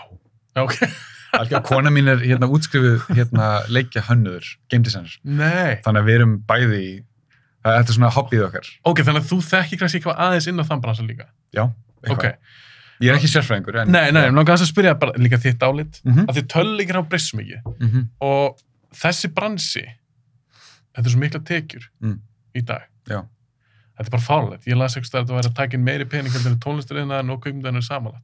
Já, 0.59 0.63
ok. 0.63 0.77
algjör 1.39 1.63
kona 1.67 1.91
mín 1.95 2.09
er 2.13 2.23
hérna 2.23 2.49
útskrifuð 2.55 3.09
hérna 3.19 3.49
leikja 3.71 4.03
hönnuður, 4.07 4.47
game 4.71 4.87
designer 4.87 5.15
Nei. 5.27 5.79
þannig 5.85 6.01
að 6.03 6.07
við 6.11 6.19
erum 6.21 6.37
bæði 6.49 6.79
í 6.83 6.93
það- 6.99 7.75
þetta 7.81 7.93
er 7.93 7.99
svona 7.99 8.13
hobbyð 8.15 8.45
okkar 8.49 8.71
Ok, 8.93 9.03
þannig 9.07 9.23
að 9.25 9.31
þú 9.33 9.39
þekki 9.51 9.79
kannski 9.83 10.01
eitthvað 10.01 10.23
aðeins 10.27 10.49
inn 10.53 10.63
á 10.63 10.65
þann 10.71 10.83
bransa 10.87 11.05
líka. 11.07 11.27
já, 11.55 11.65
eitthvað. 12.03 12.19
Ok. 12.19 12.67
Ég 13.01 13.11
er 13.13 13.17
ekki 13.19 13.31
sérfræðingur 13.31 13.77
en, 13.83 13.91
Nei, 13.93 14.11
nei, 14.11 14.25
mér 14.29 14.35
langar 14.41 14.57
að 14.59 14.67
spyrja 14.71 14.95
bara 14.99 15.13
líka 15.19 15.39
þitt 15.39 15.63
álit. 15.63 16.01
mm 16.05 16.27
Að 16.29 16.35
því 16.39 16.43
töluleikir 16.55 16.95
hafa 16.99 17.09
breyst 17.09 17.31
svo 17.33 17.39
mikið. 17.39 17.63
-hmm. 17.79 18.07
Og 18.21 18.59
þessi 18.95 19.29
bransi, 19.35 19.85
þetta 20.95 21.07
er 21.07 21.11
svo 21.15 21.21
mikla 21.21 21.41
tekjur 21.45 21.85
Mm. 22.03 22.21
í 22.55 22.65
dag. 22.65 22.83
Já. 23.09 23.23
Þetta 23.99 24.07
er 24.07 24.11
bara 24.11 24.23
fárlegt. 24.23 24.67
Ég 24.67 24.77
las 24.77 24.97
eitthvað 24.97 25.15
að 25.21 25.27
þetta 25.27 25.37
væri 25.39 25.49
að 25.51 25.55
taka 25.55 25.77
inn 25.77 25.85
meiri 25.85 26.05
pening 26.05 26.35
en 26.47 26.59
tónlistarinn 26.61 27.31
og 27.31 27.41
kveikmyndarinn 27.43 27.77
er 27.77 27.87
samanlagt. 27.87 28.23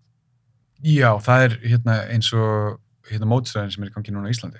Já, 0.82 1.18
það 1.18 1.44
er 1.44 1.58
hérna, 1.68 1.94
eins 2.10 2.32
og 2.32 2.80
hérna, 3.10 3.26
mótstæðin 3.26 3.72
sem 3.72 3.82
er 3.84 3.88
í 3.90 3.94
gangi 3.94 4.12
núna 4.12 4.28
í 4.28 4.34
Íslandi 4.34 4.58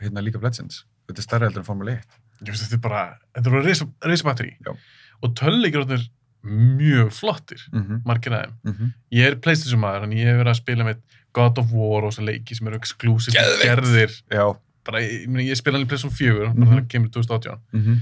hérna 0.00 0.22
League 0.22 0.36
of 0.36 0.42
Legends, 0.42 0.84
þetta 1.08 1.18
er 1.18 1.22
stærri 1.22 1.46
heldur 1.46 1.58
en 1.62 1.64
Formule 1.64 1.92
1 1.92 2.02
Ég 2.42 2.50
veist, 2.50 2.64
þetta 2.66 2.74
er 2.74 2.82
bara, 2.88 3.18
þetta 3.34 3.50
er 3.50 3.64
risa, 3.64 3.86
risa 4.04 4.24
batteri. 4.24 4.56
Já. 4.66 4.74
Og 5.22 5.34
töluleikir 5.34 5.80
er 5.92 6.02
mjög 6.44 7.12
flottir, 7.12 7.60
mm 7.72 7.82
-hmm. 7.82 8.00
margir 8.04 8.32
þeim. 8.32 8.52
Mm 8.64 8.72
-hmm. 8.72 8.92
Ég 9.12 9.26
er 9.26 9.36
Playstation 9.36 9.80
maður, 9.80 10.00
þannig 10.04 10.18
ég 10.18 10.26
hef 10.30 10.38
verið 10.42 10.52
að 10.54 10.60
spila 10.62 10.84
með 10.84 10.96
God 11.32 11.58
of 11.58 11.72
War 11.72 12.04
og 12.04 12.12
þessa 12.12 12.24
leiki 12.24 12.54
sem 12.54 12.66
eru 12.66 12.76
exclusive 12.76 13.34
Geðveikt. 13.34 13.64
gerðir. 13.64 14.56
Bara, 14.84 14.98
ég, 15.00 15.28
ég, 15.48 15.56
spila 15.56 15.78
í 15.78 15.86
Playstation 15.88 16.12
4, 16.12 16.48
Mhm. 16.48 16.58
bara 16.58 16.70
þannig 16.70 16.84
að 16.84 16.88
kemur 16.88 17.08
2018. 17.10 17.58
mm 17.72 17.80
-hmm. 17.80 17.98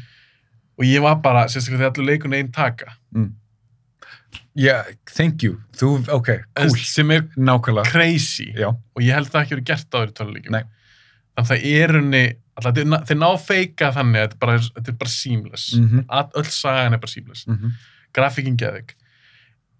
Og 0.78 0.85
ég 0.85 1.01
var 1.02 1.14
bara, 1.20 1.47
sérstaklega 1.48 1.78
þegar 1.78 1.93
allir 1.93 2.06
leikun 2.06 2.35
einn 2.35 2.52
taka. 2.52 2.93
Mm. 3.14 3.32
yeah, 4.55 4.85
thank 5.06 5.43
you, 5.43 5.56
þú, 5.77 6.09
ok, 6.12 6.28
cool, 6.56 6.77
sem 6.77 7.10
er 7.10 7.23
nákvæmlega, 7.36 7.89
crazy 7.90 8.52
já, 8.56 8.69
og 8.69 9.02
ég 9.02 9.14
held 9.14 9.28
að 9.31 9.32
það 9.32 9.43
ekki 9.43 9.56
verið 9.56 9.69
gert 9.70 9.86
á 9.93 9.97
þeirri 10.01 10.16
töluleikjum 10.19 10.56
Nei. 10.56 10.62
þannig 11.32 11.44
að 11.44 11.51
það 11.51 11.66
er 11.73 12.36
alltaf, 12.56 12.74
þeir, 13.09 13.19
ná- 13.23 13.31
að 13.32 13.47
feika 13.47 13.93
þannig 13.97 14.20
að 14.20 14.27
þetta 14.27 14.36
er 14.36 14.43
bara, 14.44 14.97
bara 14.98 15.10
seamless 15.10 15.66
mhm, 15.78 16.05
öll 16.36 16.51
sagan 16.52 16.93
er 16.93 16.98
bara 16.98 17.12
seamless 17.14 17.47
mhm, 18.12 18.18
grafíkin 18.18 18.59
geðvik 18.60 18.94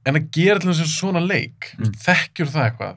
en 0.07 0.19
að 0.19 0.31
gera 0.35 0.59
til 0.59 0.73
þess 0.73 0.83
að 0.87 0.95
svona 0.97 1.23
leik 1.23 1.75
Mm. 1.79 1.93
þekkjur 2.05 2.49
það 2.51 2.65
eitthvað 2.67 2.97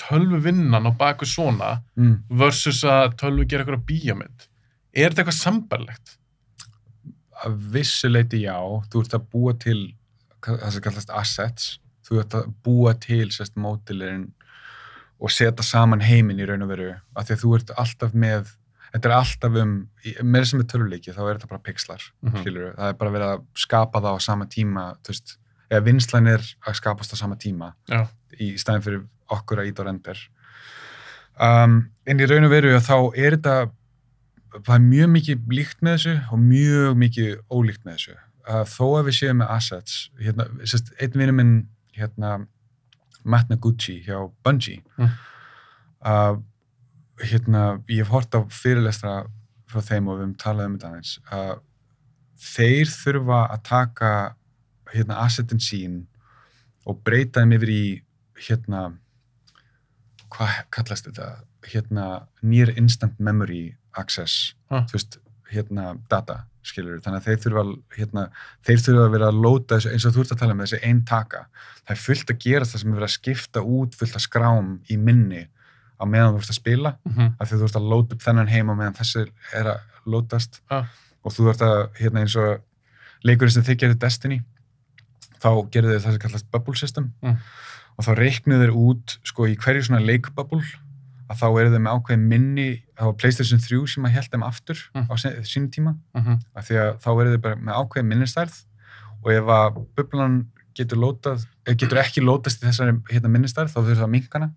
tölvu 0.00 0.40
vinnan 0.42 0.88
á 0.88 0.92
baku 0.96 1.26
svona 1.28 1.82
mm. 1.96 2.16
versus 2.30 2.82
að 2.84 3.16
tölvu 3.20 3.44
gera 3.46 3.62
eitthvað 3.64 3.84
bíómynd 3.86 4.46
er 4.92 5.10
þetta 5.12 5.22
eitthvað 5.22 5.38
sambarlegt? 5.42 6.16
að 7.40 7.54
vissu 7.72 8.08
leiti 8.10 8.42
já, 8.42 8.56
þú 8.92 9.00
ert 9.00 9.14
að 9.16 9.28
búa 9.32 9.54
til 9.56 9.94
það 10.44 10.72
sem 10.74 10.82
kallast 10.84 11.10
assets 11.10 11.70
þú 12.04 12.18
ert 12.20 12.34
að 12.36 12.50
búa 12.64 12.92
til 13.00 13.30
sérst 13.32 13.56
mótilirinn 13.56 14.32
og 15.20 15.30
setja 15.32 15.64
saman 15.64 16.00
heiminn 16.04 16.40
í 16.40 16.46
raun 16.48 16.64
og 16.64 16.70
veru, 16.72 16.90
af 17.16 17.28
því 17.28 17.34
að 17.36 17.42
þú 17.44 17.54
ert 17.58 17.72
alltaf 17.76 18.12
með, 18.16 18.52
þetta 18.92 19.08
er 19.10 19.14
alltaf 19.16 19.58
um 19.62 19.74
með 20.26 20.44
sem 20.50 20.60
er 20.62 20.66
töluleiki, 20.72 21.12
þá 21.14 21.20
er 21.26 21.36
þetta 21.38 21.50
bara 21.52 21.62
pixlar 21.66 22.02
Mm 22.24 22.40
skilur, 22.42 22.72
það 22.76 22.88
er 22.92 22.98
bara 23.00 23.14
verið 23.16 23.32
að 23.36 23.44
skapa 23.66 24.00
það 24.02 24.16
á 24.16 24.18
sama 24.26 24.46
tíma, 24.50 24.84
þú 25.04 25.14
veist 25.14 25.36
eða 25.70 25.84
vinslan 25.86 26.26
er 26.26 26.42
að 26.66 26.74
skapast 26.80 27.12
á 27.14 27.16
sama 27.20 27.36
tíma 27.38 27.72
Já. 27.90 28.00
í 28.40 28.54
stæðin 28.58 28.82
fyrir 28.86 29.02
okkur 29.30 29.60
að 29.62 29.68
íta 29.70 29.84
á 29.84 29.88
render 29.90 30.22
um, 31.40 31.76
en 32.06 32.20
í 32.20 32.26
raun 32.30 32.48
og 32.48 32.50
veru 32.54 32.72
þá 32.82 32.96
er 33.14 33.36
þetta 33.36 33.54
það 34.66 34.74
er 34.74 34.86
mjög 34.88 35.10
mikið 35.14 35.52
líkt 35.54 35.84
með 35.86 35.96
þessu 35.98 36.14
og 36.34 36.42
mjög 36.42 36.96
mikið 37.04 37.28
ólíkt 37.54 37.84
með 37.86 37.98
þessu 38.00 38.16
uh, 38.16 38.64
þó 38.66 38.86
að 38.98 39.04
við 39.10 39.18
séum 39.20 39.38
með 39.44 39.52
assets 39.54 39.98
hérna, 40.18 40.48
sérst, 40.66 40.90
einn 40.98 41.14
vinur 41.22 41.36
minn 41.38 41.54
hérna, 41.94 42.32
Matt 43.22 43.50
Noguchi 43.52 44.00
hjá 44.06 44.16
Bungie 44.44 44.80
Mm. 44.98 45.14
uh, 46.02 46.34
hérna, 47.20 47.80
ég 47.88 48.04
hef 48.04 48.12
hort 48.14 48.34
á 48.36 48.40
fyrirlestra 48.52 49.24
frá 49.70 49.82
þeim 49.86 50.08
og 50.08 50.18
við 50.18 50.24
höfum 50.24 50.36
talað 50.40 50.68
um 50.70 50.76
þetta 50.76 50.90
aðeins 50.90 51.12
uh, 51.32 51.56
þeir 52.40 52.92
þurfa 52.94 53.40
að 53.54 53.62
taka 53.68 54.12
hérna, 54.94 55.20
assetin 55.24 55.62
sín 55.62 55.98
og 56.88 57.02
breyta 57.06 57.42
þeim 57.42 57.56
yfir 57.58 57.72
í 57.74 57.84
hérna 58.48 58.84
hvað 60.30 60.60
kallast 60.74 61.08
þetta? 61.10 61.30
Hérna 61.70 62.06
near 62.42 62.72
instant 62.78 63.18
memory 63.20 63.76
access 63.98 64.54
Ha. 64.70 64.84
þú 64.86 64.94
veist, 64.96 65.18
hérna 65.50 65.84
data 66.10 66.44
skilur, 66.62 67.00
þannig 67.02 67.20
að 67.20 67.26
þeir 67.26 67.38
þurfa 67.44 67.62
að, 67.64 67.70
hérna, 67.96 68.24
þeir 68.66 68.82
þurfa 68.84 69.04
að 69.06 69.14
vera 69.16 69.30
að 69.32 69.38
lóta 69.44 69.78
þessu 69.78 69.90
eins 69.94 70.04
og 70.06 70.12
þú 70.14 70.22
ert 70.22 70.34
að 70.34 70.40
tala 70.42 70.54
um 70.54 70.60
þessi 70.62 70.80
einn 70.86 71.00
taka. 71.08 71.40
Það 71.80 71.94
er 71.94 72.00
fullt 72.04 72.30
að 72.30 72.38
gerast 72.44 72.74
það 72.74 72.82
sem 72.82 72.90
er 72.90 72.98
verið 72.98 73.08
að 73.08 73.14
skipta 73.16 73.62
út 73.78 73.96
fullt 73.98 74.18
að 74.18 74.24
skrám 74.26 74.68
í 74.86 74.98
minni 75.00 75.40
á 76.00 76.04
meðan 76.08 76.34
þú 76.34 76.38
ert 76.40 76.50
að 76.50 76.60
spila 76.60 76.96
Mm 77.04 77.12
-hmm. 77.16 77.34
af 77.40 77.50
því 77.50 77.56
þú 77.60 77.64
ert 77.64 77.76
að 77.76 77.88
lóta 77.92 78.12
upp 78.14 78.22
þennan 78.22 78.48
heim 78.48 78.70
á 78.70 78.74
meðan 78.74 78.94
þessi 78.96 79.26
er 79.54 79.66
að 79.66 79.80
lótast 80.06 80.60
Ja. 80.70 80.84
og 81.24 81.32
þú 81.32 81.48
ert 81.50 81.60
að, 81.62 81.88
hérna 82.00 82.20
eins 82.20 82.36
og 82.36 82.60
leikurinn 83.24 83.52
sem 83.52 83.62
þið 83.62 83.76
gerir 83.78 83.94
Destiny 83.98 84.42
þá 85.40 85.48
gerir 85.70 85.90
þið 85.90 86.02
það 86.04 86.10
sem 86.12 86.18
kallast 86.18 86.50
bubble 86.52 86.76
system 86.76 87.12
Mm. 87.22 87.36
og 87.98 88.04
þá 88.04 88.14
reiknuð 88.16 88.60
þeir 88.64 88.74
út 88.76 89.18
sko 89.24 89.46
í 89.46 89.56
hverju 89.56 89.82
svona 89.82 90.04
leikbubble 90.06 90.62
að 91.30 91.36
þá 91.38 91.46
eru 91.60 91.70
þau 91.70 91.78
með 91.78 91.94
ákveðin 91.94 92.28
minni 92.28 92.82
það 92.98 93.04
var 93.06 93.12
Playstation 93.20 93.60
3 93.60 93.86
sem 93.86 94.04
að 94.04 94.10
held 94.10 94.30
þeim 94.32 94.42
aftur 94.46 94.78
Mm. 94.94 95.06
á 95.10 95.14
sínum 95.44 95.70
tíma 95.70 95.94
Mm 96.14 96.22
-hmm. 96.24 96.38
af 96.56 96.68
því 96.68 96.74
að 96.76 96.98
þá 96.98 97.20
eru 97.20 97.30
þau 97.36 97.42
bara 97.42 97.54
með 97.56 97.74
ákveðin 97.80 98.08
minnistærð 98.08 98.64
og 99.24 99.32
ef 99.32 99.44
að 99.44 99.86
bublan 99.96 100.46
getur, 100.74 100.96
lótað, 100.98 101.46
eh, 101.66 101.74
getur 101.74 101.98
ekki 101.98 102.20
lótast 102.22 102.62
í 102.62 102.66
þessari 102.66 103.02
hérna, 103.10 103.28
minnistærð 103.28 103.68
þá 103.68 103.80
þurfur 103.82 103.96
það 103.96 104.08
að 104.08 104.14
minkana 104.16 104.50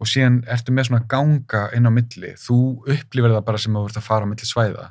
og 0.00 0.08
síðan 0.08 0.40
ertu 0.48 0.72
með 0.72 0.88
svona 0.88 1.04
ganga 1.10 1.66
inn 1.76 1.88
á 1.88 1.92
milli. 1.92 2.32
Þú 2.40 2.56
upplifir 2.88 3.34
það 3.34 3.44
bara 3.44 3.60
sem 3.60 3.76
að 3.76 3.84
þú 3.84 3.90
ert 3.90 4.00
að 4.00 4.08
fara 4.08 4.24
á 4.24 4.30
milli 4.30 4.48
svæða. 4.48 4.86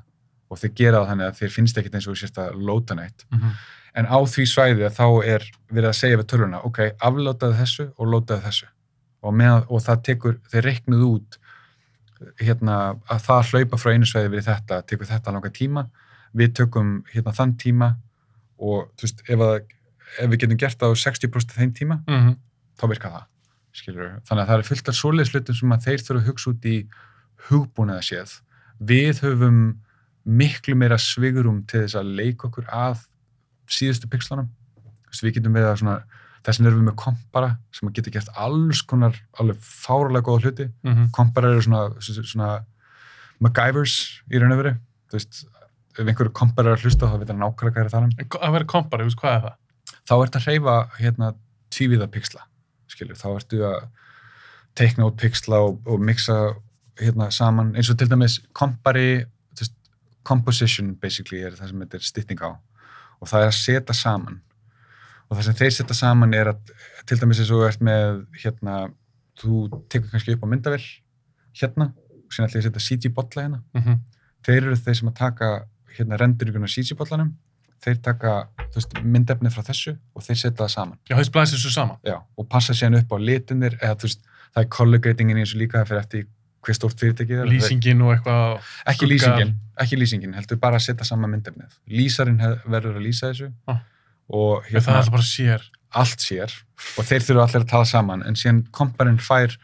Og 0.49 0.59
þeir 0.61 0.73
gera 0.77 1.01
það 1.01 1.09
þannig 1.11 1.27
að 1.27 1.39
þeir 1.39 1.53
finnst 1.55 1.77
ekkit 1.77 1.95
eins 1.97 2.07
og 2.07 2.15
þú 2.15 2.21
sérst 2.21 2.39
að 2.41 2.63
lóta 2.69 2.95
neitt. 2.97 3.25
En 3.97 4.05
á 4.05 4.17
því 4.21 4.45
svæði 4.45 4.85
að 4.85 4.97
þá 4.99 5.07
er 5.25 5.45
verið 5.69 5.89
að 5.89 5.97
segja 5.97 6.17
við 6.17 6.27
tölvuna, 6.29 6.61
ok, 6.63 6.79
aflótaðu 7.01 7.57
þessu 7.57 7.85
og 7.97 8.07
lótaðu 8.07 8.41
þessu. 8.45 8.67
Og, 9.21 9.33
með, 9.33 9.65
og 9.67 9.81
það 9.81 10.03
tekur, 10.03 10.35
þeir 10.51 10.63
reiknuð 10.63 11.01
út 11.09 11.39
hérna, 12.39 12.77
að 13.09 13.25
það 13.25 13.49
hlaupa 13.49 13.79
frá 13.81 13.91
einu 13.93 14.05
svæði 14.05 14.29
við 14.35 14.45
þetta, 14.45 14.81
tekur 14.87 15.09
þetta 15.09 15.33
langa 15.33 15.49
tíma. 15.49 15.85
Við 16.37 16.53
tökum 16.59 16.93
hérna 17.09 17.33
þann 17.33 17.55
tíma 17.57 17.89
og 18.59 18.89
þú 18.99 19.07
veist, 19.07 19.23
ef, 19.25 19.43
að, 19.43 19.57
ef 20.19 20.29
við 20.29 20.39
getum 20.43 20.61
gert 20.61 20.79
það 20.79 20.93
á 20.93 21.01
60% 21.01 21.53
af 21.53 21.59
þeim 21.61 21.73
tíma 21.73 21.99
Mm 22.05 22.19
-hmm. 22.19 22.35
þá 22.79 22.85
virkar 22.89 23.11
það, 23.11 23.25
skilur 23.75 24.15
þannig 24.27 24.43
að 24.43 24.49
það 24.49 24.55
er 24.57 24.67
fullt 24.69 24.91
af 24.91 24.97
svoleiðslutum 24.99 25.57
sem 25.59 25.75
að 25.75 25.85
þeir 25.87 26.05
þurfa 26.05 26.21
að 26.21 26.29
hugsa 26.29 26.51
út 26.53 26.69
í 26.69 26.77
hugbúnaða 27.49 28.05
séð 28.05 28.35
við 28.91 29.21
höfum 29.25 29.59
miklu 30.29 30.75
meira 30.77 30.97
svigurum 31.01 31.61
til 31.69 31.83
þess 31.85 31.99
að 31.99 32.15
leika 32.19 32.49
okkur 32.49 32.67
að 32.73 33.05
síðustu 33.69 34.09
pixlanum 34.11 34.49
við 35.21 35.37
getum 35.39 35.55
við 35.57 35.69
að 35.69 35.79
svona 35.81 35.99
þess 36.45 36.59
vegna 36.59 36.69
erum 36.71 36.81
við 36.81 36.89
með 36.89 36.97
kompara 37.03 37.53
sem 37.75 37.93
geta 37.93 38.13
gert 38.13 38.33
alls 38.39 38.81
konar 38.87 39.15
alveg 39.41 39.57
fárulega 39.59 40.25
góða 40.25 40.43
hluti. 40.45 40.67
Mm 40.85 40.93
-hmm. 40.93 41.07
kompara 41.11 41.49
eru 41.51 41.63
svona, 41.65 41.81
svona, 41.99 42.51
MacGyvers 43.39 44.21
í 44.31 44.39
raun 44.39 44.53
og 44.53 44.61
veru. 44.61 44.75
Þú 45.09 45.17
veist, 45.17 45.41
ef 45.97 46.05
einhverju 46.05 46.31
kompara 46.31 46.71
er 46.71 46.77
að 46.77 46.85
hlusta 46.85 47.09
þá 47.09 47.17
veit 47.19 47.29
hann 47.29 47.41
nákvæmlega 47.41 47.73
hvað 47.73 47.81
er 47.81 47.89
að 47.89 47.91
tala 47.91 48.05
um. 48.05 48.45
Að 48.47 48.53
vera 48.53 48.65
kompar, 48.65 48.99
þú 48.99 49.09
veist 49.09 49.19
hvað 49.19 49.35
er 49.35 49.43
það? 49.47 49.57
þá 50.09 50.15
ertu 50.17 50.39
að 50.39 50.45
hreyfa 50.47 50.75
hérna 50.97 51.33
tvíviða 51.73 52.07
pixla, 52.11 52.45
skilur, 52.99 53.19
þá 53.19 53.29
ertu 53.31 53.63
að 53.67 53.79
teikna 54.77 55.07
út 55.09 55.17
pixla 55.19 55.63
og, 55.65 55.79
og 55.87 56.03
mixa 56.03 56.37
hérna 56.99 57.29
saman, 57.31 57.73
eins 57.75 57.89
og 57.91 57.97
til 57.99 58.09
dæmis 58.11 58.39
kompari, 58.55 59.25
composition 60.27 60.93
basically 60.99 61.41
er 61.41 61.55
það 61.57 61.71
sem 61.71 61.83
þetta 61.83 61.97
er 61.97 62.05
stytting 62.05 62.43
á. 62.43 62.51
Og 63.19 63.29
það 63.31 63.45
er 63.45 63.51
að 63.51 63.57
setja 63.57 63.95
saman. 63.97 64.39
Og 65.29 65.37
það 65.37 65.47
sem 65.47 65.57
þeir 65.61 65.73
setja 65.75 65.97
saman 65.97 66.35
er 66.37 66.51
að 66.51 66.73
til 67.09 67.17
dæmis 67.21 67.41
eins 67.41 67.51
og 67.53 67.61
þú 67.61 67.67
ert 67.69 67.83
með 67.85 68.21
hérna, 68.43 68.75
þú 69.39 69.63
tekur 69.91 70.11
kannski 70.13 70.35
upp 70.35 70.45
á 70.45 70.51
myndavill 70.51 70.85
hérna, 71.59 71.91
og 71.95 72.35
síðan 72.35 72.49
ætla 72.49 72.61
ég 72.61 72.69
að 72.69 72.69
setja 72.69 72.85
CG-bolla 72.87 73.45
hérna. 73.45 73.61
Mm 73.73 73.81
-hmm. 73.83 73.99
þeir 74.45 74.63
eru 74.63 74.75
þeir 74.75 74.97
sem 74.99 75.09
að 75.09 75.19
taka 75.23 75.49
hérna 75.97 76.19
renduringuna 76.19 76.67
CG-bollanum 76.67 77.33
þeir 77.83 78.01
taka 78.03 78.33
veist, 78.75 78.93
myndefni 79.03 79.49
frá 79.53 79.63
þessu 79.69 79.95
og 80.15 80.23
þeir 80.25 80.37
setja 80.41 80.63
það 80.65 80.73
saman 80.75 80.97
Já, 81.09 81.15
þess 81.19 81.31
blæsir 81.35 81.61
svo 81.61 81.71
saman. 81.71 81.97
Já, 82.05 82.17
og 82.37 82.49
passa 82.49 82.73
síðan 82.73 82.99
upp 83.01 83.11
á 83.13 83.17
litinir 83.19 83.77
eða 83.81 83.95
þú 83.99 84.09
veist, 84.09 84.21
það 84.53 84.63
er 84.63 84.69
collogatingin 84.77 85.37
eins 85.41 85.53
og 85.55 85.61
líka 85.61 85.79
það 85.81 85.87
fyrir 85.93 86.03
eftir 86.03 86.27
hver 86.59 86.75
stórt 86.75 86.99
fyrirtækið 86.99 87.39
er 87.39 87.47
Lýsingin 87.47 88.01
og 88.03 88.09
eitthvað. 88.17 88.59
ekki 88.91 89.05
skuggar. 89.07 89.11
lýsingin, 89.13 89.53
ekki 89.79 89.95
lýsingin 90.01 90.33
heldur 90.35 90.57
bara 90.59 90.75
að 90.75 90.83
setja 90.89 91.05
saman 91.07 91.31
myndefnið 91.31 91.77
lýsarinn 91.87 92.39
hef- 92.43 92.65
verður 92.67 92.97
að 92.99 93.05
lýsa 93.07 93.29
þessu 93.31 93.53
Ah. 93.67 93.79
og 94.29 94.65
Hérna, 94.67 94.81
það 94.81 94.89
er 94.93 94.97
alltaf 94.99 95.11
bara 95.11 95.23
sér. 95.29 95.61
allt 95.95 96.19
sér 96.19 96.51
og 96.99 97.05
þeir 97.05 97.23
þurfa 97.25 97.45
allir 97.47 97.63
að 97.63 97.69
tala 97.69 97.85
saman 97.85 98.23
en 98.27 98.35
síðan 98.35 98.59
komparinn 98.75 99.17
fær 99.23 99.55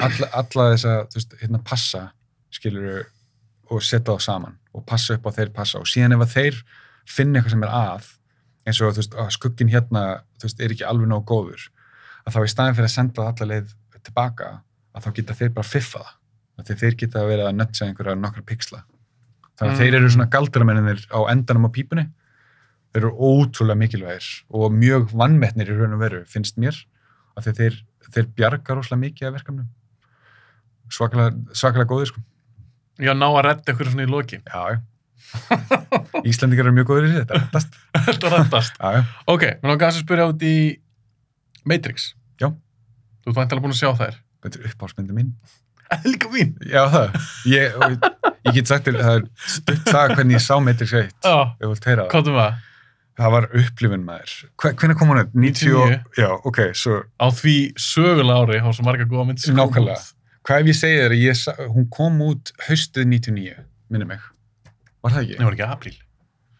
alla, 0.00 0.26
alla 0.32 0.64
þessa, 0.74 0.94
þú 1.12 1.14
veist, 1.20 1.36
hérna 1.42 1.60
passa 1.64 2.10
skilur 2.50 3.04
og 3.70 3.82
setja 3.84 4.14
þá 4.16 4.20
saman 4.24 4.56
og 4.74 4.86
passa 4.86 5.14
upp 5.14 5.26
á 5.28 5.30
þeir 5.36 5.52
passa 5.52 5.78
og 5.78 5.84
síðan 5.86 6.16
ef 6.16 6.24
að 6.24 6.32
þeir 6.38 6.62
finna 7.08 7.38
eitthvað 7.40 7.54
sem 7.56 7.66
er 7.66 7.74
að 7.78 8.08
eins 8.68 8.80
og 8.84 8.96
veist, 8.98 9.14
að 9.16 9.30
skuggin 9.36 9.70
hérna 9.72 10.02
veist, 10.42 10.60
er 10.60 10.74
ekki 10.74 10.84
alveg 10.88 11.08
nóg 11.10 11.24
góður 11.30 11.68
að 12.26 12.34
þá 12.36 12.40
í 12.44 12.52
staðin 12.52 12.76
fyrir 12.78 12.88
að 12.90 12.94
senda 12.94 13.22
það 13.22 13.30
alla 13.32 13.50
leið 13.54 13.74
tilbaka 14.08 14.48
að 14.98 15.06
þá 15.06 15.10
geta 15.18 15.36
þeir 15.38 15.52
bara 15.56 15.68
fiffa 15.68 16.04
það 16.58 16.72
að 16.74 16.80
þeir, 16.82 16.94
geta 17.00 17.22
verið 17.28 17.46
að 17.48 17.56
nötsa 17.62 17.86
einhverja 17.88 18.18
nokkra 18.18 18.42
pixla 18.46 18.82
þannig 19.58 19.72
að 19.72 19.74
Mm. 19.74 19.78
þeir 19.82 19.94
eru 19.98 20.10
svona 20.14 20.28
galdramenninir 20.30 21.00
á 21.10 21.18
endanum 21.32 21.66
á 21.66 21.70
pípunni 21.74 22.04
þeir 22.92 23.00
eru 23.02 23.10
ótrúlega 23.18 23.78
mikilvægir 23.80 24.28
og 24.54 24.72
mjög 24.72 25.10
vannmettnir 25.18 25.70
í 25.72 25.76
raun 25.78 25.96
og 25.96 26.00
veru, 26.02 26.20
finnst 26.26 26.56
mér 26.58 26.76
að 27.38 27.50
þeir, 27.58 27.80
þeir 28.14 28.28
bjarga 28.38 28.74
rosalega 28.78 29.02
mikið 29.02 29.28
af 29.28 29.34
verkefnum 29.38 29.66
svakalega, 30.92 31.34
svakalega 31.54 31.90
góðir 31.90 32.12
sko 32.12 32.22
Já, 32.98 33.12
ná 33.14 33.28
að 33.30 33.44
redda 33.46 33.72
ykkur 33.74 33.90
svona 33.92 34.02
í 34.06 34.10
loki. 34.10 34.40
já. 34.42 34.80
Íslandingar 36.28 36.66
eru 36.68 36.74
mjög 36.76 36.88
góðir 36.90 37.08
í 37.08 37.14
þetta 37.18 37.38
reddast. 37.40 37.76
Þetta 38.08 38.32
reddast. 38.34 38.78
já, 38.80 38.92
já. 38.98 39.02
Ok, 39.34 39.44
mér 39.62 39.72
langar 39.74 39.90
að 39.92 40.00
spyrja 40.02 40.26
út 40.32 40.44
í 40.48 40.54
Matrix. 41.68 42.12
Já. 42.40 42.48
Þú 43.24 43.32
ert 43.32 43.38
væntalega 43.42 43.64
búin 43.66 43.74
að 43.76 43.80
sjá 43.82 43.90
þær. 43.98 44.18
þetta 44.44 44.60
er 44.62 44.68
uppáhaldsmyndi 44.70 45.14
mín 45.16 45.30
er 45.94 46.04
líka 46.06 46.28
mín. 46.30 46.50
já 46.68 46.82
það, 46.92 47.14
ég, 47.50 47.72
ég, 47.74 48.08
ég 48.46 48.54
get 48.58 48.68
sagt 48.70 48.86
þér 48.86 48.98
það 49.02 49.16
er 49.18 49.24
stutt 49.56 49.88
það 49.88 50.12
hvernig 50.14 50.36
ég 50.36 50.44
sá 50.44 50.54
Matrix 50.62 50.92
1 50.94 51.08
Já, 51.24 51.36
þú 51.58 51.70
vilt 51.72 51.88
heyra 51.88 52.04
það, 52.04 52.10
káttum 52.12 52.36
það. 52.38 52.58
það 53.18 53.32
var 53.34 53.46
upplifun 53.62 54.04
maður 54.06 54.34
Hve, 54.62 54.72
hvernig 54.78 54.98
kom 55.00 55.10
hún 55.14 55.22
upp? 55.24 55.32
90 55.34 55.74
og- 55.80 55.90
99. 55.96 56.20
já, 56.22 56.28
ok, 56.52 56.60
svo 56.78 57.00
Á 57.18 57.26
því 57.40 57.56
sögulega 57.88 58.38
ári 58.44 58.60
hafa 58.62 58.76
svo 58.78 58.86
marga 58.86 59.08
góða 59.10 59.26
myndir 59.32 59.48
sem 59.48 59.58
Nákvæmlega. 59.58 59.98
út. 59.98 60.14
hvað 60.46 60.60
ef 60.62 60.70
ég 60.70 60.78
segi 60.84 61.00
þér 61.02 61.16
að 61.16 61.24
ég 61.24 61.68
hún 61.74 61.88
kom 61.98 62.22
út 62.28 62.52
haustið 62.68 63.08
99, 63.16 63.56
minni 63.90 64.06
mig 64.12 64.22
var 65.08 65.16
það 65.16 65.24
Nei, 65.24 65.34
ekki? 65.34 65.44
var 65.48 65.56
ekki 65.58 65.68
apríl. 65.74 65.94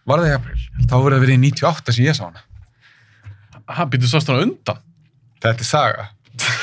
Var 0.09 0.23
það 0.25 0.31
í 0.31 0.37
april? 0.39 0.61
Þá 0.89 0.95
verður 0.97 1.17
það 1.19 1.25
verið 1.27 1.35
í 1.37 1.41
98 1.45 1.95
sem 1.99 2.05
ég 2.09 2.17
sá 2.17 2.25
hana 2.29 2.45
Ha, 3.69 3.85
býttu 3.85 4.09
hann 4.09 4.39
á 4.41 4.45
undan? 4.47 4.79
Þetta 5.45 5.61
er 5.65 5.69
saga. 5.69 6.07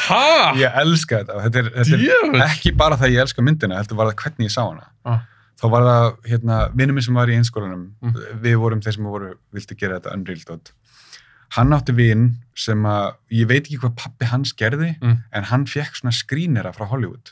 Ha? 0.08 0.54
Ég 0.58 0.78
elska 0.82 1.20
þetta. 1.22 1.36
Þetta 1.46 1.60
er, 1.62 1.68
þetta 1.76 1.98
er 2.40 2.44
ekki 2.48 2.72
bara 2.78 2.98
það 2.98 3.14
ég 3.14 3.22
elska 3.26 3.44
myndina, 3.46 3.78
heldur 3.80 4.00
var 4.00 4.10
það 4.10 4.18
hvernig 4.24 4.48
ég 4.50 4.54
sá 4.56 4.62
hana. 4.66 4.88
Ah. 5.06 5.20
Þá 5.62 5.66
var 5.72 5.86
það, 5.88 6.08
hérna, 6.32 6.58
vinnum 6.76 6.98
minn 6.98 7.06
sem 7.06 7.16
var 7.20 7.30
í 7.32 7.36
einskólanum, 7.38 7.84
Mm. 8.04 8.16
við 8.44 8.56
vorum 8.60 8.82
þeir 8.84 8.94
sem 8.98 9.04
voru, 9.08 9.30
viltu 9.56 9.78
gera 9.80 10.00
þetta 10.00 10.14
Unreal 10.18 10.42
dot. 10.50 10.72
Hann 11.56 11.72
átti 11.78 11.94
vinn 11.96 12.26
sem 12.56 12.82
að, 12.84 13.14
ég 13.32 13.48
veit 13.48 13.64
ekki 13.70 13.78
hvað 13.80 13.96
pappi 14.02 14.26
hans 14.26 14.52
gerði, 14.54 14.96
Mm. 15.02 15.24
en 15.32 15.44
hann 15.44 15.66
fekk 15.66 15.96
svona 16.02 16.12
skrínera 16.12 16.74
frá 16.76 16.88
Hollywood. 16.90 17.32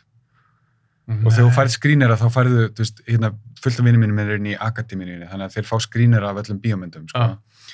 Og 1.11 1.34
þegar 1.34 1.47
þú 1.49 1.53
færið 1.57 1.73
skrínera 1.73 2.15
þá 2.19 2.27
færðu, 2.31 2.67
veist, 2.77 3.01
hérna, 3.09 3.34
fullt 3.63 3.80
af 3.81 3.88
vinnum 3.88 4.05
mínum 4.05 4.21
er 4.23 4.38
inn 4.38 4.51
í 4.53 4.53
akademíunni, 4.55 5.27
þannig 5.27 5.49
að 5.49 5.57
þeir 5.57 5.67
fá 5.67 5.73
skrínera 5.84 6.30
af 6.30 6.39
öllum 6.43 6.61
bíómyndum, 6.63 7.09
sko. 7.11 7.25
Ah. 7.25 7.73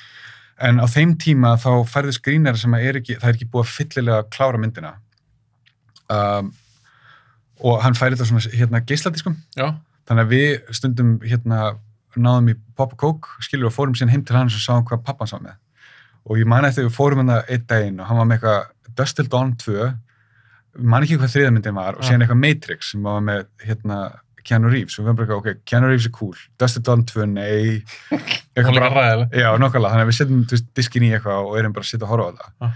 En 0.66 0.82
á 0.82 0.86
þeim 0.90 1.14
tíma 1.20 1.54
þá 1.60 1.70
færðu 1.88 2.16
skrínera 2.16 2.58
sem 2.58 2.74
að 2.76 2.88
er 2.88 2.98
ekki, 3.00 3.20
það 3.20 3.28
er 3.30 3.38
ekki 3.38 3.48
búið 3.52 3.62
að 3.68 3.76
fyllilega 3.76 4.26
klára 4.34 4.60
myndina. 4.60 4.90
Um, 6.10 6.50
og 7.62 7.78
hann 7.84 7.96
færið 7.96 8.18
þetta 8.18 8.28
svona, 8.32 8.52
hérna, 8.58 8.82
geisladiskum. 8.90 9.38
Já. 9.56 9.70
Þannig 10.10 10.26
að 10.26 10.34
við 10.34 10.74
stundum, 10.76 11.14
hérna, 11.22 11.62
náðum 12.18 12.50
í 12.50 12.58
Pop 12.76 12.96
Coke, 12.98 13.38
skilur 13.46 13.70
og 13.70 13.76
fórum 13.76 13.94
síðan 13.94 14.14
heim 14.16 14.26
til 14.26 14.36
hans 14.36 14.56
og 14.58 14.64
sáum 14.64 14.86
hvað 14.88 15.04
pappan 15.06 15.30
sá 15.30 15.38
með. 15.38 15.54
Og 16.26 16.40
ég 16.40 16.48
man 16.50 16.66
eftir 16.66 16.88
við 16.88 16.96
fórum 16.96 17.22
hann 17.22 17.32
það 17.32 17.52
einn 17.54 17.66
daginn 17.70 18.00
og 18.02 18.10
hann 18.10 18.20
var 18.20 18.28
með 18.28 18.40
eitthvað 18.40 18.96
Dust 18.98 19.16
Till 19.16 19.30
Dawn 19.30 19.54
2, 19.60 19.76
ég 19.78 19.94
man 20.78 21.02
ekki 21.02 21.16
hvað 21.18 21.32
þriðamyndin 21.34 21.74
var, 21.74 21.94
og 21.96 22.02
Ah. 22.04 22.08
síðan 22.08 22.22
eitthvað 22.26 22.42
Matrix 22.44 22.90
sem 22.92 23.02
var 23.02 23.20
með, 23.20 23.46
hérna, 23.66 24.00
Keanu 24.44 24.70
Reeves 24.72 24.98
og 24.98 25.04
við 25.04 25.06
varum 25.08 25.16
bara, 25.16 25.26
eitthvað, 25.26 25.56
ok, 25.56 25.64
Keanu 25.66 25.86
Reeves 25.90 26.06
er 26.06 26.10
cool, 26.16 26.34
Dust 26.58 26.74
Till 26.78 26.82
Dawn 26.86 27.02
2, 27.04 27.26
nei, 27.26 27.82
var 28.56 28.72
líka 28.72 28.90
ræðileg. 28.94 29.34
Já, 29.36 29.48
nokkulega, 29.60 29.90
þannig 29.92 30.06
að 30.06 30.10
við 30.12 30.18
setjum 30.20 30.46
veist, 30.50 30.68
diskin 30.74 31.02
í 31.02 31.10
eitthvað 31.12 31.50
og 31.50 31.58
erum 31.58 31.72
bara 31.76 31.84
að 31.84 31.90
setja 31.90 32.06
að 32.06 32.12
horfa 32.14 32.30
á 32.30 32.36
það. 32.38 32.52
Ah. 32.60 32.72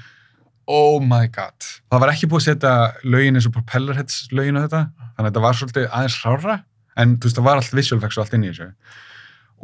Oh 0.66 0.98
my 1.00 1.26
god. 1.28 1.54
Það 1.92 2.00
var 2.00 2.08
ekki 2.14 2.28
búið 2.28 2.40
að 2.40 2.48
setja 2.48 2.74
lögin 3.04 3.36
eins 3.36 3.46
og 3.48 3.52
Propellerheads 3.56 4.28
lögin 4.32 4.56
á 4.56 4.64
þetta, 4.64 4.82
þannig 5.16 5.24
að 5.24 5.30
þetta 5.32 5.42
var 5.46 5.58
svolítið 5.58 5.88
aðeins 5.90 6.20
hrára, 6.24 6.54
en 6.96 7.16
þú 7.18 7.24
veist, 7.28 7.36
það 7.36 7.44
var 7.48 7.56
allt 7.60 7.74
visual 7.80 7.98
effects 8.00 8.18
og 8.18 8.24
allt 8.24 8.34
inn 8.38 8.44
í 8.44 8.52
þessu. 8.52 8.70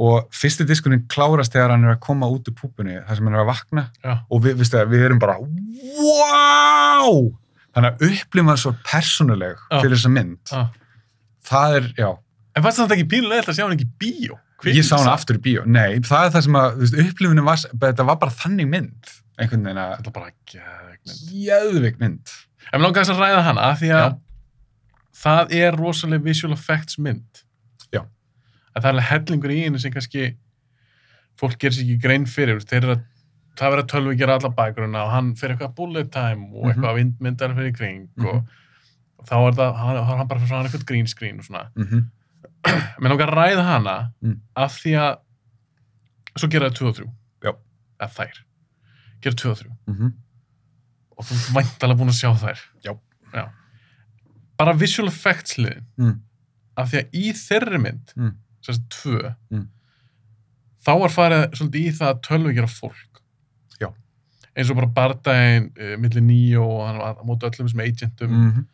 Og 0.00 0.28
fyrsti 0.32 0.64
diskurinn 0.68 1.06
klárast 1.12 1.52
þegar 1.52 1.70
hann 1.74 1.84
er 1.84 1.94
að 1.96 2.00
koma 2.00 2.26
út 2.32 2.48
úr 2.48 2.54
púpunni, 2.56 2.96
þar 3.06 3.16
sem 3.16 3.26
hann 3.28 3.34
er 3.36 3.44
að 3.44 3.50
vakna, 3.52 3.86
Já. 4.04 4.14
og 4.30 4.42
við, 4.44 4.56
veistu, 4.60 4.80
við 4.88 5.04
erum 5.10 5.18
bara, 5.20 5.36
wow! 6.00 7.32
Þannig 7.76 7.90
að 7.90 8.04
upplifum 8.10 8.50
það 8.50 8.60
svo 8.64 8.72
persónuleg 8.86 9.56
Já. 9.70 9.76
fyrir 9.80 9.94
þessa 9.96 10.12
mynd. 10.16 10.54
Ah. 10.56 10.70
Það 11.50 11.76
er, 11.78 11.88
já, 11.98 12.10
En 12.56 12.64
fannst 12.64 12.80
þetta 12.82 12.96
ekki 12.96 13.08
pínulega 13.12 13.46
að 13.46 13.56
sjá 13.56 13.64
hann 13.64 13.76
ekki 13.76 13.86
í 13.86 13.92
bíó? 14.02 14.38
ég 14.68 14.84
sá 14.84 14.96
hana 14.98 15.14
aftur 15.14 15.38
í 15.38 15.42
bíó. 15.44 15.62
Nei, 15.64 16.00
það 16.04 16.26
er 16.26 16.32
það 16.34 16.42
sem 16.46 16.56
að, 16.60 16.80
upplifunin 17.06 17.46
var, 17.46 17.62
þetta 17.84 18.06
var 18.10 18.18
bara 18.20 18.34
þannig 18.42 18.68
mynd, 18.68 19.12
einhvern 19.40 19.62
veginn 19.64 19.80
að, 19.80 19.92
Þetta 20.00 20.10
var 20.10 20.16
bara. 20.18 20.80
Jæðvik 21.40 22.00
mynd. 22.02 22.34
En 22.70 22.80
mér 22.80 22.84
langar 22.88 23.06
þess 23.06 23.14
að 23.14 23.22
ræða 23.24 23.44
hana 23.46 23.68
því 23.80 23.92
að 23.96 24.02
Já. 24.04 24.10
það 25.22 25.54
er 25.60 25.78
rosalega 25.80 26.26
visual 26.26 26.52
effects 26.56 26.98
mynd. 27.00 27.40
Já. 27.94 28.02
Að 28.74 28.84
það 28.84 28.90
er 29.00 29.08
hellingur 29.14 29.54
í 29.54 29.62
henni 29.64 29.80
sem 29.82 29.94
kannski 29.94 30.26
fólk 31.40 31.56
gerir 31.62 31.78
sér 31.78 31.86
ekki 31.86 32.02
grein 32.04 32.28
fyrir. 32.28 32.60
Þeir 32.60 32.82
eru 32.82 32.96
að, 32.98 33.06
það 33.56 33.70
verður 33.72 33.84
að 33.84 33.90
tölvu 33.92 34.16
gera 34.18 34.34
alla 34.38 34.50
bækurina 34.56 35.04
og 35.04 35.10
hann 35.10 35.34
fyrir 35.34 35.56
eitthvað 35.56 35.74
bullet 35.76 36.10
time 36.12 36.46
og 36.54 36.64
Mhm. 36.64 36.70
eitthvað 36.72 36.96
vindmyndar 37.00 37.54
fyrir 37.54 37.76
kring 37.76 38.08
Mhm. 38.16 38.26
og, 38.26 38.46
og 39.18 39.26
þá 39.26 39.34
er 39.48 39.52
það, 39.52 39.74
hann, 39.76 40.04
hann 40.06 40.26
bara 40.28 40.40
fyrir 40.40 40.48
svona 40.48 40.64
eitthvað 40.68 40.86
green 40.86 41.06
screen 41.06 41.38
og 41.38 41.44
svona. 41.44 41.70
Mér 43.00 43.08
langar 43.08 43.30
að 43.30 43.36
ræða 43.38 43.64
hana 43.64 44.12
Mm. 44.22 44.40
af 44.56 44.72
því 44.82 44.92
að 45.00 45.18
svo 46.38 46.48
gera 46.50 46.70
það 46.70 46.74
2 46.76 46.88
og 46.88 46.94
3. 46.96 47.06
Já. 47.44 47.52
Eða 48.00 48.10
þær. 48.16 48.36
Gera 49.22 49.34
2 49.34 49.50
og 49.50 49.56
3 49.58 49.70
-hmm. 49.88 50.12
og 51.18 51.24
þú 51.24 51.32
ert 51.34 51.54
væntalega 51.56 51.98
búin 51.98 52.08
að 52.08 52.20
sjá 52.20 52.34
þær. 52.36 52.58
Já. 52.84 52.98
Bara 54.58 54.72
visual 54.74 55.08
effects 55.08 55.56
liðin, 55.58 55.84
Mm. 55.98 56.20
af 56.76 56.90
því 56.92 56.98
að 56.98 57.10
í 57.12 57.32
þeirri 57.32 57.80
mynd, 57.80 58.12
Mm. 58.16 58.34
sagt 58.60 58.80
tvö, 58.90 59.34
Mm. 59.50 59.68
þá 60.86 60.98
var 61.00 61.08
farið 61.08 61.50
svolítið 61.54 61.86
í 61.86 61.92
það 61.98 62.14
að 62.14 62.20
tölvu 62.22 62.54
gera 62.54 62.66
fólk. 62.66 63.09
Eins 64.56 64.70
og 64.70 64.76
bara 64.80 64.90
bardaginn 64.94 65.70
uh, 65.78 65.96
millir 66.02 66.22
nýjó 66.26 66.64
og 66.66 66.86
hann 66.88 66.98
var 66.98 67.16
á 67.20 67.22
móti 67.24 67.46
öllum 67.46 67.68
sem 67.70 67.80
agentum 67.86 68.30
Mm 68.30 68.66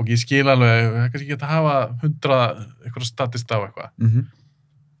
og 0.00 0.08
ég 0.08 0.16
skil 0.16 0.48
alveg, 0.48 0.86
það 0.88 1.02
er 1.02 1.10
kannski 1.12 1.26
ekki 1.26 1.44
að 1.44 1.50
hafa 1.50 1.72
hundra 2.00 2.36
eitthvað 2.86 3.04
statist 3.04 3.50
á 3.52 3.58
eitthvað. 3.60 3.90
-hmm. 3.98 4.24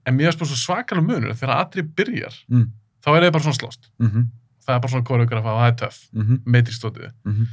En 0.04 0.16
mér 0.16 0.28
er 0.28 0.36
bara 0.36 0.50
svo 0.50 0.58
svakalega 0.60 1.06
munur 1.06 1.32
þegar 1.34 1.56
atrið 1.64 1.94
byrjar, 1.96 2.34
Mm 2.48 2.66
þá 3.00 3.08
er 3.16 3.22
það 3.22 3.32
bara 3.32 3.42
svona 3.42 3.60
slóst. 3.60 3.90
-hmm. 3.98 4.26
Það 4.66 4.74
er 4.74 4.80
bara 4.80 4.92
svona 4.92 5.04
koreografa 5.04 5.52
og 5.54 5.60
það 5.60 5.68
er 5.72 5.76
töff, 5.76 5.98
Mm 6.12 6.22
-hmm. 6.26 6.38
meitrikstótið. 6.44 7.12
Mm 7.24 7.46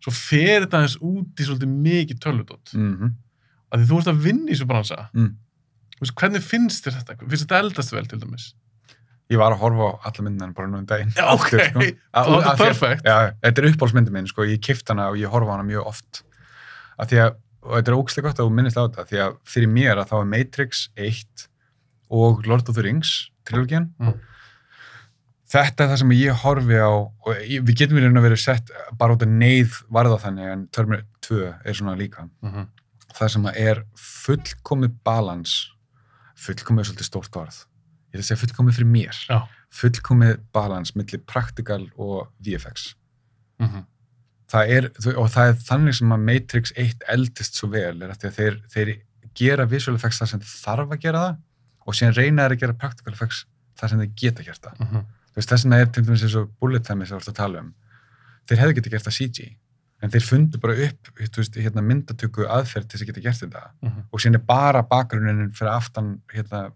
Svo 0.00 0.12
fer 0.12 0.62
þetta 0.62 0.78
aðeins 0.78 0.98
út 1.02 1.40
í 1.40 1.44
svolítið 1.44 1.68
mikið 1.68 2.18
tölvudótt. 2.18 2.68
-hmm. 2.74 3.12
að 3.70 3.78
því 3.80 3.86
þú 3.88 3.98
ert 3.98 4.08
að 4.08 4.22
vinna 4.22 4.50
í 4.50 4.54
þessu 4.54 4.66
bransa 4.66 5.08
Mm. 5.14 5.36
Hvernig 6.14 6.42
finnst 6.42 6.84
þér 6.86 6.94
þetta? 6.98 7.16
Finnst 7.28 7.44
þetta 7.48 7.58
eldast 7.58 7.92
vel 7.92 8.06
til 8.06 8.20
dæmis? 8.20 8.54
Ég 9.28 9.36
var 9.36 9.52
að 9.52 9.60
horfa 9.60 9.88
á 9.92 10.08
alla 10.08 10.24
myndina 10.24 10.54
bara 10.56 10.70
nú 10.72 10.78
um 10.80 10.86
daginn. 10.88 11.10
Já, 11.16 11.26
ok. 11.34 11.50
Sko. 11.50 11.82
Það 12.14 12.30
Að- 12.30 12.46
var 12.46 12.56
perfect. 12.62 13.04
Já, 13.04 13.16
þetta 13.44 13.62
er 13.62 13.68
uppáhaldsmyndin 13.72 14.14
minn, 14.14 14.30
sko. 14.30 14.46
Ég 14.48 14.62
kift 14.64 14.88
hana 14.88 15.10
og 15.12 15.18
ég 15.20 15.28
horfa 15.32 15.52
hana 15.56 15.66
mjög 15.68 15.90
oft. 15.90 16.22
Að 16.98 17.12
því 17.12 17.20
að, 17.26 17.36
og 17.66 17.74
þetta 17.76 17.92
er 17.92 17.98
ógstlega 17.98 18.28
gott 18.28 18.40
að 18.40 18.48
þú 18.48 18.54
minnist 18.56 18.80
á 18.80 18.82
þetta, 18.86 19.04
því 19.10 19.20
að 19.26 19.36
fyrir 19.52 19.70
mér 19.74 20.00
að 20.00 20.08
þá 20.08 20.16
er 20.20 20.30
Matrix 20.32 20.86
1 20.96 21.44
og 22.08 22.48
Lord 22.48 22.72
of 22.72 22.78
the 22.78 22.86
Rings, 22.86 23.12
trilogían. 23.44 23.90
Mm. 24.00 24.16
Þetta 25.48 25.84
er 25.84 25.92
það 25.92 26.00
sem 26.02 26.16
ég 26.16 26.42
horfi 26.42 26.80
á, 26.80 26.92
og 26.92 27.28
við 27.68 27.74
getum 27.76 27.96
verið 28.00 28.16
að 28.16 28.26
vera 28.28 28.40
sett 28.40 28.72
bara 29.00 29.16
út 29.16 29.24
að 29.24 29.36
neyð 29.40 29.76
varða 29.92 30.18
þannig, 30.24 30.50
en 30.54 30.66
Terminator 30.72 31.06
2 31.28 31.44
er 31.68 31.76
svona 31.76 31.96
líka. 32.00 32.24
Mm 32.44 32.52
-hmm. 32.52 32.66
það 33.18 33.28
sem 33.34 33.46
að 33.46 33.56
er 33.56 33.84
fullkomið 33.96 34.92
balans 35.04 35.54
fullkomið 36.38 36.80
er 36.80 36.88
svolítið 36.88 37.08
stórt 37.08 37.36
orð 37.36 37.56
ég 38.18 38.24
ætla 38.24 38.26
að 38.26 38.30
segja 38.30 38.42
fullkomið 38.44 38.78
fyrir 38.78 38.90
mér 38.92 39.20
Já. 39.28 39.38
fullkomið 39.80 40.40
balans 40.54 40.94
millir 40.98 41.22
praktikal 41.26 41.84
og 41.96 42.28
VFX 42.44 42.94
Mm 43.58 43.66
-hmm. 43.66 43.84
það 44.52 44.68
er, 44.70 44.84
og 45.18 45.28
það 45.34 45.48
er 45.48 45.54
þannig 45.68 45.94
sem 45.94 46.12
að 46.12 46.24
Matrix 46.28 46.72
1 46.76 47.02
eldist 47.08 47.54
svo 47.58 47.68
vel 47.68 48.02
er 48.02 48.10
að 48.10 48.30
þeir, 48.36 48.60
þeir 48.70 48.92
gera 49.34 49.66
visual 49.66 49.96
effects 49.96 50.18
þar 50.20 50.28
sem 50.28 50.40
þarf 50.40 50.92
að 50.92 51.00
gera 51.02 51.18
það 51.24 51.36
og 51.86 51.94
síðan 51.94 52.14
reyna 52.14 52.42
þeir 52.42 52.52
að 52.52 52.60
gera 52.60 52.72
practical 52.74 53.12
effects 53.12 53.46
þar 53.78 53.88
sem 53.88 53.98
þeir 53.98 54.12
geta 54.16 54.42
gert 54.42 54.62
það 54.62 54.74
Mm 54.80 54.86
-hmm. 54.86 55.04
þess 55.34 55.64
vegna 55.64 55.76
er 55.80 55.86
til 55.86 56.04
dæmis 56.06 56.22
eins 56.22 56.34
og 56.34 56.50
bullet 56.60 56.84
time 56.84 57.06
sem 57.06 57.16
við 57.18 57.22
ætlum 57.22 57.32
að 57.34 57.36
tala 57.42 57.60
um 57.60 57.74
þeir 58.48 58.58
hefðu 58.58 58.74
getið 58.74 58.90
gert 58.92 59.04
það 59.06 59.18
CG 59.18 59.56
en 60.02 60.10
þeir 60.10 60.22
fundu 60.22 60.58
bara 60.58 60.72
upp 60.86 61.08
veist, 61.18 61.56
hérna, 61.56 61.82
myndatöku 61.82 62.46
aðferð 62.46 62.86
til 62.86 62.98
þess 62.98 63.02
að 63.02 63.06
geta 63.10 63.20
gert 63.20 63.40
þetta 63.42 63.70
Mm 63.82 63.88
-hmm. 63.88 64.04
og 64.12 64.20
síðan 64.20 64.34
er 64.34 64.44
bara 64.46 64.82
bakgrunin 64.82 65.52
fyrir 65.52 65.72
aftan 65.72 66.20
hérna, 66.32 66.70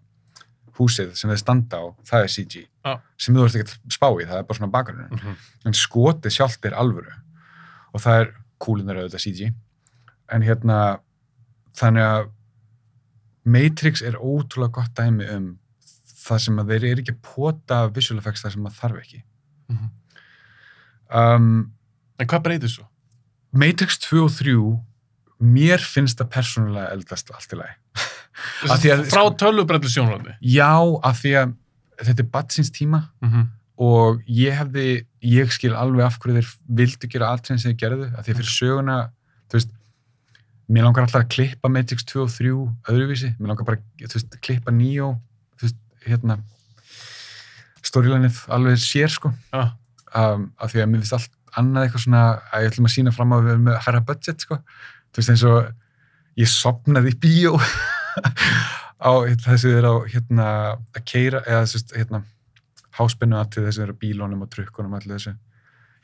húsið 0.77 1.13
sem 1.15 1.29
þeir 1.29 1.37
standa 1.41 1.77
á, 1.77 1.85
það 2.03 2.23
er 2.23 2.27
CG 2.35 2.53
Já. 2.85 2.93
sem 3.17 3.35
þú 3.35 3.45
ert 3.45 3.55
ekki 3.55 3.67
að 3.69 3.93
spá 3.93 4.07
í, 4.21 4.25
það 4.25 4.37
er 4.39 4.43
bara 4.49 4.57
svona 4.59 4.71
bakgrunin 4.71 5.11
Mm 5.11 5.17
-hmm. 5.19 5.35
en 5.65 5.73
skotið 5.73 6.31
sjálft 6.37 6.65
er 6.65 6.73
alvöru 6.73 7.13
og 7.93 8.01
það 8.01 8.21
er 8.21 8.33
kúlunar 8.59 8.95
auðvitað 8.97 9.19
CG 9.25 9.53
en 10.29 10.41
hérna 10.41 10.99
þannig 11.75 12.01
að 12.03 12.29
Matrix 13.45 14.01
er 14.01 14.15
ótrúlega 14.15 14.71
gott 14.71 14.93
dæmi 14.95 15.27
um 15.35 15.59
það 16.23 16.37
sem 16.39 16.59
að 16.59 16.67
þeir 16.67 16.83
eru 16.91 17.01
ekki 17.01 17.11
að 17.11 17.21
pota 17.21 17.87
visual 17.89 18.17
effects 18.19 18.41
þar 18.45 18.51
sem 18.51 18.65
að 18.65 18.73
þarf 18.79 18.97
ekki 19.01 19.23
Mhm. 19.69 19.89
um, 21.13 21.71
En 22.19 22.27
hvað 22.27 22.43
breytir 22.43 22.69
svo? 22.69 22.85
Matrix 23.53 23.97
2 23.99 24.23
og 24.23 24.31
3 24.31 24.79
mér 25.41 25.81
finnst 25.83 26.17
það 26.21 26.29
persónulega 26.29 26.91
eldast 26.93 27.31
allt 27.33 27.53
í 27.53 27.57
lagi 27.57 27.75
að- 28.67 29.05
Frá 29.11 29.23
tölvubrellu 29.37 29.89
sjónröndi? 29.89 30.35
Já, 30.41 30.73
af 31.03 31.21
því 31.21 31.33
að 31.43 31.53
þetta 32.03 32.19
er 32.25 32.29
batsins 32.33 32.71
tíma 32.71 33.09
Mm 33.21 33.29
-hmm. 33.29 33.47
og 33.77 34.21
ég 34.27 34.53
hefði, 34.57 35.05
ég 35.23 35.51
skil 35.51 35.73
alveg 35.75 36.05
af 36.05 36.19
hverju 36.19 36.41
þeir 36.41 36.55
vildu 36.69 37.07
gera 37.09 37.27
allt 37.31 37.47
sem 37.47 37.57
þeir 37.57 37.77
gerðu, 37.77 38.07
af 38.17 38.25
því 38.25 38.31
að 38.33 38.37
fyrir 38.37 38.53
söguna, 38.59 38.97
þú 39.49 39.53
veist, 39.53 39.69
mér 40.69 40.83
langar 40.83 41.03
alltaf 41.03 41.21
að 41.23 41.29
klippa 41.29 41.69
Matrix 41.69 42.03
2 42.03 42.21
og 42.23 42.29
3 42.29 42.49
öðruvísi, 42.89 43.35
mér 43.39 43.47
langar 43.47 43.65
bara, 43.65 43.77
veist, 43.99 44.41
klippa 44.41 44.71
Neo, 44.71 45.19
veist, 45.61 45.75
hérna, 46.07 46.39
storylænið 47.83 48.37
alveg 48.49 48.77
sér, 48.79 49.09
sko, 49.11 49.33
Já. 49.53 49.71
um, 50.15 50.51
af 50.59 50.71
því 50.71 50.81
að 50.83 50.89
mér 50.89 51.01
finnst 51.03 51.13
allt 51.13 51.29
annað 51.57 51.83
eitthvað 51.87 52.03
svona, 52.05 52.23
að 52.53 52.63
ég 52.63 52.71
ætlum 52.71 52.87
að 52.89 52.93
sína 52.95 53.11
fram 53.13 53.33
að 53.35 53.43
við 53.43 53.51
erum 53.53 53.63
með 53.67 53.79
herra 53.85 53.99
budget, 54.07 54.41
sko, 54.41 54.55
þú 55.13 55.17
veist, 55.21 55.29
eins 55.29 55.43
og 55.43 55.73
ég 56.37 56.47
sopnaði 56.49 57.11
í 57.13 57.19
bíó 57.19 57.51
á 59.07 59.11
þessu 59.45 59.73
er 59.77 59.87
á, 59.89 59.93
hérna, 60.13 60.47
að 60.93 61.03
keira, 61.09 61.43
eða, 61.47 61.65
veist, 61.65 61.93
hérna, 61.97 62.23
háspennu 62.99 63.39
aðtrið 63.39 63.69
þessu 63.69 63.85
eru 63.87 63.97
bílónum 63.99 64.45
og 64.45 64.53
trukkunum 64.53 64.95
allir 64.97 65.17
þessu. 65.17 65.35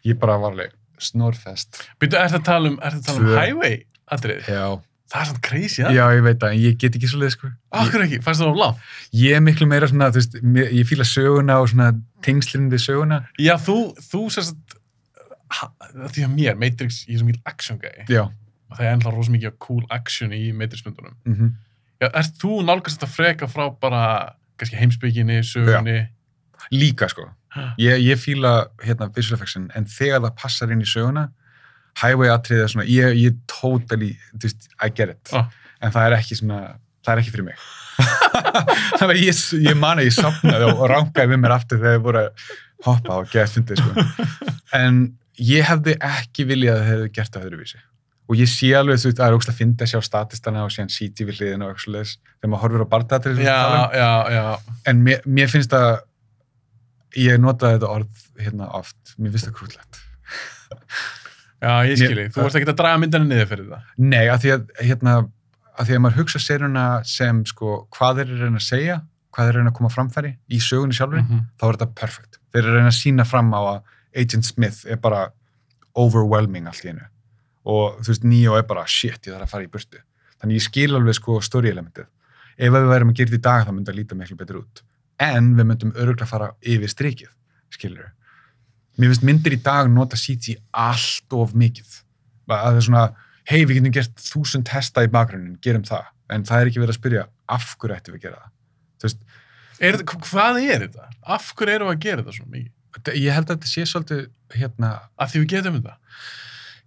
Ég 0.07 0.19
bara 0.19 0.39
var 0.41 0.55
alveg 0.55 0.75
snorfest. 0.99 1.81
Býtu, 1.99 2.19
er 2.19 2.31
það 2.31 2.41
að 2.41 2.47
tala 2.49 2.71
um, 2.71 2.77
að 2.83 3.01
tala 3.07 3.23
um 3.23 3.33
highway 3.37 3.81
atrið? 4.09 4.47
Já, 4.49 4.63
Það 5.09 5.21
er 5.23 5.25
svona 5.25 5.41
crazy, 5.41 5.77
ja? 5.81 5.89
Já, 5.89 6.03
ég 6.13 6.19
veit 6.21 6.35
það, 6.37 6.51
en 6.53 6.59
ég 6.61 6.75
get 6.77 6.97
ekki 6.99 7.07
svo 7.09 7.19
leið, 7.23 7.31
sko. 7.33 7.47
Akkur 7.81 8.03
ekki, 8.03 8.19
fannst 8.21 8.43
það 8.43 8.51
of 8.51 8.59
langt? 8.59 8.83
Ég 9.17 9.37
er 9.39 9.41
miklu 9.41 9.65
meira 9.65 9.87
svona, 9.89 10.11
þú 10.13 10.21
veist, 10.21 10.35
ég 10.77 10.85
fíla 10.85 11.07
söguna 11.09 11.55
og 11.63 11.71
svona 11.71 11.87
tengslinn 12.25 12.67
við 12.69 12.83
söguna. 12.83 13.17
Já, 13.41 13.55
þú, 13.65 13.77
þú 14.05 14.21
sérst, 14.35 14.75
því 15.49 16.27
að 16.27 16.35
mér, 16.35 16.59
Matrix, 16.61 17.01
ég 17.07 17.17
er 17.17 17.23
svo 17.23 17.29
mikil 17.29 17.41
action 17.49 17.79
guy 17.81 18.05
Já. 18.05 18.27
og 18.69 18.77
það 18.77 18.85
er 18.85 18.93
ennlega 18.93 19.15
rosa 19.15 19.33
mikið 19.33 19.57
cool 19.65 19.81
action 19.93 20.35
í 20.35 20.43
Matrix-myndunum. 20.53 21.17
Mm 21.25 21.55
Já, 21.99 22.07
ert 22.15 22.37
þú 22.39 22.61
nálgast 22.63 22.99
þetta 22.99 23.11
freka 23.11 23.49
frá 23.51 23.65
bara, 23.81 24.03
heimsbygginni, 24.63 25.41
sögunni? 25.43 25.99
Líka, 26.71 27.09
sko. 27.11 27.27
Ég, 27.81 27.99
ég 28.05 28.19
fíla, 28.21 28.69
hérna, 28.83 29.09
visual 29.15 29.35
effectsin, 29.39 29.67
en 29.75 29.87
þegar 29.89 30.21
það 30.23 30.37
passar 30.39 30.71
inn 30.71 30.83
í 30.85 30.87
söguna, 30.87 31.25
highway 31.99 32.31
atriðið 32.31 32.63
er 32.63 32.71
svona, 32.71 32.87
ég, 32.87 33.17
ég 33.19 33.41
totally, 33.51 34.13
I 34.79 34.91
get 34.93 35.15
it. 35.15 35.33
Ah. 35.35 35.49
En 35.83 35.91
það 35.95 36.07
er 36.07 36.17
ekki 36.19 36.39
svona, 36.39 36.61
það 37.03 37.13
er 37.13 37.23
ekki 37.23 37.35
fyrir 37.35 37.49
mig. 37.49 37.67
Þannig 38.99 39.13
að 39.17 39.21
ég, 39.25 39.43
ég 39.65 39.79
man 39.79 39.99
að 39.99 40.07
ég 40.07 40.15
sopnaði 40.15 40.71
og 40.71 40.85
rangaði 40.91 41.33
við 41.33 41.41
mér 41.43 41.55
aftur 41.57 41.81
þegar 41.81 41.97
ég 41.97 42.05
voru 42.05 42.23
að 42.23 42.49
hoppa 42.87 43.19
og 43.19 43.33
geða 43.33 43.51
fundið, 43.57 43.83
sko. 43.83 44.07
En 44.79 45.03
ég 45.41 45.65
hefði 45.65 45.95
ekki 46.05 46.45
viljað 46.47 46.77
að 46.77 46.83
það 46.83 46.91
hefði 46.93 47.13
gert 47.17 47.35
það 47.35 47.49
öðruvísi. 47.49 47.81
Og 48.29 48.37
ég 48.37 48.45
sé 48.51 48.67
alveg, 48.77 48.99
þú 49.01 49.07
veist, 49.09 49.17
það 49.17 49.27
er 49.31 49.35
ógst 49.39 49.49
að 49.49 49.57
finna 49.57 49.85
að 49.85 49.89
sjá 49.89 50.01
statistana 50.05 50.63
og 50.67 50.69
síðan 50.75 50.91
CT 50.93 51.25
við 51.25 51.39
hliðina 51.39 51.65
og 51.65 51.71
eitthvað 51.71 51.85
svoleiðis 51.87 52.11
þegar 52.27 52.51
maður 52.51 52.61
horfir 52.63 52.83
á 52.85 52.91
barndatrið 52.93 53.39
já. 53.41 54.57
en 54.91 55.01
mér, 55.07 55.23
mér 55.25 55.49
finnst 55.49 55.73
að 55.73 55.87
ég 57.17 57.39
notaði 57.41 57.79
þetta 57.79 57.89
orð 57.95 58.27
hérna 58.43 58.67
oft, 58.77 59.15
mér 59.17 59.33
finnst 59.33 59.49
það 59.49 59.57
krúllegt 59.57 60.01
Já, 61.59 61.71
ég 61.89 61.97
skilji. 61.99 62.27
Þú 62.31 62.43
vorst 62.45 62.55
ekki 62.59 62.69
að 62.71 62.77
draga 62.79 62.99
myndina 63.01 63.25
niður 63.27 63.47
fyrir 63.49 63.65
það. 63.73 63.87
Nei, 63.99 64.25
af 64.31 64.39
því 64.43 64.51
að 64.53 64.69
hérna, 64.79 65.15
af 65.75 65.87
því 65.89 65.95
að 65.97 66.03
maður 66.05 66.19
hugsa 66.21 66.39
seruna 66.39 66.83
sem 67.09 67.41
sko, 67.49 67.73
hvað 67.97 68.21
þeir 68.21 68.29
eru 68.29 68.37
að 68.37 68.45
reyna 68.45 68.61
að 68.61 68.67
segja 68.69 68.95
hvað 69.35 69.43
þeir 69.43 69.49
eru 69.49 69.57
að 69.59 69.59
reyna 69.65 69.73
að 69.73 69.77
koma 69.79 69.91
framfæri 69.93 70.31
í 70.55 70.59
sögunni 70.63 70.95
sjálfur 70.95 71.19
Mhm. 71.25 71.41
þá 71.59 71.63
er 71.67 71.75
þetta 71.79 71.89
perfekt. 71.99 72.39
Þeir 72.53 72.61
eru 72.63 72.71
að 72.71 72.77
reyna 72.79 72.93
að 72.93 72.99
sína 73.01 73.25
fram 73.27 73.51
á 73.51 73.61
að 73.73 73.81
Agent 74.23 74.45
Smith 74.47 74.79
er 74.87 74.95
bara 75.03 75.25
overwhelming 75.99 76.67
allt 76.69 76.85
í 76.85 76.93
einu 76.93 77.03
og 77.65 77.99
þú 78.03 78.13
veist, 78.13 78.27
Neo 78.27 78.55
er 78.57 78.67
bara 78.69 78.85
shit, 78.87 79.19
ég 79.27 79.33
þarf 79.33 79.47
að 79.47 79.53
fara 79.55 79.65
í 79.65 79.71
burtu. 79.71 80.03
Þannig 80.39 80.59
ég 80.61 80.65
skil 80.67 80.93
alveg 80.95 81.17
sko 81.17 81.39
story 81.43 81.73
elementið. 81.73 82.07
Ef 82.59 82.71
við 82.75 82.87
værum 82.91 83.11
að 83.11 83.19
gera 83.19 83.31
þetta 83.31 83.39
í 83.39 83.47
dag 83.47 83.65
þá 83.65 83.73
myndi 83.73 83.91
það 83.91 83.99
líta 83.99 84.19
miklu 84.19 84.37
betur 84.39 84.61
út. 84.61 84.83
En 85.19 85.51
við 85.57 85.67
myndum 85.67 85.91
öruglega 85.95 86.29
fara 86.29 86.53
yfir 86.63 86.91
strikið, 86.91 87.31
skilur 87.75 88.07
Mér 88.99 89.13
finnst 89.13 89.23
myndir 89.23 89.53
í 89.55 89.59
dag 89.63 89.87
nota 89.87 90.17
CG 90.19 90.57
allt 90.75 91.35
of 91.35 91.53
mikið. 91.55 91.91
Að 92.51 92.63
það 92.65 92.79
er 92.79 92.83
svona, 92.83 93.03
hei, 93.47 93.59
við 93.63 93.77
getum 93.77 93.93
gert 93.95 94.23
þúsund 94.25 94.71
hesta 94.73 95.05
í 95.05 95.11
bakgrunnin, 95.13 95.55
gerum 95.63 95.85
það. 95.87 96.09
En 96.35 96.43
það 96.47 96.63
er 96.63 96.71
ekki 96.71 96.81
verið 96.83 96.93
að 96.95 96.97
spyrja, 96.97 97.21
af 97.47 97.69
hverju 97.79 97.95
ættum 97.95 98.15
við 98.15 98.19
að 98.19 98.25
gera 98.25 98.41
það? 98.41 98.51
Þú 98.99 99.07
veist, 99.07 99.21
Er, 99.79 99.95
hvað 100.03 100.57
er 100.59 100.83
þetta? 100.83 101.05
Af 101.23 101.53
hverju 101.55 101.77
erum 101.77 101.87
við 101.87 101.95
að 101.95 102.03
gera 102.03 102.23
þetta 102.25 102.35
svo 102.35 102.49
mikið? 102.51 102.73
ég 103.15 103.31
held 103.37 103.45
að 103.45 103.53
þetta 103.53 103.69
sé 103.71 103.85
svolítið, 103.87 104.25
hérna, 104.57 104.89
Af 105.15 105.31
því 105.31 105.43
við 105.45 105.51
getum 105.53 105.77
þetta. 105.79 105.95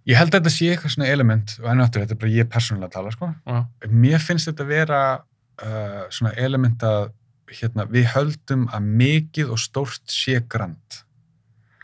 Ég 0.09 0.19
held 0.19 0.33
að 0.33 0.39
þetta 0.39 0.53
sé 0.55 0.69
eitthvað 0.71 0.95
svona 0.95 1.11
element, 1.13 1.55
og 1.61 1.69
enn 1.71 1.81
og 1.81 1.87
aftur, 1.87 2.03
þetta 2.03 2.15
er 2.17 2.21
bara 2.23 2.33
ég 2.33 2.49
persónulega 2.51 2.89
að 2.89 2.95
tala, 2.97 3.13
sko. 3.15 3.29
Já. 3.47 3.89
Mér 4.03 4.23
finnst 4.23 4.49
þetta 4.49 4.67
vera 4.69 5.01
uh, 5.19 6.03
svona 6.13 6.33
element 6.43 6.85
að, 6.87 7.09
hérna, 7.53 7.87
við 7.91 8.07
höldum 8.15 8.67
að 8.73 8.91
mikið 9.03 9.51
og 9.53 9.61
stórt 9.61 10.03
sé 10.11 10.39
grand. 10.49 11.03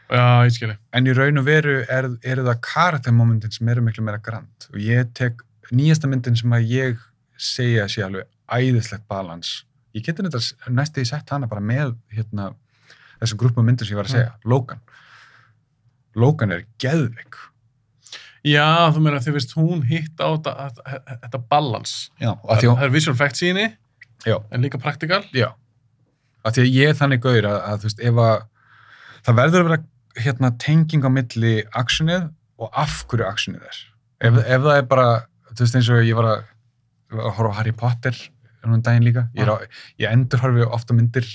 Já, 0.09 0.41
ég 0.47 0.55
skilji. 0.55 0.75
En 0.97 1.05
í 1.05 1.13
raun 1.13 1.37
og 1.37 1.45
veru 1.45 1.75
er, 1.85 2.07
eru 2.25 2.45
það 2.47 2.61
karaktermomentin 2.65 3.53
sem 3.53 3.69
eru 3.69 3.83
miklu 3.85 4.01
meira 4.05 4.21
grand. 4.25 4.69
Og 4.73 4.79
ég 4.81 5.11
tek 5.17 5.43
nýjasta 5.69 6.09
myndin 6.09 6.37
sem 6.39 6.55
að 6.55 6.71
ég 6.73 7.03
segja 7.39 7.85
sé 7.91 8.01
alveg 8.05 8.25
æðislegt 8.49 9.05
balans. 9.11 9.59
Ég 9.93 10.05
geti 10.05 10.25
þetta 10.25 10.73
næstu 10.73 11.03
í 11.03 11.09
sett 11.09 11.29
hana 11.33 11.49
bara 11.49 11.61
með 11.61 11.93
hérna, 12.13 12.51
þessum 13.21 13.41
grúpum 13.43 13.69
myndin 13.69 13.85
sem 13.85 13.93
ég 13.93 14.01
var 14.01 14.09
að 14.09 14.15
segja. 14.15 14.33
Logan. 14.49 14.81
Logan 16.17 16.57
er 16.57 16.65
geðveik. 16.81 17.37
Já, 18.47 18.65
þú 18.95 19.01
meina 19.03 19.19
þið 19.23 19.35
veist 19.35 19.55
hún 19.57 19.81
hitt 19.89 20.21
á 20.23 20.29
þetta, 20.39 21.41
balans. 21.51 21.95
Já. 22.21 22.33
Það, 22.45 22.61
það 22.69 22.83
er 22.87 22.93
visual 22.93 23.17
henni, 23.19 23.65
já, 24.25 24.37
en 24.51 24.61
líka 24.63 24.79
praktikal. 24.79 25.23
já. 25.35 25.49
Því 26.49 26.63
að 26.63 26.71
ég 26.73 26.89
er 26.93 26.95
þannig 26.97 27.19
gaur 27.21 27.45
að, 27.45 27.57
að 27.67 27.81
þú 27.81 27.89
veist, 27.89 27.99
ef 28.09 28.21
að 28.23 28.37
það 29.27 29.39
verður 29.41 29.59
að 29.59 29.67
vera 29.69 29.79
hérna, 30.23 30.51
tenging 30.57 31.03
á 31.05 31.09
milli 31.11 31.53
actionið 31.75 32.29
og 32.59 32.71
af 32.79 33.01
hverju 33.11 33.27
actionið 33.27 33.67
er. 33.67 33.81
Ef, 34.19 34.39
ef 34.45 34.63
það 34.65 34.77
er 34.79 34.87
bara, 34.89 35.07
þú 35.53 35.65
veist 35.65 35.77
eins 35.79 35.89
og 35.93 36.01
ég 36.07 36.15
var 36.17 36.29
að, 36.31 36.47
að 37.19 37.31
horfa 37.37 37.51
á 37.53 37.57
Harry 37.59 37.75
Potter 37.75 38.17
um 38.67 38.81
daginn 38.83 39.05
líka, 39.07 39.21
ég, 39.39 39.47
á, 39.47 39.55
ég 39.99 40.11
endur 40.11 40.41
horfi 40.43 40.65
ofta 40.67 40.93
myndir, 40.93 41.25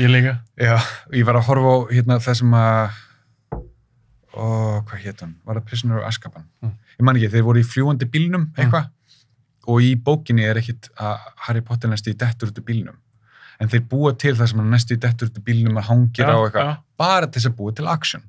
Ég 0.00 0.08
líka. 0.08 0.38
já, 0.56 0.78
ég 1.12 1.26
var 1.28 1.36
að 1.36 1.48
horfa 1.50 1.72
á 1.76 1.78
hérna, 1.92 2.16
það 2.24 2.38
sem 2.40 2.54
að 2.56 3.02
ó, 4.34 4.82
hvað 4.86 5.06
hétt 5.06 5.22
hún, 5.24 5.36
var 5.46 5.60
það 5.60 5.70
Prisoner 5.70 6.00
of 6.02 6.08
Azkaban? 6.08 6.44
Mm. 6.62 6.74
ég 6.98 7.06
man 7.08 7.18
ekki, 7.18 7.30
þeir 7.32 7.46
voru 7.46 7.62
í 7.62 7.66
fljúandi 7.68 8.08
bílnum 8.10 8.50
eitthvað, 8.58 8.90
og 9.70 9.80
í 9.84 9.94
bókinni 9.96 10.44
er 10.44 10.60
ekkit 10.60 10.90
að 11.00 11.24
Harry 11.46 11.62
Potter 11.64 11.90
næstu 11.90 12.12
í 12.12 12.18
dettur 12.20 12.50
út 12.50 12.60
úr 12.60 12.66
bílnum. 12.66 12.98
En 13.62 13.70
þeir 13.70 13.84
búa 13.88 14.12
til 14.18 14.34
það 14.34 14.50
sem 14.50 14.60
hann 14.60 14.72
næstu 14.74 14.96
í 14.96 15.00
dettur 15.00 15.30
út 15.30 15.38
úr 15.40 15.44
bílnum 15.46 15.78
að 15.80 15.88
hangir 15.88 16.28
á 16.28 16.36
eitthvað, 16.36 16.70
Já, 16.70 16.78
bara 17.00 17.28
til 17.28 17.40
þess 17.40 17.50
að 17.50 17.58
búa 17.60 17.74
til 17.78 17.88
action. 17.90 18.24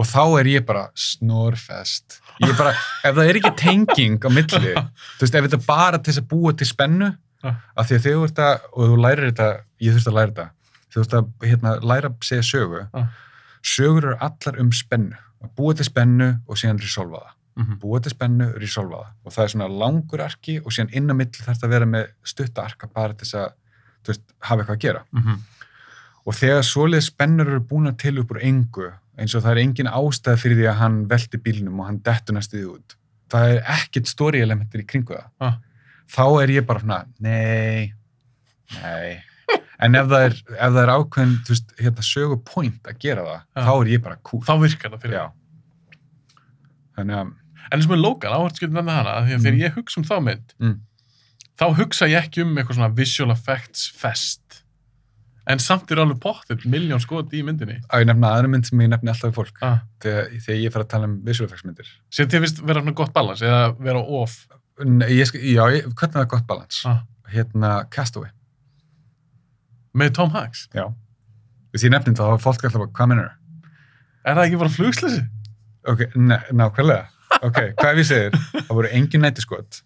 Og 0.00 0.08
þá 0.08 0.22
er 0.40 0.48
ég 0.48 0.64
bara 0.66 0.86
snorfest. 0.98 2.18
Ég 2.40 2.54
bara, 2.58 2.72
ef 3.06 3.12
það 3.14 3.28
er 3.28 3.38
ekki 3.42 3.52
tenging 3.60 4.24
á 4.24 4.30
milli, 4.32 4.72
þú 4.72 5.26
veist, 5.26 5.36
ef 5.36 5.46
þetta 5.46 5.60
bara 5.66 6.00
til 6.00 6.10
þess 6.14 6.22
að 6.24 6.30
búa 6.32 6.54
til 6.56 6.68
spennu 6.70 7.10
Já. 7.42 7.52
af 7.52 7.88
því 7.88 7.98
að 7.98 8.06
þegar 8.06 8.18
þú 8.18 8.26
ert 8.30 8.42
að, 8.46 8.66
og 8.72 8.88
þú 8.88 8.98
lærir 9.04 9.28
þetta 9.28 9.48
ég 9.82 9.96
þurft 9.96 10.10
að 10.10 10.16
læra 10.18 10.32
þetta, 10.32 10.48
þú 10.88 10.98
þurft 11.00 11.18
að 11.18 11.50
hérna, 11.50 11.74
læra 11.92 12.10
að 12.10 12.26
segja 12.30 12.48
sögu. 12.48 12.82
Sögur 13.62 14.04
eru 14.04 14.16
allar 14.20 14.58
um 14.60 14.72
spennu 14.72 15.16
að 15.42 15.54
búa 15.58 15.74
til 15.76 15.84
spennu 15.84 16.28
og 16.48 16.56
síðan 16.56 16.80
resolva 16.80 17.18
það 17.22 17.38
Mhm. 17.54 17.78
búa 17.80 18.00
til 18.02 18.10
spennu, 18.10 18.46
resolva 18.58 18.96
það 18.96 19.08
og 19.26 19.32
það 19.32 19.44
er 19.44 19.48
svona 19.48 19.66
langur 19.68 20.20
arki 20.24 20.54
og 20.64 20.72
síðan 20.72 20.94
inn 20.96 21.10
á 21.10 21.14
milli 21.14 21.32
þarf 21.44 21.58
það 21.60 21.64
að 21.68 21.68
vera 21.74 21.86
með 21.86 22.06
stutta 22.24 22.62
arka 22.64 22.86
bara 22.88 23.12
til 23.12 23.26
þess 23.26 23.34
að 23.34 23.52
veist, 24.08 24.22
hafa 24.40 24.62
eitthvað 24.62 24.76
að 24.76 24.80
gera 24.80 25.02
Mhm. 25.12 25.36
og 26.26 26.34
þegar 26.34 26.62
svoleið 26.64 27.02
spennur 27.10 27.46
eru 27.48 27.60
búin 27.60 27.96
til 27.98 28.18
upp 28.18 28.30
úr 28.30 28.40
engu 28.42 28.92
eins 29.18 29.34
og 29.34 29.42
það 29.42 29.50
er 29.52 29.58
engin 29.66 29.86
ástæð 29.92 30.38
fyrir 30.40 30.56
því 30.56 30.68
að 30.70 30.78
hann 30.78 31.06
velti 31.08 31.38
bílnum 31.38 31.78
og 31.80 31.86
hann 31.86 31.98
dettur 31.98 32.34
næstuði 32.34 32.64
út 32.72 32.96
það 33.28 33.48
er 33.56 33.60
ekkert 33.62 34.06
story 34.06 34.40
elementir 34.40 34.80
í 34.80 34.86
kringu 34.86 35.14
það 35.14 35.26
Ah. 35.40 35.58
þá 36.08 36.42
er 36.42 36.48
ég 36.48 36.66
bara 36.66 36.80
svona, 36.80 37.04
nei 37.20 37.92
nei 38.82 39.22
en 39.82 39.94
ef 39.98 40.06
það 40.12 40.24
er, 40.28 40.34
ef 40.54 40.72
það 40.76 40.82
er 40.82 40.92
ákveðin 40.96 41.36
veist, 41.48 41.72
hérna 41.82 42.04
sögu 42.06 42.36
point 42.46 42.82
að 42.92 42.98
gera 43.02 43.22
það 43.26 43.40
Já. 43.42 43.62
þá 43.66 43.72
er 43.82 43.90
ég 43.92 44.02
bara 44.02 44.16
cool 44.22 44.40
Þá 44.46 44.52
virkar 44.62 44.90
það 44.94 45.02
fyrir 45.06 45.18
Já. 45.18 45.26
þannig 46.98 47.20
að 47.22 47.32
En 47.72 47.78
eins 47.78 47.86
og 47.86 47.92
með 47.94 48.00
Logan, 48.02 48.32
áhört 48.36 48.58
skilur 48.58 48.74
nefna 48.74 48.94
hana, 48.98 49.12
því 49.24 49.32
að 49.32 49.38
Mm. 49.38 49.44
þegar 49.46 49.60
ég 49.62 49.74
hugsa 49.78 49.96
um 49.98 50.04
þá 50.04 50.16
mynd, 50.26 50.54
Mm. 50.60 50.80
þá 51.56 51.64
hugsa 51.78 52.08
ég 52.10 52.18
ekki 52.26 52.42
um 52.42 52.56
eitthvað 52.58 52.74
svona 52.76 52.94
visual 52.96 53.30
effects 53.30 53.86
fest. 53.88 54.62
En 55.46 55.58
samt 55.58 55.90
er 55.90 55.96
alveg 56.02 56.20
pottet 56.20 56.66
miljón 56.66 57.00
skot 57.00 57.30
í 57.32 57.40
myndinni. 57.42 57.80
að 57.88 58.02
ég 58.02 58.06
nefna 58.10 58.28
aðra 58.34 58.48
mynd 58.50 58.66
sem 58.66 58.78
ég 58.78 58.88
nefni 58.90 59.08
alltaf 59.08 59.30
við 59.30 59.34
fólk 59.38 59.56
Ah. 59.62 59.78
þegar, 60.00 60.28
þegar 60.42 60.60
ég 60.62 60.72
fer 60.72 60.82
að 60.82 60.88
tala 60.88 61.04
um 61.04 61.20
visual 61.24 61.46
effects 61.46 61.64
myndir 61.64 61.86
Sér 62.10 62.26
þið 62.26 62.40
finnst 62.42 62.60
vera 62.66 62.80
svona 62.82 62.94
gott 62.94 63.12
balans 63.14 63.40
eða 63.40 63.78
vera 63.80 63.98
off. 63.98 64.46
Nei, 64.84 65.08
ég, 65.08 65.32
já, 65.32 65.64
ég, 65.72 65.84
hvernig 65.94 66.16
er 66.16 66.24
það 66.24 66.28
gott 66.28 66.46
balans 66.46 66.82
Ah. 66.84 67.00
hérna 67.30 67.88
Castaway 67.90 68.30
Með 69.98 70.12
Tom 70.16 70.30
Hanks. 70.34 70.66
Já. 70.74 70.86
Því 71.76 71.90
nefnum 71.92 72.16
þá 72.18 72.22
var 72.32 72.42
fólk 72.42 72.64
alltaf 72.66 72.80
bara, 72.82 72.92
hvað 72.96 73.10
minnur 73.12 73.30
það? 73.30 73.38
Er 74.30 74.36
það 74.38 74.44
ekki 74.48 74.58
bara 74.62 74.72
flugslösi? 74.76 75.22
Ok, 75.92 76.02
nákvæmlega. 76.16 77.06
Ok, 77.42 77.58
hvað 77.80 77.88
ef 77.92 77.98
ég 78.02 78.06
segir? 78.08 78.36
Það 78.68 78.76
voru 78.78 78.90
engin 78.92 79.24
nætiskot, 79.24 79.78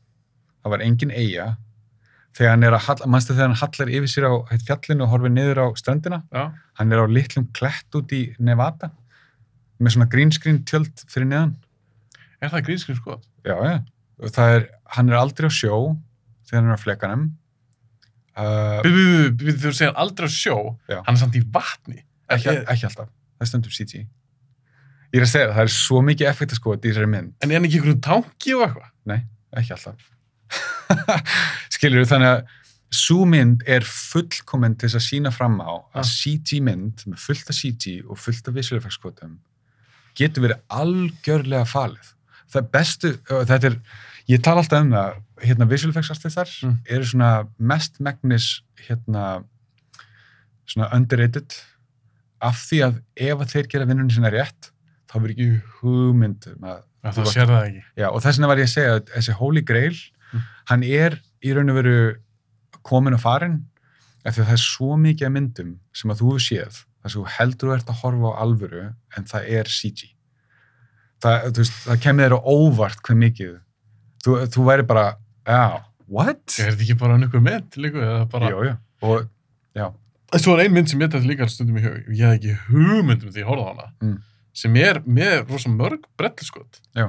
það 0.62 0.72
var 0.74 0.82
engin 0.84 1.12
eiga, 1.14 1.46
þegar 2.36 2.50
hann 2.52 2.66
er 2.66 2.74
að, 2.76 2.82
hall- 2.88 3.06
manstu 3.14 3.32
þegar 3.36 3.48
hann 3.52 3.60
hallar 3.62 3.92
yfir 3.96 4.10
sér 4.12 4.26
á 4.28 4.32
fjallinu 4.66 5.06
og 5.06 5.12
horfir 5.14 5.32
niður 5.32 5.60
á 5.62 5.66
ströndina, 5.78 6.18
Já. 6.34 6.42
hann 6.80 6.92
er 6.92 7.00
á 7.00 7.06
litlum 7.08 7.46
klett 7.56 7.96
út 7.96 8.12
í 8.12 8.22
Nevada, 8.42 8.90
með 9.80 9.94
svona 9.94 10.08
green 10.12 10.34
screen 10.34 10.58
tjöld 10.68 11.06
fyrir 11.08 11.30
neðan. 11.30 11.54
Er 12.42 12.50
það 12.52 12.66
grínskrin 12.66 12.98
skot? 12.98 13.24
Já, 13.46 13.56
já. 13.64 13.76
Það 14.36 14.54
er, 14.58 14.66
hann 14.98 15.08
er 15.14 15.16
aldrei 15.22 15.48
á 15.48 15.52
sjó, 15.54 15.78
þegar 16.50 16.60
hann 16.60 16.70
er 16.74 16.76
á 16.76 16.82
flekanum. 16.82 17.24
Uh, 18.36 18.82
Við, 18.84 19.30
við, 19.40 19.54
þú 19.62 19.70
segir 19.72 19.94
aldrei 19.96 20.28
á 20.28 20.32
sjó, 20.32 20.56
Já. 20.90 20.98
hann 21.06 21.14
er 21.16 21.20
samt 21.22 21.38
í 21.38 21.40
vatni. 21.54 22.02
ekki, 22.28 22.50
Er- 22.52 22.64
ekki 22.74 22.84
alltaf, 22.90 23.08
það 23.08 23.46
er 23.46 23.48
stundum 23.52 23.72
CG. 23.72 24.02
Ég 25.14 25.20
er 25.20 25.24
að 25.24 25.30
segja 25.30 25.46
það, 25.48 25.54
það 25.56 25.62
er 25.68 25.72
svo 25.76 26.02
mikið 26.04 26.28
effektaskot 26.28 26.84
í 26.84 26.90
þessari 26.90 27.08
mynd. 27.14 27.32
En 27.40 27.50
er 27.50 27.56
hann 27.56 27.64
ekki 27.68 27.78
einhverjum 27.80 28.02
tanki 28.04 28.54
og 28.58 28.66
eitthvað? 28.66 28.92
ekki 29.56 29.72
alltaf 29.72 30.10
skilur 31.74 32.02
þú 32.04 32.08
þannig 32.10 32.32
að 32.34 32.42
svo 32.96 33.24
mynd 33.28 33.62
er 33.70 33.86
fullkomin 33.88 34.74
til 34.78 34.88
þess 34.90 34.98
að 35.00 35.06
sína 35.06 35.32
fram 35.34 35.56
á 35.64 35.72
að 35.72 36.02
Ah. 36.02 36.06
CG 36.06 36.60
mynd 36.62 37.06
með 37.08 37.18
fullt 37.24 37.50
af 37.50 37.56
CG 37.56 38.02
og 38.06 38.18
fullt 38.20 38.48
af 38.52 38.98
kvotum 39.00 39.38
getur 40.16 40.44
verið 40.46 40.60
algjörlega 40.68 41.64
falið 41.68 42.12
það 42.52 42.70
bestu, 42.72 43.12
þetta 43.28 43.70
er 43.70 43.76
ég 44.28 44.42
tala 44.42 44.62
alltaf 44.62 44.82
um 44.84 44.90
það, 44.94 45.20
hérna 45.46 45.68
visual 45.70 45.90
effects 45.92 46.10
artistar 46.14 46.48
Mm. 46.62 46.78
eru 46.88 47.04
svona 47.04 47.30
mest 47.58 48.00
megnis 48.00 48.62
hérna 48.88 49.44
svona 50.66 50.88
underrated 50.96 51.54
af 52.42 52.58
því 52.68 52.80
að 52.86 52.98
ef 53.16 53.38
að 53.44 53.52
þeir 53.54 53.68
gera 53.72 53.86
vinnunni 53.88 54.12
sinna 54.16 54.30
rétt 54.34 54.70
þá 55.10 55.14
verður 55.20 55.34
ekki 55.36 55.48
hugmynd 55.80 56.48
að 56.50 56.82
þú 57.06 57.22
það 57.22 57.30
sér 57.32 57.46
það 57.52 57.64
ekki. 57.68 57.82
Já, 58.02 58.06
og 58.10 58.22
þess 58.24 58.36
vegna 58.38 58.48
var 58.50 58.60
ég 58.60 58.66
að 58.68 58.72
segja 58.74 58.94
að 58.96 59.02
þessi 59.14 59.36
Holy 59.40 59.62
Grail, 59.62 59.96
Mm. 60.34 60.40
hann 60.66 60.82
er 60.82 61.20
í 61.46 61.52
raun 61.54 61.70
og 61.70 61.76
veru 61.78 62.16
komin 62.82 63.14
og 63.14 63.20
farin 63.22 63.60
af 64.26 64.34
því 64.34 64.40
að 64.42 64.48
það 64.48 64.56
er 64.56 64.62
svo 64.64 64.96
mikið 64.98 65.30
myndum 65.30 65.68
sem 65.94 66.10
að 66.10 66.18
þú 66.24 66.32
séð, 66.42 66.80
þar 67.02 67.10
sem 67.12 67.22
þú 67.22 67.26
heldur 67.36 67.68
þú 67.70 67.74
ert 67.76 67.92
að 67.92 68.00
horfa 68.02 68.32
á 68.34 68.40
alvöru, 68.42 68.82
en 69.16 69.24
það 69.24 69.48
er 69.60 69.64
CG. 69.70 70.10
Það, 71.24 71.46
veist, 71.60 71.76
það 71.86 72.00
kemur 72.04 72.26
þér 72.26 72.34
á 72.36 72.40
óvart 72.52 73.00
hver 73.06 73.18
mikið. 73.20 73.52
Þú, 74.26 74.34
þú 74.52 74.64
væri 74.66 74.84
bara, 74.88 75.04
já, 75.48 75.62
what? 76.12 76.42
Er 76.60 76.72
þetta 76.74 76.84
ekki 76.86 76.98
bara 77.00 77.16
einhver 77.18 77.44
mynd 77.46 77.78
líka? 77.80 78.10
Bara... 78.32 78.50
Já, 78.52 78.58
já, 78.68 78.74
og 79.06 79.28
já, 79.78 79.86
Svo 80.42 80.56
er 80.56 80.64
ein 80.66 80.74
mynd 80.74 80.90
sem 80.90 81.00
ég 81.00 81.08
þetta 81.12 81.28
líka 81.30 81.46
stundum 81.48 81.78
í 81.78 81.84
hug. 81.84 82.08
Ég 82.10 82.26
hef 82.26 82.36
ekki 82.40 82.56
hugmynd 82.66 83.22
um 83.24 83.30
því 83.32 83.40
ég 83.44 83.48
horfði 83.48 83.64
á 83.64 83.70
hana. 83.70 83.86
Mm. 84.02 84.16
Sem 84.56 84.76
er 84.82 84.98
með 85.06 85.52
rosa 85.52 85.70
mörg 85.72 86.04
brelliskot. 86.18 86.80
Já. 86.98 87.06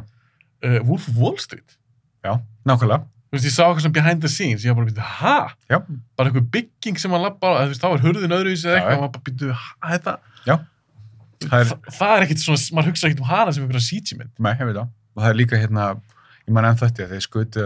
Uh, 0.64 0.78
Wolf 0.88 1.08
of 1.10 1.18
Wall 1.20 1.38
Street. 1.42 1.78
já, 2.24 2.38
nákvæmlega. 2.68 3.04
Þú 3.28 3.36
veist, 3.36 3.48
ég 3.50 3.54
sá 3.58 3.64
eitthvað 3.66 3.84
sem 3.84 3.94
behind 3.98 4.22
the 4.24 4.30
scenes. 4.32 4.64
Ég 4.64 4.72
var 4.72 4.80
bara 4.80 4.88
að 4.88 4.94
byrja, 4.94 5.10
ha? 5.20 5.36
Já, 5.68 5.78
Bara 6.16 6.30
eitthvað 6.32 6.48
bygging 6.54 7.00
sem 7.02 7.12
hann 7.12 7.26
lappa 7.26 7.50
á. 7.52 7.66
Þú 7.66 7.74
veist, 7.74 7.84
þá 7.84 7.88
er 7.90 8.04
hurðin 8.06 8.36
öðruvísi 8.38 8.70
eða 8.70 8.78
eitthvað. 8.78 8.96
og 8.96 9.04
maður 9.04 9.14
bara 9.18 9.26
byrja, 9.28 9.58
ha, 9.58 9.90
þetta? 9.92 10.14
já, 10.48 10.56
Það 11.40 11.60
er- 11.62 11.92
það 11.94 12.14
er 12.18 12.24
ekkit 12.26 12.42
svona, 12.44 12.58
maður 12.74 12.90
hugsa 12.92 13.08
ekkit 13.08 13.20
um 13.22 13.26
hana 13.30 13.52
sem 13.54 13.64
einhverja 13.64 13.88
CG 13.88 14.18
mynd. 14.18 14.32
Nei, 14.40 14.54
ég 14.54 14.66
veit 14.66 14.76
það. 14.76 14.90
Og 15.16 15.24
það 15.24 15.30
er 15.30 15.38
líka 15.38 15.58
hérna, 15.62 16.02
ég 16.48 16.54
man 16.54 16.66
enn 16.66 16.78
þetta, 16.80 17.08
þegar 17.08 17.22
skutu, 17.28 17.66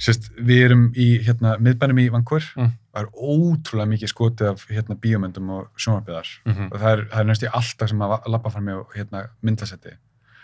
sérst, 0.00 0.30
við 0.40 0.64
erum 0.64 0.84
í 0.96 1.08
hérna, 1.24 1.56
miðbænum 1.60 1.98
í 2.00 2.08
Vancouver, 2.10 2.46
Mm. 2.56 2.70
það 2.94 3.02
er 3.02 3.10
ótrúlega 3.12 3.88
mikið 3.92 4.12
skotið 4.14 4.48
af 4.50 4.66
hérna, 4.68 4.96
bíómyndum 4.96 5.50
og 5.50 5.68
sjónvarpiðar. 5.76 6.28
Mm 6.46 6.68
Og 6.72 6.80
það 6.80 6.92
er, 6.92 7.04
það 7.10 7.20
er 7.20 7.24
næst 7.24 7.42
í 7.44 7.50
alltaf 7.52 7.88
sem 7.88 7.98
að 7.98 8.26
lappa 8.26 8.50
fram 8.50 8.64
með 8.64 8.86
hérna, 8.96 9.26
myndasetti. 9.44 9.92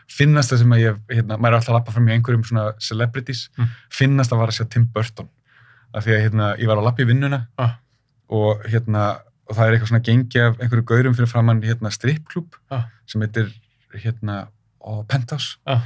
Finnast 0.08 0.52
það 0.52 0.58
sem 0.58 0.70
að 0.76 0.82
ég, 0.84 0.98
hérna, 1.10 1.36
maður 1.38 1.46
er 1.54 1.58
alltaf 1.58 1.72
að 1.72 1.78
lappa 1.80 1.92
fram 1.92 2.04
með 2.06 2.14
einhverjum 2.20 2.44
svona 2.44 2.72
celebrities, 2.78 3.48
Mm. 3.58 3.68
finnast 3.90 4.30
að 4.32 4.38
var 4.38 4.48
að 4.48 4.56
sjá 4.60 4.68
Tim 4.70 4.84
Burton. 4.92 5.28
Af 5.94 6.04
því 6.04 6.12
að 6.12 6.22
hérna, 6.30 6.58
ég 6.58 6.66
var 6.66 6.76
að 6.76 6.84
lappa 6.84 7.02
í 7.02 7.06
vinnuna 7.06 7.46
Ah. 7.58 7.74
og 8.28 8.62
hérna, 8.64 9.20
og 9.46 9.54
það 9.56 9.66
er 9.68 9.76
eitthvað 9.76 9.90
svona 9.92 10.04
gengi 10.08 10.40
af 10.42 10.56
einhverju 10.60 10.84
gaurum 10.90 11.14
fyrir 11.18 11.30
framann 11.30 11.62
hérna 11.62 11.90
strippklúb 11.94 12.54
Ah. 12.70 12.84
sem 13.06 13.20
heitir 13.22 13.52
hérna 13.94 14.46
Penthouse 15.08 15.56
Ah. 15.66 15.80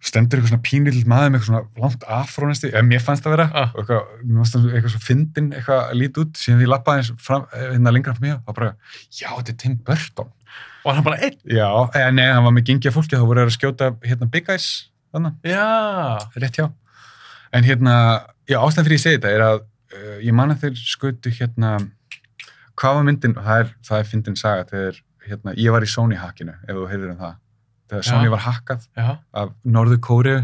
stendur 0.00 0.38
eitthvað 0.40 0.52
svona 0.54 0.64
pínlill 0.64 1.04
maður 1.04 1.30
með 1.30 1.38
eitthvað 1.38 1.50
svona 1.50 1.82
langt 1.82 2.04
afrónesti, 2.08 2.70
eða 2.72 2.86
mér 2.88 3.02
fannst 3.04 3.22
það 3.26 3.34
vera 3.36 3.46
Ah. 3.52 3.70
og 3.74 3.82
eitthvað, 3.82 4.06
mér 4.24 4.38
fannst 4.40 4.54
það 4.56 4.74
eitthvað 4.74 4.94
svo 4.94 5.00
fyndin 5.04 5.50
eitthvað 5.52 5.80
að 5.90 5.98
líti 6.00 6.20
út, 6.24 6.32
síðan 6.40 6.60
því 6.62 6.68
lappaði 6.72 7.16
hérna 7.74 7.92
lengra 7.92 8.14
frá 8.16 8.20
mér, 8.24 8.38
þá 8.46 8.54
bara 8.54 8.70
já, 9.12 9.28
þetta 9.36 9.50
er 9.52 9.58
Tim 9.64 9.76
Burton 9.76 10.30
Og 10.84 10.94
hann 10.94 11.04
bara 11.04 11.18
einn. 11.20 11.36
já, 11.44 11.68
eða 11.92 12.14
nei, 12.14 12.26
hann 12.32 12.44
var 12.44 12.52
með 12.56 12.64
gengi 12.70 12.88
af 12.88 12.94
fólki 12.96 13.12
þá 13.18 13.26
voru 13.28 13.42
þeir 13.44 13.50
að 13.50 13.58
skjóta 13.58 13.90
hérna 14.08 14.30
Big 14.30 14.48
Eyes 14.48 14.88
þannig, 15.12 15.34
rétt 16.40 16.56
hjá 16.56 16.72
en 17.52 17.64
hérna, 17.64 17.94
já, 18.48 18.56
ástæðan 18.62 18.86
fyrir 18.86 18.96
ég 18.96 19.04
segi 19.04 19.18
þetta 19.18 19.34
er 19.34 19.40
að 19.44 19.60
uh, 19.60 20.18
ég 20.24 20.32
man 20.32 20.50
að 20.54 20.60
þeir 20.64 20.76
skutu 20.80 21.30
hérna 21.34 21.76
hvað 22.80 22.96
var 22.96 23.06
myndin, 23.08 23.34
það 23.36 23.62
er, 23.64 23.72
það 23.86 24.02
er 24.02 24.08
fyndin 24.10 24.38
saga 24.40 24.66
þegar, 24.70 25.00
hérna, 25.26 25.54
ég 25.60 25.74
var 25.74 25.84
í 25.84 25.90
Sony 25.90 26.16
hackinu 26.20 26.54
ef 26.64 26.72
þú 26.76 26.86
heyrðir 26.90 27.12
um 27.14 27.20
það 27.20 27.34
þegar 27.90 28.06
Já. 28.06 28.08
Sony 28.10 28.32
var 28.32 28.44
hackað 28.46 28.86
Já. 28.96 29.10
af 29.42 29.52
Norður 29.64 30.00
Kóriu 30.06 30.38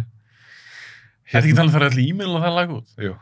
Þetta 1.26 1.40
er 1.40 1.46
ekki 1.48 1.56
talað 1.58 1.74
fyrir 1.74 1.88
allir 1.90 2.10
e-mail 2.12 2.34
og 2.36 2.42
það 2.44 2.52
lag 2.54 2.72
út. 2.76 2.90
Jú. 3.02 3.14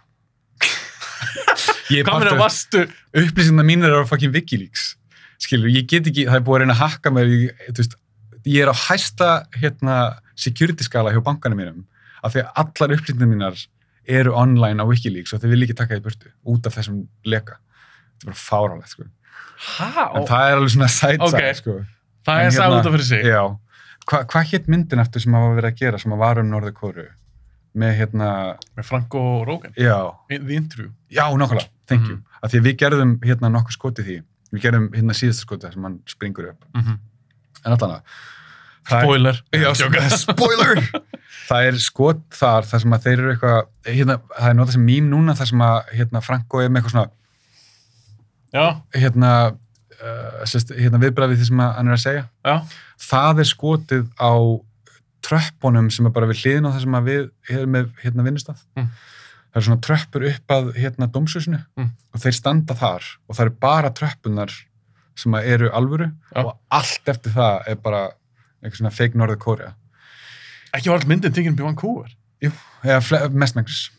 ég 1.94 2.04
Hvað 2.04 2.18
meina 2.20 2.34
varstu? 2.36 2.82
upplýsingar 3.16 3.64
mínir 3.64 3.88
eru 3.88 4.02
á 4.04 4.10
fucking 4.10 4.34
Wikileaks 4.34 4.90
skilur, 5.44 5.70
ég 5.72 5.86
get 5.88 6.08
ekki, 6.10 6.26
það 6.28 6.38
er 6.38 6.44
búið 6.46 6.56
að 6.58 6.62
reyna 6.64 6.76
að 6.76 6.82
hakka 6.82 7.12
mér 7.14 7.30
þú 7.66 7.78
veist, 7.80 7.96
ég 8.48 8.64
er 8.64 8.70
á 8.72 8.76
hæsta 8.76 9.30
hérna, 9.56 9.96
security 10.38 10.86
skala 10.86 11.12
hjá 11.14 11.20
bankanum 11.24 11.58
mínum, 11.60 11.80
af 12.24 12.34
því 12.34 12.44
að 12.44 12.60
allar 12.62 12.96
upplýsingar 12.98 13.30
mínar 13.30 13.64
eru 14.20 14.34
online 14.36 14.84
á 14.84 14.88
Wikileaks 14.88 15.32
og 15.34 15.42
þeir 15.42 15.54
vil 15.54 15.66
ekki 15.66 15.76
taka 15.80 15.96
því 15.96 16.04
burtu, 16.04 16.32
út 16.52 16.68
af 16.68 16.76
þessum 16.76 17.02
leka, 17.28 17.58
þetta 18.24 18.30
er 18.30 18.32
bara 18.32 18.40
fáránlegt 18.44 18.88
sko. 18.94 19.04
En 20.14 20.26
það 20.28 20.46
er 20.50 20.56
alveg 20.58 20.72
svona 20.74 20.88
sætsa 20.88 21.28
Ok. 21.28 21.54
sko. 21.60 21.74
Það 22.24 22.40
en 22.40 22.46
er 22.46 22.50
sagði 22.50 22.64
hérna- 22.64 22.80
út 22.80 22.86
af 22.86 22.92
fyrir 22.96 23.08
sig. 23.08 23.24
já, 23.24 23.58
Hva, 24.04 24.18
hvað 24.28 24.44
hétt 24.52 24.66
myndin 24.68 25.00
eftir 25.00 25.20
sem 25.22 25.32
hafa 25.32 25.54
verið 25.56 25.70
að 25.72 25.76
gera, 25.78 25.98
sem 25.98 26.12
að 26.12 26.18
var 26.18 26.38
um 26.38 26.50
Norður 26.50 26.72
Kóru 26.76 27.06
með 27.76 27.96
hérna, 27.98 28.58
Með 28.76 28.84
Franco 28.84 29.44
Rogan. 29.44 29.72
já 29.76 30.14
In- 30.30 30.46
The 30.46 30.54
Interview. 30.54 30.90
Já, 31.10 31.24
nákvæmlega, 31.32 31.68
thank 31.86 32.02
you. 32.08 32.16
Mhm. 32.16 32.22
Af 32.42 32.50
því 32.52 32.60
við 32.60 32.76
gerðum 32.76 33.18
hérna 33.24 33.48
nokkuð 33.50 33.76
skotið 33.78 34.04
því. 34.04 34.22
Við 34.52 34.60
gerðum 34.62 34.88
hérna 34.94 35.14
síðasta 35.16 35.44
skotið 35.46 35.72
sem 35.72 35.82
hann 35.82 36.00
springur 36.06 36.48
upp. 36.50 36.64
Mm 36.74 36.82
-hmm. 36.82 36.98
En 37.64 37.72
allan 37.72 37.90
að... 37.90 38.02
er- 38.92 39.02
Spoiler. 39.02 39.42
Já, 39.52 39.72
spoiler! 40.10 40.80
það 41.48 41.66
er 41.68 41.72
skot 41.80 42.20
þar, 42.30 42.62
þar 42.68 42.80
sem 42.80 42.92
að 42.92 43.02
þeir 43.02 43.18
eru 43.18 43.32
eitthvað, 43.34 43.66
hérna, 43.86 44.20
það 44.38 44.50
er 44.50 44.54
notað 44.54 44.72
sem 44.72 44.84
mím 44.84 45.08
núna, 45.10 45.34
þar 45.34 45.46
sem 45.46 45.58
að 45.64 45.82
hérna 45.94 46.20
Franko 46.22 46.60
er 46.60 46.68
með 46.68 46.82
eitthvað 46.82 46.90
svona, 46.90 47.10
hérna, 48.94 49.30
uh, 49.98 50.44
hérna 50.78 51.00
viðbræðið 51.02 51.40
því 51.42 51.48
sem 51.50 51.58
hann 51.64 51.88
er 51.90 51.96
að 51.96 52.04
segja. 52.04 52.24
já. 52.44 52.54
Það 53.08 53.42
er 53.44 53.50
skotið 53.50 54.04
á 54.20 54.32
tröppunum 55.24 55.90
sem 55.92 56.06
er 56.06 56.12
bara 56.14 56.28
við 56.30 56.42
hliðin 56.44 56.68
á 56.68 56.74
það 56.74 56.80
sem 56.84 56.98
við 57.08 57.22
erum 57.50 57.72
með 57.74 57.90
hérna 58.04 58.26
vinnustaf. 58.26 58.60
Mm. 58.76 58.88
Það 59.54 59.60
eru 59.60 59.66
svona 59.68 59.84
tröppur 59.86 60.26
upp 60.28 60.54
að 60.56 60.72
hérna 60.76 61.06
dómshúsinu 61.14 61.60
Mm. 61.78 61.90
og 62.14 62.20
þeir 62.20 62.34
standa 62.34 62.74
þar 62.74 63.04
og 63.28 63.36
það 63.36 63.44
eru 63.46 63.54
bara 63.60 63.90
tröppunar 63.90 64.50
sem 65.16 65.34
eru 65.34 65.68
alvöru 65.70 66.10
Já. 66.34 66.44
og 66.44 66.58
allt 66.70 67.08
eftir 67.08 67.32
það 67.32 67.68
er 67.68 67.74
bara 67.76 68.10
eitthvað 68.62 68.76
svona 68.80 68.90
fake 68.92 69.14
Norður 69.14 69.38
Kórea. 69.38 69.74
Ekki 70.74 70.90
var 70.90 70.98
all 71.00 71.06
myndin 71.08 71.32
í 71.32 71.62
Vancouver. 71.62 72.10
Eða 72.84 73.00
fle- 73.00 73.28
mestmengnis. 73.30 73.90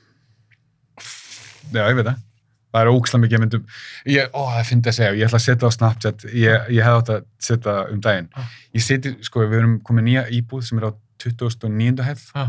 Já, 1.72 1.88
ég 1.90 1.95
veit 1.95 2.06
það. 2.06 2.19
Það 2.76 2.82
er 2.82 2.92
ókslega 2.92 3.24
mikið 3.24 3.40
myndum. 3.40 3.68
Ég, 4.12 4.34
ó, 4.36 4.42
það 4.52 4.66
finnst 4.68 4.88
að 4.92 4.96
segja, 4.98 5.12
ég 5.16 5.30
ætla 5.30 5.40
að 5.40 5.44
setja 5.46 5.70
á 5.72 5.76
Snapchat, 5.76 6.24
ég, 6.36 6.66
ég 6.76 6.84
hef 6.84 6.98
átt 7.00 7.12
að 7.14 7.28
setja 7.48 7.76
um 7.88 8.02
daginn. 8.04 8.28
Ah. 8.36 8.50
Ég 8.76 8.84
seti, 8.84 9.14
sko, 9.24 9.46
við 9.48 9.62
erum 9.62 9.78
komið 9.88 10.08
nýja 10.10 10.24
íbúð 10.36 10.66
sem 10.68 10.82
er 10.82 10.90
á 10.92 10.92
2009. 11.24 12.04
hæð 12.04 12.26
Já. 12.36 12.44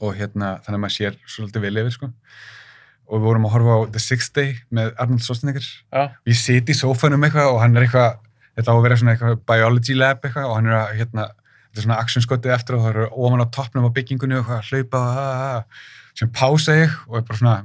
og 0.00 0.16
hérna, 0.16 0.54
þannig 0.64 0.78
að 0.78 0.82
maður 0.86 0.96
sér 0.96 1.18
svolítið 1.28 1.66
vel 1.66 1.82
yfir, 1.82 1.96
sko. 1.98 2.08
Og 3.06 3.20
við 3.20 3.28
vorum 3.28 3.46
að 3.50 3.54
horfa 3.58 3.76
á 3.76 3.80
The 3.92 4.02
Sixth 4.06 4.32
Day 4.40 4.56
með 4.72 4.94
Arnold 5.04 5.26
Schwarzenegger. 5.28 5.68
Já. 5.92 6.08
Ég 6.32 6.40
seti 6.40 6.72
í 6.72 6.80
sófanum 6.80 7.28
eitthvað 7.28 7.52
og 7.52 7.60
hann 7.60 7.76
er 7.76 7.86
eitthvað, 7.86 8.18
þetta 8.56 8.72
á 8.72 8.76
að 8.76 8.82
vera 8.88 9.00
svona 9.02 9.14
eitthvað 9.18 9.38
biology 9.52 10.00
lab 10.00 10.24
eitthvað 10.24 10.48
og 10.48 10.56
hann 10.56 10.72
er 10.72 10.78
að, 10.80 10.96
hérna, 11.02 11.28
þetta 11.68 11.82
er 11.82 11.86
svona 11.90 12.00
action 12.00 12.24
skotið 12.24 12.56
eftir 12.56 12.78
og 12.78 12.86
það 12.86 12.92
eru 12.94 13.06
ofan 13.12 13.44
á 13.44 13.52
toppnum 13.52 13.86
á 13.92 13.96
byggingunni 14.00 14.40
og 14.40 14.48
eitthvað 14.48 14.64
að 14.64 14.72
hlaupa 14.72 15.04
og 15.04 15.22
að, 15.46 15.86
sem 16.16 16.32
pása 16.32 16.80
ég 16.80 17.00
og 17.04 17.20
er 17.20 17.26
bara 17.28 17.40
svona, 17.44 17.56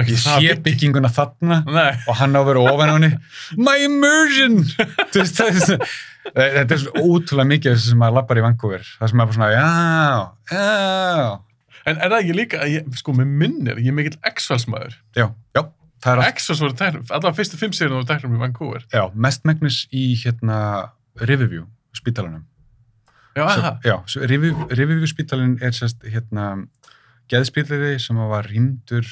Ekki 0.00 0.16
sé 0.20 0.36
bygg- 0.40 0.62
bygginguna 0.66 1.10
þarna 1.16 1.60
Nei. 1.66 1.92
og 2.08 2.16
hann 2.20 2.36
á 2.36 2.40
að 2.40 2.48
vera 2.50 2.64
ofan 2.72 2.90
á 2.90 2.94
henni 2.96 3.12
my 3.66 3.76
immersion 3.86 4.58
er 4.60 5.28
svona- 5.30 5.90
þetta 6.36 6.74
er 6.76 6.82
svo 6.82 6.92
ótrúlega 7.04 7.48
mikið 7.54 7.72
þessu 7.76 7.92
sem 7.94 8.00
maður 8.02 8.18
lappar 8.20 8.40
í 8.40 8.44
Vancouver 8.44 8.82
það 8.86 9.08
sem 9.12 9.20
maður 9.20 9.30
bara 9.30 9.38
svona, 9.38 9.52
já, 9.56 10.58
já 10.58 11.38
En 11.88 11.96
er 11.96 12.10
það 12.12 12.18
ekki 12.20 12.34
líka, 12.36 12.58
að 12.60 12.68
ég, 12.74 12.88
sko, 13.00 13.12
með 13.16 13.30
minnir, 13.40 13.78
ég 13.80 13.88
er 13.88 13.94
mikill 13.96 14.18
X-Files 14.28 14.66
maður. 14.68 14.98
er 15.16 16.20
X-Files 16.28 16.60
voru 16.60 16.76
tæknum, 16.76 17.06
allavega 17.08 17.38
fyrstu 17.38 17.56
fimm 17.56 17.72
sérinu 17.72 17.96
voru 17.96 18.06
tæknum 18.10 18.34
í 18.36 18.40
Vancouver. 18.42 18.84
já, 18.92 19.06
mestmegnis 19.16 19.78
í 19.90 20.02
hérna 20.20 20.58
Riverview 21.24 21.64
spítalanum 21.96 22.44
Já, 23.34 23.44
aha. 23.48 23.72
já, 23.82 23.96
Riverview, 24.28 24.68
Riverview 24.76 25.08
spítalinn 25.08 25.56
er 25.64 25.72
sérst 25.72 26.04
hérna 26.04 26.66
geðspítali 27.32 27.94
sem 28.02 28.16
var 28.28 28.44
rýmdur 28.52 29.06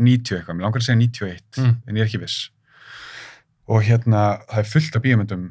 90 0.00 0.36
eitthvað, 0.38 0.56
mér 0.56 0.66
langar 0.66 0.80
að 0.82 0.86
segja 0.88 1.00
91 1.00 1.60
Mm. 1.60 1.76
en 1.86 1.94
ég 1.96 2.00
er 2.02 2.06
ekki 2.08 2.20
viss. 2.22 2.50
Og 3.68 3.82
hérna, 3.86 4.40
það 4.50 4.58
er 4.64 4.70
fullt 4.72 4.96
af 4.96 5.02
bíómyndum. 5.04 5.50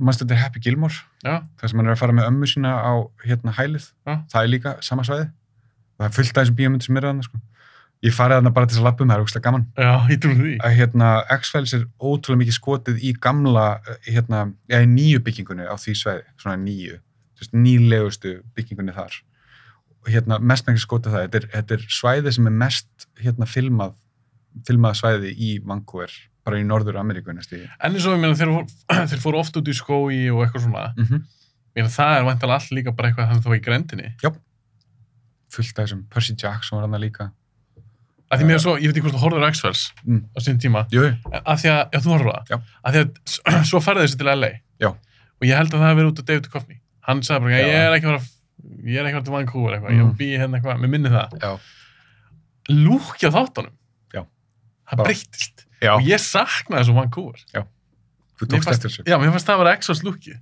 Mannstu 0.00 0.24
þetta 0.24 0.34
er 0.36 0.42
Happy 0.42 0.60
Gilmore? 0.64 0.94
Já, 1.24 1.42
þar 1.60 1.68
sem 1.70 1.78
hann 1.78 1.86
er 1.88 1.92
að 1.94 1.98
fara 2.02 2.12
með 2.16 2.26
ömmu 2.30 2.48
sína 2.48 2.72
á 2.80 2.92
hérna 3.24 3.52
hælið, 3.54 3.92
Já. 4.06 4.14
það 4.32 4.42
er 4.42 4.48
líka 4.48 4.72
sama 4.82 5.02
svæði. 5.06 5.28
Og 5.30 6.00
það 6.00 6.08
er 6.08 6.16
fullt 6.16 6.36
af 6.38 6.42
þessum 6.44 6.56
bíómyndum 6.58 6.82
sem 6.88 6.96
eru 6.96 7.08
þarna 7.12 7.24
sko. 7.28 7.40
ég 8.02 8.14
farið 8.16 8.38
þarna 8.40 8.52
bara 8.56 8.66
til 8.66 8.74
þess 8.76 8.80
að 8.80 8.86
lappum, 8.88 9.08
það 9.08 9.18
er 9.18 9.24
ógslag 9.26 9.42
gaman. 9.44 9.66
Já, 9.76 9.92
að 10.64 10.76
hérna 10.78 11.08
X-Files 11.36 11.74
er 11.76 11.84
ótrúlega 12.00 12.40
mikið 12.40 12.56
skotið 12.56 13.02
í 13.04 13.12
gamla, 13.20 13.80
eh, 13.86 14.12
hérna, 14.14 14.54
eða 14.70 14.86
í 14.86 14.88
nýju 14.88 15.18
byggingunni 15.20 15.66
á 15.68 15.76
því 15.76 15.92
svæði, 16.00 16.22
svona 16.40 16.56
nýju 16.56 16.96
nýlegustu 17.52 18.42
byggingunni 18.56 18.92
þar 18.94 19.12
hérna 20.08 20.38
mest 20.40 20.66
mengið 20.68 20.84
skotið 20.86 21.12
það 21.12 21.24
þetta 21.26 21.38
er, 21.40 21.46
þetta 21.54 21.74
er 21.76 21.84
svæði 21.92 22.32
sem 22.32 22.46
er 22.46 22.54
mest 22.62 23.06
hérna 23.20 23.46
filmað, 23.50 23.94
filmað 24.66 24.96
svæði 25.00 25.32
í 25.36 25.50
Vancouver, 25.66 26.10
bara 26.44 26.60
í 26.60 26.64
Norður 26.64 26.96
Ameríku 27.02 27.30
En 27.30 27.38
eins 27.40 28.06
og 28.06 28.16
ég 28.16 28.20
meina, 28.22 28.34
þeir, 28.38 28.54
fór, 28.54 29.04
þeir 29.12 29.20
fóru 29.26 29.38
oft 29.42 29.56
út 29.60 29.68
í 29.68 29.74
skói 29.76 30.30
og 30.32 30.44
eitthvað 30.46 30.64
svona. 30.68 30.86
mm 30.96 31.20
Ég 31.70 31.84
meina, 31.84 31.92
það 31.94 32.16
er 32.18 32.24
vantilega 32.26 32.56
allt 32.58 32.70
líka 32.74 32.92
bara 32.98 33.08
eitthvað 33.12 33.28
þannig 33.28 33.40
að 33.40 33.44
þú 33.44 33.50
var 33.52 33.58
í 33.60 33.66
grendinni. 33.66 34.08
fullt 35.50 35.78
af 35.78 35.84
þessum 35.86 36.00
Percy 36.10 36.34
Jackson 36.38 36.78
var 36.80 36.88
hann 36.88 37.00
líka 37.02 37.28
Af 38.30 38.38
því 38.38 38.46
mér 38.46 38.54
er 38.60 38.62
svo, 38.62 38.72
ég 38.78 38.86
veit 38.90 38.94
ekki 38.98 39.02
hvort 39.08 39.16
þú 39.16 39.22
horfður 39.24 39.42
á 39.42 39.50
X-Files 39.50 39.80
Mm. 40.06 40.20
á 40.30 40.38
sín 40.38 40.58
tíma, 40.62 40.84
Jú, 40.94 41.02
af 41.44 41.58
því 41.62 41.70
að, 41.72 41.80
já, 41.90 41.98
þú 42.04 42.10
horfður 42.14 42.28
á 42.30 42.34
það. 42.38 42.50
Já. 42.50 42.58
Af 42.86 42.92
því 42.94 43.00
að 43.00 43.64
svo 43.70 43.80
ferði 43.82 44.04
þessi 44.06 44.18
til 44.20 44.28
LA. 44.30 44.50
Já. 44.78 44.88
Og 44.94 45.46
ég 45.48 45.56
held 45.58 45.74
að 45.74 45.80
það 45.82 45.88
hef 45.90 45.98
verið 45.98 46.10
út 46.12 46.20
af 46.22 46.26
David 46.28 46.44
Duchovny. 46.46 46.76
Hann 47.08 47.22
sagði 47.26 47.42
bara, 47.48 47.56
Já. 47.58 47.66
ég 47.66 47.80
er 47.88 47.96
ekki 47.96 48.06
að 48.06 48.14
fara, 48.14 48.28
ég 48.84 48.96
er 49.00 49.10
fara 49.12 49.22
til 49.26 49.32
Vancouver 49.34 49.76
eitthvað, 49.76 49.90
ég 49.90 50.00
Mm. 50.00 50.06
er 50.06 50.12
að 50.12 50.18
býja 50.20 50.38
hérna 50.42 50.58
eitthvað, 50.60 50.80
mér 50.84 50.90
minni 50.96 51.08
það. 51.12 51.38
já, 51.40 51.52
Lúkja 52.70 53.30
þáttunum. 53.34 53.72
Já. 54.14 54.22
Það 54.90 55.04
breyttist. 55.04 55.64
já, 55.82 55.94
Og 55.96 56.02
ég 56.06 56.20
saknaði 56.22 56.84
þessu 56.84 56.94
Vancouver. 56.94 57.40
þú 57.50 58.46
Mér 58.46 58.48
tókst 58.54 58.64
fannst- 58.64 58.84
eftir 58.84 58.90
þessu 58.90 59.04
Já, 59.10 59.18
mér 59.18 59.32
fannst 59.32 59.46
það 59.46 59.54
að 59.56 59.58
vera 59.64 59.76
X-Files 59.76 60.02
lúki. 60.04 60.34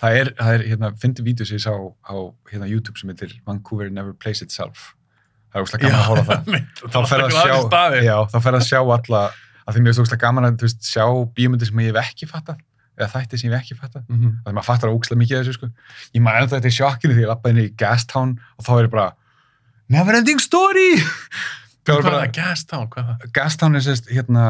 það 0.00 0.16
er, 0.20 0.30
það 0.34 0.54
er 0.54 0.62
hérna, 0.68 0.90
fyndi 0.98 1.22
vídeo 1.22 1.44
sem 1.46 1.56
ég 1.56 1.62
sá 1.62 1.70
á 1.70 2.14
hérna, 2.50 2.66
YouTube 2.68 2.98
sem 2.98 3.08
heitir 3.10 3.32
Vancouver 3.46 3.90
Never 3.90 4.12
Plays 4.12 4.42
Itself 4.42 4.94
það 5.52 5.60
er 5.60 5.62
úrslega 5.62 5.82
gaman 5.82 6.00
að 6.00 6.08
horfa 6.08 6.34
á 6.34 6.42
það 6.42 6.90
þá 6.92 7.06
fer 7.06 7.20
að 7.20 7.30
sjá, 7.30 8.02
já, 8.02 8.16
þá 8.26 8.38
fer 8.42 8.52
að 8.58 8.64
sjá 8.66 8.78
alla 8.82 9.30
að 9.68 9.74
því 9.74 9.80
mér 9.84 9.92
er 9.94 10.02
úrslega 10.02 10.18
gaman 10.24 10.44
að 10.48 10.56
þú 10.58 10.66
veist, 10.66 10.82
sjá 10.82 11.04
bíómyndir 11.36 11.66
sem 11.70 11.78
ég 11.78 11.94
hef 11.94 12.00
ekki 12.10 12.26
fattað 12.26 12.58
eða 12.98 13.08
þætti 13.14 13.38
sem 13.40 13.50
ég 13.50 13.54
hef 13.56 13.62
ekki 13.64 13.78
fattað 13.80 14.04
Mm 14.08 14.20
-hmm. 14.20 14.32
að 14.46 14.52
maður 14.54 14.64
fattar 14.68 14.90
ógslag 14.94 15.18
mikið 15.18 15.38
þessu 15.42 15.52
sko. 15.58 15.68
ég 16.14 16.22
maður 16.22 16.40
ennþá 16.42 16.56
þetta 16.60 16.72
í 16.72 16.76
sjokkinu 16.78 17.14
því 17.14 17.22
ég 17.24 17.28
lappaði 17.32 17.52
inn 17.58 17.64
í 17.64 17.74
Gastown 17.76 18.38
og 18.58 18.64
þá 18.66 18.72
er 18.78 18.84
ég 18.86 18.90
bara 18.90 19.12
Neverending 19.88 20.40
Story 20.40 20.90
það 20.96 21.84
Hvað 21.84 21.98
er 21.98 22.02
bara, 22.02 22.20
það? 22.26 22.32
Gas 22.32 22.64
Town, 22.64 22.86
hvað 22.88 23.04
það? 23.10 23.32
Gastown 23.36 23.74
er 23.76 23.80
sérst 23.84 24.06
hérna 24.10 24.44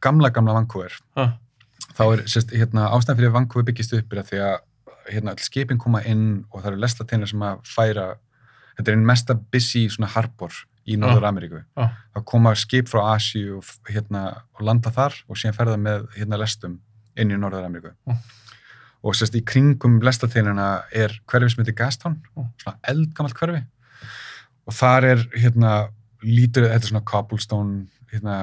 gamla 0.00 0.30
gamla 0.30 0.52
Vancouver 0.56 0.92
Huh. 1.16 1.30
þá 1.98 2.02
er 2.14 2.22
sérst 2.26 2.50
hérna 2.54 2.88
ástæðan 2.94 3.16
fyrir 3.18 3.28
að 3.28 3.36
Vancouver 3.36 3.64
byggist 3.68 3.92
upp 3.92 4.12
er 4.12 4.18
að 4.22 4.28
því 4.30 4.38
að 4.46 4.58
hérna 5.12 5.30
all 5.30 5.38
skipin 5.44 5.78
koma 5.78 6.00
inn 6.04 6.44
og 6.52 6.62
það 6.62 6.66
eru 6.72 6.80
lestateinar 6.80 7.28
sem 7.28 7.40
að 7.42 7.60
færa 7.64 8.14
þetta 8.78 8.88
er 8.90 8.94
einn 8.96 9.06
mesta 9.06 9.34
busy 9.34 9.88
svona 9.88 10.10
harbor 10.12 10.52
í 10.88 10.96
Norður 10.96 11.24
Ameríku 11.28 11.60
Já. 11.76 11.88
þá 12.16 12.24
koma 12.24 12.54
skip 12.54 12.88
frá 12.88 13.14
Asíu 13.16 13.58
og 13.58 13.64
hérna 13.90 14.42
og 14.54 14.60
landa 14.64 14.90
þar 14.90 15.12
og 15.28 15.36
síðan 15.36 15.56
ferða 15.56 15.76
með 15.76 16.06
hérna 16.16 16.38
lestum 16.38 16.78
inn 17.18 17.34
í 17.34 17.38
Norður 17.40 17.68
Ameríku 17.68 17.92
Já. 17.92 18.18
og 19.02 19.16
sérst 19.18 19.36
í 19.38 19.44
kringum 19.46 19.98
lestateinina 20.04 20.68
er 20.92 21.14
hverfi 21.30 21.52
sem 21.52 21.64
heitir 21.64 21.78
Gastown 21.78 22.18
Já. 22.34 22.46
svona 22.64 22.78
eldgamalt 22.94 23.38
hverfi 23.38 23.64
og 24.68 24.76
þar 24.76 25.08
er 25.14 25.24
hérna 25.36 25.74
lítur, 26.24 26.68
þetta 26.68 26.84
er 26.84 26.92
svona 26.92 27.06
cobblestone 27.08 27.86
hérna, 28.12 28.38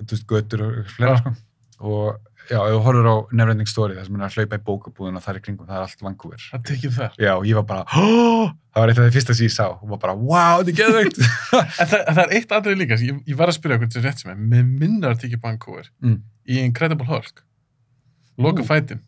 þú 0.00 0.12
veist, 0.14 0.28
götur 0.30 0.66
og 0.66 0.92
fleira 0.96 1.16
Já. 1.16 1.24
sko 1.24 1.34
og 1.82 2.20
já, 2.50 2.58
ef 2.58 2.72
þú 2.74 2.80
horfur 2.86 3.08
á 3.10 3.16
Neverending 3.34 3.70
Story 3.70 3.96
það 3.96 4.08
sem 4.08 4.18
er 4.18 4.24
að 4.26 4.36
hlaupa 4.38 4.58
í 4.58 4.64
bókabúðin 4.66 5.18
og 5.18 5.24
það 5.24 5.32
er 5.32 5.38
í 5.38 5.44
kringum, 5.46 5.68
það 5.68 5.78
er 5.78 5.84
allt 5.86 6.04
Vancouver 6.06 6.44
Það 6.44 6.64
tekið 6.70 6.96
þar. 6.96 7.16
já, 7.18 7.30
og 7.34 7.46
ég 7.48 7.58
var 7.58 7.66
bara, 7.70 7.84
oh! 7.98 8.52
það 8.72 8.84
var 8.84 8.92
eitt 8.92 9.00
af 9.00 9.06
því 9.06 9.14
fyrsta 9.16 9.36
sem 9.38 9.48
ég 9.48 9.54
sá 9.54 9.64
og 9.68 9.84
var 9.92 10.02
bara, 10.02 10.16
wow, 10.18 10.62
þetta 10.62 10.72
er 10.72 10.78
geðveikt 10.80 11.20
En 11.82 11.90
það, 11.92 12.04
það 12.08 12.22
er 12.24 12.34
eitt 12.38 12.54
aðrið 12.58 12.82
líka, 12.82 13.00
ég, 13.02 13.22
ég 13.32 13.38
var 13.38 13.52
að 13.52 13.58
spyrja 13.58 13.78
okkur 13.78 13.92
til 13.94 14.04
rétt 14.06 14.22
sem 14.22 14.34
er, 14.34 14.42
með 14.54 14.74
minnar 14.82 15.16
að 15.16 15.24
tekið 15.24 15.42
Vancouver 15.46 15.90
mm. 16.02 16.18
í 16.46 16.60
Incredible 16.62 17.08
Hulk. 17.10 17.42
Loka 18.38 18.62
fætin. 18.64 19.02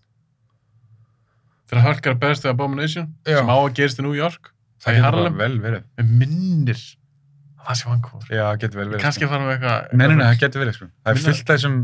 Þegar 1.71 1.85
Hulk 1.87 2.07
er 2.07 2.13
að 2.15 2.21
beðast 2.23 2.45
þegar 2.45 2.55
Abomination, 2.59 3.07
Já. 3.27 3.39
sem 3.41 3.49
á 3.51 3.57
að 3.57 3.73
gerist 3.79 4.01
í 4.01 4.05
New 4.05 4.15
York, 4.17 4.51
það 4.85 4.99
Harlem, 5.01 5.37
bara 5.39 5.49
vel 5.49 5.59
verið 5.65 5.85
með 5.99 6.11
minnir 6.21 6.81
að 6.85 7.65
það 7.71 7.79
sé 7.81 7.89
Vancouver. 7.89 8.29
já, 8.29 8.43
það 8.45 8.59
getur 8.65 8.81
vel 8.83 8.89
verið 8.93 9.05
Kannski 9.07 9.25
sko. 9.25 9.31
fara 9.33 9.47
með 9.47 9.55
eitthvað... 9.55 9.95
nei, 9.97 10.07
nei, 10.07 10.17
nei, 10.21 10.25
það 10.29 10.41
getur 10.45 10.61
verið 10.65 10.77
sko. 10.77 10.89
það 10.91 11.11
er 11.15 11.19
Minna- 11.19 11.31
fullt 11.33 11.51
af 11.51 11.57
þessum 11.57 11.79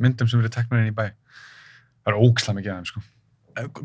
myndum 0.00 0.30
sem 0.32 0.40
verið 0.40 0.54
teknur 0.56 0.80
inn 0.80 0.88
í 0.88 0.96
bæ 0.96 1.04
það 1.10 2.12
er 2.14 2.18
ógsla 2.24 2.54
mikið 2.56 2.72
af 2.72 2.80
þeim 2.80 2.88
sko. 2.94 3.02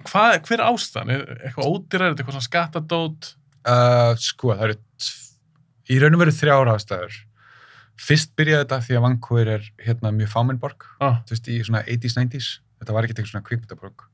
Hvað, 0.06 0.36
hver 0.48 0.62
er 0.62 0.66
ástæðan? 0.72 1.12
Er 1.12 1.24
eitthvað 1.50 1.68
ódýrar, 1.68 2.06
er 2.06 2.14
þetta 2.14 2.24
eitthvað 2.24 2.38
svona 2.38 2.48
skattadót? 2.48 3.32
uh, 3.68 4.12
sko, 4.24 4.54
það 4.56 4.68
eru 4.70 4.78
tv- 5.04 5.92
í 5.92 6.00
raun 6.02 6.16
og 6.16 6.22
veru 6.24 6.36
þrjára 6.40 6.76
ástæður 6.80 7.20
fyrst 8.06 8.32
byrjaði 8.40 8.64
þetta 8.64 8.80
því 8.88 8.96
að 8.98 9.04
Vancouver 9.10 9.52
er 9.58 9.68
hérna 9.84 10.12
mjög 10.16 10.32
fámennborg 10.32 10.88
Ah, 11.04 11.20
þú 11.28 11.36
veist, 11.36 11.48
í 11.52 11.60
svona 11.68 11.84
80s, 11.84 12.16
90s 12.22 12.48
þetta 12.80 12.96
var 12.96 13.08
ekkert 13.08 13.22
eitthvað 13.22 13.34
svona 13.34 13.48
kvikmyndaborg. 13.50 14.06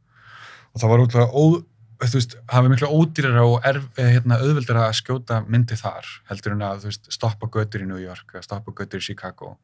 Og 0.72 0.82
það 0.82 0.92
var 0.92 1.04
útlega 1.06 1.28
ó, 1.32 1.44
þú 2.02 2.18
veist, 2.18 2.36
það 2.50 2.66
var 2.66 2.74
miklu 2.74 2.92
ódýrara 2.98 3.44
og 3.46 3.68
erf, 3.68 3.88
eh, 4.00 4.14
hérna, 4.16 4.40
auðveldara 4.42 4.88
að 4.88 4.98
skjóta 5.02 5.42
myndi 5.48 5.78
þar 5.78 6.08
heldur 6.30 6.56
en 6.56 6.66
að, 6.68 6.84
þú 6.84 6.92
veist, 6.92 7.12
stoppa 7.14 7.50
götur 7.52 7.84
í 7.84 7.90
New 7.90 8.02
York 8.02 8.34
eða 8.34 8.46
stoppa 8.48 8.74
götur 8.78 9.02
í 9.02 9.06
Chicago. 9.06 9.58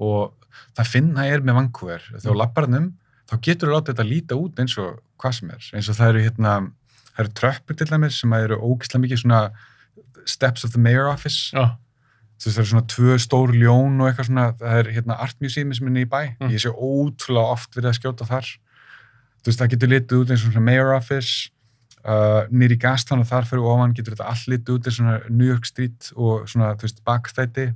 Og 0.00 0.34
það 0.78 0.90
finna 0.90 1.26
er 1.28 1.44
með 1.44 1.60
Vancouver. 1.60 2.06
Þegar 2.10 2.26
þú 2.26 2.36
lappar 2.40 2.66
hann 2.66 2.78
um, 2.78 2.90
þá 3.30 3.36
getur 3.46 3.68
þú 3.68 3.76
látið 3.76 3.94
þetta 3.94 4.08
líta 4.08 4.38
út 4.40 4.62
eins 4.62 4.76
og 4.80 5.00
hvað 5.20 5.36
sem 5.36 5.52
er. 5.54 5.68
Eins 5.76 5.90
og 5.90 5.98
það 5.98 6.12
eru 6.14 6.24
hérna, 6.24 6.54
það 7.10 7.22
eru 7.24 7.34
tröppur 7.40 7.78
til 7.78 7.90
dæmis 7.90 8.20
sem 8.22 8.32
eru 8.38 8.58
ógislega 8.58 9.04
mikið 9.04 9.22
svona 9.22 9.42
steps 10.26 10.64
of 10.64 10.72
the 10.72 10.80
mayor 10.80 11.10
office. 11.10 11.52
Já, 11.54 11.76
veist 12.48 12.56
það 12.56 12.62
eru 12.62 12.70
svona 12.70 12.88
tvö 12.94 13.16
stór 13.20 13.50
ljón 13.52 14.00
og 14.00 14.08
eitthvað 14.08 14.28
svona, 14.30 14.44
það 14.60 14.78
er 14.80 14.90
hérna 14.96 15.16
art 15.20 15.36
museum 15.44 15.72
sem 15.76 15.86
er 15.86 15.92
niður 15.92 16.06
í 16.06 16.10
bæ, 16.14 16.20
Mm. 16.40 16.50
ég 16.54 16.62
sé 16.64 16.70
ótrúlega 16.72 17.52
oft 17.56 17.74
verið 17.76 17.90
að 17.90 17.98
skjóta 18.00 18.26
þar. 18.30 18.46
Þú 19.40 19.50
veist 19.50 19.60
það 19.60 19.70
getur 19.74 19.88
litið 19.92 20.20
út 20.22 20.30
eins 20.30 20.44
og 20.46 20.52
svona 20.52 20.64
mayor 20.70 20.94
office 20.96 21.50
uh, 22.04 22.42
niður 22.50 22.72
í 22.76 22.80
Gastown 22.80 23.20
og 23.20 23.28
þar 23.28 23.44
fyrir 23.50 23.68
ofan 23.74 23.94
getur 23.94 24.14
þetta 24.16 24.28
all 24.32 24.44
litið 24.54 24.74
út 24.76 24.86
eins 24.88 24.96
og 24.96 25.04
svona 25.04 25.20
New 25.28 25.46
York 25.50 25.64
Street 25.68 26.10
og 26.16 26.48
svona 26.48 26.72
þú 26.76 26.88
veist 26.88 27.04
bakstæti. 27.04 27.66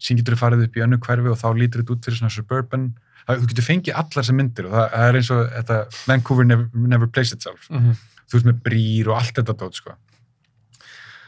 Síðan 0.00 0.18
getur 0.22 0.36
þú 0.36 0.40
farið 0.44 0.64
upp 0.66 0.76
í 0.76 0.84
önnu 0.84 0.98
hverfi 1.00 1.32
og 1.32 1.38
þá 1.40 1.48
lítur 1.56 1.82
þetta 1.84 1.92
út 1.96 2.04
fyrir 2.08 2.18
svona 2.20 2.32
suburban. 2.36 2.90
Það, 3.26 3.40
þú 3.42 3.48
getur 3.52 3.64
fengið 3.68 3.96
allar 4.00 4.24
sem 4.24 4.36
myndir 4.36 4.66
og 4.68 4.72
það, 4.76 4.90
það 4.96 5.08
er 5.10 5.16
eins 5.20 5.30
og 5.34 5.40
þetta, 5.56 5.78
Vancouver 6.06 6.44
never, 6.46 6.68
never 6.74 7.06
plays 7.08 7.32
itself. 7.36 7.68
Mm 7.70 7.96
þú 8.26 8.34
veist 8.40 8.46
með 8.48 8.56
brýr 8.66 9.06
og 9.12 9.20
allt 9.20 9.36
þetta 9.38 9.54
dót 9.54 9.76
sko 9.78 9.92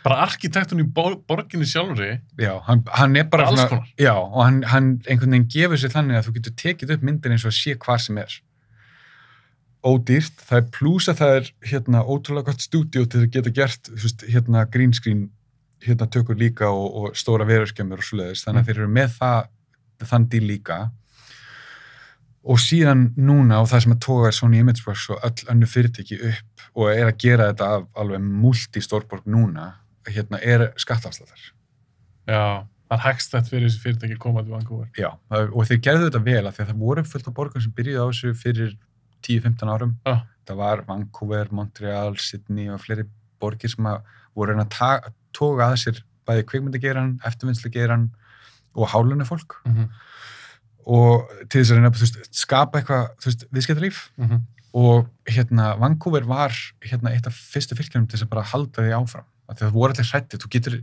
bara 0.08 0.24
arkitektun 0.24 0.82
í 0.82 0.86
bor 0.88 1.18
borginni 1.28 1.68
sjálfri, 1.68 2.18
Já, 2.40 2.54
hann, 2.66 2.82
hann 2.96 3.16
er 3.18 3.26
bara 3.28 3.48
Alls 3.50 3.60
svona, 3.60 3.84
já, 4.00 4.14
og 4.16 4.40
hann, 4.40 4.60
hann 4.72 4.90
einhvern 5.04 5.36
veginn 5.36 5.48
gefur 5.52 5.80
sér 5.80 5.92
þannig 5.92 6.18
að 6.18 6.28
þú 6.28 6.36
getur 6.38 6.54
tekið 6.62 6.92
upp 6.96 7.08
myndir 7.08 7.34
eins 7.34 7.46
og 7.48 7.56
sé 7.56 7.74
hvað 7.76 8.04
sem 8.06 8.20
er. 8.22 8.36
Ódýrt, 9.88 10.40
það 10.48 10.60
er 10.60 10.70
pluss 10.74 11.08
að 11.12 11.20
það 11.20 11.34
er 11.38 11.50
hérna 11.70 12.04
ótrúlega 12.04 12.50
gott 12.50 12.64
stúdíu 12.64 13.04
til 13.06 13.24
að 13.24 13.32
geta 13.36 13.52
gert 13.54 13.90
þú 13.92 14.04
veist, 14.06 14.24
hérna 14.32 14.64
green 14.72 14.94
screen 14.96 15.26
hérna 15.84 16.08
tökur 16.10 16.38
líka 16.38 16.70
og, 16.74 16.86
og 16.88 17.18
stóra 17.18 17.46
verurskemmur 17.46 18.00
og 18.00 18.06
svoleiðis, 18.08 18.46
þannig 18.46 18.64
að 18.64 18.70
þeir 18.70 18.80
eru 18.80 18.94
með 18.96 19.12
það 19.20 20.08
þann 20.08 20.28
díl 20.32 20.46
líka. 20.48 20.78
Og 22.48 22.58
síðan 22.62 23.10
núna 23.18 23.60
og 23.60 23.68
það 23.68 23.84
sem 23.84 23.94
að 23.94 24.00
toga 24.06 24.30
Sony 24.32 24.62
Imageworks 24.62 25.10
og 25.12 25.26
öll 25.26 25.50
önnu 25.52 25.68
fyrirtæki 25.68 26.18
upp 26.30 26.64
og 26.78 26.90
er 26.94 27.10
að 27.10 27.20
gera 27.20 27.50
þetta 27.50 27.68
af 27.76 27.86
alveg 27.98 28.24
multi-stórborg 28.24 29.28
núna 29.28 29.74
hérna 30.06 30.38
er 30.42 30.72
skattafslæðar 30.76 31.40
já, 32.28 32.66
það 32.88 32.96
er 32.98 33.04
hagstætt 33.04 33.48
fyrir 33.50 33.68
þessi 33.68 33.80
fyrirtæki 33.82 34.14
að 34.16 34.18
koma 34.18 34.42
til 34.42 34.52
Vancouver. 34.52 34.88
Já, 34.96 35.10
og 35.30 35.66
þeir 35.68 35.80
gerðu 35.84 36.08
þetta 36.10 36.24
vel 36.24 36.46
af 36.46 36.56
því 36.56 36.62
að 36.64 36.68
það 36.72 36.78
voru 36.82 37.04
fullt 37.04 37.28
af 37.28 37.34
borgum 37.34 37.62
sem 37.62 37.72
byrjuði 37.72 38.00
á 38.00 38.06
þessu 38.08 38.34
fyrir 38.34 38.74
10-15 39.26 39.68
árum. 39.74 39.94
Já. 40.06 40.22
Það 40.48 40.56
var 40.56 40.82
Vancouver, 40.88 41.48
Montreal, 41.52 42.16
Sydney 42.16 42.68
og 42.72 42.80
fleiri 42.80 43.04
borgir 43.40 43.68
sem 43.70 43.84
að 43.86 44.02
voru 44.34 44.54
að 44.56 44.60
að 44.64 44.70
ta- 44.70 45.12
toga 45.32 45.68
að 45.72 45.76
sér 45.82 46.02
bæði 46.28 46.44
kvikmyndageran, 46.48 47.18
eftirvinnslugeran 47.24 48.10
og 48.74 48.88
hálunni 48.88 49.24
fólk 49.24 49.56
Mm 49.64 49.74
-hmm. 49.74 49.88
og 50.86 51.28
til 51.50 51.60
þess 51.60 51.70
að 51.72 51.76
reyna 51.76 51.90
að 51.90 52.28
skapa 52.32 52.78
eitthvað 52.78 53.48
viðskiptalíf 53.52 54.10
Mm 54.16 54.28
-hmm. 54.28 54.40
og 54.74 55.08
hérna 55.28 55.76
Vancouver 55.78 56.24
var 56.24 56.52
hérna 56.82 57.10
eitt 57.12 57.26
af 57.26 57.32
fyrstu 57.34 57.74
fylgjum 57.76 58.06
til 58.06 58.16
þess 58.18 58.24
að 58.26 58.28
bara 58.30 58.42
halda 58.42 58.82
því 58.82 58.92
áfram 58.92 59.24
að 59.24 59.37
það 59.56 59.72
voru 59.72 59.94
allir 59.94 60.10
hrættið, 60.12 60.42
þú 60.42 60.50
getur 60.54 60.76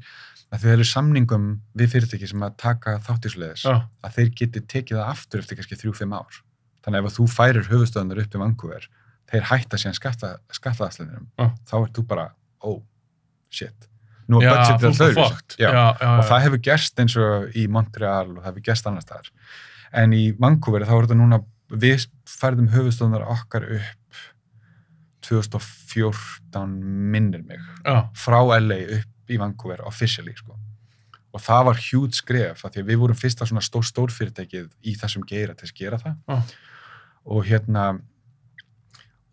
að 0.53 0.63
þeir 0.63 0.73
eru 0.75 0.87
samningum 0.89 1.47
við 1.77 1.91
fyrirtæki 1.93 2.29
sem 2.29 2.43
að 2.45 2.57
taka 2.61 2.97
þáttísleðis 3.05 3.65
Já, 3.65 3.75
að 4.05 4.17
þeir 4.17 4.29
geti 4.41 4.61
tekið 4.73 4.99
það 4.99 5.09
aftur 5.13 5.41
eftir 5.43 5.59
kannski 5.59 5.79
þrjú-fimm 5.81 6.13
ár. 6.15 6.39
Þannig 6.85 7.01
að 7.01 7.09
ef 7.09 7.17
þú 7.17 7.25
færir 7.33 7.69
höfustöðunar 7.71 8.21
upp 8.21 8.35
í 8.37 8.41
Vancouver, 8.41 8.87
þeir 9.31 9.47
hætta 9.49 9.79
síðan 9.81 9.97
skatta, 9.97 10.31
skattaðaslinum, 10.53 11.27
Já. 11.41 11.47
þá 11.65 11.75
ert 11.79 11.97
þú 11.97 12.05
bara, 12.11 12.27
oh, 12.61 12.79
shit. 13.49 13.89
Nú 14.29 14.41
er 14.41 14.49
budgetið 14.49 15.01
já, 15.61 15.69
Og 16.15 16.23
það 16.25 16.43
hefur 16.47 16.61
gerst 16.65 17.01
eins 17.01 17.15
og 17.21 17.57
í 17.57 17.65
Montreal 17.69 18.31
og 18.31 18.39
það 18.39 18.47
hefur 18.49 18.65
gerst 18.69 18.87
annars 18.89 19.05
staðar. 19.05 19.29
En 19.95 20.15
í 20.17 20.23
Vancouver 20.39 20.85
þá 20.85 20.95
er 20.95 21.05
þetta 21.05 21.19
núna, 21.19 21.41
við 21.69 22.07
færðum 22.29 22.71
höfustöðunar 22.73 23.27
okkar 23.35 23.67
upp 23.77 24.04
2014 25.25 26.75
minnir 27.13 27.43
mig 27.47 27.59
já, 27.85 28.07
frá 28.15 28.39
LA 28.59 28.79
upp 28.99 29.31
í 29.33 29.39
Vancouver 29.41 29.81
officially 29.89 30.33
sko. 30.37 30.55
og 31.35 31.41
það 31.43 31.65
var 31.67 31.79
hjút 31.83 32.15
skref 32.15 32.61
af 32.65 32.71
því 32.75 32.81
að 32.83 32.89
við 32.91 32.99
vorum 33.01 33.17
fyrsta 33.19 33.45
svona 33.49 33.63
stór 33.65 33.83
stórfyrirtækið 33.89 34.69
í 34.87 34.93
þessum 35.01 35.25
geira 35.27 35.55
til 35.57 35.67
að 35.67 35.75
gera 35.79 35.97
það 35.99 36.15
Já. 36.29 36.37
og 37.25 37.45
hérna 37.49 37.87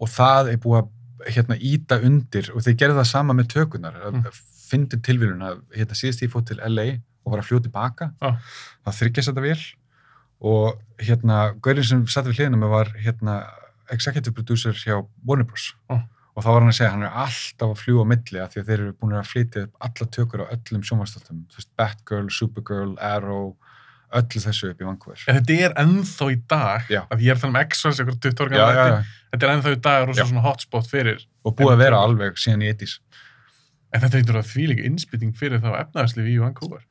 og 0.02 0.08
það 0.10 0.50
er 0.54 0.58
búið 0.64 0.80
að 0.82 1.30
hérna 1.36 1.54
íta 1.62 2.00
undir 2.02 2.48
og 2.56 2.64
þeir 2.64 2.74
gerðu 2.80 2.98
það 2.98 3.10
sama 3.12 3.36
með 3.38 3.52
tökunar 3.54 4.00
Mm. 4.02 4.16
mm. 4.24 4.40
fyndi 4.72 4.96
tilvílun 5.04 5.44
að 5.44 5.60
hérna 5.76 5.94
síðast 6.00 6.22
ég 6.24 6.30
fótt 6.32 6.48
til 6.50 6.58
LA 6.64 6.88
og 7.22 7.32
var 7.36 7.42
að 7.42 7.48
fljóta 7.50 7.68
tilbaka 7.68 8.10
Já. 8.22 8.30
það 8.86 8.98
þryggjast 8.98 9.28
þetta 9.30 9.44
vel 9.46 9.62
og 10.42 10.80
hérna 10.98 11.36
Gaurinn 11.62 11.84
sem 11.86 12.06
satt 12.10 12.26
við 12.26 12.40
hliðina 12.40 12.58
með 12.58 12.72
var 12.74 12.88
hérna 12.98 13.36
executive 13.90 14.34
producer 14.34 14.72
hjá 14.76 15.00
Warner 15.26 15.44
Bros 15.48 15.72
Já. 15.90 15.98
og 16.36 16.44
þá 16.44 16.48
var 16.52 16.60
hann 16.62 16.70
að 16.72 16.76
segja 16.78 16.90
að 16.90 16.94
hann 16.96 17.06
er 17.08 17.18
alltaf 17.24 17.68
að 17.74 17.80
fljúa 17.82 18.04
á 18.06 18.10
milli 18.12 18.40
af 18.40 18.52
því 18.54 18.60
að 18.62 18.68
þeir 18.70 18.78
eru 18.80 18.94
búin 19.02 19.16
að 19.18 19.28
flytja 19.32 19.64
upp 19.66 19.88
alla 19.88 20.06
tökur 20.16 20.44
á 20.44 20.46
öllum 20.54 20.82
sjónvastáttum, 20.88 21.42
þú 21.50 21.60
veist, 21.60 21.70
Batgirl, 21.76 22.30
Supergirl, 22.32 22.94
Arrow, 23.00 23.56
öllu 24.12 24.40
þessu 24.44 24.70
upp 24.72 24.80
í 24.80 24.86
Vancouver. 24.86 25.20
En 25.28 25.38
þetta 25.40 25.58
er 25.66 25.74
ennþá 25.82 26.26
í 26.32 26.38
dag, 26.48 26.88
Já. 26.92 27.02
að 27.08 27.22
ég 27.24 27.32
er 27.32 27.38
að 27.38 27.44
tala 27.44 27.52
um 27.52 27.60
X-Files, 27.62 28.00
eitthvað 28.00 28.18
20 28.26 28.42
ára 28.42 28.52
Já, 28.52 28.60
já, 28.60 28.64
gamla 28.66 28.82
já, 28.82 28.96
þætti. 28.96 29.18
Þetta 29.32 29.46
er 29.46 29.52
ennþá 29.56 29.72
í 29.72 29.80
dag 29.86 30.12
Já. 30.12 30.24
svona 30.28 30.44
hotspot 30.46 30.90
fyrir, 30.90 31.22
og 31.44 31.56
búið 31.56 31.72
að 31.76 31.82
vera 31.86 32.00
alveg 32.04 32.36
síðan 32.40 32.64
í 32.66 32.70
80s. 32.72 32.98
en 33.92 34.00
þetta 34.00 34.16
heitur 34.20 34.36
að 34.40 34.46
því 34.52 34.66
líka 34.70 34.84
innspýting 34.88 35.32
fyrir 35.36 35.60
þá 35.60 35.70
efnaðarslið 35.82 36.28
í 36.32 36.38
Vancouver. 36.40 36.84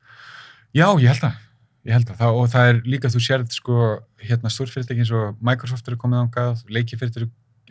Já, 0.74 0.86
ég 1.02 1.08
held 1.10 1.24
að. 1.30 1.38
Ég 1.82 1.96
held 1.96 2.10
að. 2.12 2.18
Það, 2.20 2.36
og 2.38 2.50
það 2.52 2.68
er 2.70 2.76
líka, 2.86 3.10
þú 3.10 3.20
sérð 3.24 3.54
sko, 3.56 3.78
hérna 4.22 4.50
stórfyrirtæki 4.54 5.02
eins 5.02 5.10
og 5.18 5.40
Microsoft 5.42 5.88
eru 5.90 5.98
komið 5.98 6.20
ángað, 6.28 6.60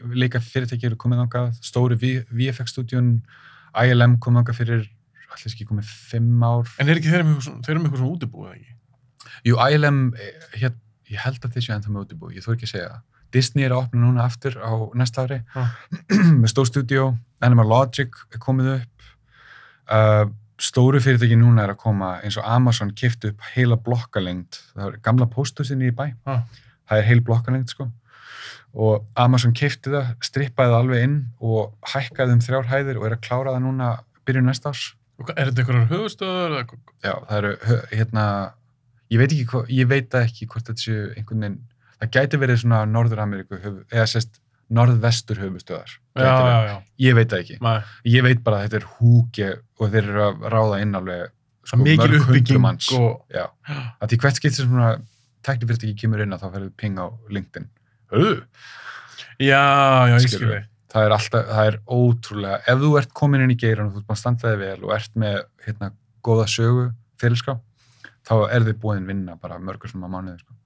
leikafyrirtæki 0.02 0.90
eru 0.90 0.98
komið 1.00 1.22
ángað, 1.26 1.54
stóri 1.64 1.96
V- 2.02 2.26
VFX-stúdjun, 2.28 3.14
ILM 3.86 4.18
komið 4.24 4.44
ángað 4.44 4.60
fyrir, 4.60 4.84
allir 5.32 5.54
ekki 5.54 5.68
komið 5.70 5.94
fimm 6.12 6.44
ár. 6.44 6.68
En 6.82 6.92
er 6.92 7.00
ekki 7.00 7.14
þeir 7.14 7.24
með 7.24 7.38
eitthvað 7.38 7.48
svona, 7.48 7.64
þeir 7.68 7.82
svona 8.02 8.12
útibúið, 8.12 8.52
ekki? 8.58 8.76
Jú, 9.48 9.56
ILM, 9.72 10.02
eh, 10.20 10.50
hér, 10.60 10.76
ég 11.12 11.24
held 11.24 11.48
að 11.48 11.56
þessu 11.56 11.74
ennþá 11.78 11.94
með 11.96 12.04
útibú, 12.06 12.34
ég 12.36 12.44
þú 12.44 12.56
ekki 12.58 12.68
að 12.68 12.74
segja 12.76 12.92
það. 12.92 13.02
Disney 13.32 13.64
er 13.64 13.72
að 13.72 13.86
opna 13.86 14.02
núna 14.04 14.26
aftur 14.28 14.58
á 14.60 14.72
næsta 15.00 15.24
ári 15.24 15.38
Já. 15.56 15.64
með 16.42 16.50
stór 16.52 16.68
stúdíó, 16.68 17.06
Animal 17.40 17.70
Logic 17.72 18.12
er 18.36 18.42
komið 18.44 18.74
upp. 18.74 19.06
Uh, 19.88 20.26
stóru 20.62 21.00
fyrirtæki 21.02 21.38
núna 21.40 21.64
er 21.66 21.74
að 21.74 21.80
koma 21.82 22.12
eins 22.22 22.38
og 22.38 22.46
Amazon 22.48 22.92
kifti 22.98 23.32
upp 23.32 23.42
heila 23.56 23.78
blokkalengd, 23.82 24.60
það 24.76 24.86
er 24.92 25.00
gamla 25.08 25.26
pósthúsinni 25.32 25.90
í 25.90 25.96
bæ, 25.98 26.06
Já. 26.28 26.36
það 26.90 27.02
er 27.02 27.08
heil 27.10 27.22
blokkalengd 27.26 27.74
sko. 27.74 27.88
Og 28.72 29.04
Amazon 29.20 29.52
kifti 29.58 29.92
það, 29.92 30.14
strippaði 30.24 30.72
það 30.72 30.78
alveg 30.80 31.04
inn 31.08 31.18
og 31.44 31.74
hækkaði 31.92 32.38
um 32.38 32.44
þrjár 32.46 32.70
hæðir 32.72 33.00
og 33.02 33.08
er 33.10 33.16
að 33.18 33.24
klára 33.26 33.56
það 33.58 33.66
núna 33.66 33.90
byrjun 34.30 34.48
næsta 34.48 34.72
árs. 34.72 34.86
Er 35.36 35.50
þetta 35.52 35.62
eitthvað 35.66 35.92
höfustöður? 35.92 36.56
Já, 37.04 37.14
það 37.28 37.36
eru, 37.42 37.52
hérna, 37.92 38.24
ég 39.12 39.20
veit 39.22 39.36
ekki 39.36 39.64
ég 39.82 39.90
veit 39.92 40.16
ekki 40.22 40.48
hvort 40.50 40.70
þetta 40.72 40.82
séu 40.86 41.04
einhvern 41.18 41.44
veginn, 41.46 41.60
það 42.02 42.14
gæti 42.16 42.40
verið 42.42 42.62
svona 42.64 42.80
Norður-Ameríku, 42.90 43.60
höfu- 43.62 43.84
eða 43.92 44.08
sérst 44.10 44.41
norðvestur 44.72 45.40
höfustöðar. 45.42 45.94
Ég 47.02 47.16
veit 47.18 47.30
það 47.32 47.44
ekki. 47.44 47.58
Nei, 47.64 47.78
Ég 48.08 48.24
veit 48.26 48.42
bara 48.46 48.62
að 48.62 48.68
þetta 48.70 48.80
er 48.82 48.90
húki 48.98 49.48
og 49.52 49.92
þeir 49.94 50.04
eru 50.08 50.24
að 50.30 50.46
ráða 50.54 50.82
inn 50.86 50.96
alveg 51.00 51.24
sko, 51.68 51.80
mörg 51.84 52.18
uppbygging 52.22 52.62
manns. 52.64 52.90
og... 52.96 53.24
Að 53.36 54.12
því 54.14 54.22
hvert 54.24 54.40
skipt 54.42 54.58
sem 54.60 54.82
teknifyrirtæki 55.42 55.96
kemur 56.04 56.22
inn 56.24 56.36
að 56.36 56.44
þá 56.44 56.50
ferður 56.56 56.74
ping 56.78 57.00
á 57.02 57.08
LinkedIn. 57.34 57.70
Hörðu, 58.12 58.36
Já, 59.42 59.58
já, 59.58 60.14
ég 60.14 60.22
Skilurðu. 60.22 60.38
skilði. 60.38 60.60
það 60.94 61.06
er 61.08 61.14
alltaf, 61.16 61.46
það 61.50 61.68
er 61.72 61.78
ótrúlega, 61.96 62.58
ef 62.70 62.82
þú 62.84 62.90
ert 63.00 63.14
komin 63.18 63.42
inn 63.46 63.54
í 63.56 63.58
geiran 63.58 63.88
og 63.88 63.94
þú 63.96 64.02
ert 64.02 64.08
búin 64.12 64.18
að 64.18 64.20
standa 64.22 64.52
þig 64.52 64.60
vel 64.62 64.84
og 64.86 64.92
ert 64.94 65.16
með, 65.24 65.38
hérna, 65.66 65.90
góða 66.28 66.46
sögu, 66.52 66.84
fyrirskrá, 67.24 67.56
þá 68.28 68.34
er 68.52 68.68
þið 68.68 68.78
búin 68.84 69.08
vinna 69.10 69.38
bara 69.42 69.58
mörgur 69.64 69.90
sem 69.90 70.04
að 70.06 70.14
mánuði, 70.14 70.38
sko. 70.44 70.58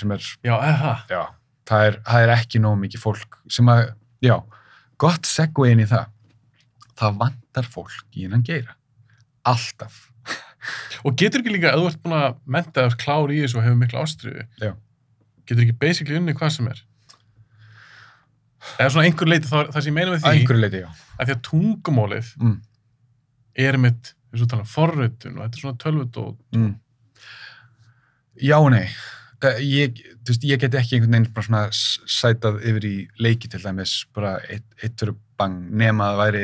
Sem 0.00 0.10
er, 0.16 0.26
Já, 0.46 0.54
eða 0.72 0.94
já, 1.12 1.20
það 1.70 1.86
er, 1.88 1.98
það 2.10 2.24
er 2.26 2.32
ekki 2.34 2.60
nóg 2.64 2.76
mikið 2.82 3.02
fólk 3.04 3.38
sem 3.52 3.70
að, 3.70 3.82
já, 4.26 4.36
gott 5.00 5.30
inn 5.70 5.82
í 5.84 5.88
það. 5.88 6.06
Það 7.00 7.18
vantar 7.22 7.68
fólk 7.72 8.18
í 8.18 8.26
innan 8.26 8.42
geira. 8.44 8.74
Alltaf. 9.48 10.02
Og 11.06 11.14
getur 11.16 11.40
ekki 11.40 11.54
líka, 11.54 11.72
ef 11.72 11.80
þú 11.80 11.88
ert 11.88 12.02
búin 12.04 12.18
að 12.18 12.38
menta 12.44 12.84
þess 12.84 12.98
klár 13.00 13.32
í 13.32 13.38
þessu 13.40 13.60
og 13.60 13.64
hefur 13.64 13.78
mikla 13.80 14.02
ástriðu, 14.04 14.42
getur 15.48 15.64
ekki 15.64 15.78
basically 15.80 16.18
unni 16.20 16.34
hvað 16.36 16.52
sem 16.58 16.68
er. 16.68 16.82
Eða 18.76 18.90
svona 18.92 19.06
einhver 19.08 19.30
leiti, 19.30 19.48
það, 19.48 19.70
það 19.72 19.84
sem 19.86 19.88
ég 19.90 19.96
meina 19.96 20.10
með 20.12 20.18
Að 20.28 20.34
því, 20.36 20.58
leiti, 20.60 20.82
að 21.16 21.30
því 21.30 21.34
að 21.36 21.40
tungumálið 21.48 22.34
Mm. 22.44 22.58
er 23.64 23.78
mitt, 23.80 24.12
þessu 24.34 24.48
tala, 24.52 24.66
forrötun 24.68 25.38
og 25.38 25.46
þetta 25.46 25.56
er 25.56 25.64
svona 25.64 25.80
tölvut 25.86 26.20
og 26.20 26.36
Mm. 26.52 26.74
Já 28.40 28.56
og 28.60 28.70
nei. 28.72 28.86
Ég, 29.64 30.00
veist, 30.28 30.42
ég 30.44 30.60
get 30.60 30.74
ekki 30.76 30.96
einhvern 30.98 31.14
veginn 31.16 31.32
bara 31.32 31.46
svona 31.46 31.60
sætað 31.72 32.58
yfir 32.68 32.84
í 32.84 32.94
leiki 33.24 33.48
til 33.48 33.60
dæmis 33.62 34.04
bara 34.14 34.34
eitt, 34.52 34.66
eitt 34.82 34.98
fyrir 35.00 35.14
bang 35.40 35.70
nema 35.80 36.10
að 36.12 36.18
væri, 36.20 36.42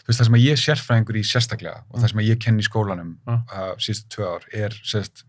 þú 0.00 0.06
veist, 0.08 0.20
það 0.20 0.28
sem 0.30 0.38
að 0.38 0.44
ég 0.46 0.62
sérfræðingur 0.62 1.18
í 1.20 1.24
sérstaklega 1.28 1.82
og 1.90 2.00
það 2.00 2.08
sem 2.14 2.22
að 2.22 2.28
ég 2.30 2.38
kenn 2.40 2.58
í 2.62 2.64
skólanum 2.64 3.10
Mm. 3.28 3.42
uh, 3.52 3.74
síðustu 3.76 4.08
tvö 4.16 4.30
ár 4.32 4.46
er 4.64 4.70
sérst 4.82 5.24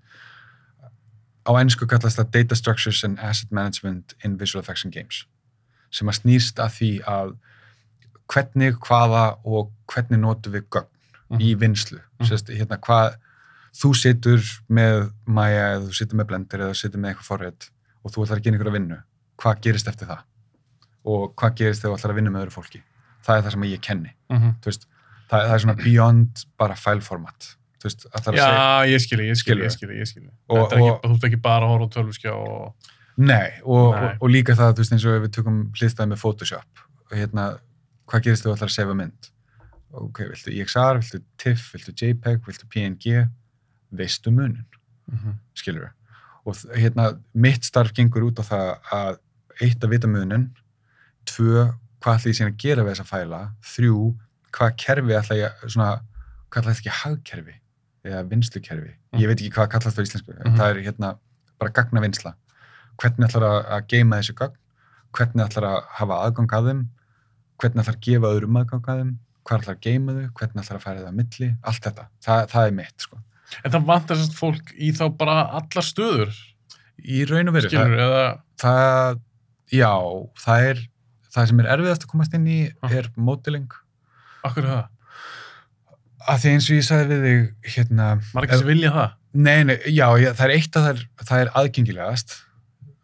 á 1.43 1.51
ennsku 1.59 1.87
kallast 1.89 2.19
það 2.21 2.31
Data 2.31 2.55
Structures 2.55 3.03
and 3.03 3.19
Asset 3.19 3.51
Management 3.51 4.13
in 4.23 4.37
Visual 4.37 4.63
Effects 4.63 4.85
and 4.85 4.93
Games 4.95 5.25
sem 5.91 6.07
að 6.07 6.19
snýst 6.21 6.59
að 6.61 6.71
því 6.77 6.91
að 7.09 7.35
hvernig, 8.29 8.75
hvaða 8.85 9.23
og 9.43 9.71
hvernig 9.91 10.19
notum 10.21 10.53
við 10.53 10.67
gögn 10.69 11.41
í 11.41 11.55
vinslu 11.57 11.99
Mhm. 11.99 12.27
sérst, 12.29 12.47
hérna 12.53 12.77
hvað 12.79 13.15
þú 13.75 13.91
situr 13.97 14.41
með 14.71 15.09
Maya 15.29 15.65
eða 15.75 15.85
þú 15.87 15.97
situr 15.99 16.19
með 16.19 16.29
Blender 16.31 16.63
eða 16.63 16.73
þú 16.73 16.79
situr 16.81 17.01
með 17.03 17.13
eitthvað 17.13 17.29
forrið 17.29 17.69
og 18.03 18.13
þú 18.13 18.25
ætlar 18.25 18.39
að 18.39 18.45
gera 18.45 18.57
einhverja 18.57 18.75
vinnu. 18.77 18.99
Hvað 19.39 19.61
gerist 19.65 19.91
eftir 19.91 20.09
það? 20.09 20.25
Og 21.09 21.25
hvað 21.39 21.55
gerist 21.61 21.83
þegar 21.83 21.93
þú 21.93 21.99
ætlar 21.99 22.13
að 22.13 22.19
vinna 22.19 22.33
með 22.33 22.45
öðru 22.45 22.55
fólki? 22.55 22.81
Það 23.25 23.37
er 23.37 23.45
það 23.45 23.55
sem 23.55 23.65
ég 23.69 23.81
kenni. 23.85 24.11
Mm 24.29 24.37
-hmm. 24.37 24.53
Veist, 24.65 24.85
það, 25.29 25.47
það 25.47 25.55
er 25.55 25.63
svona 25.63 25.77
beyond 25.83 26.45
bara 26.57 26.75
file 26.75 27.01
format. 27.01 27.55
Þú 27.79 27.87
veist, 27.87 28.05
að 28.11 28.35
Já, 28.35 28.85
ég 28.87 28.99
skilji, 28.99 29.27
ég 29.29 29.37
skilji, 29.39 30.31
þú 30.47 31.13
ert 31.13 31.23
ekki 31.23 31.39
bara 31.39 31.65
að 31.65 31.71
horfa 31.71 31.87
á 31.87 31.93
tölvuskjá 31.95 32.33
og... 32.35 32.73
nei, 33.15 33.49
og, 33.63 33.95
Nei. 33.95 34.03
Og, 34.03 34.17
og 34.19 34.29
líka 34.29 34.55
það, 34.55 34.77
veist, 34.77 34.91
eins 34.91 35.05
og 35.05 35.15
ef 35.15 35.23
við 35.23 35.31
tökum 35.37 35.71
hlýðstæði 35.71 36.09
með 36.11 36.19
Photoshop 36.19 36.83
og 37.09 37.15
hérna, 37.15 37.59
hvað 38.07 38.23
gerist 38.23 38.43
þegar 38.43 38.51
þú 38.51 38.57
ætlar 38.57 38.71
að 38.71 38.75
sefa 38.75 38.93
mynd? 38.93 39.29
Ok, 39.91 40.19
viltu 40.19 40.51
EXR, 40.51 40.99
viltu 40.99 41.21
TIFF, 41.37 41.73
viltu 41.73 41.93
JPEG, 41.95 42.43
viltu 42.45 42.67
PNG 42.67 43.29
veistu 43.91 44.31
munin 44.31 44.65
Mm 45.09 45.17
-hmm. 45.17 45.33
skilur 45.55 45.81
við. 45.81 45.91
Og 46.45 46.55
hérna, 46.77 47.19
mitt 47.33 47.65
starf 47.65 47.91
gengur 47.93 48.21
út 48.23 48.39
á 48.39 48.43
það 48.45 48.79
að 48.93 49.17
eitt 49.61 49.83
að 49.83 49.89
vita 49.89 50.07
munin, 50.07 50.51
tvö, 51.25 51.73
hvað 52.01 52.15
ætla 52.19 52.29
ég 52.29 52.35
síðan 52.37 52.51
að 52.53 52.57
gera 52.63 52.83
við 52.83 52.91
þessa 52.93 53.05
fæla, 53.09 53.39
þrjú, 53.61 54.15
hvað 54.51 54.75
kerfi 54.77 55.13
ætla 55.17 55.35
ég, 55.35 55.51
svona, 55.67 55.99
hvað 56.49 56.61
ætla 56.61 56.73
þetta 56.73 56.79
ekki 56.79 56.99
hagkerfi 57.03 57.55
eða 58.05 58.23
vinslukerfi, 58.29 58.93
ég 59.17 59.27
veit 59.27 59.39
ekki 59.41 59.51
hvað 59.55 59.67
kallast 59.69 59.97
það 59.97 60.01
á 60.01 60.05
íslensku, 60.07 60.31
en 60.45 60.51
Mhm. 60.51 60.57
það 60.59 60.69
er 60.69 60.83
hérna 60.83 61.17
bara 61.59 61.71
gagna 61.71 61.99
vinsla. 62.01 62.33
Hvernig 63.01 63.27
ætlar 63.29 63.43
að, 63.43 63.65
að 63.71 63.87
geima 63.87 64.15
þessi 64.19 64.33
gagn, 64.35 64.55
hvernig 65.13 65.45
ætlar 65.49 65.63
að 65.65 65.83
hafa 65.89 66.13
aðgang 66.25 66.51
að 66.53 66.65
þeim, 66.69 66.87
hvernig 67.59 67.81
ætlar 67.83 67.95
að 67.95 68.01
gefa 68.01 68.27
öðrum 68.33 68.57
aðgang 68.61 68.85
að 68.87 68.97
þeim, 69.01 69.17
hvað 69.45 69.59
ætlar 69.61 69.75
að 69.75 69.81
geima 69.81 70.11
þau, 70.13 70.27
hvernig 70.37 70.63
ætlar 70.63 70.77
að 70.77 70.83
færa 70.85 70.99
það 71.01 71.07
að 71.09 71.15
milli, 71.19 71.55
allt 71.63 71.81
þetta, 71.83 72.05
það, 72.21 72.47
það 72.53 72.67
er 72.67 72.71
mitt, 72.71 72.97
sko. 73.01 73.17
En 73.63 73.71
það 73.73 73.85
vantar 73.89 74.19
sérst 74.19 74.35
fólk 74.37 74.73
í 74.77 74.91
þá 74.95 75.05
bara 75.17 75.39
allar 75.59 75.85
stöður, 75.87 76.35
Í 76.99 77.21
raun 77.29 77.47
og 77.47 77.55
veru, 77.55 77.69
það, 77.69 77.71
skilur, 77.71 77.99
eða... 78.03 78.23
það, 78.59 79.19
já, 79.71 79.91
það 80.43 80.65
er, 80.69 80.81
það 81.31 81.45
sem 81.51 81.61
er 81.63 81.69
erfiðast 81.75 82.03
að 82.03 82.09
komast 82.11 82.33
inn 82.35 82.47
í 82.51 82.57
Ah. 82.83 82.91
er 82.99 83.07
modeling. 83.15 83.69
Akkur 84.43 84.65
er 84.65 84.73
það? 84.73 84.89
Að 86.29 86.41
því 86.43 86.51
eins 86.57 86.67
og 86.69 86.75
ég 86.75 86.85
sagði 86.89 87.07
við 87.15 87.23
þig, 87.29 87.71
hérna, 87.77 88.09
Margir 88.35 88.59
sem 88.59 88.67
vilja 88.67 88.91
það? 88.97 89.15
nei, 89.39 89.63
nei, 89.69 89.75
já, 89.93 90.05
já, 90.19 90.29
það 90.35 90.43
er 90.49 90.53
eitt 90.57 90.75
að 90.75 90.83
það 90.85 90.91
er, 90.91 91.01
það 91.29 91.41
er 91.45 91.51
aðgengilegast, 91.61 92.35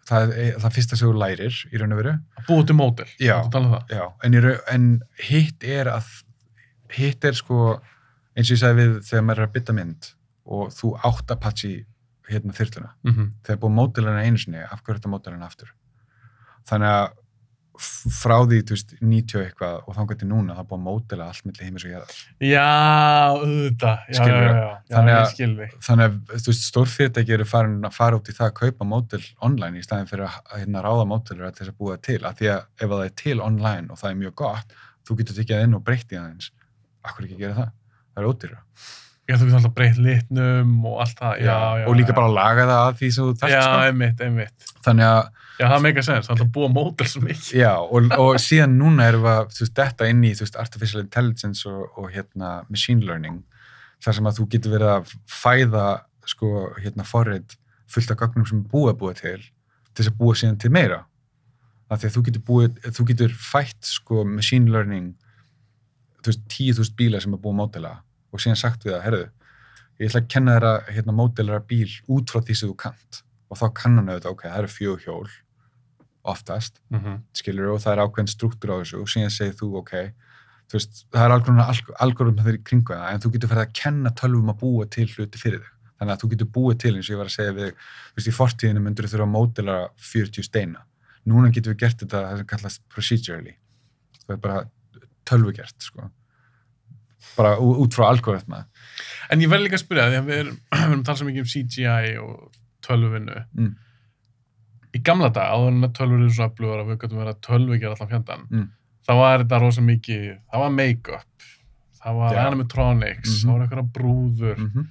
það 0.09 0.35
er 0.43 0.59
það 0.65 0.75
fyrsta 0.75 0.99
sem 0.99 1.07
þú 1.07 1.15
lærir 1.23 1.57
í 1.71 1.79
raun 1.81 1.95
og 1.95 2.01
veru, 2.01 2.13
Að 2.41 2.47
búa 2.49 2.65
til 2.67 2.75
mótel? 2.77 3.07
Já. 3.23 3.35
Um 3.47 3.71
það? 3.71 3.95
já, 3.95 4.03
en, 4.27 4.37
raun, 4.43 4.59
en 4.75 4.87
hitt 5.29 5.63
er 5.63 5.89
að, 5.95 6.11
hitt 6.99 7.23
er 7.31 7.37
sko, 7.39 7.79
eins 8.35 8.51
og 8.51 8.57
ég 8.57 8.61
sagði 8.65 8.83
við 8.83 8.99
þegar 9.07 9.25
maður 9.29 9.43
er 9.45 9.47
að 9.47 9.55
bytta 9.55 9.77
mynd 9.79 10.11
og 10.45 10.71
þú 10.75 10.95
átt 11.03 11.33
að 11.33 11.41
patchi 11.41 11.73
hérna 12.29 12.53
þyrluna, 12.57 12.89
Mm 13.03 13.13
-hmm. 13.13 13.31
þegar 13.43 13.59
búið 13.61 13.77
mótilina 13.79 14.23
einu 14.25 14.37
sinni, 14.37 14.63
af 14.63 14.81
hverju 14.81 14.99
þetta 14.99 15.13
mótilina 15.13 15.45
aftur? 15.45 15.71
Þannig 16.65 16.89
að 16.89 17.09
frá 17.75 18.35
því, 18.47 18.61
þú 18.63 18.75
veist, 18.75 18.93
90 19.01 19.37
og 19.39 19.45
eitthvað 19.45 19.75
og 19.85 19.95
þá 19.95 20.17
til 20.19 20.27
núna, 20.29 20.55
það 20.55 20.67
búið 20.69 20.79
að 20.79 20.85
mótila 20.85 21.27
allt 21.27 21.45
milli 21.45 21.65
heimis 21.65 21.85
og 21.85 21.91
hérðar. 21.91 22.19
Já, 22.39 22.65
auðvitað. 23.35 23.97
Já, 24.15 24.27
já, 24.29 24.35
já, 24.55 24.69
Þannig 24.95 25.15
að-. 25.15 25.75
Þannig 25.87 26.05
að, 26.05 26.17
þú 26.31 26.51
veist, 26.51 26.65
stórfyrirtæki 26.69 27.35
eru 27.35 27.45
farin 27.45 27.87
að 27.89 27.93
fara 27.97 28.15
út 28.19 28.29
í 28.31 28.35
það 28.37 28.47
að 28.47 28.57
kaupa 28.61 28.85
mótil 28.85 29.23
online 29.41 29.79
í 29.81 29.85
staðin 29.85 30.07
fyrir 30.11 30.27
að, 30.29 30.37
hérna, 30.55 30.83
ráða 30.85 31.07
mótilur 31.11 31.47
að 31.49 31.55
þess 31.59 31.73
að 31.73 31.79
búa 31.81 31.97
til, 31.97 32.19
af 32.25 32.37
því 32.39 32.51
að 32.55 32.61
ef 32.79 32.93
það 32.95 33.05
er 33.05 33.15
til 33.23 33.39
online 33.41 33.87
og 33.91 33.97
það 34.01 34.11
er 34.11 34.21
mjög 34.23 34.35
gott, 34.35 34.77
þú 35.07 35.17
getur 35.21 35.41
tekið 35.41 35.65
inn 35.65 35.79
og 35.79 35.83
breytt 35.83 36.15
í 36.15 36.21
aðeins. 36.21 36.51
Akkur 37.05 37.27
ekki 37.27 37.41
gera 37.41 37.59
það? 37.59 37.73
Það 38.15 38.23
er 38.23 38.29
ódýra. 38.31 38.61
Já, 39.25 39.33
þú 39.39 39.47
getur 39.47 39.57
alltaf 39.57 39.73
breytt 39.73 39.97
litnum 40.05 40.75
og 40.85 40.99
allt 41.01 41.17
það. 41.17 41.39
Já, 41.41 41.55
já. 41.81 41.85
og 41.89 41.97
líka 41.97 42.13
já. 42.13 42.17
bara 42.19 42.33
laga 42.35 42.67
það 42.69 42.81
að 42.83 42.99
því 42.99 43.09
sem 43.15 43.25
þú 43.25 43.33
þarft, 43.41 43.55
Já, 43.55 43.63
sko. 43.63 43.79
einmitt, 43.89 44.21
einmitt. 44.21 44.69
Þannig 44.85 45.09
að, 45.09 45.41
Já, 45.55 45.65
það 45.71 45.83
meika 45.85 46.03
sens. 46.03 46.27
Það 46.27 46.31
er 46.31 46.35
alltaf 46.35 46.51
búa 46.57 46.69
mótel 46.75 47.07
svo 47.09 47.21
mikið. 47.23 47.49
Já, 47.57 47.71
og, 47.79 48.13
og 48.21 48.39
síðan 48.43 48.77
núna 48.77 49.07
erum 49.09 49.25
við 49.25 49.31
að 49.31 49.51
þú 49.55 49.63
veist, 49.63 49.75
detta 49.79 50.09
inn 50.11 50.21
í 50.27 50.33
þú 50.35 50.45
veist, 50.45 50.59
artificial 50.61 51.01
intelligence 51.01 51.69
og, 51.71 51.97
og 51.97 52.09
hérna, 52.13 52.51
machine 52.69 53.07
learning 53.07 53.41
þar 54.03 54.17
sem 54.19 54.29
að 54.29 54.39
þú 54.39 54.47
getur 54.53 54.75
verið 54.75 54.93
að 54.93 55.13
fæða 55.31 55.85
sko, 56.29 56.51
hérna, 56.83 57.05
forrið 57.07 57.57
fullt 57.91 58.13
af 58.13 58.21
gögnum 58.21 58.47
sem 58.49 58.61
er 58.61 58.71
búið 58.71 58.93
að 58.93 58.99
búa 59.01 59.17
til 59.17 59.41
til 59.95 60.03
þess 60.03 60.11
að 60.11 60.17
búa 60.19 60.37
síðan 60.37 60.57
til 60.61 60.71
meira 60.75 61.03
af 61.89 62.01
því 62.01 62.09
að 62.09 62.15
þú 62.15 62.23
getur 62.27 62.43
búið, 62.49 62.79
þú 62.97 63.05
getur 63.11 63.35
fætt 63.39 63.87
sko 63.87 64.25
machine 64.27 64.71
learning 64.73 65.13
þú 66.21 66.33
veist, 66.33 66.45
10.000 66.51 66.97
bíla 66.99 67.21
sem 67.23 67.35
er 67.35 67.41
búið 67.41 67.59
mótela 67.61 67.93
og 68.35 68.43
síðan 68.43 68.59
sagt 68.59 68.85
við 68.85 68.97
það, 68.97 69.03
herðu 69.07 69.25
ég 69.95 70.09
ætla 70.09 70.21
að 70.21 70.29
kenna 70.33 70.57
þér 70.57 70.67
að 70.69 70.91
hérna, 70.91 71.15
mótelara 71.15 71.63
bíl 71.69 71.89
út 72.11 72.31
frá 72.31 72.41
því 72.43 72.57
sem 72.59 72.71
þú 72.71 72.77
kannt. 72.83 73.21
Og 73.51 73.59
þá 73.59 73.65
kann 73.77 73.99
hann 73.99 74.09
auðvitað, 74.11 74.33
ok, 74.33 74.45
það 74.49 74.59
eru 74.59 74.71
fjögur 74.73 75.03
hjól 75.05 75.33
oftast, 76.25 76.81
mm 76.89 76.99
-hmm. 76.99 77.17
skilur 77.37 77.75
og 77.75 77.81
það 77.83 77.93
er 77.93 78.01
ákveðin 78.03 78.33
struktúr 78.33 78.73
á 78.73 78.81
þessu. 78.81 79.01
Og 79.01 79.09
síðan 79.09 79.31
segir 79.31 79.55
þú, 79.55 79.69
ok 79.79 79.93
þú 80.65 80.79
veist, 80.79 81.05
það 81.13 81.25
er 81.25 81.33
algjörðum 82.01 82.41
þeir 82.41 82.57
í 82.57 82.63
kringu 82.65 82.93
það, 82.93 83.13
en 83.13 83.21
þú 83.21 83.31
getur 83.35 83.51
ferð 83.51 83.63
að 83.63 83.75
kenna 83.81 84.11
tölvum 84.17 84.49
að 84.49 84.59
búa 84.63 84.87
til 84.89 85.07
hluti 85.11 85.37
fyrir 85.37 85.61
þig. 85.61 85.71
Þannig 85.95 86.13
að 86.13 86.21
þú 86.21 86.29
getur 86.31 86.49
búið 86.57 86.79
til 86.81 86.95
eins 86.95 87.07
og 87.07 87.13
ég 87.13 87.19
var 87.21 87.29
að 87.29 87.35
segja 87.35 87.55
við 87.55 87.69
þú 87.69 88.15
veist, 88.17 88.27
í 88.27 88.35
fortíðinu 88.35 88.81
myndur 88.83 89.05
þú 89.05 89.11
þurfa 89.13 89.27
að 89.27 89.35
mótela 89.35 89.75
40 89.95 90.43
steina, 90.43 90.81
núna 91.23 91.51
getur 91.53 91.75
við 91.75 91.81
gert 91.85 92.01
þetta 92.01 92.23
það 92.25 92.37
sem 92.41 92.49
kallast 92.51 92.81
procedurally. 92.89 93.55
Það 94.25 94.35
er 94.35 94.41
bara 94.47 94.65
tölvugert 95.29 95.87
sko. 95.87 96.09
Bara 97.37 97.55
út 97.59 97.93
frá 97.97 98.09
algoritma 98.09 98.65
En 99.31 99.41
ég 99.41 99.49
verð 99.49 99.63
líka 99.65 99.75
að 99.79 99.81
spyrja 99.81 100.03
því 100.11 100.17
að 100.19 100.27
við 100.29 100.39
erum, 100.43 100.57
að 100.71 101.03
tala 101.07 101.17
svo 101.17 101.25
mikið 101.25 101.41
um 101.41 101.49
CGI 101.49 102.17
og 102.21 102.51
tölvuvinnu. 102.85 103.39
Mm. 103.57 103.71
Í 104.95 104.99
gamla 105.03 105.29
dag, 105.33 105.49
áður 105.55 105.71
en 105.73 105.87
að 105.87 105.93
tölvur 105.97 106.19
eru 106.21 106.33
svo 106.35 106.45
aflugur 106.45 106.81
að 106.83 106.91
við 106.91 106.99
gætum 107.01 107.19
verið 107.19 107.31
að 107.33 107.39
tölvugjara 107.47 107.95
allan 107.97 108.11
fjandan, 108.11 108.43
Mm. 108.51 108.67
þá 109.07 109.11
var 109.19 109.39
þetta 109.43 109.59
rosa 109.63 109.81
mikið, 109.81 110.27
það 110.53 110.61
var 110.63 110.69
make-up, 110.75 111.47
það 112.03 112.19
var 112.21 112.35
Já. 112.37 112.43
animatronics, 112.45 113.31
Mhm. 113.33 113.41
það 113.41 113.51
voru 113.51 113.65
einhverja 113.65 113.91
brúður, 113.97 114.57
mm 114.61 114.69
-hmm. 114.75 114.85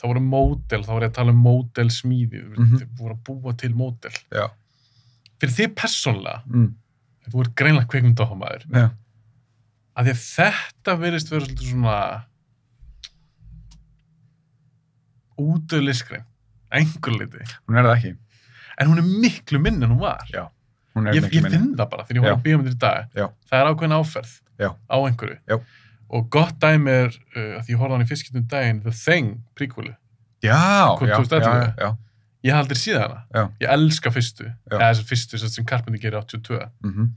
það 0.00 0.08
voru 0.12 0.20
módel, 0.20 0.82
þá 0.86 0.90
voru 0.94 1.04
ég 1.04 1.10
að 1.10 1.18
tala 1.18 1.30
um 1.34 1.42
módelsmíði, 1.44 2.40
mm 2.46 2.54
Mhm. 2.64 2.76
þið 2.78 2.88
voru 3.02 3.14
að 3.14 3.22
búa 3.24 3.56
til 3.56 3.74
módel. 3.74 4.14
já, 4.30 4.48
Fyrir 5.40 5.54
þið 5.58 5.74
persónlega, 5.74 6.42
mm. 6.46 6.74
þú 7.26 7.32
voru 7.32 7.50
greinlega 7.56 7.86
kveikmyndahómaður, 7.88 8.64
já, 8.70 8.90
að 9.96 10.06
því 10.08 10.12
að 10.14 10.22
þetta 10.24 10.96
verðist 11.00 11.30
vera 11.32 11.44
svolítið 11.46 11.70
svona 11.72 11.96
útöðliskrein, 15.40 16.24
einhver 16.70 17.16
liti. 17.16 17.44
hún 17.68 17.78
er 17.80 17.86
það 17.88 17.96
ekki 17.98 18.16
En 18.80 18.88
hún 18.88 18.96
er 19.02 19.04
miklu 19.04 19.58
minn 19.60 19.82
en 19.82 19.90
hún 19.92 19.98
var. 20.00 20.22
já, 20.32 20.46
hún 20.96 21.04
Ég, 21.12 21.26
ég 21.34 21.44
finn 21.50 21.74
það 21.76 21.88
bara 21.90 22.04
þegar 22.08 22.16
ég 22.16 22.24
Já. 22.24 22.32
að 22.32 22.42
bíómyndir 22.46 22.72
í 22.72 22.78
dag. 22.80 23.10
Já. 23.14 23.26
Það 23.50 23.58
er 23.60 23.68
ákveðin 23.70 23.96
áferð 23.98 24.30
Já. 24.58 24.68
á 24.88 24.96
einhverju. 25.04 25.58
Og 26.10 26.30
gott 26.32 26.56
dæmi 26.58 26.90
er, 26.90 27.12
uh, 27.36 27.58
að 27.58 27.66
því 27.66 27.74
ég 27.74 27.78
horfði 27.82 27.92
á 27.92 27.96
hann 27.98 28.06
í 28.06 28.08
fyrskiptum 28.08 28.46
daginn, 28.48 28.80
The 28.82 28.90
Thing, 28.90 29.28
príkvölu. 29.54 29.92
Ég 30.42 30.50
hafði 30.50 31.12
aldrei 32.56 32.78
síða 32.80 33.02
hana. 33.04 33.52
Ég 33.60 33.68
elska 33.68 34.10
fyrstu. 34.10 34.48
Eða 34.70 34.88
þessar 34.88 35.08
fyrstu 35.12 35.38
sem, 35.38 35.64
Carpenter 35.64 36.00
gerir 36.00 36.18
82. 36.24 36.70
mm 36.82 37.10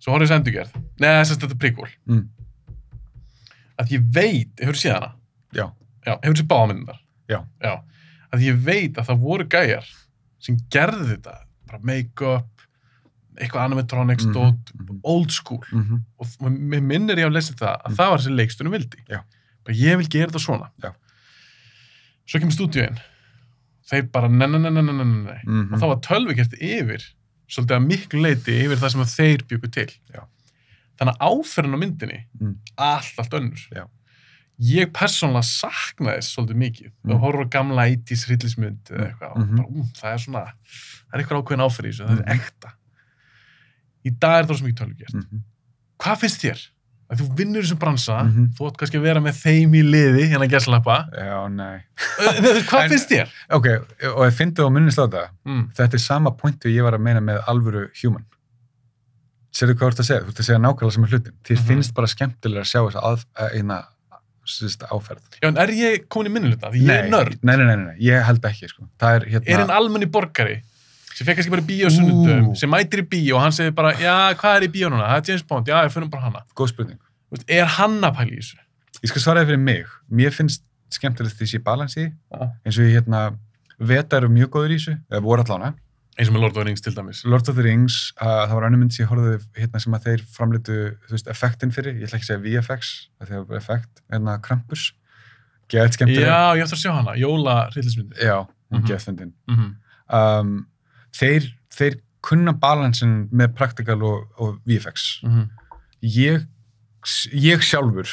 Svo 0.00 0.12
horfði 0.14 0.24
ég 0.24 0.30
þess 0.30 0.38
endurgerð. 0.40 0.72
Nei, 1.00 1.08
þess 1.20 1.30
að 1.34 1.40
þetta 1.44 1.56
er 1.56 1.60
príkvöl. 1.64 1.90
Mm. 2.08 2.28
Að 3.80 3.92
ég 3.94 4.06
veit, 4.14 4.52
hefur 4.60 4.78
síða 4.80 4.94
hana? 4.98 5.10
já, 5.56 5.66
Já, 6.06 6.14
hefur 6.24 6.36
séð 6.40 6.48
bámyndar? 6.48 7.00
Já. 7.28 7.40
Já. 7.60 7.74
Að 8.32 8.40
ég 8.46 8.60
veit 8.64 8.96
að 8.96 9.06
það 9.10 9.18
voru 9.20 9.44
gæjar 9.52 9.86
sem 10.40 10.56
gerði 10.72 11.06
þetta. 11.14 11.34
Bara 11.68 11.78
make-up, 11.84 12.48
eitthvað 13.36 13.64
animatronics, 13.68 14.24
Mhm, 14.26 14.32
dot, 14.32 14.72
mhm. 14.74 15.00
old 15.04 15.30
school. 15.30 15.60
mm 15.72 16.04
Og 16.18 16.26
þ- 16.26 16.58
mér 16.58 16.80
minnir 16.82 17.16
ég 17.18 17.26
að 17.28 17.32
lesa 17.36 17.52
það 17.54 17.76
að 17.84 17.90
Mm. 17.90 17.96
það 17.96 18.10
var 18.10 18.18
þessi 18.18 18.36
leikstunum 18.36 18.72
vildi. 18.72 19.04
Bara 19.64 19.76
ég 19.76 19.96
vil 19.96 20.06
gera 20.08 20.26
þetta 20.30 20.40
svona. 20.40 20.70
Já. 20.82 20.92
Svo 22.26 22.40
kemur 22.40 22.52
stúdíuinn. 22.56 22.98
Þeir 23.90 24.10
bara, 24.12 24.28
nei, 24.28 24.46
Og 27.50 27.54
svolítið 27.56 27.76
að 27.80 27.86
miklu 27.90 28.20
leiti 28.22 28.52
yfir 28.64 28.78
það 28.78 28.92
sem 28.94 29.08
þeir 29.10 29.42
byggu 29.50 29.70
til. 29.74 29.88
Já. 30.14 30.20
Þannig 31.00 31.16
að 31.16 31.32
áferðin 31.34 31.74
á 31.74 31.78
myndinni, 31.82 32.18
Mm. 32.40 32.56
allt, 32.78 33.14
allt 33.18 33.34
önnur. 33.34 33.62
Já. 33.74 33.86
Ég 34.60 34.90
persónulega 34.92 35.42
saknaði 35.48 36.20
þess 36.20 36.34
svolítið 36.36 36.58
mikið. 36.60 36.90
Mm. 36.92 37.10
Það 37.10 37.20
horfður 37.24 37.46
á 37.48 37.54
gamla 37.56 37.86
80s 37.88 38.24
hryllismynd 38.28 38.90
eða 38.92 39.06
eitthvað. 39.08 39.36
Mhm. 39.36 39.60
og 39.60 39.72
Bara, 39.72 39.88
það 40.00 40.12
er 40.12 40.18
svona, 40.24 40.44
það 40.44 41.14
er 41.14 41.22
eitthvað 41.24 41.40
ákveðin 41.42 41.64
áferð 41.66 41.86
í 41.88 41.90
þessu, 41.90 42.06
það 42.06 42.18
er 42.18 42.24
Mhm. 42.24 42.40
ekta. 42.40 42.72
Í 44.04 44.10
dag 44.20 44.36
er 44.44 44.46
það 44.48 44.56
svo 44.60 44.66
mikið 44.68 44.80
tölvi 44.80 44.98
gert. 44.98 45.14
Mhm. 45.14 45.40
Hvað 46.00 46.18
finnst 46.20 46.40
þér? 46.44 46.60
Að 47.10 47.18
þú 47.24 47.36
vinnur 47.40 47.58
í 47.58 47.66
þessum 47.66 47.78
bransa, 47.82 48.16
Mhm. 48.22 48.44
þú 48.54 48.66
átt 48.70 48.76
kannski 48.78 48.98
að 49.00 49.02
vera 49.02 49.20
með 49.20 49.34
þeim 49.42 49.72
í 49.74 49.82
liði, 49.82 50.28
hérna 50.30 50.46
að 50.46 50.50
geslappa. 50.54 50.96
já, 51.10 51.48
nei 51.50 51.80
Hvað 52.70 52.82
En- 52.84 52.90
finnst 52.90 53.08
þér? 53.10 53.28
ok, 53.50 53.66
og 54.14 54.22
ég 54.28 54.32
fyndi 54.38 54.60
og 54.64 54.72
minnist 54.72 54.98
á 54.98 55.06
þetta 55.08 55.28
Mm. 55.46 55.72
þetta 55.74 55.94
er 55.94 55.98
sama 55.98 56.30
pointu 56.30 56.68
ég 56.70 56.82
var 56.82 56.92
að 56.94 57.00
meina 57.00 57.20
með 57.20 57.42
alvöru 57.46 57.88
human 58.02 58.24
sérðu 59.52 59.74
hvað 59.74 59.88
þú 59.88 59.90
ert 59.90 60.00
að 60.04 60.06
segja, 60.06 60.20
þú 60.22 60.28
ert 60.30 60.40
að 60.40 60.46
segja 60.48 60.60
nákvæmlega 60.62 60.92
sem 60.92 61.04
er 61.04 61.08
hlutin 61.10 61.32
þér 61.44 61.56
Mhm. 61.58 61.66
finnst 61.66 61.94
bara 61.94 62.06
skemmtilega 62.06 62.62
að 62.62 62.70
sjá 62.70 62.80
þessa 62.86 63.02
að, 63.02 63.54
eina, 63.58 63.84
áferð 64.90 65.20
Já, 65.42 65.48
en 65.48 65.58
er 65.58 65.68
ég 65.68 66.08
komin 66.08 66.30
í 66.30 66.34
minniluta? 66.38 66.70
Því 66.70 66.82
ég 66.86 66.90
er 67.04 67.10
nörd. 67.10 67.38
nei, 67.42 67.56
nei, 67.56 67.64
nei, 67.66 67.76
nei, 67.76 67.84
nei, 67.86 67.96
ég 68.00 68.22
held 68.24 68.40
ekki 68.42 68.68
sko. 68.68 68.88
það 68.98 69.16
er 69.16 69.26
hérna 69.30 69.48
Er 69.48 69.58
einn 69.60 69.70
almenni 69.70 70.06
borgari 70.06 70.62
sem 71.20 71.28
fekk 71.28 71.36
kannski 71.42 71.52
bara 71.52 71.66
bíó 71.68 71.90
Ú. 71.92 72.54
sem 72.56 72.70
mætir 72.72 73.02
í 73.02 73.06
bíó 73.12 73.36
og 73.36 73.42
hann 73.44 73.52
segir 73.52 73.74
bara, 73.76 73.92
já, 74.00 74.14
hvað 74.40 74.56
er 74.56 74.66
í 74.66 74.72
bíó 74.72 74.88
núna? 74.88 75.04
Það 75.10 75.20
er 75.20 75.28
James 75.34 75.42
Bond, 75.50 75.68
já, 75.68 75.76
ég 75.84 75.92
finnum 75.92 76.10
bara 76.10 76.22
hana. 76.30 76.42
góð 76.56 76.72
spurning 76.72 76.98
Þú 77.28 77.36
Veist, 77.36 77.44
er 77.60 77.68
hann 77.76 78.00
að 78.00 78.16
pæla 78.16 78.32
í 78.32 78.40
þessu? 78.40 78.56
ég 79.04 79.08
skal 79.12 79.22
svara 79.26 79.44
fyrir 79.44 79.60
mig, 79.60 79.86
mér 80.10 80.32
finnst 80.34 80.64
skemmtilegt 80.90 81.36
því 81.38 81.46
sé 81.52 81.60
balansi, 81.62 82.08
Já. 82.32 82.50
eins 82.66 82.78
og 82.80 82.84
ég 82.88 82.96
hérna 82.98 83.20
veta 83.78 84.16
eru 84.18 84.28
mjög 84.32 84.48
góður 84.56 84.72
í 84.74 84.78
þessu, 84.80 84.96
eða 85.12 85.22
voru 85.22 85.44
allána 85.44 85.74
Eins 86.18 86.28
og 86.28 86.34
með 86.34 86.40
Lord 86.42 86.56
of 86.56 86.58
the 86.58 86.64
Rings 86.66 86.80
til 86.84 86.92
dæmis. 86.92 87.20
Lord 87.24 87.48
of 87.48 87.54
the 87.56 87.62
Rings, 87.64 88.12
uh, 88.20 88.44
það 88.50 88.54
var 88.58 88.64
önnum 88.66 88.80
mynd 88.82 88.92
sem 88.92 89.06
ég 89.06 89.08
horfði 89.12 89.36
hérna 89.56 89.80
sem 89.80 89.94
að 89.96 90.02
þeir 90.08 90.24
framleitu 90.34 90.74
þú 91.06 91.14
veist, 91.14 91.28
effektin 91.32 91.70
fyrir, 91.72 91.94
ég 91.96 92.08
ætla 92.10 92.18
ekki 92.18 92.26
að 92.26 92.32
segja 92.32 92.42
VFX 92.60 92.90
var 93.48 93.56
effekt, 93.60 94.02
hérna 94.12 94.34
Krampus 94.42 94.90
geðt 95.70 95.96
skemmtilega 95.96 96.26
Já, 96.26 96.56
ég 96.58 96.66
ætti 96.66 96.76
að 96.76 96.82
sjá 96.82 96.92
hana, 96.98 97.14
Jóla 97.16 97.54
hryllismyndi. 97.72 98.18
Já, 98.20 98.46
Mhm. 98.72 98.84
geðt 98.90 99.06
fyndin 99.06 99.32
Mm 99.48 99.56
-hmm. 99.56 99.70
um, 100.40 100.66
þeir, 101.16 101.50
þeir 101.72 102.00
kunna 102.24 102.52
balansin 102.52 103.28
með 103.32 103.54
praktikal 103.56 104.00
og, 104.02 104.26
og 104.38 104.58
VFX 104.68 105.22
Mm 105.24 105.30
-hmm. 105.30 105.46
ég, 106.02 106.46
ég 107.32 107.62
sjálfur 107.62 108.08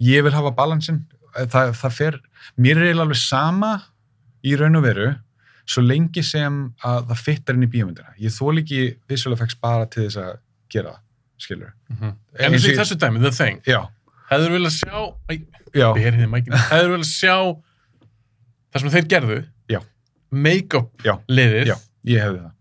ég 0.00 0.24
vil 0.24 0.32
hafa 0.32 0.50
balansin 0.50 1.04
það, 1.34 1.74
það 1.74 1.92
fer, 1.92 2.20
mér 2.56 2.76
er 2.78 2.88
eiginlega 2.88 3.06
alveg 3.08 3.20
sama 3.20 3.72
í 4.44 4.56
raun 4.56 4.76
og 4.76 4.82
veru 4.84 5.14
svo 5.66 5.82
lengi 5.82 6.22
sem 6.22 6.74
að 6.84 7.06
það 7.08 7.20
fittar 7.24 7.56
inn 7.56 7.64
í 7.64 7.70
bíómyndina. 7.72 8.12
Ég 8.20 8.34
þól 8.34 8.58
ekki 8.60 8.98
visual 9.08 9.32
effects 9.32 9.56
bara 9.56 9.86
til 9.88 10.04
þess 10.04 10.16
að 10.20 10.34
gera 10.68 10.92
skilur 11.40 11.72
En 12.38 12.52
eins 12.52 12.64
og 12.64 12.70
í 12.74 12.76
þessu 12.76 12.98
dæmi, 13.00 13.20
The 13.20 13.30
Thing, 13.32 13.62
já, 13.66 13.80
hefur 14.30 14.52
viljað 14.52 14.76
sjá, 14.76 14.98
æ, 15.30 15.32
já, 15.74 15.88
ég 15.96 16.02
heyrði 16.04 16.20
þið 16.20 16.30
mækina, 16.34 16.60
hefur 16.68 16.92
viljað 16.94 17.10
sjá 17.10 17.36
það 18.74 18.80
sem 18.84 18.90
þeir 18.90 19.08
gerðu, 19.14 19.40
make-up 20.30 21.04
liðið, 21.28 21.66
já, 21.72 21.76
ég 22.04 22.20
hefði 22.24 22.42
það. 22.44 22.52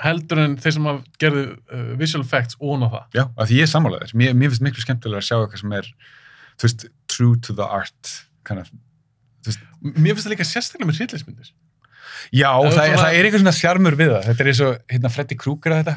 Heldur 0.00 0.38
en 0.40 0.54
þeir 0.56 0.72
sem 0.76 0.86
gerðu 1.20 1.42
uh, 1.76 1.88
visual 2.00 2.22
effects 2.24 2.56
ón 2.64 2.86
á 2.86 2.88
það. 2.88 3.02
já, 3.18 3.24
af 3.36 3.48
því 3.50 3.58
ég 3.58 3.66
er 3.66 3.72
sammálaður, 3.74 4.14
mér, 4.16 4.36
mér 4.40 4.52
finnst 4.52 4.64
miklu 4.64 4.84
skemmtilega 4.84 5.20
að 5.20 5.26
sjá 5.28 5.36
eitthvað 5.42 5.60
sem 5.60 5.74
er 5.76 5.90
þú 6.60 6.64
veist, 6.68 6.86
true 7.12 7.36
to 7.44 7.56
the 7.58 7.66
art 7.66 8.14
kind 8.48 8.62
of, 8.62 8.70
Mér 9.80 10.12
finnst 10.14 10.26
það 10.26 10.32
líka 10.34 10.44
sérstaklega 10.48 10.88
með 10.90 10.98
hryllismyndir. 11.00 11.50
já, 12.36 12.48
Það 12.52 12.70
það, 12.76 12.86
svona- 12.86 13.02
það 13.04 13.14
er 13.18 13.24
eitthvað 13.28 13.42
svona 13.44 13.56
sjarmur 13.56 13.94
við 13.96 14.10
það. 14.12 14.24
Þetta 14.28 14.42
er 14.44 14.50
eins 14.50 14.60
og 14.66 14.72
hérna 14.92 15.10
Freddy 15.14 15.36
Krueger 15.40 15.72
að 15.72 15.78
þetta. 15.80 15.94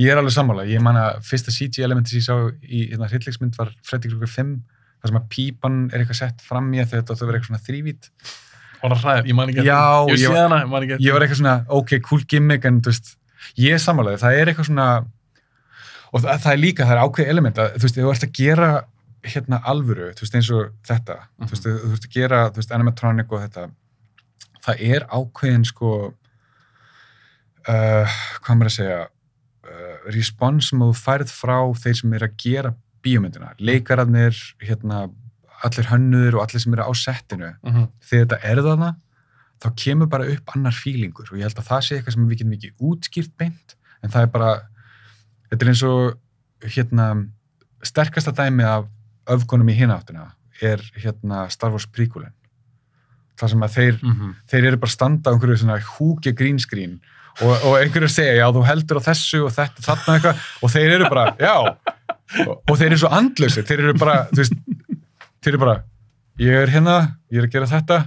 Ég 0.00 0.08
er 0.14 0.20
alveg 0.20 0.32
sammála, 0.32 0.64
ég 0.70 0.80
man 0.84 0.96
að 0.96 1.18
fyrsta 1.28 1.52
CG 1.52 1.82
elementi 1.84 2.14
sem 2.14 2.20
ég 2.20 2.28
sá 2.28 2.36
í 2.64 2.84
hérna 2.92 3.08
hryllingsmynd 3.10 3.56
var 3.58 3.72
Freddy 3.84 4.08
Krueger 4.12 4.30
5, 4.32 4.54
þar 5.02 5.10
sem 5.12 5.18
að 5.20 5.26
pípan 5.34 5.80
er 5.92 6.00
eitthvað 6.04 6.20
sett 6.22 6.40
fram 6.46 6.70
í 6.72 6.80
að 6.80 6.92
þetta 6.94 7.12
að 7.16 7.24
vera 7.26 7.40
eitthvað 7.40 7.50
svona 7.50 7.64
þrývít 7.66 8.08
Og 8.82 8.90
það 8.92 9.00
hræðir, 9.04 9.26
ég 9.30 9.34
man 9.36 9.48
ekki 9.52 9.64
Já, 9.66 9.80
ég 10.08 10.20
sé 10.22 10.34
hana, 10.34 10.60
ég 10.64 10.68
man 10.72 10.82
ekki 10.86 10.94
eftir- 10.96 11.06
ég 11.06 11.12
var 11.16 11.20
eitthvað 11.26 11.40
svona, 11.42 11.56
ok, 11.68 11.90
cool 12.08 12.22
gimmick 12.28 12.64
en 12.64 12.80
þú 12.80 12.92
veist, 12.94 13.16
ég 13.58 13.74
er 13.76 13.82
sammálaði, 13.82 14.20
það 14.22 14.38
er 14.40 14.46
eitthvað 14.54 14.68
svona 14.70 14.86
og 16.12 16.20
það, 16.24 16.38
það 16.42 16.52
er 16.52 16.62
líka, 16.64 16.84
það 16.88 16.94
er 16.96 17.02
ákveð 17.04 17.28
element 17.34 17.58
að, 17.60 17.74
þú 17.76 17.82
veist, 17.86 17.98
þú 18.00 18.10
ert 18.14 18.24
að 18.28 18.32
gera 18.40 18.70
hérna 19.22 19.58
alvöru, 19.68 20.06
þú 20.16 20.24
veist, 20.24 20.34
eins 20.34 20.50
og 20.56 20.72
þetta 20.88 21.16
Mhm. 21.20 21.46
þú 21.46 21.50
veist, 21.50 21.66
þú 21.68 21.92
ert 21.92 22.06
að 22.08 22.14
gera, 22.16 22.40
þú 22.50 22.56
veist, 22.62 22.72
animatronic 22.72 23.32
og 23.32 23.40
þetta, 23.44 23.70
það 24.64 24.80
er 24.94 25.06
ákveðin 25.12 25.66
sko 25.66 25.90
uh, 27.68 28.06
hvað 28.40 28.56
maður 28.56 28.70
að 28.70 28.76
segja 28.78 29.00
uh, 29.04 29.96
response 30.14 30.70
sem 30.70 30.82
þú 30.82 30.90
færð 30.96 31.32
frá 31.34 31.58
þeir 31.82 31.98
sem 32.00 32.14
er 32.16 32.24
að 32.26 32.36
gera 32.42 32.72
bíómyndina, 33.04 33.52
leikararnir 33.60 34.36
hérna, 34.60 35.04
allir 35.64 35.88
hönnuður 35.90 36.34
og 36.38 36.42
allir 36.46 36.60
sem 36.64 36.72
eru 36.74 36.82
á 36.88 36.92
settinu 36.96 37.52
Mhm. 37.64 37.88
þegar 38.00 38.26
þetta 38.26 38.38
er 38.50 38.62
þarna 38.66 38.90
þá 39.60 39.68
kemur 39.76 40.06
bara 40.08 40.24
upp 40.32 40.54
annar 40.56 40.72
fílingur 40.72 41.28
og 41.32 41.36
ég 41.38 41.42
held 41.48 41.58
að 41.60 41.68
það 41.68 41.82
sé 41.84 41.96
eitthvað 41.98 42.12
sem 42.14 42.28
við 42.28 42.38
getum 42.38 42.52
ekki 42.56 42.72
útskýrt 42.80 43.32
beint 43.38 43.74
en 44.02 44.10
það 44.10 44.22
er 44.22 44.26
bara 44.26 44.50
þetta 45.50 45.62
er 45.66 45.68
eins 45.68 45.82
og 45.82 46.18
hérna 46.64 47.06
sterkasta 47.84 48.32
dæmi 48.32 48.64
af 48.64 48.86
öfgunum 49.28 49.68
í 49.70 49.76
hináttina 49.76 50.30
er 50.62 50.78
hérna 50.96 51.50
Star 51.50 51.70
Wars 51.70 51.86
prequelin 51.86 52.32
það 53.40 53.48
sem 53.54 53.60
að 53.64 53.74
þeir, 53.76 54.02
Mhm. 54.02 54.34
þeir 54.50 54.64
eru 54.66 54.76
bara 54.76 54.90
standa 54.90 55.30
á 55.30 55.32
einhverju 55.32 55.56
svona 55.58 55.80
húkja 55.80 56.32
green 56.36 56.58
screen 56.58 57.00
og, 57.40 57.52
og 57.64 57.78
einhverjur 57.80 58.10
segja, 58.10 58.34
já, 58.36 58.52
þú 58.52 58.64
heldur 58.66 58.98
á 59.00 59.02
þessu 59.08 59.44
og 59.46 59.52
þetta, 59.52 59.80
þarna 59.80 60.16
eitthvað, 60.18 60.36
og 60.62 60.70
þeir 60.70 60.90
eru 60.96 61.08
bara, 61.08 61.36
já, 61.40 61.54
og, 62.48 62.62
og 62.68 62.76
þeir 62.76 62.86
eru 62.90 62.98
svo 63.00 63.08
andlausir, 63.16 63.64
þeir 63.64 63.78
eru 63.80 63.94
bara, 63.98 64.26
þú 64.28 64.36
veist, 64.42 64.52
eru 65.48 65.60
bara, 65.60 65.76
ég 66.40 66.56
er 66.62 66.72
hérna, 66.72 66.96
ég 67.32 67.40
er 67.40 67.48
að 67.48 67.54
gera 67.54 67.68
þetta, 67.70 67.98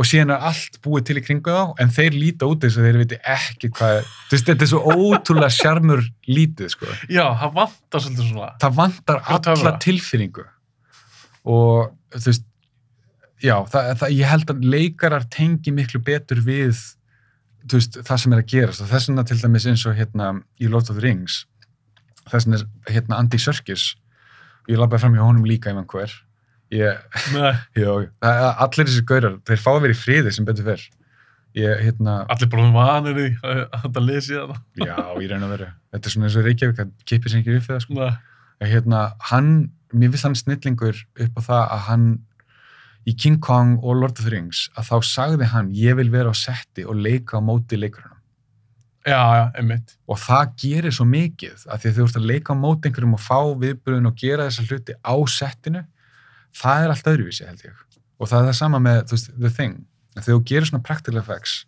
og 0.00 0.06
síðan 0.08 0.32
er 0.34 0.44
allt 0.50 0.78
búið 0.84 1.06
til 1.08 1.16
í 1.20 1.24
kringu 1.24 1.54
þá, 1.54 1.74
en 1.82 1.92
þeir 1.94 2.16
líta 2.16 2.48
út 2.48 2.62
þess 2.64 2.80
að 2.80 2.86
þeir 2.88 3.00
viti 3.02 3.18
ekki 3.34 3.72
hvað, 3.76 3.98
þú 4.28 4.36
veist, 4.36 4.50
þetta 4.50 4.66
er 4.66 4.70
svo 4.72 4.94
ótrúlega 4.94 5.50
sjarmur 5.54 6.04
lítið, 6.30 6.72
sko. 6.74 6.94
Já, 7.10 7.24
það 7.42 7.58
vantar 7.58 8.04
svolítið 8.04 8.30
svona. 8.30 8.52
Það 8.62 8.78
vantar 8.78 9.20
alla 9.36 9.74
tilfinningu, 9.84 10.46
og, 11.56 11.92
þú 12.16 12.24
veist, 12.30 12.48
já, 13.44 13.54
það, 13.74 13.92
það, 14.00 14.16
ég 14.16 14.32
held 14.34 14.54
að 14.54 14.66
leikarar 14.74 15.28
tengi 15.32 15.74
miklu 15.76 16.02
betur 16.06 16.42
við 16.46 16.72
veist, 17.70 18.00
það 18.00 18.24
sem 18.24 18.34
er 18.34 18.42
að 18.42 18.50
gerast. 18.54 18.82
Og 18.84 18.90
þess 18.90 19.10
vegna 19.10 19.26
til 19.28 19.38
dæmis 19.42 19.68
eins 19.68 19.86
og 19.88 19.96
hérna 19.98 20.32
í 20.60 20.68
Lord 20.70 20.88
of 20.88 20.96
the 20.96 21.04
Rings 21.04 21.42
þess 22.30 22.46
vegna 22.46 22.60
hérna 22.90 23.20
Andy 23.20 23.40
Serkis 23.40 23.92
og 24.64 24.72
ég 24.72 24.80
labbaði 24.80 25.04
fram 25.04 25.16
hjá 25.16 25.24
honum 25.24 25.48
líka 25.48 25.72
hann 25.72 25.88
hver 25.90 26.12
það- 28.22 28.62
allir 28.64 28.86
þessi 28.88 29.04
gaurar, 29.10 29.36
þeir 29.48 29.62
fá 29.64 29.70
að 29.74 29.80
vera 29.86 29.96
í 29.96 30.00
friði 30.00 30.32
sem 30.36 30.46
betur 30.48 30.68
fyrr 30.70 30.84
ég, 31.58 31.80
hérna, 31.82 32.12
allir 32.30 32.50
bara 32.52 32.68
vanir 32.76 33.18
í 33.18 33.28
að 33.42 33.62
þetta 33.82 34.02
lesi 34.06 34.36
þetta. 34.36 34.58
já, 34.86 34.96
ég 35.18 35.30
reyna 35.32 35.48
að 35.48 35.54
vera 35.56 35.70
þetta 35.90 36.06
er 36.06 36.14
svona 36.14 36.28
eins 36.28 36.36
og 36.38 36.46
Reykjavík, 36.46 36.82
að 36.84 36.92
kipið 37.10 37.32
sem 37.34 37.40
ekki 37.42 37.56
upp 37.58 37.66
það 37.72 37.80
sko. 37.86 38.10
Hérna, 38.60 39.00
hann, 39.32 39.48
mér 39.96 40.12
finnst 40.12 40.26
hann 40.28 40.36
snillingur 40.38 40.98
upp 41.24 41.38
á 41.38 41.42
það 41.48 41.62
að 41.74 41.82
hann 41.88 42.06
í 43.08 43.14
King 43.16 43.38
Kong 43.42 43.78
og 43.80 43.96
Lord 43.96 44.18
of 44.20 44.26
the 44.26 44.30
Rings 44.34 44.66
að 44.78 44.90
þá 44.92 44.96
sagði 45.10 45.48
hann, 45.54 45.70
ég 45.74 45.96
vil 45.98 46.10
vera 46.12 46.30
á 46.30 46.36
setti 46.36 46.84
og 46.86 46.98
leika 47.00 47.40
á 47.40 47.42
móti 47.42 47.78
leikurunum 47.80 48.18
Já, 49.08 49.16
já, 49.16 49.44
einmitt. 49.56 49.94
og 50.12 50.18
það 50.20 50.50
gerir 50.60 50.92
svo 50.92 51.06
mikið 51.08 51.62
að 51.72 51.78
því 51.80 51.88
að 51.90 51.94
þú 51.96 52.04
ert 52.04 52.18
að 52.20 52.26
leika 52.28 52.52
á 52.52 52.56
móti 52.60 52.90
einhverjum 52.90 53.14
og 53.16 53.22
fá 53.24 53.38
viðbröðun 53.62 54.10
og 54.10 54.18
gera 54.20 54.44
þessa 54.50 54.66
hluti 54.68 54.96
á 55.00 55.14
settinu 55.32 55.82
það 56.56 56.84
er 56.84 56.94
allt 56.94 57.10
öðruvísi 57.12 57.46
held 57.48 57.64
ég. 57.66 57.80
Og 58.20 58.28
það 58.28 58.42
er 58.42 58.48
það 58.50 58.58
sama 58.60 58.80
með 58.84 59.02
veist, 59.14 59.32
The 59.36 59.50
Thing. 59.56 59.82
Þegar 60.16 60.30
þú 60.30 60.40
gerir 60.50 60.68
svona 60.68 60.84
practical 60.86 61.20
effects 61.22 61.60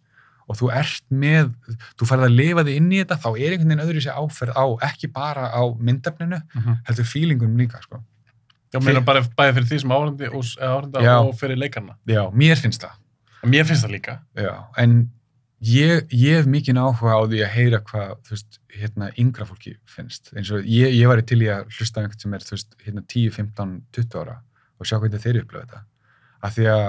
og 0.51 0.59
þú 0.59 0.70
ert 0.75 1.05
með, 1.15 1.52
þú 2.01 2.09
færð 2.11 2.27
að 2.27 2.35
lifa 2.36 2.65
þig 2.67 2.78
inn 2.81 2.89
í 2.93 3.01
þetta 3.01 3.19
þá 3.23 3.28
er 3.31 3.55
einhvern 3.55 3.70
veginn 3.70 3.85
öðruvísi 3.85 4.12
áferð 4.12 4.59
á 4.59 4.65
ekki 4.89 5.11
bara 5.15 5.49
á 5.55 5.62
myndefninu 5.78 6.41
Mm 6.43 6.81
heldur 6.89 7.09
feelingunum 7.09 7.57
líka 7.61 7.81
sko. 7.85 8.02
Já, 8.73 8.81
meina 8.81 9.01
bara 9.05 9.23
bæði 9.23 9.55
fyrir 9.55 9.69
því 9.69 9.78
sem 9.83 9.93
áhörndi 9.93 10.28
og, 10.33 10.44
og 11.28 11.35
fyrir 11.39 11.59
leikarna. 11.61 11.97
já, 12.09 12.23
mér 12.33 12.57
finnst 12.57 12.83
það. 12.83 12.94
Mér 13.44 13.67
finnst 13.69 13.85
það 13.85 13.93
líka. 13.93 14.19
já, 14.35 14.55
en 14.78 15.11
ég, 15.61 16.07
ég 16.11 16.41
hef 16.41 16.47
mikið 16.47 16.81
áhuga 16.81 17.17
á 17.17 17.20
því 17.28 17.43
að 17.44 17.52
heyra 17.57 17.81
hvað 17.86 18.15
þú 18.27 18.35
veist, 18.35 18.61
hérna, 18.73 19.11
yngra 19.20 19.47
fólki 19.47 19.77
finnst. 19.86 20.33
Eins 20.35 20.51
og 20.51 20.65
ég, 20.65 20.94
ég 20.97 21.09
væri 21.09 21.23
til 21.23 21.43
í 21.44 21.51
að 21.52 21.69
hlusta 21.77 22.01
einhvern 22.01 22.25
sem 22.25 22.35
er 22.35 22.47
þú 22.49 22.57
veist, 22.57 22.75
hérna, 22.83 23.05
10, 23.07 23.31
15, 23.36 23.77
20 23.93 24.19
ára 24.25 24.39
og 24.83 24.89
sjá 24.91 24.99
hvernig 25.02 25.23
þeir 25.23 25.41
upplöðu 25.44 25.65
þetta. 25.70 25.83
Af 26.43 26.57
því 26.59 26.69
að, 26.75 26.85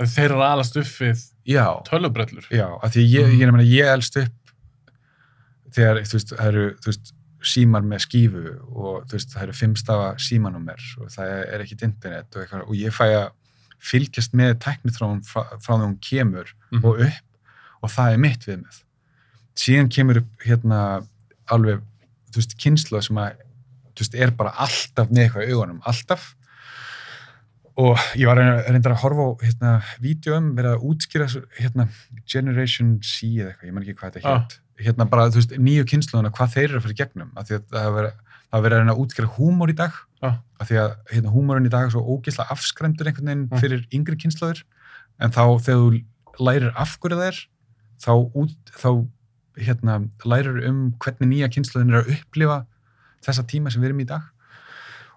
Þeir 0.00 0.24
eru 0.30 0.38
alast 0.40 0.76
upp 0.80 0.92
við 0.96 1.22
já, 1.44 1.64
tölubrellur. 1.84 2.46
já 2.48 2.64
af 2.72 2.94
því 2.94 3.02
ég, 3.04 3.34
ég, 3.36 3.42
ég, 3.44 3.66
ég 3.68 3.90
elst 3.92 4.14
upp 4.16 4.54
þegar, 5.76 5.98
veist, 6.00 6.32
það 6.32 6.46
eru 6.50 6.62
veist, 6.86 7.10
símar 7.50 7.84
með 7.88 8.02
skífu 8.06 8.44
og 8.76 9.04
veist, 9.12 9.30
það 9.34 9.44
eru 9.46 9.56
fimmstafa 9.58 10.06
símanúmer 10.20 10.86
og 11.04 11.12
það 11.12 11.34
er 11.52 11.64
ekkit 11.66 11.84
internet 11.86 12.32
og, 12.36 12.42
eitthvað, 12.46 12.64
og 12.66 12.80
ég 12.80 12.96
fæ 12.96 13.04
að 13.10 13.28
fylgjast 13.90 14.34
með 14.36 14.54
tæknithróun 14.64 15.20
frá, 15.24 15.44
frá 15.60 15.74
því 15.76 15.84
hún 15.86 15.98
kemur 16.04 16.50
Mhm. 16.72 16.84
og 16.84 17.00
upp 17.06 17.84
og 17.84 17.90
það 17.90 18.12
er 18.12 18.18
mitt 18.24 18.42
viðmið. 18.48 18.80
Síðan 19.56 19.88
kemur 19.92 20.18
upp 20.20 20.44
hérna 20.44 20.80
alveg, 21.50 21.80
kynsla 22.60 23.00
sem 23.02 23.16
að, 23.16 23.36
er 24.14 24.30
bara 24.36 24.52
alltaf 24.56 25.08
með 25.12 25.26
eitthvað 25.28 25.48
í 25.48 25.52
augunum, 25.54 25.80
alltaf 25.84 26.34
og 27.76 27.96
ég 28.18 28.26
var 28.26 28.36
reyndar 28.40 28.92
að 28.96 29.02
horfa 29.04 29.26
á 29.26 29.30
hérna 29.44 29.70
vídjóum, 30.02 30.50
verið 30.56 30.74
að 30.76 30.84
útskýra 30.90 31.26
hérna, 31.58 31.88
Generation 32.26 32.98
C 33.02 33.26
eða 33.38 33.52
eitthvað, 33.52 33.68
ég 33.68 33.72
man 33.76 33.82
ekki 33.84 33.94
hvað 34.00 34.12
þetta 34.18 34.28
Ah. 34.28 34.40
hétt 34.40 34.58
hérna 34.80 35.04
bara, 35.10 35.28
þú 35.30 35.34
veist, 35.40 35.50
nýju 35.58 35.84
kynsluðuna, 35.92 36.30
hvað 36.32 36.52
þeir 36.54 36.68
eru 36.70 36.78
að 36.80 36.84
fyrir 36.86 36.98
gegnum, 37.00 37.30
af 37.36 37.46
því 37.48 37.54
að 37.58 37.64
það 37.70 37.94
verið 37.96 38.12
að 38.52 38.68
reyna 38.80 38.92
að 38.94 39.00
útskýra 39.04 39.32
húmór 39.36 39.70
í 39.70 39.76
dag 39.76 39.92
Ah. 40.22 40.36
af 40.60 40.68
því 40.68 40.76
að 40.80 40.96
hérna, 41.12 41.30
húmórinn 41.32 41.66
í 41.66 41.70
dag 41.70 41.86
er 41.86 41.90
svo 41.90 42.02
ógisla 42.16 42.46
afskremdur 42.50 43.06
einhvern 43.06 43.26
veginn 43.26 43.48
Mm. 43.50 43.60
fyrir 43.60 43.86
yngri 43.92 44.16
kynsluður 44.16 44.62
en 45.20 45.30
þá 45.30 45.42
þegar 45.60 45.80
þú 45.80 46.04
lærir 46.40 46.72
af 46.76 46.98
hverju 47.00 47.16
það 47.16 47.28
er 47.28 47.38
þá, 48.00 48.12
út, 48.34 48.56
þá 48.72 49.08
hérna, 49.60 50.10
lærir 50.24 50.66
um 50.68 50.92
hvernig 50.98 51.28
nýja 51.28 51.48
kynsluðin 51.52 51.92
er 51.94 52.02
að 52.02 52.12
upplifa 52.18 52.66
þessa 53.22 53.44
tíma 53.46 53.70
sem 53.72 53.80
við 53.82 53.86
erum 53.90 54.00
í 54.00 54.06
dag 54.06 54.22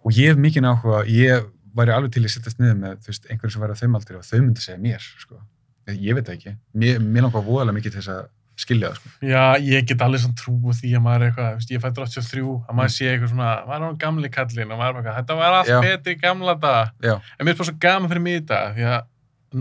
og 0.06 0.11
ég 0.11 0.27
hef 0.33 0.38
mikið 0.38 0.67
áhuga 0.67 1.06
ég 1.07 1.45
væri 1.76 1.93
alveg 1.95 2.11
til 2.14 2.24
að 2.24 2.34
sittast 2.35 2.60
niður 2.61 2.77
með 2.84 3.08
veist, 3.08 3.26
einhverjum 3.30 3.53
sem 3.56 3.61
væri 3.66 3.76
á 3.76 3.82
þeim 3.82 3.95
aldrei 4.00 4.18
og 4.19 4.26
þau 4.27 4.40
myndi 4.43 4.61
segja 4.64 4.80
mér 4.84 5.03
sko. 5.24 5.42
ég 5.90 6.16
veit 6.16 6.26
það 6.27 6.35
ekki, 6.38 6.56
mér, 6.80 7.00
mér 7.03 7.26
langar 7.27 7.43
voðalega 7.43 7.76
mikið 7.80 7.92
til 7.95 8.02
þess 8.02 8.14
að 8.14 8.24
skilja 8.64 8.90
það 8.92 8.98
sko. 9.00 9.10
Já, 9.26 9.43
ég 9.66 9.88
get 9.90 10.02
allir 10.06 10.22
svona 10.22 10.38
trú 10.38 10.53
á 10.69 10.74
því 10.77 10.92
að 10.93 11.02
maður 11.08 11.24
er 11.24 11.32
eitthvað, 11.32 11.56
veist, 11.58 11.72
ég 11.74 11.82
fættur 11.82 12.06
83, 12.06 12.43
að 12.69 12.77
maður 12.77 12.93
sé 12.93 13.08
eitthvað 13.10 13.32
svona, 13.34 13.48
maður 13.66 13.80
er 13.82 13.88
hann 13.88 13.98
gamli 14.03 14.30
kallinn 14.30 14.72
og 14.76 14.77
maður 14.77 14.93
er 14.93 15.00
eitthvað, 15.02 15.18
þetta 15.19 15.38
var 15.40 15.58
allt 15.58 15.72
Já. 15.74 15.80
betri 15.88 16.16
gamla 16.22 16.53
daga. 16.61 16.84
já, 17.02 17.16
En 17.40 17.45
mér 17.48 17.56
er 17.56 17.58
bara 17.58 17.68
svo 17.72 17.76
gaman 17.88 18.11
fyrir 18.14 18.22
mig 18.27 18.38
í 18.38 18.45
dag, 18.53 18.76
því 18.77 18.85
að 18.93 19.02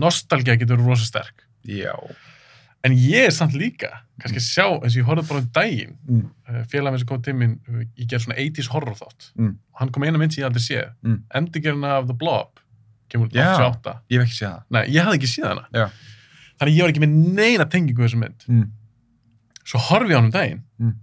nostalgía 0.05 0.57
getur 0.61 0.77
rosa 0.85 1.05
sterk. 1.09 1.43
já, 1.65 1.93
En 2.83 2.91
ég 2.91 3.25
er 3.29 3.31
samt 3.31 3.53
líka, 3.55 3.89
kannski 4.19 4.41
að 4.41 4.47
sjá, 4.49 4.65
eins 4.83 4.95
og 4.97 4.99
ég 4.99 5.05
horfði 5.07 5.27
bara 5.29 5.39
um 5.39 5.45
daginn, 5.55 5.93
mm, 6.09 6.63
félag 6.67 6.91
með 6.93 6.99
sem 6.99 7.07
kom 7.07 7.21
til 7.23 7.33
minn, 7.39 7.53
ég 7.95 8.07
ger 8.11 8.19
svona 8.19 8.35
80s 8.37 8.67
horror 8.73 8.97
þátt. 8.99 9.29
Mm. 9.39 9.53
Og 9.71 9.79
hann 9.79 9.89
kom 9.95 10.03
eina 10.03 10.17
mynd 10.19 10.33
sem 10.35 10.43
ég 10.43 10.49
aldrei 10.49 10.63
séð, 10.65 10.89
Mm. 11.03 11.21
endurgerina 11.33 11.93
af 12.01 12.07
The 12.07 12.13
Blob, 12.13 12.59
kemur 13.09 13.29
Já. 13.31 13.55
88. 13.55 13.95
ég 14.11 14.19
hef 14.19 14.27
ekki 14.27 14.35
séð 14.41 14.49
það 14.51 14.63
Nei, 14.69 14.83
ég 14.89 15.03
hafði 15.07 15.17
ekki 15.21 15.31
séð 15.31 15.47
hana. 15.47 15.65
Já. 15.73 15.89
Þannig 16.59 16.75
ég 16.75 16.81
var 16.83 16.91
ekki 16.91 17.03
með 17.05 17.15
neina 17.39 17.65
tengingu 17.65 18.01
við 18.03 18.09
þessu 18.09 18.19
mynd. 18.19 18.45
mm, 18.49 18.71
Svo 19.63 19.79
horfi 19.79 20.09
ég 20.11 20.15
á 20.15 20.19
hann 20.19 20.25
um 20.25 20.31
daginn 20.31 20.63
Mm. 20.81 20.95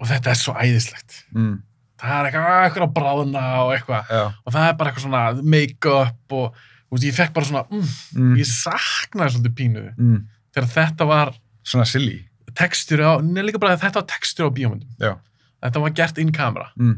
og 0.00 0.06
þetta 0.08 0.30
er 0.32 0.34
svo 0.40 0.52
æðislegt. 0.54 1.24
mm, 1.34 1.62
Það 2.02 2.12
er 2.18 2.26
eitthvað, 2.32 2.64
eitthvað 2.66 2.86
að 2.88 2.94
bráðna 2.96 3.42
og 3.62 3.72
eitthvað. 3.78 4.06
já, 4.10 4.34
Og 4.44 4.52
það 4.52 4.68
er 4.68 4.72
bara 4.76 4.90
eitthvað 4.90 5.06
svona 5.06 5.42
make-up 5.42 6.32
og 6.32 6.54
veist, 6.90 7.04
ég 7.06 7.14
fekk 7.14 7.32
bara 7.32 7.46
svona, 7.46 7.64
mm, 7.70 7.88
mm, 8.20 8.36
ég 8.36 8.46
saknaði 8.46 9.36
svolítið 9.36 9.54
pínu 9.54 9.96
mm, 9.96 10.26
þegar 10.54 10.68
þetta 10.76 11.06
var 11.08 11.32
svona 11.64 11.86
silly 11.88 12.18
textur 12.58 13.00
á, 13.00 13.16
neða 13.24 13.46
líka 13.48 13.58
bara 13.62 13.76
þetta 13.80 14.02
var 14.02 14.08
textur 14.12 14.48
á 14.48 14.50
bíómyndum. 14.52 14.88
já, 15.00 15.14
Þetta 15.62 15.80
var 15.80 15.90
gert 15.96 16.18
in 16.18 16.32
kamera. 16.34 16.68
mm, 16.76 16.96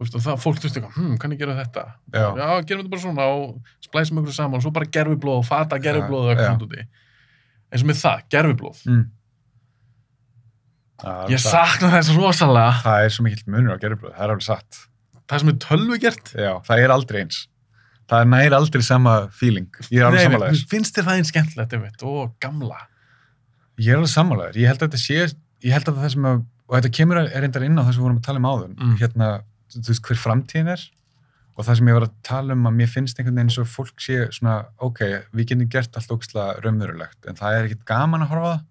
og 0.00 0.06
það, 0.14 0.36
fólk 0.40 0.60
þurfti 0.62 0.80
eitthvað, 0.80 0.94
hm, 0.96 1.16
gerum 1.36 1.56
við 1.56 1.60
þetta? 1.64 1.84
já, 2.14 2.26
Já, 2.38 2.46
gerum 2.64 2.80
við 2.80 2.84
þetta 2.84 2.90
bara 2.94 3.02
svona 3.02 3.26
og 3.34 3.60
splæsum 3.84 4.20
ykkur 4.22 4.32
saman 4.36 4.56
og 4.58 4.62
svo 4.64 4.72
bara 4.72 4.86
gerfiblóð 4.86 5.38
og 5.42 5.44
fata 5.48 5.78
gerfiblóð 5.78 6.24
og 6.24 6.30
eitthvað 6.32 6.48
svona 6.54 6.68
úti. 6.68 6.86
Eins 7.74 7.82
og 7.82 7.88
með 7.90 8.00
það, 8.00 8.24
gerfiblóð. 8.30 8.80
mm. 8.86 9.04
Það 11.04 11.32
Ég 11.34 11.40
satt. 11.42 11.52
sakna 11.74 11.90
þess 11.96 12.12
rosalega. 12.16 12.74
það 12.84 13.04
er 13.04 13.12
svo 13.12 13.24
mikill 13.26 13.48
munur 13.50 13.74
á 13.74 13.78
gerðubröð, 13.82 14.12
það 14.14 14.24
er 14.24 14.30
alveg 14.34 14.46
satt 14.46 14.78
Það 15.28 15.40
sem 15.40 15.48
er 15.50 15.58
tölvu 15.64 15.98
gert. 16.00 16.30
já, 16.36 16.52
það 16.68 16.82
er 16.84 16.92
aldrei 16.94 17.20
eins 17.24 17.38
það 18.08 18.20
er 18.20 18.28
nær 18.30 18.54
aldrei 18.58 18.82
sama 18.84 19.14
feeling 19.32 19.68
ég 19.90 20.00
er 20.00 20.06
alveg 20.06 20.22
sammálaður 20.28 20.64
finnst 20.70 20.94
þér 20.96 21.06
það 21.08 21.18
einn 21.18 21.28
skemmtilegt, 21.30 21.72
einmitt, 21.78 22.02
og 22.04 22.34
gamla. 22.44 22.78
Ég 23.78 23.90
er 23.92 23.96
alveg 24.00 24.12
sammálaður, 24.14 24.56
ég 24.60 24.68
held 24.70 24.82
að 24.82 24.88
þetta 24.88 25.02
sé 25.02 25.20
ég 25.64 25.72
held 25.74 25.88
að 25.90 26.02
það 26.02 26.12
sem 26.14 26.26
að, 26.30 26.42
og 26.68 26.76
þetta 26.78 26.90
kemur 26.98 27.20
er 27.22 27.30
reyndar 27.42 27.64
inn 27.66 27.78
á 27.78 27.82
það 27.84 27.92
sem 27.94 28.00
við 28.02 28.06
vorum 28.08 28.20
að 28.20 28.26
tala 28.28 28.42
um 28.42 28.50
áðun 28.52 28.74
Mm. 28.78 28.96
hérna, 29.00 29.30
þú 29.74 29.88
veist 29.90 30.04
hver 30.08 30.20
framtíðin 30.20 30.68
er 30.74 30.84
og 31.56 31.64
það 31.64 31.76
sem 31.78 31.88
ég 31.88 31.94
var 31.94 32.06
að 32.08 32.14
tala 32.26 32.52
um 32.58 32.66
að 32.66 32.74
mér 32.80 32.88
finnst 32.90 33.18
einhvern 33.18 33.34
veginn 33.38 33.48
eins 33.50 33.58
og 33.62 33.66
fólk 33.70 33.98
sé 34.02 34.20
svona 34.34 34.54
ok, 34.82 35.00
við 35.34 35.46
getum 35.50 35.68
gert 35.70 35.96
allt 35.96 36.10
ógstlega 36.14 36.60
raunverulegt 36.64 37.26
en 37.30 37.36
það 37.38 37.58
er 37.58 37.68
ekkit 37.68 37.84
gaman 37.86 38.22
að 38.26 38.32
horfa 38.34 38.52
það 38.54 38.62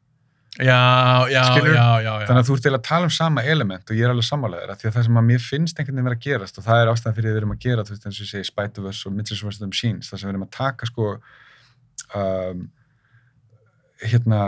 Já, 0.54 1.26
já, 1.34 1.40
Skilurðu? 1.50 1.74
já, 1.74 2.02
já, 2.06 2.12
já. 2.22 2.26
þannig 2.30 2.42
að 2.44 2.46
þú 2.50 2.54
ert 2.54 2.66
eiginlega 2.68 2.78
að 2.78 2.90
tala 2.90 3.08
um 3.08 3.14
sama 3.16 3.42
element 3.50 3.90
og 3.90 3.96
ég 3.98 4.04
er 4.06 4.12
alveg 4.14 4.28
sammálaður 4.28 4.70
að 4.70 4.82
því 4.84 4.88
að 4.90 4.94
það 5.00 5.06
sem 5.08 5.18
að 5.18 5.26
mér 5.32 5.40
finnst 5.42 5.80
einhvern 5.82 5.96
veginn 5.98 6.10
vera 6.12 6.18
að 6.20 6.26
gerast 6.28 6.60
og 6.62 6.66
það 6.68 6.82
er 6.84 6.92
ástæðan 6.92 7.16
fyrir 7.18 7.26
því 7.26 7.34
við 7.34 7.40
erum 7.42 7.54
að 7.56 7.64
gera 7.64 7.86
þú 7.88 7.94
veist 7.96 8.06
eins 8.06 8.20
og 8.20 8.26
ég 8.28 8.30
segi 8.34 8.50
Spider-Verse 8.52 9.08
og 9.10 9.16
Mitchell's 9.18 9.42
vs. 9.48 9.62
Machines 9.66 10.12
það 10.14 10.20
sem 10.22 10.28
við 10.30 10.34
erum 10.36 10.46
að 10.46 10.52
taka 10.60 10.90
sko 10.92 11.08
um, 12.22 12.62
hérna 14.04 14.42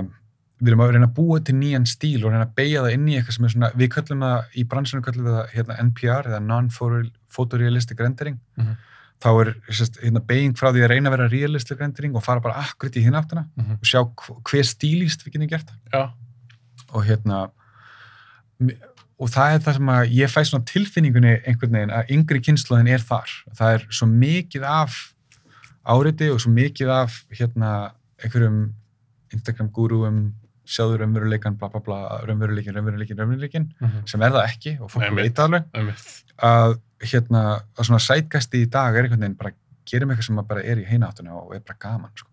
við 0.61 0.67
erum 0.72 0.80
að 0.85 0.92
reyna 0.95 1.08
að 1.09 1.16
búa 1.17 1.40
til 1.43 1.56
nýjan 1.59 1.85
stíl 1.90 2.24
og 2.25 2.32
reyna 2.32 2.45
að 2.45 2.56
beigja 2.56 2.82
það 2.85 2.93
inn 2.95 3.08
í 3.11 3.16
eitthvað 3.19 3.35
sem 3.35 3.45
er 3.45 3.50
svona 3.56 3.69
við 3.75 3.90
köllum 3.95 4.22
það, 4.24 4.43
í 4.56 4.64
bransunum 4.72 5.03
köllum 5.03 5.25
við 5.27 5.35
það 5.35 5.50
hérna, 5.56 5.77
NPR 5.84 6.30
eða 6.32 6.40
Non-Photorealistic 6.45 8.00
Rendering 8.00 8.40
Mhm. 8.58 8.75
þá 9.22 9.27
er 9.42 9.53
sérst, 9.72 10.00
hérna, 10.03 10.19
beiging 10.25 10.53
frá 10.56 10.72
því 10.72 10.84
að 10.85 10.90
reyna 10.92 11.09
að 11.09 11.17
vera 11.17 11.27
realistic 11.32 11.80
rendering 11.80 12.16
og 12.16 12.24
fara 12.24 12.40
bara 12.40 12.56
akkurat 12.64 12.95
í 12.95 13.03
hinn 13.03 13.14
áttuna 13.16 13.45
Mhm. 13.58 13.72
og 13.74 13.84
sjá 13.84 14.00
hv- 14.06 14.42
hver 14.43 14.64
stílist 14.64 15.24
við 15.25 15.34
getum 15.34 15.50
gert 15.50 15.69
Já, 15.93 16.11
og 16.93 17.03
hérna 17.06 17.50
og 19.19 19.30
það 19.32 19.56
er 19.56 19.59
það 19.59 19.74
sem 19.74 19.85
að 19.88 20.09
ég 20.16 20.32
fæ 20.32 20.42
svona 20.43 20.66
tilfinningunni 20.66 21.34
einhvern 21.48 21.72
veginn 21.72 21.92
að 21.95 22.09
yngri 22.16 22.40
kynnslóðin 22.43 22.90
er 22.92 23.00
þar 23.00 23.30
það 23.56 23.74
er 23.75 23.85
svo 23.90 24.08
mikið 24.08 24.64
af 24.64 25.14
áriti 25.85 26.32
og 26.32 26.40
svo 26.40 26.51
mikið 26.51 26.90
af 26.90 27.24
hérna 27.32 27.92
einhverjum 28.24 28.74
Instagram 29.34 29.69
gúruum 29.72 30.34
sjáðu 30.66 30.98
raunveruleikan, 31.02 31.58
bla 31.60 31.69
bla 31.69 31.80
bla, 31.85 32.00
raunveruleikin, 32.26 32.74
raunveruleikin, 32.76 33.18
raunveruleikin, 33.18 33.68
Mhm. 33.82 34.08
sem 34.08 34.22
er 34.22 34.32
það 34.32 34.45
ekki 34.50 34.82
og 34.82 34.90
fólk 34.92 35.16
veit 35.16 35.35
alveg 35.40 35.64
að 36.42 36.80
hérna, 37.02 37.61
að 37.77 37.85
svona 37.85 38.00
sætgæsti 38.02 38.64
í 38.66 38.69
dag 38.69 38.95
er 38.95 39.03
einhvern 39.03 39.19
veginn 39.22 39.38
bara 39.38 39.52
gerum 39.85 40.10
eitthvað 40.10 40.24
sem 40.26 40.35
bara 40.48 40.64
er 40.64 40.77
í 40.77 40.85
heinaáttunni 40.85 41.30
og 41.32 41.53
er 41.56 41.60
bara 41.60 41.77
gaman, 41.80 42.10
sko. 42.16 42.30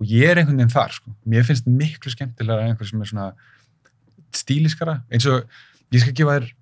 Og 0.00 0.06
ég 0.06 0.30
er 0.30 0.36
einhvern 0.40 0.56
veginn 0.56 0.72
þar, 0.72 0.90
sko. 0.92 1.10
Mér 1.28 1.44
finnst 1.44 1.66
miklu 1.66 2.10
skemmtilega 2.10 2.62
en 2.64 2.74
einhver 2.74 2.88
sem 2.88 3.00
er 3.02 3.04
svona 3.04 3.32
stíliskara, 4.32 5.02
eins 5.12 5.26
og 5.30 5.44
ég 5.92 6.00
skal 6.00 6.12
gefa 6.16 6.38
þér 6.40 6.52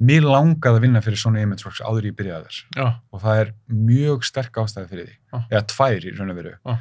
mér 0.00 0.22
langað 0.24 0.78
að 0.78 0.80
vinna 0.86 1.02
fyrir 1.04 1.20
svona 1.20 1.42
Image 1.42 1.66
Works 1.66 1.82
áður 1.84 2.06
ég 2.08 2.14
byrjaði 2.16 2.46
þess 2.46 2.94
og 3.12 3.20
það 3.20 3.40
er 3.42 3.50
mjög 3.68 4.24
sterk 4.24 4.52
ástæði 4.62 4.88
fyrir 4.88 5.06
því 5.10 5.16
Ah. 5.32 5.44
eða 5.50 5.66
tvær 5.66 6.06
í 6.08 6.14
raun 6.18 6.30
og 6.30 6.36
veru 6.36 6.54
Ah. 6.64 6.78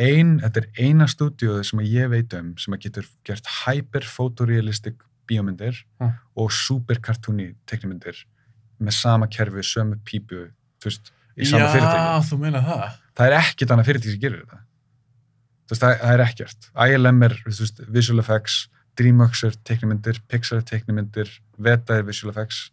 Ein, 0.00 0.38
þetta 0.42 0.62
er 0.62 0.68
eina 0.86 1.06
stúdíóð 1.10 1.60
sem 1.68 1.82
ég 1.84 2.08
veit 2.12 2.34
um 2.38 2.54
sem 2.60 2.74
getur 2.80 3.06
gert 3.26 3.46
hyper-photorealistic 3.66 4.96
bíómyndir 5.28 5.84
Ah. 6.00 6.12
og 6.36 6.50
super-cartoony 6.52 7.54
teknimyndir 7.66 8.24
með 8.80 8.92
sama 8.96 9.26
kerfi, 9.28 9.62
sömu 9.62 9.98
pípu 10.04 10.48
veist, 10.84 11.12
í 11.36 11.44
sama 11.46 11.66
Já, 11.68 11.72
fyrirtæki 11.76 12.64
það. 12.64 12.98
það 13.16 13.26
er 13.26 13.36
ekkert 13.38 13.70
annað 13.74 13.86
fyrirtæki 13.90 14.12
sem 14.16 14.20
gerir 14.24 14.42
þetta 14.44 14.60
veist, 15.70 15.82
það, 15.84 15.94
það 16.00 16.12
er 16.16 16.24
ekkert 16.26 16.70
ILM 16.88 17.22
er, 17.28 17.36
veist, 17.46 17.80
Visual 17.88 18.18
Effects 18.24 18.58
DreamWorks 18.98 19.44
er 19.46 19.54
teknimyndir, 19.64 20.18
Pixar 20.28 20.58
er 20.58 20.66
teknimyndir 20.66 21.30
Veta 21.58 22.00
er 22.00 22.02
Visual 22.08 22.32
Effects 22.32 22.70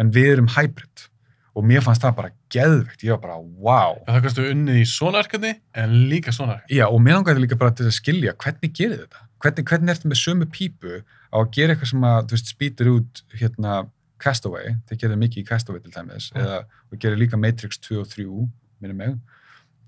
en 0.00 0.10
við 0.10 0.32
erum 0.38 0.48
hybrid 0.56 1.06
og 1.54 1.64
mér 1.68 1.82
fannst 1.84 2.02
það 2.04 2.14
bara 2.16 2.30
geðvegt, 2.54 3.02
ég 3.04 3.12
var 3.12 3.20
bara, 3.20 3.36
wow 3.60 3.98
það 4.06 4.22
kannstu 4.24 4.44
unnið 4.52 4.78
í 4.80 4.84
svona 4.88 5.20
verkefni 5.20 5.50
en 5.82 5.96
líka 6.08 6.32
svona 6.32 6.54
verkefni. 6.56 6.76
Já, 6.78 6.86
og 6.88 7.00
mér 7.04 7.18
langaði 7.18 7.42
líka 7.44 7.58
bara 7.60 7.74
til 7.76 7.86
að 7.90 7.96
skilja 7.98 8.32
hvernig 8.40 8.72
gerir 8.78 9.02
þetta? 9.02 9.26
Hvernig, 9.42 9.66
hvernig 9.68 9.92
ertu 9.96 10.08
með 10.12 10.20
sömu 10.22 10.46
pípu 10.54 11.02
á 11.02 11.36
að 11.42 11.50
gera 11.56 11.74
eitthvað 11.74 11.90
sem 11.92 12.06
að, 12.08 12.18
þú 12.30 12.36
veist, 12.38 12.52
spýtur 12.54 12.90
út 12.94 13.22
hérna 13.40 13.76
Castaway, 14.22 14.76
þeir 14.88 14.98
gerðu 15.02 15.18
mikið 15.18 15.42
í 15.42 15.46
Castaway 15.48 15.80
til 15.82 15.92
dæmis, 15.92 16.30
Mm. 16.32 16.40
eða, 16.44 16.58
og 16.92 16.98
gerðu 17.02 17.18
líka 17.24 17.40
Matrix 17.40 17.78
2 17.82 18.00
og 18.00 18.08
3, 18.08 18.26
minnum 18.80 18.96
mig 18.96 19.18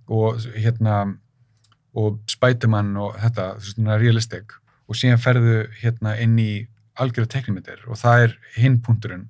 og 0.09 0.37
hérna 0.59 1.17
og 1.95 2.19
Spiderman 2.29 2.97
og 2.99 3.15
þetta 3.23 3.55
þú 3.55 3.63
veist, 3.63 3.77
svona 3.79 3.99
realistic, 4.01 4.53
og 4.89 4.99
síðan 4.99 5.23
ferðu 5.23 5.69
hérna 5.81 6.17
inn 6.21 6.35
í 6.39 6.67
algjörða 7.01 7.31
teknimyndir 7.39 7.87
og 7.89 7.97
það 7.97 8.25
er 8.27 8.35
hinn 8.59 8.81
punkturinn 8.83 9.29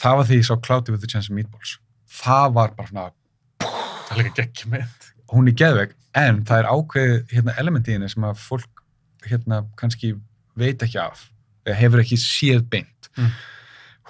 það 0.00 0.16
var 0.20 0.28
því 0.30 0.38
ég 0.40 0.46
sá 0.48 0.54
Cloudy 0.64 0.92
with 0.94 1.02
the 1.04 1.10
Chance 1.10 1.30
of 1.30 1.36
Meatballs 1.36 1.76
það 2.20 2.52
var 2.58 2.74
bara 2.78 2.88
svona 2.88 3.10
Það 4.10 4.16
er 4.18 4.24
líka 4.24 4.42
geggjum 4.42 4.72
með. 4.74 4.94
hún 5.30 5.48
er 5.48 5.54
geðveik, 5.60 5.92
en 6.18 6.40
það 6.48 6.58
er 6.64 6.68
ákveðið 6.72 7.34
hérna, 7.36 7.52
element 7.62 7.86
í 7.88 7.92
henni 7.94 8.08
sem 8.10 8.24
að 8.26 8.40
fólk 8.42 8.80
hérna, 9.28 9.60
kannski 9.78 10.14
veit 10.58 10.82
ekki 10.82 10.98
af 10.98 11.28
eða 11.66 11.76
hefur 11.84 12.02
ekki 12.04 12.18
séð 12.18 12.64
beint 12.72 12.96
Mm. 13.18 13.30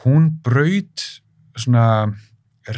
hún 0.04 0.26
braut 0.44 1.02
svona 1.56 2.12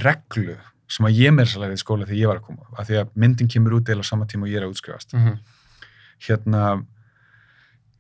reglu 0.03 0.55
sem 0.89 1.07
að 1.09 1.17
ég 1.19 1.35
sælæri 1.51 1.75
í 1.75 1.81
skóla 1.83 2.07
þegar 2.07 2.21
ég 2.21 2.29
var 2.31 2.39
að 2.39 2.47
koma 2.47 2.63
af 2.79 2.87
því 2.89 2.99
að 3.01 3.11
myndin 3.19 3.49
kemur 3.51 3.75
út 3.81 3.89
eða 3.91 4.05
á 4.07 4.11
sama 4.11 4.27
tíma 4.31 4.47
og 4.47 4.53
ég 4.53 4.61
er 4.61 4.67
að 4.67 4.73
útskrifast 4.75 5.13
Mm 5.15 5.25
-hmm. 5.27 5.39
hérna 6.29 6.87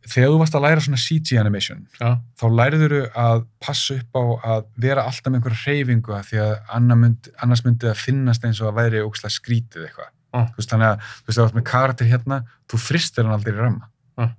þegar 0.09 0.33
þú 0.33 0.39
varst 0.41 0.57
að 0.59 0.65
læra 0.67 0.83
svona 0.83 0.99
CG 0.99 1.37
animation 1.39 1.85
Já, 2.01 2.09
þá 2.41 2.45
læriður 2.59 2.95
að 3.15 3.45
passa 3.63 3.95
upp 4.01 4.19
á 4.19 4.23
að 4.55 4.65
vera 4.83 5.05
alltaf 5.07 5.31
með 5.31 5.39
einhverja 5.41 5.63
hreyfingu 5.63 6.15
af 6.17 6.31
því 6.31 6.41
að 6.43 6.55
annars 6.75 7.63
myndi 7.67 7.87
það 7.89 8.01
finnast 8.03 8.45
eins 8.49 8.61
og 8.63 8.73
að 8.73 8.79
væri 8.81 9.03
ókslega 9.07 9.37
skrítið 9.37 9.87
eitthvað. 9.87 10.11
Ah. 10.33 10.47
Þú 10.53 10.59
veist, 10.63 10.71
þannig 10.73 10.89
að 10.89 11.03
þú 11.07 11.27
veist, 11.29 11.39
það 11.39 11.47
var 11.47 11.57
með 11.59 11.67
karakter 11.69 12.09
hérna, 12.09 12.39
þú 12.73 12.81
fristir 12.81 13.27
hann 13.27 13.35
aldrei 13.37 13.53
í 13.53 13.59
ramma. 13.59 13.89
Ah. 14.17 14.31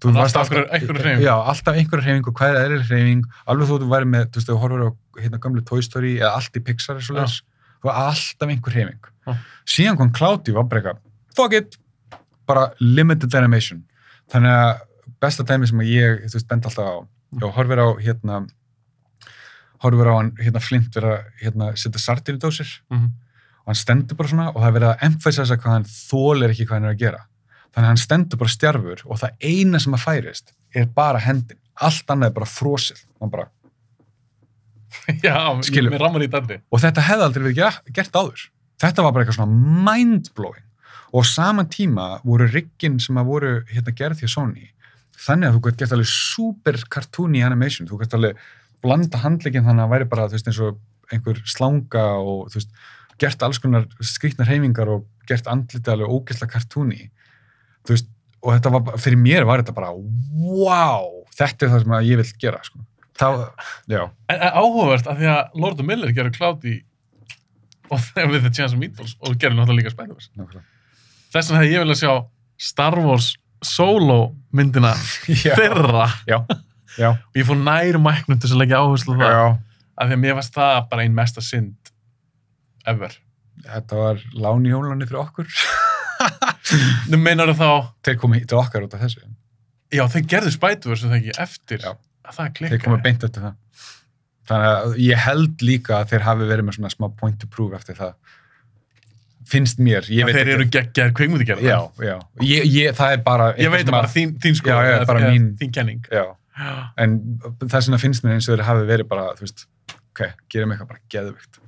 Þú 0.00 0.14
varst 0.16 0.38
alltaf 0.38 0.50
einhverja- 0.50 0.72
einhverja 0.78 1.04
hreyfingu. 1.04 1.26
Já, 1.26 1.34
alltaf 1.52 1.78
einhverja 1.82 2.06
hreyfingu, 2.06 2.32
hvað 2.38 2.54
er 2.54 2.60
eðlileg 2.64 2.88
hreyfing, 2.88 3.22
alveg 3.46 3.68
þú 3.68 3.90
væri 3.92 4.08
með, 4.08 4.24
þú 4.32 4.40
veist, 4.40 4.48
þú 4.48 4.58
horfur 4.62 4.86
á 4.88 4.90
hérna 5.22 5.40
gamlu 5.44 5.64
Toy 5.68 5.82
Story 5.84 6.14
eða 6.18 6.32
allt 6.38 6.56
í 6.56 6.64
Pixar 6.64 6.98
þú 7.02 7.86
var 7.86 7.94
alltaf 8.08 8.48
einhver 8.48 8.74
hreyfing. 8.74 9.12
Ah. 9.28 9.36
Síðan 9.68 9.98
kom 10.00 10.10
Cloudy 10.10 10.52
var 10.56 10.64
bara 10.64 10.80
eitthvað, 10.80 11.02
fuck 11.36 11.52
it, 11.52 11.76
bara 12.48 12.72
limited 12.80 13.34
animation. 13.34 13.84
Þannig 14.32 14.54
að 14.56 14.80
besta 15.20 15.44
dæmi 15.46 15.66
sem 15.68 15.80
að 15.82 15.90
ég, 15.92 16.20
þú 16.30 16.38
veist, 16.38 16.48
bend 16.48 16.66
alltaf 16.68 16.86
á, 16.86 16.96
og 17.42 17.54
horfir 17.56 17.80
á 17.82 17.88
hérna 18.02 18.42
horfir 19.82 20.10
á 20.10 20.14
hann 20.18 20.32
hérna 20.42 20.60
flint 20.62 20.94
vera 20.94 21.16
hérna 21.42 21.72
setja 21.76 22.00
sardinudósir 22.02 22.70
Mhm. 22.90 23.04
og 23.62 23.66
hann 23.66 23.74
stendur 23.78 24.16
bara 24.16 24.28
svona 24.28 24.48
og 24.48 24.56
það 24.62 24.68
er 24.68 24.76
verið 24.80 24.90
að 24.94 25.02
emphasisa 25.08 25.56
hvað 25.56 25.74
hann 25.76 25.84
þólir 25.84 26.50
ekki 26.54 26.66
hvað 26.66 26.74
hann 26.78 26.84
er 26.88 26.94
að 26.94 26.98
gera. 27.04 27.20
Þannig 27.74 27.84
að 27.84 27.92
hann 27.92 28.02
stendur 28.06 28.38
bara 28.38 28.48
stjarfur 28.50 29.02
og 29.06 29.18
það 29.20 29.30
eina 29.44 29.78
sem 29.78 29.92
að 29.94 30.04
færist 30.06 30.52
er 30.74 30.86
bara 30.86 31.18
hendin. 31.18 31.58
Allt 31.80 32.06
annað 32.10 32.26
er 32.30 32.34
bara 32.38 32.46
frosið. 32.46 33.04
Hann 33.20 33.30
bara, 33.30 33.48
já 35.22 35.36
í 35.36 36.30
og 36.72 36.80
þetta 36.80 37.04
hefði 37.06 37.26
aldrei 37.26 37.42
verið 37.44 37.92
gert, 37.94 38.16
áður. 38.16 38.48
Þetta 38.80 39.02
var 39.04 39.12
bara 39.12 39.24
eitthvað 39.24 39.38
svona 39.38 39.84
mindblowing. 39.84 40.64
Og 41.12 41.24
á 41.24 41.26
sama 41.26 41.64
tíma 41.64 42.20
voru 42.24 42.46
riggin 42.52 42.98
sem 43.00 43.16
að 43.16 43.24
voru 43.30 43.52
hérna 43.70 43.94
gerð 43.96 44.20
hjá 44.22 44.28
Sony 44.28 44.68
þannig 45.18 45.48
að 45.48 45.56
þú 45.56 45.62
gætt 45.66 45.80
gert 45.82 45.94
alveg 45.96 46.10
super 46.12 46.78
cartoony 46.94 47.42
animation, 47.46 47.88
þú 47.90 48.00
gætt 48.02 48.16
alveg 48.18 48.42
blanda 48.84 49.22
handleikin 49.22 49.66
þannig 49.66 49.82
að 49.82 49.88
það 49.88 49.94
væri 49.94 50.10
bara 50.12 50.28
þú 50.28 50.38
veist 50.38 50.50
eins 50.50 50.60
og 50.62 50.78
einhver 51.12 51.40
slanga 51.48 52.04
og 52.20 52.52
þú 52.52 52.60
veist 52.60 52.76
gert 53.18 53.42
alls 53.42 53.58
konar 53.62 53.88
skrýtnar 54.04 54.50
heimingar 54.50 54.90
og 54.92 55.06
gert 55.28 55.48
andliti 55.50 55.90
alveg 55.90 56.12
ógeðslega 56.12 56.54
cartoony 56.54 57.08
þú 57.86 57.96
veist 57.96 58.12
og 58.38 58.54
þetta 58.54 58.72
var, 58.74 59.00
fyrir 59.02 59.18
mér 59.20 59.46
var 59.48 59.62
þetta 59.62 59.74
bara 59.74 59.90
wow, 59.94 61.08
þetta 61.34 61.66
er 61.66 61.72
það 61.72 61.84
sem 61.84 61.96
ég 62.06 62.20
vil 62.20 62.28
gera 62.44 62.60
sko. 62.66 62.84
þá, 63.18 63.28
já, 63.90 64.02
En, 64.30 64.36
en 64.36 64.60
áhugavert 64.60 65.10
að 65.10 65.22
því 65.22 65.30
að 65.32 65.58
Lord 65.64 65.82
of 65.82 65.88
Miller 65.88 66.14
gerur 66.14 66.34
Cloudy 66.38 66.76
og 67.88 68.02
þegar 68.12 68.32
við 68.34 68.46
The 68.46 68.54
Chance 68.54 68.76
of 68.76 68.82
Meatballs 68.82 69.16
og 69.18 69.38
gerur 69.40 69.56
náttúrulega 69.56 69.80
líka 69.80 69.94
Spider-Verse. 69.94 70.62
Þess 71.32 71.48
vegna 71.48 71.62
hefði 71.62 71.72
ég 71.72 71.84
viljað 71.84 72.00
sjá 72.02 72.12
Star 72.68 72.98
Wars 73.00 73.30
solo 73.64 74.34
myndina 74.54 74.92
já, 76.98 77.08
og 77.14 77.36
ég 77.38 77.46
fór 77.46 77.58
nær 77.62 77.98
mæknum 78.02 78.38
til 78.40 78.50
að 78.52 78.60
leggja 78.62 78.80
áherslu 78.82 79.14
á 79.16 79.18
það 79.18 79.56
af 79.98 80.08
því 80.08 80.14
að 80.16 80.22
mér 80.24 80.36
varst 80.38 80.54
það 80.54 80.78
bara 80.90 81.04
einn 81.04 81.14
mesta 81.16 81.42
synd 81.42 81.92
ever. 82.88 83.12
Þetta 83.66 83.96
var 83.98 84.20
lán 84.38 84.66
í 84.66 84.70
hólunni 84.72 85.06
fyrir 85.08 85.20
okkur. 85.24 85.48
Nú 87.10 87.18
meinar 87.20 87.50
þá, 87.58 87.68
Þeir 88.06 88.18
komu 88.22 88.38
til 88.40 88.58
okkar 88.60 88.86
út 88.86 88.94
af 88.94 89.02
þessu. 89.02 89.24
já 89.94 90.04
þeir 90.12 90.26
gerðu 90.30 90.52
Spider-Verse 90.54 91.06
en 91.06 91.12
það 91.14 91.18
ekki 91.22 91.34
eftir 91.42 91.82
Já. 91.84 91.92
að 92.28 92.34
það 92.36 92.44
Þeir 92.44 92.54
klikkaði. 92.58 92.82
komu 92.84 92.98
beint 93.04 93.24
eftir 93.28 93.44
það. 93.46 93.56
Þannig 94.48 94.70
að 94.72 94.96
ég 95.04 95.22
held 95.26 95.64
líka 95.68 95.98
að 95.98 96.10
þeir 96.14 96.24
hafi 96.28 96.48
verið 96.48 96.66
með 96.68 96.76
svona 96.78 96.92
smá 96.94 97.06
point 97.20 97.38
to 97.42 97.48
prove 97.52 97.76
eftir 97.76 97.98
það. 97.98 98.14
Finnst 99.48 99.78
mér, 99.80 100.04
ég 100.12 100.26
veit 100.28 100.34
þeir 100.36 100.48
eru. 100.54 100.64
Já, 101.64 101.78
já. 102.04 102.16
Ég, 102.44 102.66
ég, 102.68 102.90
það 102.98 103.14
er 103.16 103.22
bara... 103.24 103.46
Ég 103.56 103.70
veit 103.72 103.80
eitthvað 103.80 103.94
það 103.94 103.94
bara 103.96 104.10
sem 104.12 104.18
þín, 104.18 104.34
þín 104.44 104.58
sko, 104.58 104.68
Já, 104.74 104.78
já, 104.90 104.98
bara 105.08 105.30
mín- 105.32 105.46
þín 105.60 105.70
kenning. 105.72 106.02
að- 106.10 106.18
Já, 106.58 106.74
en 107.04 107.14
þess 107.62 107.86
vegna 107.88 108.00
finnst 108.02 108.24
mér 108.26 108.34
eins 108.36 108.48
og 108.50 108.56
þeir 108.58 108.64
hafi 108.66 108.84
verið 108.90 109.08
bara, 109.08 109.24
þú 109.38 109.46
veist, 109.46 109.64
ok, 110.10 110.22
gerum 110.52 110.74
eitthvað 110.74 110.90
bara 110.92 111.00
geðvikt. 111.14 111.60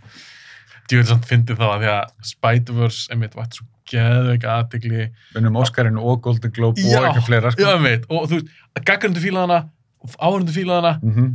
Djúvel 0.90 1.06
samt 1.06 1.28
fyndi 1.30 1.54
þá 1.56 1.66
að 1.70 1.84
því 1.84 1.90
að 1.94 2.30
Spider-Verse 2.34 3.12
einmitt 3.14 3.36
vært 3.38 3.54
svo 3.60 3.66
geðveik 3.90 4.44
aðtegli. 4.50 5.04
Unnum 5.38 5.56
Óskarinn 5.62 5.96
og 6.02 6.20
Golden 6.26 6.50
Globe 6.56 6.82
og 6.82 7.06
eitthvað 7.06 7.26
fleira, 7.30 7.52
sko. 7.54 7.62
Já, 7.64 7.76
einmitt. 7.78 8.04
Og 8.10 8.26
þú 8.30 8.40
veist, 8.40 8.50
gaggarindu 8.90 9.22
fílaði 9.22 9.46
hana, 9.46 9.60
áhörundu 10.18 10.52
fílaði 10.56 10.82
hana, 10.82 10.92
Mm 11.06 11.30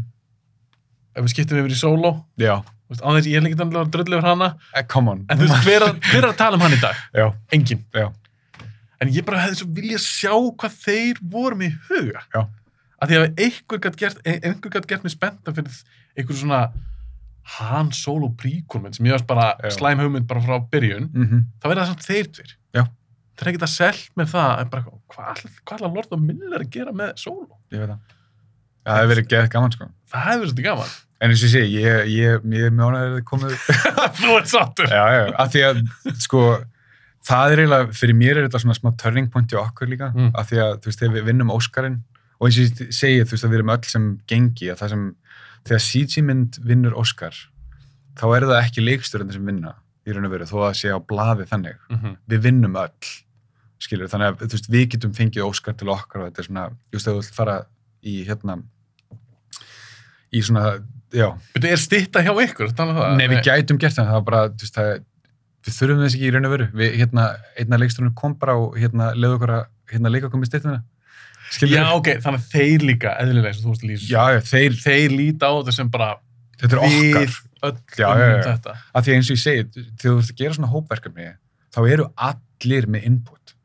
ef 1.16 1.24
við 1.24 1.32
skiptum 1.32 1.60
yfir 1.62 1.72
í 1.72 1.78
solo, 1.80 2.10
Já, 2.38 2.58
veist, 2.90 3.02
á 3.02 3.10
þess 3.16 3.28
ég 3.32 3.38
er 3.40 3.46
líka 3.46 3.66
að 3.66 3.92
drölla 3.94 4.18
yfir 4.20 4.28
hana, 4.30 4.50
eh, 4.76 4.84
come 4.84 5.10
on. 5.12 5.26
en 5.30 5.38
þú 5.38 5.48
veist, 5.48 5.64
hver, 5.66 5.82
að- 5.88 6.00
hver 6.12 6.24
er 6.24 6.30
að 6.32 6.38
tala 6.38 6.56
um 6.60 6.62
hann 6.62 6.72
í 6.78 6.82
dag? 6.82 6.96
Já, 7.14 7.34
Engin. 7.52 7.86
já, 7.94 8.12
En 9.02 9.10
ég 9.12 9.26
bara 9.26 9.42
hefði 9.44 9.58
svo 9.60 9.68
viljað 9.76 10.02
sjá 10.06 10.32
hvað 10.56 10.76
þeir 10.86 11.18
voru 11.22 11.56
með 11.60 11.74
huga. 11.90 12.22
Já. 12.34 12.46
Að 13.02 13.10
því 13.10 13.16
að 13.20 13.42
einhver 13.44 13.80
gætt 13.84 13.98
gert, 14.00 14.88
gert 14.88 15.04
mig 15.04 15.12
spennta 15.12 15.52
fyrir 15.54 15.84
einhver 16.18 16.38
svona 16.40 16.72
Han 17.60 17.92
Solo 17.92 18.30
príkulmynd 18.30 18.96
sem 18.96 19.06
ég 19.06 19.12
varst 19.14 19.28
bara 19.28 19.52
slæm 19.70 20.00
hugmynd 20.02 20.26
bara 20.26 20.42
frá 20.42 20.56
byrjun, 20.72 21.10
mm 21.14 21.44
þá 21.62 21.68
verða 21.70 21.84
það 21.84 21.92
samt 21.92 22.06
þeir 22.08 22.30
tveir. 22.32 22.54
Já. 22.74 22.84
Það 23.36 23.44
er 23.46 23.52
ekkert 23.52 23.68
að 23.68 23.74
selja 23.76 24.16
með 24.18 24.32
það, 24.32 24.60
en 24.64 24.70
bara, 24.70 24.84
hvað 25.12 25.44
ætla 25.76 25.94
Lord 25.94 26.16
of 26.16 26.20
Miller 26.24 26.60
að 26.64 26.70
gera 26.72 26.92
með 26.96 27.12
Solo? 27.20 27.60
ég 27.72 27.80
veit 27.84 27.90
það. 27.90 28.00
Já, 28.86 28.90
það 28.90 28.98
hefur 29.02 29.12
verið 29.14 29.28
geðið 29.36 29.50
gaman, 29.58 29.72
sko. 29.76 29.90
Það 30.16 30.26
hefur 30.32 30.56
verið. 30.56 30.96
En 31.24 31.32
eins 31.32 31.44
og 31.48 31.52
segi, 31.54 31.80
ég, 31.80 32.10
ég, 32.12 32.42
ég 32.60 32.74
mjónaður 32.76 33.06
að 33.08 33.14
þið 33.16 33.26
komið 33.30 33.54
Þú 34.20 34.32
ert 34.36 34.50
sattur. 34.52 34.90
já, 34.92 35.04
já, 35.16 35.22
af 35.40 35.54
því 35.54 35.62
að 35.70 35.78
sko, 36.26 36.42
það 37.26 37.54
er 37.56 37.62
eiginlega, 37.64 37.94
fyrir 37.96 38.18
mér 38.20 38.38
er 38.42 38.48
þetta 38.50 38.60
svona 38.66 38.76
smá 38.78 38.90
turning 39.00 39.30
point 39.32 39.54
í 39.56 39.60
okkur 39.62 39.88
líka, 39.94 40.12
Mm. 40.16 40.32
af 40.36 40.50
því 40.52 40.60
að 40.66 40.74
þú 40.84 40.92
veist, 40.92 41.00
þegar 41.00 41.16
við 41.16 41.26
vinnum 41.32 41.54
Óskarinn 41.56 41.96
og 42.40 42.48
eins 42.50 42.58
og 42.60 42.66
ég 42.66 42.92
segi, 43.00 43.24
þú 43.24 43.32
veist, 43.38 43.46
að 43.48 43.54
við 43.56 43.60
erum 43.62 43.74
öll 43.78 43.88
sem 43.94 44.10
gengi, 44.28 44.68
að 44.74 44.82
það 44.84 44.90
sem, 44.96 45.06
þegar 45.66 45.84
CG 45.88 46.24
mynd 46.28 46.60
vinnur 46.68 46.98
Óskar, 47.00 47.36
þá 48.20 48.26
er 48.36 48.48
það 48.52 48.60
ekki 48.66 48.84
leiksturinn 48.86 49.32
sem 49.34 49.46
vinna 49.48 49.74
í 50.06 50.14
raun 50.14 50.28
og 50.28 50.32
veru, 50.36 50.46
þó 50.46 50.58
að 50.60 50.68
það 50.68 50.80
sé 50.82 50.92
á 50.94 51.00
blaði 51.00 51.48
þannig, 51.50 51.78
Mm 51.90 51.98
-hmm. 52.04 52.18
við 52.30 52.40
vinnum 52.50 52.76
öll 52.76 53.10
skilur, 53.80 54.08
þannig 54.12 54.28
að 54.36 54.44
þú 54.46 54.52
veist, 54.60 54.70
við 54.70 54.86
getum 54.92 55.14
fengið 55.16 55.48
Óskar 55.48 55.74
til 55.80 55.90
okkar 55.90 56.22
og 56.22 56.28
þetta 56.30 56.40
er 56.44 56.48
svona, 56.52 56.70
just 56.92 57.08
í 58.06 58.22
hérna 58.28 58.60
í 60.36 60.42
svona, 60.46 60.76
Þetta 61.56 61.72
er 61.72 61.82
stitta 61.82 62.24
hjá 62.26 62.32
ykkur, 62.46 62.74
tala 62.78 62.94
um 62.94 63.00
það? 63.00 63.14
nei 63.20 63.28
við 63.32 63.44
gætum 63.48 63.80
gert 63.82 63.96
það, 63.98 64.10
það 64.10 64.18
var 64.20 64.26
bara, 64.30 64.42
þú 64.52 64.66
veist, 64.66 64.76
það 64.80 64.92
við 65.66 65.78
þurfum 65.80 66.04
þess 66.04 66.18
ekki 66.18 66.28
í 66.28 66.34
raun 66.36 66.48
og 66.50 66.54
veru, 66.56 66.68
við 66.78 66.98
hérna 67.00 67.24
einna 67.62 67.80
leiksturnum 67.82 68.14
kom 68.18 68.36
bara 68.42 68.58
og 68.62 68.76
hérna 68.78 69.08
leiði 69.16 69.38
okkur 69.40 69.54
að 69.56 69.64
hérna 69.94 70.12
leika 70.14 70.30
okkur 70.30 70.42
með 70.44 70.52
styttuna 70.52 70.82
skilur, 71.56 71.78
Já, 71.78 71.86
ok, 71.96 72.12
þannig 72.26 72.44
að 72.44 72.52
þeir 72.54 72.86
líka, 72.90 73.16
eðlilega, 73.22 73.56
sem 73.56 73.66
þú 73.66 73.74
veist 73.74 73.86
að 73.86 73.90
lýsa. 73.92 74.06
já, 74.12 74.24
já, 74.36 74.40
þeir, 74.52 74.78
Þeir 74.84 75.16
líta 75.16 75.50
á 75.50 75.54
þetta 75.56 75.76
sem 75.78 75.90
bara 75.94 76.10
þetta 76.62 76.70
er 76.76 76.84
okkar 76.86 77.26
við 77.26 77.40
öll 77.66 77.76
Já, 77.98 78.08
um 78.12 78.44
þetta. 78.46 78.76
að 78.94 79.08
því 79.08 79.16
eins 79.16 79.30
og 79.30 79.36
ég 79.36 79.42
segi, 79.42 79.66
þegar 79.74 80.06
þú 80.06 80.16
ert 80.22 80.32
að 80.34 80.42
gera 80.42 80.58
svona 80.58 80.72
hópverkefni 80.74 81.28
þá 81.76 81.80
eru 81.92 82.08
allir 82.30 82.88
með 82.94 83.08
input 83.10 83.56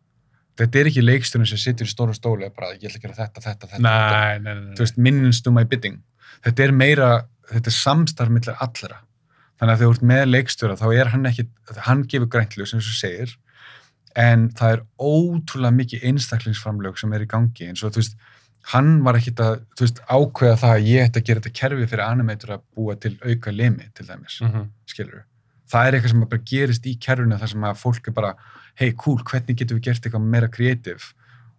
þetta 0.61 0.81
er 0.81 0.91
ekki 0.91 1.05
leiksturinn 1.05 1.49
sem 1.49 1.61
situr 1.61 1.89
í 1.89 1.93
stóru 1.93 2.15
stóli 2.17 2.49
og 2.49 2.55
bara, 2.57 2.73
ég 2.77 2.89
ætla 2.91 3.01
að 3.01 3.05
gera 3.07 3.19
þetta, 3.19 3.45
þetta, 3.45 3.69
þetta, 3.71 3.77
þetta. 3.77 3.85
Nei, 3.85 4.39
nei, 4.41 4.55
nei. 4.55 4.65
nei. 4.71 4.75
þú 4.77 4.85
veist, 4.87 4.99
minnins 5.09 5.41
to 5.45 5.53
my 5.55 5.65
bidding 5.69 6.01
þetta 6.45 6.67
er 6.67 6.75
meira, 6.77 7.11
þetta 7.51 7.71
er 7.73 7.77
samstarf 7.77 8.31
millir 8.33 8.57
allra, 8.61 9.01
þannig 9.61 9.73
að 9.75 9.79
þegar 9.79 9.87
þú 9.91 9.95
ert 9.97 10.09
með 10.11 10.25
leikstjóra 10.31 10.77
þá 10.81 10.87
er 10.97 11.09
hann 11.15 11.27
ekki, 11.31 11.47
hann 11.87 12.03
gefur 12.09 12.29
græntlu 12.33 12.67
sem 12.67 12.81
þú 12.81 12.95
segir 12.99 13.37
en 14.19 14.49
það 14.59 14.73
er 14.77 14.83
ótrúlega 14.99 15.77
mikið 15.77 16.05
einstaklingsframlög 16.11 16.99
sem 16.99 17.13
er 17.15 17.23
í 17.25 17.31
gangi, 17.31 17.69
eins 17.71 17.83
og 17.87 17.93
þú 17.95 18.03
veist 18.03 18.17
hann 18.75 18.89
var 19.07 19.17
ekkit 19.17 19.41
að, 19.41 19.61
þú 19.79 19.87
veist, 19.87 20.01
ákveða 20.11 20.57
það 20.61 20.73
að 20.77 20.89
ég 20.91 21.05
ætti 21.09 21.21
að 21.23 21.27
gera 21.31 21.41
þetta 21.41 21.59
kerfi 21.61 21.87
fyrir 21.89 22.05
animator 22.05 22.51
að 22.57 22.65
búa 22.77 22.97
til 23.01 23.15
auka 23.25 23.51
limi, 23.55 23.87
til 23.95 24.07
dæmis 24.07 24.41
Mhm. 24.43 24.67
skilur 24.87 25.23
það 25.71 25.87
er 25.87 25.93
eitthvað 25.95 26.11
sem 26.11 26.21
bara 26.27 26.43
gerist 26.51 26.87
í 26.87 26.99
kerfinu 26.99 27.39
þar 27.39 27.49
sem 27.49 27.61
að 27.63 27.79
fólk 27.79 28.09
er 28.09 28.13
bara, 28.13 28.35
hei 28.75 28.91
cool, 28.93 29.19
hvernig 29.23 29.57
getum 29.57 29.79
við 29.79 29.83
gert 29.87 30.03
eitthvað 30.03 30.27
meira 30.27 30.49
kreatív 30.49 31.13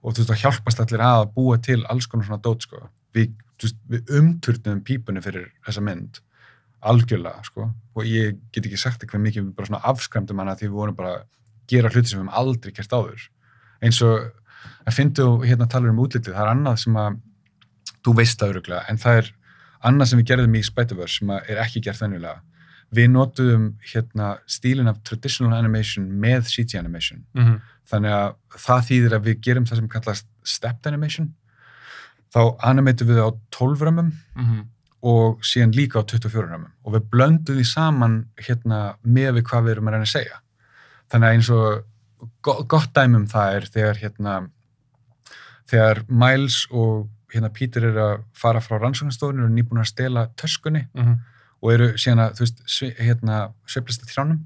og 0.03 0.13
þú 0.13 0.17
veist, 0.19 0.29
það 0.29 0.41
hjálpast 0.43 0.79
allir 0.83 0.99
að 1.07 1.33
búa 1.33 1.57
til 1.61 1.85
alls 1.89 2.05
konar 2.07 2.25
svona 2.25 2.41
dót, 2.41 2.61
sko. 2.63 2.89
Við, 3.13 3.31
þú 3.50 3.50
veist, 3.67 3.80
við 3.91 4.14
umturnuðum 4.19 4.83
pípunni 4.88 5.23
fyrir 5.23 5.49
þessa 5.65 5.83
mynd, 5.85 6.19
algjörlega 6.81 7.43
sko, 7.45 7.67
og 7.95 8.07
ég 8.09 8.40
get 8.53 8.65
ekki 8.65 8.80
sagt 8.80 9.03
eitthvað 9.03 9.25
mikið 9.27 9.43
við 9.43 9.56
bara 9.57 9.69
svona 9.69 9.83
afskræmdum 9.91 10.41
hana 10.41 10.56
því 10.57 10.69
við 10.69 10.77
vorum 10.80 10.98
bara 10.98 11.15
að 11.19 11.25
gera 11.72 11.91
hluti 11.91 12.09
sem 12.09 12.17
við 12.19 12.23
höfum 12.23 12.38
aldrei 12.41 12.72
gert 12.73 12.95
áður. 12.95 13.27
Eins 13.81 14.01
og 14.06 14.31
að 14.85 14.98
fyndu 14.98 15.27
hérna 15.45 15.67
talar 15.69 15.93
um 15.93 16.01
útlitið, 16.01 16.33
það 16.33 16.45
er 16.45 16.53
annað 16.56 16.80
sem 16.83 16.98
að 17.01 17.19
þú 18.01 18.15
veist 18.17 18.40
það 18.41 18.56
öruglega, 18.56 18.85
en 18.90 19.01
það 19.01 19.19
er 19.22 19.33
annað 19.90 20.09
sem 20.09 20.22
við 20.22 20.31
gerðum 20.31 20.57
í 20.57 20.64
Spider-Verse 20.65 21.19
sem 21.19 21.35
er 21.38 21.61
ekki 21.61 21.83
gert 21.85 22.01
venjulega. 22.01 22.41
Við 22.91 23.07
notuðum 23.14 23.67
hérna 23.93 24.31
stílinn 24.51 24.90
af 24.91 24.99
traditional 25.07 25.53
animation 25.56 26.09
með 26.22 26.49
CG 26.51 26.80
animation. 26.80 27.25
Mhm. 27.38 27.61
þannig 27.91 28.14
að 28.15 28.35
það 28.56 28.83
þýðir 28.88 29.14
að 29.17 29.25
við 29.25 29.40
gerum 29.41 29.65
það 29.67 29.80
sem 29.80 29.88
kallast 29.91 30.27
stepped 30.48 30.88
animation 30.88 31.33
þá 32.33 32.57
animatum 32.63 33.07
við 33.07 33.19
á 33.23 33.29
12 33.51 33.81
römmum 33.87 34.11
Mhm. 34.35 34.61
og 35.03 35.41
síðan 35.41 35.73
líka 35.75 35.99
á 35.99 36.03
24 36.05 36.47
römmum 36.47 36.71
og 36.85 36.93
við 36.93 37.09
blöndum 37.09 37.57
því 37.57 37.65
saman 37.65 38.25
hérna 38.37 38.95
með 39.05 39.33
við 39.39 39.43
hvað 39.49 39.63
við 39.65 39.71
erum 39.75 39.87
að 39.87 39.91
reyna 39.97 40.05
að 40.09 40.15
segja 40.15 40.37
þannig 41.11 41.27
að 41.27 41.33
eins 41.35 41.49
og 41.49 41.83
go- 42.41 42.63
gott 42.63 42.93
dæmi 42.93 43.15
um 43.15 43.27
það 43.27 43.55
er 43.55 43.61
þegar 43.75 43.95
hérna 44.03 44.49
þegar 45.71 46.03
Miles 46.09 46.67
og 46.71 47.09
hérna 47.33 47.49
Peter 47.53 47.85
er 47.87 47.95
að 47.97 48.23
fara 48.35 48.59
frá 48.59 48.77
rannsóknastofnir 48.81 49.45
og 49.47 49.51
nýbúin 49.55 49.79
að 49.81 49.87
stela 49.91 50.27
töskunni 50.37 50.87
Mhm. 50.93 51.19
og 51.63 51.71
eru 51.73 51.93
síðan 51.93 52.19
að, 52.19 52.33
þú 52.35 52.39
veist, 52.45 52.61
svi- 52.67 52.95
hérna, 52.97 53.53
sveiflist 53.67 54.01
að 54.03 54.09
trjánum, 54.11 54.39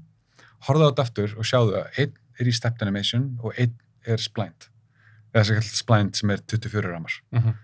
horfðu 0.68 0.84
á 0.86 0.90
þetta 0.92 1.02
aftur 1.06 1.34
og 1.38 1.44
sjáðu 1.44 1.72
að 1.80 1.86
einn 1.98 2.12
er 2.38 2.46
í 2.46 2.52
stepped 2.54 2.82
animation 2.82 3.38
og 3.42 3.52
einn 3.58 3.72
er 4.06 4.16
splind, 4.18 4.68
eða 5.34 5.42
þess 5.42 5.50
að 5.50 5.54
kalla 5.56 5.80
splind 5.82 6.16
sem 6.16 6.30
er 6.30 6.36
24 6.46 6.92
ramar. 6.92 7.12
Mhm. 7.32 7.54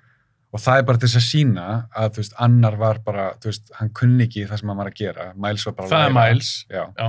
Og 0.52 0.60
það 0.60 0.78
er 0.78 0.86
bara 0.88 1.00
til 1.00 1.08
þess 1.08 1.16
að 1.22 1.26
sína 1.30 1.66
að, 1.96 2.08
þú 2.12 2.20
veist, 2.22 2.34
annar 2.44 2.74
var 2.76 2.98
bara, 3.06 3.26
þú 3.40 3.48
veist, 3.48 3.70
hann 3.78 3.88
kunni 3.96 4.26
ekki 4.26 4.42
það 4.50 4.58
sem 4.60 4.68
hann 4.68 4.76
var 4.82 4.90
að 4.90 4.98
gera, 4.98 5.28
Miles 5.34 5.64
var 5.64 5.76
bara 5.78 5.86
að 5.88 5.92
Það 5.94 6.02
er 6.04 6.12
læra. 6.12 6.26
Miles. 6.34 6.50
Já, 6.68 6.82
Já. 6.98 7.06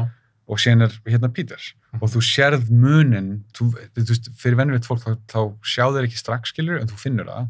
og 0.47 0.61
síðan 0.63 0.81
er 0.87 0.95
hérna 1.11 1.29
Peter. 1.33 1.65
Og 1.99 2.09
þú 2.13 2.21
sérð 2.23 2.69
munin, 2.71 3.43
þú, 3.57 3.67
þú 3.99 4.05
veist, 4.13 4.29
fyrir 4.39 4.55
venjulegt 4.61 4.87
fólk 4.87 5.03
þá, 5.03 5.11
þá 5.33 5.39
sjáðu 5.73 5.97
þeir 5.99 6.07
ekki 6.07 6.21
strax 6.21 6.53
skilur, 6.53 6.79
en 6.79 6.87
þú 6.87 7.01
finnur 7.03 7.27
það. 7.33 7.49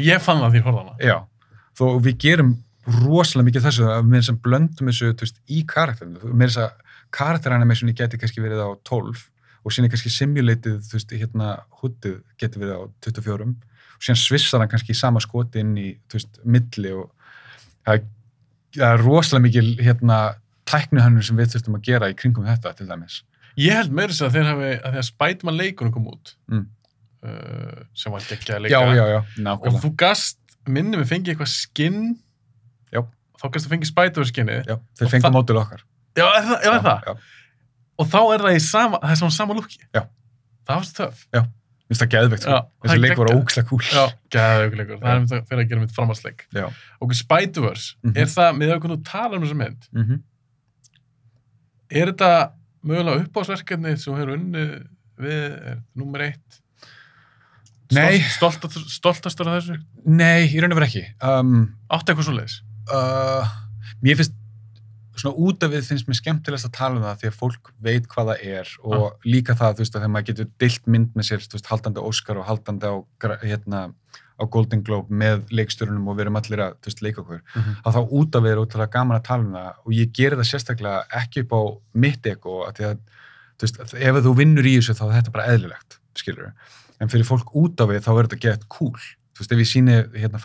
Ég 0.00 0.24
fann 0.24 0.40
það 0.40 0.56
því 0.56 0.62
hana. 0.64 0.96
Já, 1.04 1.16
þó 1.76 1.84
við 2.00 2.16
gerum 2.24 2.56
rosalega 3.04 3.46
mikið 3.50 3.64
þessu 3.68 3.84
að 3.88 4.10
við 4.12 4.24
sem 4.26 4.40
blöndum 4.44 4.88
þessu 4.90 5.12
þú 5.12 5.24
veist, 5.28 5.38
í 5.48 5.60
karakterinu, 5.68 6.32
með 6.32 6.48
þess 6.48 6.64
að 6.64 6.72
karakteranimationi 7.14 7.94
geti 7.96 8.18
kannski 8.20 8.42
verið 8.44 8.60
á 8.64 8.68
12 8.84 9.28
og 9.64 9.72
síðan 9.72 9.86
er 9.88 9.92
kannski 9.94 10.12
simulated 10.12 10.80
þú 10.84 10.98
veist, 10.98 11.14
hérna 11.20 11.64
húttið 14.04 14.04
geti 14.04 14.04
verið 14.04 14.04
á 14.04 14.04
24 14.04 14.08
og 14.08 14.08
síðan 14.08 14.20
svissar 14.20 14.60
hann 14.60 14.68
kannski 14.68 14.92
í 14.92 14.98
sama 14.98 15.20
skoti 15.20 15.60
inn 15.60 15.76
í, 15.80 15.98
þú 16.08 16.18
veist, 16.18 16.40
milli 16.44 16.92
og 16.92 17.10
það 17.86 17.94
er, 17.94 18.02
það 18.76 18.92
er 18.94 19.04
rosalega 19.04 19.44
mikið 19.46 19.82
hérna 19.86 20.18
tæknuhannur 20.68 21.24
sem 21.24 21.36
við 21.36 21.52
þurftum 21.54 21.76
að 21.78 21.82
gera 21.88 22.10
í 22.10 22.14
kringum 22.18 22.44
þetta 22.48 22.74
til 22.76 22.86
dæmis. 22.88 23.22
Ég 23.56 23.72
held 23.78 23.92
meira 23.94 24.10
þess 24.12 24.22
að 24.26 24.32
þeir 24.34 24.48
hafi, 24.50 24.70
að 24.82 24.92
því 24.96 24.98
að 24.98 25.08
Spiderman 25.08 25.56
leikunum 25.60 25.92
kom 25.94 26.06
út, 26.10 26.34
Mm. 26.50 26.66
uh, 27.24 27.84
sem 27.94 28.12
var 28.12 28.20
geggjaði 28.20 28.70
Já, 28.72 28.80
leikara. 28.80 28.94
já, 28.96 29.04
já, 29.08 29.18
Og 29.18 29.44
nákvæmlega. 29.46 29.82
þú 29.84 29.96
gast, 29.96 30.38
minni 30.66 30.96
við 30.96 31.08
fengið 31.12 31.34
eitthvað 31.34 31.52
skinn, 31.52 32.18
Já. 32.92 33.00
þá 33.40 33.44
gast 33.52 33.66
þú 33.66 33.70
fengið 33.74 33.90
Spider-Man 33.92 34.30
skinnið. 34.32 34.66
Já, 34.66 34.76
þeir 34.98 35.06
Og 35.06 35.22
það- 35.22 35.32
mótil 35.38 35.60
okkar. 35.62 35.80
Já, 36.16 36.26
er 36.36 36.42
það? 36.42 36.58
Já, 36.64 36.72
er 36.74 36.80
það? 36.80 37.00
Já, 37.06 37.14
Og 37.96 38.06
þá 38.10 38.18
er 38.34 38.38
það 38.42 38.54
í 38.56 38.60
sama, 38.60 38.98
það 38.98 39.10
er 39.10 39.16
svona 39.22 39.30
sama 39.32 39.54
lúki. 39.54 39.78
Já. 39.94 40.02
Það 40.66 40.74
var 40.74 40.82
svo 40.82 40.94
töff. 40.98 41.26
Mér 41.84 41.92
finnst 41.92 42.02
það 42.04 42.12
geðveikt, 42.14 42.42
sko. 42.46 42.58
Það 42.80 42.90
Þessi 42.90 43.00
leik 43.04 43.18
var 43.20 43.30
ókslega 43.34 43.68
kúl. 43.68 43.80
Já, 43.84 44.04
gæðið 44.34 44.76
leikur. 44.80 45.00
Það 45.02 45.14
er 45.14 45.20
mitt 45.24 45.32
að 45.36 45.48
fyrir 45.50 45.64
að 45.64 45.68
gera 45.68 45.80
mitt 45.84 45.94
framhaldsleik. 45.96 46.44
Já. 46.54 46.66
Og 47.04 47.12
Spider-Verse, 47.14 47.94
Mhm. 48.04 48.16
er 48.16 48.26
það, 48.34 48.56
með 48.58 48.72
að 48.74 48.84
þú 48.94 49.04
tala 49.04 49.36
um 49.36 49.42
þessa 49.44 49.56
mynd, 49.62 49.88
Mm 49.94 50.22
er 51.94 52.10
þetta 52.10 52.30
mögulega 52.84 53.22
uppásverkefni 53.26 53.96
sem 54.00 54.14
hefur 54.16 54.32
unnið 54.34 54.70
við, 55.20 55.42
er 55.70 55.76
nummer 55.94 56.24
eitt? 56.26 56.60
Nei. 57.94 58.18
Stolt, 58.34 58.56
stolt, 58.58 58.88
stoltastur 58.90 59.46
af 59.52 59.60
þessu? 59.62 59.76
Nei, 60.08 60.48
í 60.48 60.60
raun 60.62 60.72
og 60.72 60.80
veru 60.80 60.88
ekki. 60.88 61.04
Um, 61.22 61.76
Áttu 61.92 62.10
eitthvað 62.14 62.26
svo 62.30 62.34
leiðis? 62.38 62.56
uh, 62.90 63.46
mér 64.02 64.18
finnst 64.18 64.34
svona 65.24 65.40
út 65.40 65.64
af 65.64 65.72
við 65.72 65.88
finnst 65.88 66.08
mér 66.08 66.18
skemmtilegast 66.18 66.68
að 66.68 66.76
tala 66.76 66.98
um 67.00 67.04
það 67.06 67.20
því 67.22 67.28
að 67.30 67.36
fólk 67.40 67.70
veit 67.84 68.08
hvað 68.12 68.30
það 68.30 68.42
er 68.52 68.72
og 68.84 69.26
líka 69.26 69.56
það, 69.56 69.76
þú 69.78 69.84
veist, 69.84 69.94
að 69.94 70.02
þegar 70.02 70.12
maður 70.14 70.28
getur 70.30 70.48
dilt 70.60 70.88
mynd 70.94 71.16
með 71.16 71.28
sér, 71.30 71.44
þú 71.44 71.56
veist, 71.56 71.70
haldandi 71.72 72.04
á 72.04 72.08
Oscar 72.10 72.40
og 72.40 72.48
haldandi 72.48 72.90
á, 72.92 72.94
hérna, 73.44 73.80
á 74.34 74.44
Golden 74.50 74.84
Globe 74.84 75.18
með 75.24 75.48
leikstjórunum 75.54 76.10
og 76.10 76.18
við 76.18 76.26
erum 76.26 76.38
allir 76.40 76.64
að, 76.66 76.76
þú 76.84 76.90
veist, 76.90 77.02
leika 77.06 77.24
okkur. 77.24 77.42
Mhm. 77.54 77.74
Að 77.84 77.96
þá 77.96 78.14
út 78.20 78.36
af 78.36 78.44
við 78.44 78.52
er 78.52 78.62
útrúlega 78.62 78.94
gaman 78.98 79.18
að 79.18 79.26
tala 79.30 79.44
um 79.44 79.56
það 79.56 79.82
og 79.84 79.98
ég 79.98 80.14
gerir 80.20 80.40
það 80.40 80.50
sérstaklega 80.50 81.04
ekki 81.22 81.44
upp 81.44 81.52
á 81.54 81.62
mitt 82.04 82.26
ego, 82.26 82.60
að 82.68 82.78
því 82.78 82.88
að, 82.90 83.02
þú 83.54 83.68
veist, 83.68 83.82
ef 83.94 84.22
þú 84.24 84.36
vinnur 84.42 84.66
í 84.68 84.78
þessu 84.78 84.98
þá 84.98 85.04
er 85.08 85.18
þetta 85.18 85.36
bara 85.38 85.50
eðlilegt, 85.54 86.00
skilur 86.14 86.52
En 87.02 87.10
fyrir 87.10 87.26
fólk 87.26 87.50
út 87.58 87.80
af 87.82 87.90
við 87.90 88.04
þá 88.04 88.10
er 88.12 88.26
þetta 88.28 88.42
gett 88.44 88.68
cool. 88.70 89.00
Þú 89.34 89.42
veist, 89.42 89.52
ef 89.52 89.58
ég 89.58 89.66
síni 89.66 89.96
hérna 90.14 90.38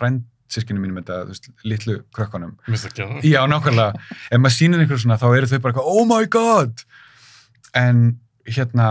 frændsískinu 0.49 0.81
mínum 0.81 0.97
þetta, 0.99 1.17
þú 1.27 1.33
veist, 1.33 1.49
litlu 1.67 1.95
krökkunum, 2.15 2.55
það 2.65 2.85
ekki 2.89 3.03
að 3.05 3.27
Já, 3.29 3.39
nákvæmlega. 3.51 4.01
Ef 4.31 4.39
maður 4.41 4.55
sýnir 4.55 4.81
einhverju 4.83 5.03
svona, 5.03 5.17
þá 5.21 5.27
eru 5.37 5.49
þau 5.51 5.59
bara 5.61 5.73
eitthvað, 5.73 5.89
oh 5.93 6.05
my 6.09 6.25
god! 6.33 6.83
En 7.77 8.01
hérna, 8.49 8.87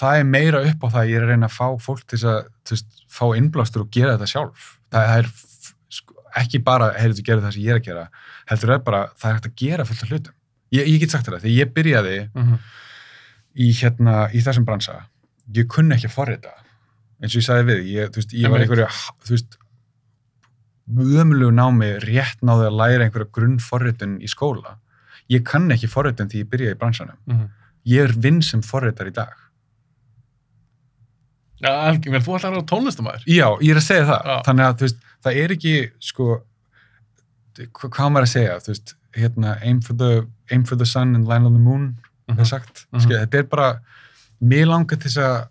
það 0.00 0.18
er 0.22 0.24
meira 0.30 0.62
upp 0.70 0.84
á 0.84 0.88
það 0.88 1.00
að 1.02 1.10
ég 1.10 1.16
er 1.20 1.26
að 1.26 1.32
reyna 1.34 1.50
að 1.50 1.56
fá 1.58 1.66
fólk 1.84 2.04
til 2.08 2.20
að, 2.24 2.48
þú 2.64 2.76
veist, 2.76 3.02
fá 3.10 3.24
innblástur 3.36 3.84
og 3.84 3.90
gera 3.92 4.14
þetta 4.16 4.30
sjálf. 4.32 4.68
Það 4.94 5.12
er 5.18 5.30
sko, 6.00 6.16
ekki 6.40 6.62
bara, 6.64 6.92
heyrðu, 6.96 7.18
þú 7.20 7.26
gerir 7.28 7.44
það 7.44 7.56
sem 7.58 7.62
ég 7.66 7.74
er 7.74 7.80
að 7.82 7.86
gera, 7.90 8.06
heldur 8.50 8.72
það 8.74 8.84
bara, 8.88 9.02
það 9.20 9.30
er 9.30 9.38
hægt 9.38 9.50
að 9.50 9.56
gera 9.64 9.84
fullt 9.90 10.04
af 10.06 10.12
hlutum. 10.14 10.36
Ég, 10.70 10.86
ég 10.94 11.00
get 11.02 11.10
sagt 11.12 11.26
það, 11.28 11.40
þegar 11.42 11.56
ég 11.58 11.72
byrjaði 11.76 12.16
Mhm. 12.34 12.58
í, 13.60 13.70
hérna, 13.74 14.16
í 14.32 14.40
þessum 14.40 14.64
bransa, 14.64 15.00
ég 15.52 15.66
kunni 15.68 15.96
ekki 15.96 16.06
að 16.08 16.14
forrita. 16.14 16.52
Eins 17.20 17.34
og 17.34 17.42
ég 17.42 17.44
sagði 17.44 17.64
við, 17.68 17.80
ég, 17.90 18.12
þú 18.14 18.20
veist, 18.22 18.32
ég 18.38 18.48
var 18.54 18.60
einhverju, 18.62 18.86
þú 19.26 19.34
veist, 19.34 19.56
ömulegu 20.96 21.50
námi 21.54 21.92
rétt 22.04 22.40
náði 22.42 22.66
að 22.70 22.78
læra 22.80 23.04
einhverja 23.06 23.30
grunnforritun 23.32 24.18
í 24.20 24.28
skóla. 24.28 24.76
Ég 25.30 25.44
kann 25.44 25.70
ekki 25.70 25.86
forritun 25.88 26.28
því 26.28 26.42
ég 26.44 26.48
byrjaði 26.50 26.74
í 26.74 26.78
bransanum. 26.80 27.16
Mhm. 27.26 27.48
Ég 27.86 28.04
er 28.08 28.12
vinn 28.12 28.42
sem 28.42 28.60
forritar 28.62 29.06
í 29.06 29.12
dag. 29.14 29.32
Já, 31.60 31.72
Helgi, 31.90 32.08
menn 32.12 32.22
þú 32.24 32.36
ætlar 32.38 32.50
að 32.50 32.54
vera 32.56 32.68
tónlistamæður. 32.70 33.24
Já, 33.28 33.46
ég 33.60 33.70
er 33.74 33.80
að 33.80 33.84
segja 33.84 34.06
það. 34.08 34.22
Já. 34.30 34.36
Þannig 34.46 34.64
að, 34.66 34.76
þú 34.80 34.86
veist, 34.86 35.02
það 35.26 35.40
er 35.42 35.54
ekki, 35.56 35.74
sko, 36.00 36.28
hva- 37.60 37.90
hvað 37.96 38.12
maður 38.14 38.26
að 38.28 38.32
segja, 38.32 38.54
þú 38.64 38.72
veist, 38.72 38.94
hérna, 39.16 39.52
aim 39.62 39.80
for 39.82 39.92
the, 39.94 40.26
aim 40.50 40.64
for 40.64 40.76
the 40.76 40.86
sun 40.86 41.14
and 41.14 41.28
land 41.28 41.44
on 41.46 41.52
the 41.52 41.60
moon, 41.60 41.98
það 42.28 42.34
Mhm. 42.36 42.40
er 42.40 42.44
sagt. 42.44 42.86
Mhm. 42.94 43.00
Skil, 43.02 43.16
þetta 43.26 43.34
er 43.38 43.42
bara, 43.42 43.80
mér 44.42 44.66
langar 44.66 44.96
til 44.98 45.10
þess 45.10 45.18
að, 45.20 45.48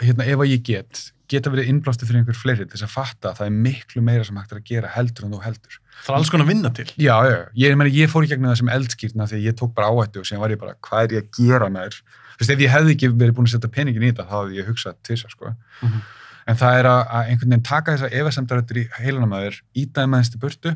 hérna, 0.00 0.26
ef 0.26 0.42
að 0.42 0.52
ég 0.52 0.64
get, 0.66 1.02
geta 1.32 1.52
verið 1.52 1.70
innblástu 1.72 2.06
fyrir 2.08 2.22
einhver 2.22 2.36
fleiri 2.36 2.66
til 2.66 2.76
þess 2.76 2.86
að 2.86 2.94
fatta 2.94 3.30
að 3.30 3.38
það 3.40 3.48
er 3.48 3.58
miklu 3.66 4.02
meira 4.04 4.24
sem 4.26 4.38
hægt 4.40 4.52
er 4.52 4.60
að 4.60 4.66
gera 4.68 4.92
heldur 4.94 5.26
en 5.26 5.34
þú 5.34 5.42
heldur. 5.44 5.78
Það 6.02 6.12
er 6.12 6.18
alls 6.18 6.32
konar 6.32 6.46
að 6.46 6.52
vinna 6.52 6.72
til. 6.76 6.88
Já, 6.96 7.14
já, 7.28 7.38
ég, 7.62 7.76
meni, 7.78 7.92
ég 7.96 8.10
fór 8.12 8.26
í 8.26 8.30
gegnum 8.30 8.50
það 8.50 8.58
sem 8.62 8.72
eldskýrna 8.76 9.28
að 9.28 9.44
ég 9.46 9.56
tók 9.58 9.74
bara 9.76 9.92
áhættu 9.92 10.22
og 10.22 10.28
síðan 10.28 10.42
var 10.42 10.54
ég 10.54 10.60
bara, 10.60 10.74
hvað 10.88 11.04
er 11.06 11.14
ég 11.16 11.24
að 11.26 11.38
gera 11.38 11.70
með 11.72 11.86
þér? 11.88 12.18
Þú 12.32 12.42
veist, 12.42 12.54
ef 12.54 12.64
ég 12.64 12.72
hefði 12.72 12.96
ekki 12.96 13.12
verið 13.12 13.36
búin 13.36 13.48
að 13.48 13.54
setja 13.54 13.72
peningin 13.72 14.04
í 14.04 14.10
þetta, 14.10 14.28
þá 14.28 14.36
hefði 14.38 14.58
ég 14.58 14.68
hugsað 14.70 14.98
til 15.06 15.16
þess, 15.16 15.36
sko. 15.36 15.54
Mhm. 15.82 16.02
En 16.42 16.58
það 16.58 16.78
er 16.80 16.88
að, 16.90 17.00
að 17.06 17.28
einhvern 17.30 17.52
veginn 17.52 17.66
taka 17.68 17.92
þessa 17.94 18.08
efasemdaröttur 18.18 18.80
í 18.80 18.86
heilanum 18.98 19.34
að 19.36 19.44
þér, 19.44 19.58
ítaði 19.78 20.10
með 20.10 20.24
þessi 20.24 20.40
burtu 20.42 20.72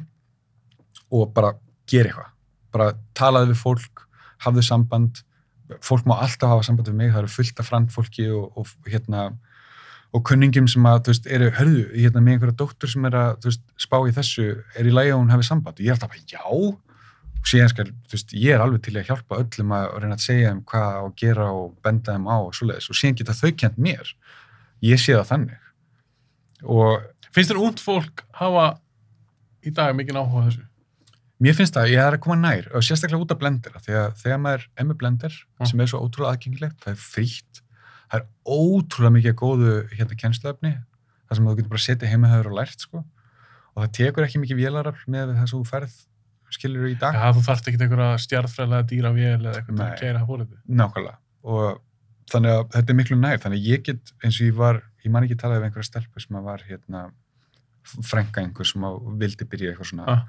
og 1.17 1.33
bara 1.35 1.55
gera 1.91 2.13
eitthvað. 2.13 2.29
Bara 2.77 2.93
talaði 3.19 3.51
við 3.51 3.59
fólk, 3.65 4.05
hafðu 4.45 4.63
samband, 4.63 5.23
fólk 5.85 6.07
má 6.09 6.17
alltaf 6.19 6.53
hafa 6.53 6.65
samband 6.67 6.91
við 6.91 6.99
mig, 7.01 7.13
það 7.13 7.23
eru 7.25 7.35
fullt 7.35 7.61
af 7.63 7.69
frandfólki 7.71 8.29
og, 8.35 8.59
og 8.61 8.91
hérna 8.91 9.29
og 10.15 10.23
kunningum 10.25 10.69
sem 10.71 10.87
að, 10.89 11.03
þú 11.05 11.13
veist, 11.13 11.31
eru, 11.37 11.51
hörðu, 11.59 11.85
hérna 11.93 12.23
með 12.23 12.37
einhverja 12.37 12.59
dóttur 12.63 12.93
sem 12.93 13.09
er 13.09 13.17
að, 13.21 13.33
þú 13.43 13.51
veist, 13.51 13.65
spá 13.83 13.97
í 13.99 14.15
þessu, 14.17 14.47
er 14.79 14.89
í 14.89 14.95
lagi 14.95 15.13
að 15.13 15.21
hún 15.21 15.33
hafi 15.35 15.49
samband? 15.49 15.81
Og 15.81 15.85
ég 15.85 15.93
er 15.93 15.97
alltaf 15.97 16.13
bara, 16.15 16.23
já, 16.31 16.45
og 16.47 17.51
síðan 17.51 17.73
skal, 17.73 17.87
þú 18.07 18.17
veist, 18.17 18.37
ég 18.39 18.55
er 18.55 18.65
alveg 18.65 18.85
til 18.87 18.95
að 18.97 19.11
hjálpa 19.11 19.41
öllum 19.43 19.75
að 19.77 19.89
reyna 19.99 20.17
að 20.17 20.25
segja 20.25 20.55
þeim 20.55 20.63
hvað 20.71 21.01
að 21.03 21.11
gera 21.21 21.51
og 21.59 21.69
benda 21.85 22.17
þeim 22.17 22.31
á 22.31 22.37
og 22.39 22.55
svoleiðis. 22.57 22.89
Og 22.91 23.01
síðan 23.01 23.19
geta 23.21 23.37
þau 23.37 23.53
kent 23.65 23.83
mér, 23.89 24.15
ég 24.87 25.03
sé 25.03 25.19
það 25.19 25.29
þannig. 25.35 25.69
Og 26.65 27.05
Finnst 27.37 27.53
þér 27.53 27.59
ungd 27.61 27.83
fólk 27.85 28.23
hafa 28.39 28.67
í 29.61 29.71
dag 29.77 29.93
mikið 29.99 30.17
áhuga 30.23 30.47
þessu? 30.47 30.63
Mér 31.41 31.55
finnst 31.59 31.75
það, 31.77 31.91
ég 31.93 32.01
er 32.01 32.17
að 32.17 32.23
koma 32.25 32.37
nær 32.41 32.69
og 32.75 32.83
sérstaklega 32.87 33.21
út 33.27 33.33
af 33.35 33.39
blendera, 33.43 33.81
því 33.85 33.93
að 34.01 34.15
þegar 34.23 34.39
maður 34.41 34.67
er 34.77 34.85
með 34.89 34.97
blender 35.03 35.35
Mm. 35.61 35.67
sem 35.67 35.81
er 35.81 35.87
svo 35.91 36.01
ótrúlega 36.07 36.33
aðgengilegt, 36.37 36.79
það 36.85 36.93
er 36.95 37.01
frítt 37.01 37.63
það 38.11 38.21
er 38.21 38.27
ótrúlega 38.47 39.15
mikið 39.17 39.35
góðu 39.41 39.73
hérna 39.97 40.17
kennsluefni, 40.21 40.73
það 41.29 41.37
sem 41.37 41.47
þú 41.47 41.57
getur 41.59 41.73
bara 41.75 41.85
setið 41.87 42.13
heimahöður 42.13 42.51
og 42.53 42.57
lært 42.61 42.81
sko 42.81 42.99
og 43.77 43.83
það 43.85 43.93
tekur 43.99 44.25
ekki 44.27 44.41
mikið 44.45 44.61
vélarafl 44.63 45.09
með 45.13 45.35
það 45.37 45.49
sem 45.51 45.59
þú 45.59 45.67
ferð 45.71 45.97
skilur 46.57 46.87
í 46.89 46.95
dag, 46.99 47.15
Já, 47.19 47.33
þú 47.35 47.43
þarft 47.49 47.67
ekki 47.69 47.83
einhverja 47.83 48.19
stjarðfræðilega 48.23 48.87
dýra 48.93 49.11
vél 49.13 49.41
eða 49.43 49.57
eitthvað 49.59 49.81
að 49.83 49.99
keira 50.01 50.21
það 50.23 50.29
fórhættu. 50.31 50.59
nákvæmlega 50.69 51.17
og 51.43 51.81
þannig 52.31 52.51
að 52.55 52.63
þetta 52.77 52.91
er 52.93 52.97
miklu 53.01 53.17
nær 53.21 53.39
þannig 53.43 53.59
að 53.61 53.67
ég 53.73 53.83
get, 53.91 54.13
eins 54.25 54.39
og 54.41 54.47
ég 54.47 54.55
var 54.57 54.79
ég 55.05 55.11
man 55.13 55.27
ekki 55.27 55.37
talaði 55.41 55.61
við 55.61 55.67
einhverja 55.69 55.91
stelpu 55.91 56.21
sem 56.23 56.37
að 56.39 56.47
var 56.47 56.63
hérna 56.71 57.03
frænka 58.07 58.41
einhver 58.43 58.67
sem 58.67 58.83
að 58.87 58.97
vildi 59.21 59.45
byrja 59.51 59.73
eitthvað 59.75 59.91
svona 59.91 60.07
Ah. 60.11 60.23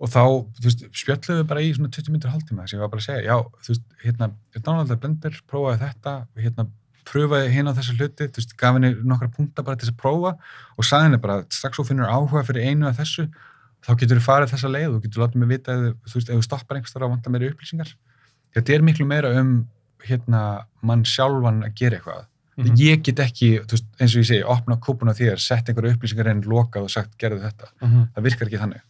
Og 0.00 0.08
þá, 0.08 0.22
þú 0.56 0.64
veist, 0.64 0.84
spjöllum 0.96 1.40
við 1.42 1.46
bara 1.50 1.60
í 1.60 1.72
svona 1.76 1.90
20 1.92 2.10
minnur 2.14 2.32
hálftíma 2.32 2.66
sem 2.68 2.78
ég 2.78 2.82
var 2.84 2.88
bara 2.94 3.02
að 3.02 3.08
segja, 3.10 3.24
já, 3.26 3.36
þú 3.66 3.72
veist, 3.74 3.82
hérna 4.04 4.30
downloadaði 4.56 5.00
blender, 5.02 5.40
prófaði 5.50 5.80
þetta 5.84 6.14
hérna, 6.40 6.66
pröfaði 7.10 7.50
hérna 7.52 7.74
þessa 7.76 7.96
hluti 7.98 8.28
þú 8.30 8.40
veist, 8.40 8.56
gaf 8.60 8.78
henni 8.78 8.90
nokkra 9.04 9.28
punta 9.34 9.62
bara 9.66 9.76
til 9.76 9.88
þess 9.88 9.94
að 9.96 10.00
prófa 10.00 10.32
og 10.78 10.84
sagði 10.88 11.08
henni 11.10 11.20
bara, 11.26 11.38
strax 11.52 11.76
þú 11.80 11.86
finnur 11.90 12.08
áhuga 12.12 12.44
fyrir 12.48 12.68
einu 12.70 12.88
af 12.88 12.96
þessu, 13.00 13.26
þá 13.84 13.90
getur 14.00 14.20
þú 14.20 14.24
farið 14.28 14.54
þessa 14.54 14.70
leið 14.72 14.94
og 14.96 15.02
getur 15.04 15.22
látið 15.24 15.42
mig 15.44 15.48
vita, 15.52 15.72
ef, 15.76 15.94
þú 16.08 16.16
veist, 16.20 16.30
ef 16.30 16.40
þú 16.40 16.46
stoppar 16.48 16.76
einhverstað 16.80 17.04
og 17.06 17.14
vantar 17.16 17.32
meiri 17.36 17.50
upplýsingar 17.52 17.92
þetta 18.56 18.74
er 18.78 18.82
miklu 18.88 19.06
meira 19.08 19.34
um 19.40 19.52
hérna, 20.06 20.42
mann 20.82 21.04
sjálfan 21.04 21.64
að 21.68 21.74
gera 21.76 22.00
eitthvað 22.00 22.26
Mhm. 22.60 22.74
ég 22.76 23.02
get 23.02 23.16
ekki, 23.24 23.46
veist, 23.70 23.86
eins 24.00 24.12
og 24.16 24.20
ég 24.20 24.26
segi 24.28 24.42
opna 24.44 24.76
kúpuna 24.76 25.14
þér, 25.16 25.38
sett 25.40 25.68
einhverju 25.70 25.94
upplýsingar 25.96 26.28
inn 26.28 26.42
lokað 26.44 26.82
og 26.84 26.90
sagt, 26.90 27.14
gerðu 27.16 27.40
þetta, 27.46 27.68
Mhm. 27.80 28.08
það 28.12 28.22
virkar 28.26 28.48
ekki 28.50 28.58
þannig 28.60 28.82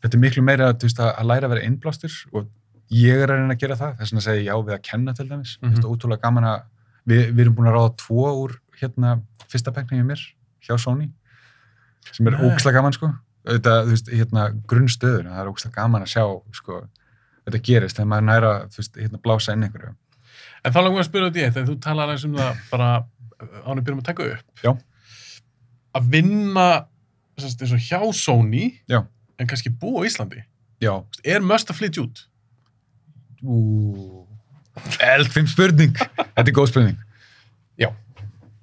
þetta 0.00 0.16
er 0.16 0.22
miklu 0.24 0.44
meira 0.46 0.72
veist, 0.72 1.00
að, 1.00 1.12
að 1.14 1.30
læra 1.30 1.48
að 1.48 1.54
vera 1.54 1.68
innblástur 1.68 2.16
og 2.32 2.50
ég 2.90 3.22
er 3.22 3.30
að 3.30 3.42
reyna 3.42 3.56
að 3.56 3.62
gera 3.62 3.78
það 3.78 3.96
þess 4.00 4.24
segi 4.26 4.42
ég 4.42 4.50
já 4.50 4.54
við 4.56 4.76
að 4.76 4.84
kenna 4.90 5.14
til 5.14 5.28
dæmis 5.28 5.56
mm. 5.60 5.72
-hmm. 5.72 5.88
ótrúlega 5.88 6.24
gaman 6.26 6.48
að 6.50 6.60
við, 7.04 7.24
við 7.32 7.40
erum 7.44 7.56
búin 7.58 7.70
að 7.70 7.78
ráða 7.78 7.96
tvo 8.04 8.28
úr 8.44 8.58
hérna 8.80 9.16
fyrsta 9.48 9.72
pekningi 9.72 10.06
mér 10.06 10.22
hjá 10.66 10.76
Sony 10.78 11.10
sem 12.12 12.26
er 12.26 12.36
Nei. 12.36 12.44
ógæslega 12.48 12.80
gaman 12.80 12.96
sko 12.96 13.12
þetta, 13.44 13.82
þú 13.84 13.94
veist, 13.94 14.12
hérna 14.12 14.50
grunnstöður 14.66 15.28
það 15.28 15.42
er 15.42 15.50
ógæslega 15.52 15.76
gaman 15.76 16.06
að 16.06 16.12
sjá 16.14 16.24
sko 16.52 16.84
þetta 17.44 17.62
gerist 17.64 17.96
þegar 17.96 18.10
maður 18.12 18.28
næra 18.28 18.52
þú 18.68 18.82
veist, 18.82 18.96
hérna 18.96 19.22
blása 19.22 19.52
inn 19.52 19.64
einhverju 19.64 19.96
En 20.60 20.74
þá 20.74 20.82
langum 20.82 20.98
við 20.98 21.04
að 21.04 21.08
spyrja 21.08 21.30
út 21.30 21.38
í 21.38 21.44
eitt, 21.46 21.56
en 21.56 21.68
þú 21.68 21.76
talar 21.80 22.12
eins 22.12 22.24
um 22.28 22.36
það 22.36 22.64
bara 22.68 22.88
ánum 23.64 23.84
byrjum 23.84 24.02
að 24.02 24.08
taka 24.10 24.26
upp. 24.34 24.64
Já. 24.64 24.72
Að 25.96 26.10
vinna 26.12 26.66
eins 27.40 27.72
og 27.72 27.86
hjá 27.86 28.00
Sony, 28.16 28.66
Já. 28.90 29.00
En 29.40 29.48
kannski 29.50 29.70
búa 29.72 30.04
á 30.04 30.08
Íslandi. 30.08 30.44
já, 30.80 30.92
Er 31.24 31.40
must 31.40 31.70
að 31.72 31.78
flytja 31.80 32.04
út? 32.04 32.26
ú 33.42 34.26
eldfim 35.00 35.46
spurning 35.50 35.96
þetta 35.96 36.46
er 36.48 36.56
góð 36.56 36.72
spurning 36.74 36.98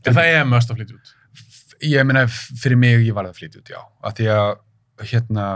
En 0.08 0.14
það 0.16 0.28
er 0.40 0.46
must 0.48 0.70
að 0.72 0.78
flytja 0.80 0.96
út. 0.96 1.10
ég 1.84 2.06
meina 2.08 2.22
fyrir 2.32 2.78
mig 2.80 3.02
ég 3.04 3.14
var 3.18 3.26
að 3.28 3.36
flytja 3.42 3.60
út, 3.60 3.68
já 3.74 3.80
að 4.08 4.14
því 4.20 4.28
að 4.32 5.08
hérna 5.12 5.48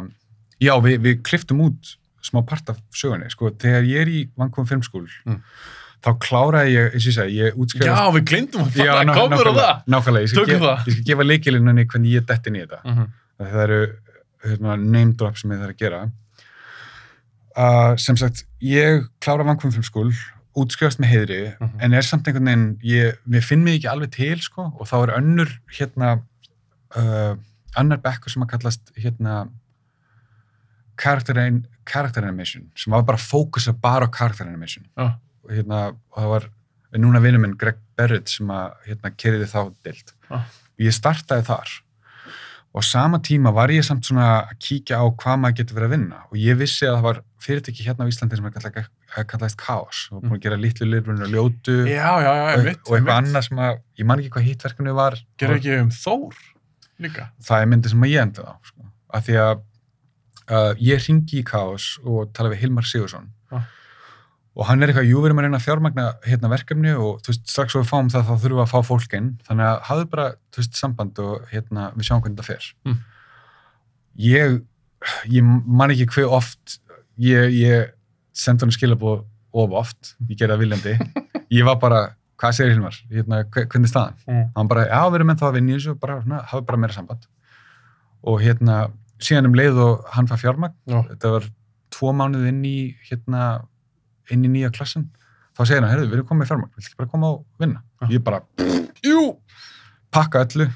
já, 0.59 0.74
við, 0.83 0.98
við 1.06 1.22
kliftum 1.24 1.61
út 1.64 1.93
smá 2.22 2.41
part 2.45 2.67
af 2.69 2.82
sögunni, 2.93 3.30
sko, 3.32 3.50
þegar 3.58 3.88
ég 3.88 4.01
er 4.03 4.11
í 4.11 4.19
Vancouver 4.38 4.67
Film 4.69 4.83
School 4.83 5.08
Mm. 5.25 5.40
þá 6.03 6.09
kláraði 6.19 6.74
ég, 6.75 6.91
eins 6.93 7.06
og 7.08 7.11
ég 7.11 7.16
segi, 7.16 7.38
ég 7.40 7.53
Já, 7.53 7.58
útskrifaði 7.64 8.14
við 8.17 8.25
glindum 8.30 8.61
að 8.67 8.77
Já, 8.83 8.93
ná- 9.06 9.14
komur 9.16 9.48
á 9.48 9.53
það. 9.56 9.83
nákvæmlega, 9.88 10.25
ég 10.25 10.30
skal, 10.30 11.03
gefa 11.08 11.24
leikilinninni 11.32 11.85
hvernig 11.88 12.11
ég 12.19 12.25
detti 12.27 12.50
í 12.51 12.59
þetta 12.66 12.80
Mm 12.83 12.95
-hmm. 12.98 13.08
það 13.40 13.64
eru 13.64 13.82
hérna, 14.44 14.76
name 14.78 15.14
drop 15.18 15.38
sem 15.38 15.52
ég 15.53 15.60
þarf 15.61 15.76
að 15.76 15.82
gera 15.84 16.02
uh, 17.58 17.95
sem 18.02 18.18
sagt 18.18 18.45
ég 18.64 19.08
klára 19.24 19.45
School 19.84 20.11
útskrifast 20.58 21.00
með 21.00 21.11
heiðri 21.14 21.42
Mhm. 21.60 21.80
en 21.80 21.94
er 21.94 22.02
samt 22.03 22.28
einhvern 22.28 22.45
veginn 22.50 22.78
ég, 22.84 23.18
við 23.30 23.44
finn 23.48 23.64
mig 23.64 23.78
ekki 23.80 23.88
alveg 23.92 24.11
til 24.11 24.40
sko, 24.44 24.66
og 24.80 24.88
þá 24.88 24.95
er 25.08 25.14
önnur 25.22 25.50
hérna 25.78 26.22
uh, 26.95 27.36
annar 27.78 27.98
bekkur 28.03 28.30
sem 28.34 28.44
að 28.44 28.50
kallast 28.58 28.92
hérna 28.98 29.50
character, 30.98 31.38
an- 31.40 31.66
character 31.86 32.24
animation 32.26 32.70
sem 32.76 32.92
var 32.92 33.03
bara 33.08 33.18
að 33.18 33.30
fókusa 33.32 33.74
bara 33.74 34.08
á 34.08 34.11
character 34.11 34.45
animation 34.48 34.84
Já. 34.98 35.16
og 35.44 35.52
hérna 35.56 35.80
og 36.11 36.18
það 36.20 36.30
var 36.34 36.50
núna 37.00 37.22
vinnur 37.24 37.40
minn 37.45 37.56
Greg 37.58 37.78
Barrett 37.95 38.28
sem 38.30 38.48
að 38.52 38.74
hérna 38.90 39.14
kerði 39.16 39.48
þá 39.48 39.72
dild 39.86 40.11
Já. 40.30 40.36
og 40.42 40.84
ég 40.84 40.94
startaði 40.94 41.45
þar 41.48 41.72
og 42.74 42.83
sama 42.88 43.17
tíma 43.19 43.51
var 43.53 43.67
ég 43.74 43.83
samt 43.83 44.06
svona 44.08 44.27
að 44.45 44.51
kíkja 44.64 45.00
á 45.01 45.06
hvað 45.11 45.40
maður 45.43 45.58
getur 45.59 45.75
verið 45.80 45.88
að 45.90 45.93
vinna 45.95 46.19
og 46.30 46.38
ég 46.40 46.59
vissi 46.61 46.85
að 46.88 46.93
það 46.95 47.06
var 47.08 47.17
fyrirtæki 47.41 47.83
hérna 47.88 48.06
á 48.06 48.11
Íslandi 48.11 48.38
sem 48.40 48.45
er 48.48 48.53
kallað, 48.56 48.85
kallaðist 49.32 49.59
Chaos 49.59 50.03
og 50.11 50.22
búin 50.24 50.38
að 50.38 50.43
gera 50.45 50.59
litlu 50.61 50.88
lirfurinn 50.88 51.25
og 51.25 51.33
ljótu 51.33 51.75
Já, 51.90 52.11
já, 52.22 52.32
já, 52.32 52.45
og, 52.45 52.53
einmitt. 52.59 52.80
og 52.88 52.95
eitthvað 52.95 53.17
annað 53.17 53.48
sem 53.50 53.59
að 53.66 53.82
ég 54.00 54.08
man 54.11 54.22
ekki 54.24 54.32
hvað 54.38 54.48
hittverkinu 54.48 54.93
var 55.01 55.19
Gerðu 55.41 55.58
ekki 55.59 55.75
um 55.82 55.91
Þór 55.98 56.40
líka? 57.01 57.27
það 57.43 57.66
er 57.66 57.69
myndið 57.74 57.93
sem 57.95 58.06
að 58.08 58.14
ég 58.14 58.22
enda 58.27 58.45
á 58.48 58.53
sko. 58.69 58.88
af 59.19 59.25
því 59.27 59.38
að 59.41 59.53
uh, 60.51 60.72
ég 60.80 61.06
ringi 61.09 61.41
í 61.41 61.45
Chaos 61.51 61.90
og 62.06 62.32
tala 62.38 62.53
við 62.56 62.64
Hilmar 62.66 62.88
Sigursson 62.88 63.30
Ah. 63.51 63.66
Og 64.55 64.65
hann 64.67 64.83
er 64.83 64.91
eitthvað, 64.91 65.07
jú, 65.07 65.19
við 65.23 65.30
erum 65.30 65.39
að 65.39 65.45
reyna 65.47 65.59
að 65.61 65.65
fjármagna 65.67 66.05
hérna 66.27 66.49
verkefni 66.51 66.91
og 66.99 67.21
þú 67.23 67.31
veist, 67.31 67.43
strax 67.47 67.75
og 67.77 67.83
við 67.85 67.89
fáum 67.93 68.09
það 68.11 68.25
þá 68.27 68.31
þurfum 68.41 68.57
við 68.59 68.63
að 68.65 68.71
fá 68.73 68.80
fólk 68.89 69.13
inn 69.15 69.30
þannig 69.47 69.67
að 69.69 69.77
hafðu 69.88 70.07
bara, 70.11 70.25
þú 70.51 70.59
veist, 70.63 70.75
samband 70.81 71.21
og 71.23 71.45
hérna, 71.53 71.85
við 71.95 72.07
sjáum 72.09 72.23
hvernig 72.25 72.41
það 72.41 72.49
fer 72.51 72.67
Mm. 72.85 72.97
ég 74.27 74.57
ég 75.33 75.43
man 75.65 75.89
ekki 75.93 76.05
hver 76.13 76.27
oft 76.38 76.80
ég, 77.21 77.53
ég 77.55 77.91
sendi 78.38 78.65
hann 78.65 78.73
skilabóð 78.75 79.23
of 79.53 79.71
oft, 79.75 80.15
ég 80.30 80.38
gerði 80.39 80.53
það 80.57 80.61
viljandi 80.65 80.93
ég 81.57 81.65
var 81.67 81.80
bara, 81.81 82.01
hvað 82.41 82.55
segir 82.59 82.75
Hilmar 82.75 82.99
hérna, 83.11 83.41
hver- 83.47 83.67
hvernig 83.71 83.88
er 83.89 83.93
staðan? 83.93 84.19
Mm. 84.27 84.43
hann 84.55 84.67
bara, 84.71 84.85
já, 84.91 84.99
við 85.07 85.19
erum 85.21 85.33
ennþá 85.33 85.47
að 85.49 85.57
vinna 85.57 85.71
í 85.73 85.80
þessu 85.80 85.95
bara, 86.03 86.19
svona, 86.25 86.43
hafa 86.51 86.65
bara 86.67 86.81
meira 86.83 86.93
samband 86.99 87.25
og 88.21 88.38
hérna, 88.43 88.77
síðan 89.21 89.47
um 89.49 89.55
leið 89.57 89.80
og 89.81 90.05
hann 90.13 90.27
fær 90.30 90.39
fjármagn, 90.43 90.75
Já. 90.91 90.99
þetta 91.09 91.31
var 91.39 91.47
tvo 91.91 92.11
mánuð 92.13 92.45
inn 92.51 92.61
í 92.67 92.75
hérna, 93.09 93.45
inn 94.32 94.45
í 94.48 94.51
nýja 94.51 94.72
klassan, 94.76 95.10
þá 95.58 95.61
segir 95.66 95.82
hann, 95.84 95.92
heyrðu, 95.92 96.08
við 96.11 96.18
erum 96.19 96.27
komið 96.30 96.42
með 96.43 96.51
fjármagn, 96.51 96.72
viltu 96.77 96.90
ekki 96.92 97.00
bara 97.01 97.11
koma 97.11 97.32
og 97.35 97.45
vinna 97.60 97.82
Já. 98.01 98.08
ég 98.16 98.24
bara, 98.24 98.42
jú 99.06 99.24
pakka 100.11 100.45
öllu 100.45 100.69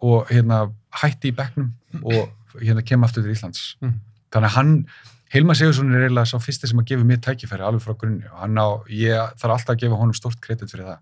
og 0.00 0.28
hérna, 0.32 0.60
hætti 1.02 1.30
í 1.30 1.36
bekknum 1.36 1.72
og 2.02 2.60
hérna 2.60 2.82
kem 2.86 3.04
aftur 3.06 3.22
til 3.26 3.32
Íslands 3.34 3.76
Mm. 3.82 3.94
þannig 4.32 4.48
að 4.50 4.56
hann, 4.56 4.86
Hilmar 5.30 5.54
Sigursson 5.54 5.92
er 5.94 6.08
eiginlega 6.08 6.26
sá 6.26 6.38
fyrsti 6.42 6.66
sem 6.66 6.78
að 6.80 6.86
gefa 6.90 7.04
mér 7.06 7.20
tækifæri 7.22 7.62
alveg 7.62 7.82
frá 7.84 7.94
grunni 7.98 8.26
og 8.32 8.38
hann 8.42 8.58
á, 8.58 8.66
ég 8.90 9.34
þarf 9.38 9.52
alltaf 9.54 9.74
að 9.76 9.80
gefa 9.84 9.98
honum 10.00 10.14
stórt 10.18 10.40
kredit 10.42 10.70
fyrir 10.72 10.86
það 10.88 10.98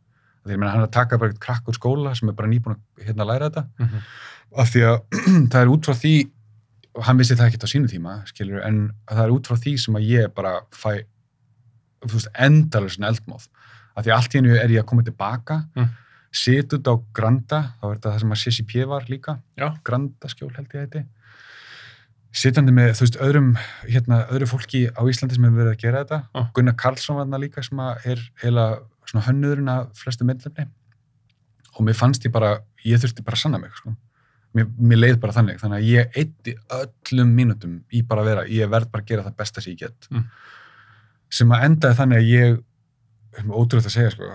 ég 0.52 0.58
meina 0.58 0.70
hann 0.72 0.80
er 0.82 0.88
að 0.88 0.92
taka 0.96 1.18
bara 1.18 1.30
eitthvað 1.32 1.44
krakk 1.46 1.68
úr 1.68 1.76
skóla 1.76 2.14
sem 2.16 2.28
er 2.28 2.36
bara 2.36 2.48
nýbúin 2.48 2.76
að 2.76 3.06
hérna 3.08 3.24
læra 3.28 3.48
þetta 3.50 3.64
Mm 3.78 3.86
-hmm. 3.88 4.02
af 4.62 4.68
því 4.72 4.80
að 4.90 4.96
það 5.52 5.60
er 5.62 5.68
út 5.72 5.84
frá 5.88 5.94
því 5.94 6.14
og 6.94 7.04
hann 7.04 7.18
vissi 7.18 7.34
það 7.36 7.46
ekkert 7.46 7.64
á 7.64 7.72
sínu 7.72 7.88
tíma 7.88 8.12
skilur, 8.26 8.60
en 8.64 8.92
það 9.08 9.24
er 9.24 9.30
út 9.36 9.46
frá 9.48 9.56
því 9.56 9.76
sem 9.78 9.94
að 9.94 10.08
ég 10.08 10.34
bara 10.34 10.60
fæ 10.72 11.04
endalur 12.38 12.90
svona 12.94 13.08
eldmóð 13.12 13.48
af 13.96 14.04
því 14.04 14.10
að 14.12 14.16
allt 14.16 14.34
í 14.34 14.38
hennu 14.38 14.54
er 14.58 14.68
ég 14.70 14.82
að 14.84 14.86
koma 14.86 15.02
tilbaka 15.02 15.64
Mm. 15.76 15.88
sit 16.30 16.72
út 16.72 16.86
á 16.86 16.94
Granda 17.12 17.60
þá 17.80 17.84
er 17.90 17.94
þetta 17.96 18.10
það 18.12 18.20
sem 18.20 18.30
að 18.32 18.42
CCP 18.42 18.86
var 18.86 19.04
líka 19.08 19.38
Já. 19.56 19.74
Granda 19.84 20.28
skjól 20.28 20.54
held 20.56 20.68
ég 20.74 20.80
heiti 20.86 21.04
sitandi 22.38 22.72
með, 22.76 22.90
þú 22.94 23.04
veist, 23.06 23.16
öðrum 23.24 23.48
hérna, 23.88 24.18
öðru 24.30 24.46
fólki 24.50 24.82
á 24.92 25.00
Íslandi 25.08 25.34
sem 25.34 25.44
hefur 25.48 25.62
verið 25.62 25.72
að 25.74 25.80
gera 25.82 26.02
þetta 26.04 26.18
Ah. 26.34 26.50
Gunnar 26.54 26.76
Karlsson 26.76 27.16
var 27.16 27.24
þarna 27.24 27.40
líka 27.40 27.64
sem 27.64 27.78
að 27.78 28.06
er 28.12 28.18
heila 28.42 28.66
svona 29.08 29.24
hönnuðurinn 29.26 29.70
af 29.72 29.88
flestu 29.96 30.24
myndlefni 30.28 30.68
og 31.74 31.80
mér 31.86 31.96
fannst 31.96 32.22
ég 32.26 32.32
bara, 32.32 32.58
ég 32.84 33.00
þurfti 33.00 33.24
bara 33.24 33.34
að 33.34 33.40
sanna 33.42 33.58
mig 33.58 33.70
sko. 33.74 33.96
mér, 34.54 34.66
mér 34.80 34.98
leið 35.00 35.20
bara 35.20 35.32
þannig 35.32 35.58
þannig 35.60 35.78
að 35.78 35.88
ég 35.88 36.16
eitti 36.16 36.54
öllum 36.70 37.32
mínútum 37.34 37.80
í 37.92 38.02
bara 38.06 38.22
að 38.22 38.26
vera, 38.30 38.44
ég 38.48 38.68
verð 38.70 38.90
bara 38.92 39.02
að 39.02 39.06
gera 39.08 39.22
það 39.24 39.36
besta 39.36 39.60
sem 39.62 39.72
ég 39.72 39.78
get 39.78 40.08
Mm. 40.10 40.24
Sem 41.30 41.50
að 41.52 41.64
endaði 41.68 41.98
þannig 42.00 42.18
að 42.22 42.30
ég 42.32 42.58
ótrúlega 43.48 43.86
að 43.90 43.94
segja 43.94 44.10
sko, 44.14 44.30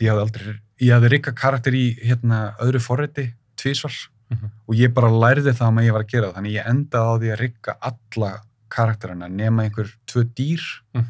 ég 0.00 0.10
hafði 0.12 0.24
aldrei 0.26 0.54
ég 0.80 0.92
hafði 0.94 1.10
rikka 1.12 1.32
karakter 1.34 1.74
í 1.74 1.84
hérna 2.06 2.54
öðru 2.64 2.80
forriti, 2.82 3.32
tvísvar 3.58 3.94
Mhm. 4.28 4.50
og 4.68 4.74
ég 4.76 4.92
bara 4.92 5.08
lærði 5.08 5.54
það 5.56 5.78
að 5.78 5.84
ég 5.86 5.92
var 5.92 6.02
að 6.04 6.10
gera 6.12 6.32
þannig 6.36 6.52
ég 6.58 6.66
endaði 6.68 7.08
á 7.08 7.14
því 7.20 7.28
að 7.32 7.38
rikka 7.40 7.76
alla 7.80 8.32
karakterina 8.68 9.28
nema 9.28 9.62
einhver 9.64 9.88
tvö 10.06 10.24
dýr 10.36 10.60
Mm. 10.94 11.06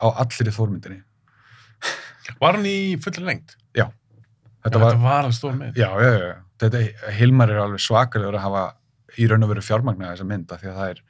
á 0.00 0.06
allir 0.16 0.48
í 0.48 0.54
þórmyndinni 0.56 1.02
Var 2.40 2.52
hann 2.56 2.64
í 2.64 2.96
fullri 3.00 3.24
lengt? 3.24 3.56
þetta 3.74 3.92
Þetta 4.64 4.80
var, 4.80 4.96
var 4.96 5.22
alveg 5.24 5.36
stór 5.36 5.54
með. 5.56 5.74
já, 5.76 5.88
já, 6.02 6.10
já, 6.18 6.34
þetta, 6.58 7.12
Hilmar 7.16 7.50
er 7.50 7.60
alveg 7.62 7.80
svakalegur 7.80 8.34
að 8.36 8.42
hafa 8.42 8.64
í 9.18 9.28
raun 9.30 9.42
og 9.46 9.48
veru 9.52 9.62
fjármagna 9.64 10.10
þessa 10.12 10.26
mynd 10.26 10.50
af 10.52 10.60
því 10.60 10.68
að 10.72 10.76
það 10.80 10.90
er, 10.90 11.00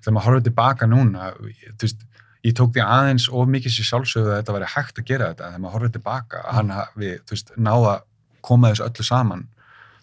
þegar 0.00 0.14
maður 0.16 0.26
horfður 0.28 0.46
tilbaka 0.48 0.86
núna, 0.88 1.28
þú 1.36 1.84
veist, 1.84 2.04
ég 2.44 2.56
tók 2.56 2.74
því 2.74 2.84
aðeins 2.84 3.28
of 3.32 3.48
mikið 3.48 3.76
sér 3.76 3.88
sjálfsögðu 3.88 4.32
að 4.32 4.38
þetta 4.40 4.56
væri 4.58 4.72
hægt 4.74 5.00
að 5.00 5.08
gera 5.08 5.30
þetta, 5.32 5.48
þegar 5.48 5.62
maður 5.62 5.76
horfður 5.78 5.94
tilbaka 5.96 6.42
að 6.42 6.58
hann 6.58 6.74
hafi, 6.74 7.14
þú 7.24 7.36
veist, 7.36 7.54
náða 7.56 7.94
koma 8.44 8.70
þessu 8.72 8.84
öllu 8.88 9.06
saman, 9.08 9.46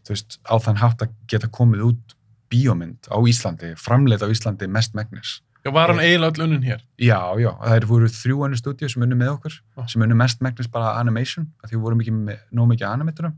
þú 0.01 0.15
veist, 0.15 0.39
á 0.49 0.55
þann 0.65 0.81
hátt 0.81 1.05
að 1.05 1.13
geta 1.29 1.51
komið 1.53 1.85
út 1.91 2.17
bíómynd 2.51 3.07
á 3.13 3.17
Íslandi, 3.29 3.71
framleitt 3.79 4.25
á 4.25 4.27
Íslandi 4.33 4.67
mest 4.67 4.97
megnis. 4.97 5.39
Já, 5.61 5.69
var 5.69 5.91
hann 5.93 6.01
eiginlega 6.01 6.33
öll 6.33 6.47
unnin 6.47 6.65
hér? 6.65 6.81
Já, 6.97 7.19
já, 7.37 7.51
það 7.61 7.75
eru 7.75 7.89
voru 7.91 8.07
þrjú 8.09 8.39
önnu 8.47 8.57
stúdíu 8.57 8.89
sem 8.89 9.03
unnu 9.05 9.17
með 9.19 9.35
okkur, 9.35 9.57
Já. 9.77 9.81
sem 9.93 10.01
unnu 10.01 10.17
mest 10.17 10.41
megnis 10.41 10.71
bara 10.73 10.95
animation, 10.97 11.45
af 11.61 11.69
því 11.69 11.77
við 11.77 11.83
vorum 11.85 12.01
ekki 12.01 12.13
með, 12.17 12.39
nóg 12.57 12.71
mikið 12.71 12.87
animatorum. 12.89 13.35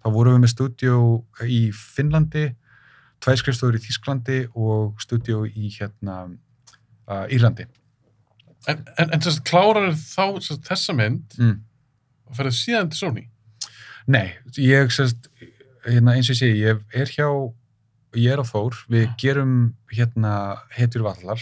Þá 0.00 0.08
vorum 0.16 0.34
við 0.34 0.42
með 0.42 0.52
stúdíu 0.56 0.96
í 1.46 1.60
Finnlandi, 1.76 2.48
tvær 3.22 3.38
skrifstofur 3.38 3.78
í 3.78 3.82
Þísklandi 3.84 4.40
og 4.58 4.98
stúdíu 5.04 5.44
í 5.46 5.70
hérna 5.76 6.24
uh, 6.26 7.26
Írlandi. 7.30 7.68
En, 8.68 8.82
en, 8.98 9.12
en 9.14 9.20
sérst, 9.24 9.40
klárar 9.48 9.92
þá 9.96 10.36
sérst, 10.44 10.66
þessa 10.68 10.92
mynd 10.96 11.36
Mm. 11.38 11.60
og 12.28 12.36
ferði 12.36 12.52
síðan 12.58 12.90
til 12.92 12.98
Sony? 12.98 13.22
Nei, 14.06 14.34
ég 14.58 14.90
sérst, 14.92 15.30
hérna, 15.86 16.12
eins 16.16 16.28
og 16.28 16.34
ég 16.34 16.40
segi, 16.42 16.60
ég 16.66 16.82
er 16.92 17.06
hjá, 17.14 17.28
ég 18.14 18.32
er 18.34 18.42
á 18.42 18.44
Þór, 18.44 18.74
við 18.90 19.06
Já. 19.06 19.14
gerum 19.22 19.54
hérna 19.94 20.34
hetjur 20.76 21.02
vallar, 21.06 21.40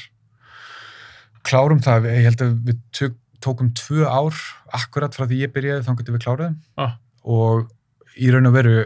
klárum 1.42 1.80
það, 1.82 2.06
ég 2.12 2.24
held 2.28 2.42
að 2.44 2.54
við 2.68 2.78
tök, 2.92 3.16
tókum 3.40 3.72
tvö 3.74 4.04
ár 4.06 4.34
akkurat 4.74 5.14
frá 5.14 5.26
því 5.30 5.42
ég 5.46 5.52
byrjaði 5.54 5.84
þannig 5.86 6.08
að 6.08 6.14
við 6.16 6.24
kláruðum 6.26 6.56
Ah. 6.76 6.96
og 7.24 7.70
í 8.18 8.30
raun 8.34 8.46
og 8.50 8.52
veru 8.54 8.76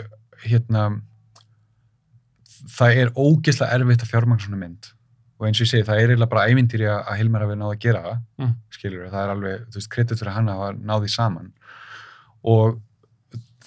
hérna 0.45 1.01
það 2.73 2.97
er 3.03 3.13
ógeðslega 3.17 3.73
erfitt 3.79 4.05
að 4.05 4.13
fjármagna 4.13 4.45
svona 4.45 4.61
mynd 4.61 4.91
og 5.43 5.49
eins 5.49 5.59
og 5.61 5.67
ég 5.67 5.71
segi, 5.73 5.87
það 5.89 5.99
er 5.99 6.13
eiginlega 6.13 6.31
bara 6.31 6.47
ævintýri 6.49 6.89
að 6.89 6.99
að 7.03 7.19
Hilmar 7.19 7.45
hafi 7.45 7.59
náði 7.59 7.75
að 7.77 7.85
gera 7.85 8.03
það 8.07 8.19
Mm. 8.39 8.55
skilur 8.77 9.11
það 9.11 9.23
er 9.23 9.35
alveg, 9.35 9.69
þú 9.69 9.81
veist, 9.81 9.91
kredit 9.91 10.19
fyrir 10.19 10.37
hann 10.37 10.51
að 10.51 10.61
hafa 10.63 10.73
náði 10.79 11.11
saman. 11.11 11.53
Og 12.43 12.81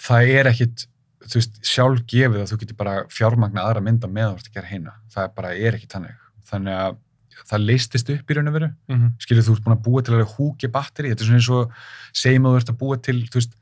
það 0.06 0.30
er 0.36 0.50
ekkit 0.52 0.86
þú 1.26 1.40
veist, 1.40 1.58
sjálf 1.66 2.04
gefið 2.06 2.42
að 2.42 2.52
þú 2.52 2.58
getur 2.62 2.78
bara 2.78 2.94
fjármagna 3.12 3.64
aðra 3.66 3.82
mynda 3.84 4.08
með 4.08 4.30
þú 4.30 4.38
ert 4.38 4.50
að 4.50 4.56
gera 4.56 4.70
heina 4.70 4.94
það 5.12 5.34
bara 5.36 5.54
er 5.54 5.76
ekki 5.78 5.90
þannig. 5.92 6.16
Þannig 6.46 6.80
að 6.80 6.98
það 7.46 7.64
leistist 7.68 8.10
upp 8.10 8.30
í 8.30 8.36
raun 8.36 8.48
og 8.48 8.54
veru. 8.56 8.68
Mm 8.88 8.96
-hmm. 8.96 9.10
skilur 9.20 9.44
þú 9.44 9.56
ert 9.56 9.64
búin 9.64 9.76
að 9.76 9.84
búa 9.86 10.02
til 10.02 10.14
alveg 10.14 10.36
húki 10.36 10.68
batteri 10.72 11.10
þetta 11.10 11.22
er 11.22 11.26
svona 11.26 11.40
eins 11.40 11.50
og 11.50 11.72
segjum 12.12 12.46
að 12.46 12.52
þú 12.52 12.60
ert 12.60 12.70
að 12.70 12.78
búa 12.80 12.96
til 13.02 13.18
þú 13.28 13.36
veist, 13.40 13.56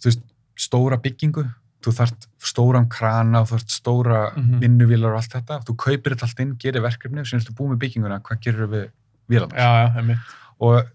þú 0.00 0.06
veist, 0.08 0.22
stóra 0.56 0.96
byggingu 0.96 1.44
þú 1.84 1.92
þarft 1.98 2.26
stóran 2.40 2.88
krana 2.88 3.40
og 3.42 3.48
þú 3.48 3.54
þarft 3.58 3.74
stóra 3.76 4.20
Mhm. 4.36 4.58
vinnuvílar 4.60 5.12
og 5.12 5.20
allt 5.22 5.32
þetta 5.36 5.60
þú 5.68 5.76
kaupir 5.76 6.14
þetta 6.14 6.26
allt 6.28 6.40
inn, 6.40 6.56
gerir 6.58 6.82
verkefni 6.82 7.20
og 7.20 7.26
sem 7.26 7.38
ertu 7.40 7.52
búið 7.54 7.72
með 7.74 7.78
bygginguna, 7.84 8.20
hvað 8.20 8.40
gerir 8.40 8.68
við 8.68 8.90
vélarnar 9.28 9.58
Já, 9.58 9.70
já, 9.84 9.96
einmitt. 9.98 10.18
og 10.60 10.86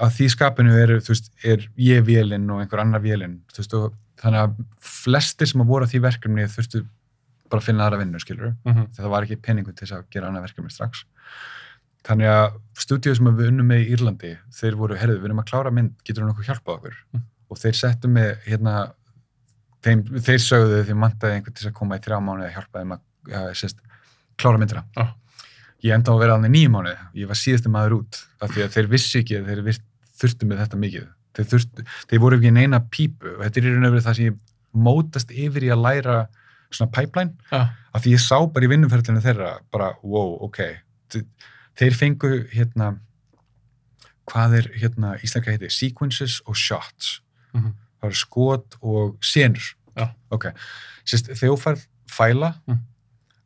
að 0.00 0.12
því 0.14 0.28
skapinu 0.30 0.72
er, 0.82 0.88
þú 1.02 1.08
veist, 1.14 1.30
er 1.44 1.58
ég 1.78 2.04
vélinn 2.06 2.50
og 2.50 2.60
einhver 2.62 2.80
annar 2.80 3.00
vélinn 3.00 3.40
þú 3.52 3.58
veist, 3.58 3.74
og 3.74 3.92
þannig 4.18 4.40
að 4.44 4.54
flestir 4.80 5.46
sem 5.48 5.60
að 5.60 5.66
voru 5.66 5.84
að 5.84 5.90
því 5.94 6.00
verkefni 6.02 6.46
þurftu 6.46 6.84
bara 7.50 7.60
að 7.60 7.64
finna 7.64 7.86
aðra 7.88 7.98
vinnu, 8.04 8.18
skilur 8.20 8.54
Mm 8.64 8.74
-hmm. 8.74 8.86
það 8.96 9.08
var 9.10 9.22
ekki 9.24 9.36
peningu 9.42 9.72
til 9.74 9.86
þess 9.86 9.98
að 9.98 10.04
gera 10.10 10.28
annað 10.28 10.42
verkefni 10.46 10.70
strax 10.70 11.04
þannig 12.04 12.28
að 12.30 12.52
stúdíu 12.78 13.16
sem 13.16 13.26
við 13.36 13.48
unnum 13.48 13.66
með 13.66 13.80
í 13.86 13.90
Írlandi 13.96 14.38
þeir 14.54 14.74
voru, 14.76 14.96
herðu, 14.96 15.18
við 15.20 15.24
erum 15.24 15.40
að 15.42 15.48
klára 15.50 15.70
mynd 15.72 15.94
getur 16.04 16.22
hún 16.24 16.30
okkur 16.34 16.44
hjálpað 16.44 16.76
okkur 16.78 16.94
Mm. 17.14 17.22
og 17.50 17.56
þeir 17.58 17.74
settu 17.74 18.08
með 18.08 18.36
hérna 18.46 18.92
þeim, 19.86 20.02
þeir 20.26 20.40
sögðu 20.42 20.80
því 20.88 20.96
mantaði 20.98 21.36
einhvern 21.38 21.54
til 21.58 21.68
að 21.70 21.76
koma 21.78 21.98
í 21.98 22.02
þrjá 22.04 22.18
mánuði 22.24 22.48
að 22.48 22.54
hjálpa 22.56 22.82
þeim 22.82 22.94
að 22.96 23.02
ja, 23.34 23.42
sérst, 23.60 23.78
klára 24.38 24.58
myndina. 24.62 24.84
Já. 24.96 25.06
ég 25.84 25.94
enda 25.94 26.10
á 26.10 26.14
að 26.16 26.22
vera 26.24 26.34
alveg 26.38 26.50
nýjum 26.54 26.72
mánuði. 26.74 26.96
Ég 27.22 27.28
var 27.30 27.38
síðasti 27.38 27.70
maður 27.70 27.96
út 28.00 28.20
af 28.42 28.50
því 28.54 28.64
að 28.64 28.72
þeir 28.74 28.88
vissi 28.90 29.20
ekki 29.22 29.38
að 29.38 29.50
þeir 29.52 29.62
virt, 29.68 29.84
þurftu 30.18 30.48
með 30.50 30.62
þetta 30.64 30.80
mikið. 30.82 31.06
Þeir, 31.38 31.46
þurftu, 31.52 31.84
þeir 32.10 32.22
voru 32.24 32.38
ekki 32.40 32.50
neina 32.56 32.80
pípu. 32.90 33.34
Og 33.36 33.44
þetta 33.44 33.60
er 33.60 33.68
í 33.68 33.74
raun 33.76 33.86
og 33.86 33.92
verið 33.94 34.06
það 34.08 34.16
sem 34.18 34.28
ég 34.32 34.38
mótast 34.88 35.30
yfir 35.30 35.66
í 35.68 35.70
að 35.74 35.84
læra 35.84 36.16
svona 36.74 36.90
pipeline 36.92 37.32
Já, 37.52 37.60
af 37.94 38.02
því 38.04 38.10
ég 38.16 38.20
sá 38.20 38.36
bara 38.52 38.66
í 38.66 38.68
vinnuferðinu 38.74 39.22
þeirra 39.24 39.52
bara, 39.72 39.92
wow, 40.02 40.34
ok. 40.44 40.58
Þe- 41.14 41.24
þeir 41.78 41.94
fengu 41.96 42.32
hérna 42.52 42.90
hvað 44.28 44.56
er 44.58 44.66
hérna 44.82 45.14
íslenska 45.24 45.54
heiti 45.54 45.70
sequences 45.72 46.40
og 46.46 46.58
shots. 46.58 47.20
Mhm. 47.54 47.72
Það 47.98 48.10
eru 48.10 48.20
skot 48.22 48.78
og 48.80 49.16
senur. 49.24 49.74
Já. 49.98 50.08
ok, 50.30 50.44
sérst 51.08 51.32
færð 51.34 51.86
fæla 52.08 52.54
Mm. 52.68 52.78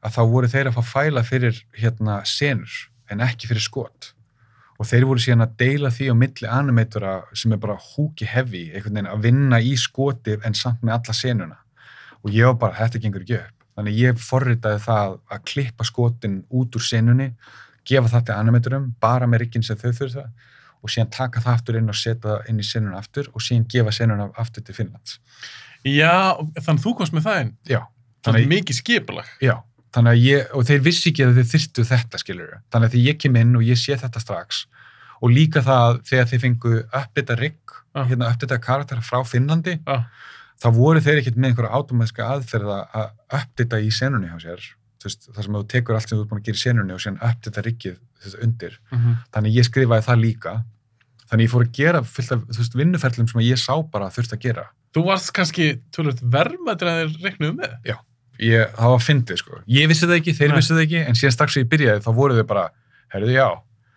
að 0.04 0.10
þá 0.16 0.22
voru 0.30 0.48
þeir 0.48 0.68
að 0.68 0.74
fá 0.76 0.82
fæla 0.82 1.22
fyrir 1.24 1.62
hérna 1.78 2.20
senur 2.26 2.90
en 3.10 3.20
ekki 3.20 3.48
fyrir 3.48 3.62
skot. 3.62 4.12
Og 4.78 4.86
þeir 4.86 5.04
voru 5.06 5.20
síðan 5.22 5.46
að 5.46 5.56
deila 5.56 5.90
því 5.90 6.10
á 6.10 6.14
milli 6.14 6.48
animatora 6.48 7.22
sem 7.34 7.52
er 7.52 7.60
bara 7.62 7.76
húki 7.78 8.26
heavy 8.26 8.72
einhvern 8.72 8.94
veginn 8.96 9.10
að 9.12 9.22
vinna 9.22 9.60
í 9.60 9.76
skoti 9.78 10.36
en 10.44 10.54
samt 10.54 10.82
með 10.82 10.96
alla 10.96 11.14
senuna. 11.14 11.58
Og 12.24 12.30
ég 12.34 12.46
var 12.46 12.54
bara, 12.54 12.74
þetta 12.74 13.00
gengur 13.02 13.22
ekki 13.22 13.38
upp. 13.38 13.58
Þannig 13.76 13.98
ég 13.98 14.18
forritaði 14.20 14.80
það 14.84 15.18
að 15.30 15.44
klippa 15.48 15.84
skotin 15.84 16.44
út 16.50 16.74
úr 16.76 16.82
senunni 16.84 17.30
gefa 17.84 18.08
það 18.08 18.26
til 18.26 18.34
animatorum, 18.34 18.94
bara 19.00 19.26
með 19.26 19.44
riggin 19.46 19.62
sem 19.62 19.76
þau 19.76 19.92
þurfa 19.92 20.26
og 20.82 20.90
síðan 20.90 21.10
taka 21.14 21.40
það 21.44 21.54
aftur 21.56 21.78
inn 21.78 21.88
og 21.92 21.98
setja 21.98 22.20
það 22.28 22.48
inn 22.50 22.60
í 22.62 22.66
senuna 22.66 22.98
aftur 22.98 23.28
og 23.32 23.42
síðan 23.44 23.66
gefa 23.70 23.92
senuna 23.94 24.28
aftur 24.42 24.64
til 24.66 24.74
Finnlands 24.74 25.18
já 25.86 26.12
þannig 26.62 26.82
þú 26.84 26.94
komst 26.98 27.14
með 27.16 27.26
það 27.28 27.40
inn. 27.44 27.52
já, 27.70 27.80
Þannig 28.22 28.48
mikið 28.52 28.76
skipulag. 28.78 29.30
já, 29.42 29.54
þannig 29.94 30.12
að 30.12 30.20
ég 30.26 30.52
og 30.54 30.66
þeir 30.68 30.82
vissi 30.86 31.10
ekki 31.10 31.24
að 31.26 31.38
þeir 31.40 31.48
þyrftu 31.54 31.84
þetta 31.88 32.20
skilur 32.22 32.52
þannig 32.70 32.86
að 32.88 32.92
því 32.96 33.00
ég 33.08 33.18
kem 33.24 33.38
inn 33.40 33.56
og 33.58 33.64
ég 33.66 33.80
sé 33.80 33.96
þetta 33.98 34.22
strax 34.22 34.64
og 35.22 35.30
líka 35.30 35.62
það 35.62 36.02
þegar 36.10 36.28
þeir 36.32 36.40
fengu 36.44 36.74
uppdata 36.82 37.34
rigg, 37.38 37.74
Já. 37.94 38.04
hérna 38.10 38.30
uppdata 38.34 38.58
karaktera 38.62 39.02
frá 39.06 39.20
Finnlandi 39.26 39.78
Já, 39.86 39.98
þá 40.62 40.68
voru 40.74 41.02
þeir 41.02 41.20
ekkert 41.22 41.36
með 41.42 41.50
einhverja 41.52 41.74
átomæðska 41.78 42.28
aðferða 42.36 42.78
að 42.94 43.10
uppdata 43.40 43.82
í 43.82 43.90
senunni 43.94 44.30
hjá 44.30 44.38
sér 44.46 44.64
veist, 45.08 45.28
þar 45.34 45.44
sem 45.46 45.56
þú 45.58 45.62
tekur 45.72 45.94
allt 45.98 46.08
sem 46.08 46.18
þú 46.18 46.22
ert 46.24 46.30
búin 46.32 46.40
að 46.42 46.46
gera 46.50 46.58
í 46.58 46.62
senunni 46.62 46.94
og 46.96 47.00
síðan 47.02 47.18
uppdata 47.28 47.64
riggið 47.66 47.96
þetta 48.22 48.42
undir. 48.46 48.78
Mm 48.92 49.16
þannig 49.32 49.56
ég 49.58 49.64
skrifaði 49.68 50.06
það 50.08 50.22
líka. 50.22 50.54
Þannig 51.32 51.46
ég 51.46 51.52
fór 51.52 51.62
að 51.66 51.72
gera 51.80 52.02
fullt 52.04 52.32
af 52.32 52.40
veist, 52.58 52.74
vinnuferlum 52.76 53.28
sem 53.30 53.40
ég 53.46 53.58
sá 53.58 53.74
bara 53.90 54.06
að 54.10 54.16
þurft 54.18 54.34
að 54.36 54.42
gera. 54.46 54.64
Þú 54.92 55.04
varst 55.06 55.32
kannski 55.32 55.68
tölvöld 55.96 56.20
verðmættir 56.20 56.88
að 56.90 56.98
þeir 57.00 57.12
reiknuðu 57.24 57.54
með. 57.56 57.76
ég, 58.42 58.72
það 58.76 58.90
var 58.92 59.02
fyndið 59.06 59.38
sko, 59.38 59.58
ég 59.70 59.88
vissi 59.88 60.06
það 60.08 60.16
ekki, 60.18 60.32
þeir 60.34 60.54
vissi 60.56 60.72
það 60.74 60.80
ekki 60.86 61.00
en 61.06 61.14
síðan 61.14 61.32
strax 61.36 61.52
sem 61.54 61.62
ég 61.62 61.68
byrjaði 61.70 62.02
þá 62.02 62.10
voru 62.16 62.34
þau 62.34 62.46
bara 62.48 62.64
herruðu 63.14 63.34
já, 63.36 63.48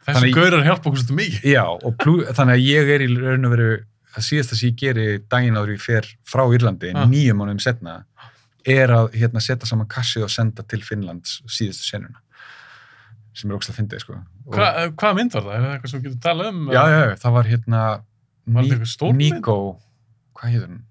Þannig- 0.05 0.35
gaurar 0.35 0.63
hjálpa 0.67 0.85
okkur 0.91 0.99
svolítið 1.01 1.17
mikið. 1.17 1.45
já 1.55 1.63
og 1.65 1.95
plú, 1.97 2.13
þannig 2.29 2.53
að 2.53 2.65
ég 2.67 2.91
er 2.95 3.01
í 3.01 3.07
raun 3.15 3.45
og 3.47 3.51
veru 3.55 3.69
það 4.13 4.25
síðasta 4.27 4.55
sem 4.59 4.69
ég 4.69 4.75
geri 4.83 5.05
daginn 5.33 5.57
áður 5.57 5.71
ég 5.73 5.81
fer 5.81 6.05
frá 6.29 6.43
Írlandi 6.53 6.91
Ah. 6.93 7.07
nýjum 7.09 7.41
mánum 7.41 7.59
setna 7.63 8.05
er 8.65 8.89
að 8.89 9.11
hérna, 9.13 9.41
setja 9.43 9.67
saman 9.69 9.87
kassið 9.87 10.23
og 10.27 10.31
senda 10.33 10.63
til 10.63 10.81
Finnlands 10.81 11.41
síðustu 11.45 11.85
senuna 11.89 12.21
sem 13.35 13.51
er 13.51 13.57
ógslag 13.57 13.75
fyndið 13.77 13.99
sko 14.05 14.13
Og- 14.45 14.53
Hva, 14.55 14.67
eh, 14.83 14.89
hvað 14.95 15.15
mynd 15.17 15.33
var 15.33 15.41
það? 15.43 15.55
Er 15.55 15.61
það 15.65 15.73
eitthvað 15.75 15.89
sem 15.91 15.99
þú 15.99 16.03
getur 16.05 16.21
talað 16.23 16.47
um? 16.53 16.67
já, 16.71 16.81
já, 16.87 16.99
já, 17.09 17.15
það 17.23 17.31
var 17.33 17.43
hérna 17.51 17.81
Var? 18.47 19.13
Nico, 19.17 19.55
hvað 20.37 20.51
heitir 20.51 20.67
hún? 20.69 20.81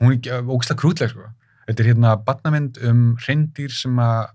Hún 0.00 0.12
er 0.26 0.42
ógslag 0.50 0.76
krútleg 0.80 1.10
sko. 1.12 1.28
Þetta 1.68 1.80
er 1.84 1.86
hérna 1.94 2.16
batnamynd 2.24 2.78
um 2.82 3.16
reyndýr 3.22 3.70
sem 3.70 3.94
að 3.96 4.32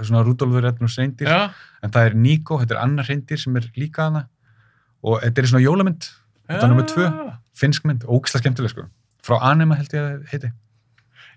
svona 0.00 0.22
Rudolfur 0.24 0.64
Ednús 0.70 0.96
reyndýr 0.98 1.28
Já, 1.28 1.50
en 1.84 1.90
það 1.92 2.06
er 2.10 2.14
Nico, 2.16 2.58
þetta 2.58 2.72
er 2.78 2.80
annar 2.82 3.04
reyndýr 3.04 3.38
sem 3.38 3.56
er 3.60 3.68
líka 3.76 4.06
hana 4.08 4.26
og 5.04 5.20
þetta 5.20 5.38
er 5.38 5.50
svona 5.52 5.64
jólamynd 5.66 6.08
Þetta 6.48 6.64
er 6.64 6.72
númer 6.72 6.88
tvö. 6.88 7.06
já. 7.12 7.36
finnsk 7.54 7.84
mynd, 7.84 8.04
ógslag 8.08 8.40
skemmtileg 8.42 8.70
sko 8.72 8.86
frá 9.22 9.38
Anima 9.52 9.76
held 9.76 9.92
ég 9.92 10.00
að 10.00 10.26
heiti 10.32 10.50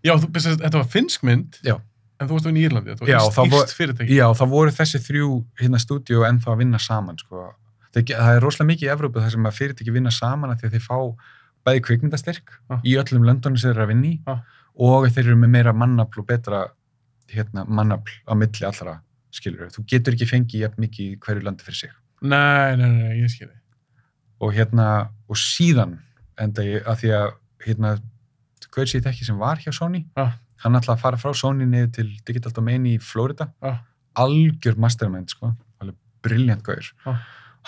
Já, 0.06 0.14
þú, 0.22 0.30
þetta 0.38 0.78
var 0.80 0.90
finnsk 0.94 1.24
mynd. 1.28 1.60
Já. 1.66 1.76
En 2.22 2.30
þú 2.30 2.38
varst 2.38 2.48
í 2.48 2.62
Írlandi. 2.64 2.94
Þetta 2.96 3.10
Já, 3.12 3.18
var 3.26 3.34
það 3.36 3.50
var- 3.52 3.66
írst 3.66 3.76
fyrirtæki. 3.76 4.16
Já, 4.16 4.26
það 4.40 4.50
voru 4.54 4.72
þessi 4.78 5.00
þrjú 5.04 5.30
hérna 5.60 5.80
stúdíu 5.84 6.22
ennþá 6.30 6.52
að 6.54 6.60
vinna 6.62 6.80
saman 6.80 7.18
sko. 7.20 7.42
það, 7.96 8.12
það 8.12 8.36
er 8.38 8.42
rosalega 8.46 8.70
mikið 8.72 8.88
í 8.88 8.92
Evrópu 8.94 9.22
þar 9.24 9.32
sem 9.32 9.46
að 9.50 9.58
fyrirtæki 9.60 9.92
vinna 9.96 10.12
saman 10.12 10.52
að 10.54 10.62
því 10.62 10.68
að 10.70 10.74
þeir 10.76 10.86
fá 10.86 10.98
bæði 11.66 11.82
kvikmyndastyrk 11.88 12.50
Já. 12.70 12.76
í 12.86 12.96
öllum 13.02 13.24
löndunum 13.26 13.58
sem 13.58 13.72
þeir 13.72 13.76
eru 13.76 13.84
að 13.86 13.92
vinna 13.94 14.08
í 14.08 14.16
Já. 14.28 14.36
og 14.86 15.06
þeir 15.16 15.26
eru 15.26 15.36
með 15.42 15.50
meira 15.56 15.74
mannafl 15.74 16.20
og 16.22 16.28
betra 16.28 16.60
hérna, 17.32 17.64
mannafl 17.68 18.12
á 18.28 18.34
milli 18.36 18.66
allra 18.68 18.98
skilur 19.32 19.72
þú 19.74 19.86
getur 19.88 20.14
ekki 20.14 20.28
fengið 20.30 20.60
jafn 20.66 20.84
mikið 20.86 21.06
í 21.08 21.18
hverju 21.24 21.44
landi 21.48 21.64
fyrir 21.66 21.80
sig 21.80 21.92
Nei, 22.22 22.76
nei, 22.76 22.90
nei, 22.90 23.16
ég 23.24 23.32
skil 23.32 23.48
þig. 23.48 23.62
og 24.42 24.54
hérna, 24.54 25.10
og 25.30 25.36
síðan 25.40 25.98
enda 26.38 26.62
ég 26.68 26.84
að 26.86 27.00
því 27.02 27.10
að 27.16 27.32
hérna, 27.66 27.96
Gauð 28.76 28.92
sér 28.92 29.06
þekki 29.08 29.26
sem 29.30 29.38
var 29.40 29.62
hjá 29.64 29.72
Sony 29.76 30.04
Já. 30.18 30.26
hann 30.66 30.76
ætlaði 30.80 30.98
að 30.98 31.04
fara 31.06 31.18
frá 31.22 31.32
Sony 31.36 31.66
niður 31.70 31.92
til 32.00 32.10
Digital 32.28 32.52
Domain 32.56 32.86
í 32.90 32.98
Florida 33.02 33.50
Já. 33.64 33.78
algjör 34.20 34.76
mastermind 34.78 35.30
sko, 35.32 35.54
alveg 35.82 35.96
brilliant 36.26 36.64
Gauður 36.68 36.92
Já. 37.06 37.16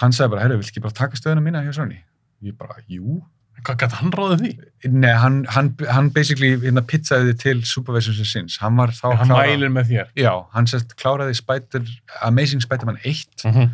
hann 0.03 0.11
sagði 0.15 0.35
bara, 0.35 0.41
herru, 0.45 0.59
vilt 0.61 0.69
ekki 0.73 0.83
bara 0.83 0.93
taka 0.93 1.15
stöðuna 1.19 1.41
mína 1.45 1.63
hjá 1.65 1.73
Sony 1.79 2.01
ég 2.43 2.57
bara, 2.59 2.77
jú 2.87 3.21
Hvað 3.65 3.77
gæti 3.81 3.97
hann 3.97 4.11
ráðið 4.13 4.41
því? 4.43 4.49
Nei, 4.93 5.13
hann, 5.17 5.37
hann, 5.49 5.71
hann 5.89 6.11
basically 6.13 6.51
hérna, 6.61 6.83
pizzaði 6.85 7.31
þig 7.31 7.39
til 7.41 7.63
supervision 7.65 8.27
sinns. 8.29 8.59
Hann 8.61 8.77
var 8.77 8.93
þá 8.93 9.07
hann 9.17 9.31
mælir 9.33 9.71
með 9.73 9.89
þér. 9.89 10.11
Já, 10.13 10.29
hann 10.53 10.69
sérst 10.69 10.93
kláraði 10.99 11.33
Spider, 11.39 11.81
Amazing 12.21 12.61
Spider-Man 12.61 12.99
1 13.01 13.43
Mm 13.47 13.53
-hmm. 13.55 13.71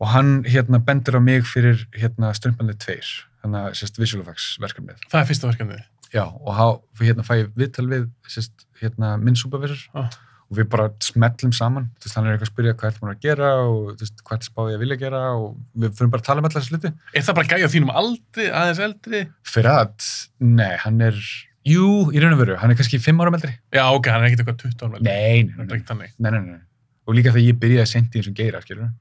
og 0.00 0.08
hann 0.12 0.44
hérna 0.44 0.78
bendur 0.84 1.16
á 1.16 1.20
mig 1.24 1.46
fyrir 1.48 1.86
hérna 1.96 2.34
strömpandi 2.36 2.76
2, 2.76 3.24
þannig 3.42 3.60
að 3.64 3.74
sérst 3.80 3.98
Visual 3.98 4.20
Effects 4.22 4.58
verkefnið. 4.60 5.00
Það 5.08 5.20
er 5.20 5.26
fyrsta 5.32 5.48
verkefnið. 5.48 5.82
Já, 6.14 6.24
og 6.30 6.52
há, 6.54 6.66
hérna 7.02 7.24
fæ 7.26 7.32
ég 7.42 7.48
viðtal 7.58 7.88
við 7.90 8.04
sérst 8.30 8.64
hérna 8.80 9.16
minn 9.18 9.34
supervisor 9.38 9.80
Ah. 9.98 10.10
og 10.50 10.58
við 10.60 10.68
bara 10.70 10.90
smellum 11.02 11.52
saman. 11.56 11.88
Veist, 11.98 12.14
hann 12.14 12.26
er 12.28 12.36
eitthvað 12.36 12.46
að 12.46 12.52
spyrja 12.52 12.74
hvað 12.78 12.90
ertu 12.92 13.02
múin 13.02 13.14
að 13.16 13.24
gera 13.24 13.48
og 13.64 13.96
veist, 13.98 14.20
hvað 14.22 14.38
er 14.38 14.46
spáðið 14.46 14.76
að 14.76 14.82
vilja 14.84 14.98
gera 15.00 15.22
og 15.40 15.56
við 15.74 15.96
fyrir 15.98 16.12
bara 16.12 16.22
að 16.22 16.28
tala 16.28 16.38
um 16.44 16.46
allar 16.50 16.62
þessu 16.62 16.76
hluti. 16.76 16.92
Er 17.14 17.24
það 17.26 17.38
bara 17.40 17.50
gæja 17.54 17.70
þínum 17.74 17.90
aldri, 18.02 18.46
aðeins 18.60 18.82
eldri? 18.86 19.22
Ferhat, 19.54 20.06
nei, 20.40 20.76
hann 20.84 21.00
er, 21.08 21.18
jú, 21.66 21.88
í 22.14 22.22
raun 22.22 22.36
og 22.36 22.42
veru, 22.44 22.56
hann 22.62 22.70
er 22.70 22.78
kannski 22.78 23.00
5 23.02 23.24
ára 23.24 23.34
eldri. 23.34 23.54
Já, 23.74 23.84
ok, 23.90 24.10
hann 24.14 24.22
er 24.22 24.30
ekkert 24.30 24.44
eitthvað 24.44 24.62
20 24.70 24.86
ára. 24.86 25.02
Nei, 25.02 25.42
nei, 25.42 25.66
nei, 25.66 25.82
nei, 25.98 26.30
nei, 26.30 26.40
nei. 26.52 26.60
Og 27.08 27.16
líka 27.18 27.32
þegar 27.34 27.48
ég 27.50 27.58
byrjaði 27.64 27.90
sent 27.90 28.14
í 28.14 28.20
þessum 28.22 28.36
geira, 28.38 28.60
skilur. 28.62 28.92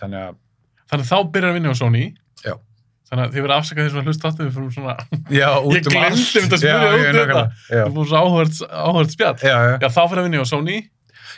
Þannig 0.00 0.22
að, 0.30 0.40
Þannig 0.90 1.04
að 1.06 1.10
þá 1.10 1.30
byrjar 1.34 1.50
að 1.50 1.54
vinna 1.58 1.70
á 1.72 1.76
Sony. 1.78 2.02
Já. 2.44 2.54
Þannig 3.04 3.24
að 3.28 3.34
þið 3.34 3.42
verður 3.44 3.54
afsakað 3.58 3.84
því 3.84 4.02
hlusta 4.08 4.28
áttu, 4.30 4.44
við 4.46 4.54
fórum 4.56 4.70
svona, 4.72 4.94
já, 5.28 5.48
út 5.68 5.74
Ég 5.76 5.88
um 5.90 5.96
allt. 6.00 6.06
einmitt 6.08 6.54
að 6.56 6.62
spyrja 6.62 6.74
Já, 6.74 6.84
út 6.84 6.94
já, 6.94 7.08
í 7.10 7.16
nákvæmlega. 7.18 7.42
Já, 7.68 7.82
við 7.84 7.96
fórum 7.98 8.08
svo 8.08 8.20
áhört, 8.24 9.12
spjall. 9.14 9.34
já, 9.44 9.56
já. 9.68 9.74
Já, 9.84 9.88
þá 9.92 10.00
fyrir 10.08 10.22
að 10.22 10.28
vinna 10.30 10.40
á 10.40 10.48
Sony. 10.48 10.76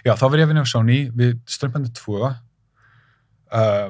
Já, 0.06 0.12
þá 0.14 0.24
verð 0.30 0.38
ég 0.42 0.46
að 0.46 0.52
vinna 0.52 0.62
á 0.62 0.68
Sony 0.70 0.98
við 1.18 1.32
strömpandi 1.56 1.90
2. 1.98 2.30
Uh, 3.56 3.88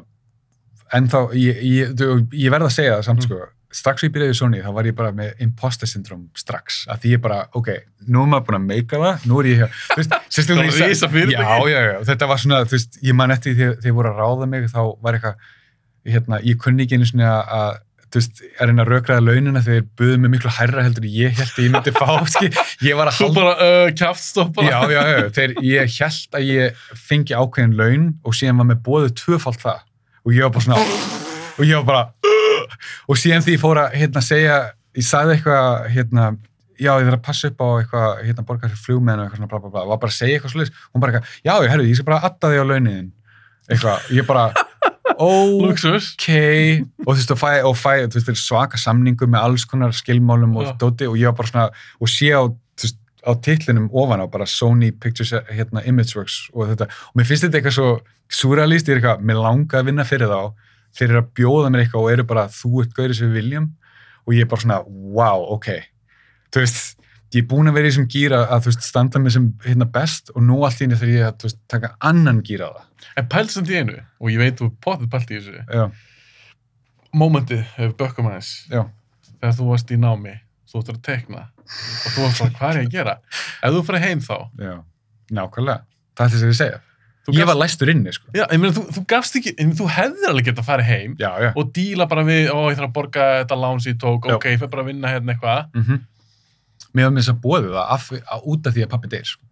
en 0.96 1.08
þá, 1.12 1.18
ég, 1.36 1.60
ég, 1.66 1.92
ég 2.36 2.52
verð 2.54 2.68
að 2.70 2.74
segja 2.78 2.96
það 2.96 3.06
samt, 3.10 3.20
Mm. 3.20 3.28
sko, 3.28 3.38
strax 3.76 4.04
ég 4.06 4.12
byrjaði 4.14 4.32
í 4.32 4.38
Sony, 4.38 4.60
þá 4.64 4.70
var 4.72 4.86
ég 4.88 4.94
bara 4.96 5.12
með 5.12 5.40
imposter 5.44 5.88
syndrom 5.90 6.30
strax, 6.38 6.86
að 6.88 7.02
því 7.02 7.10
ég 7.16 7.20
bara, 7.20 7.38
ok, 7.58 7.68
nú 8.08 8.22
er 8.22 8.30
maður 8.32 8.46
búin 8.46 8.58
að 8.60 8.66
meika 8.70 9.00
það, 9.02 9.26
nú 9.28 9.40
er 9.42 9.48
ég, 9.50 9.74
þú 9.90 9.98
veist, 10.00 10.14
þetta 12.08 12.28
svona, 12.40 12.62
þú 12.64 12.76
hérna, 16.06 16.40
ég 16.46 16.60
kunni 16.62 16.86
ekki 16.86 16.98
einu 16.98 17.08
svona 17.08 17.34
að, 17.42 17.80
þú 18.06 18.20
veist, 18.20 18.42
að 18.56 18.70
reyna 18.70 18.84
að 18.84 18.92
rökraða 18.92 19.24
launina 19.26 19.62
þegar 19.64 19.82
þeir 19.82 19.88
buðu 20.00 20.18
mig 20.22 20.32
miklu 20.36 20.54
hærra 20.56 20.86
heldur 20.86 21.08
ég 21.10 21.36
held 21.40 21.52
að 21.52 21.64
ég 21.64 21.74
myndi 21.74 21.94
fá, 21.96 22.08
skil, 22.34 22.50
ég 22.86 22.98
var 22.98 23.10
að 23.10 23.20
Þú 23.20 23.28
bara, 23.36 23.54
uh, 23.66 23.90
kjáftstopp 23.98 24.54
bara. 24.56 24.70
Já, 24.70 24.94
já, 24.94 25.00
já, 25.12 25.20
þegar 25.38 25.68
ég 25.70 25.98
held 25.98 26.40
að 26.40 26.48
ég 26.52 26.82
fengi 27.08 27.36
ákveðin 27.36 27.76
laun 27.80 28.08
og 28.24 28.38
síðan 28.38 28.62
var 28.62 28.70
með 28.72 28.82
bóðið 28.88 29.14
tvöfalt 29.22 29.62
það. 29.64 29.84
Og 30.26 30.34
ég 30.34 30.46
var 30.46 30.56
bara 30.56 30.66
svona 30.66 31.24
og 31.56 31.64
ég 31.64 31.78
var 31.80 31.86
bara 31.88 32.04
"Ugh!" 32.26 32.76
og 33.08 33.20
síðan 33.20 33.44
því 33.46 33.56
ég 33.56 33.62
fór 33.62 33.80
að 33.80 33.94
hérna 33.96 34.22
segja 34.24 34.56
ég 34.96 35.06
sagði 35.06 35.36
eitthvað 35.36 35.88
hérna 35.94 36.26
já, 36.76 36.90
ég 37.00 37.06
þarf 37.06 37.18
að 37.18 37.26
passa 37.26 37.50
upp 37.50 37.62
á 37.62 37.68
eitthvað 37.80 38.24
hérna 38.26 38.46
borgar 38.48 38.72
fyrir 38.72 38.82
flugmenn 38.84 39.20
og 39.20 39.26
eitthvað 39.26 39.40
svona 39.40 39.52
bla 39.52 39.60
bla 39.62 39.70
bla. 39.72 39.84
Var 39.90 40.00
bara 40.02 40.12
að 40.12 40.18
segja 40.18 40.38
eitthvað 40.38 40.66
og 40.66 40.90
hún 40.92 41.04
bara 41.04 41.12
eitthvað, 41.12 41.38
já, 41.46 41.54
herru, 41.72 41.86
ég 41.88 41.98
skal 41.98 42.08
bara 42.10 42.20
adda 42.28 42.52
þig 42.52 42.62
á 42.62 42.66
launin 42.70 43.06
eitthvað, 43.70 44.10
ég 44.16 44.28
bara 44.28 44.50
ok 45.16 45.72
og 45.72 45.80
þú 45.80 45.92
veist, 45.94 47.32
og 47.32 47.40
fæ, 47.40 47.50
og 47.64 47.74
fæ 47.78 47.92
þú 48.12 48.22
veist, 48.26 48.42
svaka 48.42 48.80
samningu 48.80 49.28
með 49.30 49.48
alls 49.48 49.64
konar 49.68 49.94
skilmálum 49.96 50.56
og 50.60 50.74
dóti 50.80 51.08
og 51.08 51.16
ég 51.20 51.30
var 51.30 51.38
bara 51.38 51.52
svona 51.52 51.66
og 52.00 52.12
sé 52.12 52.32
á, 52.34 52.42
veist, 52.82 53.00
á 53.26 53.32
titlinum 53.42 53.88
ofan 53.92 54.22
á 54.22 54.26
bara 54.30 54.46
Sony 54.46 54.92
Pictures, 54.92 55.32
hérna, 55.50 55.82
Imageworks 55.86 56.50
og 56.52 56.70
þetta, 56.72 56.90
og 57.10 57.18
mér 57.18 57.28
finnst 57.30 57.46
þetta 57.46 57.60
eitthvað 57.60 57.78
svo 57.78 57.90
surrealist, 58.30 58.88
ég 58.90 58.96
er 58.96 59.02
eitthvað, 59.02 59.26
mér 59.26 59.42
langa 59.42 59.80
að 59.80 59.90
vinna 59.90 60.06
fyrir 60.06 60.30
þá 60.30 60.54
þeir 60.96 61.10
eru 61.10 61.20
að 61.20 61.32
bjóða 61.36 61.72
mér 61.72 61.84
eitthvað 61.84 62.04
og 62.04 62.12
eru 62.12 62.26
bara 62.28 62.46
þú 62.52 62.82
ert 62.82 62.94
gauðir 62.96 63.18
sem 63.18 63.30
við 63.30 63.40
viljum. 63.42 63.66
Og 64.26 64.34
ég 64.34 64.46
er 64.46 64.50
bara 64.50 64.64
svona, 64.64 64.78
wow, 65.16 65.44
ok. 65.56 65.68
Þú 66.54 66.62
veist, 66.64 66.96
ég 67.34 67.42
er 67.42 67.48
búin 67.50 67.68
að 67.68 67.74
vera 67.78 67.88
í 67.88 67.90
þessum 67.90 68.08
gýra 68.12 68.40
að 68.54 68.68
veist, 68.68 68.82
standa 68.86 69.18
mig 69.18 69.32
sem 69.34 69.48
hérna 69.66 69.86
best 69.92 70.30
og 70.34 70.42
nú 70.46 70.60
allt 70.64 70.78
í 70.80 70.84
henni 70.86 70.96
þegar 71.00 71.14
ég 71.14 71.26
að, 71.26 71.42
veist, 71.48 71.58
taka 71.68 71.94
annan 72.00 72.42
gýra 72.46 72.70
á 72.70 72.72
það. 72.78 72.86
En 73.16 73.28
pælt 73.32 73.50
samt 73.50 73.70
í 73.72 73.76
einu, 73.80 73.96
og 74.20 74.30
ég 74.30 74.38
veit 74.42 74.60
þú 74.60 74.70
potið 74.84 75.10
pælt 75.10 75.30
í 75.32 75.38
þessu, 75.40 75.60
já, 75.66 75.86
mómentið 77.16 77.62
hefur 77.76 77.94
bökkum 78.00 78.28
aðeins, 78.30 78.50
þegar 78.70 79.54
þú 79.58 79.68
varst 79.70 79.92
í 79.94 79.98
námi, 80.00 80.34
þú 80.70 80.80
ættir 80.82 80.96
að 80.98 81.04
tekna, 81.10 81.44
og 81.66 82.10
þú 82.14 82.24
varst 82.26 82.42
bara, 82.42 82.56
hvað 82.58 82.72
er 82.72 82.80
ég 82.82 82.88
að 82.90 82.96
gera? 82.96 83.14
Ef 83.62 83.76
þú 83.76 83.84
fyrir 83.90 84.04
heim 84.06 84.24
þá, 84.26 84.34
já, 84.62 84.74
nákvæmlega. 85.38 85.86
Það 86.16 86.26
er 86.26 86.34
þess 86.34 86.44
að 86.46 86.50
ég 86.52 86.58
segja, 86.60 86.80
þú 87.26 87.32
ég 87.34 87.40
gafst- 87.40 87.50
var 87.52 87.60
læstur 87.62 87.92
inni 87.92 88.12
sko. 88.16 88.26
Já, 88.36 88.44
ég 88.52 88.60
meina, 88.62 88.74
þú, 88.76 88.84
þú 88.96 89.04
gafst 89.12 89.38
ekki, 89.40 89.54
ég 89.56 89.64
meina, 89.66 89.78
þú 89.80 89.88
hefðir 89.96 90.28
alveg 90.32 90.48
getað 90.50 90.62
að 90.64 90.68
fara 90.72 90.86
heim 90.90 91.16
já, 91.20 91.30
já, 91.46 91.50
og 91.56 91.72
díla 91.76 92.06
bara 92.10 92.26
við, 92.28 92.50
ó, 92.52 92.58
ég 92.70 92.76
þarf 92.78 92.90
að 92.90 92.96
borga 93.00 93.30
þetta 93.42 93.58
lán 93.64 93.80
sem 93.82 93.92
ég 93.94 94.00
tók, 94.02 94.28
Já. 94.30 94.36
ok, 94.38 94.46
ég 94.52 94.60
fyrir 94.62 94.72
bara 94.76 94.84
að 94.86 94.92
vinna 94.92 95.14
hérna 95.16 95.34
eitthvað. 95.36 95.72
mm 95.80 96.04
mér 96.96 97.08
var 97.08 97.16
með 97.16 97.24
þess 97.24 97.34
að 97.34 97.40
bóðu 97.46 97.72
það 97.74 97.94
af, 97.96 98.06
að, 98.18 98.46
út 98.52 98.68
af 98.70 98.76
því 98.76 98.84
að 98.86 98.92
pappi 98.94 99.10
deyr 99.12 99.30
sko. 99.30 99.42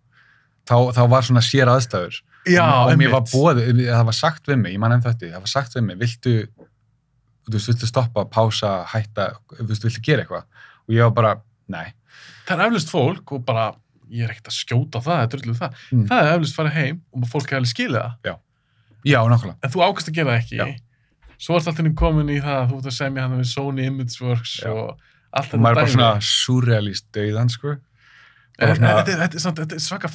þá, 0.69 0.77
þá 0.97 1.03
var 1.15 1.27
svona 1.29 1.45
sér 1.45 1.73
aðstæður 1.73 2.21
Já, 2.45 2.65
og 2.85 2.95
mér 3.01 3.13
var 3.15 3.27
bóðið, 3.31 3.83
það 3.89 4.07
var 4.11 4.17
sagt 4.19 4.49
við 4.51 4.61
mig 4.61 4.75
ég 4.75 4.81
man 4.83 4.93
enn 4.97 5.05
þetta, 5.05 5.33
það 5.33 5.45
var 5.47 5.53
sagt 5.55 5.77
við 5.79 5.87
mig 5.87 6.01
viltu, 6.03 6.35
þú 7.47 7.55
veist, 7.57 7.71
viltu 7.73 7.89
stoppa, 7.89 8.27
pása 8.29 8.73
hætta, 8.93 9.31
þú 9.55 9.69
veist, 9.71 9.87
viltu 9.87 10.03
gera 10.05 10.25
eitthvað 10.25 10.45
og 10.85 10.97
ég 10.97 11.07
var 11.07 11.15
bara, 11.17 11.37
nei 11.73 11.87
Það 12.45 12.61
er 12.61 12.67
eflust 12.69 12.93
fólk 12.93 13.33
og 13.35 13.45
bara, 13.47 13.69
ég 14.13 14.27
er 14.27 14.35
ekkert 14.35 14.51
að 14.51 14.59
skjóta 14.59 15.01
það, 15.05 15.21
þetta 15.23 15.37
er 15.37 15.45
öllu 15.45 15.55
það. 15.59 15.79
Mm. 15.91 16.03
Það 16.11 16.25
er 16.25 16.33
eflust 16.35 16.59
farið 16.59 16.77
heim 16.79 16.99
og 17.17 17.31
fólk 17.33 17.53
er 17.53 17.61
alveg 17.61 17.73
skilið 17.73 18.01
það. 18.01 18.41
já, 19.05 19.19
nákvæmlega, 19.33 19.57
En 19.65 19.73
þú 19.73 19.85
ákast 19.85 20.11
að 20.11 20.19
gera 20.19 20.35
það 20.35 20.43
ekki. 20.43 20.59
Já. 20.61 20.67
Svo 21.45 21.57
ert 21.59 21.69
alltaf 21.71 21.91
komin 21.99 22.33
í 22.33 22.39
það 22.41 22.59
að 22.61 22.69
þú 22.71 22.79
ert 22.79 22.91
að 22.91 22.97
semja 22.99 23.25
hann 23.25 23.41
við 23.41 23.49
Sony 23.51 23.89
Imageworks 23.89 24.53
Já. 24.61 24.71
og 24.71 25.09
og 25.35 25.61
maður 25.61 25.71
er 25.71 25.81
bara 25.81 25.93
svona 25.95 26.11
surrealist 26.21 27.07
döiðan, 27.17 27.51
sko 27.51 27.77
þetta, 28.55 28.87
er- 29.15 29.19
þetta, 29.25 29.35
er 29.35 29.43
samt- 29.43 29.59
þetta 29.59 29.75
er 29.75 29.83
svaka 29.83 30.09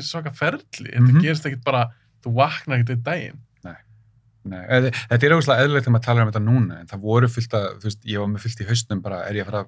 er 0.00 0.06
svaka 0.08 0.30
ferli. 0.32 0.88
Þetta 0.94 1.12
Mhm. 1.12 1.20
gerist 1.20 1.44
ekkert 1.46 1.64
bara, 1.64 1.82
þú 2.24 2.32
vaknar 2.34 2.78
ekkert 2.78 2.90
einn 2.96 3.02
daginn. 3.02 3.38
Nei, 4.48 4.62
eða- 4.64 4.92
þetta 5.10 5.22
er 5.26 5.34
ógustlega 5.36 5.60
eðlilegt 5.60 5.84
þegar 5.84 5.92
maður 5.98 6.06
talar 6.06 6.22
um 6.22 6.30
þetta 6.32 6.44
núna 6.46 6.80
en 6.80 6.86
það 6.86 7.00
voru 7.02 7.28
fullt 7.28 7.52
að, 7.52 7.66
þú 7.80 7.84
veist, 7.84 8.00
ég 8.06 8.18
var 8.18 8.28
með 8.28 8.40
fullt 8.40 8.60
í 8.62 8.66
haustnum 8.68 9.02
bara, 9.02 9.16
er 9.28 9.34
ég 9.34 9.42
að 9.44 9.50
fara 9.50 9.64
að 9.64 9.66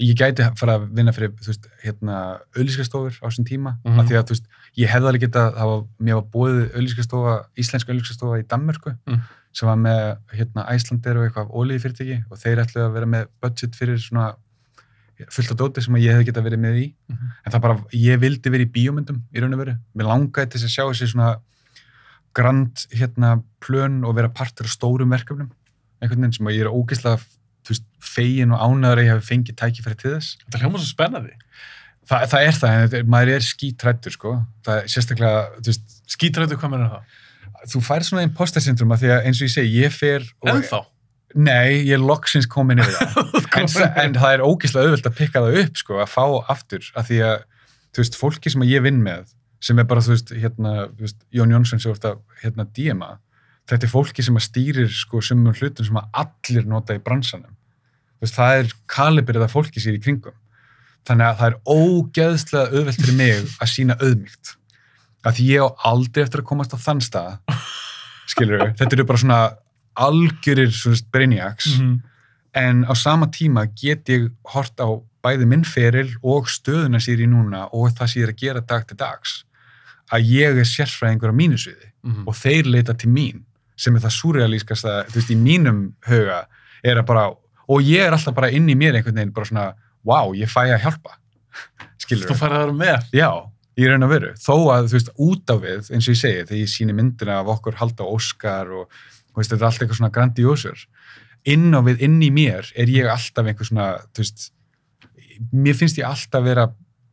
ég 0.00 0.14
gæti 0.16 0.42
fara 0.58 0.78
að 0.78 0.88
vinna 0.94 1.12
fyrir, 1.12 1.28
þú 1.38 1.46
veist, 1.52 1.68
hérna 1.84 2.40
auðlýskastofur 2.56 3.14
á 3.22 3.26
þessum 3.28 3.46
tíma, 3.46 3.78
Mhm. 3.84 3.98
af 4.00 4.06
því 4.08 4.14
að, 4.18 4.24
þú 4.26 4.32
veist 4.34 4.46
ég 4.76 4.88
hefði 4.88 5.08
alveg 5.12 5.22
getað, 5.28 5.54
það 5.54 5.66
var, 5.70 5.84
mér 6.02 6.14
var 6.18 6.26
bóðið 6.34 6.74
auðlýskastofa, 6.74 7.44
íslensk 7.56 7.86
auðlýskastofa 7.88 8.42
í 8.42 8.46
Danmörku 8.48 8.96
Mm. 9.06 9.22
Sem 9.52 9.66
var 9.68 9.78
með, 9.80 10.18
hérna, 10.34 10.66
Æslandir 10.74 11.16
og 11.18 11.24
eitthvað 11.28 11.50
ólíði 11.56 11.82
fyrirtæki 11.84 12.18
og 12.30 12.38
þeir 12.38 12.62
ætluðu 12.64 12.84
að 12.86 12.92
vera 12.98 13.06
með 13.14 13.26
budget 13.42 13.74
fyrir 13.78 13.98
svona 14.02 14.28
fullt 15.34 15.50
af 15.50 15.58
dóti 15.58 15.82
sem 15.82 15.96
ég 15.98 16.14
hefði 16.14 16.28
getað 16.28 16.44
verið 16.46 16.60
með 16.62 16.76
í 16.78 16.86
Mhm. 17.10 17.30
en 17.46 17.52
það 17.52 17.60
bara, 17.64 17.78
ég 17.92 18.20
vildi 18.22 18.50
verið 18.54 18.68
í 18.68 18.72
bíómyndum 18.76 19.22
í 19.34 19.40
raun 19.42 19.54
og 19.54 19.58
veru, 19.64 19.74
mér 19.96 20.06
langaði 20.06 20.50
til 20.52 20.60
að 20.62 20.74
sjá 20.76 20.84
þessi 20.92 21.08
svona 21.12 21.30
grand 22.34 22.84
hérna 22.94 23.42
plön 23.64 24.04
og 24.06 24.14
vera 24.14 24.28
partur 24.28 24.68
af 24.68 24.70
stórum 24.76 25.10
verkefnum 25.10 25.50
einhvern 26.02 26.20
veginn 26.22 26.36
sem 26.36 26.46
að 26.46 26.54
ég 26.58 26.66
er 26.66 26.70
ógeðslega 26.70 27.18
þú 27.66 27.72
veist, 27.74 27.84
fegin 28.00 28.52
og 28.54 28.60
ánæður 28.62 29.00
að 29.00 29.04
ég 29.08 29.12
hafi 29.16 29.26
fengið 29.32 29.56
tækifæri 29.58 29.96
til 29.98 30.10
þess. 30.14 30.36
Þetta 30.46 30.60
hljóma 30.62 30.78
svo 30.78 30.88
spennandi. 30.88 31.34
Þa, 32.08 32.20
það 32.30 32.44
er 32.46 32.54
það, 32.56 32.76
en 32.76 32.94
er, 32.96 33.02
maður 33.12 33.32
er 33.34 33.44
skítrættur 33.44 34.14
sko, 34.14 34.30
það 34.64 34.78
er 34.78 34.86
sérstaklega 34.94 35.42
þú 35.58 35.66
veist, 35.72 35.96
Skítrættu, 36.08 36.56
hvað 36.56 36.70
meina 36.72 36.86
það? 36.94 37.02
Þú 37.66 37.82
fær 37.84 38.06
svona 38.06 38.26
imposter 38.26 38.64
syndrom 38.64 38.94
að 38.94 39.04
því 39.04 39.12
að 39.14 39.28
eins 39.28 39.40
og 39.40 39.48
ég 39.48 39.54
segi, 39.54 39.82
ég 39.82 39.94
fer 39.94 40.24
og, 40.24 40.50
Ennþá? 40.54 40.82
Nei, 41.38 41.84
ég 41.84 41.94
er 41.98 42.02
loksins 42.02 42.48
komin 42.48 42.80
yfir 42.82 42.96
það. 42.96 43.34
En, 43.58 43.66
en 43.98 44.12
það 44.14 44.32
er 44.36 44.42
ógeðslega 44.44 44.86
auðvelt 44.86 45.06
að 45.08 45.14
pikka 45.18 45.40
það 45.42 45.56
upp 45.64 45.78
sko, 45.80 45.96
að 45.98 46.10
fá 46.12 46.24
aftur, 46.52 46.84
að 46.94 47.08
því 47.08 47.16
að 47.26 47.38
þú 47.96 48.02
veist, 48.04 48.18
fólki 48.20 48.52
sem 48.52 48.64
ég 48.68 48.84
vinn 48.84 49.00
með 49.02 49.32
sem 49.64 49.80
er 49.82 49.86
bara, 49.90 50.02
þú 50.04 50.12
veist, 50.12 50.30
hérna, 50.38 50.74
þú 50.92 51.06
veist 51.06 51.18
Jón 51.34 51.54
Jónsson 51.56 51.82
sem 51.82 51.90
voru 51.90 52.12
að, 52.12 52.20
hérna, 52.44 52.66
díma 52.76 53.08
þetta 53.68 53.86
er 53.86 53.92
fólki 53.92 54.24
sem 54.24 54.38
að 54.38 54.46
stýrir, 54.46 54.92
sko, 54.92 55.22
sumum 55.24 55.56
hlutum 55.56 55.86
sem 55.86 55.98
að 56.00 56.20
allir 56.22 56.68
nota 56.68 56.96
í 56.96 57.02
bransanum. 57.04 57.54
Þú 58.18 58.26
veist, 58.26 58.36
það 58.38 58.60
er 58.60 58.70
kalibrið 58.90 59.44
að 59.44 59.54
fólki 59.54 59.82
sér 59.82 59.98
í 59.98 60.02
kringum. 60.02 60.36
Þannig 61.08 61.26
að 61.28 61.40
það 61.40 61.50
er 61.50 61.58
ógeðslega 61.74 62.72
auðvelt 62.72 63.02
fyrir 63.02 63.18
mig 63.18 63.52
að 63.58 63.72
sína 63.72 63.96
auðmygt 64.00 64.54
að 65.28 65.40
ég 65.44 65.60
á 65.64 65.68
aldrei 65.92 66.22
eftir 66.24 66.42
að 66.42 66.48
komast 66.50 66.74
á 66.74 66.78
þann 66.80 67.02
stað 67.04 67.38
skilur 68.30 68.64
þetta 68.78 68.94
eru 68.98 69.06
bara 69.08 69.22
svona 69.24 69.40
algjörir 69.98 70.70
svona 70.74 71.00
brainiacs 71.12 71.74
Mhm. 71.78 71.98
en 72.54 72.84
á 72.88 72.94
sama 72.96 73.26
tíma 73.26 73.66
get 73.76 74.08
ég 74.08 74.30
hort 74.54 74.78
á 74.80 74.88
bæði 75.24 75.46
minn 75.46 75.64
feril 75.66 76.14
og 76.22 76.46
stöðuna 76.48 77.00
sér 77.02 77.20
í 77.20 77.26
núna 77.28 77.66
og 77.72 77.90
það 77.98 78.16
er 78.22 78.32
að 78.32 78.36
gera 78.42 78.60
dag 78.60 78.86
til 78.86 78.96
dags 78.96 79.42
að 80.12 80.24
ég 80.30 80.56
er 80.62 80.64
sérfræðingur 80.64 81.30
á 81.34 81.36
mínu 81.36 81.58
sviði 81.58 81.90
Mhm. 82.04 82.24
og 82.28 82.34
þeir 82.34 82.64
leita 82.70 82.94
til 82.96 83.10
mín 83.10 83.42
sem 83.76 83.94
er 83.94 84.00
það 84.00 84.14
súrealískasta, 84.20 85.04
þú 85.10 85.14
veist, 85.14 85.30
í 85.30 85.36
mínum 85.36 85.92
huga 86.06 86.46
er 86.82 86.96
að 86.96 87.06
bara, 87.06 87.26
og 87.68 87.82
ég 87.82 88.06
er 88.06 88.12
alltaf 88.12 88.34
bara 88.34 88.50
inn 88.50 88.66
í 88.68 88.74
mér 88.74 88.94
einhvern 88.96 89.14
veginn 89.14 89.32
bara 89.34 89.46
svona 89.46 89.74
wow, 90.04 90.32
ég 90.32 90.48
fæ 90.48 90.64
að 90.74 90.80
hjálpa 90.82 91.14
skilur 91.98 92.26
Þú 92.30 92.34
færði 92.38 92.54
að 92.56 92.64
vera 92.64 92.72
með. 92.72 93.04
Já, 93.12 93.30
í 93.78 93.86
raun 93.86 94.02
og 94.06 94.10
veru. 94.10 94.32
Þó 94.42 94.54
að, 94.74 94.88
þú 94.90 94.96
veist, 94.98 95.10
út 95.28 95.52
á 95.54 95.56
við, 95.62 95.88
eins 95.94 96.08
og 96.08 96.14
ég 96.16 96.20
segi, 96.22 96.44
þegar 96.48 96.60
ég 96.64 96.72
síni 96.72 96.96
myndina 96.98 97.38
af 97.42 97.50
okkur 97.54 97.78
halda 97.78 98.06
Óskar 98.10 98.72
og, 98.74 98.90
veist, 99.38 99.52
þetta 99.52 99.62
er 99.62 99.68
allt 99.70 99.82
eitthvað 99.84 100.00
svona 100.00 100.14
grandíósur. 100.16 100.84
Inn 101.48 101.70
á 101.70 101.80
við, 101.86 102.02
inn 102.08 102.18
í 102.26 102.30
mér, 102.34 102.66
er 102.74 102.90
ég 102.90 103.06
alltaf 103.12 103.46
einhver 103.46 103.68
svona, 103.68 103.88
þú 104.12 104.24
veist, 104.24 104.48
mér 105.54 105.76
finnst 105.78 106.00
ég 106.00 106.08
alltaf 106.08 106.42
vera 106.44 106.66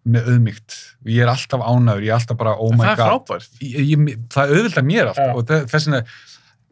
með 0.06 0.28
auðmygt. 0.34 0.76
Ég 1.10 1.22
er 1.26 1.32
alltaf 1.32 1.62
ánæður, 1.66 2.04
ég 2.06 2.12
er 2.14 2.18
alltaf 2.20 2.38
bara, 2.42 2.56
oh 2.62 2.74
my 2.74 2.84
það 2.84 2.92
er 2.92 3.00
god. 3.00 3.12
frábært. 3.14 3.62
Ég, 3.66 3.78
ég, 3.94 4.18
það 4.34 4.52
auðvildar 4.56 4.86
mér 4.90 5.12
alltaf 5.12 5.30
Já. 5.30 5.36
og 5.40 5.48
þe- 5.50 5.62
þess 5.72 5.88
vegna, 5.90 6.02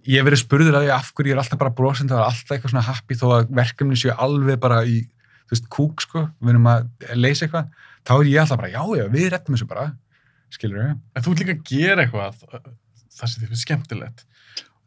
ég 0.09 0.19
hef 0.19 0.27
verið 0.27 0.41
spurður 0.43 0.77
að 0.79 0.85
ég 0.89 0.93
af 0.97 1.09
hverju 1.13 1.31
ég 1.31 1.37
er 1.37 1.41
alltaf 1.41 1.61
bara 1.63 1.73
brosend, 1.77 2.11
það 2.13 2.19
er 2.21 2.27
alltaf 2.27 2.53
eitthvað 2.57 2.73
svona 2.73 2.85
happy 2.89 3.17
þó 3.17 3.25
að 3.37 3.53
verkefni 3.61 3.97
séu 4.01 4.13
alveg 4.25 4.59
bara 4.61 4.81
í, 4.85 4.99
þú 5.47 5.55
veist, 5.55 5.69
kúk, 5.73 6.03
sko, 6.05 6.25
við 6.43 6.53
erum 6.53 6.69
að 6.73 6.87
leysa 7.17 7.45
eitthvað, 7.47 7.69
þá 8.03 8.13
er 8.19 8.29
ég 8.31 8.41
alltaf 8.43 8.59
bara, 8.59 8.71
já, 8.73 8.81
já, 8.99 9.05
við 9.13 9.29
rettum 9.33 9.55
þessu 9.55 9.67
bara, 9.69 9.85
skilur 10.53 10.79
við? 10.83 10.93
En 11.15 11.23
þú 11.25 11.31
ert 11.33 11.43
líka 11.43 11.55
að 11.57 11.63
gera 11.71 12.03
eitthvað 12.05 12.39
það 12.43 13.27
sem 13.31 13.41
þið 13.43 13.47
finnst 13.53 13.65
skemmtilegt. 13.67 14.25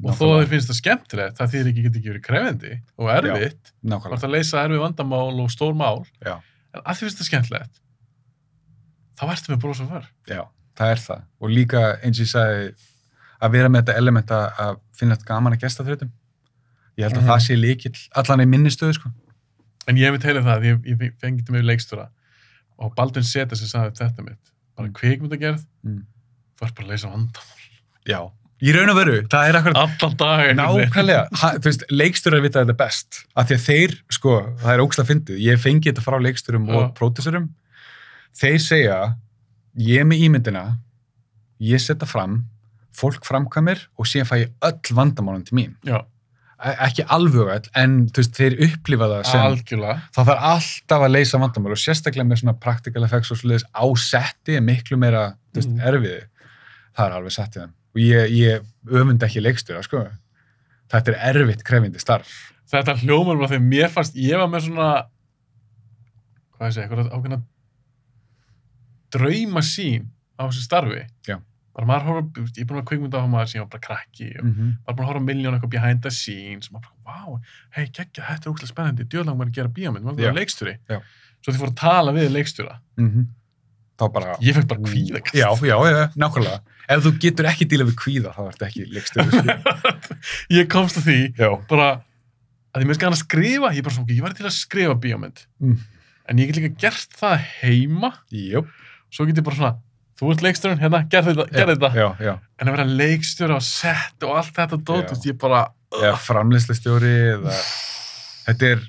Og 0.05 0.13
þó 0.19 0.25
að 0.29 0.41
þið 0.43 0.51
finnst 0.53 0.69
það 0.71 0.77
skemmtilegt, 0.83 1.37
það 1.39 1.53
þýðir 1.55 1.69
ekki 1.71 1.83
getur 1.87 2.01
ekki 2.03 2.11
verið 2.13 2.25
krefendi 2.27 2.73
og 3.01 3.09
erfitt. 3.15 3.71
Þú 3.73 3.89
Nákvæmlega, 3.95 4.17
ert 4.19 4.27
að 4.29 4.35
leysa 4.37 4.65
erfið 4.67 4.83
vandamál 4.83 5.41
og 5.41 5.51
stór 5.55 5.75
mál. 5.79 6.03
Já. 6.21 6.35
En 6.77 6.83
að 6.83 6.99
þið 6.99 7.07
finnst 7.07 7.23
það 7.23 7.29
skemmtilegt, 7.31 7.81
þá 9.17 9.25
ertu 9.33 9.53
með 9.55 9.63
brosa 9.65 9.87
fyrr. 9.89 10.11
já, 10.29 10.43
það 10.77 10.93
er 10.93 11.03
það. 11.07 11.23
Og 11.41 11.55
líka, 11.57 11.83
eins 12.05 12.21
og 12.21 12.27
ég 12.27 12.33
sagði, 12.35 12.67
að 13.47 13.55
vera 13.57 13.69
með 13.73 13.83
þetta 13.87 13.97
element 14.03 14.31
að, 14.37 14.47
að 14.67 14.77
finna 15.01 15.17
þetta 15.17 15.31
gaman 15.33 15.57
að 15.57 15.63
gesta 15.65 15.85
þrjóttum. 15.87 16.13
Ég 16.97 17.05
held 17.07 17.17
að 17.17 17.23
Mhm. 17.23 17.31
það 17.31 17.41
sé 17.47 17.57
líkill, 17.57 17.97
allan 18.17 18.41
í 18.45 18.47
minnistöðu, 18.53 18.95
sko. 18.97 19.11
En 19.89 19.97
ég 19.97 20.13
hef 20.13 20.23
heilið 20.23 20.45
það, 20.45 20.57
að 20.57 20.65
ég, 20.65 20.87
ég 20.93 21.17
fengið 21.21 21.51
mig 21.51 21.63
leikstjóra 21.65 22.09
og 22.79 22.95
Baldvin 22.97 23.25
Seta 23.25 23.57
sem 23.57 23.67
sagði 23.69 23.97
þetta 24.03 24.25
mitt. 24.25 24.53
Bara 24.77 24.89
Mm. 24.89 24.95
kvikmyndagerð, 24.95 25.63
Mm. 25.85 26.03
ert 26.63 26.75
bara 26.75 26.87
að 26.87 26.91
leysa 26.91 27.09
vandamál. 27.09 27.63
Já. 28.07 28.31
Í 28.63 28.73
raun 28.73 28.89
og 28.89 28.97
veru, 28.97 29.23
það 29.29 29.49
er 29.49 29.57
akkurat 29.59 29.77
Allan 29.77 30.17
dag. 30.17 30.57
Nákvæmlega, 30.57 31.29
þú 31.31 31.65
veist, 31.67 31.83
leikstjórar 31.91 32.41
vita 32.43 32.65
þetta 32.65 32.77
best, 32.77 33.27
af 33.37 33.49
því 33.49 33.55
að 33.55 33.65
þeir, 33.67 33.97
sko, 34.11 34.31
það 34.63 34.73
er 34.75 34.81
ógslag 34.85 35.07
fyndið, 35.11 35.41
ég 35.45 35.59
fengi 35.61 35.93
þetta 35.93 36.05
frá 36.05 36.17
leikstjórum 36.21 36.69
og 36.71 36.83
Já. 36.83 36.95
pródusserum, 36.97 37.49
þeir 38.35 38.59
segja, 38.65 39.17
ég 39.77 40.01
er 40.01 40.05
með 40.09 40.23
ímyndina, 40.25 40.79
ég 41.61 41.81
setja 41.81 42.07
fram, 42.09 42.47
fólk 42.97 43.25
framkvæmir 43.29 43.87
og 43.99 44.07
síðan 44.09 44.25
fæ 44.31 44.37
ég 44.47 44.53
öll 44.65 44.95
vandamálum 44.97 45.45
til 45.45 45.57
mín. 45.59 45.75
Já, 45.85 46.01
Ekki 46.57 47.05
alveg 47.13 47.51
öll, 47.53 47.67
en 47.77 47.97
þú 48.09 48.23
veist, 48.23 48.33
þeir 48.39 48.55
upplifa 48.65 49.07
það 49.11 49.27
sem, 49.29 49.41
algjörlega. 49.45 49.97
það 50.17 50.29
þarf 50.31 50.45
alltaf 50.51 51.03
að 51.05 51.11
leysa 51.13 51.39
vandamál 51.43 51.75
og 51.75 51.81
sérstaklega 51.83 52.25
með 52.31 52.41
svona 52.41 52.55
practical 52.61 53.05
effects 53.05 53.31
og 53.35 53.37
svoleiðis 53.43 53.67
á 53.77 53.85
setti 54.01 54.57
er 54.57 54.63
miklu 54.65 54.97
meira, 54.97 55.25
þú 55.53 55.61
veist, 55.61 55.69
Mm. 55.75 55.83
erfiði. 55.91 56.23
Það 56.97 57.07
er 57.11 57.17
alveg 57.19 57.33
sett 57.37 57.57
í 57.57 57.61
þeim. 57.61 57.73
Og 57.97 58.01
ég, 58.01 58.31
ég 58.31 58.65
öfund 58.89 59.23
ekki 59.29 59.43
leikstjóra, 59.45 59.83
sko. 59.85 60.07
Þetta 60.89 61.13
er 61.13 61.35
erfitt 61.35 61.63
krefindi 61.65 62.01
starf. 62.01 62.33
Þetta 62.73 62.97
hljómar 63.05 63.37
bara 63.39 63.59
að 63.59 63.69
mér 63.69 63.89
fannst, 63.93 64.15
ég 64.17 64.39
var 64.41 64.49
með 64.49 64.65
svona, 64.71 64.89
hvað 66.57 66.69
ég 66.71 66.73
segi, 66.73 66.89
eitthvað 66.89 67.13
ákveðna 67.13 67.43
drauma 69.13 69.61
sín 69.63 70.09
á 70.41 70.49
þessu 70.49 70.65
starfi. 70.67 71.05
Já. 71.29 71.39
Bara 71.77 71.89
maður 71.91 72.07
horfa, 72.09 72.43
ég 72.57 72.63
er 72.63 72.69
búin 72.71 72.81
að 72.81 72.87
kvikmynda 72.89 73.21
á 73.21 73.27
maður 73.29 73.49
sem 73.51 73.59
ég 73.59 73.65
var 73.67 73.73
bara 73.75 73.85
krakki 73.85 74.29
og 74.39 74.45
Mm 74.47 74.53
-hmm. 74.53 74.69
maður 74.81 74.97
búin 74.97 75.05
að 75.05 75.11
horfa 75.11 75.25
miljón 75.27 75.57
eitthvað 75.57 75.75
behind 75.75 76.03
the 76.03 76.11
scenes 76.11 76.69
og 76.69 76.77
maður 76.77 76.87
bara, 76.89 77.19
wow, 77.27 77.41
hei, 77.77 77.85
geggja, 77.87 78.25
þetta 78.25 78.47
er 78.47 78.53
úrslega 78.53 78.73
spennandi, 78.73 79.05
djöðlang 79.05 79.37
maður 79.37 79.51
að 79.51 79.59
gera 79.59 79.75
bíómynd, 79.77 80.05
maður 80.07 80.25
er 80.31 80.39
leikstjóri. 80.39 80.77
Svo 81.43 81.53
því 81.53 81.61
fór 81.61 81.73
að 81.73 81.81
tala 81.83 82.15
við 82.17 82.31
leikstjóra. 82.33 82.79
Þá 83.97 84.05
bara... 84.13 84.37
Ég 84.45 84.57
fekk 84.57 84.69
bara 84.69 84.81
kvíða. 84.81 85.21
Já, 85.33 85.49
já, 85.65 85.77
já, 85.89 86.09
nákvæmlega. 86.17 86.61
Ef 86.89 87.05
þú 87.05 87.13
getur 87.19 87.47
ekki 87.49 87.65
díla 87.69 87.85
við 87.89 87.97
kvíða, 87.97 88.33
þá 88.37 88.43
ertu 88.51 88.67
ekki 88.67 88.85
leikstjóri. 88.93 89.31
sko. 89.31 90.17
ég 90.59 90.69
komst 90.69 90.97
að 91.01 91.07
því, 91.09 91.21
já. 91.37 91.49
bara, 91.69 91.89
að 92.73 92.85
ég 92.85 93.05
hann 93.05 93.17
að 93.17 93.23
skrifa, 93.25 93.73
ég 93.77 93.87
ok, 93.87 94.11
ég 94.13 94.25
var 94.25 94.37
til 94.37 94.47
að 94.49 94.57
skrifa 94.57 94.97
bíómynd. 95.01 95.45
Mm. 95.61 95.79
En 96.29 96.39
ég 96.39 96.51
get 96.51 96.59
líka 96.59 96.75
gert 96.87 97.17
það 97.17 97.37
heima, 97.63 98.13
Jöp. 98.35 98.69
svo 99.11 99.27
get 99.29 99.39
ég 99.39 99.47
bara 99.47 99.57
svona, 99.57 99.77
þú 100.17 100.33
ert 100.33 100.45
leikstjórinn, 100.47 100.83
hérna, 100.83 101.03
gerð 101.13 101.33
þetta, 101.33 101.47
gerð 101.53 101.75
þetta. 101.75 101.91
Já, 101.97 102.09
já. 102.25 102.33
En 102.61 102.71
að 102.71 102.79
vera 102.79 102.89
leikstjóri 103.03 103.57
á 103.57 103.61
set 103.65 104.27
og 104.27 104.39
allt 104.41 104.55
þetta 104.57 104.81
dót, 104.81 105.05
Já. 105.05 105.09
þú 105.11 105.17
veist, 105.17 105.29
ég 105.31 105.39
bara, 105.43 105.63
Eða 105.97 106.17
framleyslustjóri 106.21 107.15
eða... 107.37 107.61
Þetta 108.49 108.75
er... 108.75 108.83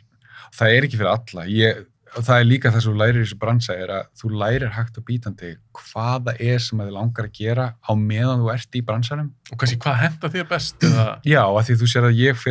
Það 0.58 0.74
er 0.74 0.86
ekki 0.88 0.98
fyrir 0.98 1.12
alla. 1.12 1.44
Ég, 1.54 1.82
það 2.16 2.40
er 2.40 2.48
líka 2.48 2.72
það 2.74 2.84
sem 2.84 2.94
þú 2.94 3.00
lærir 3.02 3.20
í 3.20 3.26
þessu 3.26 3.38
bransa 3.42 3.76
er 3.78 3.92
að 3.94 4.06
þú 4.18 4.30
lærir 4.42 4.72
hægt 4.74 4.98
og 4.98 5.06
bítandi 5.06 5.52
hvaða 5.78 6.34
er 6.42 6.64
sem 6.64 6.82
þið 6.82 6.94
langar 6.96 7.28
að 7.28 7.36
gera 7.38 7.68
á 7.78 7.92
meðan 8.00 8.42
þú 8.42 8.50
ert 8.56 8.78
í 8.80 8.82
bransanum 8.88 9.28
og 9.52 9.60
kannski 9.62 9.78
hvað 9.84 10.00
henda 10.02 10.32
þér 10.34 10.48
best, 10.50 10.80
eða, 10.88 11.06
Já, 11.28 11.42
af 11.46 11.68
því 11.68 11.78
þú 11.82 11.90
sér 11.94 12.08
að 12.08 12.22
ég 12.24 12.48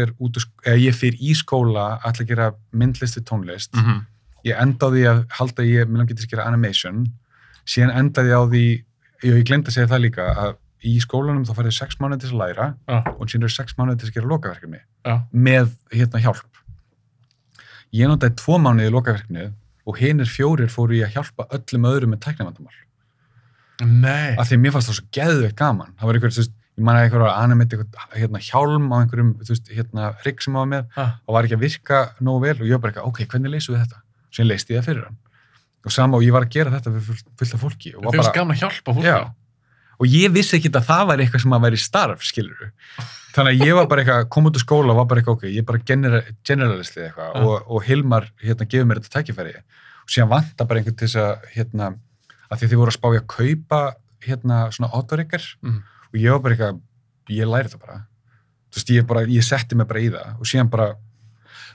ég 0.84 0.98
fer 1.00 1.18
í 1.18 1.34
skóla 1.34 1.88
alltaf 1.96 2.22
að 2.22 2.30
gera 2.30 2.50
myndlist 2.70 3.18
við 3.18 3.26
tónlist. 3.32 3.74
-hmm. 3.74 4.04
Ég 4.46 4.62
enda 4.62 4.86
á 4.86 4.88
því 4.94 5.02
að 5.10 5.24
halda 5.40 5.66
ég, 5.66 5.88
mér 5.88 6.04
langar 6.04 6.14
til 6.14 6.26
að 6.26 6.30
gera 6.30 6.46
animation. 6.46 7.06
Síðan 7.66 7.94
endaði 7.98 8.30
ég 8.32 8.38
á 8.38 8.44
því, 8.52 8.64
jú, 9.26 9.34
ég 9.40 9.46
glemd 9.48 9.66
að 9.70 9.76
segja 9.76 9.90
það 9.90 10.04
líka, 10.06 10.26
að 10.46 10.56
í 10.86 10.96
skólanum 11.02 11.44
þá 11.48 11.52
færði 11.58 11.72
sex 11.74 11.96
mánuði 11.98 12.20
til 12.22 12.32
að 12.34 12.40
læra 12.44 12.66
Já. 12.86 12.98
og 13.16 13.24
síðan 13.26 13.46
eru 13.48 13.54
sex 13.56 13.74
mánuði 13.78 13.98
til 14.02 14.08
að 14.10 14.14
gera 14.20 14.30
lokaverkefni 14.32 14.80
Já. 15.08 15.14
með 15.32 15.72
hérna 15.96 16.20
hjálp. 16.22 16.60
Ég 17.96 18.10
notaði 18.10 18.36
tvo 18.38 18.58
mánuði 18.62 18.90
í 18.90 18.94
lokaverkefnið 18.94 19.54
og 19.86 19.98
hinir 20.02 20.30
fjórir 20.30 20.70
fóru 20.70 20.98
í 20.98 21.02
að 21.06 21.14
hjálpa 21.16 21.46
öllum 21.56 21.88
öðrum 21.90 22.12
með 22.14 22.22
tæknavandamál. 22.26 22.74
Nei. 23.84 24.36
af 24.40 24.48
því 24.48 24.56
að 24.56 24.60
mér 24.62 24.72
fannst 24.72 24.88
það 24.88 24.96
svo 24.96 25.08
geðveikt 25.12 25.56
gaman 25.60 25.90
það 26.00 26.08
var 26.08 26.16
einhver, 26.16 26.32
þú 26.32 26.40
veist, 26.40 26.52
ég 26.80 26.84
manna 26.88 27.02
einhver 27.04 27.24
að 27.26 27.34
animate 27.42 27.76
einhver, 27.76 28.06
hérna, 28.16 28.40
hjálm 28.46 28.86
á 28.88 28.96
einhverjum, 29.02 29.32
þú 29.42 29.52
veist, 29.52 29.68
hérna 29.76 30.06
rigg 30.24 30.40
sem 30.40 30.56
á 30.56 30.62
með 30.64 30.86
Ah. 30.96 31.10
og 31.28 31.34
var 31.36 31.44
ekki 31.44 31.58
að 31.58 31.64
virka 31.66 31.98
nógu 32.24 32.40
vel 32.46 32.54
og 32.56 32.64
ég 32.64 32.72
var 32.72 32.80
bara 32.86 32.92
eitthvað, 32.94 33.08
ok, 33.12 33.20
hvernig 33.34 33.52
leysum 33.52 33.74
við 33.76 33.82
þetta? 33.84 34.00
Og 35.86 35.92
sama 35.94 36.18
og 36.18 36.24
ég 36.26 36.32
var 36.34 36.44
að 36.46 36.54
gera 36.56 36.70
þetta 36.74 36.92
við 36.96 37.10
fullt, 37.10 37.54
af 37.54 37.60
fólki 37.62 37.92
og 37.96 38.02
Þau 38.02 38.10
var 38.10 38.16
bara, 38.22 38.32
gaman 38.34 38.56
að 38.56 38.62
hjálpa 38.64 38.94
fólki. 38.96 39.06
já. 39.06 39.18
Og 39.96 40.06
ég 40.12 40.32
vissi 40.34 40.56
ekki 40.58 40.68
að 40.74 40.84
það 40.90 41.04
var 41.08 41.18
eitthvað 41.24 41.42
sem 41.46 41.54
að 41.56 41.62
væri 41.64 41.78
starf, 41.80 42.24
skilur 42.26 42.72
þannig 43.36 43.52
að 43.60 43.66
ég 43.66 43.74
var 43.78 43.86
bara 43.88 44.02
eitthvað, 44.02 44.28
kom 44.32 44.46
út 44.50 44.56
úr 44.58 44.64
skóla 44.64 44.92
og 44.92 44.96
var 45.00 45.06
bara 45.08 45.20
eitthvað, 45.22 45.36
ok, 45.38 45.44
ég 45.56 45.64
bara 45.68 45.78
genera, 45.88 46.20
generalistið 46.44 47.06
eitthvað 47.06 47.30
Ah. 47.36 47.44
og, 47.46 47.70
og 47.70 47.82
Hilmar, 47.86 48.26
hérna, 48.42 48.66
gefur 48.68 48.86
mér 48.88 49.00
þetta 49.00 49.12
tækifæri. 49.20 49.54
Og 50.06 50.08
síðan 50.12 50.28
vanta 50.30 50.64
bara 50.64 50.80
einhvern 50.80 50.96
til 50.96 51.08
þess 51.08 51.16
að, 51.20 51.46
hérna, 51.54 51.88
að 52.50 52.58
því 52.62 52.68
þið 52.72 52.80
voru 52.80 52.92
að 52.92 52.96
spá 52.96 53.08
í 53.12 53.18
að 53.20 53.26
kaupa, 53.36 53.80
hérna, 54.26 54.58
svona 54.72 54.90
autoryggar 54.96 55.44
Mhm. 55.62 55.82
og 56.12 56.14
ég 56.20 56.30
var 56.32 56.40
bara 56.40 56.54
eitthvað, 56.56 56.80
ég 57.28 57.46
læri 57.52 57.68
þetta 57.68 57.80
bara. 57.86 57.98
Þú 58.72 58.76
veist, 58.80 58.90
ég 58.96 59.06
bara, 59.06 59.20
ég 59.26 59.44
setti 59.44 59.74
mig 59.76 59.86
bara 59.88 60.00
í 60.00 60.08
það. 60.10 60.40
Og 60.40 60.44
síðan 60.46 60.70
bara, 60.70 60.88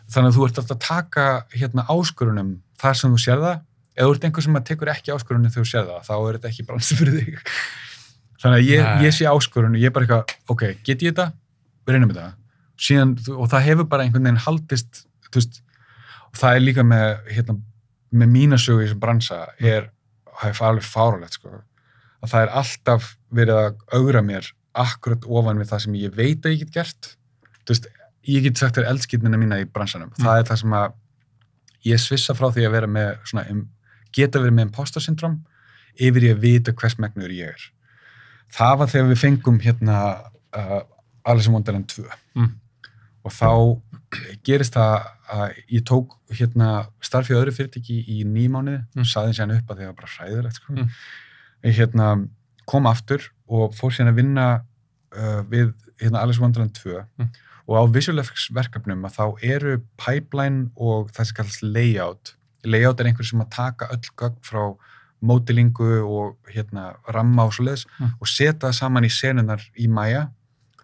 þannig 0.10 0.30
að 0.34 0.38
þú 0.38 0.46
ert 0.50 0.58
alltaf 0.62 0.78
að 0.78 0.86
taka, 0.88 1.46
hérna, 1.58 1.86
áskorunum 1.90 2.60
þar 2.78 2.94
sem 2.98 3.12
þú 3.14 3.20
sér 3.22 3.38
það, 3.42 3.62
ef 3.96 4.06
þú 4.06 4.12
ert 4.16 4.28
einhver 4.28 4.46
sem 4.46 4.60
að 4.60 4.68
tekur 4.72 4.92
ekki 4.94 5.14
áskorunum 5.16 5.52
þegar 5.52 5.66
þú 5.66 5.72
sér 5.72 5.88
það, 5.90 6.04
þá 6.08 6.14
er 6.18 6.38
þetta 6.38 6.52
ekki 6.52 6.68
bransi 6.68 6.98
fyrir 7.00 7.18
þig 7.20 7.42
þannig 8.42 8.58
að 8.58 8.70
ég, 8.70 8.92
ég 9.06 9.16
sé 9.16 9.28
áskorun 9.30 9.76
og 9.76 9.82
ég 9.82 9.92
er 9.92 9.96
bara 9.96 10.08
eitthvað, 10.08 10.36
ok, 10.52 10.64
get 10.86 11.04
ég 11.06 11.14
þetta? 11.14 11.28
Við 11.86 11.96
reynum 11.96 12.14
þetta. 12.14 12.30
Síðan, 12.82 13.12
og 13.36 13.50
það 13.52 13.66
hefur 13.68 13.90
bara 13.92 14.06
einhvern 14.06 14.26
veginn 14.26 14.42
haldist, 14.48 15.04
veist, 15.36 15.60
og 16.32 16.40
það 16.42 16.58
er 16.58 16.64
líka 16.64 16.86
með, 16.88 17.10
hérna, 17.30 17.58
með 18.18 18.32
mína 18.34 18.60
sögu 18.62 18.82
í 18.82 18.88
þessum 18.88 19.04
bransa 19.04 19.42
er, 19.60 19.92
það 20.40 20.50
er 20.50 20.64
alveg 20.72 20.88
fáralegt, 20.88 21.38
sko, 21.38 21.62
að 22.22 22.34
það 22.34 22.46
er 22.46 22.54
alltaf 22.62 23.12
verið 23.42 23.62
að 23.62 24.00
augra 24.00 24.24
mér 24.26 24.50
akkurat 24.82 25.28
ofan 25.28 25.62
við 25.62 25.70
það 25.74 25.84
sem 25.86 26.00
ég 26.00 26.16
veit 26.16 26.46
að 26.48 26.56
ég 26.56 26.64
get 26.64 26.74
gert. 26.80 27.12
Veist, 27.70 27.88
ég 28.28 28.46
get 28.48 28.58
sagt 28.58 28.80
þér 28.80 28.90
eldskýtnina 28.94 29.40
mína 29.40 29.62
í 29.62 29.68
bransanum. 29.70 30.10
Það 30.18 30.42
er 30.42 30.50
það 30.50 30.62
sem 30.64 30.76
að 30.80 30.98
ég 31.92 32.02
svissa 32.02 32.36
frá 32.38 32.50
því 32.54 32.66
að 32.68 32.76
vera 32.78 32.90
með 32.90 33.12
svona, 33.30 33.46
geta 34.16 34.40
verið 34.42 34.56
með 34.58 34.68
imposter 34.70 35.04
syndrom 35.04 35.40
yfir 36.00 36.24
í 36.24 36.32
að 36.34 36.42
vita 36.46 36.74
hvers 36.74 36.98
megnur 37.00 37.32
ég 37.36 37.54
er. 37.56 37.68
Það 38.52 38.78
var 38.82 38.88
þegar 38.92 39.10
við 39.12 39.20
fengum 39.22 39.60
hérna 39.64 39.98
uh, 40.56 40.82
Alice 41.26 41.48
in 41.50 41.54
Wonderland 41.56 41.88
2 41.92 42.06
Mm. 42.36 42.52
og 43.24 43.32
þá 43.36 43.50
gerist 44.48 44.74
það 44.74 45.06
að 45.32 45.58
ég 45.72 45.84
tók 45.88 46.16
hérna 46.36 46.70
starf 47.04 47.30
í 47.30 47.36
öðru 47.38 47.52
fyrirtæki 47.56 48.00
í 48.08 48.24
nýmánuði 48.26 48.82
Mm. 48.96 49.02
og 49.04 49.06
saði 49.12 49.36
sér 49.38 49.52
upp 49.58 49.70
að 49.72 49.78
það 49.84 49.92
var 49.92 49.98
bara 50.00 50.12
hræðilegt 50.16 50.56
sko. 50.60 50.74
Mm. 50.74 50.90
ég 51.64 51.76
hérna 51.78 52.08
kom 52.66 52.86
aftur 52.88 53.30
og 53.48 53.74
fór 53.76 53.92
síðan 53.92 54.12
að 54.14 54.20
vinna 54.22 54.48
uh, 55.16 55.42
við 55.52 55.74
hérna 56.02 56.22
Alice 56.24 56.40
in 56.40 56.44
Wonderland 56.48 56.74
2 56.80 57.04
Mm. 57.20 57.30
og 57.68 57.76
á 57.78 57.84
Visual 57.94 58.20
Effects 58.20 58.50
verkefnum 58.52 59.06
að 59.06 59.16
þá 59.20 59.26
eru 59.44 59.78
pipeline 59.98 60.72
og 60.76 61.12
það 61.12 61.26
sem 61.30 61.36
kallast 61.36 61.64
layout 61.64 62.34
layout 62.66 63.00
er 63.00 63.06
einhver 63.10 63.26
sem 63.26 63.42
að 63.42 63.50
taka 63.56 63.88
öll 63.94 64.10
gögn 64.18 64.38
frá 64.42 64.78
mótilingu 65.22 66.02
og 66.02 66.38
hérna 66.50 66.96
ramma 67.14 67.44
og 67.46 67.54
svoleiðis 67.54 67.86
Mm. 68.00 68.14
og 68.22 68.28
setja 68.28 68.60
það 68.70 68.74
saman 68.74 69.04
í 69.06 69.10
senunar 69.10 69.62
í 69.78 69.88
Maya 69.88 70.28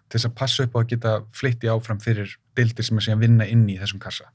til 0.09 0.19
þess 0.19 0.25
að 0.29 0.35
passa 0.35 0.63
upp 0.63 0.75
á 0.75 0.79
að 0.79 0.87
geta 0.87 1.13
flytti 1.31 1.67
áfram 1.67 1.99
fyrir 2.01 2.35
deildir 2.55 2.83
sem 2.85 2.97
er 2.97 3.01
síðan 3.01 3.19
vinna 3.19 3.45
inn 3.47 3.67
í 3.69 3.77
þessum 3.79 3.99
kassa 3.99 4.25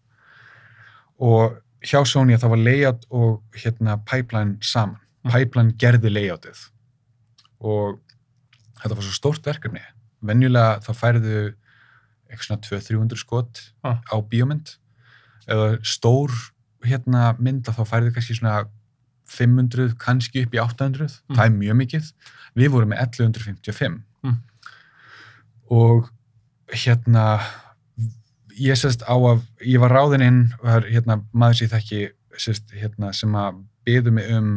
og 1.21 1.59
hjá 1.83 2.03
Sony 2.07 2.35
að 2.35 2.43
það 2.45 2.51
var 2.55 2.63
layout 2.67 3.07
og 3.11 3.43
hérna 3.55 3.97
pipeline 4.05 4.59
saman 4.63 4.99
Mm. 5.25 5.31
pipeline 5.31 5.73
gerði 5.79 6.11
layoutið 6.11 6.69
og 7.61 8.01
þetta 8.83 8.97
var 8.97 9.05
svo 9.07 9.15
stórt 9.15 9.45
verkefni 9.47 9.81
venjulega 10.23 10.81
þá 10.83 10.91
færðu 10.99 11.55
eitthvað 12.29 12.47
svona 12.49 12.63
200-300 12.67 13.17
skot 13.21 13.61
Ah. 13.85 14.01
á 14.11 14.19
bíómynd 14.19 14.77
eða 15.47 15.79
stór 15.85 16.31
hérna 16.89 17.37
mynd 17.39 17.69
að 17.69 17.79
þá 17.81 17.85
færðu 17.93 18.13
kannski 18.15 18.35
svona 18.39 18.65
500, 19.33 19.95
kannski 20.03 20.43
upp 20.47 20.55
í 20.55 20.61
800 20.61 21.21
Mm. 21.29 21.37
það 21.37 21.45
er 21.47 21.55
mjög 21.59 21.77
mikið 21.83 22.13
við 22.57 22.69
vorum 22.75 22.89
með 22.93 23.01
1155 23.07 24.01
Mm. 24.25 24.37
og 25.71 26.11
hérna 26.73 27.41
ég 28.61 28.77
sérst 28.77 29.03
á 29.09 29.15
að 29.17 29.41
ég 29.65 29.81
var 29.81 29.91
ráðinn 29.95 30.27
inn 30.27 30.43
var 30.63 30.83
hérna 30.89 31.21
maður 31.33 31.65
ég 31.67 31.73
þekki 31.73 32.03
sérst, 32.39 32.73
hérna, 32.77 33.13
sem 33.15 33.33
að 33.37 33.63
byðu 33.87 34.13
mig 34.13 34.31
um 34.33 34.51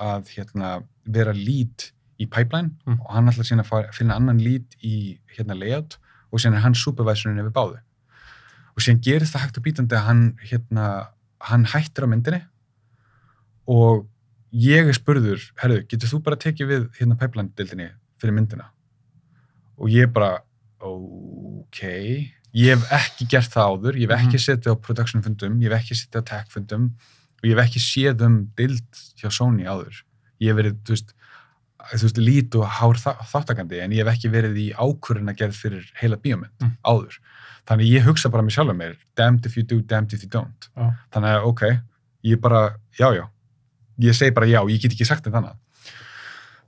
að 0.00 0.28
hérna 0.36 0.82
vera 1.06 1.32
lead 1.34 1.90
í 2.20 2.26
pipeline 2.26 2.72
Mm. 2.86 2.98
og 3.00 3.12
hann 3.14 3.28
ætlar 3.28 3.44
síðan 3.48 3.64
að 3.64 3.70
fara, 3.70 3.92
finna 3.92 4.14
annan 4.16 4.38
lead 4.42 4.66
í 4.82 5.18
hérna 5.36 5.54
layout 5.58 5.96
og 6.32 6.38
síðan 6.40 6.54
er 6.58 6.60
hann 6.66 6.74
supervisorinn 6.74 7.38
yfir 7.40 7.52
báðu 7.52 7.78
og 8.76 8.78
síðan 8.82 9.00
gerist 9.02 9.34
það 9.34 9.40
hægt 9.46 9.58
og 9.58 9.64
bítandi 9.64 9.96
að 9.96 10.04
hann 10.06 10.22
hérna, 10.50 11.08
hann 11.40 11.64
hættir 11.64 12.04
á 12.04 12.08
myndinni 12.10 12.42
og 13.70 14.06
ég 14.52 14.88
er 14.90 14.96
spurður, 14.96 15.40
herru, 15.62 15.82
getur 15.88 16.08
þú 16.10 16.22
bara 16.26 16.36
tekið 16.36 16.70
við 16.72 16.86
hérna 16.98 17.16
pipeline-dildinni 17.20 17.90
fyrir 18.20 18.34
myndina 18.36 18.70
og 19.80 19.88
ég 19.94 20.10
bara 20.12 20.40
ok, 20.80 21.80
ég 22.56 22.74
hef 22.74 22.90
ekki 22.96 23.28
gert 23.30 23.52
það 23.52 23.70
áður, 23.70 23.98
ég 24.00 24.10
hef 24.10 24.18
ekki 24.18 24.38
Mhm. 24.38 24.44
setið 24.46 24.72
á 24.74 24.82
production 24.82 25.22
fundum, 25.22 25.60
ég 25.62 25.70
hef 25.70 25.80
ekki 25.84 25.94
setið 26.00 26.20
á 26.20 26.24
tech 26.32 26.48
fundum 26.50 26.84
og 27.40 27.44
ég 27.48 27.56
hef 27.56 27.64
ekki 27.68 27.80
séð 27.80 28.22
um 28.26 28.50
dild 28.56 28.90
hjá 29.20 29.30
Sony 29.30 29.64
áður 29.64 30.02
ég 30.40 30.48
hef 30.48 30.56
verið, 30.56 30.76
þú 30.84 30.90
veist 30.96 31.14
þú 31.90 32.02
veist, 32.04 32.18
lít 32.18 32.54
og 32.56 32.66
hár 32.68 32.94
þá- 33.00 33.22
þáttakandi 33.24 33.80
en 33.80 33.90
ég 33.92 34.04
hef 34.04 34.14
ekki 34.18 34.30
verið 34.30 34.56
í 34.58 34.74
ákvörðina 34.74 35.34
gerð 35.36 35.54
fyrir 35.56 35.84
heila 35.94 36.16
bíómynd 36.16 36.50
Mm. 36.60 36.76
áður 36.84 37.18
þannig 37.68 37.90
ég 37.92 38.06
hugsa 38.06 38.30
bara 38.32 38.42
mér 38.46 38.54
sjálf 38.56 38.76
mér 38.76 38.96
damned 39.16 39.46
if 39.46 39.56
you 39.56 39.62
do, 39.66 39.80
damned 39.80 40.12
if 40.12 40.22
you 40.24 40.28
don't. 40.32 40.68
Já. 40.76 40.90
þannig 41.12 41.36
að 41.36 41.48
ok, 41.50 41.62
ég 42.30 42.40
bara 42.40 42.62
já, 42.98 43.08
já, 43.16 43.24
ég 44.00 44.14
segi 44.16 44.34
bara 44.36 44.46
já 44.50 44.60
ég 44.70 44.80
get 44.82 44.92
ekki 44.96 45.06
sagt 45.08 45.24
þetta 45.26 45.40
annað. 45.42 45.58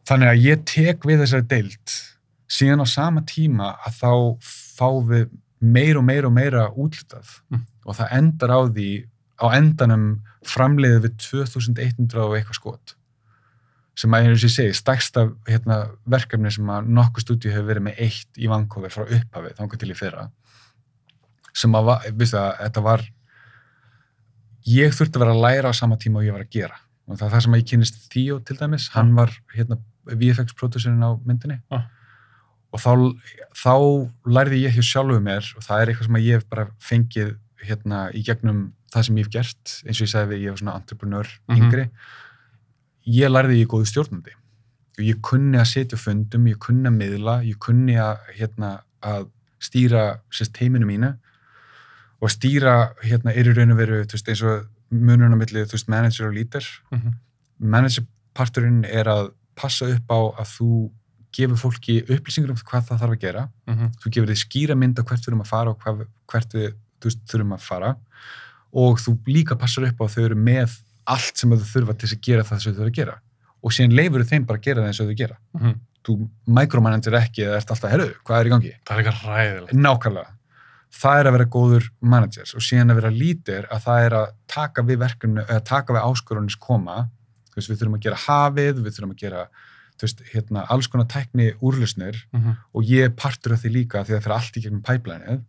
Þannig 0.08 0.28
að 0.32 0.42
ég 0.48 0.64
tek 0.66 1.04
við 1.06 1.20
þessari 1.22 1.46
deild 1.50 1.92
síðan 2.52 2.82
á 2.82 2.86
sama 2.90 3.22
tíma 3.28 3.74
að 3.86 4.00
þá 4.00 4.12
fá 4.42 4.88
við 5.08 5.28
meir 5.62 5.96
og 6.00 6.04
meir 6.04 6.26
og 6.26 6.32
meira 6.34 6.66
útlutað 6.74 7.36
Mm. 7.52 7.62
og 7.86 7.94
það 7.96 8.12
endar 8.18 8.50
á 8.50 8.60
því 8.66 8.88
á 9.42 9.46
endanum 9.58 10.08
framleiðið 10.46 11.04
við 11.06 11.14
2100 11.22 12.18
og 12.24 12.34
eitthvað 12.36 12.58
skot. 12.58 12.94
Sem 13.94 14.10
að 14.14 14.24
eins 14.26 14.42
og 14.42 14.48
ég 14.48 14.54
segi, 14.56 14.74
stærsta 14.74 15.24
hérna, 15.46 15.76
verkefni 16.08 16.50
sem 16.50 16.66
að 16.72 16.86
nokkuð 16.96 17.24
stúdíu 17.26 17.52
hefur 17.52 17.68
verið 17.68 17.84
með 17.86 17.98
eitt 18.06 18.38
í 18.40 18.48
Vancouver 18.50 18.90
frá 18.94 19.04
upphafið, 19.04 19.54
þangar 19.58 19.78
til 19.82 19.90
í 19.92 19.96
fyrra 19.98 20.24
sem 21.54 21.72
að, 21.78 21.84
va- 21.90 22.00
veistu 22.16 22.38
að 22.40 22.52
þetta 22.62 22.82
var 22.82 23.02
ég 24.72 24.94
þurfti 24.94 25.18
að 25.18 25.24
vera 25.24 25.34
að 25.36 25.42
læra 25.44 25.72
á 25.72 25.74
sama 25.74 25.96
tíma 26.00 26.20
og 26.20 26.26
ég 26.28 26.32
var 26.36 26.44
að 26.46 26.52
gera. 26.54 26.76
Og 27.10 27.18
það 27.18 27.32
það 27.34 27.42
sem 27.44 27.54
að 27.56 27.60
ég 27.62 27.68
kynist 27.72 27.96
Theo 28.12 28.38
til 28.46 28.56
dæmis, 28.60 28.88
hann 28.94 29.14
var 29.18 29.32
hérna, 29.56 29.78
VFX 30.06 30.54
producerinn 30.58 31.02
á 31.02 31.10
myndinni. 31.26 31.60
Ah. 31.70 31.88
og 32.72 32.80
þá, 32.80 32.92
þá 33.52 33.72
lærði 34.32 34.62
ég 34.64 34.72
hjá 34.78 34.82
sjálfu 34.88 35.18
mér 35.20 35.44
og 35.58 35.62
það 35.66 35.80
er 35.82 35.90
eitthvað 35.92 36.06
sem 36.06 36.16
að 36.16 36.22
ég 36.24 36.38
hef 36.38 36.46
bara 36.48 36.62
fengið 36.80 37.32
hérna 37.68 37.98
í 38.16 38.22
gegnum 38.24 38.62
það 38.94 39.04
sem 39.04 39.18
ég 39.20 39.26
hef 39.26 39.32
gert 39.34 39.72
eins 39.84 39.98
og 40.00 40.06
ég 40.06 40.10
sagði 40.14 40.30
við, 40.30 40.40
ég 40.46 40.54
var 40.54 40.60
svona 40.62 40.76
entrepreneur 40.80 41.28
Mhm. 41.50 41.58
yngri. 41.58 41.84
Ég 43.12 43.28
lærði 43.28 43.58
ég 43.60 43.68
góðu 43.68 43.90
stjórnandi. 43.90 44.32
Og 44.98 45.04
ég 45.04 45.20
kunni 45.20 45.58
að 45.60 45.68
setja 45.68 45.98
fundum, 46.00 46.46
ég 46.48 46.56
kunni 46.58 46.88
að 46.88 46.96
miðla, 46.96 47.34
ég 47.44 47.58
kunni 47.60 47.94
að, 48.00 48.18
hérna, 48.38 48.72
að 49.02 49.28
stýra 49.60 50.20
sérst, 50.32 50.56
heiminu 50.56 50.86
mínu 50.88 51.12
og 52.22 52.28
að 52.28 52.34
stýra 52.36 52.72
hérna, 53.02 53.32
er 53.34 53.48
í 53.50 53.54
raun 53.56 53.72
og 53.74 53.78
veru 53.82 53.96
veist, 54.06 54.28
eins 54.30 54.42
og 54.46 54.68
munurinn 54.94 55.34
á 55.34 55.38
milli 55.40 55.64
þú 55.66 55.74
veist, 55.74 55.88
manager 55.90 56.28
og 56.28 56.34
leader 56.36 56.64
Mhm. 56.92 57.14
managerparturinn 57.58 58.84
er 58.86 59.08
að 59.10 59.32
passa 59.58 59.86
upp 59.90 60.06
á 60.12 60.18
að 60.40 60.48
þú 60.56 60.68
gefur 61.32 61.56
fólki 61.60 61.96
upplýsingur 62.06 62.52
um 62.52 62.56
hvað 62.60 62.86
það 62.90 63.00
þarf 63.02 63.14
að 63.16 63.20
gera 63.24 63.48
Mhm. 63.66 63.90
þú 64.00 64.10
gefur 64.12 64.28
þið 64.32 64.40
skýra 64.44 64.76
mynd 64.78 64.98
á 65.00 65.02
hvert 65.02 65.28
erum 65.28 65.40
að 65.42 65.46
fara 65.48 65.70
og 65.70 65.78
hvað, 65.80 66.06
hvert 66.28 66.50
við 66.52 66.74
veist, 67.02 67.24
þurfum 67.26 67.54
að 67.56 67.60
fara 67.60 67.96
og 68.72 68.98
þú 68.98 69.18
líka 69.26 69.56
passar 69.58 69.84
upp 69.88 69.98
á 70.00 70.04
að 70.06 70.14
þau 70.14 70.24
eru 70.24 70.34
með 70.36 70.78
allt 71.06 71.36
sem 71.36 71.50
þau 71.50 71.58
þurfa 71.74 71.98
til 71.98 72.08
að 72.08 72.20
gera 72.20 72.42
það 72.44 72.60
sem 72.62 72.72
þau 72.74 72.78
þurfa 72.78 72.90
að 72.92 72.94
gera 73.00 73.16
og 73.64 73.70
síðan 73.72 73.96
leifur 73.96 74.24
þeim 74.24 74.46
bara 74.46 74.58
að 74.58 74.62
gera 74.62 74.80
það 74.82 74.88
eins 74.92 75.00
og 75.00 75.08
þau 75.08 75.16
gera 75.16 75.36
Mhm. 75.54 75.74
þú 76.04 76.28
micromanager 76.46 77.12
ekki 77.18 77.42
eða 77.46 77.56
ert 77.56 77.70
alltaf, 77.70 77.90
herru, 77.90 78.14
hvað 78.26 78.40
er 78.40 78.46
í 78.46 78.50
gangi? 78.50 78.72
Það 78.84 78.98
er 78.98 79.02
eitthvað 79.04 79.22
ræðilegt. 79.22 79.72
Nákvæmlega. 79.72 80.30
Það 80.92 81.18
er 81.22 81.28
að 81.30 81.32
vera 81.38 81.48
góður 81.56 81.86
managers 82.04 82.54
og 82.54 82.60
síðan 82.66 82.92
að 82.92 82.98
vera 83.00 83.10
lítir 83.16 83.66
að 83.72 83.84
það 83.86 84.06
er 84.06 84.16
að 84.18 84.32
taka 84.52 84.82
við 84.84 84.98
verkefni, 85.00 85.44
eða 85.48 85.62
taka 85.64 85.94
við 85.96 86.02
áskorunis 86.10 86.56
koma. 86.60 86.96
Þú 87.52 87.56
veist, 87.60 87.70
við 87.72 87.78
þurfum 87.80 87.96
að 87.96 88.02
gera 88.06 88.18
hafið, 88.26 88.82
við 88.84 88.96
þurfum 88.98 89.14
að 89.14 89.22
gera, 89.22 89.46
þú 89.96 90.06
veist, 90.06 90.20
hérna, 90.34 90.66
alls 90.68 90.86
konar 90.92 91.06
tækni 91.08 91.46
úrlusnir 91.62 92.16
Mhm. 92.32 92.56
og 92.74 92.84
ég 92.84 93.04
er 93.04 93.10
partur 93.16 93.52
af 93.54 93.62
því 93.62 93.72
líka 93.72 94.04
því 94.04 94.12
að 94.12 94.20
það 94.20 94.22
fyrir 94.26 94.36
allt 94.36 94.56
í 94.56 94.62
gegnum 94.66 94.82
pipelineið. 94.82 95.40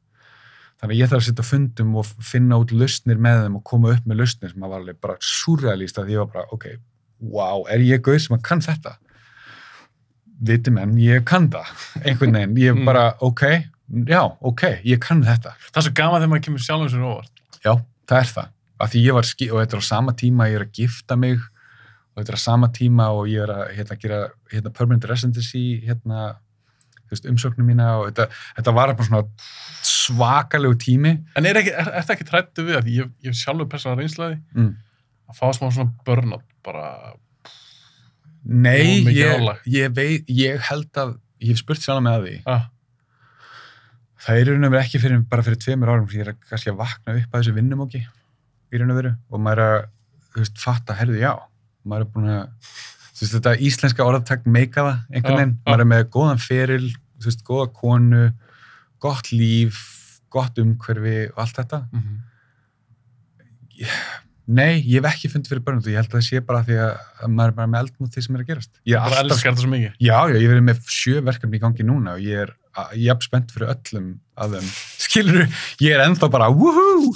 Þannig 0.82 0.96
að 0.96 1.00
ég 1.00 1.10
þarf 1.10 1.22
að 1.22 1.28
sitja 1.28 1.44
á 1.44 1.52
fundum 1.52 1.96
og 1.96 2.06
finna 2.06 2.56
út 2.60 2.72
lausnir 2.72 3.18
með 3.18 3.44
þeim 3.46 3.56
og 3.56 3.64
koma 3.64 3.90
upp 3.94 4.06
með 4.08 4.18
lausnir 4.24 4.52
sem 4.52 4.64
að 4.64 4.70
var 4.70 4.80
alveg 4.82 5.02
bara 5.02 5.18
surrealist 5.20 5.98
að 5.98 6.10
ég 6.12 6.18
var 6.24 6.26
bara, 6.34 6.46
ok, 6.52 6.66
wow, 7.20 7.64
er 7.70 7.80
ég 7.80 8.02
gauð 8.02 8.20
sem 8.28 8.36
að 8.38 8.44
kann 8.44 8.60
þetta? 8.62 8.98
Viti 10.44 10.72
menn, 10.72 10.96
ég 11.00 11.24
kann 11.26 11.48
það, 11.50 11.68
einhvern 12.04 12.34
veginn, 12.36 12.56
ég 12.58 12.76
Mm. 12.76 12.86
bara, 12.86 13.14
ok, 13.22 13.44
já, 14.08 14.22
ok, 14.42 14.62
ég 14.88 15.00
kann 15.04 15.24
þetta. 15.26 15.56
Það 15.72 15.80
er 15.82 15.88
svo 15.88 15.94
gaman 16.00 16.22
þegar 16.22 16.32
maður 16.34 16.46
kemur 16.48 16.64
sjálfum 16.66 16.92
sér 16.94 17.08
óvart. 17.08 17.42
Já, 17.64 17.74
það 18.10 18.20
er 18.24 18.30
það. 18.36 18.52
Af 18.84 18.90
því 18.94 19.02
ég 19.06 19.14
var, 19.18 19.28
og 19.28 19.60
þetta 19.64 19.76
er 19.78 19.84
á 19.84 19.86
sama 19.88 20.14
tíma, 20.20 20.48
ég 20.52 20.56
er 20.60 20.66
að 20.66 20.72
gifta 20.80 21.16
mig 21.20 21.40
og 22.14 22.22
þetta 22.22 22.34
er 22.34 22.38
á 22.38 22.44
sama 22.44 22.68
tíma 22.74 23.06
og 23.16 23.28
ég 23.32 23.44
er 23.46 23.52
að 23.54 23.62
hérna, 23.78 23.98
gera 24.02 24.18
hérna, 24.52 24.72
permanent 24.74 25.06
residency 25.10 25.62
hérna, 25.88 26.24
umsóknum 27.30 27.68
mína 27.70 27.92
og 28.02 28.08
þetta, 28.10 28.26
þetta 28.58 28.74
var 28.74 28.94
bara 28.98 29.06
svona 29.06 29.24
svakalegu 29.86 30.76
tími. 30.82 31.12
En 31.38 31.46
er, 31.46 31.60
ekki, 31.62 31.72
er, 31.78 31.92
er 32.00 32.06
það 32.08 32.16
ekki 32.18 32.28
trættu 32.30 32.66
við 32.68 32.80
að 32.80 32.90
ég, 32.94 33.12
ég 33.28 33.38
sjálfur 33.38 33.70
persónulega 33.70 34.02
reynslaði 34.02 34.40
Mm. 34.58 34.72
að 35.30 35.38
fá 35.40 35.46
smá 35.54 35.70
svona 35.72 35.94
burnout 36.06 36.44
bara, 36.66 37.14
Nei, 38.44 39.00
ég, 39.16 39.46
ég, 39.72 39.94
veit, 39.96 40.26
ég 40.28 40.60
held 40.68 40.90
að, 41.00 41.14
ég 41.40 41.54
hef 41.54 41.62
spurt 41.62 41.80
sjálf 41.86 42.02
með 42.04 42.26
því. 42.26 42.34
ah, 42.52 42.66
Það 44.24 44.40
er 44.40 44.50
í 44.50 44.54
raun 44.54 44.68
og 44.68 44.74
veru 44.74 44.82
ekki 44.84 45.02
fyrir, 45.04 45.24
bara 45.30 45.44
fyrir 45.46 45.60
tveimur 45.60 45.92
árum 45.92 46.08
sem 46.08 46.22
ég 46.22 46.26
er 46.26 46.34
að, 46.34 46.40
kannski 46.50 46.72
að 46.72 46.80
vakna 46.80 47.16
upp 47.20 47.34
að 47.34 47.42
þessu 47.42 47.56
vinnumóki 47.58 48.02
í 48.04 48.80
raun 48.80 48.94
og 48.94 49.00
veru 49.02 49.14
og 49.30 49.44
maður 49.44 49.64
er 49.64 49.74
að, 49.78 49.88
þú 50.32 50.44
veist, 50.44 50.62
fatta, 50.64 50.98
herðu, 50.98 51.20
já, 51.20 51.34
maður 51.84 52.06
er 52.06 52.12
búin 52.14 52.32
að, 52.32 52.74
þú 53.10 53.26
veist, 53.26 53.36
þetta 53.36 53.56
íslenska 53.70 54.08
orðatak 54.08 54.48
meika 54.48 54.88
það 54.88 55.18
einhvern 55.18 55.40
veginn, 55.42 55.56
já. 55.58 55.64
maður 55.68 55.86
er 55.86 55.92
með 55.92 56.06
góðan 56.16 56.44
feril, 56.44 56.90
þú 57.20 57.30
veist, 57.30 57.46
góða 57.50 57.70
konu, 57.82 58.26
gott 59.04 59.32
líf, 59.36 59.82
gott 60.34 60.62
umhverfi 60.64 61.18
og 61.34 61.44
allt 61.44 61.60
þetta. 61.62 61.86
mm 61.94 62.22
Nei, 64.44 64.82
ég 64.84 65.00
hef 65.00 65.06
ekki 65.08 65.30
fundið 65.32 65.54
fyrir 65.54 65.64
börnum 65.64 65.84
og 65.84 65.88
ég 65.88 66.02
held 66.02 66.10
að 66.10 66.18
það 66.18 66.26
sé 66.28 66.42
bara 66.44 66.64
því 66.68 66.76
að 66.84 66.90
að 67.24 67.32
maður 67.32 67.52
er 67.52 67.56
bara 67.60 67.70
með 67.72 67.86
eldmút 67.86 68.16
því 68.16 68.24
sem 68.26 68.36
er 68.36 68.42
að 68.44 68.50
gerast. 68.50 68.74
Er 68.84 68.98
bara 69.06 69.22
elskar 69.24 69.54
þetta 69.54 69.64
svo 69.64 69.72
mikið. 69.72 69.94
Já, 70.04 70.18
já, 70.28 70.36
ég 70.36 70.50
að- 72.76 72.94
jafn 73.06 73.22
spennt 73.28 73.52
fyrir 73.54 73.72
öllum 73.76 74.08
af 74.38 74.52
þeim. 74.52 74.68
Skilur, 75.06 75.48
ég 75.82 75.94
er 75.96 76.04
ennþá 76.08 76.30
bara, 76.34 76.50
woohoo! 76.50 77.14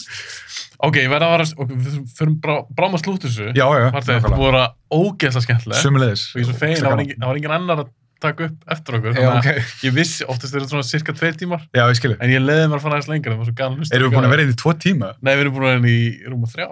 Ok, 0.86 1.00
ég 1.02 1.10
verða 1.10 1.26
að 1.26 1.34
vara, 1.34 1.46
ok, 1.58 1.70
við 1.74 1.94
fyrir 2.14 2.34
bráma 2.78 2.98
að 3.00 3.02
slúta 3.02 3.26
þessu. 3.28 3.48
Já, 3.58 3.66
já, 3.66 3.88
Var 3.96 4.04
þetta 4.06 4.30
búið 4.30 4.44
að 4.44 4.52
vera 4.52 4.66
ógeðslega 4.94 5.46
skemmtilega. 5.48 5.80
Sumulegis. 5.82 6.26
Og 6.36 6.42
ég 6.44 6.46
svo 6.52 6.58
fegin, 6.60 6.84
það 6.84 6.92
var 6.94 7.02
engin, 7.02 7.18
það 7.24 7.32
var 7.32 7.40
engin 7.42 7.56
annar 7.58 7.82
að 7.82 7.88
taka 8.22 8.46
upp 8.50 8.72
eftir 8.76 8.98
okkur. 9.00 9.16
Þannig 9.18 9.48
að 9.50 9.74
Ég 9.88 9.96
vissi, 9.98 10.26
oftast 10.30 10.54
er 10.54 10.62
þetta 10.62 10.74
svona 10.76 10.86
cirka 10.92 11.14
tveir 11.18 11.34
tímar, 11.38 11.64
Já, 11.74 11.84
ég 11.90 11.98
skilur. 11.98 12.18
en 12.22 12.30
ég 12.30 12.42
leiði 12.46 12.68
mér 12.70 12.78
að 12.78 12.84
fara 12.86 12.98
aðeins 13.00 13.10
lengra, 13.10 13.34
það 13.34 13.42
var 13.42 13.50
svo 13.50 13.56
gæðan. 13.58 13.90
Erum 13.98 14.12
við 14.12 14.16
búin 14.18 14.28
að 14.30 14.34
vera 14.36 14.46
inn 14.46 14.54
í 14.54 14.58
tvo 14.62 14.74
tíma? 14.86 15.10
Nei, 15.22 15.34
við 15.34 15.42
erum 15.48 15.54
búin 15.58 15.66
að 15.66 15.74
vera 15.74 15.82
inn 15.82 15.90
í 15.90 16.30
rúma 16.30 16.52
þrjá. 16.54 16.68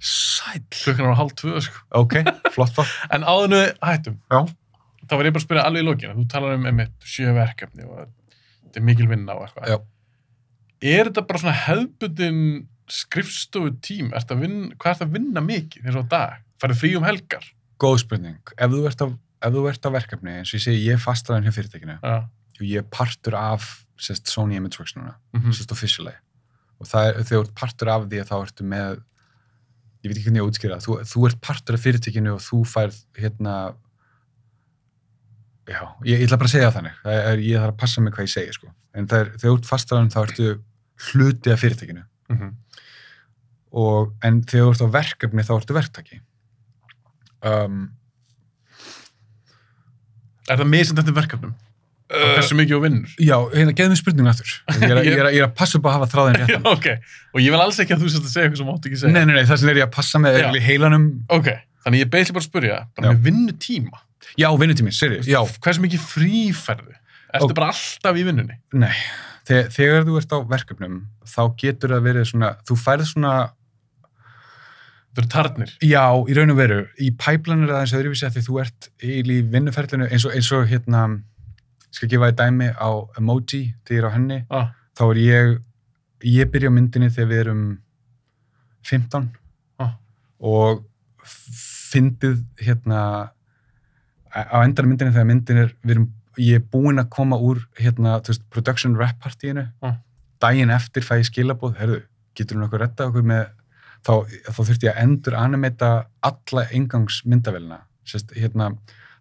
Sæll. 0.00 0.64
Klukkan 0.80 1.10
var 1.10 1.18
hálf 1.20 1.34
tvö, 1.36 1.60
sko. 1.60 1.82
Ok, 2.00 2.14
flott, 2.56 2.72
flott. 2.72 2.88
En 3.12 3.24
áðurnu 3.28 3.60
hættum, 3.84 4.16
Já. 4.32 4.40
þá 5.04 5.12
var 5.20 5.28
ég 5.28 5.34
bara 5.36 5.42
að 5.42 5.44
spyrja 5.44 5.64
alveg 5.68 5.84
í 5.84 5.88
lókina. 5.90 6.14
Þú 6.16 6.24
talar 6.32 6.56
um 6.56 6.64
einmitt 6.70 6.96
sjö 7.04 7.34
verkefni 7.36 7.84
og 7.84 8.08
þetta 8.70 8.80
er 8.80 8.86
mikil 8.86 9.08
vinna 9.10 9.36
og 9.36 9.46
eitthvað. 9.46 9.70
Já. 9.74 9.78
Er 10.90 11.10
þetta 11.10 11.26
bara 11.28 11.42
svona 11.42 11.56
hefbundin 11.66 12.44
skrifstofu 12.90 13.74
tím, 13.84 14.14
að 14.16 14.38
vinna, 14.40 14.70
hvað 14.80 14.94
ert 14.94 15.02
að 15.04 15.16
vinna 15.18 15.42
mikið 15.44 15.86
eins 15.86 15.98
og 16.00 16.08
dag? 16.10 16.40
Færðu 16.60 16.78
frí 16.80 16.94
um 16.98 17.04
helgar? 17.06 17.44
Góð 17.80 18.00
spurning. 18.02 18.40
Ef 18.56 18.72
þú 18.72 18.86
ert 18.88 19.04
ef 19.40 19.54
þú 19.54 19.66
ert 19.70 19.86
á 19.88 19.90
verkefni, 19.94 20.32
eins 20.40 20.52
og 20.52 20.58
ég 20.58 20.64
segi, 20.64 20.82
ég 20.86 20.96
er 20.98 21.02
fastaðan 21.02 21.46
hjá 21.46 21.54
fyrirtækinu 21.56 21.96
Já. 22.00 22.16
og 22.28 22.64
ég 22.64 22.82
er 22.82 22.88
partur 22.92 23.36
af 23.38 23.68
sest, 24.00 24.28
Sony 24.32 24.56
Imageworks 24.56 24.96
núna, 24.96 25.16
Mm 25.32 25.52
sérst 25.52 25.72
officially. 25.72 26.12
Og 26.80 26.88
það 26.88 27.06
er, 27.06 27.22
þegar 27.24 27.30
þú 27.30 27.44
ert 27.44 27.54
partur 27.54 27.88
af 27.92 28.08
því 28.08 28.20
að 28.20 28.30
þá 28.30 28.36
ertu 28.40 28.64
með, 28.64 29.00
ég 30.00 30.08
veit 30.08 30.16
ekki 30.16 30.26
hvernig 30.28 30.40
ég 30.40 30.50
útskýra 30.50 30.80
þú, 30.80 30.98
þú 31.04 31.26
ert 31.28 31.40
partur 31.40 31.76
af 31.76 31.84
fyrirtækinu 31.84 32.34
og 32.34 32.40
þú 32.40 32.60
færð 32.64 33.00
hérna, 33.20 33.56
já, 35.70 35.80
ég, 36.04 36.16
ég 36.20 36.26
ætla 36.26 36.38
bara 36.40 36.50
að 36.50 36.54
segja 36.54 36.68
það 36.70 36.76
þannig, 36.80 36.96
það 37.04 37.20
er, 37.30 37.42
ég 37.46 37.62
þarf 37.62 37.72
að 37.74 37.80
passa 37.84 38.02
mig 38.04 38.14
hvað 38.16 38.26
ég 38.26 38.32
segi, 38.34 38.56
sko. 38.58 38.72
En 38.98 39.06
það 39.10 39.28
þegar 39.30 39.40
þú 39.44 39.54
ert 39.58 39.68
fastaðan 39.70 40.10
þá 40.12 40.18
ertu 40.24 40.48
hluti 41.10 41.54
af 41.54 41.62
fyrirtækinu 41.64 42.04
Mm 42.30 42.50
og, 43.70 44.08
en 44.26 44.40
þegar 44.50 44.64
þú 44.66 44.70
ert 44.74 44.80
á 44.82 44.88
verkefni 44.96 45.42
þá 45.46 45.50
ertu 45.60 45.74
verktaki. 45.76 46.16
Um, 47.46 47.76
Er 50.50 50.58
það 50.58 50.70
misend 50.72 50.98
eftir 51.02 51.14
verkefnum? 51.14 51.52
Uh, 52.10 52.32
hversu 52.34 52.56
mikið 52.58 52.74
þú 52.74 52.80
vinnur? 52.82 53.12
Já, 53.22 53.36
hérna, 53.52 53.74
geðu 53.78 53.92
mér 53.92 53.98
spurningun 54.00 54.30
aftur. 54.32 54.54
Ég 54.74 54.82
er, 54.90 55.00
ég, 55.06 55.14
er, 55.22 55.28
að- 55.46 55.52
passa 55.60 55.78
upp 55.78 55.86
að 55.86 55.94
hafa 56.00 56.08
þráðin 56.10 56.40
Já, 56.40 56.46
réttan. 56.48 56.66
ok. 56.72 56.88
Og 57.36 57.44
ég 57.44 57.54
vil 57.54 57.60
alls 57.62 57.78
ekki 57.84 57.94
að 57.94 58.02
þú 58.02 58.10
sérst 58.10 58.26
að 58.26 58.32
segja 58.34 58.48
eitthvað 58.48 58.62
sem 58.64 58.70
mátt 58.72 58.88
ekki 58.90 58.98
segja. 59.04 59.14
Nei, 59.14 59.22
nei, 59.30 59.34
nei, 59.38 59.44
þess 59.46 59.62
vegna 59.62 59.74
er 59.76 59.78
ég 59.84 59.86
að 59.86 59.92
passa 60.00 60.22
með 60.24 60.38
Já. 60.42 60.48
heilanum. 60.66 61.04
Ok, 61.38 61.52
þannig 61.84 62.02
ég 62.04 62.10
beðli 62.12 62.32
bara 62.36 62.44
að 62.44 62.48
spyrja, 62.50 62.78
bara 62.96 63.12
með 63.14 63.22
vinnutíma. 63.28 64.00
Já, 64.38 64.48
vinnutími, 64.60 64.92
serious. 64.92 65.26
Já, 65.26 65.40
Hversu 65.64 65.80
mikið 65.84 66.02
fríferðu? 66.06 66.94
Ertu 67.34 67.52
Ó. 67.52 67.54
bara 67.56 67.70
alltaf 67.72 68.16
í 68.18 68.24
vinnunni? 68.26 68.56
nei. 68.74 68.94
Þegar, 69.50 69.70
þegar 69.74 70.04
þú 70.06 70.16
ert 70.20 70.32
á 70.36 70.38
verkefnum, 70.46 70.96
þá 71.26 71.40
getur 71.58 71.90
það 71.94 72.02
verið 72.04 72.26
svona, 72.28 72.50
þú 72.68 72.76
færð 72.78 73.06
svona, 73.08 73.32
Þú 75.10 75.22
eru 75.24 75.28
tarnir. 75.32 75.70
já, 75.82 76.04
í 76.30 76.34
raun 76.36 76.52
og 76.52 76.56
veru, 76.60 76.76
í 77.02 77.08
pipeline 77.18 77.64
er 77.66 77.72
það 77.72 77.80
eins 77.80 77.92
og 77.96 77.98
öðruvísi 78.00 78.26
að 78.28 78.36
því 78.36 78.42
þú 78.46 78.58
ert 78.62 78.88
í 79.02 79.38
vinnuferlinu 79.50 80.06
eins 80.06 80.24
og, 80.28 80.36
eins 80.38 80.50
og 80.54 80.68
hérna, 80.70 81.00
ég 81.82 81.96
skal 81.98 82.08
gefa 82.12 82.28
þér 82.30 82.36
dæmi 82.38 82.68
á 82.78 82.90
emoji, 83.18 83.62
þegar 83.88 83.96
ég 83.96 84.04
er 84.04 84.06
á 84.06 84.14
henni, 84.14 84.38
Ah, 84.54 84.68
þá 84.94 85.02
er 85.10 85.18
ég, 85.24 85.58
ég 86.30 86.52
byrja 86.52 86.70
á 86.70 86.76
myndinni 86.76 87.10
þegar 87.10 87.30
við 87.32 87.40
erum 87.42 87.64
15 88.86 89.30
Ah. 89.80 89.96
og 90.38 90.84
fyndið 91.90 92.40
hérna 92.62 93.02
á 94.30 94.58
endan 94.62 94.88
myndinni 94.90 95.14
þegar 95.14 95.28
myndin 95.28 95.62
er 95.64 95.72
við 95.82 95.94
erum, 95.96 96.08
ég 96.40 96.60
er 96.60 96.66
búinn 96.72 97.02
að 97.02 97.10
koma 97.12 97.38
úr 97.42 97.64
hérna, 97.78 98.18
þú 98.22 98.34
veist, 98.34 98.46
production 98.54 98.96
rap 98.98 99.18
partíinu. 99.22 99.66
Ah. 99.82 99.98
daginn 100.40 100.70
eftir 100.72 101.04
fæ 101.04 101.18
ég 101.18 101.26
skilabóð 101.28 101.74
herðu, 101.76 101.98
getur 102.38 102.56
þú 102.56 102.62
nokkuð 102.62 102.80
retta 102.80 103.08
okkur 103.10 103.26
með 103.28 103.42
þá, 104.06 104.12
þá 104.48 104.60
þurfti 104.62 104.86
ég 104.86 104.94
að 104.94 105.02
endur 105.02 105.36
animeta 105.36 105.90
alla 106.24 106.64
engangs 106.72 107.20
myndavélina 107.26 107.82
Sest, 108.08 108.32
hérna, 108.34 108.70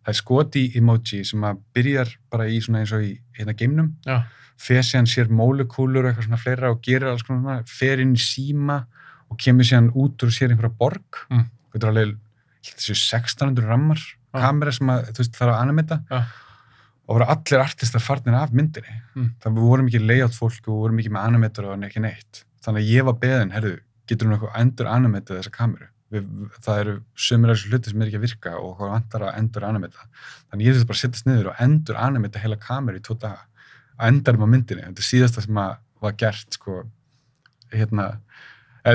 það 0.05 0.13
er 0.13 0.17
skoti 0.17 0.61
emoji 0.79 1.19
sem 1.27 1.43
að 1.45 1.59
byrjar 1.75 2.13
bara 2.31 2.47
í 2.49 2.61
svona 2.63 2.83
eins 2.83 2.93
og 2.95 3.03
í 3.05 3.11
hérna 3.37 3.53
geimnum. 3.59 3.91
Já, 4.07 4.23
fer 4.59 4.83
síðan 4.83 5.09
sér 5.09 5.29
mólekúlur 5.31 6.03
og 6.03 6.09
eitthvað 6.09 6.27
svona 6.27 6.41
fleira 6.41 6.71
og 6.73 6.81
gerir 6.83 7.11
alls 7.11 7.25
konar 7.27 7.43
svona, 7.43 7.59
fer 7.67 8.01
inn 8.03 8.15
í 8.15 8.23
síma 8.23 8.81
og 9.29 9.37
kemur 9.39 9.67
síðan 9.67 9.91
út 9.93 10.25
og 10.25 10.33
sér 10.35 10.53
einhverja 10.53 10.75
borg. 10.79 11.21
Mm. 11.29 11.45
þetta 11.73 11.85
er 11.85 11.93
alveg, 11.93 12.15
1600 12.65 13.67
rammar 13.67 13.99
Já. 13.99 14.39
kamera 14.43 14.73
sem 14.75 14.91
að, 14.91 15.11
veist, 15.17 15.35
þarf 15.37 15.55
að 15.55 15.61
animeta 15.63 15.99
Já. 16.09 16.23
og 17.07 17.17
voru 17.17 17.29
allir 17.33 17.63
artistar 17.63 18.03
farnir 18.03 18.37
af 18.39 18.55
myndinni. 18.55 18.97
Mm. 19.15 19.29
þannig 19.41 19.53
að 19.53 19.61
við 19.61 19.69
vorum 19.73 19.91
ekki 19.91 20.03
layout 20.03 20.35
fólk 20.37 20.59
og 20.67 20.73
við 20.73 20.81
vorum 20.83 20.99
ekki 21.03 21.13
með 21.15 21.29
animator 21.29 21.69
og 21.69 21.87
ekki 21.89 22.03
neitt. 22.03 22.43
Þannig 22.65 22.83
að 22.83 22.91
ég 22.93 23.07
var 23.07 23.17
beðin, 23.23 23.55
herðu, 23.55 23.77
getur 24.09 24.27
hún 24.27 24.35
eitthvað 24.35 24.59
endur 24.61 24.91
animeta 24.91 25.37
þessa 25.37 25.55
kameru? 25.55 25.89
Við, 26.09 26.29
það 26.65 26.79
eru 26.81 26.93
sömur 27.21 27.51
þessu 27.53 27.69
hluti 27.69 27.91
sem 27.91 28.01
er 28.01 28.07
ekki 28.09 28.17
að 28.17 28.23
virka 28.25 28.55
og 28.57 28.71
hvað 28.79 28.95
vantar 28.95 29.25
að 29.27 29.35
endur 29.37 29.65
animeta 29.67 30.07
þannig 30.49 30.65
ég 30.65 30.73
þurfti 30.73 30.87
bara 30.89 30.97
að 30.97 31.01
setjast 31.03 31.27
niður 31.27 31.49
og 31.51 31.59
endur 31.61 31.99
animeta 32.01 32.41
heila 32.41 32.57
kameru 32.63 32.97
í 32.97 33.03
tvo 33.05 33.17
daga. 33.21 33.43
Að 33.99 34.13
endarum 34.13 34.47
á 34.47 34.49
myndinni, 34.49 34.87
þetta 34.87 35.03
er 35.03 35.05
síðasta 35.05 35.43
sem 35.45 35.59
að 35.61 35.75
var 36.01 36.15
gert 36.17 36.57
sko 36.57 36.79
hérna, 37.73 38.07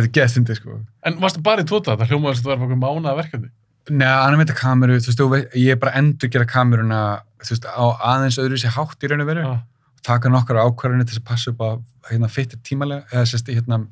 þetta 0.01 0.23
er 0.25 0.33
fyndið 0.35 0.57
sko. 0.61 0.79
En 1.07 1.19
varstu 1.23 1.43
bara 1.43 1.63
í 1.63 1.65
tóta? 1.69 1.97
Það 2.01 2.09
hljómaður 2.11 2.35
sem 2.37 2.45
þú 2.45 2.51
var 2.53 2.65
okkur 2.67 2.81
mánaða 2.81 3.17
verkefni. 3.23 3.51
Nei, 3.91 4.09
animeta 4.09 4.55
kameru, 4.57 4.97
þú 4.97 5.11
veist, 5.11 5.21
þú 5.21 5.41
ég 5.61 5.71
er 5.75 5.77
bara 5.77 5.93
endur 6.01 6.31
gera 6.33 6.47
kameruna, 6.49 7.01
þú 7.45 7.51
veist, 7.53 7.67
á 7.69 7.85
aðeins 8.15 8.39
öðru 8.41 8.57
sér 8.63 8.73
hátt 8.79 9.05
í 9.05 9.11
raun 9.13 9.21
og 9.21 9.29
veru, 9.29 9.45
Ah, 9.45 9.61
taka 10.03 10.29
nokkar 10.33 10.57
ákvarðanir 10.65 11.07
til 11.11 11.19
að 11.21 11.25
passa 11.29 11.51
upp 11.53 11.61
að 11.61 11.83
hérna 12.11 12.29
fyttir 12.33 12.59
tímalega, 12.65 13.05
eða 13.13 13.27
sérst, 13.29 13.47
hérna 13.53 13.87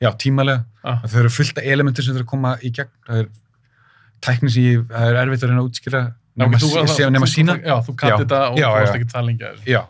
já, 0.00 0.10
tímalega, 0.14 0.64
ah, 0.84 1.00
það 1.04 1.18
eru 1.24 1.28
fullt 1.34 1.58
af 1.58 1.64
elementur 1.64 2.02
sem 2.06 2.14
þurfa 2.14 2.22
að 2.28 2.30
koma 2.30 2.56
í 2.62 2.70
gegn, 2.70 2.90
það 3.08 3.18
er 3.24 3.28
tækni 4.22 4.50
sem 4.54 4.62
ég, 4.62 4.86
það 4.90 5.06
er 5.10 5.20
erfitt 5.24 5.42
að 5.42 5.50
reyna 5.50 5.60
að 5.64 5.68
útskýra 5.70 6.02
nema, 6.36 6.58
þú- 6.58 6.70
þú- 6.70 6.86
þú- 6.86 7.28
sína, 7.34 7.58
Já, 7.66 7.76
þú 7.82 7.96
kallt 7.96 8.10
Já, 8.14 8.16
þetta 8.24 8.38
og 8.50 8.58
já, 8.58 8.66
þú 8.66 8.74
varst 8.78 8.94
já. 8.94 8.98
ekki 9.00 9.10
talingja 9.12 9.50
þessu. 9.50 9.66
já 9.66 9.82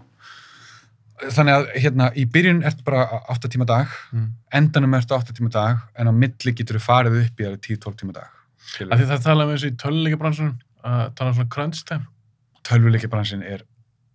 þannig 1.29 1.55
að 1.59 1.67
hérna, 1.85 2.07
í 2.17 2.25
byrjun 2.31 2.63
ertu 2.65 2.85
bara 2.87 3.05
8 3.29 3.49
tíma 3.53 3.67
dag, 3.67 3.89
Mm. 4.13 4.29
endanum 4.53 4.95
ertu 4.99 5.15
8 5.17 5.33
tíma 5.37 5.51
dag, 5.51 5.79
en 5.97 6.07
á 6.09 6.13
milli 6.13 6.53
getur 6.57 6.79
þú 6.79 6.85
farið 6.87 7.19
upp 7.27 7.41
í 7.41 7.45
það 7.45 7.59
10-12 7.61 7.97
tíma 8.01 8.13
dag 8.13 8.29
því 8.71 9.07
það 9.11 9.23
tala 9.25 9.45
um 9.45 9.51
þessu 9.57 9.71
í 9.73 9.77
töluleikabransunum, 9.83 10.55
að 10.85 11.15
tala 11.15 11.31
um 11.31 11.37
svona 11.37 11.51
crunch 11.51 11.85
time. 11.85 12.07
tölvuleikibransin 12.65 13.43
er 13.43 13.63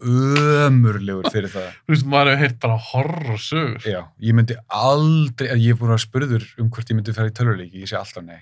ömurlegur 0.06 1.27
fyrir 1.32 1.50
það 1.50 1.69
Þú 1.88 1.93
veist, 1.93 2.06
maður 2.11 2.30
hefur 2.34 2.42
heyrt 2.43 2.58
bara 2.64 2.77
horror 2.90 3.40
sögur. 3.42 3.80
Já, 3.88 4.01
ég 4.22 4.35
myndi 4.38 4.56
aldrei, 4.69 5.48
ég 5.56 5.72
hef 5.74 5.80
búin 5.82 5.93
að 5.95 6.01
spurður 6.03 6.45
um 6.61 6.69
hvort 6.69 6.92
ég 6.92 6.98
myndi 7.00 7.14
fara 7.16 7.32
í 7.32 7.35
tölvuleiki, 7.35 7.82
ég 7.84 7.90
sé 7.90 7.98
alltaf 8.00 8.24
nei. 8.25 8.42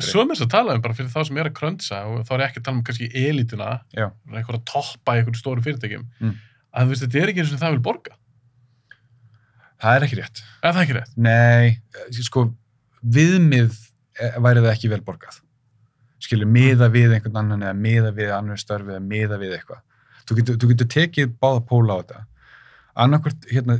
Svo 0.00 0.24
með 0.24 0.38
þess 0.38 0.46
að 0.46 0.52
tala 0.56 0.74
um 0.78 0.80
bara 0.84 0.96
fyrir 0.96 1.12
þá 1.12 1.20
sem 1.28 1.36
er 1.42 1.50
að 1.50 1.56
cruncha 1.60 2.00
og 2.08 2.24
þá 2.26 2.32
er 2.38 2.44
ekki 2.48 2.60
að 2.62 2.64
tala 2.68 2.76
um 2.78 2.84
kannski 2.88 3.10
elituna, 3.28 3.70
að 3.94 4.64
toppa 4.72 5.16
í 5.16 5.20
einhverju 5.22 5.42
stóru 5.42 5.62
fyrirtækjum, 5.66 6.06
Mm. 6.20 6.34
Að 6.70 6.92
veist, 6.92 7.04
þetta 7.04 7.20
er 7.20 7.32
ekki 7.32 7.44
eins 7.44 7.52
og 7.54 7.62
það 7.62 7.76
vil 7.76 7.84
borga. 7.84 8.16
Það 9.80 9.96
er 9.96 10.06
ekki 10.06 10.18
rétt. 10.18 10.42
Er 10.60 10.74
það 10.74 10.82
ekki 10.84 10.96
rétt? 10.98 11.14
Nei, 11.16 11.68
eh, 11.96 12.18
sko, 12.26 12.44
viðmið 13.16 13.70
eh, 14.20 14.36
væri 14.44 14.64
það 14.64 14.72
ekki 14.74 14.90
vel 14.92 15.00
borgað. 15.06 15.40
Skilur, 16.20 16.50
miða 16.52 16.90
við 16.92 17.14
einhvern 17.16 17.40
annan 17.40 17.64
eða 17.64 17.78
miða 17.78 18.10
við 18.16 18.34
annar 18.36 18.60
störfi 18.60 18.92
eða 18.92 19.04
miða 19.04 19.38
við 19.40 19.56
eitthvað. 19.56 19.80
Þú 20.28 20.36
getur, 20.40 20.58
þú 20.60 20.70
getur 20.74 20.90
tekið 20.94 21.32
báða 21.40 21.62
póla 21.70 21.96
á 21.96 22.00
þetta. 22.02 22.20
Annarkvort, 23.00 23.46
hérna, 23.48 23.78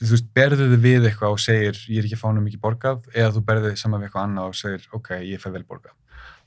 þú 0.00 0.14
veist, 0.14 0.30
berðu 0.36 0.70
þið 0.72 0.80
við 0.86 1.10
eitthvað 1.10 1.36
og 1.36 1.42
segir 1.44 1.82
ég 1.90 2.00
er 2.00 2.08
ekki 2.08 2.16
að 2.16 2.22
fá 2.24 2.30
nú 2.32 2.44
mikið 2.46 2.62
borgað 2.64 3.04
eða 3.12 3.34
þú 3.36 3.44
berðu 3.50 3.70
þið 3.74 3.82
saman 3.82 4.00
við 4.00 4.08
eitthvað 4.08 4.26
annað 4.30 4.48
og 4.48 4.58
segir 4.58 4.88
ok, 4.96 5.10
ég 5.28 5.42
fæ 5.42 5.50
vel 5.52 5.64
borgað. 5.68 5.94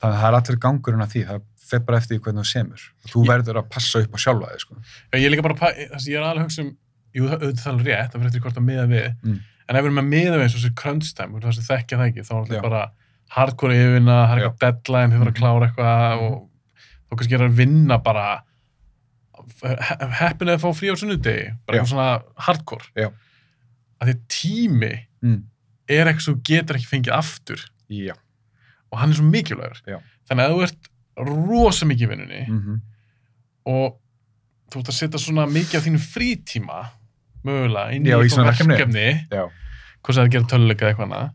Þannig 0.02 0.18
að 0.18 0.22
það 0.22 0.28
er 0.28 0.38
allir 0.40 0.60
gangurinn 0.66 1.04
af 1.04 1.14
því, 1.14 1.22
það 1.28 1.46
fer 1.70 1.80
bara 1.84 1.98
eftir 2.00 2.18
hvernig 2.20 2.44
þú 2.44 2.50
semur. 2.52 2.82
Þú 3.12 3.22
Ég- 3.24 3.30
verður 3.32 3.60
að 3.62 3.68
passa 3.70 3.98
upp 4.04 4.14
á 4.14 4.18
sjálfa 4.18 4.50
þig, 4.52 4.60
sko. 4.64 4.74
Já, 5.12 5.18
ég 5.18 5.26
er 5.26 5.30
líka 5.34 5.42
bara, 5.46 5.54
að 5.54 5.90
það 5.92 6.00
sem 6.00 6.12
ég 6.12 6.18
er 6.18 6.26
alveg 6.28 6.42
að 6.42 6.48
hugsa 6.48 6.62
um, 6.64 6.70
jú, 7.14 7.22
það 7.28 7.38
auðvitað 7.42 7.64
það 7.64 7.78
er 7.80 7.84
rétt, 7.88 8.10
það 8.12 8.18
fyrir 8.18 8.30
eftir 8.32 8.40
hvort 8.46 8.58
að 8.60 8.66
miða 8.68 8.86
við, 8.88 9.08
Mm. 9.24 9.38
en 9.68 9.76
ef 9.76 9.82
við 9.82 9.88
erum 9.90 10.02
að 10.02 10.08
miða 10.14 10.36
við 10.38 10.42
eins 10.46 10.54
og 10.56 10.60
þessi 10.62 10.74
crunch 10.82 11.14
time, 11.14 11.34
og 11.34 11.42
það 11.42 11.54
sem 11.58 11.64
þekkja 11.68 11.98
það 11.98 12.08
ekki, 12.08 12.26
þá 12.28 12.32
er 12.38 12.44
þetta 12.48 12.62
bara 12.62 12.82
hardcore 13.28 13.74
yfirvinna, 13.76 14.16
það 14.28 14.32
er 14.32 14.42
eitthvað 14.42 14.58
deadline, 14.64 15.10
þið 15.12 15.18
þarf 15.18 15.28
að 15.28 15.34
Mhm. 15.34 15.40
klára 15.40 15.66
eitthvað 15.68 16.16
Mhm. 16.16 16.24
og 16.24 16.48
þá 17.08 17.16
kannski 17.18 17.34
er 17.38 17.44
að 17.48 17.56
vinna 17.58 17.98
bara 18.02 18.26
he- 19.62 20.08
heppin 20.20 20.48
eða 20.48 20.60
fá 20.62 20.70
frí 20.76 20.90
á 20.92 20.96
sunnudegi, 20.98 21.56
bara 21.66 21.78
eitthvað 21.78 21.92
svona 21.92 22.22
hardcore. 22.46 22.86
Já. 22.96 23.10
Að 24.00 24.08
því 24.08 24.16
tími 24.28 24.92
Mm. 25.22 25.42
er 25.88 26.06
eitthvað 26.06 26.20
sem 26.22 26.34
þú 26.34 26.42
getur 26.42 26.76
ekki 26.76 26.90
fengið 26.92 27.12
aftur 27.16 27.64
Já. 27.88 28.14
og 28.92 28.98
hann 28.98 29.10
er 29.10 29.14
svo 29.16 29.24
mikilvægur. 29.30 29.80
Já. 29.86 29.98
Þannig 30.28 30.44
að 30.46 30.52
þú 30.54 30.62
ert 30.62 30.88
rosa 31.26 31.86
mikið 31.86 32.08
vinnunni 32.12 32.42
Mm 32.48 32.60
-hmm. 32.60 32.80
og 33.66 33.98
þú 34.70 34.78
ert 34.80 34.88
að 34.88 34.98
setja 34.98 35.18
svona 35.18 35.46
mikið 35.46 35.78
af 35.78 35.84
þínu 35.86 35.98
frítíma 36.14 36.78
mögulega 37.44 37.92
inn 37.94 38.06
í 38.06 38.28
svona 38.28 38.52
verkefni. 38.52 39.26
hvað 40.02 40.14
sem 40.14 40.14
það 40.14 40.24
er 40.24 40.28
að 40.28 40.32
gera 40.32 40.44
töluleika 40.46 40.84
eða 40.84 40.90
eitthvað 40.92 41.06
annað 41.08 41.30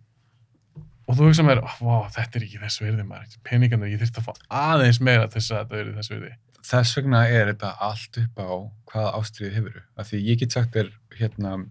og 1.08 1.16
þú 1.18 1.26
hugsa 1.28 1.44
mér, 1.44 1.60
wow, 1.82 2.06
þetta 2.10 2.36
er 2.40 2.44
ekki 2.46 2.60
þess 2.64 2.80
virði 2.82 3.04
maður, 3.04 3.38
peningarnir, 3.44 3.90
ég 3.92 4.00
þurfti 4.00 4.20
að 4.22 4.26
fá 4.26 4.34
aðeins 4.50 5.02
meira 5.02 5.28
þess 5.28 5.52
að 5.52 5.58
þetta 5.60 5.76
verði 5.76 5.96
þess 6.00 6.10
virði 6.10 6.34
Þess 6.64 6.96
vegna 6.96 7.26
er 7.28 7.46
þetta 7.52 7.74
allt 7.82 8.18
upp 8.18 8.38
á 8.40 8.48
hvaða 8.88 9.10
ástriðið 9.20 9.54
hefur. 9.54 9.82
Af 9.98 10.08
því 10.08 10.20
ég 10.30 10.38
get 10.40 10.52
sagt 10.56 10.72
þér, 10.72 10.92
hérna, 11.20 11.66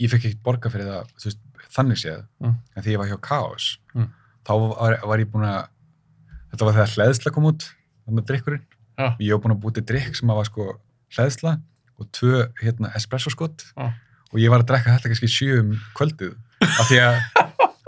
ég 0.00 0.08
fekk 0.10 0.24
ekkert 0.24 0.42
borga 0.42 0.70
fyrir 0.70 0.86
það, 0.88 1.10
þú 1.20 1.24
veist, 1.28 1.38
þannig 1.76 1.98
séð, 2.00 2.22
Mm. 2.40 2.54
en 2.76 2.82
því 2.82 2.90
ég 2.94 2.98
var 2.98 3.06
hjá 3.08 3.18
Chaos, 3.20 3.78
Mm. 3.94 4.08
þá 4.46 4.52
var, 4.78 4.96
var 5.06 5.18
ég 5.18 5.30
búin 5.30 5.44
að, 5.44 5.68
þetta 6.50 6.68
var 6.68 6.76
þegar 6.78 6.94
hleðsla 6.96 7.32
kom 7.34 7.48
út, 7.50 7.66
þannig 8.06 8.24
að 8.24 8.30
drikkurinn, 8.30 8.66
Já. 9.00 9.06
ég 9.22 9.32
var 9.34 9.42
búin 9.44 9.54
að 9.56 9.62
búið 9.64 9.78
til 9.78 9.86
drikk 9.92 10.18
sem 10.18 10.32
að 10.32 10.40
var 10.40 10.50
sko 10.50 10.68
hleðsla 11.16 11.56
og 12.00 12.10
tvö, 12.16 12.44
hérna, 12.60 12.92
espresso 12.98 13.32
skott 13.32 13.64
Já. 13.74 13.90
og 14.32 14.38
ég 14.40 14.52
var 14.52 14.64
að 14.64 14.70
drekka 14.72 14.96
þetta 14.96 15.12
kannski 15.12 15.30
sjö 15.30 15.60
um 15.62 15.72
kvöldið, 15.98 16.36
af 16.66 16.86
því 16.90 17.00
að, 17.04 17.18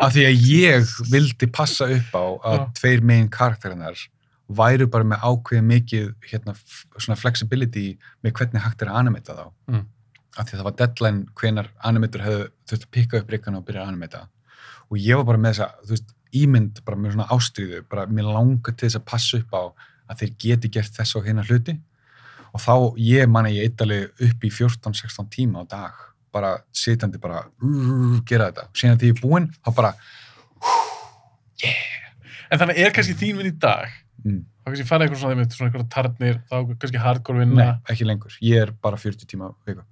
af 0.03 0.15
því 0.15 0.27
að 0.29 0.49
ég 0.53 0.97
vildi 1.13 1.49
passa 1.53 1.89
upp 1.93 2.17
á 2.17 2.25
að 2.25 2.59
Já. 2.59 2.67
tveir 2.81 3.07
megin 3.13 3.31
karakterinnar 3.33 4.07
væru 4.53 4.89
bara 4.91 5.07
með 5.09 5.23
ákveðið 5.25 5.67
mikið 5.69 6.09
hérna, 6.29 6.55
svona 6.99 7.17
flexibility 7.17 7.87
með 8.25 8.35
hvernig 8.37 8.65
hægt 8.65 8.83
er 8.85 8.91
að 8.93 8.99
animata 9.01 9.37
þá. 9.39 9.45
Mm. 9.71 9.85
af 10.37 10.49
því 10.49 10.55
að 10.55 10.59
það 10.59 10.67
var 10.67 10.77
deadline 10.81 11.23
hvenar 11.37 11.67
animator 11.89 12.23
hefði 12.25 12.45
þurft 12.69 12.85
að 12.87 12.93
pikka 12.97 13.21
upp 13.21 13.33
riggana 13.33 13.59
og 13.61 13.67
byrja 13.69 13.83
að 13.85 13.93
animata 13.93 14.23
og 14.89 15.01
ég 15.01 15.19
var 15.19 15.27
bara 15.29 15.41
með 15.41 15.55
þessa, 15.55 15.69
þú 15.87 15.95
veist, 15.95 16.15
ímynd 16.37 16.81
bara 16.87 16.99
með 16.99 17.17
svona 17.17 17.29
ástríðu, 17.35 17.83
bara 17.91 18.07
mér 18.09 18.29
langar 18.33 18.75
til 18.75 18.89
þess 18.89 19.01
að 19.01 19.09
passa 19.13 19.41
upp 19.41 19.57
á 19.57 19.63
að 20.13 20.23
þeir 20.23 20.33
geti 20.45 20.71
gert 20.73 20.97
þess 20.97 21.19
og 21.19 21.27
hérna 21.29 21.45
hluti 21.47 21.77
og 22.53 22.61
þá 22.61 22.75
ég 23.01 23.31
manna 23.33 23.53
ég 23.53 23.69
eitthvað 23.69 23.95
upp 24.29 24.45
í 24.45 24.51
14-16 24.53 25.31
tíma 25.33 25.65
á 25.65 25.65
dag 25.69 26.01
bara 26.33 26.55
sitjandi 26.73 27.21
bara 27.21 27.45
uh, 27.45 28.19
gera 28.29 28.49
þetta, 28.51 28.69
og 28.69 28.81
síðan 28.81 29.01
því 29.01 29.11
ég 29.11 29.19
er 29.19 29.23
búinn 29.25 29.51
þá 29.61 29.75
bara 29.77 29.93
En 32.53 32.61
þannig 32.61 32.81
er 32.83 32.93
kannski 32.93 33.15
þín 33.17 33.39
vinn 33.39 33.49
í 33.49 33.55
dag, 33.61 33.93
mm, 34.27 34.41
þá 34.61 34.67
kannski 34.69 34.85
farið 34.89 35.07
eitthvað 35.07 35.21
svona, 35.23 35.37
einmitt, 35.37 35.55
svona 35.57 35.71
eitthvað 35.71 35.87
tarnir, 35.95 36.41
þá 36.51 36.57
kannski 36.83 37.01
hardcore 37.01 37.41
vinna. 37.45 37.65
nei, 37.71 37.93
ekki 37.95 38.09
lengur, 38.09 38.35
ég 38.45 38.67
er 38.67 38.73
bara 38.85 38.99
40 39.01 39.29
tíma 39.31 39.49
á 39.49 39.57
viku 39.69 39.85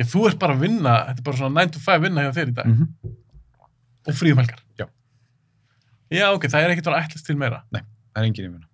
Já, 0.00 0.06
þú 0.08 0.22
ert 0.28 0.38
bara 0.40 0.56
að 0.56 0.64
vinna, 0.64 0.94
þetta 1.08 1.20
er 1.20 1.26
bara 1.26 1.38
svona 1.40 1.64
9 1.66 1.74
to 1.74 1.82
5 1.84 2.06
vinna 2.06 2.24
hjá 2.24 2.32
þér 2.38 2.52
í 2.52 2.54
dag. 2.56 2.70
mm 2.70 3.18
Og 4.02 4.16
fríum 4.18 4.40
helgar. 4.40 4.58
Já. 4.80 4.88
Já, 6.12 6.26
ok, 6.36 6.46
það 6.52 6.64
er 6.66 6.74
ekkert 6.74 6.90
að 6.92 6.98
ætlast 7.02 7.26
til 7.26 7.36
meira. 7.40 7.62
það 7.72 8.22
er 8.22 8.28
engin 8.28 8.48
í 8.48 8.52
muna 8.52 8.66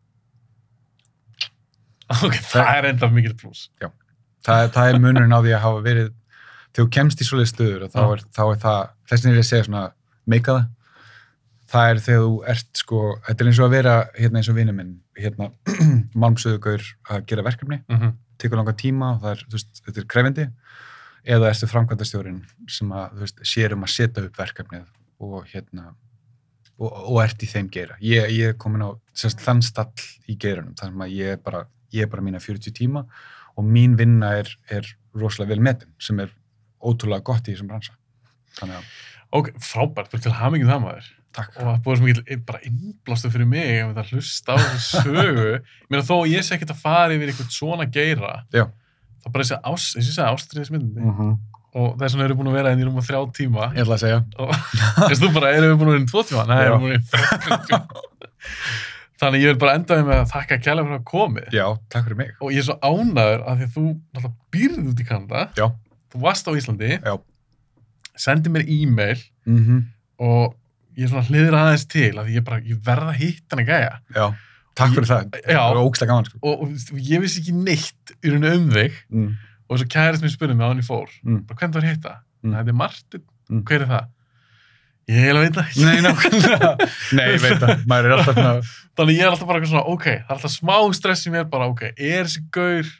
Ok, 2.24 2.38
það 2.48 2.70
er 2.78 2.88
enda 2.92 3.10
mikið 3.12 3.36
pluss. 3.42 3.66
það, 4.46 4.70
það 4.72 4.88
er 4.88 4.98
munurinn 5.02 5.34
á 5.36 5.40
því 5.44 5.52
að 5.56 5.62
hafa 5.66 5.84
verið 5.84 6.08
þegar 6.72 6.86
þú 6.86 6.88
kemst 6.96 7.20
í 7.22 7.26
svoleið 7.28 7.50
stöður 7.52 7.84
og 7.86 7.92
þá 7.92 8.00
Já. 8.00 8.08
er, 8.14 8.24
þá 8.38 8.42
er 8.46 8.58
það, 8.64 8.80
þess 9.10 9.22
vegna 9.24 9.32
er 9.34 9.38
ég 9.38 9.44
að 9.44 9.50
segja 9.50 9.66
svona 9.68 9.84
meika 10.28 10.54
það 10.56 10.66
það 11.68 11.90
er 11.92 12.00
þegar 12.06 12.22
þú 12.24 12.32
ert 12.54 12.80
sko, 12.80 13.00
þetta 13.26 13.44
er 13.44 13.50
eins 13.50 13.58
og 13.60 13.66
að 13.66 13.74
vera 13.76 13.94
hérna 14.16 14.40
eins 14.40 14.48
og 14.48 14.56
vinur 14.56 14.76
minn, 14.78 14.92
hérna 15.18 15.50
malmsöðugaur 16.22 16.86
að 17.12 17.26
gera 17.28 17.44
verkefni 17.44 17.82
Mm 17.88 17.98
-hmm. 17.98 18.12
tekur 18.38 18.56
langa 18.56 18.72
tíma 18.72 19.10
og 19.14 19.20
það 19.22 19.30
er, 19.34 19.44
þú 19.48 19.58
veist, 19.58 19.82
þetta 19.84 20.00
er 20.00 20.06
krefindi 20.14 20.46
eða 21.28 21.50
ertu 21.50 21.66
framkvæmdastjórin 21.68 22.38
sem 22.68 22.92
að, 22.92 23.10
þú 23.12 23.20
veist, 23.26 23.40
sér 23.44 23.72
um 23.76 23.82
að 23.84 23.92
setja 23.92 24.24
upp 24.24 24.38
verkefnið 24.38 24.86
og 25.20 25.44
hérna 25.52 25.94
og, 26.78 26.92
og 26.92 27.20
ert 27.24 27.42
í 27.42 27.50
þeim 27.50 27.68
geira. 27.74 27.98
Ég, 28.04 28.30
ég 28.34 28.52
er 28.52 28.56
komin 28.60 28.84
á 28.86 28.90
semst, 29.12 29.42
þann 29.44 29.62
stall 29.66 29.92
í 30.30 30.36
geirunum 30.40 30.76
þannig 30.78 31.04
að 31.08 31.16
ég 31.18 31.34
er 31.36 31.42
bara, 31.42 31.66
ég 31.94 32.06
er 32.06 32.12
bara 32.12 32.24
mína 32.24 32.40
40 32.42 32.74
tíma 32.76 33.04
og 33.58 33.66
mín 33.66 33.96
vinna 33.98 34.36
er, 34.38 34.50
er 34.70 34.86
rosalega 35.18 35.54
vel 35.54 35.64
metin 35.66 35.90
sem 35.98 36.20
er 36.22 36.30
ótrúlega 36.78 37.26
gott 37.26 37.48
í 37.48 37.54
þessum 37.54 37.70
bransa. 37.72 37.96
Að, 38.62 38.82
Ok, 39.34 39.50
frábært, 39.60 40.08
þú 40.12 40.22
til 40.24 40.34
hamingjum 40.38 40.70
það 40.70 40.84
maður. 40.86 41.08
takk. 41.36 41.56
Og 41.58 41.66
það 41.66 41.80
búið 41.84 41.98
svo 41.98 42.06
mikið 42.06 42.44
bara 42.48 42.60
innblástu 42.64 43.30
fyrir 43.30 43.48
mig 43.50 43.66
ef 43.68 43.90
þetta 43.90 44.04
hlusta 44.16 44.54
á 44.54 44.56
þessu 44.62 45.02
sögu. 45.04 45.48
Ég 45.58 45.90
meina 45.92 46.06
þó 46.08 46.14
að 46.16 46.30
ég 46.32 46.46
sé 46.46 46.54
ekkert 46.56 46.72
að 46.72 46.80
fara 46.80 47.14
yfir 47.14 47.32
eitthvað 47.32 47.50
svona 47.52 47.86
geira. 47.92 48.32
Já. 48.54 48.64
Það 49.22 49.34
bara 49.34 49.44
þessi 49.44 50.24
ástriðismyndi. 50.30 51.04
Mm 51.04 51.12
-hmm. 51.18 51.36
Og 51.78 51.94
þess 52.00 52.16
vegna 52.16 52.26
erum 52.26 52.34
við 52.34 52.40
búin 52.42 52.50
að 52.50 52.58
vera 52.58 52.72
inn 52.74 52.82
í 52.82 52.86
rúma 52.88 53.04
þrjá 53.06 53.20
tíma. 53.38 53.70
Ég 53.76 53.84
ætla 53.84 53.96
að 53.98 54.02
segja. 54.02 54.20
Og 54.42 55.16
þú 55.22 55.30
bara, 55.36 55.50
erum 55.54 55.72
við 55.72 55.80
búin 55.80 55.90
að 55.90 55.94
vera 55.94 56.00
inn 56.02 56.06
í 56.08 56.12
tvo 56.12 56.22
tíma? 56.28 56.44
Nei, 56.48 56.58
Já. 56.58 56.64
erum 56.66 56.78
við 56.78 56.84
búin 56.84 56.88
að 56.88 56.94
vera 56.94 56.98
inn 56.98 57.04
í 57.04 57.10
þrjá 57.12 57.58
tíma. 57.68 58.04
Þannig 59.18 59.42
ég 59.42 59.50
vil 59.50 59.58
bara 59.58 59.74
enda 59.74 59.96
með 60.06 60.20
að 60.20 60.28
þakka 60.30 60.58
kærlega 60.62 60.86
fyrir 60.88 60.98
að 61.00 61.06
komið. 61.10 61.46
Já, 61.56 61.64
takk 61.90 62.04
fyrir 62.06 62.18
mig. 62.20 62.28
Og 62.38 62.52
ég 62.54 62.60
er 62.62 62.66
svo 62.68 62.76
ánæður 62.86 63.40
að 63.50 63.56
því 63.62 63.66
að 63.66 63.72
þú 63.74 63.84
náttúrulega 63.88 64.34
býrði 64.54 64.84
út 64.92 65.02
í 65.02 65.06
Kanada. 65.08 65.40
Já. 65.58 65.66
Þú 66.12 66.20
varst 66.22 66.46
á 66.46 66.52
Íslandi. 66.54 66.90
Já. 67.02 67.14
Sendi 68.18 68.52
mér 68.54 68.66
e-mail 68.66 69.22
Mm 69.48 69.86
og 70.18 70.54
ég 70.98 71.06
er 71.06 71.10
svona 71.12 71.28
hliður 71.28 71.54
aðeins 71.54 71.84
til 71.86 72.08
að 72.18 72.30
ég 72.34 72.42
bara, 72.46 72.56
ég 72.66 72.78
verða 72.82 73.12
að 73.12 73.20
hitta 73.20 73.54
hann 73.54 73.60
að 73.62 73.68
gæja. 73.68 73.90
Já, 74.16 74.24
takk 74.80 74.96
fyrir 74.96 75.06
það. 75.06 75.36
Já. 75.44 75.60
Það 75.60 75.82
ógstlega 75.84 76.10
gaman, 76.10 76.26
sko. 76.26 76.40
Og, 76.42 76.64
og, 76.64 77.02
ég 77.06 77.22
vissi 77.22 77.42
ekki 77.44 77.54
neitt 77.54 78.14
um 78.26 78.66
þig 78.74 78.96
Mm. 79.14 79.28
Og 79.68 79.76
þess 79.76 79.84
að 79.86 79.92
kærist 79.94 80.22
mér 80.24 80.32
spurði 80.34 80.54
mig 80.58 80.64
á 80.64 80.70
hann 80.72 80.80
ég 80.82 80.88
fór. 80.88 81.10
Mm. 81.24 81.40
Bara 81.48 81.58
hvernig 81.60 81.74
var 81.78 81.84
að 81.84 81.90
hitta? 81.92 82.14
Mm. 82.42 82.54
Þetta 82.58 82.72
er 82.72 82.78
Martin. 82.82 83.24
Mm. 83.50 83.62
Hver 83.68 83.84
er 83.84 83.90
það? 83.92 84.06
Ég 85.08 85.22
heila 85.24 85.40
veit 85.40 85.54
það. 85.56 85.76
Nei, 85.88 86.00
nákvæmlega. 86.04 86.70
Nei, 87.16 87.26
ég 87.32 87.40
veit 87.40 87.60
það. 87.62 87.84
Maður 87.88 88.08
er 88.10 88.14
alltaf 88.18 88.34
svona, 88.36 88.54
Þannig 88.98 89.14
ég 89.16 89.22
er 89.24 89.30
alltaf 89.32 89.48
bara 89.48 89.60
eitthvað 89.60 89.70
svona, 89.72 89.92
ok, 89.94 90.06
það 90.08 90.32
er 90.32 90.34
alltaf 90.36 90.52
smá 90.52 90.74
stress 90.98 91.22
í 91.28 91.32
mér 91.32 91.46
bara, 91.48 91.68
ok, 91.72 91.84
er 91.96 92.26
þessi 92.28 92.42
gaur, 92.52 92.90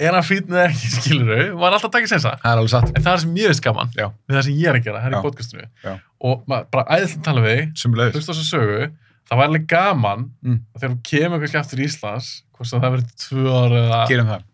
er 0.00 0.14
hann 0.16 0.24
fýtn 0.24 0.54
eða 0.54 0.68
ekki, 0.70 0.90
skilur 0.96 1.26
þau? 1.32 1.56
Maður 1.58 1.66
er 1.66 1.76
alltaf 1.76 1.88
að 1.90 1.94
taka 1.96 2.10
sensa. 2.12 2.32
það 2.42 2.52
er 2.54 2.60
alveg 2.62 2.72
satt. 2.74 2.92
En 2.94 3.04
það 3.06 3.12
er 3.16 3.22
sem 3.24 3.34
ég 3.40 3.50
veist 3.50 3.64
gaman 3.66 3.90
Já. 3.98 4.06
við 4.30 4.38
það 4.38 4.46
sem 4.46 4.58
ég 4.60 4.70
er 4.70 4.78
að 4.78 4.86
gera, 4.86 5.02
það 5.02 5.10
er 5.10 5.16
í 5.18 5.22
podcastinu. 5.26 5.66
Já. 5.84 5.92
Og 6.30 6.44
maður 6.52 6.68
bara 6.76 6.86
æðilega 6.96 7.18
að 7.18 7.26
tala 7.30 7.44
við 7.48 7.60
Sumulegis. 7.82 8.14
hlusta 8.20 8.30
á 8.30 8.36
þessu 8.38 8.46
sögu, 8.54 8.86
það 9.30 9.40
var 9.42 9.50
alveg 9.50 9.66
gaman 9.74 10.24
Mm. 10.40 10.60
að 10.74 10.80
þegar 10.84 10.94
þú 10.94 11.02
kemur 11.10 11.42
kannski 11.44 11.60
aftur 11.60 11.82
í 11.82 11.88
Íslands, 11.90 12.30
hvort 12.56 12.70
sem 12.70 12.80
það 12.86 12.94
verið 12.96 13.10
tvö 13.26 13.44
ára 13.58 13.82
eða 13.84 14.00
Gerum 14.14 14.30
það. 14.32 14.46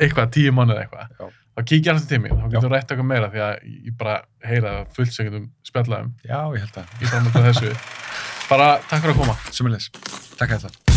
Eitthvað, 0.00 0.30
tíu 0.36 0.52
mánuð 0.56 0.74
eða 0.78 0.86
eitthvað, 0.86 1.34
þá 1.54 1.64
kíkja 1.70 1.92
alltaf 1.94 2.08
til 2.10 2.20
mér, 2.24 2.34
þá 2.40 2.46
getur 2.54 2.66
þú 2.68 2.72
rætt 2.74 2.88
eitthvað 2.94 3.10
meira 3.12 3.30
því 3.34 3.44
að 3.46 3.54
ég 3.90 3.98
bara 4.00 4.16
heyra 4.48 4.74
fullt 4.96 5.14
segjum 5.14 5.46
spjallaðum 5.66 6.12
Já, 6.26 6.40
ég 6.56 6.64
held 6.64 6.74
það. 6.80 6.96
í 7.00 7.12
framöndu 7.12 7.44
þessu. 7.50 7.76
Bara 8.50 8.72
takk 8.90 9.06
fyrir 9.06 9.14
að 9.14 9.22
koma. 9.22 9.38
Sumulegis. 9.50 9.90
Takk 10.38 10.50
fyrir 10.50 10.66
það. 10.66 10.93